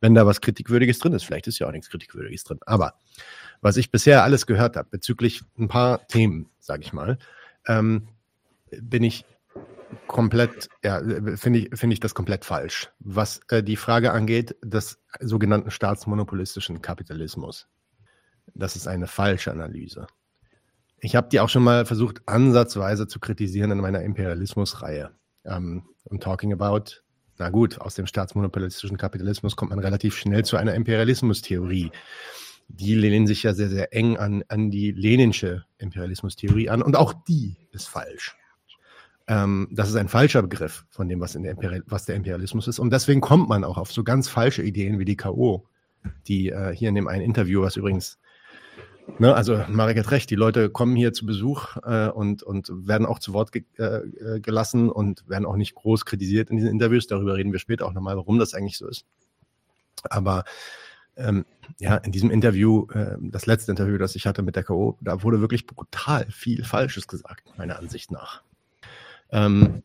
Wenn 0.00 0.14
da 0.14 0.26
was 0.26 0.40
Kritikwürdiges 0.40 0.98
drin 0.98 1.12
ist, 1.12 1.22
vielleicht 1.22 1.46
ist 1.46 1.60
ja 1.60 1.68
auch 1.68 1.72
nichts 1.72 1.88
Kritikwürdiges 1.88 2.42
drin. 2.42 2.58
Aber 2.66 2.94
was 3.60 3.76
ich 3.76 3.92
bisher 3.92 4.24
alles 4.24 4.46
gehört 4.46 4.76
habe 4.76 4.88
bezüglich 4.90 5.42
ein 5.56 5.68
paar 5.68 6.06
Themen, 6.08 6.50
sage 6.58 6.82
ich 6.82 6.92
mal, 6.92 7.16
ähm, 7.68 8.08
bin 8.80 9.04
ich 9.04 9.24
komplett, 10.08 10.68
ja, 10.82 11.00
finde 11.36 11.60
ich, 11.60 11.78
finde 11.78 11.94
ich 11.94 12.00
das 12.00 12.14
komplett 12.14 12.44
falsch. 12.44 12.90
Was 12.98 13.40
äh, 13.50 13.62
die 13.62 13.76
Frage 13.76 14.12
angeht, 14.12 14.56
des 14.64 14.98
sogenannten 15.20 15.70
staatsmonopolistischen 15.70 16.82
Kapitalismus. 16.82 17.68
Das 18.54 18.76
ist 18.76 18.86
eine 18.86 19.06
falsche 19.06 19.50
Analyse. 19.50 20.06
Ich 21.00 21.16
habe 21.16 21.28
die 21.30 21.40
auch 21.40 21.48
schon 21.48 21.64
mal 21.64 21.84
versucht, 21.84 22.22
ansatzweise 22.26 23.08
zu 23.08 23.18
kritisieren 23.18 23.70
in 23.72 23.78
meiner 23.78 24.02
Imperialismus-Reihe. 24.02 25.10
Ähm, 25.44 25.82
und 26.04 26.22
talking 26.22 26.52
about, 26.52 27.00
na 27.38 27.50
gut, 27.50 27.80
aus 27.80 27.96
dem 27.96 28.06
staatsmonopolistischen 28.06 28.98
Kapitalismus 28.98 29.56
kommt 29.56 29.70
man 29.70 29.80
relativ 29.80 30.16
schnell 30.16 30.44
zu 30.44 30.56
einer 30.56 30.74
Imperialismus-Theorie. 30.74 31.90
Die 32.68 32.94
lehnen 32.94 33.26
sich 33.26 33.42
ja 33.42 33.52
sehr, 33.52 33.68
sehr 33.68 33.92
eng 33.92 34.16
an, 34.16 34.44
an 34.48 34.70
die 34.70 34.92
leninsche 34.92 35.64
Imperialismus-Theorie 35.78 36.70
an. 36.70 36.82
Und 36.82 36.96
auch 36.96 37.12
die 37.26 37.56
ist 37.72 37.88
falsch. 37.88 38.36
Ähm, 39.26 39.68
das 39.72 39.88
ist 39.88 39.96
ein 39.96 40.08
falscher 40.08 40.42
Begriff 40.42 40.84
von 40.90 41.08
dem, 41.08 41.20
was, 41.20 41.32
der 41.32 41.82
was, 41.86 42.06
der 42.06 42.16
Imperialismus 42.16 42.68
ist. 42.68 42.78
Und 42.78 42.92
deswegen 42.92 43.20
kommt 43.20 43.48
man 43.48 43.64
auch 43.64 43.78
auf 43.78 43.92
so 43.92 44.04
ganz 44.04 44.28
falsche 44.28 44.62
Ideen 44.62 44.98
wie 44.98 45.04
die 45.04 45.16
K.O., 45.16 45.66
die 46.26 46.50
äh, 46.50 46.74
hier 46.74 46.88
in 46.88 46.94
dem 46.94 47.08
einen 47.08 47.22
Interview, 47.22 47.62
was 47.62 47.76
übrigens 47.76 48.18
Ne, 49.18 49.34
also 49.34 49.64
Marek 49.68 49.98
hat 49.98 50.10
recht, 50.10 50.30
die 50.30 50.36
Leute 50.36 50.70
kommen 50.70 50.96
hier 50.96 51.12
zu 51.12 51.26
Besuch 51.26 51.76
äh, 51.84 52.08
und, 52.08 52.42
und 52.42 52.70
werden 52.86 53.06
auch 53.06 53.18
zu 53.18 53.32
Wort 53.32 53.52
ge 53.52 53.64
äh, 53.76 54.40
gelassen 54.40 54.90
und 54.90 55.28
werden 55.28 55.44
auch 55.44 55.56
nicht 55.56 55.74
groß 55.74 56.04
kritisiert 56.04 56.50
in 56.50 56.56
diesen 56.56 56.70
Interviews. 56.70 57.06
Darüber 57.06 57.36
reden 57.36 57.52
wir 57.52 57.58
später 57.58 57.86
auch 57.86 57.92
nochmal, 57.92 58.16
warum 58.16 58.38
das 58.38 58.54
eigentlich 58.54 58.78
so 58.78 58.88
ist. 58.88 59.04
Aber 60.08 60.44
ähm, 61.16 61.44
ja, 61.78 61.96
in 61.96 62.12
diesem 62.12 62.30
Interview, 62.30 62.86
äh, 62.92 63.16
das 63.20 63.46
letzte 63.46 63.72
Interview, 63.72 63.98
das 63.98 64.16
ich 64.16 64.26
hatte 64.26 64.42
mit 64.42 64.56
der 64.56 64.64
K.O., 64.64 64.98
da 65.00 65.22
wurde 65.22 65.40
wirklich 65.40 65.66
brutal 65.66 66.26
viel 66.30 66.64
Falsches 66.64 67.06
gesagt, 67.06 67.52
meiner 67.58 67.78
Ansicht 67.78 68.10
nach. 68.10 68.42
Ähm, 69.30 69.82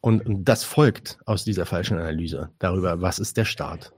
und, 0.00 0.24
und 0.24 0.44
das 0.44 0.64
folgt 0.64 1.18
aus 1.26 1.44
dieser 1.44 1.66
falschen 1.66 1.98
Analyse 1.98 2.50
darüber, 2.58 3.00
was 3.00 3.18
ist 3.18 3.36
der 3.36 3.44
Staat? 3.44 3.92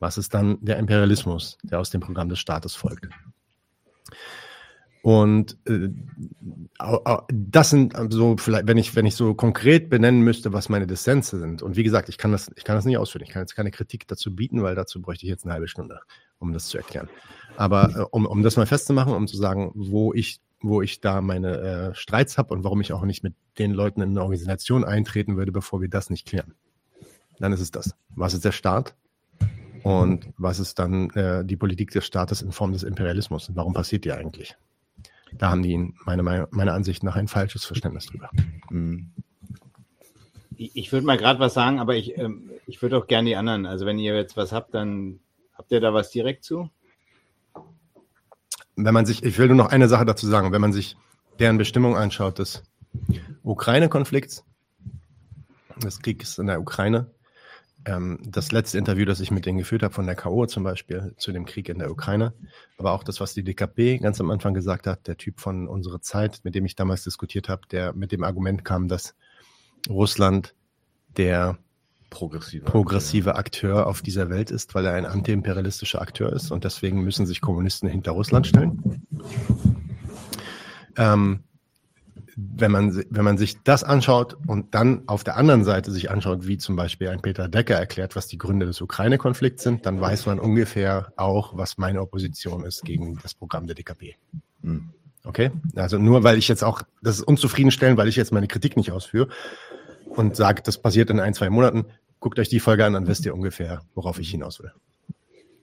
Was 0.00 0.18
ist 0.18 0.34
dann 0.34 0.58
der 0.60 0.78
Imperialismus, 0.78 1.58
der 1.62 1.78
aus 1.78 1.90
dem 1.90 2.00
Programm 2.00 2.28
des 2.28 2.38
Staates 2.38 2.74
folgt? 2.74 3.08
Und 5.04 5.58
äh, 5.66 5.90
das 7.30 7.68
sind 7.68 7.94
so 8.08 8.38
vielleicht, 8.38 8.66
wenn 8.66 8.78
ich, 8.78 8.96
wenn 8.96 9.04
ich 9.04 9.16
so 9.16 9.34
konkret 9.34 9.90
benennen 9.90 10.22
müsste, 10.22 10.54
was 10.54 10.70
meine 10.70 10.86
Dissense 10.86 11.38
sind. 11.38 11.60
Und 11.60 11.76
wie 11.76 11.82
gesagt, 11.82 12.08
ich 12.08 12.16
kann 12.16 12.32
das, 12.32 12.50
ich 12.56 12.64
kann 12.64 12.74
das 12.74 12.86
nicht 12.86 12.96
ausführen. 12.96 13.22
Ich 13.22 13.28
kann 13.28 13.42
jetzt 13.42 13.54
keine 13.54 13.70
Kritik 13.70 14.08
dazu 14.08 14.34
bieten, 14.34 14.62
weil 14.62 14.74
dazu 14.74 15.02
bräuchte 15.02 15.26
ich 15.26 15.30
jetzt 15.30 15.44
eine 15.44 15.52
halbe 15.52 15.68
Stunde, 15.68 16.00
um 16.38 16.54
das 16.54 16.68
zu 16.68 16.78
erklären. 16.78 17.10
Aber 17.58 17.90
äh, 17.94 18.06
um, 18.12 18.24
um 18.24 18.42
das 18.42 18.56
mal 18.56 18.64
festzumachen, 18.64 19.12
um 19.12 19.26
zu 19.26 19.36
sagen, 19.36 19.72
wo 19.74 20.14
ich, 20.14 20.40
wo 20.62 20.80
ich 20.80 21.02
da 21.02 21.20
meine 21.20 21.58
äh, 21.58 21.94
Streits 21.94 22.38
habe 22.38 22.54
und 22.54 22.64
warum 22.64 22.80
ich 22.80 22.94
auch 22.94 23.04
nicht 23.04 23.22
mit 23.22 23.34
den 23.58 23.72
Leuten 23.72 24.00
in 24.00 24.08
eine 24.08 24.22
Organisation 24.22 24.84
eintreten 24.84 25.36
würde, 25.36 25.52
bevor 25.52 25.82
wir 25.82 25.90
das 25.90 26.08
nicht 26.08 26.26
klären. 26.26 26.54
Dann 27.38 27.52
ist 27.52 27.60
es 27.60 27.70
das. 27.70 27.94
Was 28.08 28.32
ist 28.32 28.46
der 28.46 28.52
Staat? 28.52 28.94
Und 29.84 30.32
was 30.38 30.60
ist 30.60 30.78
dann 30.78 31.10
äh, 31.10 31.44
die 31.44 31.56
Politik 31.56 31.90
des 31.90 32.06
Staates 32.06 32.40
in 32.40 32.52
Form 32.52 32.72
des 32.72 32.84
Imperialismus? 32.84 33.50
Und 33.50 33.56
warum 33.56 33.74
passiert 33.74 34.06
die 34.06 34.12
eigentlich? 34.12 34.56
Da 35.34 35.50
haben 35.50 35.62
die 35.62 35.92
meiner, 36.06 36.48
meiner 36.50 36.72
Ansicht 36.72 37.02
nach 37.02 37.16
ein 37.16 37.28
falsches 37.28 37.66
Verständnis 37.66 38.06
drüber. 38.06 38.30
Mhm. 38.70 39.10
Ich, 40.56 40.90
würde 40.90 41.04
mal 41.04 41.18
gerade 41.18 41.38
was 41.38 41.52
sagen, 41.52 41.80
aber 41.80 41.96
ich, 41.96 42.16
ähm, 42.16 42.50
ich 42.66 42.80
würde 42.80 42.96
auch 42.96 43.06
gerne 43.08 43.28
die 43.28 43.36
anderen. 43.36 43.66
Also 43.66 43.84
wenn 43.84 43.98
ihr 43.98 44.14
jetzt 44.16 44.38
was 44.38 44.52
habt, 44.52 44.72
dann 44.72 45.20
habt 45.52 45.70
ihr 45.70 45.80
da 45.80 45.92
was 45.92 46.10
direkt 46.10 46.44
zu? 46.44 46.70
Wenn 48.76 48.94
man 48.94 49.04
sich, 49.04 49.22
ich 49.22 49.36
will 49.38 49.48
nur 49.48 49.56
noch 49.56 49.70
eine 49.70 49.88
Sache 49.88 50.06
dazu 50.06 50.26
sagen, 50.26 50.50
wenn 50.50 50.62
man 50.62 50.72
sich 50.72 50.96
deren 51.40 51.58
Bestimmung 51.58 51.94
anschaut 51.94 52.38
des 52.38 52.62
Ukraine-Konflikts, 53.42 54.44
des 55.82 56.00
Krieges 56.00 56.38
in 56.38 56.46
der 56.46 56.60
Ukraine, 56.60 57.10
ähm, 57.86 58.18
das 58.24 58.52
letzte 58.52 58.78
Interview, 58.78 59.04
das 59.04 59.20
ich 59.20 59.30
mit 59.30 59.46
denen 59.46 59.58
geführt 59.58 59.82
habe, 59.82 59.94
von 59.94 60.06
der 60.06 60.14
K.O. 60.14 60.46
zum 60.46 60.64
Beispiel, 60.64 61.14
zu 61.16 61.32
dem 61.32 61.44
Krieg 61.44 61.68
in 61.68 61.78
der 61.78 61.90
Ukraine, 61.90 62.32
aber 62.78 62.92
auch 62.92 63.04
das, 63.04 63.20
was 63.20 63.34
die 63.34 63.44
DKP 63.44 63.98
ganz 63.98 64.20
am 64.20 64.30
Anfang 64.30 64.54
gesagt 64.54 64.86
hat, 64.86 65.06
der 65.06 65.16
Typ 65.16 65.40
von 65.40 65.68
unserer 65.68 66.00
Zeit, 66.00 66.40
mit 66.44 66.54
dem 66.54 66.64
ich 66.64 66.76
damals 66.76 67.04
diskutiert 67.04 67.48
habe, 67.48 67.62
der 67.70 67.92
mit 67.92 68.12
dem 68.12 68.24
Argument 68.24 68.64
kam, 68.64 68.88
dass 68.88 69.14
Russland 69.88 70.54
der 71.16 71.58
progressive, 72.10 72.64
progressive 72.64 73.34
Akteur 73.34 73.86
auf 73.86 74.00
dieser 74.00 74.30
Welt 74.30 74.50
ist, 74.50 74.74
weil 74.74 74.86
er 74.86 74.94
ein 74.94 75.06
antiimperialistischer 75.06 76.00
Akteur 76.00 76.32
ist 76.32 76.50
und 76.50 76.64
deswegen 76.64 77.02
müssen 77.02 77.26
sich 77.26 77.40
Kommunisten 77.40 77.88
hinter 77.88 78.12
Russland 78.12 78.46
stellen. 78.46 79.02
Ähm, 80.96 81.42
wenn 82.36 82.70
man, 82.70 83.04
wenn 83.10 83.24
man 83.24 83.38
sich 83.38 83.62
das 83.62 83.84
anschaut 83.84 84.36
und 84.46 84.74
dann 84.74 85.02
auf 85.06 85.24
der 85.24 85.36
anderen 85.36 85.64
Seite 85.64 85.90
sich 85.90 86.10
anschaut, 86.10 86.46
wie 86.46 86.58
zum 86.58 86.76
Beispiel 86.76 87.08
ein 87.08 87.22
Peter 87.22 87.48
Decker 87.48 87.76
erklärt, 87.76 88.16
was 88.16 88.26
die 88.26 88.38
Gründe 88.38 88.66
des 88.66 88.80
Ukraine-Konflikts 88.80 89.62
sind, 89.62 89.86
dann 89.86 90.00
weiß 90.00 90.26
man 90.26 90.38
ungefähr 90.40 91.12
auch, 91.16 91.56
was 91.56 91.78
meine 91.78 92.00
Opposition 92.00 92.64
ist 92.64 92.84
gegen 92.84 93.18
das 93.22 93.34
Programm 93.34 93.66
der 93.66 93.76
DKP. 93.76 94.16
Hm. 94.62 94.90
Okay? 95.24 95.50
Also 95.76 95.98
nur 95.98 96.24
weil 96.24 96.38
ich 96.38 96.48
jetzt 96.48 96.64
auch, 96.64 96.82
das 97.02 97.16
ist 97.18 97.22
unzufriedenstellend, 97.22 97.96
weil 97.98 98.08
ich 98.08 98.16
jetzt 98.16 98.32
meine 98.32 98.48
Kritik 98.48 98.76
nicht 98.76 98.90
ausführe 98.90 99.28
und 100.06 100.36
sage, 100.36 100.62
das 100.62 100.78
passiert 100.78 101.10
in 101.10 101.20
ein, 101.20 101.34
zwei 101.34 101.50
Monaten, 101.50 101.86
guckt 102.20 102.38
euch 102.38 102.48
die 102.48 102.60
Folge 102.60 102.84
an, 102.84 102.92
dann 102.92 103.06
wisst 103.06 103.24
ihr 103.26 103.34
ungefähr, 103.34 103.82
worauf 103.94 104.18
ich 104.18 104.30
hinaus 104.30 104.60
will. 104.60 104.72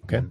Okay? 0.04 0.24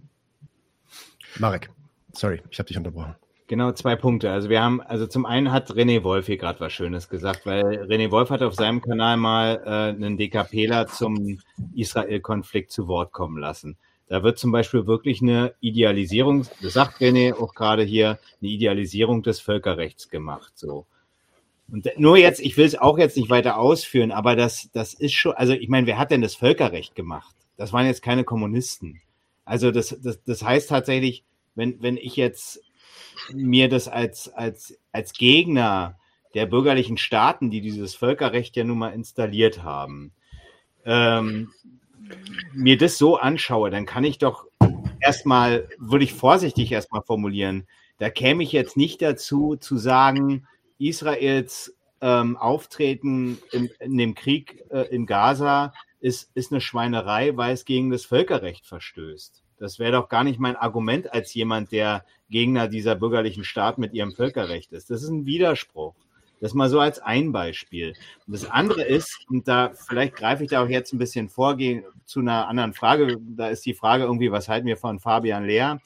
Marek, 1.39 1.71
sorry, 2.13 2.43
ich 2.51 2.59
habe 2.59 2.67
dich 2.67 2.77
unterbrochen. 2.77 3.15
Genau, 3.51 3.73
zwei 3.73 3.97
Punkte. 3.97 4.31
Also 4.31 4.49
wir 4.49 4.63
haben, 4.63 4.81
also 4.81 5.09
zum 5.09 5.27
einen 5.27 5.51
hat 5.51 5.73
René 5.73 6.05
Wolf 6.05 6.27
hier 6.27 6.37
gerade 6.37 6.61
was 6.61 6.73
Schönes 6.73 7.09
gesagt, 7.09 7.47
weil 7.47 7.83
René 7.83 8.13
Wolf 8.13 8.31
hat 8.31 8.43
auf 8.43 8.55
seinem 8.55 8.81
Kanal 8.81 9.17
mal 9.17 9.61
äh, 9.65 9.89
einen 9.89 10.17
DKPler 10.17 10.87
zum 10.87 11.41
Israel-Konflikt 11.75 12.71
zu 12.71 12.87
Wort 12.87 13.11
kommen 13.11 13.39
lassen. 13.39 13.77
Da 14.07 14.23
wird 14.23 14.39
zum 14.39 14.53
Beispiel 14.53 14.87
wirklich 14.87 15.21
eine 15.21 15.53
Idealisierung, 15.59 16.47
das 16.63 16.75
sagt 16.75 17.01
René 17.01 17.35
auch 17.35 17.57
gerade 17.57 17.83
hier, 17.83 18.21
eine 18.41 18.51
Idealisierung 18.53 19.25
des 19.25 19.41
Völkerrechts 19.41 20.11
gemacht. 20.11 20.53
So. 20.55 20.87
Und 21.73 21.89
nur 21.97 22.19
jetzt, 22.19 22.39
ich 22.39 22.57
will 22.57 22.67
es 22.67 22.79
auch 22.79 22.99
jetzt 22.99 23.17
nicht 23.17 23.31
weiter 23.31 23.59
ausführen, 23.59 24.13
aber 24.13 24.37
das, 24.37 24.71
das 24.73 24.95
ist 24.95 25.15
schon, 25.15 25.33
also 25.33 25.55
ich 25.55 25.69
meine, 25.69 25.89
wer 25.89 25.99
hat 25.99 26.13
denn 26.13 26.23
das 26.23 26.37
Völkerrecht 26.37 26.95
gemacht? 26.95 27.35
Das 27.57 27.73
waren 27.73 27.87
jetzt 27.87 28.03
keine 28.03 28.23
Kommunisten. 28.23 29.01
Also 29.45 29.73
das, 29.73 29.99
das, 30.01 30.23
das 30.23 30.45
heißt 30.45 30.69
tatsächlich, 30.69 31.25
wenn, 31.57 31.83
wenn 31.83 31.97
ich 31.97 32.15
jetzt 32.15 32.61
mir 33.33 33.69
das 33.69 33.89
als, 33.89 34.29
als, 34.29 34.79
als 34.93 35.13
Gegner 35.13 35.99
der 36.35 36.47
bürgerlichen 36.47 36.97
Staaten, 36.97 37.51
die 37.51 37.61
dieses 37.61 37.95
Völkerrecht 37.95 38.57
ja 38.57 38.65
nun 38.65 38.79
mal 38.79 38.91
installiert 38.91 39.63
haben, 39.63 40.13
ähm, 40.85 41.51
mir 42.53 42.79
das 42.79 42.99
so 42.99 43.17
anschaue, 43.17 43.71
dann 43.71 43.87
kann 43.87 44.05
ich 44.05 44.19
doch 44.19 44.47
erstmal, 45.01 45.69
würde 45.79 46.05
ich 46.05 46.13
vorsichtig 46.13 46.73
erstmal 46.73 47.03
formulieren, 47.03 47.67
da 47.99 48.11
käme 48.11 48.43
ich 48.43 48.53
jetzt 48.53 48.77
nicht 48.77 49.03
dazu 49.03 49.57
zu 49.57 49.77
sagen, 49.77 50.47
Israels 50.79 51.77
ähm, 52.01 52.37
Auftreten 52.37 53.39
in, 53.53 53.71
in, 53.79 53.99
dem 53.99 54.15
Krieg 54.15 54.65
äh, 54.71 54.83
in 54.95 55.05
Gaza 55.05 55.75
ist, 56.01 56.31
ist 56.35 56.51
eine 56.51 56.63
Schweinerei, 56.63 57.37
weil 57.37 57.53
es 57.53 57.67
gegen 57.67 57.91
das 57.91 58.07
Völkerrecht 58.07 58.67
verstößt. 58.67 59.43
Das 59.59 59.79
wäre 59.79 59.93
doch 59.93 60.09
gar 60.09 60.25
nicht 60.25 60.39
mein 60.39 60.57
Argument 60.57 61.13
als 61.13 61.35
jemand, 61.35 61.73
der 61.73 62.07
Gegner 62.31 62.69
dieser 62.69 62.95
bürgerlichen 62.95 63.45
Staat 63.45 63.79
mit 63.79 63.93
ihrem 63.93 64.13
Völkerrecht 64.13 64.73
ist. 64.73 64.91
Das 64.91 65.03
ist 65.03 65.09
ein 65.09 65.27
Widerspruch. 65.27 65.95
Das 66.41 66.55
mal 66.55 66.71
so 66.71 66.81
als 66.81 67.01
ein 67.01 67.33
Beispiel. 67.33 67.93
Und 68.27 68.33
das 68.33 68.51
andere 68.51 68.83
ist, 68.83 69.27
und 69.29 69.47
da 69.47 69.73
vielleicht 69.75 70.17
greife 70.17 70.43
ich 70.43 70.51
da 70.51 70.65
auch 70.65 70.69
jetzt 70.69 70.93
ein 70.93 70.99
bisschen 70.99 71.29
vor 71.29 71.59
zu 72.07 72.21
einer 72.21 72.49
anderen 72.49 72.73
Frage. 72.73 73.19
Da 73.21 73.49
ist 73.49 73.67
die 73.67 73.75
Frage 73.75 74.05
irgendwie, 74.05 74.33
was 74.33 74.49
halten 74.49 74.67
wir 74.67 74.79
von 74.79 75.01
Fabian 75.01 75.45
Lehr? 75.45 75.81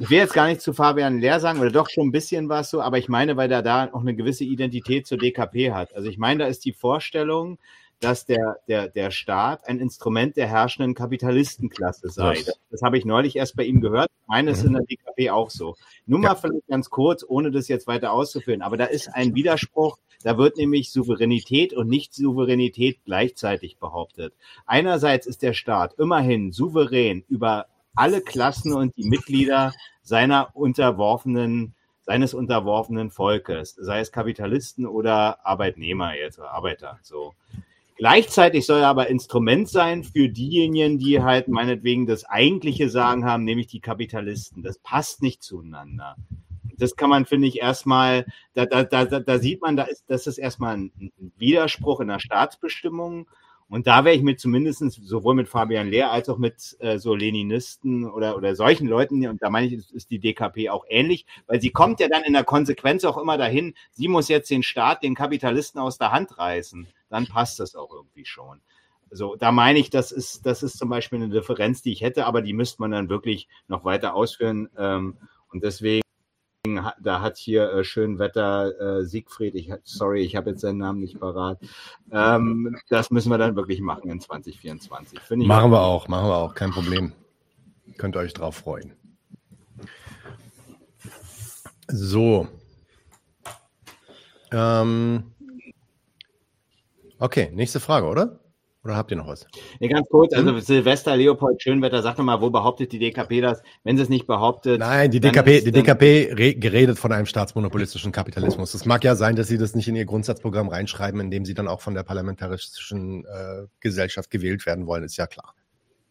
Ich 0.00 0.10
will 0.10 0.18
jetzt 0.18 0.34
gar 0.34 0.46
nicht 0.48 0.60
zu 0.60 0.72
Fabian 0.72 1.20
Lehr 1.20 1.38
sagen, 1.40 1.60
oder 1.60 1.70
doch 1.70 1.88
schon 1.90 2.08
ein 2.08 2.12
bisschen 2.12 2.48
was 2.48 2.70
so, 2.70 2.80
aber 2.80 2.98
ich 2.98 3.08
meine, 3.08 3.36
weil 3.36 3.50
er 3.50 3.62
da 3.62 3.88
auch 3.92 4.00
eine 4.00 4.14
gewisse 4.14 4.44
Identität 4.44 5.06
zur 5.06 5.18
DKP 5.18 5.72
hat. 5.72 5.94
Also 5.94 6.08
ich 6.08 6.18
meine, 6.18 6.44
da 6.44 6.46
ist 6.48 6.64
die 6.64 6.72
Vorstellung, 6.72 7.58
dass 8.00 8.26
der, 8.26 8.58
der, 8.68 8.88
der 8.88 9.10
Staat 9.10 9.66
ein 9.66 9.80
Instrument 9.80 10.36
der 10.36 10.46
herrschenden 10.46 10.94
Kapitalistenklasse 10.94 12.08
sei. 12.10 12.34
Das, 12.34 12.60
das 12.70 12.82
habe 12.82 12.96
ich 12.98 13.04
neulich 13.04 13.36
erst 13.36 13.56
bei 13.56 13.64
ihm 13.64 13.80
gehört. 13.80 14.08
Meine 14.26 14.52
ist 14.52 14.64
in 14.64 14.74
der 14.74 14.82
DKP 14.82 15.30
auch 15.30 15.50
so. 15.50 15.74
Nur 16.06 16.20
mal 16.20 16.34
vielleicht 16.36 16.66
ganz 16.68 16.90
kurz, 16.90 17.24
ohne 17.26 17.50
das 17.50 17.68
jetzt 17.68 17.86
weiter 17.86 18.12
auszuführen. 18.12 18.62
Aber 18.62 18.76
da 18.76 18.84
ist 18.84 19.08
ein 19.08 19.34
Widerspruch. 19.34 19.98
Da 20.22 20.36
wird 20.36 20.56
nämlich 20.56 20.90
Souveränität 20.90 21.72
und 21.72 21.88
Nicht-Souveränität 21.88 23.00
gleichzeitig 23.04 23.78
behauptet. 23.78 24.34
Einerseits 24.66 25.26
ist 25.26 25.42
der 25.42 25.52
Staat 25.52 25.94
immerhin 25.94 26.52
souverän 26.52 27.24
über 27.28 27.66
alle 27.94 28.20
Klassen 28.20 28.74
und 28.74 28.96
die 28.96 29.08
Mitglieder 29.08 29.72
seiner 30.02 30.54
unterworfenen 30.54 31.74
seines 32.08 32.32
unterworfenen 32.32 33.10
Volkes, 33.10 33.74
sei 33.78 34.00
es 34.00 34.12
Kapitalisten 34.12 34.86
oder 34.86 35.44
Arbeitnehmer 35.46 36.14
jetzt 36.14 36.38
oder 36.38 36.52
Arbeiter. 36.52 36.98
So. 37.02 37.34
Gleichzeitig 37.98 38.64
soll 38.64 38.80
er 38.82 38.86
aber 38.86 39.08
Instrument 39.08 39.68
sein 39.68 40.04
für 40.04 40.28
diejenigen, 40.28 40.98
die 40.98 41.20
halt 41.20 41.48
meinetwegen 41.48 42.06
das 42.06 42.24
eigentliche 42.24 42.88
Sagen 42.88 43.24
haben, 43.24 43.42
nämlich 43.42 43.66
die 43.66 43.80
Kapitalisten. 43.80 44.62
Das 44.62 44.78
passt 44.78 45.20
nicht 45.20 45.42
zueinander. 45.42 46.14
Das 46.78 46.94
kann 46.94 47.10
man, 47.10 47.26
finde 47.26 47.48
ich, 47.48 47.58
erstmal, 47.58 48.24
da, 48.54 48.66
da, 48.66 48.84
da, 48.84 49.04
da 49.04 49.38
sieht 49.40 49.62
man, 49.62 49.76
da 49.76 49.82
ist, 49.82 50.04
das 50.06 50.28
ist 50.28 50.38
erstmal 50.38 50.76
ein 50.76 51.12
Widerspruch 51.38 51.98
in 51.98 52.06
der 52.06 52.20
Staatsbestimmung. 52.20 53.28
Und 53.70 53.86
da 53.86 54.04
wäre 54.04 54.16
ich 54.16 54.22
mir 54.22 54.36
zumindest 54.36 54.80
sowohl 54.80 55.34
mit 55.34 55.48
Fabian 55.48 55.88
Lehr 55.88 56.10
als 56.10 56.30
auch 56.30 56.38
mit 56.38 56.76
äh, 56.80 56.98
so 56.98 57.14
Leninisten 57.14 58.08
oder, 58.08 58.36
oder 58.36 58.56
solchen 58.56 58.88
Leuten, 58.88 59.26
und 59.26 59.42
da 59.42 59.50
meine 59.50 59.66
ich, 59.66 59.74
ist, 59.74 59.92
ist 59.92 60.10
die 60.10 60.18
DKP 60.18 60.70
auch 60.70 60.86
ähnlich, 60.88 61.26
weil 61.46 61.60
sie 61.60 61.70
kommt 61.70 62.00
ja 62.00 62.08
dann 62.08 62.22
in 62.24 62.32
der 62.32 62.44
Konsequenz 62.44 63.04
auch 63.04 63.18
immer 63.18 63.36
dahin, 63.36 63.74
sie 63.92 64.08
muss 64.08 64.28
jetzt 64.28 64.50
den 64.50 64.62
Staat, 64.62 65.02
den 65.02 65.14
Kapitalisten 65.14 65.80
aus 65.80 65.98
der 65.98 66.12
Hand 66.12 66.38
reißen. 66.38 66.88
Dann 67.10 67.26
passt 67.26 67.60
das 67.60 67.74
auch 67.74 67.92
irgendwie 67.92 68.24
schon. 68.24 68.60
So, 69.10 69.36
da 69.36 69.52
meine 69.52 69.78
ich, 69.78 69.90
das 69.90 70.12
ist, 70.12 70.46
das 70.46 70.62
ist 70.62 70.78
zum 70.78 70.88
Beispiel 70.88 71.22
eine 71.22 71.28
Differenz, 71.28 71.82
die 71.82 71.92
ich 71.92 72.00
hätte, 72.00 72.26
aber 72.26 72.40
die 72.40 72.52
müsste 72.54 72.80
man 72.80 72.90
dann 72.90 73.08
wirklich 73.10 73.48
noch 73.66 73.84
weiter 73.84 74.14
ausführen. 74.14 74.68
Ähm, 74.78 75.16
und 75.50 75.62
deswegen 75.62 76.02
da 77.00 77.20
hat 77.20 77.36
hier 77.36 77.72
äh, 77.72 77.84
Schönwetter 77.84 78.98
äh, 79.00 79.04
Siegfried, 79.04 79.54
ich, 79.54 79.72
sorry, 79.84 80.22
ich 80.22 80.36
habe 80.36 80.50
jetzt 80.50 80.60
seinen 80.60 80.78
Namen 80.78 81.00
nicht 81.00 81.20
parat. 81.20 81.58
Ähm, 82.10 82.76
das 82.88 83.10
müssen 83.10 83.30
wir 83.30 83.38
dann 83.38 83.56
wirklich 83.56 83.80
machen 83.80 84.10
in 84.10 84.20
2024. 84.20 85.20
machen 85.46 85.70
wir 85.70 85.80
auch, 85.80 86.08
machen 86.08 86.28
wir 86.28 86.36
auch, 86.36 86.54
kein 86.54 86.70
Problem. 86.70 87.12
Könnt 87.96 88.16
ihr 88.16 88.20
euch 88.20 88.34
drauf 88.34 88.56
freuen. 88.56 88.92
So. 91.88 92.46
Ähm, 94.52 95.32
okay, 97.18 97.50
nächste 97.52 97.80
Frage, 97.80 98.06
oder? 98.06 98.40
Oder 98.84 98.96
habt 98.96 99.10
ihr 99.10 99.16
noch 99.16 99.26
was? 99.26 99.46
Nee, 99.80 99.88
ganz 99.88 100.08
kurz, 100.08 100.32
also 100.32 100.50
hm? 100.50 100.60
Silvester 100.60 101.16
Leopold 101.16 101.60
Schönwetter, 101.60 102.00
sag 102.00 102.16
doch 102.16 102.24
mal, 102.24 102.40
wo 102.40 102.50
behauptet 102.50 102.92
die 102.92 102.98
DKP 102.98 103.40
das? 103.40 103.62
Wenn 103.82 103.96
sie 103.96 104.04
es 104.04 104.08
nicht 104.08 104.26
behauptet. 104.26 104.78
Nein, 104.78 105.10
die 105.10 105.20
DKP, 105.20 105.62
die 105.62 105.72
DKP 105.72 106.54
geredet 106.54 106.98
von 106.98 107.12
einem 107.12 107.26
staatsmonopolistischen 107.26 108.12
Kapitalismus. 108.12 108.74
Es 108.74 108.86
mag 108.86 109.02
ja 109.02 109.16
sein, 109.16 109.34
dass 109.34 109.48
sie 109.48 109.58
das 109.58 109.74
nicht 109.74 109.88
in 109.88 109.96
ihr 109.96 110.04
Grundsatzprogramm 110.04 110.68
reinschreiben, 110.68 111.20
indem 111.20 111.44
sie 111.44 111.54
dann 111.54 111.66
auch 111.66 111.80
von 111.80 111.94
der 111.94 112.04
parlamentarischen 112.04 113.24
äh, 113.24 113.66
Gesellschaft 113.80 114.30
gewählt 114.30 114.64
werden 114.64 114.86
wollen, 114.86 115.02
ist 115.02 115.16
ja 115.16 115.26
klar. 115.26 115.54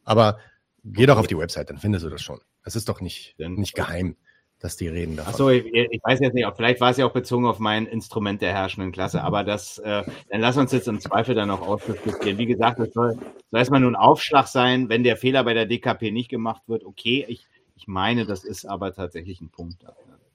Aber 0.03 0.37
geh 0.83 1.05
doch 1.05 1.17
auf 1.17 1.27
die 1.27 1.37
Website, 1.37 1.69
dann 1.69 1.77
findest 1.77 2.05
du 2.05 2.09
das 2.09 2.21
schon. 2.21 2.39
Es 2.63 2.75
ist 2.75 2.89
doch 2.89 2.99
nicht, 2.99 3.35
nicht 3.39 3.75
geheim 3.75 4.17
dass 4.59 4.75
die 4.75 4.87
reden 4.87 5.15
davon. 5.15 5.33
Achso, 5.33 5.49
ich, 5.49 5.65
ich, 5.65 6.01
weiß 6.03 6.19
jetzt 6.19 6.33
nicht, 6.33 6.47
vielleicht 6.55 6.81
war 6.81 6.89
es 6.89 6.97
ja 6.97 7.05
auch 7.05 7.13
bezogen 7.13 7.45
auf 7.45 7.59
mein 7.59 7.85
Instrument 7.85 8.41
der 8.41 8.53
herrschenden 8.53 8.91
Klasse, 8.91 9.23
aber 9.23 9.43
das, 9.43 9.77
äh, 9.79 10.03
dann 10.29 10.41
lass 10.41 10.57
uns 10.57 10.71
jetzt 10.71 10.87
im 10.87 10.99
Zweifel 10.99 11.35
dann 11.35 11.49
noch 11.49 11.61
ausdiskutieren. 11.61 12.37
Wie 12.37 12.47
gesagt, 12.47 12.79
es 12.79 12.93
soll, 12.93 13.13
soll 13.13 13.59
erstmal 13.59 13.79
nur 13.79 13.91
ein 13.91 13.95
Aufschlag 13.95 14.47
sein, 14.47 14.89
wenn 14.89 15.03
der 15.03 15.17
Fehler 15.17 15.43
bei 15.43 15.53
der 15.53 15.65
DKP 15.65 16.11
nicht 16.11 16.29
gemacht 16.29 16.63
wird, 16.67 16.83
okay, 16.83 17.25
ich, 17.27 17.47
ich 17.75 17.87
meine, 17.87 18.25
das 18.25 18.43
ist 18.43 18.65
aber 18.65 18.93
tatsächlich 18.93 19.41
ein 19.41 19.49
Punkt. 19.49 19.85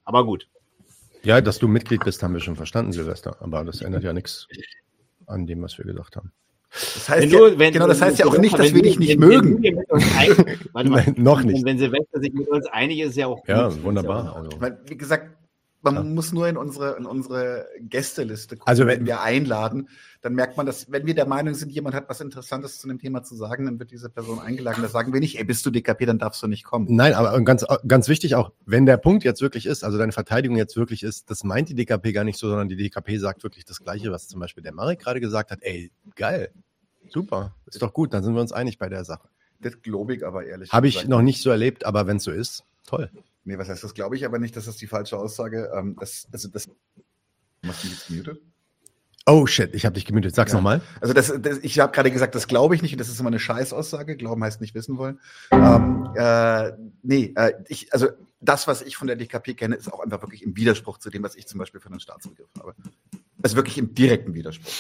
Aber 0.04 0.24
gut. 0.24 0.48
Ja, 1.24 1.40
dass 1.40 1.58
du 1.58 1.68
Mitglied 1.68 2.04
bist, 2.04 2.22
haben 2.22 2.34
wir 2.34 2.40
schon 2.40 2.56
verstanden, 2.56 2.92
Silvester, 2.92 3.36
aber 3.40 3.64
das 3.64 3.80
ändert 3.80 4.04
ja 4.04 4.12
nichts 4.12 4.48
an 5.26 5.46
dem, 5.46 5.62
was 5.62 5.78
wir 5.78 5.84
gesagt 5.84 6.16
haben. 6.16 6.32
Das 6.72 7.08
heißt, 7.08 7.32
du, 7.32 7.48
ja, 7.48 7.58
wenn, 7.58 7.72
genau, 7.74 7.86
das 7.86 8.00
heißt 8.00 8.18
ja 8.18 8.26
auch 8.26 8.38
nicht, 8.38 8.58
dass 8.58 8.72
wir 8.72 8.82
dich 8.82 8.98
nicht 8.98 9.18
mögen. 9.18 9.62
Warte 10.72 10.90
mal, 10.90 11.04
noch 11.16 11.42
nicht. 11.42 11.64
Wenn 11.66 11.78
Silvester 11.78 12.18
sich 12.20 12.32
mit 12.32 12.48
uns 12.48 12.66
einig 12.66 13.00
ist, 13.00 13.10
ist 13.10 13.16
ja 13.16 13.26
auch 13.26 13.40
gut. 13.40 13.48
Ja, 13.48 13.82
wunderbar. 13.82 14.34
Also. 14.36 14.50
Wie 14.86 14.96
gesagt, 14.96 15.36
man 15.82 15.94
ja. 15.94 16.02
muss 16.02 16.32
nur 16.32 16.48
in 16.48 16.56
unsere, 16.56 16.96
in 16.96 17.06
unsere 17.06 17.66
Gästeliste 17.80 18.56
gucken, 18.56 18.68
also 18.68 18.86
wenn, 18.86 19.00
wenn 19.00 19.06
wir 19.06 19.20
einladen, 19.20 19.88
dann 20.20 20.34
merkt 20.34 20.56
man, 20.56 20.66
dass 20.66 20.90
wenn 20.90 21.06
wir 21.06 21.14
der 21.14 21.26
Meinung 21.26 21.54
sind, 21.54 21.72
jemand 21.72 21.94
hat 21.94 22.08
was 22.08 22.20
Interessantes 22.20 22.78
zu 22.78 22.88
dem 22.88 22.98
Thema 22.98 23.22
zu 23.22 23.34
sagen, 23.34 23.64
dann 23.64 23.78
wird 23.78 23.90
diese 23.90 24.08
Person 24.08 24.38
eingeladen. 24.38 24.82
Da 24.82 24.88
sagen 24.88 25.12
wir 25.12 25.20
nicht, 25.20 25.38
ey, 25.38 25.44
bist 25.44 25.66
du 25.66 25.70
DKP, 25.70 26.06
dann 26.06 26.18
darfst 26.18 26.42
du 26.42 26.46
nicht 26.46 26.64
kommen. 26.64 26.86
Nein, 26.88 27.14
aber 27.14 27.40
ganz, 27.42 27.64
ganz 27.86 28.08
wichtig 28.08 28.34
auch, 28.34 28.52
wenn 28.64 28.86
der 28.86 28.96
Punkt 28.96 29.24
jetzt 29.24 29.42
wirklich 29.42 29.66
ist, 29.66 29.84
also 29.84 29.98
deine 29.98 30.12
Verteidigung 30.12 30.56
jetzt 30.56 30.76
wirklich 30.76 31.02
ist, 31.02 31.30
das 31.30 31.44
meint 31.44 31.68
die 31.68 31.74
DKP 31.74 32.12
gar 32.12 32.24
nicht 32.24 32.38
so, 32.38 32.48
sondern 32.48 32.68
die 32.68 32.76
DKP 32.76 33.18
sagt 33.18 33.42
wirklich 33.42 33.64
das 33.64 33.80
Gleiche, 33.80 34.12
was 34.12 34.28
zum 34.28 34.40
Beispiel 34.40 34.62
der 34.62 34.72
Marek 34.72 35.00
gerade 35.00 35.20
gesagt 35.20 35.50
hat. 35.50 35.58
Ey, 35.62 35.90
geil, 36.16 36.50
Super, 37.08 37.54
ist 37.66 37.82
doch 37.82 37.92
gut, 37.92 38.14
dann 38.14 38.22
sind 38.22 38.34
wir 38.34 38.40
uns 38.40 38.52
einig 38.52 38.78
bei 38.78 38.88
der 38.88 39.04
Sache. 39.04 39.28
Das 39.60 39.80
glaube 39.82 40.14
ich 40.14 40.26
aber 40.26 40.44
ehrlich. 40.44 40.72
Habe 40.72 40.88
ich 40.88 41.06
noch 41.06 41.22
nicht 41.22 41.42
so 41.42 41.50
erlebt, 41.50 41.84
aber 41.84 42.06
wenn 42.06 42.16
es 42.16 42.24
so 42.24 42.30
ist, 42.30 42.64
toll. 42.86 43.10
Nee, 43.44 43.58
was 43.58 43.68
heißt 43.68 43.82
das? 43.82 43.94
Glaube 43.94 44.16
ich 44.16 44.24
aber 44.24 44.38
nicht, 44.38 44.56
dass 44.56 44.66
das 44.66 44.76
die 44.76 44.86
falsche 44.86 45.18
Aussage. 45.18 45.70
Ähm, 45.74 45.96
das, 45.98 46.28
also 46.32 46.48
das. 46.48 46.68
Machst 47.62 47.84
du 47.84 47.88
jetzt 47.88 48.06
gemutet? 48.08 48.40
Oh 49.24 49.46
shit, 49.46 49.72
ich 49.74 49.84
habe 49.84 49.94
dich 49.94 50.04
gemutet. 50.04 50.34
Sag's 50.34 50.52
ja. 50.52 50.58
nochmal. 50.58 50.80
Also 51.00 51.14
das, 51.14 51.32
das 51.40 51.58
ich 51.58 51.78
habe 51.78 51.92
gerade 51.92 52.10
gesagt, 52.10 52.34
das 52.34 52.48
glaube 52.48 52.74
ich 52.74 52.82
nicht 52.82 52.92
und 52.92 52.98
das 52.98 53.08
ist 53.08 53.20
immer 53.20 53.28
eine 53.28 53.38
Scheißaussage. 53.38 54.16
Glauben 54.16 54.42
heißt 54.42 54.60
nicht 54.60 54.74
wissen 54.74 54.98
wollen. 54.98 55.20
Ähm, 55.52 56.08
äh, 56.16 56.72
nee, 57.02 57.32
äh, 57.36 57.52
ich, 57.68 57.92
also 57.92 58.08
das, 58.40 58.66
was 58.66 58.82
ich 58.82 58.96
von 58.96 59.06
der 59.06 59.16
DKP 59.16 59.54
kenne, 59.54 59.76
ist 59.76 59.92
auch 59.92 60.00
einfach 60.00 60.22
wirklich 60.22 60.42
im 60.42 60.56
Widerspruch 60.56 60.98
zu 60.98 61.10
dem, 61.10 61.22
was 61.22 61.36
ich 61.36 61.46
zum 61.46 61.58
Beispiel 61.58 61.80
von 61.80 61.92
den 61.92 62.00
Staatsbegriff 62.00 62.48
habe. 62.58 62.74
Also 63.42 63.56
wirklich 63.56 63.78
im 63.78 63.94
direkten 63.94 64.34
Widerspruch. 64.34 64.72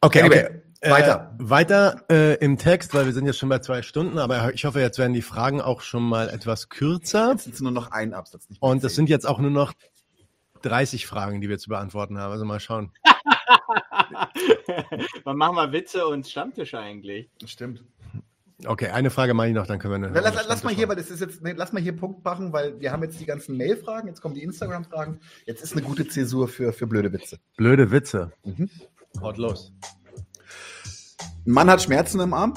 Okay, 0.00 0.22
anyway, 0.22 0.44
okay. 0.44 0.62
Weiter. 0.82 1.34
Äh, 1.38 1.50
weiter 1.50 2.04
äh, 2.10 2.34
im 2.36 2.58
Text, 2.58 2.94
weil 2.94 3.06
wir 3.06 3.12
sind 3.12 3.26
jetzt 3.26 3.38
schon 3.38 3.48
bei 3.48 3.58
zwei 3.60 3.82
Stunden, 3.82 4.18
aber 4.18 4.52
ich 4.52 4.64
hoffe, 4.64 4.80
jetzt 4.80 4.98
werden 4.98 5.12
die 5.12 5.22
Fragen 5.22 5.60
auch 5.60 5.80
schon 5.80 6.02
mal 6.02 6.28
etwas 6.28 6.68
kürzer. 6.68 7.32
Jetzt 7.32 7.44
sind 7.44 7.60
nur 7.60 7.72
noch 7.72 7.90
ein 7.90 8.14
Absatz. 8.14 8.48
Nicht 8.48 8.62
Und 8.62 8.82
es 8.84 8.94
sind 8.94 9.08
jetzt 9.08 9.26
auch 9.26 9.38
nur 9.38 9.50
noch 9.50 9.72
30 10.62 11.06
Fragen, 11.06 11.40
die 11.40 11.48
wir 11.48 11.58
zu 11.58 11.68
beantworten 11.68 12.18
haben. 12.18 12.32
Also 12.32 12.44
mal 12.44 12.60
schauen. 12.60 12.92
Man 15.24 15.36
machen 15.36 15.54
mal 15.54 15.72
Witze 15.72 16.06
und 16.06 16.26
Stammtische 16.26 16.78
eigentlich. 16.78 17.30
Stimmt. 17.44 17.84
Okay, 18.64 18.88
eine 18.88 19.10
Frage 19.10 19.34
mache 19.34 19.48
ich 19.48 19.54
noch, 19.54 19.66
dann 19.66 19.78
können 19.78 20.02
wir. 20.02 20.10
Na, 20.10 20.20
lass, 20.20 20.46
lass 20.48 20.64
mal 20.64 20.72
hier, 20.72 20.88
weil 20.88 20.96
das 20.96 21.10
ist 21.10 21.20
jetzt, 21.20 21.42
nee, 21.42 21.52
lass 21.54 21.74
mal 21.74 21.82
hier 21.82 21.94
Punkt 21.94 22.24
machen, 22.24 22.54
weil 22.54 22.80
wir 22.80 22.90
haben 22.90 23.02
jetzt 23.02 23.20
die 23.20 23.26
ganzen 23.26 23.58
Mail-Fragen, 23.58 24.08
jetzt 24.08 24.22
kommen 24.22 24.34
die 24.34 24.42
Instagram-Fragen. 24.42 25.20
Jetzt 25.44 25.62
ist 25.62 25.72
eine 25.72 25.82
gute 25.82 26.08
Zäsur 26.08 26.48
für, 26.48 26.72
für 26.72 26.86
blöde 26.86 27.12
Witze. 27.12 27.38
Blöde 27.56 27.90
Witze. 27.90 28.32
Mhm. 28.44 28.70
Haut 29.20 29.36
los. 29.36 29.74
Ein 31.46 31.52
Mann 31.52 31.70
hat 31.70 31.82
Schmerzen 31.82 32.20
im 32.20 32.34
Arm 32.34 32.54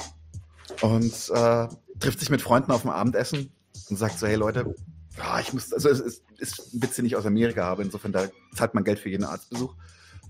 und 0.82 1.30
äh, 1.30 1.68
trifft 1.98 2.20
sich 2.20 2.30
mit 2.30 2.42
Freunden 2.42 2.72
auf 2.72 2.82
dem 2.82 2.90
Abendessen 2.90 3.52
und 3.88 3.96
sagt 3.96 4.18
so, 4.18 4.26
hey 4.26 4.36
Leute, 4.36 4.74
ja, 5.16 5.40
ich 5.40 5.52
muss, 5.52 5.72
also 5.72 5.88
es 5.88 6.00
ist, 6.00 6.24
ist 6.38 6.74
ein 6.74 6.82
Witz, 6.82 6.96
den 6.96 7.04
ich 7.04 7.16
aus 7.16 7.26
Amerika 7.26 7.64
habe, 7.64 7.82
insofern 7.82 8.12
da 8.12 8.28
zahlt 8.54 8.74
man 8.74 8.84
Geld 8.84 8.98
für 8.98 9.08
jeden 9.08 9.24
Arztbesuch. 9.24 9.74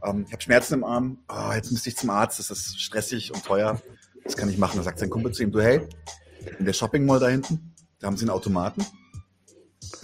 Ähm, 0.04 0.24
ich 0.26 0.32
habe 0.32 0.42
Schmerzen 0.42 0.74
im 0.74 0.84
Arm, 0.84 1.18
oh, 1.28 1.52
jetzt 1.54 1.70
müsste 1.70 1.88
ich 1.90 1.96
zum 1.96 2.10
Arzt, 2.10 2.38
das 2.38 2.50
ist 2.50 2.80
stressig 2.80 3.32
und 3.32 3.44
teuer. 3.44 3.80
Was 4.24 4.36
kann 4.36 4.48
ich 4.48 4.58
machen? 4.58 4.76
Da 4.76 4.82
sagt 4.82 4.98
sein 4.98 5.10
Kumpel 5.10 5.32
zu 5.32 5.42
ihm, 5.42 5.52
du 5.52 5.60
hey, 5.60 5.86
in 6.58 6.64
der 6.64 6.72
Shopping 6.72 7.06
Mall 7.06 7.20
da 7.20 7.28
hinten, 7.28 7.74
da 7.98 8.06
haben 8.06 8.16
sie 8.16 8.24
einen 8.24 8.30
Automaten, 8.30 8.84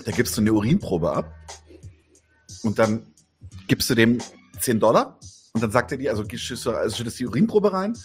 da 0.04 0.12
gibst 0.12 0.36
du 0.36 0.40
eine 0.40 0.52
Urinprobe 0.52 1.12
ab 1.12 1.32
und 2.62 2.78
dann 2.78 3.06
gibst 3.68 3.90
du 3.90 3.94
dem 3.94 4.18
10 4.60 4.80
Dollar 4.80 5.18
und 5.56 5.62
dann 5.62 5.70
sagt 5.70 5.90
er 5.90 5.96
dir, 5.96 6.10
also 6.10 6.22
schüttest 6.28 6.66
also 6.66 6.96
schüttest 6.96 7.18
die 7.18 7.26
Urinprobe 7.26 7.72
rein, 7.72 7.96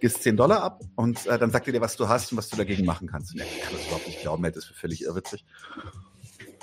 gibst 0.00 0.24
10 0.24 0.36
Dollar 0.36 0.60
ab 0.60 0.80
und 0.96 1.24
äh, 1.28 1.38
dann 1.38 1.52
sagt 1.52 1.68
er 1.68 1.72
dir, 1.72 1.80
was 1.80 1.94
du 1.94 2.08
hast 2.08 2.32
und 2.32 2.38
was 2.38 2.48
du 2.48 2.56
dagegen 2.56 2.84
machen 2.84 3.06
kannst. 3.06 3.32
Und 3.32 3.38
er 3.38 3.46
kann 3.46 3.74
das 3.74 3.86
überhaupt 3.86 4.08
nicht 4.08 4.22
glauben, 4.22 4.42
das 4.42 4.64
für 4.64 4.74
völlig 4.74 5.04
irrwitzig. 5.04 5.44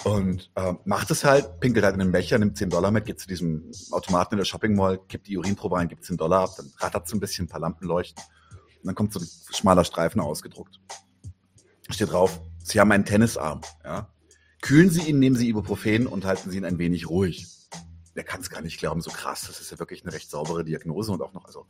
Und 0.04 0.52
äh, 0.56 0.74
macht 0.84 1.12
es 1.12 1.24
halt, 1.24 1.62
pinkelt 1.62 1.86
halt 1.86 1.94
in 1.94 2.00
den 2.00 2.12
Becher, 2.12 2.38
nimmt 2.40 2.58
10 2.58 2.72
Dollar 2.72 2.92
mit, 2.92 3.06
geht 3.06 3.22
zu 3.22 3.28
diesem 3.30 3.72
Automaten 3.92 4.34
in 4.34 4.40
der 4.40 4.44
Shopping 4.44 4.76
Mall, 4.76 5.00
gibt 5.08 5.28
die 5.28 5.38
Urinprobe 5.38 5.78
rein, 5.78 5.88
gibt 5.88 6.04
10 6.04 6.18
Dollar 6.18 6.42
ab, 6.42 6.50
dann 6.58 6.70
rattert 6.80 7.08
so 7.08 7.16
ein 7.16 7.22
bisschen, 7.22 7.46
ein 7.46 7.48
paar 7.48 7.62
Lampen 7.62 7.88
leuchten. 7.88 8.22
Und 8.82 8.88
dann 8.88 8.96
kommt 8.96 9.14
so 9.14 9.22
ein 9.22 9.28
schmaler 9.54 9.86
Streifen 9.86 10.20
ausgedruckt. 10.20 10.78
Steht 11.90 12.12
drauf, 12.12 12.42
Sie 12.66 12.82
haben 12.82 12.92
einen 12.92 13.06
Tennisarm. 13.06 13.62
Ja? 13.86 14.10
Kühlen 14.62 14.90
Sie 14.90 15.04
ihn, 15.04 15.20
nehmen 15.20 15.38
Sie 15.38 15.48
Ibuprofen 15.48 16.06
und 16.06 16.26
halten 16.26 16.52
Sie 16.52 16.58
ihn 16.58 16.66
ein 16.66 16.80
wenig 16.80 17.08
ruhig 17.08 17.48
der 18.16 18.24
kann 18.24 18.42
es 18.42 18.50
gar 18.50 18.62
nicht 18.62 18.80
glauben, 18.80 19.02
so 19.02 19.12
krass. 19.12 19.46
Das 19.48 19.60
ist 19.60 19.72
ja 19.72 19.80
wirklich 19.80 20.04
eine 20.04 20.14
recht 20.14 20.30
saubere 20.30 20.64
Diagnose 20.64 21.12
und 21.12 21.22
auch 21.22 21.34
noch 21.34 21.46
also 21.46 21.66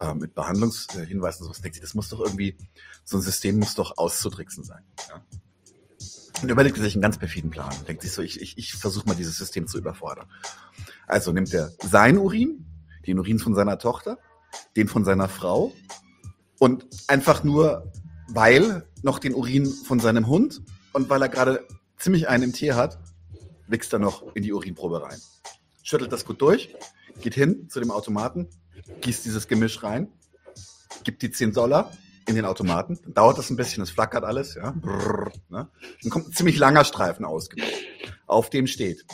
äh, 0.00 0.14
mit 0.14 0.34
Behandlungshinweisen 0.34 1.42
und 1.42 1.46
sowas. 1.46 1.60
Denkt 1.60 1.74
sich, 1.74 1.82
das 1.82 1.94
muss 1.94 2.08
doch 2.08 2.20
irgendwie, 2.20 2.56
so 3.04 3.18
ein 3.18 3.22
System 3.22 3.58
muss 3.58 3.74
doch 3.74 3.98
auszutricksen 3.98 4.64
sein. 4.64 4.82
Ja? 5.08 5.24
Und 6.42 6.50
überlegt 6.50 6.76
sich 6.76 6.94
einen 6.94 7.02
ganz 7.02 7.18
perfiden 7.18 7.50
Plan. 7.50 7.72
Denkt 7.86 8.02
sich 8.02 8.12
so, 8.12 8.22
ich, 8.22 8.40
ich, 8.40 8.58
ich 8.58 8.74
versuche 8.74 9.06
mal 9.06 9.14
dieses 9.14 9.36
System 9.36 9.66
zu 9.66 9.78
überfordern. 9.78 10.26
Also 11.06 11.32
nimmt 11.32 11.52
er 11.52 11.72
sein 11.82 12.18
Urin, 12.18 12.66
den 13.06 13.18
Urin 13.18 13.38
von 13.38 13.54
seiner 13.54 13.78
Tochter, 13.78 14.18
den 14.76 14.88
von 14.88 15.04
seiner 15.04 15.28
Frau 15.28 15.72
und 16.58 16.86
einfach 17.08 17.44
nur, 17.44 17.92
weil 18.28 18.88
noch 19.02 19.18
den 19.18 19.34
Urin 19.34 19.66
von 19.66 20.00
seinem 20.00 20.26
Hund 20.26 20.62
und 20.92 21.10
weil 21.10 21.20
er 21.20 21.28
gerade 21.28 21.66
ziemlich 21.98 22.28
einen 22.28 22.44
im 22.44 22.52
Tier 22.52 22.74
hat, 22.74 22.98
wächst 23.66 23.92
er 23.92 23.98
noch 23.98 24.34
in 24.34 24.42
die 24.42 24.52
Urinprobe 24.52 25.02
rein 25.02 25.20
schüttelt 25.84 26.10
das 26.10 26.24
gut 26.24 26.42
durch, 26.42 26.74
geht 27.20 27.34
hin 27.34 27.68
zu 27.70 27.78
dem 27.78 27.92
Automaten, 27.92 28.48
gießt 29.02 29.24
dieses 29.24 29.46
Gemisch 29.46 29.84
rein, 29.84 30.08
gibt 31.04 31.22
die 31.22 31.30
10 31.30 31.52
Dollar 31.52 31.92
in 32.26 32.34
den 32.34 32.46
Automaten. 32.46 32.98
Dann 33.04 33.14
dauert 33.14 33.38
das 33.38 33.50
ein 33.50 33.56
bisschen, 33.56 33.82
es 33.82 33.90
flackert 33.90 34.24
alles, 34.24 34.54
ja. 34.54 34.72
Brrr, 34.72 35.30
ne? 35.48 35.68
Dann 36.02 36.10
kommt 36.10 36.28
ein 36.28 36.32
ziemlich 36.32 36.58
langer 36.58 36.84
Streifen 36.84 37.24
ausgebaut. 37.24 37.68
Auf 38.26 38.50
dem 38.50 38.66
steht, 38.66 39.04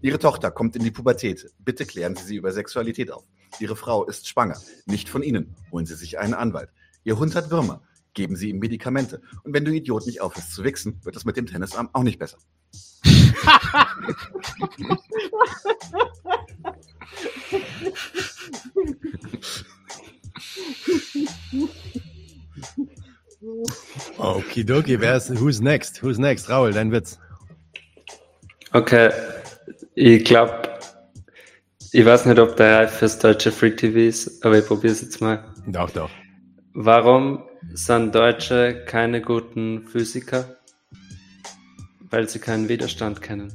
Ihre 0.00 0.18
Tochter 0.18 0.50
kommt 0.50 0.76
in 0.76 0.82
die 0.82 0.90
Pubertät. 0.90 1.50
Bitte 1.58 1.86
klären 1.86 2.16
Sie 2.16 2.24
sie 2.24 2.36
über 2.36 2.52
Sexualität 2.52 3.10
auf. 3.12 3.24
Ihre 3.60 3.76
Frau 3.76 4.04
ist 4.04 4.28
schwanger. 4.28 4.60
Nicht 4.86 5.08
von 5.08 5.22
Ihnen. 5.22 5.54
Holen 5.72 5.86
Sie 5.86 5.94
sich 5.94 6.18
einen 6.18 6.34
Anwalt. 6.34 6.70
Ihr 7.04 7.18
Hund 7.18 7.34
hat 7.34 7.50
Würmer. 7.50 7.82
Geben 8.14 8.36
Sie 8.36 8.50
ihm 8.50 8.58
Medikamente. 8.58 9.22
Und 9.44 9.54
wenn 9.54 9.64
du 9.64 9.72
Idiot 9.72 10.06
nicht 10.06 10.20
aufhörst 10.20 10.52
zu 10.52 10.64
wichsen, 10.64 11.00
wird 11.04 11.16
es 11.16 11.24
mit 11.24 11.36
dem 11.36 11.46
Tennisarm 11.46 11.90
auch 11.92 12.02
nicht 12.02 12.18
besser. 12.18 12.38
Okidoki, 24.18 25.00
wer 25.00 25.16
ist, 25.16 25.30
who's 25.30 25.60
next? 25.60 26.02
Who's 26.02 26.18
next? 26.18 26.50
Raul, 26.50 26.72
dein 26.72 26.92
Witz. 26.92 27.18
Okay, 28.72 29.10
ich 29.94 30.24
glaube, 30.24 30.68
ich 31.92 32.04
weiß 32.04 32.26
nicht, 32.26 32.38
ob 32.38 32.56
der 32.56 32.80
reif 32.80 32.98
fürs 32.98 33.18
deutsche 33.18 33.50
Free 33.50 33.70
TV 33.70 33.98
ist, 33.98 34.44
aber 34.44 34.58
ich 34.58 34.66
probiere 34.66 34.92
es 34.92 35.00
jetzt 35.00 35.20
mal. 35.20 35.44
Doch, 35.66 35.90
doch. 35.90 36.10
Warum 36.74 37.44
sind 37.72 38.14
Deutsche 38.14 38.84
keine 38.86 39.22
guten 39.22 39.86
Physiker? 39.88 40.57
Weil 42.10 42.28
sie 42.28 42.38
keinen 42.38 42.68
Widerstand 42.68 43.22
kennen. 43.22 43.52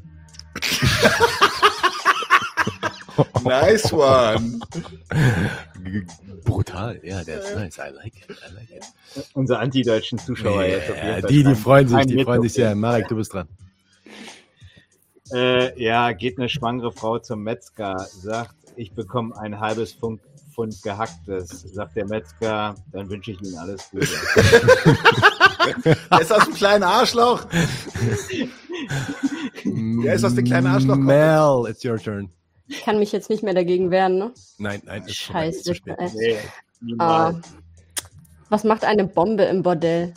nice 3.44 3.92
one. 3.92 4.60
Brutal, 6.44 7.00
ja, 7.04 7.24
der 7.24 7.44
ist 7.44 7.56
nice. 7.56 7.78
I 7.78 7.90
like 7.94 8.16
it. 8.18 8.30
I 8.30 8.54
like 8.54 8.70
it. 8.70 8.84
Unsere 9.34 9.60
antideutschen 9.60 10.20
Zuschauer 10.20 10.64
Ja, 10.64 10.78
jetzt. 10.78 10.92
auf 10.92 10.98
jeden 10.98 11.16
Fall 11.16 11.30
die, 11.30 11.44
die 11.44 11.56
freuen 11.56 11.88
sich, 11.88 12.06
die 12.06 12.24
freuen 12.24 12.42
sich 12.42 12.54
sehr. 12.54 12.76
Marek, 12.76 13.08
du 13.08 13.16
bist 13.16 13.34
dran. 13.34 13.48
Äh, 15.32 15.82
ja, 15.82 16.12
geht 16.12 16.38
eine 16.38 16.50
schwangere 16.50 16.92
Frau 16.92 17.18
zum 17.18 17.44
Metzger, 17.44 17.98
sagt, 17.98 18.56
ich 18.76 18.92
bekomme 18.92 19.36
ein 19.38 19.60
halbes 19.60 19.94
Pfund, 19.94 20.22
Pfund 20.54 20.82
gehacktes. 20.84 21.62
Sagt 21.62 21.96
der 21.96 22.06
Metzger, 22.06 22.76
dann 22.92 23.10
wünsche 23.10 23.32
ich 23.32 23.42
Ihnen 23.42 23.58
alles 23.58 23.90
Gute. 23.90 24.08
Der 26.12 26.22
ist 26.22 26.32
aus 26.32 26.46
dem 26.46 26.54
kleinen 26.54 26.84
Arschloch. 26.84 27.46
Der 29.66 30.14
ist 30.14 30.24
aus 30.26 30.36
dem 30.36 30.46
kleinen 30.46 30.68
Arschloch. 30.68 30.98
Mel, 30.98 31.66
it's 31.70 31.84
your 31.86 31.98
turn. 31.98 32.30
Ich 32.68 32.84
kann 32.84 33.00
mich 33.00 33.12
jetzt 33.12 33.30
nicht 33.30 33.44
mehr 33.44 33.54
dagegen 33.54 33.92
wehren, 33.92 34.18
ne? 34.18 34.32
Nein, 34.58 34.82
nein, 34.86 35.02
ist 35.04 35.10
ist 35.10 35.18
Scheiße. 35.18 35.76
spät. 35.76 36.00
Äh, 36.00 36.10
nee, 36.16 36.38
ah. 36.98 37.32
niemals. 37.32 37.48
Was 38.50 38.64
macht 38.64 38.86
eine 38.86 39.06
Bombe 39.06 39.44
im 39.44 39.62
Bordell? 39.64 40.14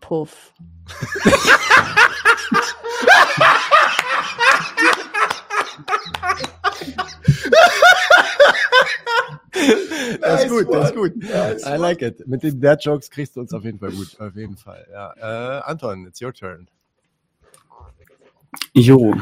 Puff. 0.00 0.52
Das 10.20 10.44
ist 10.44 10.50
gut, 10.50 10.66
das 10.72 10.90
ist 10.90 10.96
gut. 10.96 11.16
Nice 11.16 11.66
I 11.66 11.76
like 11.76 12.02
it. 12.02 12.26
Mit 12.26 12.42
den 12.42 12.60
Dad 12.60 12.82
Jokes 12.84 13.10
kriegst 13.10 13.36
du 13.36 13.40
uns 13.40 13.52
auf 13.52 13.64
jeden 13.64 13.78
Fall 13.78 13.90
gut. 13.90 14.16
Auf 14.18 14.34
jeden 14.36 14.56
Fall. 14.56 14.86
Ja. 14.90 15.58
Äh, 15.58 15.62
Anton, 15.62 16.06
it's 16.06 16.22
your 16.22 16.32
turn. 16.32 16.68
Jo. 18.72 19.14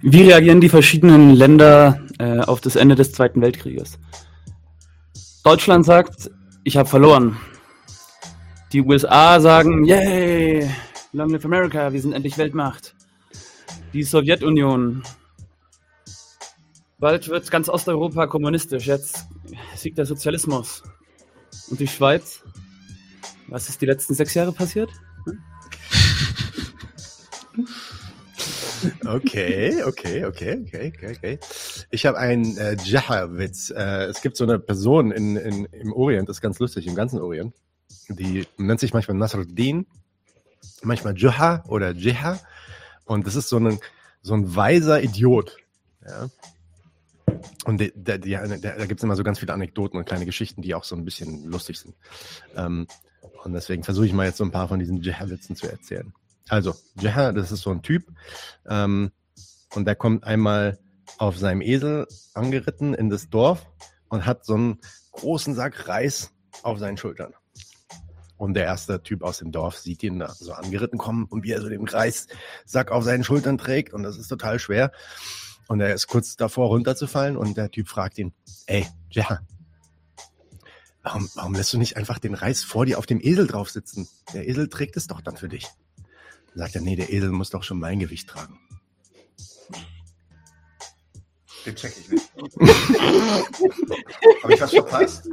Wie 0.00 0.22
reagieren 0.22 0.60
die 0.60 0.68
verschiedenen 0.68 1.34
Länder 1.34 2.00
äh, 2.18 2.40
auf 2.40 2.60
das 2.60 2.76
Ende 2.76 2.94
des 2.94 3.12
Zweiten 3.12 3.40
Weltkrieges? 3.40 3.98
Deutschland 5.44 5.84
sagt, 5.84 6.30
ich 6.64 6.76
habe 6.76 6.88
verloren. 6.88 7.36
Die 8.72 8.80
USA 8.80 9.40
sagen, 9.40 9.84
yay, 9.84 10.68
long 11.12 11.30
live 11.30 11.44
America, 11.44 11.92
wir 11.92 12.00
sind 12.00 12.12
endlich 12.12 12.38
Weltmacht. 12.38 12.94
Die 13.92 14.02
Sowjetunion. 14.02 15.02
Bald 17.02 17.28
wird 17.28 17.50
ganz 17.50 17.68
Osteuropa 17.68 18.28
kommunistisch, 18.28 18.86
jetzt 18.86 19.26
siegt 19.74 19.98
der 19.98 20.06
Sozialismus. 20.06 20.84
Und 21.68 21.80
die 21.80 21.88
Schweiz? 21.88 22.44
Was 23.48 23.68
ist 23.68 23.82
die 23.82 23.86
letzten 23.86 24.14
sechs 24.14 24.34
Jahre 24.34 24.52
passiert? 24.52 24.88
Okay, 29.04 29.82
okay, 29.82 30.24
okay, 30.24 30.54
okay, 30.54 30.92
okay, 30.94 31.16
okay. 31.16 31.38
Ich 31.90 32.06
habe 32.06 32.18
einen 32.18 32.56
äh, 32.56 32.76
Jaha-Witz. 32.84 33.70
Äh, 33.70 34.04
es 34.04 34.22
gibt 34.22 34.36
so 34.36 34.44
eine 34.44 34.60
Person 34.60 35.10
in, 35.10 35.36
in, 35.36 35.64
im 35.64 35.92
Orient, 35.92 36.28
das 36.28 36.36
ist 36.36 36.40
ganz 36.40 36.60
lustig, 36.60 36.86
im 36.86 36.94
ganzen 36.94 37.20
Orient. 37.20 37.52
Die 38.10 38.46
nennt 38.58 38.78
sich 38.78 38.94
manchmal 38.94 39.16
Nasruddin, 39.16 39.86
manchmal 40.82 41.18
Jaha 41.18 41.64
oder 41.66 41.90
Jiha. 41.90 42.38
Und 43.06 43.26
das 43.26 43.34
ist 43.34 43.48
so 43.48 43.58
ein, 43.58 43.80
so 44.22 44.34
ein 44.34 44.54
weiser 44.54 45.02
Idiot. 45.02 45.56
Ja. 46.06 46.28
Und 47.64 47.78
der, 47.78 47.90
der, 47.94 48.18
der, 48.18 48.58
da 48.58 48.86
gibt 48.86 49.00
es 49.00 49.04
immer 49.04 49.16
so 49.16 49.24
ganz 49.24 49.38
viele 49.38 49.52
Anekdoten 49.52 49.98
und 49.98 50.04
kleine 50.04 50.26
Geschichten, 50.26 50.62
die 50.62 50.74
auch 50.74 50.84
so 50.84 50.96
ein 50.96 51.04
bisschen 51.04 51.44
lustig 51.44 51.78
sind. 51.78 51.94
Ähm, 52.56 52.86
und 53.44 53.52
deswegen 53.52 53.82
versuche 53.82 54.06
ich 54.06 54.12
mal 54.12 54.26
jetzt 54.26 54.38
so 54.38 54.44
ein 54.44 54.50
paar 54.50 54.68
von 54.68 54.78
diesen 54.78 55.00
Jiha-Witzen 55.00 55.56
zu 55.56 55.68
erzählen. 55.68 56.12
Also, 56.48 56.74
Jaha, 57.00 57.32
das 57.32 57.52
ist 57.52 57.62
so 57.62 57.70
ein 57.70 57.82
Typ, 57.82 58.04
ähm, 58.68 59.10
und 59.74 59.86
der 59.86 59.94
kommt 59.94 60.24
einmal 60.24 60.78
auf 61.18 61.38
seinem 61.38 61.60
Esel 61.62 62.06
angeritten 62.34 62.94
in 62.94 63.10
das 63.10 63.30
Dorf 63.30 63.66
und 64.08 64.26
hat 64.26 64.44
so 64.44 64.54
einen 64.54 64.78
großen 65.12 65.54
Sack 65.54 65.88
Reis 65.88 66.32
auf 66.62 66.78
seinen 66.78 66.96
Schultern. 66.96 67.32
Und 68.36 68.54
der 68.54 68.64
erste 68.64 69.02
Typ 69.02 69.22
aus 69.22 69.38
dem 69.38 69.52
Dorf 69.52 69.78
sieht 69.78 70.02
ihn 70.02 70.18
da 70.18 70.28
so 70.28 70.52
angeritten 70.52 70.98
kommen 70.98 71.26
und 71.26 71.44
wie 71.44 71.52
er 71.52 71.62
so 71.62 71.68
den 71.68 71.86
Reissack 71.86 72.90
auf 72.90 73.04
seinen 73.04 73.22
Schultern 73.22 73.56
trägt. 73.56 73.94
Und 73.94 74.02
das 74.02 74.18
ist 74.18 74.28
total 74.28 74.58
schwer. 74.58 74.90
Und 75.72 75.80
er 75.80 75.94
ist 75.94 76.06
kurz 76.06 76.36
davor 76.36 76.66
runterzufallen 76.66 77.38
und 77.38 77.56
der 77.56 77.70
Typ 77.70 77.88
fragt 77.88 78.18
ihn, 78.18 78.34
ey, 78.66 78.86
Jaha, 79.10 79.40
warum, 81.02 81.30
warum 81.34 81.54
lässt 81.54 81.72
du 81.72 81.78
nicht 81.78 81.96
einfach 81.96 82.18
den 82.18 82.34
Reis 82.34 82.62
vor 82.62 82.84
dir 82.84 82.98
auf 82.98 83.06
dem 83.06 83.22
Esel 83.22 83.46
drauf 83.46 83.70
sitzen? 83.70 84.06
Der 84.34 84.46
Esel 84.46 84.68
trägt 84.68 84.98
es 84.98 85.06
doch 85.06 85.22
dann 85.22 85.38
für 85.38 85.48
dich. 85.48 85.66
Dann 86.48 86.58
sagt 86.58 86.74
er, 86.74 86.82
nee, 86.82 86.94
der 86.94 87.10
Esel 87.10 87.30
muss 87.30 87.48
doch 87.48 87.62
schon 87.62 87.78
mein 87.78 88.00
Gewicht 88.00 88.28
tragen. 88.28 88.60
Den 91.64 91.74
check 91.74 91.94
ich 91.98 92.10
nicht. 92.10 92.30
Habe 94.42 94.52
ich 94.52 94.60
was 94.60 94.72
verpasst? 94.72 95.26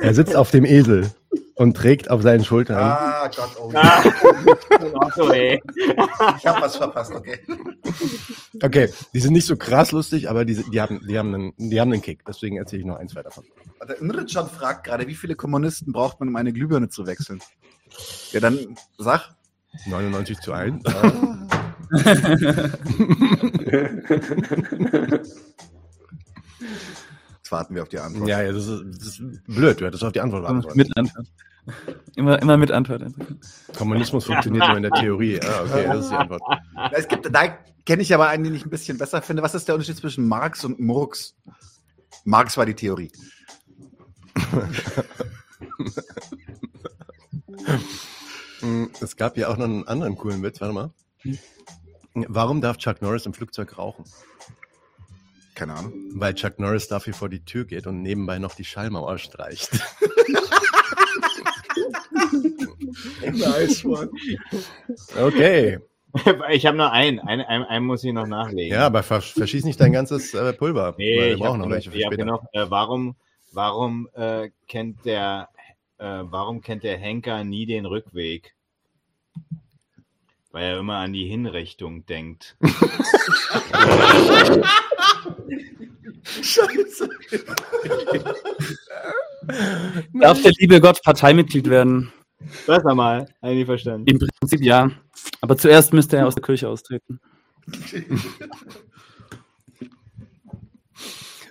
Er 0.00 0.14
sitzt 0.14 0.36
auf 0.36 0.52
dem 0.52 0.64
Esel 0.64 1.12
und 1.56 1.74
trägt 1.74 2.10
auf 2.10 2.22
seinen 2.22 2.44
Schultern. 2.44 2.78
Ah, 2.78 3.28
Gott, 3.34 3.56
oh 3.58 3.72
Ah. 3.74 4.04
Ich 6.36 6.46
habe 6.46 6.60
was 6.60 6.76
verpasst, 6.76 7.12
okay. 7.12 7.38
Okay, 8.62 8.90
die 9.14 9.20
sind 9.20 9.32
nicht 9.32 9.46
so 9.46 9.56
krass 9.56 9.92
lustig, 9.92 10.28
aber 10.28 10.44
die, 10.44 10.62
die, 10.70 10.80
haben, 10.80 11.00
die, 11.08 11.18
haben 11.18 11.34
einen, 11.34 11.52
die 11.56 11.80
haben 11.80 11.92
einen 11.92 12.02
Kick. 12.02 12.24
Deswegen 12.26 12.58
erzähle 12.58 12.80
ich 12.80 12.86
noch 12.86 12.96
ein, 12.96 13.08
zwei 13.08 13.22
davon. 13.22 13.44
Der 13.88 13.98
Imritschan 13.98 14.48
fragt 14.48 14.84
gerade, 14.84 15.06
wie 15.06 15.14
viele 15.14 15.34
Kommunisten 15.34 15.92
braucht 15.92 16.20
man, 16.20 16.28
um 16.28 16.36
eine 16.36 16.52
Glühbirne 16.52 16.90
zu 16.90 17.06
wechseln? 17.06 17.40
Ja, 18.32 18.40
dann 18.40 18.58
sag. 18.98 19.30
99 19.86 20.40
zu 20.40 20.52
1. 20.52 20.82
Jetzt 27.46 27.52
warten 27.52 27.76
wir 27.76 27.82
auf 27.82 27.88
die 27.88 28.00
Antwort. 28.00 28.28
ja, 28.28 28.42
ja 28.42 28.50
das, 28.50 28.66
ist, 28.66 28.82
das 28.88 29.06
ist 29.06 29.22
blöd. 29.46 29.80
Du 29.80 29.86
hättest 29.86 30.02
auf 30.02 30.10
die 30.10 30.20
Antwort 30.20 30.42
warten 30.42 30.62
sollen. 30.62 30.76
Mit 30.76 30.96
Antwort. 30.96 31.28
Immer, 32.16 32.42
immer 32.42 32.56
mit 32.56 32.72
Antwort. 32.72 33.04
Kommunismus 33.78 34.24
funktioniert 34.24 34.66
nur 34.66 34.76
in 34.76 34.82
der 34.82 34.90
Theorie. 34.90 35.38
Ah, 35.40 35.62
okay, 35.62 35.84
das 35.84 36.06
ist 36.06 36.10
die 36.10 36.16
Antwort. 36.16 36.42
Es 36.90 37.06
gibt, 37.06 37.32
da 37.32 37.56
kenne 37.84 38.02
ich 38.02 38.12
aber 38.12 38.26
einen, 38.26 38.42
den 38.42 38.54
ich 38.56 38.66
ein 38.66 38.70
bisschen 38.70 38.98
besser 38.98 39.22
finde. 39.22 39.44
Was 39.44 39.54
ist 39.54 39.68
der 39.68 39.76
Unterschied 39.76 39.96
zwischen 39.96 40.26
Marx 40.26 40.64
und 40.64 40.80
Murks? 40.80 41.36
Marx 42.24 42.56
war 42.56 42.66
die 42.66 42.74
Theorie. 42.74 43.12
Es 49.00 49.16
gab 49.16 49.36
ja 49.36 49.48
auch 49.48 49.56
noch 49.56 49.66
einen 49.66 49.86
anderen 49.86 50.16
coolen 50.16 50.42
Witz. 50.42 50.60
Warte 50.60 50.74
mal. 50.74 50.90
Warum 52.14 52.60
darf 52.60 52.78
Chuck 52.78 53.02
Norris 53.02 53.24
im 53.24 53.34
Flugzeug 53.34 53.78
rauchen? 53.78 54.04
Keine 55.56 55.74
Ahnung. 55.74 55.92
Weil 56.12 56.34
Chuck 56.34 56.58
Norris 56.58 56.86
dafür 56.86 57.14
vor 57.14 57.30
die 57.30 57.42
Tür 57.42 57.64
geht 57.64 57.86
und 57.86 58.02
nebenbei 58.02 58.38
noch 58.38 58.54
die 58.54 58.64
Schallmauer 58.64 59.16
streicht. 59.16 59.70
Nice 63.32 63.84
one. 63.84 64.10
Okay. 65.18 65.78
Ich 66.50 66.66
habe 66.66 66.76
nur 66.76 66.92
einen. 66.92 67.20
einen. 67.20 67.40
Einen, 67.42 67.64
einen 67.64 67.86
muss 67.86 68.04
ich 68.04 68.12
noch 68.12 68.26
nachlegen. 68.26 68.76
Ja, 68.76 68.86
aber 68.86 69.02
vers 69.02 69.30
verschieß 69.30 69.64
nicht 69.64 69.80
dein 69.80 69.92
ganzes 69.92 70.34
äh, 70.34 70.52
Pulver. 70.52 70.94
Nee, 70.98 71.16
weil 71.18 71.24
wir 71.24 71.34
ich 71.34 71.40
brauchen 71.40 71.60
noch 71.60 71.70
welche 71.70 71.90
für 71.90 72.00
später. 72.00 72.26
noch 72.26 72.44
äh, 72.52 72.66
warum, 72.68 73.16
warum 73.52 74.10
äh, 74.14 74.50
kennt 74.68 75.06
der, 75.06 75.48
äh, 75.96 76.22
warum 76.22 76.60
kennt 76.60 76.84
der 76.84 76.98
Henker 76.98 77.44
nie 77.44 77.64
den 77.64 77.86
Rückweg? 77.86 78.54
Weil 80.52 80.64
er 80.64 80.78
immer 80.78 80.96
an 80.96 81.14
die 81.14 81.26
Hinrichtung 81.26 82.04
denkt. 82.04 82.56
Darf 90.26 90.42
der 90.42 90.50
liebe 90.58 90.80
Gott 90.80 91.00
Parteimitglied 91.04 91.70
werden? 91.70 92.12
Was 92.66 92.82
nochmal? 92.82 93.28
Eigentlich 93.42 93.66
verstanden. 93.66 94.08
Im 94.08 94.18
Prinzip 94.18 94.60
ja. 94.60 94.90
Aber 95.40 95.56
zuerst 95.56 95.92
müsste 95.92 96.16
er 96.16 96.26
aus 96.26 96.34
der 96.34 96.42
Kirche 96.42 96.68
austreten. 96.68 97.20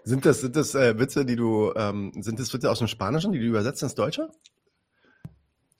Sind 0.08 0.24
das, 0.24 0.42
sind 0.42 0.56
das 0.56 0.76
äh, 0.76 1.00
Witze, 1.00 1.26
die 1.26 1.36
du, 1.36 1.74
ähm, 1.76 2.12
sind 2.22 2.40
das 2.40 2.54
Witze 2.54 2.70
aus 2.70 2.78
dem 2.78 2.88
Spanischen, 2.88 3.32
die 3.32 3.40
du 3.40 3.46
übersetzt 3.46 3.82
ins 3.82 3.96
Deutsche? 3.96 4.30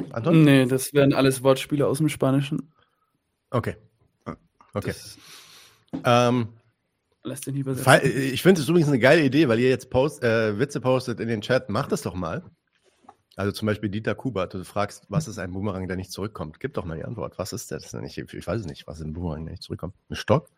Anton? 0.10 0.44
Nee, 0.44 0.66
das 0.66 0.96
wären 0.96 1.14
alles 1.14 1.44
Wortspiele 1.44 1.86
aus 1.86 2.00
dem 2.00 2.10
Spanischen. 2.10 2.74
Okay. 3.52 3.76
Okay. 4.74 4.96
Das, 4.96 5.18
Ähm, 6.04 6.48
Lass 7.22 7.42
den 7.42 7.56
übersetzen. 7.56 8.34
Ich 8.34 8.42
finde 8.42 8.62
es 8.62 8.68
übrigens 8.68 8.88
eine 8.88 8.98
geile 8.98 9.24
Idee, 9.24 9.48
weil 9.48 9.60
ihr 9.60 9.70
jetzt 9.70 9.92
Post, 9.92 10.24
äh, 10.24 10.58
Witze 10.58 10.82
postet 10.82 11.20
in 11.20 11.28
den 11.28 11.42
Chat. 11.42 11.70
Macht 11.70 11.92
das 11.92 12.02
doch 12.02 12.16
mal. 12.16 12.44
Also 13.36 13.52
zum 13.52 13.66
Beispiel 13.66 13.90
Dieter 13.90 14.16
Kubert, 14.16 14.54
du 14.54 14.64
fragst, 14.64 15.06
was 15.10 15.28
ist 15.28 15.40
ein 15.40 15.52
Boomerang, 15.52 15.88
der 15.88 15.98
nicht 15.98 16.12
zurückkommt? 16.12 16.60
Gib 16.60 16.74
doch 16.74 16.86
mal 16.86 16.98
die 16.98 17.04
Antwort. 17.04 17.38
Was 17.38 17.52
ist 17.52 17.72
das? 17.72 17.94
Ich, 17.94 18.18
ich 18.18 18.48
weiß 18.48 18.62
es 18.62 18.66
nicht. 18.66 18.88
Was 18.88 19.00
ist 19.00 19.06
ein 19.06 19.14
Boomerang, 19.14 19.46
der 19.46 19.52
nicht 19.52 19.64
zurückkommt? 19.64 19.94
Ein 20.10 20.16
Stock? 20.16 20.50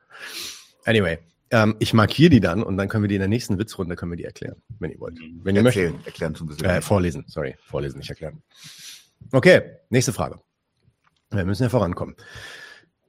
Anyway, 0.85 1.17
ähm, 1.49 1.75
ich 1.79 1.93
markiere 1.93 2.29
die 2.29 2.39
dann 2.39 2.61
und 2.61 2.77
dann 2.77 2.87
können 2.87 3.03
wir 3.03 3.07
die 3.07 3.15
in 3.15 3.21
der 3.21 3.27
nächsten 3.27 3.57
Witzrunde 3.57 3.95
können 3.95 4.11
wir 4.11 4.17
die 4.17 4.25
erklären, 4.25 4.61
wenn 4.79 4.91
ihr 4.91 4.99
wollt. 4.99 5.17
Wenn 5.43 5.55
ihr 5.55 5.65
Erzählen, 5.65 5.93
möchtet. 5.93 6.07
erklären 6.07 6.35
zum 6.35 6.47
bisschen. 6.47 6.65
Äh, 6.65 6.81
vorlesen, 6.81 7.25
sorry. 7.27 7.55
Vorlesen, 7.65 7.97
nicht 7.97 8.09
erklären. 8.09 8.41
Okay, 9.31 9.77
nächste 9.89 10.13
Frage. 10.13 10.39
Wir 11.31 11.45
müssen 11.45 11.63
ja 11.63 11.69
vorankommen. 11.69 12.15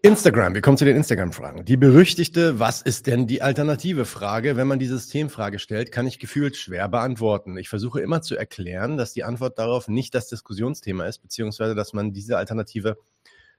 Instagram, 0.01 0.55
wir 0.55 0.61
kommen 0.61 0.77
zu 0.77 0.85
den 0.85 0.95
Instagram-Fragen. 0.95 1.65
Die 1.65 1.77
berüchtigte, 1.77 2.61
was 2.61 2.83
ist 2.83 3.09
denn 3.09 3.27
die 3.27 3.43
alternative 3.43 4.05
Frage, 4.05 4.57
wenn 4.57 4.69
man 4.69 4.79
die 4.79 4.87
Systemfrage 4.87 5.59
stellt, 5.59 5.91
kann 5.91 6.07
ich 6.07 6.21
gefühlt 6.21 6.57
schwer 6.57 6.89
beantworten. 6.89 7.57
Ich 7.59 7.69
versuche 7.69 8.01
immer 8.01 8.23
zu 8.23 8.37
erklären, 8.37 8.97
dass 8.97 9.13
die 9.13 9.25
Antwort 9.25 9.59
darauf 9.59 9.89
nicht 9.89 10.15
das 10.15 10.29
Diskussionsthema 10.29 11.07
ist, 11.07 11.19
beziehungsweise 11.19 11.75
dass 11.75 11.95
man 11.95 12.13
diese 12.13 12.39
Alternative 12.39 12.97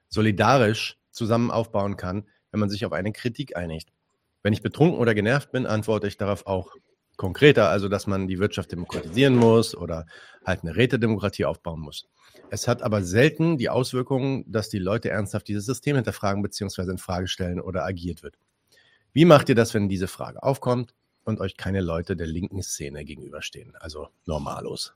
solidarisch 0.08 0.96
zusammen 1.10 1.50
aufbauen 1.50 1.98
kann, 1.98 2.26
wenn 2.52 2.60
man 2.60 2.70
sich 2.70 2.86
auf 2.86 2.92
eine 2.92 3.12
Kritik 3.12 3.54
einigt. 3.54 3.92
Wenn 4.42 4.54
ich 4.54 4.62
betrunken 4.62 4.98
oder 4.98 5.14
genervt 5.14 5.52
bin, 5.52 5.66
antworte 5.66 6.06
ich 6.06 6.16
darauf 6.16 6.46
auch 6.46 6.74
konkreter, 7.18 7.68
also 7.68 7.90
dass 7.90 8.06
man 8.06 8.28
die 8.28 8.38
Wirtschaft 8.38 8.72
demokratisieren 8.72 9.36
muss 9.36 9.76
oder 9.76 10.06
halt 10.46 10.62
eine 10.62 10.74
Rätedemokratie 10.74 11.44
aufbauen 11.44 11.80
muss. 11.80 12.08
Es 12.52 12.66
hat 12.66 12.82
aber 12.82 13.02
selten 13.02 13.58
die 13.58 13.68
Auswirkungen, 13.68 14.44
dass 14.50 14.68
die 14.68 14.80
Leute 14.80 15.08
ernsthaft 15.08 15.46
dieses 15.46 15.66
System 15.66 15.94
hinterfragen 15.94 16.42
bzw. 16.42 16.90
in 16.90 16.98
Frage 16.98 17.28
stellen 17.28 17.60
oder 17.60 17.84
agiert 17.84 18.24
wird. 18.24 18.36
Wie 19.12 19.24
macht 19.24 19.48
ihr 19.48 19.54
das, 19.54 19.72
wenn 19.72 19.88
diese 19.88 20.08
Frage 20.08 20.42
aufkommt 20.42 20.94
und 21.24 21.40
euch 21.40 21.56
keine 21.56 21.80
Leute 21.80 22.16
der 22.16 22.26
linken 22.26 22.62
Szene 22.62 23.04
gegenüberstehen, 23.04 23.76
also 23.76 24.08
Normalos? 24.26 24.94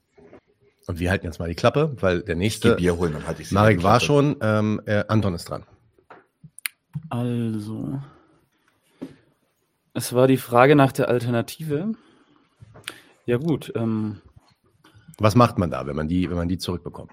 Und 0.86 0.98
wir 0.98 1.10
halten 1.10 1.26
jetzt 1.26 1.38
mal 1.38 1.48
die 1.48 1.54
Klappe, 1.54 1.96
weil 2.00 2.22
der 2.22 2.34
nächste, 2.34 2.74
Bier 2.74 2.98
holen, 2.98 3.12
dann 3.12 3.26
halte 3.26 3.42
ich 3.42 3.50
Marek 3.52 3.82
war 3.82 4.00
schon, 4.00 4.36
ähm, 4.40 4.82
äh, 4.84 5.04
Anton 5.08 5.34
ist 5.34 5.48
dran. 5.48 5.64
Also, 7.08 8.00
es 9.94 10.12
war 10.12 10.26
die 10.26 10.36
Frage 10.36 10.74
nach 10.74 10.92
der 10.92 11.08
Alternative. 11.08 11.92
Ja 13.26 13.38
gut. 13.38 13.72
Ähm, 13.74 14.20
Was 15.18 15.34
macht 15.34 15.56
man 15.56 15.70
da, 15.70 15.86
wenn 15.86 15.96
man 15.96 16.08
die, 16.08 16.28
wenn 16.28 16.36
man 16.36 16.48
die 16.48 16.58
zurückbekommt? 16.58 17.12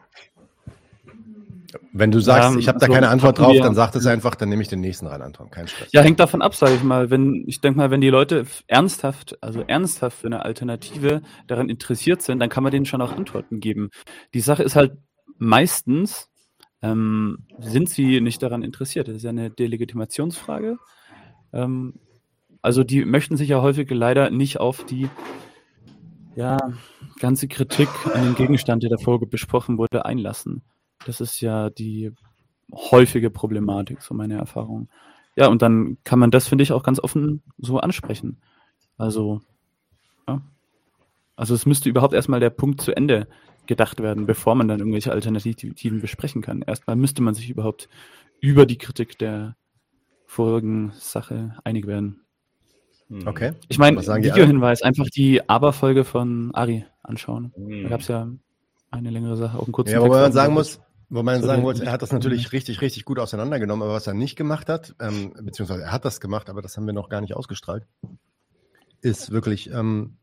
Wenn 1.93 2.11
du 2.11 2.19
sagst, 2.19 2.53
ähm, 2.53 2.60
ich 2.60 2.68
habe 2.68 2.80
da 2.80 2.85
also 2.85 2.93
keine 2.93 3.10
Antwort 3.10 3.39
drauf, 3.39 3.53
wir, 3.53 3.61
dann 3.61 3.76
sag 3.76 3.95
es 3.95 4.06
einfach, 4.06 4.35
dann 4.35 4.49
nehme 4.49 4.61
ich 4.61 4.68
den 4.68 4.81
nächsten 4.81 5.07
rein, 5.07 5.22
Anton. 5.22 5.49
Kein 5.49 5.68
Stress. 5.68 5.89
Ja, 5.91 6.02
hängt 6.02 6.19
davon 6.19 6.41
ab, 6.41 6.56
sage 6.56 6.76
ich 6.76 6.84
mal. 6.84 7.10
Wenn 7.10 7.43
ich 7.48 7.61
denke 7.61 7.77
mal, 7.77 7.91
wenn 7.91 8.02
die 8.02 8.10
Leute 8.10 8.45
ernsthaft, 8.68 9.38
also 9.41 9.61
ernsthaft 9.61 10.18
für 10.19 10.27
eine 10.27 10.43
Alternative 10.43 11.22
daran 11.48 11.69
interessiert 11.69 12.22
sind, 12.22 12.39
dann 12.39 12.49
kann 12.49 12.64
man 12.64 12.72
denen 12.72 12.85
schon 12.85 13.02
auch 13.02 13.11
Antworten 13.11 13.60
geben. 13.60 13.89
Die 14.34 14.41
Sache 14.41 14.64
ist 14.64 14.76
halt 14.76 14.98
meistens 15.38 16.30
ähm, 16.81 17.45
sind 17.60 17.89
sie 17.89 18.22
nicht 18.22 18.41
daran 18.41 18.64
interessiert. 18.64 19.07
Das 19.07 19.15
ist 19.15 19.23
ja 19.23 19.30
eine 19.30 19.52
Delegitimationsfrage. 19.52 20.77
Ähm, 21.53 21.93
also 22.61 22.84
die 22.84 23.06
möchten 23.06 23.38
sich 23.38 23.49
ja 23.49 23.61
häufig 23.61 23.89
leider 23.89 24.30
nicht 24.30 24.60
auf 24.60 24.85
die 24.85 25.10
ja, 26.35 26.57
ganze 27.19 27.48
Kritik 27.48 27.89
an 28.14 28.23
dem 28.23 28.35
Gegenstand, 28.35 28.84
der 28.84 28.89
davor 28.89 29.19
besprochen 29.19 29.77
wurde, 29.77 30.06
einlassen. 30.06 30.64
Das 31.05 31.21
ist 31.21 31.41
ja 31.41 31.69
die 31.69 32.11
häufige 32.73 33.29
Problematik, 33.29 34.01
so 34.01 34.13
meine 34.13 34.35
Erfahrung. 34.35 34.89
Ja, 35.35 35.47
und 35.47 35.61
dann 35.61 35.97
kann 36.03 36.19
man 36.19 36.31
das, 36.31 36.47
finde 36.47 36.63
ich, 36.63 36.71
auch 36.71 36.83
ganz 36.83 36.99
offen 36.99 37.41
so 37.57 37.79
ansprechen. 37.79 38.41
Also, 38.97 39.41
ja. 40.27 40.41
Also 41.35 41.55
es 41.55 41.65
müsste 41.65 41.89
überhaupt 41.89 42.13
erstmal 42.13 42.39
der 42.39 42.49
Punkt 42.49 42.81
zu 42.81 42.95
Ende 42.95 43.27
gedacht 43.65 44.01
werden, 44.01 44.25
bevor 44.25 44.55
man 44.55 44.67
dann 44.67 44.79
irgendwelche 44.79 45.11
Alternativen 45.11 46.01
besprechen 46.01 46.41
kann. 46.41 46.61
Erstmal 46.61 46.95
müsste 46.95 47.21
man 47.21 47.33
sich 47.33 47.49
überhaupt 47.49 47.87
über 48.39 48.65
die 48.65 48.77
Kritik 48.77 49.17
der 49.17 49.55
vorigen 50.25 50.91
Sache 50.95 51.57
einig 51.63 51.87
werden. 51.87 52.21
Hm. 53.07 53.27
Okay. 53.27 53.53
Ich 53.69 53.77
meine, 53.77 53.99
Videohinweis, 53.99 54.81
einfach 54.81 55.07
die 55.09 55.47
Aber-Folge 55.47 56.03
von 56.03 56.53
Ari 56.53 56.85
anschauen. 57.03 57.53
Mhm. 57.57 57.83
Da 57.83 57.89
gab 57.89 58.01
es 58.01 58.07
ja 58.07 58.29
eine 58.89 59.09
längere 59.09 59.37
Sache, 59.37 59.57
auch 59.57 59.63
einen 59.63 59.73
kurzen 59.73 59.93
Ja, 59.93 59.99
Text, 59.99 60.11
wo 60.11 60.21
man 60.21 60.31
sagen 60.31 60.53
muss, 60.53 60.81
wo 61.11 61.21
man 61.21 61.43
sagen 61.43 61.61
wollte, 61.63 61.85
er 61.85 61.91
hat 61.91 62.01
das 62.01 62.11
natürlich 62.11 62.45
mhm. 62.45 62.49
richtig, 62.49 62.81
richtig 62.81 63.05
gut 63.05 63.19
auseinandergenommen, 63.19 63.83
aber 63.83 63.93
was 63.93 64.07
er 64.07 64.13
nicht 64.13 64.35
gemacht 64.35 64.69
hat, 64.69 64.95
ähm, 64.99 65.33
beziehungsweise 65.39 65.83
er 65.83 65.91
hat 65.91 66.05
das 66.05 66.19
gemacht, 66.19 66.49
aber 66.49 66.61
das 66.61 66.77
haben 66.77 66.88
wir 66.88 66.93
noch 66.93 67.09
gar 67.09 67.21
nicht 67.21 67.35
ausgestrahlt, 67.35 67.85
ist 69.01 69.31
wirklich, 69.31 69.71
ähm, 69.71 70.17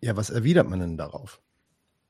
ja, 0.00 0.16
was 0.16 0.30
erwidert 0.30 0.68
man 0.68 0.80
denn 0.80 0.96
darauf? 0.96 1.40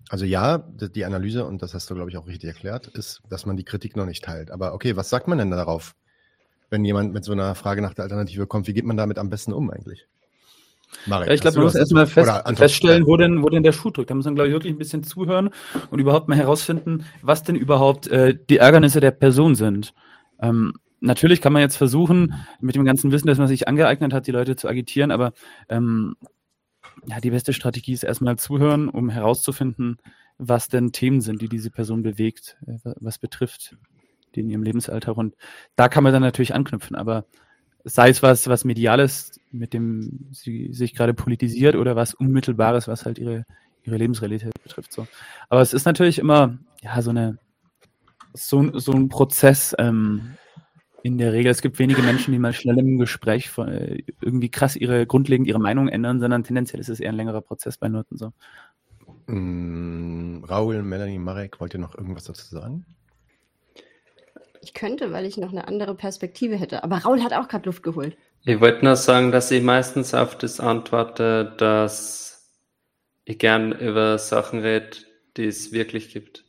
Also 0.08 0.24
ja, 0.24 0.58
die 0.58 1.04
Analyse, 1.04 1.44
und 1.44 1.60
das 1.60 1.74
hast 1.74 1.90
du, 1.90 1.94
glaube 1.94 2.08
ich, 2.08 2.16
auch 2.16 2.26
richtig 2.26 2.48
erklärt, 2.48 2.86
ist, 2.86 3.20
dass 3.28 3.44
man 3.44 3.58
die 3.58 3.64
Kritik 3.64 3.94
noch 3.94 4.06
nicht 4.06 4.24
teilt. 4.24 4.50
Aber 4.50 4.72
okay, 4.72 4.96
was 4.96 5.10
sagt 5.10 5.28
man 5.28 5.36
denn 5.36 5.50
darauf? 5.50 5.94
wenn 6.70 6.84
jemand 6.84 7.12
mit 7.12 7.24
so 7.24 7.32
einer 7.32 7.54
Frage 7.54 7.82
nach 7.82 7.94
der 7.94 8.04
Alternative 8.04 8.46
kommt. 8.46 8.66
Wie 8.66 8.74
geht 8.74 8.84
man 8.84 8.96
damit 8.96 9.18
am 9.18 9.30
besten 9.30 9.52
um 9.52 9.70
eigentlich? 9.70 10.06
Marek, 11.06 11.28
ja, 11.28 11.34
ich 11.34 11.40
glaube, 11.40 11.56
man 11.58 11.64
muss 11.66 11.74
erstmal 11.74 12.06
fest, 12.06 12.30
feststellen, 12.54 13.06
wo 13.06 13.16
denn, 13.16 13.42
wo 13.42 13.48
denn 13.48 13.62
der 13.62 13.72
Schuh 13.72 13.90
drückt. 13.90 14.10
Da 14.10 14.14
muss 14.14 14.24
man, 14.24 14.34
glaube 14.34 14.48
ich, 14.48 14.54
wirklich 14.54 14.72
ein 14.72 14.78
bisschen 14.78 15.02
zuhören 15.02 15.50
und 15.90 15.98
überhaupt 15.98 16.28
mal 16.28 16.36
herausfinden, 16.36 17.04
was 17.22 17.42
denn 17.42 17.56
überhaupt 17.56 18.06
äh, 18.08 18.36
die 18.48 18.58
Ärgernisse 18.58 19.00
der 19.00 19.10
Person 19.10 19.54
sind. 19.54 19.94
Ähm, 20.40 20.74
natürlich 21.00 21.40
kann 21.40 21.52
man 21.52 21.62
jetzt 21.62 21.76
versuchen, 21.76 22.34
mit 22.60 22.74
dem 22.74 22.84
ganzen 22.84 23.12
Wissen, 23.12 23.26
das 23.26 23.38
man 23.38 23.48
sich 23.48 23.68
angeeignet 23.68 24.12
hat, 24.12 24.26
die 24.26 24.32
Leute 24.32 24.56
zu 24.56 24.68
agitieren, 24.68 25.10
aber 25.10 25.32
ähm, 25.68 26.16
ja, 27.06 27.20
die 27.20 27.30
beste 27.30 27.52
Strategie 27.52 27.92
ist 27.92 28.02
erstmal 28.02 28.36
zuhören, 28.36 28.88
um 28.88 29.08
herauszufinden, 29.08 29.98
was 30.38 30.68
denn 30.68 30.92
Themen 30.92 31.20
sind, 31.20 31.42
die 31.42 31.48
diese 31.48 31.70
Person 31.70 32.02
bewegt, 32.02 32.56
äh, 32.66 32.78
was 33.00 33.18
betrifft 33.18 33.76
die 34.34 34.40
in 34.40 34.50
ihrem 34.50 34.62
Lebensalter. 34.62 35.16
Und 35.16 35.34
da 35.76 35.88
kann 35.88 36.04
man 36.04 36.12
dann 36.12 36.22
natürlich 36.22 36.54
anknüpfen, 36.54 36.96
aber 36.96 37.24
sei 37.84 38.10
es 38.10 38.22
was, 38.22 38.48
was 38.48 38.64
Mediales, 38.64 39.40
mit 39.50 39.72
dem 39.72 40.28
sie 40.32 40.72
sich 40.72 40.94
gerade 40.94 41.14
politisiert 41.14 41.76
oder 41.76 41.96
was 41.96 42.14
Unmittelbares, 42.14 42.88
was 42.88 43.04
halt 43.04 43.18
ihre, 43.18 43.44
ihre 43.82 43.96
Lebensrealität 43.96 44.54
betrifft. 44.62 44.92
So. 44.92 45.06
Aber 45.48 45.60
es 45.60 45.72
ist 45.72 45.86
natürlich 45.86 46.18
immer, 46.18 46.58
ja, 46.82 47.00
so 47.02 47.10
eine, 47.10 47.38
so, 48.34 48.78
so 48.78 48.92
ein 48.92 49.08
Prozess, 49.08 49.74
ähm, 49.78 50.36
in 51.02 51.18
der 51.18 51.32
Regel, 51.32 51.50
es 51.50 51.62
gibt 51.62 51.78
wenige 51.78 52.02
Menschen, 52.02 52.32
die 52.32 52.38
mal 52.38 52.52
schnell 52.52 52.78
im 52.78 52.98
Gespräch 52.98 53.50
von, 53.50 53.68
äh, 53.68 54.02
irgendwie 54.20 54.50
krass 54.50 54.76
ihre 54.76 55.06
grundlegend 55.06 55.46
ihre 55.46 55.60
Meinung 55.60 55.88
ändern, 55.88 56.20
sondern 56.20 56.44
tendenziell 56.44 56.80
ist 56.80 56.88
es 56.88 57.00
eher 57.00 57.10
ein 57.10 57.16
längerer 57.16 57.40
Prozess 57.40 57.78
bei 57.78 57.88
Noten 57.88 58.16
so. 58.16 58.32
Mm, 59.26 60.44
Raul, 60.44 60.82
Melanie, 60.82 61.18
Marek, 61.18 61.60
wollt 61.60 61.74
ihr 61.74 61.80
noch 61.80 61.94
irgendwas 61.96 62.24
dazu 62.24 62.44
sagen? 62.46 62.84
Ich 64.62 64.74
könnte, 64.74 65.12
weil 65.12 65.24
ich 65.24 65.36
noch 65.36 65.52
eine 65.52 65.68
andere 65.68 65.94
Perspektive 65.94 66.56
hätte. 66.56 66.84
Aber 66.84 66.98
Raul 66.98 67.22
hat 67.22 67.32
auch 67.32 67.48
gerade 67.48 67.66
Luft 67.66 67.82
geholt. 67.82 68.16
Ich 68.44 68.60
wollte 68.60 68.84
nur 68.84 68.96
sagen, 68.96 69.32
dass 69.32 69.50
ich 69.50 69.62
meistens 69.62 70.14
auf 70.14 70.38
das 70.38 70.60
antworte, 70.60 71.54
dass 71.58 72.52
ich 73.24 73.38
gern 73.38 73.72
über 73.72 74.18
Sachen 74.18 74.60
rede, 74.60 74.96
die 75.36 75.46
es 75.46 75.72
wirklich 75.72 76.12
gibt. 76.12 76.44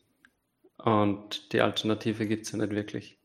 Und 0.77 1.51
die 1.51 1.61
Alternative 1.61 2.25
gibt 2.25 2.45
es 2.45 2.51
ja 2.51 2.57
nicht 2.57 2.73
wirklich. 2.73 3.17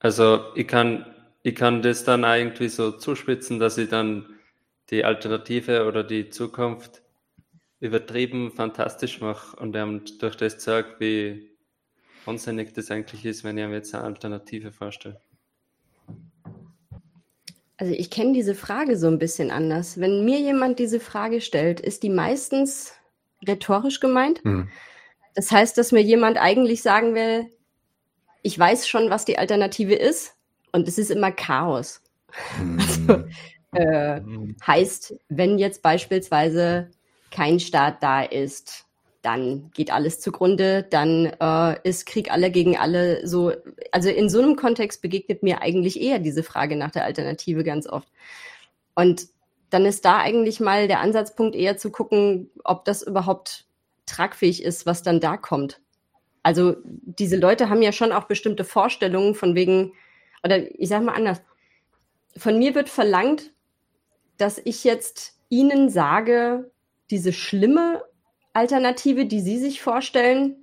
Also 0.00 0.44
ich 0.54 0.68
kann, 0.68 1.06
ich 1.42 1.54
kann 1.54 1.80
das 1.80 2.04
dann 2.04 2.24
irgendwie 2.24 2.68
so 2.68 2.92
zuspitzen, 2.92 3.58
dass 3.58 3.78
ich 3.78 3.88
dann 3.88 4.26
die 4.90 5.04
Alternative 5.04 5.86
oder 5.86 6.04
die 6.04 6.28
Zukunft 6.28 7.00
übertrieben 7.80 8.50
fantastisch 8.50 9.20
mache 9.20 9.56
und 9.56 9.72
dann 9.72 10.04
durch 10.18 10.36
das 10.36 10.58
zeige, 10.58 10.96
wie 10.98 11.53
unsinnig 12.26 12.72
das 12.74 12.90
eigentlich 12.90 13.24
ist, 13.24 13.44
wenn 13.44 13.58
ich 13.58 13.66
mir 13.66 13.74
jetzt 13.74 13.94
eine 13.94 14.04
Alternative 14.04 14.72
vorstelle. 14.72 15.20
Also 17.76 17.92
ich 17.92 18.10
kenne 18.10 18.32
diese 18.32 18.54
Frage 18.54 18.96
so 18.96 19.08
ein 19.08 19.18
bisschen 19.18 19.50
anders. 19.50 19.98
Wenn 19.98 20.24
mir 20.24 20.38
jemand 20.38 20.78
diese 20.78 21.00
Frage 21.00 21.40
stellt, 21.40 21.80
ist 21.80 22.02
die 22.02 22.10
meistens 22.10 22.92
rhetorisch 23.46 24.00
gemeint. 24.00 24.44
Mhm. 24.44 24.68
Das 25.34 25.50
heißt, 25.50 25.76
dass 25.76 25.92
mir 25.92 26.02
jemand 26.02 26.38
eigentlich 26.38 26.82
sagen 26.82 27.14
will, 27.14 27.50
ich 28.42 28.58
weiß 28.58 28.86
schon, 28.86 29.10
was 29.10 29.24
die 29.24 29.38
Alternative 29.38 29.94
ist 29.94 30.36
und 30.72 30.86
es 30.86 30.98
ist 30.98 31.10
immer 31.10 31.32
Chaos. 31.32 32.00
Mhm. 32.60 32.78
Also, 32.80 33.24
äh, 33.72 34.20
heißt, 34.64 35.16
wenn 35.28 35.58
jetzt 35.58 35.82
beispielsweise 35.82 36.90
kein 37.30 37.58
Staat 37.58 38.02
da 38.02 38.22
ist, 38.22 38.83
dann 39.24 39.70
geht 39.72 39.90
alles 39.90 40.20
zugrunde, 40.20 40.82
dann 40.82 41.32
äh, 41.40 41.76
ist 41.88 42.04
Krieg 42.04 42.30
alle 42.30 42.50
gegen 42.50 42.76
alle 42.76 43.26
so. 43.26 43.52
Also 43.90 44.10
in 44.10 44.28
so 44.28 44.40
einem 44.40 44.54
Kontext 44.54 45.00
begegnet 45.00 45.42
mir 45.42 45.62
eigentlich 45.62 46.00
eher 46.00 46.18
diese 46.18 46.42
Frage 46.42 46.76
nach 46.76 46.90
der 46.90 47.04
Alternative 47.04 47.64
ganz 47.64 47.86
oft. 47.86 48.08
Und 48.94 49.28
dann 49.70 49.86
ist 49.86 50.04
da 50.04 50.18
eigentlich 50.18 50.60
mal 50.60 50.88
der 50.88 51.00
Ansatzpunkt 51.00 51.56
eher 51.56 51.78
zu 51.78 51.90
gucken, 51.90 52.50
ob 52.64 52.84
das 52.84 53.02
überhaupt 53.02 53.64
tragfähig 54.04 54.62
ist, 54.62 54.84
was 54.84 55.02
dann 55.02 55.20
da 55.20 55.38
kommt. 55.38 55.80
Also 56.42 56.76
diese 56.84 57.36
Leute 57.36 57.70
haben 57.70 57.80
ja 57.80 57.92
schon 57.92 58.12
auch 58.12 58.24
bestimmte 58.24 58.64
Vorstellungen 58.64 59.34
von 59.34 59.54
wegen, 59.54 59.94
oder 60.44 60.58
ich 60.78 60.90
sage 60.90 61.04
mal 61.06 61.14
anders, 61.14 61.40
von 62.36 62.58
mir 62.58 62.74
wird 62.74 62.90
verlangt, 62.90 63.52
dass 64.36 64.60
ich 64.62 64.84
jetzt 64.84 65.38
Ihnen 65.48 65.88
sage, 65.88 66.70
diese 67.10 67.32
schlimme 67.32 68.02
Alternative, 68.54 69.26
die 69.26 69.40
Sie 69.40 69.58
sich 69.58 69.82
vorstellen, 69.82 70.56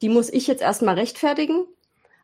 die 0.00 0.08
muss 0.08 0.32
ich 0.32 0.46
jetzt 0.46 0.62
erstmal 0.62 0.94
rechtfertigen. 0.94 1.66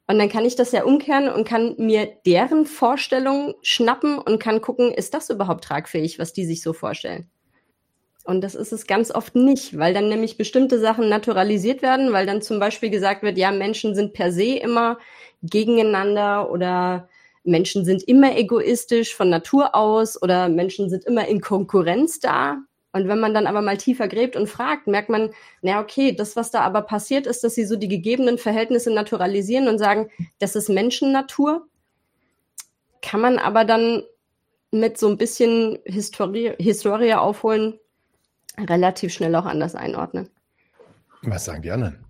Und 0.07 0.19
dann 0.19 0.29
kann 0.29 0.45
ich 0.45 0.55
das 0.55 0.73
ja 0.73 0.85
umkehren 0.85 1.29
und 1.29 1.47
kann 1.47 1.77
mir 1.79 2.07
deren 2.27 2.67
Vorstellung 2.67 3.55
schnappen 3.63 4.19
und 4.19 4.39
kann 4.39 4.61
gucken, 4.61 4.93
ist 4.93 5.15
das 5.15 5.31
überhaupt 5.31 5.65
tragfähig, 5.65 6.19
was 6.19 6.33
die 6.33 6.45
sich 6.45 6.63
so 6.63 6.73
vorstellen. 6.73 7.31
Und 8.25 8.43
das 8.43 8.55
ist 8.55 8.73
es 8.73 8.87
ganz 8.87 9.11
oft 9.11 9.35
nicht, 9.35 9.79
weil 9.79 9.93
dann 9.93 10.09
nämlich 10.09 10.39
bestimmte 10.39 10.79
Sachen 10.79 11.09
naturalisiert 11.09 11.83
werden, 11.83 12.13
weil 12.13 12.25
dann 12.25 12.41
zum 12.41 12.59
Beispiel 12.59 12.89
gesagt 12.89 13.23
wird, 13.23 13.37
ja, 13.37 13.51
Menschen 13.51 13.95
sind 13.95 14.15
per 14.15 14.33
se 14.33 14.57
immer 14.57 14.99
gegeneinander 15.43 16.51
oder 16.51 17.09
Menschen 17.43 17.85
sind 17.85 18.03
immer 18.03 18.37
egoistisch 18.37 19.15
von 19.15 19.29
Natur 19.29 19.75
aus 19.75 20.21
oder 20.21 20.49
Menschen 20.49 20.89
sind 20.89 21.05
immer 21.05 21.29
in 21.29 21.43
Konkurrenz 21.43 22.19
da. 22.21 22.63
Und 22.95 23.09
wenn 23.09 23.19
man 23.19 23.35
dann 23.35 23.49
aber 23.49 23.61
mal 23.61 23.77
tiefer 23.77 24.07
gräbt 24.07 24.37
und 24.37 24.49
fragt, 24.49 24.87
merkt 24.87 25.09
man, 25.09 25.31
na 25.63 25.81
okay, 25.81 26.15
das, 26.15 26.37
was 26.37 26.53
da 26.53 26.61
aber 26.61 26.83
passiert 26.83 27.27
ist, 27.27 27.43
dass 27.43 27.57
sie 27.57 27.65
so 27.65 27.75
die 27.75 27.89
gegebenen 27.89 28.39
Verhältnisse 28.39 28.95
naturalisieren 28.95 29.67
und 29.67 29.79
sagen, 29.79 30.11
das 30.39 30.55
ist 30.55 30.69
Menschennatur, 30.69 31.67
kann 33.03 33.21
man 33.21 33.41
aber 33.41 33.65
dann 33.65 34.05
mit 34.71 34.97
so 34.97 35.09
ein 35.09 35.19
bisschen 35.19 35.81
Historie, 35.85 36.53
Historie 36.59 37.15
aufholen, 37.15 37.81
relativ 38.57 39.13
schnell 39.13 39.35
auch 39.35 39.47
anders 39.47 39.75
einordnen. 39.75 40.31
Was 41.23 41.47
sagen 41.47 41.63
die 41.63 41.73
anderen? 41.73 42.05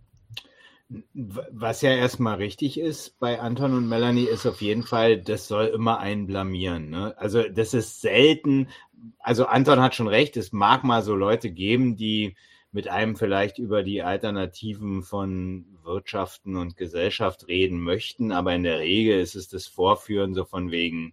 Was 1.15 1.81
ja 1.81 1.93
erstmal 1.93 2.37
richtig 2.37 2.79
ist 2.79 3.19
bei 3.19 3.41
Anton 3.41 3.73
und 3.73 3.89
Melanie, 3.89 4.27
ist 4.27 4.45
auf 4.45 4.61
jeden 4.61 4.83
Fall, 4.83 5.19
das 5.19 5.49
soll 5.49 5.69
immer 5.69 5.99
einen 5.99 6.27
blamieren. 6.27 6.91
Ne? 6.91 7.15
Also 7.17 7.43
das 7.49 7.73
ist 7.73 8.03
selten, 8.03 8.69
also 9.19 9.47
Anton 9.47 9.81
hat 9.81 9.95
schon 9.95 10.09
recht, 10.09 10.37
es 10.37 10.53
mag 10.53 10.85
mal 10.85 11.03
so 11.03 11.15
Leute 11.15 11.51
geben, 11.51 11.97
die 11.97 12.37
mit 12.73 12.89
einem 12.89 13.15
vielleicht 13.15 13.59
über 13.59 13.85
die 13.85 14.03
Alternativen 14.03 15.05
von 15.05 15.65
Wirtschaften 15.85 16.57
und 16.57 16.77
Gesellschaft 16.77 17.47
reden 17.47 17.79
möchten, 17.81 18.33
aber 18.33 18.53
in 18.53 18.65
der 18.65 18.81
Regel 18.81 19.21
ist 19.21 19.37
es 19.37 19.49
das 19.49 19.69
Vorführen 19.69 20.35
so 20.35 20.45
von 20.45 20.73
wegen, 20.73 21.13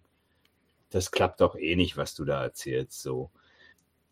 das 0.90 1.12
klappt 1.12 1.40
doch 1.40 1.54
eh 1.56 1.76
nicht, 1.76 1.96
was 1.96 2.14
du 2.14 2.24
da 2.24 2.42
erzählst, 2.42 3.00
so. 3.02 3.30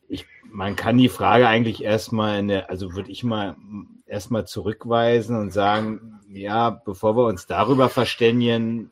Ich, 0.08 0.26
man 0.44 0.74
kann 0.76 0.98
die 0.98 1.08
Frage 1.08 1.46
eigentlich 1.46 1.82
erstmal 1.82 2.40
in 2.40 2.48
der, 2.48 2.68
also 2.68 2.94
würde 2.94 3.10
ich 3.10 3.22
mal 3.22 3.56
erstmal 4.06 4.46
zurückweisen 4.46 5.36
und 5.36 5.52
sagen, 5.52 6.20
ja, 6.28 6.70
bevor 6.70 7.16
wir 7.16 7.26
uns 7.26 7.46
darüber 7.46 7.88
verständigen, 7.88 8.90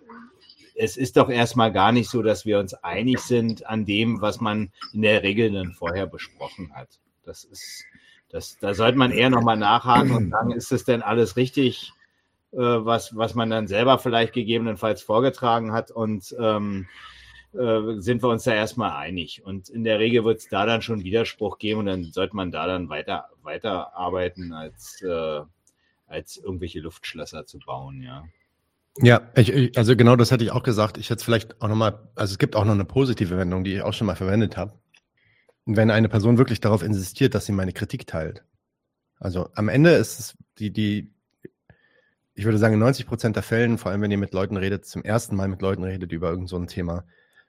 es 0.78 0.96
ist 0.96 1.16
doch 1.16 1.28
erstmal 1.28 1.72
gar 1.72 1.90
nicht 1.90 2.08
so, 2.08 2.22
dass 2.22 2.46
wir 2.46 2.60
uns 2.60 2.72
einig 2.72 3.18
sind 3.18 3.66
an 3.66 3.84
dem, 3.84 4.20
was 4.20 4.40
man 4.40 4.70
in 4.92 5.02
der 5.02 5.24
Regel 5.24 5.52
dann 5.52 5.72
vorher 5.72 6.06
besprochen 6.06 6.72
hat. 6.72 7.00
Das 7.24 7.42
ist, 7.42 7.84
das, 8.30 8.58
da 8.58 8.74
sollte 8.74 8.96
man 8.96 9.10
eher 9.10 9.28
nochmal 9.28 9.56
nachhaken 9.56 10.12
und 10.12 10.30
sagen, 10.30 10.52
ist 10.52 10.70
das 10.70 10.84
denn 10.84 11.02
alles 11.02 11.36
richtig, 11.36 11.92
äh, 12.52 12.58
was, 12.58 13.16
was 13.16 13.34
man 13.34 13.50
dann 13.50 13.66
selber 13.66 13.98
vielleicht 13.98 14.32
gegebenenfalls 14.32 15.02
vorgetragen 15.02 15.72
hat 15.72 15.90
und 15.90 16.34
ähm, 16.38 16.86
äh, 17.54 17.98
sind 17.98 18.22
wir 18.22 18.28
uns 18.28 18.44
da 18.44 18.54
erstmal 18.54 18.92
einig. 18.92 19.42
Und 19.44 19.68
in 19.70 19.82
der 19.82 19.98
Regel 19.98 20.24
wird 20.24 20.38
es 20.38 20.48
da 20.48 20.64
dann 20.64 20.80
schon 20.80 21.02
Widerspruch 21.02 21.58
geben 21.58 21.80
und 21.80 21.86
dann 21.86 22.04
sollte 22.04 22.36
man 22.36 22.52
da 22.52 22.68
dann 22.68 22.88
weiter, 22.88 23.28
weiter 23.42 23.96
arbeiten, 23.96 24.52
als, 24.52 25.02
äh, 25.02 25.40
als 26.06 26.36
irgendwelche 26.36 26.78
Luftschlösser 26.78 27.46
zu 27.46 27.58
bauen, 27.58 28.00
ja. 28.00 28.28
Ja, 29.00 29.30
ich, 29.36 29.52
ich, 29.52 29.78
also 29.78 29.96
genau 29.96 30.16
das 30.16 30.30
hätte 30.30 30.44
ich 30.44 30.50
auch 30.50 30.62
gesagt. 30.62 30.98
Ich 30.98 31.10
hätte 31.10 31.18
es 31.18 31.24
vielleicht 31.24 31.60
auch 31.60 31.68
nochmal, 31.68 32.00
also 32.14 32.32
es 32.32 32.38
gibt 32.38 32.56
auch 32.56 32.64
noch 32.64 32.72
eine 32.72 32.84
positive 32.84 33.36
Wendung, 33.36 33.64
die 33.64 33.74
ich 33.74 33.82
auch 33.82 33.92
schon 33.92 34.06
mal 34.06 34.16
verwendet 34.16 34.56
habe. 34.56 34.72
Wenn 35.66 35.90
eine 35.90 36.08
Person 36.08 36.38
wirklich 36.38 36.60
darauf 36.60 36.82
insistiert, 36.82 37.34
dass 37.34 37.46
sie 37.46 37.52
meine 37.52 37.72
Kritik 37.72 38.06
teilt. 38.06 38.44
Also 39.20 39.50
am 39.54 39.68
Ende 39.68 39.90
ist 39.90 40.18
es 40.18 40.36
die, 40.58 40.72
die, 40.72 41.12
ich 42.34 42.44
würde 42.44 42.58
sagen, 42.58 42.74
in 42.74 42.80
90 42.80 43.06
Prozent 43.06 43.36
der 43.36 43.42
Fällen, 43.42 43.78
vor 43.78 43.90
allem 43.90 44.02
wenn 44.02 44.10
ihr 44.10 44.18
mit 44.18 44.32
Leuten 44.32 44.56
redet, 44.56 44.86
zum 44.86 45.02
ersten 45.02 45.36
Mal 45.36 45.48
mit 45.48 45.62
Leuten 45.62 45.84
redet 45.84 46.12
über 46.12 46.30
irgend 46.30 46.48
so 46.48 46.56
ein 46.56 46.66
Thema 46.66 47.04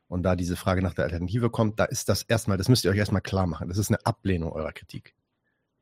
und 0.08 0.24
da 0.24 0.36
diese 0.36 0.56
Frage 0.56 0.82
nach 0.82 0.94
der 0.94 1.06
Alternative 1.06 1.50
kommt, 1.50 1.80
da 1.80 1.86
ist 1.86 2.10
das 2.10 2.24
erstmal, 2.24 2.58
das 2.58 2.68
müsst 2.68 2.84
ihr 2.84 2.92
euch 2.92 2.98
erstmal 2.98 3.22
klar 3.22 3.48
machen. 3.48 3.70
Das 3.70 3.78
ist 3.78 3.90
eine 3.90 4.06
Ablehnung 4.06 4.52
eurer 4.52 4.74
Kritik. 4.74 5.16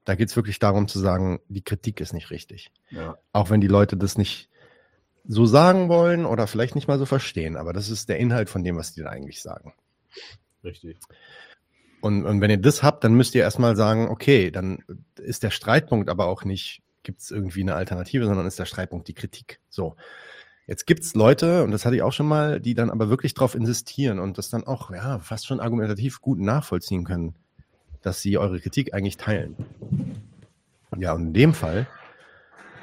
Da 0.03 0.15
geht 0.15 0.29
es 0.29 0.35
wirklich 0.35 0.59
darum 0.59 0.87
zu 0.87 0.99
sagen, 0.99 1.39
die 1.49 1.63
Kritik 1.63 1.99
ist 1.99 2.13
nicht 2.13 2.29
richtig. 2.29 2.71
Ja. 2.91 3.17
Auch 3.33 3.49
wenn 3.49 3.61
die 3.61 3.67
Leute 3.67 3.97
das 3.97 4.17
nicht 4.17 4.49
so 5.27 5.45
sagen 5.45 5.89
wollen 5.89 6.25
oder 6.25 6.47
vielleicht 6.47 6.75
nicht 6.75 6.87
mal 6.87 6.99
so 6.99 7.05
verstehen, 7.05 7.57
aber 7.57 7.73
das 7.73 7.89
ist 7.89 8.09
der 8.09 8.17
Inhalt 8.17 8.49
von 8.49 8.63
dem, 8.63 8.77
was 8.77 8.93
die 8.93 9.01
da 9.01 9.09
eigentlich 9.09 9.41
sagen. 9.41 9.73
Richtig. 10.63 10.97
Und, 12.01 12.25
und 12.25 12.41
wenn 12.41 12.51
ihr 12.51 12.57
das 12.57 12.83
habt, 12.83 13.03
dann 13.03 13.13
müsst 13.13 13.35
ihr 13.35 13.41
erstmal 13.41 13.75
sagen, 13.75 14.07
okay, 14.07 14.51
dann 14.51 14.83
ist 15.17 15.43
der 15.43 15.49
Streitpunkt 15.49 16.09
aber 16.09 16.27
auch 16.27 16.43
nicht, 16.43 16.81
gibt 17.03 17.21
es 17.21 17.31
irgendwie 17.31 17.61
eine 17.61 17.75
Alternative, 17.75 18.25
sondern 18.25 18.45
ist 18.45 18.59
der 18.59 18.65
Streitpunkt 18.65 19.07
die 19.07 19.13
Kritik. 19.13 19.59
So. 19.69 19.95
Jetzt 20.67 20.85
gibt 20.85 21.03
es 21.03 21.15
Leute, 21.15 21.63
und 21.63 21.71
das 21.71 21.85
hatte 21.85 21.95
ich 21.95 22.01
auch 22.01 22.11
schon 22.11 22.27
mal, 22.27 22.59
die 22.59 22.73
dann 22.73 22.89
aber 22.89 23.09
wirklich 23.09 23.33
darauf 23.33 23.55
insistieren 23.55 24.19
und 24.19 24.37
das 24.37 24.49
dann 24.49 24.65
auch, 24.65 24.91
ja, 24.91 25.19
fast 25.19 25.47
schon 25.47 25.59
argumentativ 25.59 26.21
gut 26.21 26.39
nachvollziehen 26.39 27.05
können, 27.05 27.35
dass 28.01 28.21
sie 28.21 28.37
eure 28.37 28.59
Kritik 28.59 28.93
eigentlich 28.93 29.17
teilen. 29.17 29.55
Ja, 30.97 31.13
und 31.13 31.27
in 31.27 31.33
dem 31.33 31.53
Fall 31.53 31.87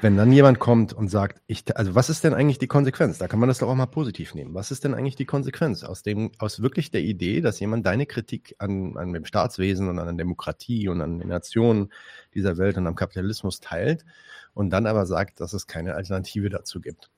wenn 0.05 0.17
dann 0.17 0.31
jemand 0.31 0.59
kommt 0.59 0.93
und 0.93 1.07
sagt, 1.07 1.41
ich, 1.47 1.75
also 1.75 1.95
was 1.95 2.11
ist 2.11 2.23
denn 2.23 2.35
eigentlich 2.35 2.59
die 2.59 2.67
Konsequenz? 2.67 3.17
Da 3.17 3.27
kann 3.27 3.39
man 3.39 3.49
das 3.49 3.57
doch 3.57 3.67
auch 3.67 3.73
mal 3.73 3.87
positiv 3.87 4.35
nehmen. 4.35 4.53
Was 4.53 4.69
ist 4.69 4.83
denn 4.83 4.93
eigentlich 4.93 5.15
die 5.15 5.25
Konsequenz 5.25 5.83
aus 5.83 6.03
dem, 6.03 6.29
aus 6.37 6.61
wirklich 6.61 6.91
der 6.91 7.01
Idee, 7.01 7.41
dass 7.41 7.59
jemand 7.59 7.87
deine 7.87 8.05
Kritik 8.05 8.53
an, 8.59 8.97
an 8.97 9.13
dem 9.13 9.25
Staatswesen 9.25 9.89
und 9.89 9.97
an 9.97 10.05
der 10.05 10.13
Demokratie 10.13 10.89
und 10.89 11.01
an 11.01 11.17
den 11.17 11.29
Nationen 11.29 11.91
dieser 12.35 12.59
Welt 12.59 12.77
und 12.77 12.85
am 12.85 12.93
Kapitalismus 12.93 13.61
teilt 13.61 14.05
und 14.53 14.69
dann 14.69 14.85
aber 14.85 15.07
sagt, 15.07 15.39
dass 15.39 15.53
es 15.53 15.65
keine 15.65 15.95
Alternative 15.95 16.49
dazu 16.49 16.81
gibt? 16.81 17.09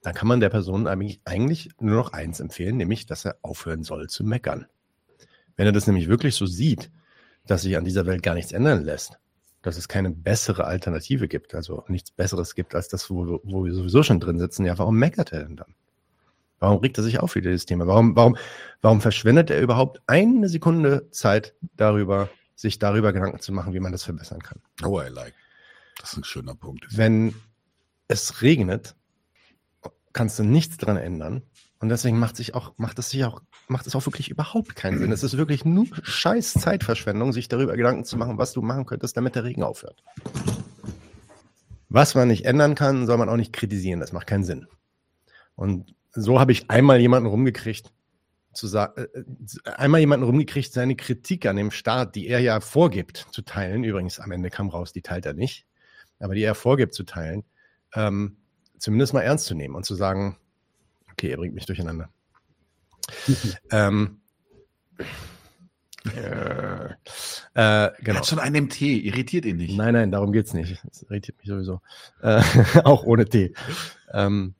Dann 0.00 0.14
kann 0.14 0.28
man 0.28 0.40
der 0.40 0.48
Person 0.48 0.86
eigentlich, 0.86 1.20
eigentlich 1.26 1.68
nur 1.78 1.96
noch 1.96 2.14
eins 2.14 2.40
empfehlen, 2.40 2.78
nämlich, 2.78 3.04
dass 3.04 3.26
er 3.26 3.36
aufhören 3.42 3.82
soll 3.82 4.08
zu 4.08 4.24
meckern. 4.24 4.64
Wenn 5.56 5.66
er 5.66 5.72
das 5.72 5.86
nämlich 5.86 6.08
wirklich 6.08 6.36
so 6.36 6.46
sieht, 6.46 6.90
dass 7.46 7.60
sich 7.60 7.76
an 7.76 7.84
dieser 7.84 8.06
Welt 8.06 8.22
gar 8.22 8.34
nichts 8.34 8.52
ändern 8.52 8.82
lässt, 8.82 9.18
dass 9.62 9.76
es 9.76 9.88
keine 9.88 10.10
bessere 10.10 10.64
Alternative 10.64 11.28
gibt, 11.28 11.54
also 11.54 11.84
nichts 11.88 12.10
Besseres 12.10 12.54
gibt 12.54 12.74
als 12.74 12.88
das, 12.88 13.10
wo, 13.10 13.40
wo 13.42 13.64
wir 13.64 13.74
sowieso 13.74 14.02
schon 14.02 14.20
drin 14.20 14.38
sitzen, 14.38 14.64
ja, 14.64 14.78
warum 14.78 14.96
meckert 14.96 15.32
er 15.32 15.44
denn 15.44 15.56
dann? 15.56 15.74
Warum 16.60 16.78
regt 16.78 16.98
er 16.98 17.04
sich 17.04 17.20
auf 17.20 17.32
für 17.32 17.42
dieses 17.42 17.66
Thema? 17.66 17.86
Warum, 17.86 18.16
warum, 18.16 18.36
warum 18.82 19.00
verschwendet 19.00 19.50
er 19.50 19.60
überhaupt 19.60 20.02
eine 20.06 20.48
Sekunde 20.48 21.08
Zeit 21.10 21.54
darüber, 21.76 22.28
sich 22.56 22.78
darüber 22.78 23.12
Gedanken 23.12 23.38
zu 23.38 23.52
machen, 23.52 23.74
wie 23.74 23.80
man 23.80 23.92
das 23.92 24.02
verbessern 24.02 24.40
kann? 24.40 24.60
Oh, 24.84 25.00
I 25.00 25.08
like. 25.08 25.34
Das 26.00 26.12
ist 26.12 26.18
ein 26.18 26.24
schöner 26.24 26.54
Punkt. 26.54 26.86
Wenn 26.90 27.34
es 28.08 28.42
regnet, 28.42 28.96
kannst 30.12 30.38
du 30.38 30.44
nichts 30.44 30.76
dran 30.78 30.96
ändern. 30.96 31.42
Und 31.80 31.90
deswegen 31.90 32.18
macht 32.18 32.36
sich 32.36 32.54
auch, 32.54 32.72
macht 32.76 32.98
es 32.98 33.10
sich 33.10 33.24
auch, 33.24 33.40
macht 33.68 33.86
es 33.86 33.94
auch 33.94 34.04
wirklich 34.04 34.30
überhaupt 34.30 34.74
keinen 34.74 34.98
Sinn. 34.98 35.12
Es 35.12 35.22
ist 35.22 35.36
wirklich 35.36 35.64
nur 35.64 35.86
scheiß 36.02 36.54
Zeitverschwendung, 36.54 37.32
sich 37.32 37.48
darüber 37.48 37.76
Gedanken 37.76 38.04
zu 38.04 38.16
machen, 38.16 38.36
was 38.36 38.52
du 38.52 38.62
machen 38.62 38.84
könntest, 38.84 39.16
damit 39.16 39.36
der 39.36 39.44
Regen 39.44 39.62
aufhört. 39.62 40.02
Was 41.88 42.14
man 42.14 42.28
nicht 42.28 42.44
ändern 42.44 42.74
kann, 42.74 43.06
soll 43.06 43.16
man 43.16 43.28
auch 43.28 43.36
nicht 43.36 43.52
kritisieren. 43.52 44.00
Das 44.00 44.12
macht 44.12 44.26
keinen 44.26 44.44
Sinn. 44.44 44.66
Und 45.54 45.94
so 46.12 46.40
habe 46.40 46.52
ich 46.52 46.68
einmal 46.68 47.00
jemanden 47.00 47.28
rumgekriegt, 47.28 47.92
zu 48.52 48.66
sagen, 48.66 49.06
äh, 49.14 49.70
einmal 49.70 50.00
jemanden 50.00 50.26
rumgekriegt, 50.26 50.72
seine 50.72 50.96
Kritik 50.96 51.46
an 51.46 51.56
dem 51.56 51.70
Staat, 51.70 52.16
die 52.16 52.26
er 52.26 52.40
ja 52.40 52.60
vorgibt 52.60 53.28
zu 53.30 53.42
teilen, 53.42 53.84
übrigens 53.84 54.18
am 54.18 54.32
Ende 54.32 54.50
kam 54.50 54.68
raus, 54.68 54.92
die 54.92 55.02
teilt 55.02 55.26
er 55.26 55.34
nicht, 55.34 55.66
aber 56.18 56.34
die 56.34 56.42
er 56.42 56.54
vorgibt 56.54 56.94
zu 56.94 57.04
teilen, 57.04 57.44
ähm, 57.94 58.36
zumindest 58.78 59.14
mal 59.14 59.20
ernst 59.20 59.46
zu 59.46 59.54
nehmen 59.54 59.76
und 59.76 59.84
zu 59.84 59.94
sagen, 59.94 60.38
Okay, 61.18 61.30
er 61.30 61.36
bringt 61.36 61.56
mich 61.56 61.66
durcheinander. 61.66 62.10
ähm, 63.72 64.20
äh, 66.14 66.84
äh, 66.84 66.90
genau. 67.54 67.90
Er 68.04 68.14
hat 68.14 68.26
schon 68.26 68.38
einen 68.38 68.68
Tee, 68.68 69.00
irritiert 69.00 69.44
ihn 69.44 69.56
nicht. 69.56 69.76
Nein, 69.76 69.94
nein, 69.94 70.12
darum 70.12 70.30
geht's 70.30 70.54
nicht. 70.54 70.80
Das 70.84 71.02
irritiert 71.02 71.38
mich 71.38 71.48
sowieso. 71.48 71.80
Äh, 72.22 72.40
auch 72.84 73.02
ohne 73.02 73.24
Tee. 73.24 73.52
Ähm, 74.12 74.54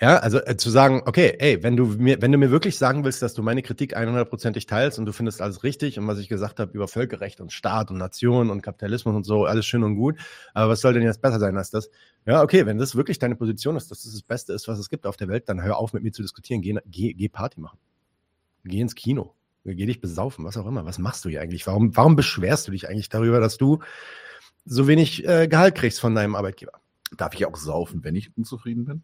ja, 0.00 0.16
also 0.16 0.38
äh, 0.38 0.56
zu 0.56 0.70
sagen, 0.70 1.02
okay, 1.04 1.36
ey, 1.38 1.62
wenn 1.62 1.76
du 1.76 1.84
mir, 1.84 2.22
wenn 2.22 2.32
du 2.32 2.38
mir 2.38 2.50
wirklich 2.50 2.78
sagen 2.78 3.04
willst, 3.04 3.20
dass 3.20 3.34
du 3.34 3.42
meine 3.42 3.62
Kritik 3.62 3.96
100%ig 3.96 4.66
teilst 4.66 4.98
und 4.98 5.04
du 5.04 5.12
findest 5.12 5.42
alles 5.42 5.62
richtig 5.62 5.98
und 5.98 6.06
was 6.06 6.18
ich 6.18 6.28
gesagt 6.28 6.58
habe 6.58 6.72
über 6.72 6.88
Völkerrecht 6.88 7.40
und 7.40 7.52
Staat 7.52 7.90
und 7.90 7.98
Nation 7.98 8.48
und 8.48 8.62
Kapitalismus 8.62 9.14
und 9.14 9.24
so, 9.24 9.44
alles 9.44 9.66
schön 9.66 9.84
und 9.84 9.96
gut, 9.96 10.16
aber 10.54 10.70
was 10.70 10.80
soll 10.80 10.94
denn 10.94 11.02
jetzt 11.02 11.20
besser 11.20 11.38
sein 11.38 11.56
als 11.58 11.70
das? 11.70 11.90
Ja, 12.24 12.42
okay, 12.42 12.64
wenn 12.64 12.78
das 12.78 12.96
wirklich 12.96 13.18
deine 13.18 13.36
Position 13.36 13.76
ist, 13.76 13.90
dass 13.90 14.02
das 14.02 14.12
das 14.12 14.22
Beste 14.22 14.54
ist, 14.54 14.68
was 14.68 14.78
es 14.78 14.88
gibt 14.88 15.04
auf 15.06 15.18
der 15.18 15.28
Welt, 15.28 15.48
dann 15.50 15.62
hör 15.62 15.76
auf 15.76 15.92
mit 15.92 16.02
mir 16.02 16.12
zu 16.12 16.22
diskutieren, 16.22 16.62
geh, 16.62 16.78
geh, 16.86 17.12
geh 17.12 17.28
Party 17.28 17.60
machen. 17.60 17.78
Geh 18.64 18.80
ins 18.80 18.94
Kino. 18.94 19.34
Geh 19.64 19.86
dich 19.86 20.00
besaufen, 20.00 20.44
was 20.44 20.56
auch 20.56 20.66
immer. 20.66 20.86
Was 20.86 20.98
machst 20.98 21.24
du 21.24 21.28
hier 21.28 21.42
eigentlich? 21.42 21.66
Warum, 21.66 21.94
warum 21.94 22.16
beschwerst 22.16 22.66
du 22.66 22.72
dich 22.72 22.88
eigentlich 22.88 23.10
darüber, 23.10 23.40
dass 23.40 23.58
du 23.58 23.80
so 24.64 24.86
wenig 24.88 25.26
äh, 25.28 25.48
Gehalt 25.48 25.74
kriegst 25.74 26.00
von 26.00 26.14
deinem 26.14 26.34
Arbeitgeber? 26.34 26.80
Darf 27.16 27.34
ich 27.34 27.44
auch 27.44 27.56
saufen, 27.56 28.02
wenn 28.02 28.14
ich 28.14 28.36
unzufrieden 28.36 28.86
bin? 28.86 29.02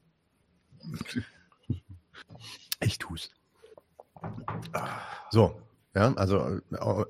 Ich 2.80 2.98
tu's. 2.98 3.30
So, 5.30 5.60
ja, 5.94 6.12
also 6.14 6.60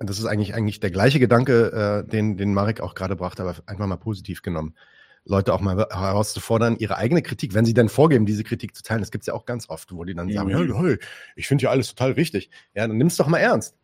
das 0.00 0.18
ist 0.18 0.26
eigentlich, 0.26 0.54
eigentlich 0.54 0.80
der 0.80 0.90
gleiche 0.90 1.18
Gedanke, 1.18 2.04
äh, 2.06 2.08
den, 2.08 2.36
den 2.36 2.54
Marek 2.54 2.80
auch 2.80 2.94
gerade 2.94 3.16
brachte, 3.16 3.42
aber 3.42 3.56
einfach 3.66 3.86
mal 3.86 3.96
positiv 3.96 4.42
genommen. 4.42 4.74
Leute 5.24 5.52
auch 5.52 5.60
mal 5.60 5.76
herauszufordern, 5.76 6.76
ihre 6.78 6.96
eigene 6.96 7.20
Kritik, 7.20 7.52
wenn 7.52 7.64
sie 7.64 7.74
denn 7.74 7.88
vorgeben, 7.88 8.26
diese 8.26 8.44
Kritik 8.44 8.76
zu 8.76 8.84
teilen. 8.84 9.00
Das 9.00 9.10
gibt 9.10 9.22
es 9.22 9.26
ja 9.26 9.34
auch 9.34 9.44
ganz 9.44 9.68
oft, 9.68 9.92
wo 9.92 10.04
die 10.04 10.14
dann 10.14 10.32
sagen, 10.32 10.50
hey, 10.50 10.68
hey, 10.68 10.98
ich 11.34 11.48
finde 11.48 11.64
ja 11.64 11.70
alles 11.70 11.88
total 11.88 12.12
richtig. 12.12 12.48
Ja, 12.74 12.86
dann 12.86 12.96
nimm 12.96 13.08
es 13.08 13.16
doch 13.16 13.26
mal 13.26 13.38
ernst. 13.38 13.74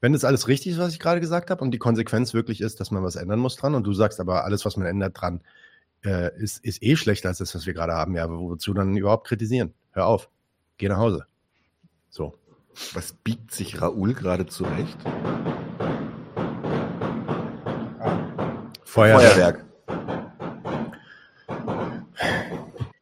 Wenn 0.00 0.12
das 0.12 0.24
alles 0.24 0.46
richtig 0.46 0.72
ist, 0.72 0.78
was 0.78 0.92
ich 0.92 1.00
gerade 1.00 1.20
gesagt 1.20 1.50
habe, 1.50 1.62
und 1.62 1.72
die 1.72 1.78
Konsequenz 1.78 2.32
wirklich 2.32 2.60
ist, 2.60 2.78
dass 2.78 2.92
man 2.92 3.02
was 3.02 3.16
ändern 3.16 3.40
muss 3.40 3.56
dran, 3.56 3.74
und 3.74 3.84
du 3.84 3.92
sagst 3.92 4.20
aber, 4.20 4.44
alles, 4.44 4.64
was 4.64 4.76
man 4.76 4.86
ändert 4.86 5.20
dran, 5.20 5.42
äh, 6.04 6.36
ist, 6.38 6.64
ist 6.64 6.82
eh 6.82 6.96
schlechter 6.96 7.28
als 7.28 7.38
das, 7.38 7.54
was 7.54 7.66
wir 7.66 7.74
gerade 7.74 7.92
haben, 7.92 8.14
ja, 8.14 8.28
wozu 8.28 8.74
dann 8.74 8.96
überhaupt 8.96 9.26
kritisieren? 9.26 9.74
Hör 9.92 10.06
auf, 10.06 10.28
geh 10.76 10.88
nach 10.88 10.98
Hause. 10.98 11.26
So. 12.10 12.38
Was 12.94 13.12
biegt 13.12 13.52
sich 13.52 13.80
Raoul 13.80 14.14
gerade 14.14 14.46
zurecht? 14.46 14.98
Feuerwerk. 18.84 19.64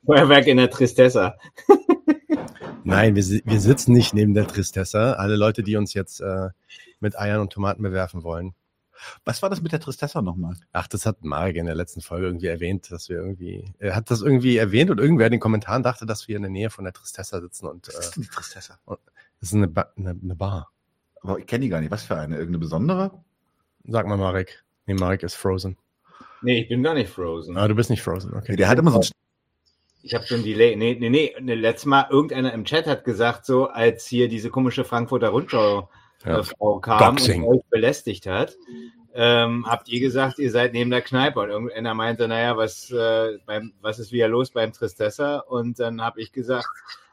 Feuerwerk 0.05 0.47
in 0.47 0.57
der 0.57 0.71
Tristessa. 0.71 1.37
Nein, 2.85 3.15
wir, 3.15 3.25
wir 3.25 3.61
sitzen 3.61 3.93
nicht 3.93 4.15
neben 4.15 4.35
der 4.35 4.47
Tristessa. 4.47 5.13
Alle 5.13 5.37
Leute, 5.37 5.63
die 5.63 5.77
uns 5.77 5.95
jetzt 5.95 6.21
äh, 6.21 6.49
mit 6.99 7.19
Eiern 7.19 7.41
und 7.41 7.53
Tomaten 7.53 7.83
bewerfen 7.83 8.23
wollen. 8.25 8.55
Was 9.25 9.43
war 9.43 9.51
das 9.51 9.63
mit 9.63 9.73
der 9.73 9.81
Tristessa 9.81 10.23
nochmal? 10.23 10.57
Ach, 10.73 10.87
das 10.87 11.07
hat 11.07 11.25
Marek 11.25 11.57
in 11.57 11.67
der 11.67 11.75
letzten 11.75 12.01
Folge 12.01 12.27
irgendwie 12.27 12.47
erwähnt, 12.47 12.91
dass 12.91 13.09
wir 13.09 13.17
irgendwie, 13.17 13.73
er 13.79 13.95
hat 13.95 14.11
das 14.11 14.23
irgendwie 14.23 14.57
erwähnt 14.57 14.91
und 14.91 14.99
irgendwer 14.99 15.27
in 15.27 15.33
den 15.33 15.41
Kommentaren 15.41 15.83
dachte, 15.83 16.07
dass 16.07 16.29
wir 16.29 16.37
in 16.37 16.43
der 16.43 16.51
Nähe 16.51 16.71
von 16.71 16.85
der 16.85 16.93
Tristessa 16.93 17.41
sitzen 17.41 17.67
und. 17.67 17.89
Was 17.89 18.07
ist 18.07 18.17
denn 18.17 18.23
die 18.25 18.29
Tristessa? 18.29 18.79
Das 18.87 18.99
ist 19.41 19.55
eine, 19.55 19.69
ba 19.69 19.93
eine, 19.97 20.11
eine 20.11 20.35
Bar. 20.35 20.71
Aber 21.23 21.39
ich 21.39 21.47
kenne 21.47 21.65
die 21.65 21.69
gar 21.69 21.81
nicht. 21.81 21.91
Was 21.91 22.03
für 22.03 22.17
eine? 22.17 22.37
Irgendeine 22.37 22.59
besondere? 22.59 23.11
Sag 23.85 24.07
mal, 24.07 24.17
Marek. 24.17 24.65
Nee, 24.87 24.95
Marek 24.95 25.23
ist 25.23 25.35
Frozen. 25.35 25.77
Nee, 26.43 26.63
ich 26.63 26.69
bin 26.69 26.83
gar 26.83 26.95
nicht 26.95 27.11
Frozen. 27.11 27.57
Ah, 27.57 27.69
du 27.69 27.75
bist 27.75 27.91
nicht 27.91 28.03
Frozen, 28.03 28.35
okay. 28.35 28.53
Nee, 28.53 28.57
der 28.57 28.69
hat 28.69 28.79
immer 28.79 28.91
so 28.91 29.01
ein 29.01 29.11
ich 30.03 30.15
habe 30.15 30.25
so 30.25 30.35
ein 30.35 30.43
Delay. 30.43 30.77
Nee, 30.77 30.97
nee, 30.99 31.11
nee. 31.11 31.35
nee. 31.41 31.55
Letztes 31.55 31.87
Mal 31.87 32.07
irgendeiner 32.11 32.53
im 32.53 32.65
Chat 32.65 32.87
hat 32.87 33.05
gesagt, 33.05 33.45
so 33.45 33.67
als 33.67 34.07
hier 34.07 34.29
diese 34.29 34.51
komische 34.51 34.85
Frankfurter 34.85 35.29
Rundschau 35.29 35.91
ja. 36.25 36.43
Frau 36.43 36.81
kam 36.81 37.17
Boxing. 37.17 37.45
und 37.45 37.57
euch 37.57 37.65
belästigt 37.71 38.27
hat, 38.27 38.57
ähm, 39.15 39.67
habt 39.67 39.89
ihr 39.89 40.01
gesagt, 40.01 40.39
ihr 40.39 40.51
seid 40.51 40.73
neben 40.73 40.91
der 40.91 41.03
Kneipe. 41.03 41.41
Und 41.41 41.51
irgendeiner 41.51 41.95
meinte, 41.95 42.29
naja, 42.29 42.57
was, 42.57 42.91
äh, 42.91 43.39
beim, 43.47 43.73
was 43.81 43.99
ist 43.99 44.13
wieder 44.13 44.29
los 44.29 44.51
beim 44.51 44.73
Tristessa? 44.73 45.39
Und 45.39 45.81
dann 45.81 46.01
habe 46.01 46.21
ich 46.21 46.33
gesagt, 46.33 46.69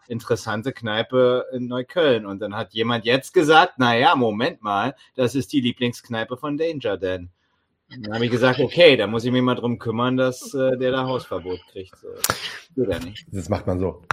interessante 0.07 0.73
Kneipe 0.73 1.45
in 1.53 1.67
Neukölln. 1.67 2.25
Und 2.25 2.39
dann 2.39 2.55
hat 2.55 2.73
jemand 2.73 3.05
jetzt 3.05 3.34
gesagt, 3.34 3.79
naja, 3.79 4.15
Moment 4.15 4.61
mal, 4.61 4.95
das 5.15 5.35
ist 5.35 5.51
die 5.53 5.61
Lieblingskneipe 5.61 6.38
von 6.38 6.57
Danger 6.57 6.97
Dan. 6.97 7.29
Dann 7.89 8.13
habe 8.13 8.25
ich 8.25 8.31
gesagt, 8.31 8.59
okay, 8.59 8.97
da 8.97 9.07
muss 9.07 9.23
ich 9.23 9.31
mich 9.31 9.41
mal 9.41 9.55
drum 9.55 9.79
kümmern, 9.79 10.17
dass 10.17 10.53
äh, 10.53 10.77
der 10.77 10.91
da 10.91 11.05
Hausverbot 11.05 11.59
kriegt. 11.71 11.97
So. 11.97 12.09
Geht 12.75 12.91
ja 12.91 12.99
nicht. 12.99 13.25
Das 13.31 13.47
macht 13.47 13.65
man 13.65 13.79
so. 13.79 14.03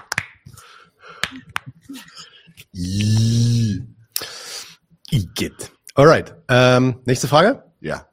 Igitt. 5.15 5.71
Alright. 5.95 6.35
Ähm, 6.49 6.97
nächste 7.05 7.29
Frage? 7.29 7.63
Ja. 7.81 8.07